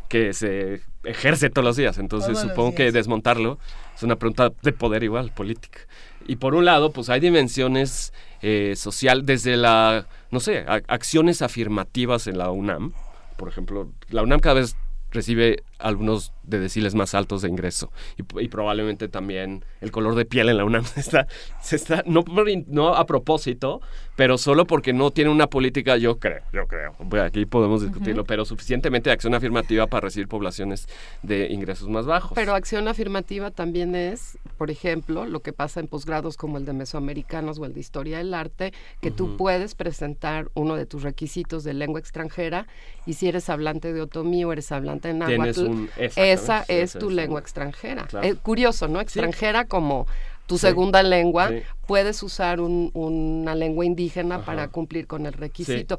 que 0.09 0.33
se 0.33 0.81
ejerce 1.05 1.51
todos 1.51 1.65
los 1.65 1.77
días. 1.77 1.99
Entonces 1.99 2.33
Todos 2.33 2.49
supongo 2.49 2.75
que 2.75 2.91
desmontarlo 2.91 3.59
es 3.95 4.03
una 4.03 4.17
pregunta 4.17 4.51
de 4.63 4.73
poder 4.73 5.05
igual, 5.05 5.31
política. 5.33 5.81
Y 6.27 6.37
por 6.37 6.55
un 6.55 6.65
lado, 6.65 6.91
pues 6.93 7.09
hay 7.11 7.21
dimensiones 7.21 8.13
eh, 8.43 8.75
social 8.77 9.25
desde 9.27 9.57
la, 9.57 10.07
no 10.31 10.41
sé, 10.41 10.65
a- 10.67 10.81
acciones 10.89 11.43
afirmativas 11.43 12.27
en 12.27 12.39
la 12.39 12.51
UNAM. 12.51 12.93
Por 13.37 13.49
ejemplo, 13.49 13.93
la 14.11 14.23
UNAM 14.23 14.41
cada 14.41 14.55
vez 14.57 14.75
recibe 15.13 15.63
algunos 15.79 16.33
de 16.43 16.59
deciles 16.59 16.95
más 16.95 17.15
altos 17.15 17.43
de 17.43 17.49
ingreso 17.49 17.93
y, 18.17 18.45
y 18.45 18.49
probablemente 18.49 19.09
también 19.09 19.65
el 19.81 19.91
color 19.91 20.15
de 20.15 20.25
piel 20.25 20.49
en 20.49 20.57
la 20.57 20.65
UNAM 20.65 20.85
está, 20.97 21.27
se 21.61 21.77
está 21.77 22.03
no, 22.07 22.95
a 22.95 23.07
propósito, 23.07 23.81
pero 24.17 24.39
solo 24.39 24.67
porque 24.67 24.93
no 24.93 25.11
tiene 25.11 25.31
una 25.31 25.49
política, 25.49 25.97
yo 25.97 26.19
creo, 26.19 26.43
yo 26.53 26.67
creo, 26.67 26.95
Bueno, 26.99 27.25
aquí 27.25 27.45
podemos 27.47 27.83
discutirlo, 27.83 28.25
pero 28.25 28.45
suficientemente 28.45 29.11
de 29.11 29.15
acción 29.15 29.35
afirmativa 29.35 29.87
para 29.87 30.03
recibir 30.03 30.29
poblaciones 30.29 30.89
de 31.23 31.49
ingresos 31.53 31.89
más 31.89 32.07
bajos. 32.07 32.33
Pero 32.35 32.55
acción 32.55 32.89
afirmativa 32.89 33.51
también 33.51 33.95
es, 33.95 34.39
por 34.57 34.71
ejemplo, 34.71 35.27
lo 35.27 35.41
que 35.41 35.53
pasa 35.53 35.81
en 35.81 35.89
posgrados 35.89 36.37
como 36.37 36.59
el 36.59 36.65
de 36.65 36.73
Mesoamericanos 36.73 37.59
o 37.59 37.65
el 37.65 37.75
de 37.75 37.81
Historia 37.81 38.19
del 38.19 38.35
Arte, 38.35 38.73
que 39.01 39.11
tú 39.11 39.27
Ujú. 39.27 39.37
puedes 39.37 39.75
presentar 39.75 40.51
uno 40.55 40.77
de 40.77 40.87
tus 40.87 41.03
requisitos 41.03 41.65
de 41.65 41.75
lengua 41.75 42.01
extranjera 42.01 42.67
y 43.07 43.15
si 43.15 43.29
eres 43.29 43.49
hablante 43.49 43.93
de 43.93 44.01
otomí 44.01 44.45
o 44.45 44.53
eres 44.53 44.73
hablante 44.73 45.09
de 45.09 45.15
náhuatl, 45.15 45.68
un- 45.71 45.91
esa 45.97 46.65
es 46.69 46.93
tu 46.95 47.11
lengua 47.11 47.41
extranjera. 47.41 48.07
Claro. 48.07 48.27
Eh, 48.27 48.35
curioso, 48.35 48.89
¿no? 48.89 49.01
Extranjera 49.01 49.67
como 49.67 50.07
tu 50.47 50.57
Sí. 50.57 50.63
segunda 50.67 51.03
lengua, 51.03 51.49
Sí. 51.51 51.63
puedes 51.87 52.23
usar 52.23 52.61
un- 52.61 52.91
una 52.95 53.55
lengua 53.55 53.85
indígena 53.85 54.37
Ajá. 54.37 54.45
para 54.47 54.69
cumplir 54.69 55.07
con 55.07 55.27
el 55.27 55.35
requisito. 55.35 55.99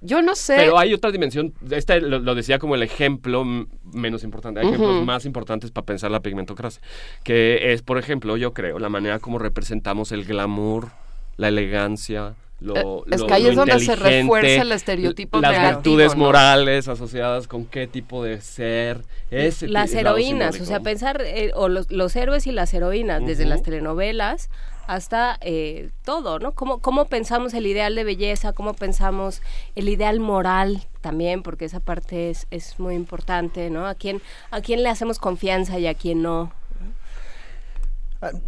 Yo 0.00 0.22
no 0.22 0.36
sé... 0.36 0.54
Pero 0.56 0.78
hay 0.78 0.94
otra 0.94 1.10
dimensión, 1.10 1.52
este 1.68 2.00
lo, 2.00 2.20
lo 2.20 2.36
decía 2.36 2.60
como 2.60 2.76
el 2.76 2.84
ejemplo 2.84 3.44
menos 3.92 4.22
importante, 4.22 4.60
hay 4.60 4.68
ejemplos 4.68 5.04
más 5.04 5.24
importantes 5.24 5.72
para 5.72 5.84
pensar 5.84 6.12
la 6.12 6.20
pigmentocracia, 6.20 6.80
que 7.24 7.72
es, 7.72 7.82
por 7.82 7.98
ejemplo, 7.98 8.36
yo 8.36 8.52
creo, 8.52 8.78
la 8.78 8.88
manera 8.88 9.18
como 9.18 9.40
representamos 9.40 10.12
el 10.12 10.24
glamour, 10.24 10.90
la 11.38 11.48
elegancia, 11.48 12.34
lo, 12.60 12.76
Eh, 12.76 13.02
es 13.12 13.20
lo- 13.20 13.26
que 13.28 13.34
ahí 13.34 13.44
lo 13.44 13.50
es 13.50 13.56
donde 13.56 13.78
se 13.78 13.92
inteligente, 13.92 14.20
refuerza 14.22 14.62
el 14.62 14.72
estereotipo 14.72 15.40
Las 15.40 15.52
negativo, 15.52 15.78
virtudes 15.78 16.14
¿no? 16.16 16.24
morales 16.24 16.88
asociadas 16.88 17.46
con 17.48 17.64
qué 17.64 17.86
tipo 17.86 18.22
de 18.24 18.40
ser, 18.40 19.02
ese 19.30 19.68
las 19.68 19.94
heroínas, 19.94 20.60
o 20.60 20.64
sea, 20.64 20.80
pensar, 20.80 21.22
eh, 21.24 21.52
o 21.54 21.68
los, 21.68 21.90
los 21.92 22.14
héroes 22.16 22.46
y 22.46 22.52
las 22.52 22.74
heroínas, 22.74 23.24
desde 23.24 23.44
las 23.46 23.62
telenovelas 23.62 24.50
hasta 24.88 25.38
eh, 25.42 25.90
todo, 26.04 26.38
¿no? 26.38 26.52
¿Cómo, 26.52 26.78
¿Cómo 26.78 27.04
pensamos 27.04 27.52
el 27.54 27.66
ideal 27.66 27.94
de 27.94 28.04
belleza? 28.04 28.54
¿Cómo 28.54 28.72
pensamos 28.74 29.42
el 29.76 29.88
ideal 29.90 30.18
moral 30.18 30.82
también? 31.02 31.42
Porque 31.42 31.66
esa 31.66 31.78
parte 31.78 32.30
es, 32.30 32.46
es 32.50 32.80
muy 32.80 32.94
importante, 32.94 33.68
¿no? 33.70 33.86
¿A 33.86 33.94
quién, 33.94 34.22
¿A 34.50 34.62
quién 34.62 34.82
le 34.82 34.88
hacemos 34.88 35.18
confianza 35.18 35.78
y 35.78 35.86
a 35.86 35.92
quién 35.94 36.22
no? 36.22 36.50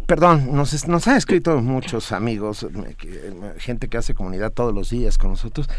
Perdón, 0.05 0.53
nos, 0.53 0.87
nos 0.87 1.07
han 1.07 1.17
escrito 1.17 1.61
muchos 1.61 2.11
amigos, 2.11 2.67
gente 3.57 3.87
que 3.87 3.97
hace 3.97 4.13
comunidad 4.13 4.51
todos 4.51 4.73
los 4.73 4.89
días 4.89 5.17
con 5.17 5.31
nosotros. 5.31 5.69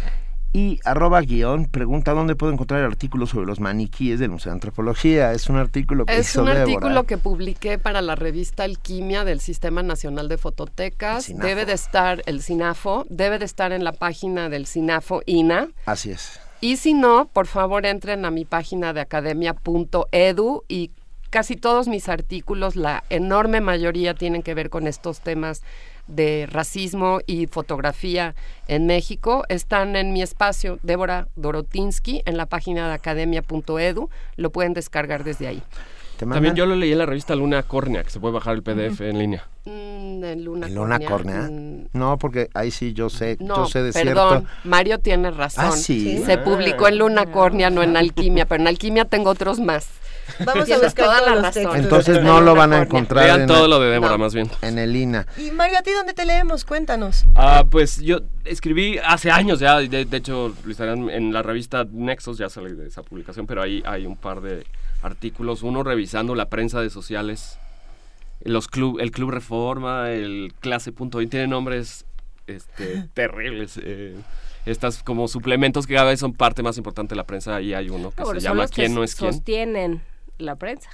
Y 0.55 0.81
arroba 0.85 1.23
guion 1.23 1.65
pregunta 1.65 2.13
dónde 2.13 2.37
puedo 2.37 2.53
encontrar 2.53 2.81
el 2.81 2.87
artículo 2.87 3.27
sobre 3.27 3.47
los 3.47 3.59
maniquíes 3.59 4.21
del 4.21 4.31
Museo 4.31 4.51
de 4.51 4.57
Antropología. 4.57 5.33
Es 5.33 5.49
un 5.49 5.57
artículo 5.57 6.05
que 6.05 6.19
Es 6.19 6.29
hizo 6.31 6.41
un 6.41 6.49
Débora. 6.49 6.63
artículo 6.63 7.05
que 7.05 7.17
publiqué 7.17 7.79
para 7.79 8.03
la 8.03 8.17
revista 8.17 8.65
Alquimia 8.65 9.25
del 9.25 9.41
Sistema 9.41 9.83
Nacional 9.83 10.29
de 10.29 10.37
Fototecas. 10.37 11.33
Debe 11.35 11.65
de 11.65 11.73
estar 11.73 12.23
el 12.27 12.43
SINAFO, 12.43 13.07
debe 13.09 13.39
de 13.39 13.47
estar 13.47 13.73
en 13.73 13.83
la 13.83 13.93
página 13.93 14.51
del 14.51 14.67
SINAFO 14.67 15.23
INA. 15.25 15.69
Así 15.87 16.11
es. 16.11 16.39
Y 16.61 16.77
si 16.77 16.93
no, 16.93 17.31
por 17.33 17.47
favor 17.47 17.87
entren 17.87 18.27
a 18.27 18.31
mi 18.31 18.45
página 18.45 18.93
de 18.93 19.01
academia.edu 19.01 20.65
y 20.69 20.91
casi 21.33 21.57
todos 21.57 21.89
mis 21.89 22.09
artículos, 22.11 22.77
la 22.77 23.03
enorme 23.09 23.61
mayoría 23.63 24.13
tienen 24.15 24.43
que 24.43 24.53
ver 24.55 24.69
con 24.69 24.87
estos 24.87 25.21
temas 25.21 25.63
de 26.07 26.47
racismo 26.51 27.21
y 27.27 27.47
fotografía 27.47 28.35
en 28.69 28.87
México. 28.87 29.45
Están 29.49 29.97
en 29.97 30.13
mi 30.13 30.21
espacio, 30.21 30.79
Débora 30.83 31.29
Dorotinsky, 31.37 32.23
en 32.27 32.37
la 32.37 32.45
página 32.47 32.87
de 32.89 32.95
academia.edu. 32.95 34.11
Lo 34.37 34.51
pueden 34.51 34.75
descargar 34.75 35.25
desde 35.25 35.47
ahí. 35.47 35.63
También 36.19 36.55
yo 36.55 36.67
lo 36.67 36.77
leí 36.77 36.93
en 36.93 36.99
la 36.99 37.07
revista 37.07 37.35
Luna 37.35 37.63
Córnea, 37.65 38.05
que 38.05 38.11
se 38.11 38.21
puede 38.21 38.35
bajar 38.35 38.55
el 38.55 38.63
PDF 38.63 39.01
en 39.01 39.19
línea. 39.19 39.45
Mm, 39.65 40.23
en 40.23 40.45
Luna 40.45 40.67
¿En 40.69 40.75
Luna 40.75 40.99
Córnea. 41.01 41.09
Córnea? 41.41 41.49
Mm, 41.51 41.87
No, 41.95 42.19
porque 42.19 42.49
ahí 42.55 42.71
sí 42.71 42.93
yo 42.93 43.09
sé, 43.11 43.39
No, 43.41 43.57
yo 43.57 43.67
sé 43.67 43.83
de 43.83 43.93
perdón, 43.93 44.41
cierto. 44.43 44.49
Mario 44.69 44.99
tiene 45.01 45.31
razón. 45.33 45.65
Ah, 45.67 45.73
¿sí? 45.73 46.23
Se 46.25 46.35
Ah. 46.35 46.45
publicó 46.45 46.87
en 46.87 46.99
Luna 46.99 47.27
Córnea, 47.33 47.71
no 47.71 47.83
en 47.83 47.97
Alquimia, 47.97 48.45
pero 48.47 48.61
en 48.61 48.69
Alquimia 48.69 49.05
tengo 49.07 49.31
otros 49.31 49.59
más. 49.59 49.89
Vamos 50.45 50.71
a 50.71 50.79
buscar 50.79 50.95
toda 51.07 51.19
todos 51.19 51.29
la 51.29 51.35
los 51.37 51.43
razón. 51.45 51.63
textos. 51.63 51.77
Entonces 51.85 52.23
no 52.23 52.41
lo 52.41 52.55
van 52.55 52.73
a 52.73 52.83
encontrar 52.83 53.25
Lean 53.27 53.41
en 53.43 53.47
todo 53.47 53.65
el- 53.65 53.71
lo 53.71 53.81
de 53.81 53.91
Débora, 53.91 54.17
más 54.19 54.35
bien. 54.35 54.51
En 54.63 54.79
el 54.79 54.95
INA. 54.97 55.27
Y 55.37 55.51
Mario, 55.51 55.79
¿a 55.79 55.83
ti 55.83 55.91
dónde 55.93 56.15
te 56.15 56.25
leemos? 56.25 56.65
Cuéntanos. 56.65 57.25
Ah, 57.35 57.65
pues 57.71 57.99
yo 58.01 58.21
escribí 58.45 58.99
hace 59.05 59.31
años 59.31 59.61
ya, 59.61 59.79
de, 59.79 60.05
de 60.05 60.17
hecho, 60.17 60.55
Luis 60.65 60.81
Adrián, 60.81 61.11
en 61.11 61.33
la 61.33 61.43
revista 61.43 61.87
Nexos, 61.91 62.39
ya 62.39 62.49
salí 62.49 62.73
de 62.75 62.87
esa 62.89 63.03
publicación, 63.03 63.47
pero 63.47 63.63
ahí 63.63 63.83
hay 63.87 64.07
un 64.07 64.17
par 64.17 64.41
de 64.41 64.67
artículos, 65.03 65.63
uno 65.63 65.83
revisando 65.83 66.35
la 66.35 66.49
prensa 66.49 66.81
de 66.81 66.89
sociales, 66.91 67.59
los 68.45 68.69
club, 68.69 68.99
el 69.01 69.11
Club 69.11 69.31
Reforma, 69.31 70.11
el 70.11 70.53
Clase.in, 70.61 71.29
tienen 71.29 71.51
nombres 71.51 72.05
este, 72.47 73.09
terribles. 73.15 73.79
eh, 73.83 74.17
estas 74.65 75.03
como 75.03 75.27
suplementos 75.27 75.89
que 75.89 75.95
cada 75.95 76.11
vez 76.11 76.21
son 76.21 76.35
parte 76.35 76.63
más 76.63 76.77
importante 76.77 77.11
de 77.13 77.17
la 77.17 77.25
prensa, 77.25 77.57
ahí 77.57 77.75
hay 77.75 77.89
uno 77.91 78.13
que 78.13 78.23
No, 78.23 78.29
pero 78.29 78.41
se 78.41 78.47
llama 78.47 78.69
¿Quién 78.69 78.95
no 78.95 79.03
es 79.03 79.17
quién? 79.17 79.33
sostienen 79.33 80.01
la 80.43 80.57
prensa. 80.57 80.91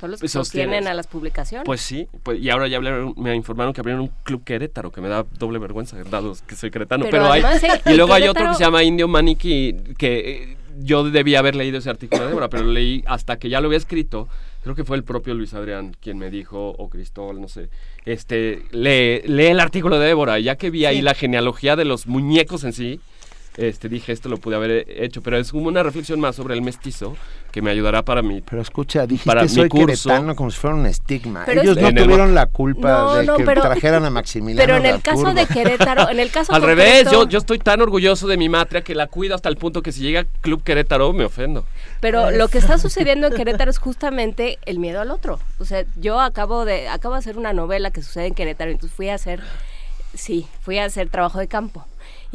Son 0.00 0.10
los 0.10 0.20
que 0.20 0.28
Sostienen. 0.28 0.68
sostienen 0.70 0.88
a 0.88 0.94
las 0.94 1.06
publicaciones. 1.06 1.64
Pues 1.64 1.80
sí, 1.80 2.06
pues, 2.22 2.38
y 2.38 2.50
ahora 2.50 2.68
ya 2.68 2.76
hablaron- 2.76 3.14
me 3.16 3.34
informaron 3.34 3.72
que 3.72 3.80
abrieron 3.80 4.02
un 4.02 4.10
club 4.24 4.44
Querétaro, 4.44 4.92
que 4.92 5.00
me 5.00 5.08
da 5.08 5.24
doble 5.38 5.58
vergüenza, 5.58 5.96
dado 6.10 6.36
que 6.46 6.54
soy 6.54 6.70
queretano. 6.70 7.04
Pero 7.04 7.12
Pero, 7.22 7.32
hay, 7.32 7.40
además, 7.42 7.64
eh, 7.64 7.80
y 7.92 7.96
luego 7.96 8.12
hay 8.12 8.28
otro 8.28 8.46
que 8.48 8.54
se 8.56 8.60
llama 8.64 8.82
Indio 8.84 9.08
Maniquí, 9.08 9.74
que 9.96 10.18
eh, 10.52 10.56
yo 10.80 11.02
debía 11.08 11.38
haber 11.38 11.54
leído 11.56 11.78
ese 11.78 11.88
artículo 11.88 12.20
de 12.24 12.28
Débora, 12.28 12.50
pero 12.50 12.64
lo 12.64 12.72
leí 12.72 13.02
hasta 13.06 13.38
que 13.38 13.48
ya 13.48 13.62
lo 13.62 13.68
había 13.68 13.78
escrito. 13.78 14.28
Creo 14.62 14.74
que 14.74 14.84
fue 14.84 14.98
el 14.98 15.04
propio 15.04 15.32
Luis 15.32 15.54
Adrián 15.54 15.96
quien 15.98 16.18
me 16.18 16.28
dijo, 16.28 16.70
o 16.76 16.90
Cristóbal, 16.90 17.40
no 17.40 17.48
sé, 17.48 17.70
este, 18.04 18.64
lee, 18.72 19.22
lee 19.26 19.46
el 19.46 19.60
artículo 19.60 19.98
de 19.98 20.08
Débora. 20.08 20.38
Ya 20.40 20.56
que 20.56 20.68
vi 20.68 20.84
ahí 20.84 20.96
Sí. 20.96 21.02
la 21.02 21.14
genealogía 21.14 21.74
de 21.76 21.86
los 21.86 22.06
muñecos 22.06 22.64
en 22.64 22.74
sí, 22.74 23.00
este, 23.56 23.88
dije, 23.88 24.12
esto 24.12 24.28
lo 24.28 24.36
pude 24.36 24.56
haber 24.56 24.84
hecho, 24.88 25.22
pero 25.22 25.38
es 25.38 25.50
como 25.50 25.68
una 25.68 25.82
reflexión 25.82 26.20
más 26.20 26.36
sobre 26.36 26.54
el 26.54 26.62
mestizo 26.62 27.16
que 27.52 27.62
me 27.62 27.70
ayudará 27.70 28.02
para 28.02 28.20
mi 28.20 28.42
Pero 28.42 28.60
escucha, 28.60 29.06
dijiste 29.06 29.26
para 29.30 29.42
mi 29.42 29.48
soy 29.48 29.68
curso. 29.70 30.08
queretano 30.10 30.36
como 30.36 30.50
si 30.50 30.58
fuera 30.58 30.76
un 30.76 30.84
estigma. 30.84 31.44
Pero 31.46 31.62
Ellos 31.62 31.76
es- 31.76 31.82
no 31.82 31.88
el- 31.88 31.94
tuvieron 31.94 32.34
la 32.34 32.46
culpa 32.46 32.88
No, 32.90 33.14
de 33.14 33.24
no, 33.24 33.36
que 33.36 33.44
pero- 33.44 33.62
trajeran 33.62 34.04
a 34.04 34.10
Maximiliano 34.10 34.66
Pero 34.66 34.76
en 34.78 34.94
el 34.94 35.00
caso 35.00 35.32
de. 35.32 35.46
Querétaro, 35.46 36.10
en 36.10 36.20
el 36.20 36.30
caso 36.30 36.52
Al 36.52 36.60
revés, 36.62 37.10
yo, 37.10 37.26
yo 37.26 37.38
estoy 37.38 37.58
tan 37.58 37.80
orgulloso 37.80 38.26
de 38.26 38.36
mi 38.36 38.48
matria 38.50 38.82
que 38.82 38.94
la 38.94 39.06
cuido 39.06 39.34
hasta 39.34 39.48
el 39.48 39.56
punto 39.56 39.80
que 39.80 39.90
si 39.92 40.02
llega 40.02 40.24
Club 40.42 40.62
Querétaro 40.62 41.12
me 41.14 41.24
ofendo. 41.24 41.64
Pero 42.00 42.30
lo 42.30 42.48
que 42.48 42.58
está 42.58 42.76
sucediendo 42.76 43.28
en 43.28 43.32
Querétaro 43.36 43.70
es 43.70 43.78
justamente 43.78 44.58
el 44.66 44.78
miedo 44.78 45.00
al 45.00 45.10
otro. 45.10 45.38
O 45.58 45.64
sea, 45.64 45.84
yo 45.96 46.20
acabo 46.20 46.66
de 46.66 46.88
acabo 46.88 47.14
de 47.14 47.20
hacer 47.20 47.38
una 47.38 47.54
novela 47.54 47.90
que 47.90 48.02
sucede 48.02 48.26
en 48.26 48.34
Querétaro, 48.34 48.70
entonces 48.70 48.94
fui 48.94 49.08
a 49.08 49.14
hacer 49.14 49.40
sí, 50.14 50.46
fui 50.60 50.78
a 50.78 50.84
hacer 50.84 51.08
trabajo 51.08 51.38
de 51.38 51.48
campo. 51.48 51.86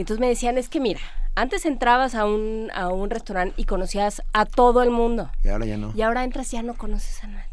Y 0.01 0.03
entonces 0.03 0.19
me 0.19 0.27
decían, 0.27 0.57
"Es 0.57 0.67
que 0.67 0.79
mira, 0.79 0.99
antes 1.35 1.63
entrabas 1.67 2.15
a 2.15 2.25
un 2.25 2.71
a 2.73 2.89
un 2.89 3.11
restaurante 3.11 3.53
y 3.55 3.65
conocías 3.65 4.23
a 4.33 4.45
todo 4.45 4.81
el 4.81 4.89
mundo. 4.89 5.29
Y 5.43 5.49
ahora 5.49 5.67
ya 5.67 5.77
no. 5.77 5.93
Y 5.95 6.01
ahora 6.01 6.23
entras 6.23 6.51
y 6.53 6.57
ya 6.57 6.63
no 6.63 6.73
conoces 6.73 7.23
a 7.23 7.27
nadie. 7.27 7.51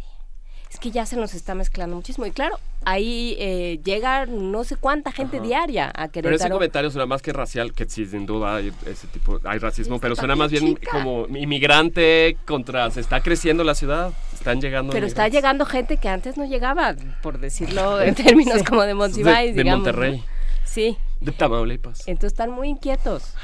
Es 0.71 0.79
que 0.79 0.91
ya 0.91 1.05
se 1.05 1.17
nos 1.17 1.35
está 1.35 1.55
mezclando 1.55 1.97
muchísimo. 1.97 2.25
Y 2.25 2.31
claro, 2.31 2.59
ahí 2.87 3.37
eh, 3.39 3.81
llega 3.85 4.25
no 4.25 4.65
sé 4.65 4.77
cuánta 4.77 5.13
gente 5.13 5.41
diaria 5.41 5.93
a 5.95 6.09
Pero 6.09 6.35
ese 6.35 6.49
comentario 6.49 6.91
suena 6.91 7.05
más 7.05 7.21
que 7.21 7.35
racial, 7.35 7.75
que 7.75 7.85
sí, 7.85 8.07
sin 8.07 8.25
duda 8.25 8.57
hay 8.57 8.73
ese 8.87 9.07
tipo, 9.09 9.41
hay 9.45 9.59
racismo, 9.59 9.99
pero 9.99 10.17
suena 10.17 10.37
más 10.37 10.51
bien 10.51 10.77
chica. 10.77 10.91
como 10.91 11.27
inmigrante 11.29 12.39
contra, 12.47 12.91
se 12.91 13.01
está 13.01 13.21
creciendo 13.21 13.63
la 13.63 13.75
ciudad, 13.75 14.13
están 14.33 14.61
llegando 14.61 14.93
Pero 14.93 15.07
está 15.07 15.29
llegando 15.29 15.67
gente 15.67 15.99
que 15.99 16.09
antes 16.09 16.39
no 16.39 16.45
llegaba, 16.45 16.95
por 17.23 17.39
decirlo 17.39 18.01
en 18.03 18.15
términos 18.15 18.63
como 18.63 18.83
de 18.83 18.95
Monsiváis, 18.95 19.55
de. 19.55 19.65
Monterrey, 19.65 20.19
¿no? 20.19 20.25
Sí, 20.65 20.99
de 21.21 21.33
Tamaulipas. 21.33 22.07
entonces 22.07 22.33
están 22.33 22.51
muy 22.51 22.69
inquietos. 22.69 23.35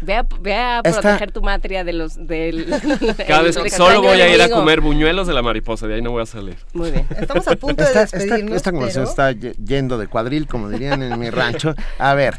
Ve 0.00 0.14
a, 0.14 0.26
ve 0.40 0.54
a 0.54 0.80
proteger 0.82 1.32
tu 1.32 1.42
matria 1.42 1.82
de 1.82 1.92
los... 1.92 2.14
Del, 2.14 2.66
Cada 3.26 3.42
vez 3.42 3.56
solo 3.72 4.00
voy 4.00 4.20
a 4.20 4.32
ir 4.32 4.40
a 4.40 4.48
comer 4.48 4.80
buñuelos 4.80 5.26
de 5.26 5.34
la 5.34 5.42
mariposa, 5.42 5.88
de 5.88 5.94
ahí 5.94 6.02
no 6.02 6.12
voy 6.12 6.22
a 6.22 6.26
salir. 6.26 6.56
Muy 6.72 6.92
bien. 6.92 7.06
Estamos 7.18 7.48
a 7.48 7.56
punto 7.56 7.82
de 7.82 7.92
despedirnos, 7.92 8.56
Esta, 8.56 8.70
conversación 8.70 9.04
está 9.04 9.32
yendo 9.32 9.98
de 9.98 10.06
cuadril, 10.06 10.46
como 10.46 10.68
dirían 10.68 11.02
en 11.02 11.18
mi 11.18 11.30
rancho. 11.30 11.74
A 11.98 12.14
ver, 12.14 12.38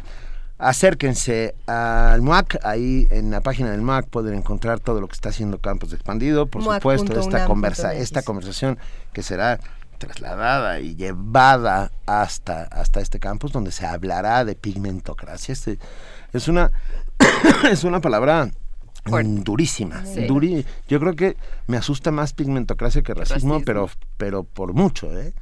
acérquense 0.60 1.54
al 1.66 2.22
MUAC, 2.22 2.58
ahí 2.64 3.06
en 3.10 3.30
la 3.30 3.40
página 3.40 3.70
del 3.72 3.82
MUAC 3.82 4.06
pueden 4.06 4.34
encontrar 4.34 4.80
todo 4.80 5.00
lo 5.00 5.08
que 5.08 5.14
está 5.14 5.28
haciendo 5.30 5.58
Campos 5.58 5.90
de 5.90 5.96
Expandido, 5.96 6.46
por 6.46 6.62
supuesto, 6.62 7.18
esta, 7.18 7.46
conversa, 7.46 7.94
esta 7.94 8.22
conversación 8.22 8.78
que 9.12 9.22
será 9.22 9.60
trasladada 10.00 10.80
y 10.80 10.96
llevada 10.96 11.92
hasta, 12.06 12.62
hasta 12.64 13.00
este 13.00 13.20
campus 13.20 13.52
donde 13.52 13.70
se 13.70 13.86
hablará 13.86 14.44
de 14.44 14.56
pigmentocracia. 14.56 15.52
Este, 15.52 15.78
es 16.32 16.48
una 16.48 16.72
es 17.70 17.84
una 17.84 18.00
palabra 18.00 18.50
durísima. 19.04 20.02
yo 20.88 21.00
creo 21.00 21.14
que 21.14 21.36
me 21.66 21.76
asusta 21.76 22.10
más 22.10 22.32
pigmentocracia 22.32 23.02
que 23.02 23.14
racismo, 23.14 23.62
pero 23.64 23.88
pero 24.16 24.42
por 24.42 24.72
mucho, 24.72 25.16
¿eh? 25.16 25.32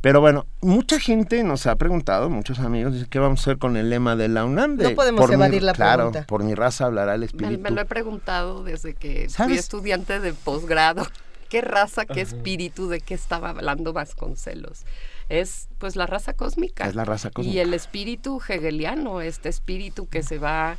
Pero 0.00 0.20
bueno, 0.20 0.46
mucha 0.60 1.00
gente 1.00 1.42
nos 1.42 1.66
ha 1.66 1.74
preguntado, 1.74 2.30
muchos 2.30 2.60
amigos, 2.60 2.92
dice, 2.92 3.06
¿qué 3.10 3.18
vamos 3.18 3.40
a 3.40 3.42
hacer 3.42 3.58
con 3.58 3.76
el 3.76 3.90
lema 3.90 4.14
de 4.14 4.28
la 4.28 4.44
UNAM? 4.44 4.76
no 4.76 4.94
podemos 4.94 5.28
evadir 5.28 5.64
la 5.64 5.72
claro, 5.72 6.12
por 6.28 6.44
mi 6.44 6.54
raza 6.54 6.86
hablará 6.86 7.16
el 7.16 7.24
espíritu. 7.24 7.60
Me, 7.60 7.70
lo 7.70 7.80
he 7.80 7.84
preguntado 7.84 8.62
desde 8.62 8.94
que 8.94 9.28
fui 9.28 9.54
estudiante 9.54 10.20
de 10.20 10.32
posgrado. 10.34 11.04
¿Qué 11.48 11.62
raza, 11.62 12.04
qué 12.04 12.20
espíritu, 12.20 12.88
de 12.88 13.00
qué 13.00 13.14
estaba 13.14 13.50
hablando 13.50 13.92
Vasconcelos? 13.92 14.84
Es 15.28 15.68
pues 15.78 15.96
la 15.96 16.06
raza 16.06 16.34
cósmica. 16.34 16.86
Es 16.86 16.94
la 16.94 17.04
raza 17.04 17.30
cósmica. 17.30 17.54
Y 17.54 17.60
el 17.60 17.72
espíritu 17.74 18.40
hegeliano, 18.46 19.20
este 19.20 19.48
espíritu 19.48 20.08
que 20.08 20.22
se 20.22 20.38
va... 20.38 20.76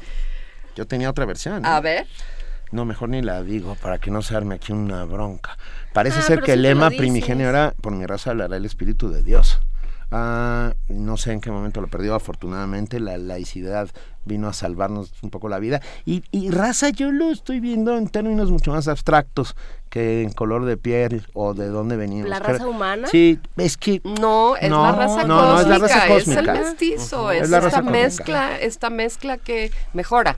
Yo 0.75 0.85
tenía 0.85 1.09
otra 1.09 1.25
versión. 1.25 1.65
A 1.65 1.79
ver. 1.81 2.07
No, 2.71 2.85
mejor 2.85 3.09
ni 3.09 3.21
la 3.21 3.41
digo 3.41 3.75
para 3.75 3.97
que 3.97 4.11
no 4.11 4.21
se 4.21 4.35
arme 4.35 4.55
aquí 4.55 4.71
una 4.71 5.03
bronca. 5.05 5.57
Parece 5.93 6.19
ah, 6.19 6.23
ser 6.23 6.41
que 6.41 6.53
el 6.53 6.61
lema 6.61 6.89
primigenio 6.89 7.49
era 7.49 7.73
por 7.81 7.93
mi 7.93 8.05
raza 8.05 8.31
hablará 8.31 8.57
el 8.57 8.65
espíritu 8.65 9.09
de 9.09 9.23
Dios. 9.23 9.59
Ah, 10.11 10.73
no 10.87 11.17
sé 11.17 11.33
en 11.33 11.41
qué 11.41 11.51
momento 11.51 11.81
lo 11.81 11.87
perdió, 11.87 12.15
afortunadamente 12.15 12.99
la 12.99 13.17
laicidad 13.17 13.89
vino 14.25 14.47
a 14.47 14.53
salvarnos 14.53 15.13
un 15.21 15.29
poco 15.29 15.49
la 15.49 15.59
vida. 15.59 15.81
Y, 16.05 16.23
y, 16.31 16.49
raza 16.49 16.89
yo 16.89 17.11
lo 17.11 17.31
estoy 17.31 17.59
viendo 17.59 17.95
en 17.95 18.07
términos 18.07 18.49
mucho 18.51 18.71
más 18.71 18.87
abstractos 18.87 19.55
que 19.89 20.23
en 20.23 20.31
color 20.31 20.65
de 20.65 20.77
piel 20.77 21.25
o 21.33 21.53
de 21.53 21.67
dónde 21.67 21.97
venimos. 21.97 22.29
¿La 22.29 22.39
raza 22.39 22.67
humana? 22.67 23.07
Sí, 23.07 23.39
es 23.57 23.77
que... 23.77 24.01
No, 24.03 24.55
es 24.55 24.69
la 24.69 24.91
raza 24.91 25.23
no, 25.25 25.37
cósmica. 25.37 25.53
No, 25.53 25.59
es 25.61 25.67
la 25.67 25.77
raza 25.79 26.07
cósmica. 26.07 26.41
Es 26.41 26.47
el 26.47 26.65
mestizo, 26.65 27.31
es, 27.31 27.51
esta 27.51 27.81
mezcla, 27.81 28.59
esta 28.59 28.89
mezcla 28.89 29.37
que 29.37 29.71
mejora 29.93 30.37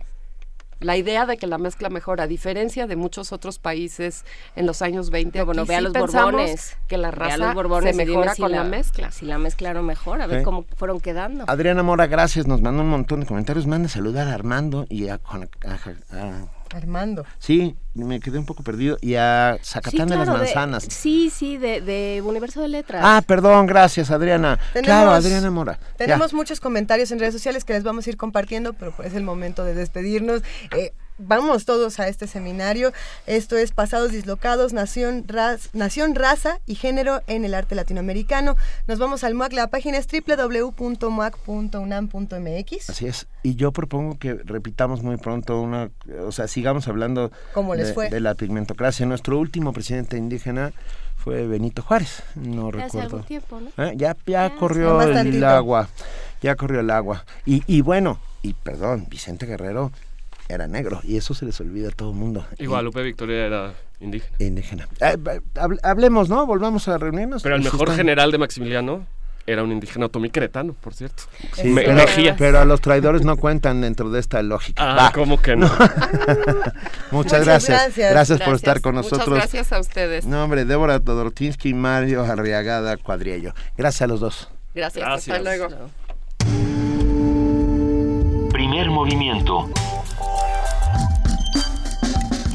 la 0.82 0.98
idea 0.98 1.26
de 1.26 1.38
que 1.38 1.48
la 1.48 1.58
mezcla 1.58 1.90
mejora, 1.90 2.24
a 2.24 2.28
diferencia 2.28 2.88
de 2.88 2.96
muchos 2.96 3.32
otros 3.32 3.60
países 3.60 4.26
en 4.56 4.66
los 4.66 4.82
años 4.82 5.12
20. 5.12 5.44
Bueno, 5.44 5.66
vea 5.66 5.80
los 5.80 5.94
borbones. 5.94 6.76
Que 6.88 6.98
la 6.98 7.12
raza 7.12 7.38
los 7.38 7.54
borbones 7.54 7.96
se 7.96 8.06
mejora 8.06 8.36
con 8.36 8.52
la, 8.52 8.64
mezcla. 8.64 9.12
Si 9.12 9.26
la 9.26 9.38
mezcla 9.38 9.74
no 9.74 9.84
mejora, 9.84 10.26
a 10.26 10.28
ver 10.28 10.44
cómo 10.44 10.66
fueron 10.76 11.00
quedando. 11.00 11.46
Adriana 11.48 11.84
Mora, 11.84 12.08
gracias. 12.08 12.48
Nos 12.48 12.62
manda 12.62 12.82
un 12.82 12.90
montón 12.90 13.22
de 13.22 13.26
comentarios. 13.28 13.68
Manda 13.68 13.88
saludar 13.90 14.28
a 14.28 14.34
Armando 14.34 14.86
y 14.90 15.08
a, 15.10 15.20
Armando. 16.74 17.25
Sí, 17.40 17.75
me 17.93 18.19
quedé 18.19 18.40
un 18.40 18.45
poco 18.45 18.64
perdido. 18.64 18.98
Y 19.01 19.16
a 19.16 19.58
Zacatán 19.64 20.08
de 20.08 20.17
las 20.17 20.27
Manzanas. 20.27 20.85
sí, 20.90 21.30
sí, 21.30 21.58
de, 21.58 22.22
Universo 22.25 22.61
de 22.61 22.67
Letras. 22.67 23.01
Ah, 23.06 23.22
perdón, 23.25 23.67
gracias, 23.67 24.11
Adriana. 24.11 24.59
claro, 24.83 25.11
Adriana 25.11 25.51
Mora. 25.51 25.80
Tenemos 25.98 26.33
muchos 26.33 26.59
comentarios 26.59 27.11
en 27.11 27.19
redes 27.19 27.33
sociales 27.33 27.66
que 27.66 27.74
les 27.74 27.83
vamos 27.83 28.08
a 28.08 28.09
ir 28.09 28.17
compartiendo, 28.17 28.74
pero 28.74 28.91
pues 28.91 29.09
es 29.09 29.16
el 29.16 29.24
momento 29.24 29.64
de 29.64 29.74
despedirnos. 29.74 30.41
Eh, 30.75 30.93
vamos 31.22 31.66
todos 31.66 32.00
a 32.00 32.08
este 32.08 32.27
seminario. 32.27 32.93
Esto 33.27 33.58
es 33.58 33.72
Pasados 33.72 34.11
Dislocados, 34.11 34.74
Nación, 34.74 35.25
Nación, 35.74 36.16
Raza 36.16 36.59
y 36.66 36.75
Género 36.75 37.22
en 37.27 37.45
el 37.45 37.53
Arte 37.53 37.75
Latinoamericano. 37.75 38.58
Nos 38.88 39.00
vamos 39.00 39.24
al 39.24 39.35
MUAC, 39.35 39.53
la 39.53 39.67
página 39.67 39.98
es 39.98 40.08
www.muac.unam.mx. 40.08 42.90
Así 42.90 43.08
es. 43.08 43.27
Y 43.43 43.56
yo 43.56 43.72
propongo 43.72 44.17
que 44.17 44.33
repitamos 44.33 45.03
muy 45.03 45.17
pronto 45.17 45.61
una, 45.61 45.91
o 46.25 46.32
sea, 46.32 46.48
sigamos 46.48 46.88
hablando 46.88 47.32
de, 48.09 48.19
la 48.19 48.33
pigmentocracia. 48.35 49.06
Nuestro 49.06 49.38
último 49.40 49.74
presidente 49.74 50.17
indígena 50.17 50.74
fue 51.17 51.45
Benito 51.45 51.83
Juárez, 51.83 52.24
no 52.35 52.72
recuerdo. 52.72 53.19
tiempo, 53.22 53.59
¿no? 53.59 53.69
¿Eh? 53.83 53.93
Ya, 53.95 54.17
ya, 54.25 54.56
corrió 54.56 55.00
el, 55.01 55.43
agua, 55.43 55.90
ya 56.41 56.56
corrió 56.56 56.80
el 56.80 56.90
agua. 56.90 57.25
Y, 57.45 57.61
y 57.67 57.82
bueno, 57.82 58.19
y 58.41 58.53
perdón, 58.53 59.06
Vicente 59.08 59.45
Guerrero 59.45 59.91
era 60.54 60.68
negro 60.68 61.02
y 61.04 61.18
eso 61.18 61.34
se 61.34 61.46
les 61.46 61.60
olvida 61.60 61.90
a 61.90 61.92
todo 61.92 62.12
el 62.12 62.18
mundo. 62.18 62.46
Y 62.58 62.66
Guadalupe 62.66 63.02
Victoria 63.02 63.46
era 63.46 63.74
indígena. 64.00 64.36
Indígena. 64.40 64.88
Eh, 65.00 65.18
hablemos, 65.84 66.30
¿no? 66.30 66.46
Volvamos 66.46 66.88
a 66.88 66.98
reunirnos. 66.98 67.44
Pero 67.44 67.56
el 67.56 67.64
mejor 67.64 67.96
general 67.96 68.32
de 68.32 68.38
Maximiliano 68.38 69.06
era 69.48 69.64
un 69.64 69.72
indígena 69.72 70.06
otomicretano, 70.06 70.74
por 70.74 70.94
cierto. 70.94 71.24
Sí, 71.54 71.76
pero, 72.38 72.60
a 72.60 72.66
los 72.66 72.82
traidores 72.82 73.24
no 73.24 73.38
cuentan 73.38 73.82
dentro 73.82 74.10
de 74.10 74.20
esta 74.20 74.42
lógica. 74.42 75.08
Ah, 75.08 75.12
¿cómo 75.14 75.42
que 75.42 75.56
no? 75.56 75.70
Muchas, 77.12 77.46
gracias. 77.46 77.96
gracias. 77.98 78.42
por 78.42 78.56
estar 78.56 78.82
con 78.82 78.96
nosotros. 78.96 79.28
Muchas 79.28 79.52
gracias 79.52 79.74
a 79.74 79.80
ustedes. 79.80 80.26
No, 80.26 80.44
hombre, 80.44 80.66
Débora 80.66 81.00
Todortinsky 81.00 81.70
y 81.70 81.74
Mario 81.74 82.24
Arriagada 82.24 82.98
Cuadriello. 82.98 83.54
Gracias 83.78 84.04
a 84.04 84.08
los 84.08 84.20
dos. 84.20 84.50
Gracias. 84.76 85.04
gracias. 85.04 85.38
Hasta 85.38 85.50
luego. 85.50 85.68
Primer 88.52 88.90
movimiento 88.90 89.70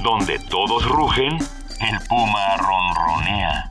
donde 0.06 0.38
todos 0.38 0.88
rugen, 0.88 1.36
el 1.80 1.98
puma 2.08 2.56
ronronea. 2.58 3.70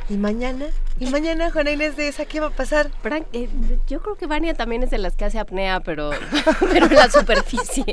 ¿Y 0.08 0.16
mañana? 0.16 0.66
¿Y 1.00 1.06
mañana, 1.06 1.50
Juana 1.50 1.70
Inés 1.72 1.96
de 1.96 2.08
esa 2.08 2.24
qué 2.26 2.40
va 2.40 2.48
a 2.48 2.50
pasar? 2.50 2.90
Eh, 3.32 3.48
yo 3.88 4.00
creo 4.00 4.14
que 4.14 4.26
Vania 4.26 4.54
también 4.54 4.82
es 4.82 4.90
de 4.90 4.98
las 4.98 5.16
que 5.16 5.24
hace 5.24 5.38
apnea, 5.38 5.80
pero, 5.80 6.10
pero 6.60 6.86
en 6.86 6.94
la 6.94 7.10
superficie. 7.10 7.84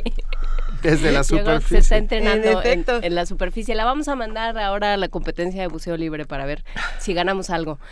Desde 0.82 1.10
la 1.10 1.24
superficie. 1.24 1.76
Se 1.76 1.78
está 1.78 1.96
entrenando 1.96 2.62
en, 2.62 2.84
en, 2.86 3.14
la 3.14 3.26
superficie. 3.26 3.74
La 3.74 3.84
vamos 3.84 4.08
a 4.08 4.14
mandar 4.14 4.58
ahora 4.58 4.94
a 4.94 4.96
la 4.96 5.08
competencia 5.08 5.60
de 5.62 5.68
buceo 5.68 5.96
libre 5.96 6.24
para 6.24 6.46
ver 6.46 6.64
si 6.98 7.14
ganamos 7.14 7.50
algo. 7.50 7.78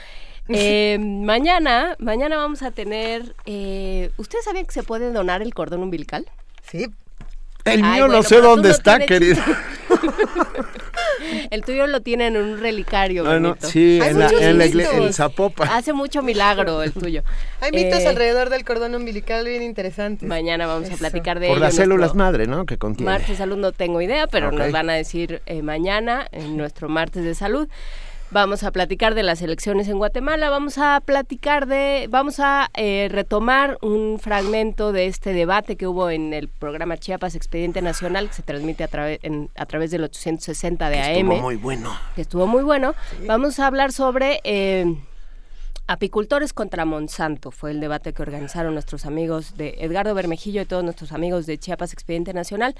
Eh, 0.48 0.98
mañana, 0.98 1.96
mañana 1.98 2.36
vamos 2.36 2.62
a 2.62 2.72
tener. 2.72 3.34
Eh, 3.46 4.10
¿Ustedes 4.16 4.44
sabían 4.44 4.66
que 4.66 4.72
se 4.72 4.82
puede 4.82 5.12
donar 5.12 5.42
el 5.42 5.54
cordón 5.54 5.82
umbilical? 5.82 6.26
Sí. 6.62 6.88
El 7.64 7.82
mío 7.82 8.08
no 8.08 8.22
sé 8.22 8.40
dónde 8.40 8.70
está, 8.70 8.98
querido. 9.00 9.42
El 11.50 11.62
tuyo 11.62 11.86
lo 11.86 12.00
tienen 12.00 12.36
en 12.36 12.42
un 12.42 12.60
relicario. 12.60 13.24
Bueno, 13.24 13.56
sí, 13.60 14.00
en, 14.02 14.18
la, 14.18 14.28
en, 14.28 15.12
Zapopa. 15.12 15.64
Hace 15.64 15.92
mucho 15.92 16.22
milagro 16.22 16.82
el 16.82 16.92
tuyo. 16.92 17.22
Hay 17.60 17.70
mitos 17.72 18.00
eh, 18.00 18.08
alrededor 18.08 18.50
del 18.50 18.64
cordón 18.64 18.94
umbilical 18.94 19.44
bien 19.46 19.62
interesantes. 19.62 20.28
Mañana 20.28 20.66
vamos 20.66 20.90
a 20.90 20.96
platicar 20.96 21.40
de 21.40 21.48
Por 21.48 21.58
las 21.58 21.74
células 21.74 22.14
madre, 22.14 22.46
¿no? 22.46 22.66
Que 22.66 22.76
contiene. 22.76 23.10
Martes 23.10 23.28
de 23.28 23.36
salud 23.36 23.56
no 23.56 23.72
tengo 23.72 24.00
idea, 24.00 24.26
pero 24.26 24.50
nos 24.50 24.72
van 24.72 24.90
a 24.90 24.94
decir 24.94 25.42
eh, 25.46 25.62
mañana 25.62 26.26
en 26.32 26.56
nuestro 26.56 26.88
martes 26.88 27.24
de 27.24 27.34
salud. 27.34 27.68
Vamos 28.32 28.64
a 28.64 28.70
platicar 28.70 29.14
de 29.14 29.22
las 29.22 29.42
elecciones 29.42 29.88
en 29.88 29.98
Guatemala, 29.98 30.48
vamos 30.48 30.78
a 30.78 31.02
platicar 31.04 31.66
de, 31.66 32.06
vamos 32.08 32.40
a 32.40 32.70
eh, 32.74 33.08
retomar 33.10 33.76
un 33.82 34.18
fragmento 34.18 34.90
de 34.90 35.06
este 35.06 35.34
debate 35.34 35.76
que 35.76 35.86
hubo 35.86 36.08
en 36.08 36.32
el 36.32 36.48
programa 36.48 36.96
Chiapas 36.96 37.34
Expediente 37.34 37.82
Nacional, 37.82 38.28
que 38.28 38.34
se 38.34 38.42
transmite 38.42 38.84
a, 38.84 38.88
través 38.88 39.20
a 39.54 39.66
través 39.66 39.90
del 39.90 40.04
860 40.04 40.88
de 40.88 40.98
AM. 40.98 41.30
Estuvo 41.30 41.42
muy 41.42 41.56
bueno. 41.56 41.94
Que 42.14 42.22
estuvo 42.22 42.46
muy 42.46 42.62
bueno. 42.62 42.94
Vamos 43.26 43.58
a 43.58 43.66
hablar 43.66 43.92
sobre... 43.92 44.40
Eh, 44.44 44.96
Apicultores 45.92 46.54
contra 46.54 46.86
Monsanto 46.86 47.50
fue 47.50 47.70
el 47.70 47.78
debate 47.78 48.14
que 48.14 48.22
organizaron 48.22 48.72
nuestros 48.72 49.04
amigos 49.04 49.58
de 49.58 49.74
Edgardo 49.80 50.14
Bermejillo 50.14 50.62
y 50.62 50.64
todos 50.64 50.82
nuestros 50.82 51.12
amigos 51.12 51.44
de 51.44 51.58
Chiapas 51.58 51.92
Expediente 51.92 52.32
Nacional. 52.32 52.74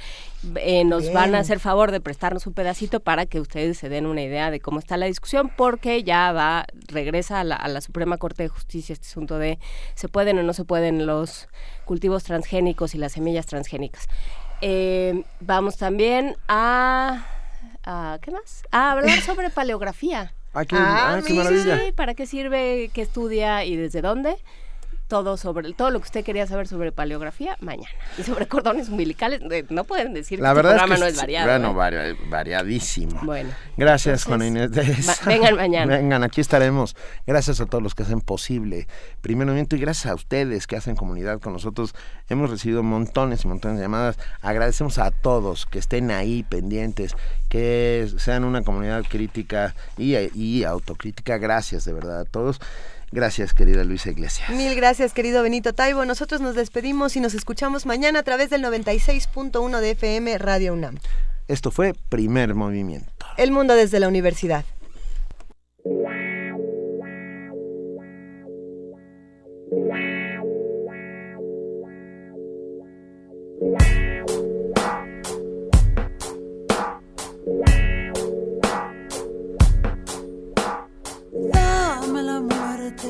Eh, 0.56 0.82
nos 0.86 1.12
van 1.12 1.34
a 1.34 1.40
hacer 1.40 1.60
favor 1.60 1.90
de 1.90 2.00
prestarnos 2.00 2.46
un 2.46 2.54
pedacito 2.54 3.00
para 3.00 3.26
que 3.26 3.38
ustedes 3.38 3.76
se 3.76 3.90
den 3.90 4.06
una 4.06 4.22
idea 4.22 4.50
de 4.50 4.60
cómo 4.60 4.78
está 4.78 4.96
la 4.96 5.04
discusión, 5.04 5.52
porque 5.54 6.04
ya 6.04 6.32
va, 6.32 6.64
regresa 6.88 7.40
a 7.40 7.44
la, 7.44 7.80
Suprema 7.82 8.16
Corte 8.16 8.44
de 8.44 8.48
Justicia 8.48 8.94
este 8.94 9.08
asunto 9.08 9.36
de 9.36 9.58
se 9.94 10.08
pueden 10.08 10.38
o 10.38 10.42
no 10.42 10.54
se 10.54 10.64
pueden 10.64 11.04
los 11.04 11.48
cultivos 11.84 12.24
transgénicos 12.24 12.94
y 12.94 12.98
las 12.98 13.12
semillas 13.12 13.44
transgénicas. 13.44 14.08
Eh, 14.62 15.22
vamos 15.38 15.76
también 15.76 16.34
a, 16.48 17.26
a 17.84 18.18
¿qué 18.22 18.30
más? 18.30 18.62
A 18.70 18.92
hablar 18.92 19.20
sobre 19.20 19.50
paleografía. 19.50 20.32
Ah, 20.54 20.64
qué, 20.64 20.76
ah, 20.76 21.14
ah, 21.16 21.34
maravilla. 21.34 21.78
Sí, 21.78 21.92
¿para 21.92 22.14
qué 22.14 22.26
sirve, 22.26 22.90
qué 22.92 23.02
estudia 23.02 23.64
y 23.64 23.76
desde 23.76 24.02
dónde? 24.02 24.36
Todo 25.12 25.36
sobre 25.36 25.70
todo 25.74 25.90
lo 25.90 25.98
que 26.00 26.04
usted 26.04 26.24
quería 26.24 26.46
saber 26.46 26.66
sobre 26.66 26.90
paleografía 26.90 27.58
mañana. 27.60 27.94
Y 28.16 28.22
sobre 28.22 28.48
cordones 28.48 28.88
umbilicales 28.88 29.42
no 29.68 29.84
pueden 29.84 30.14
decir 30.14 30.40
la 30.40 30.48
que 30.48 30.54
verdad 30.54 30.70
programa 30.70 30.94
es 30.94 31.00
que 31.00 31.04
no 31.04 31.10
es 31.10 31.16
variado 31.18 31.72
bueno 31.74 32.00
¿eh? 32.00 32.16
variadísimo. 32.30 33.20
Bueno 33.22 33.50
gracias 33.76 34.24
Juana 34.24 34.46
Inés 34.46 34.70
vengan 35.26 35.54
mañana. 35.56 35.98
Vengan 35.98 36.22
aquí 36.22 36.40
estaremos. 36.40 36.96
Gracias 37.26 37.60
a 37.60 37.66
todos 37.66 37.84
los 37.84 37.94
que 37.94 38.04
hacen 38.04 38.22
posible. 38.22 38.88
Primer 39.20 39.46
momento 39.46 39.76
y 39.76 39.80
gracias 39.80 40.10
a 40.10 40.14
ustedes 40.14 40.66
que 40.66 40.76
hacen 40.76 40.96
comunidad 40.96 41.40
con 41.40 41.52
nosotros. 41.52 41.94
Hemos 42.30 42.48
recibido 42.48 42.82
montones 42.82 43.44
y 43.44 43.48
montones 43.48 43.76
de 43.76 43.84
llamadas. 43.84 44.16
Agradecemos 44.40 44.96
a 44.96 45.10
todos 45.10 45.66
que 45.66 45.78
estén 45.78 46.10
ahí 46.10 46.42
pendientes 46.42 47.16
que 47.50 48.10
sean 48.16 48.44
una 48.44 48.62
comunidad 48.62 49.04
crítica 49.06 49.74
y, 49.98 50.16
y 50.16 50.64
autocrítica. 50.64 51.36
Gracias 51.36 51.84
de 51.84 51.92
verdad 51.92 52.20
a 52.20 52.24
todos 52.24 52.62
Gracias, 53.12 53.52
querida 53.52 53.84
Luisa 53.84 54.10
Iglesias. 54.10 54.48
Mil 54.50 54.74
gracias, 54.74 55.12
querido 55.12 55.42
Benito 55.42 55.74
Taibo. 55.74 56.06
Nosotros 56.06 56.40
nos 56.40 56.54
despedimos 56.54 57.14
y 57.14 57.20
nos 57.20 57.34
escuchamos 57.34 57.84
mañana 57.84 58.20
a 58.20 58.22
través 58.22 58.48
del 58.48 58.64
96.1 58.64 59.80
de 59.80 59.90
FM 59.90 60.38
Radio 60.38 60.72
UNAM. 60.72 60.96
Esto 61.46 61.70
fue 61.70 61.92
Primer 62.08 62.54
Movimiento. 62.54 63.26
El 63.36 63.52
mundo 63.52 63.74
desde 63.74 64.00
la 64.00 64.08
universidad. 64.08 64.64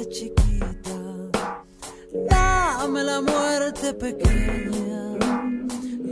Chiquita, 0.08 0.98
dame 2.30 3.04
la 3.04 3.20
muerte 3.20 3.92
pequeña. 3.92 5.18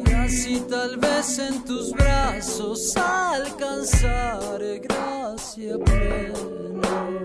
Y 0.06 0.12
así 0.12 0.60
tal 0.68 0.98
vez 0.98 1.38
en 1.38 1.64
tus 1.64 1.92
brazos 1.92 2.94
alcanzaré 2.96 4.80
gracia 4.80 5.78
plena. 5.78 7.20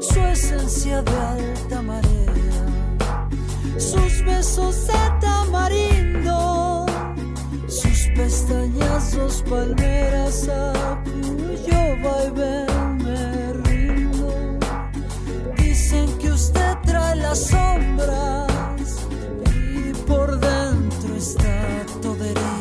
Su 0.00 0.20
esencia 0.20 1.02
de 1.02 1.16
alta 1.16 1.82
marea, 1.82 3.28
sus 3.78 4.24
besos 4.24 4.88
de 4.88 4.94
tamarindo, 5.20 6.86
sus 7.68 8.08
pestañazos 8.16 9.44
palmeras 9.48 10.48
a 10.48 11.00
cuyo 11.04 11.96
vaivén 12.02 12.70
usted 16.40 16.74
trae 16.86 17.16
las 17.16 17.38
sombras 17.48 18.90
y 19.54 19.92
por 20.08 20.28
dentro 20.40 21.16
está 21.16 21.84
todo 22.00 22.24
Dame 22.34 22.59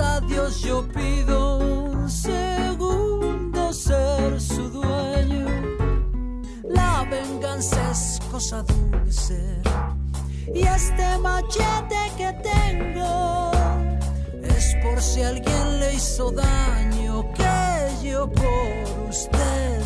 a 0.00 0.20
Dios 0.20 0.60
yo 0.62 0.86
pido 0.88 1.58
un 1.58 2.10
segundo 2.10 3.72
ser 3.72 4.40
su 4.40 4.68
dueño. 4.68 5.46
La 6.68 7.06
venganza 7.10 7.90
es 7.92 8.20
cosa 8.30 8.62
dulce 8.62 9.40
y 10.54 10.62
este 10.62 11.18
machete 11.18 12.12
que 12.16 12.32
tengo 12.42 13.50
es 14.42 14.76
por 14.82 15.00
si 15.00 15.22
alguien 15.22 15.80
le 15.80 15.94
hizo 15.94 16.30
daño 16.30 17.24
que 17.34 18.08
yo 18.08 18.30
por 18.30 19.08
usted 19.08 19.85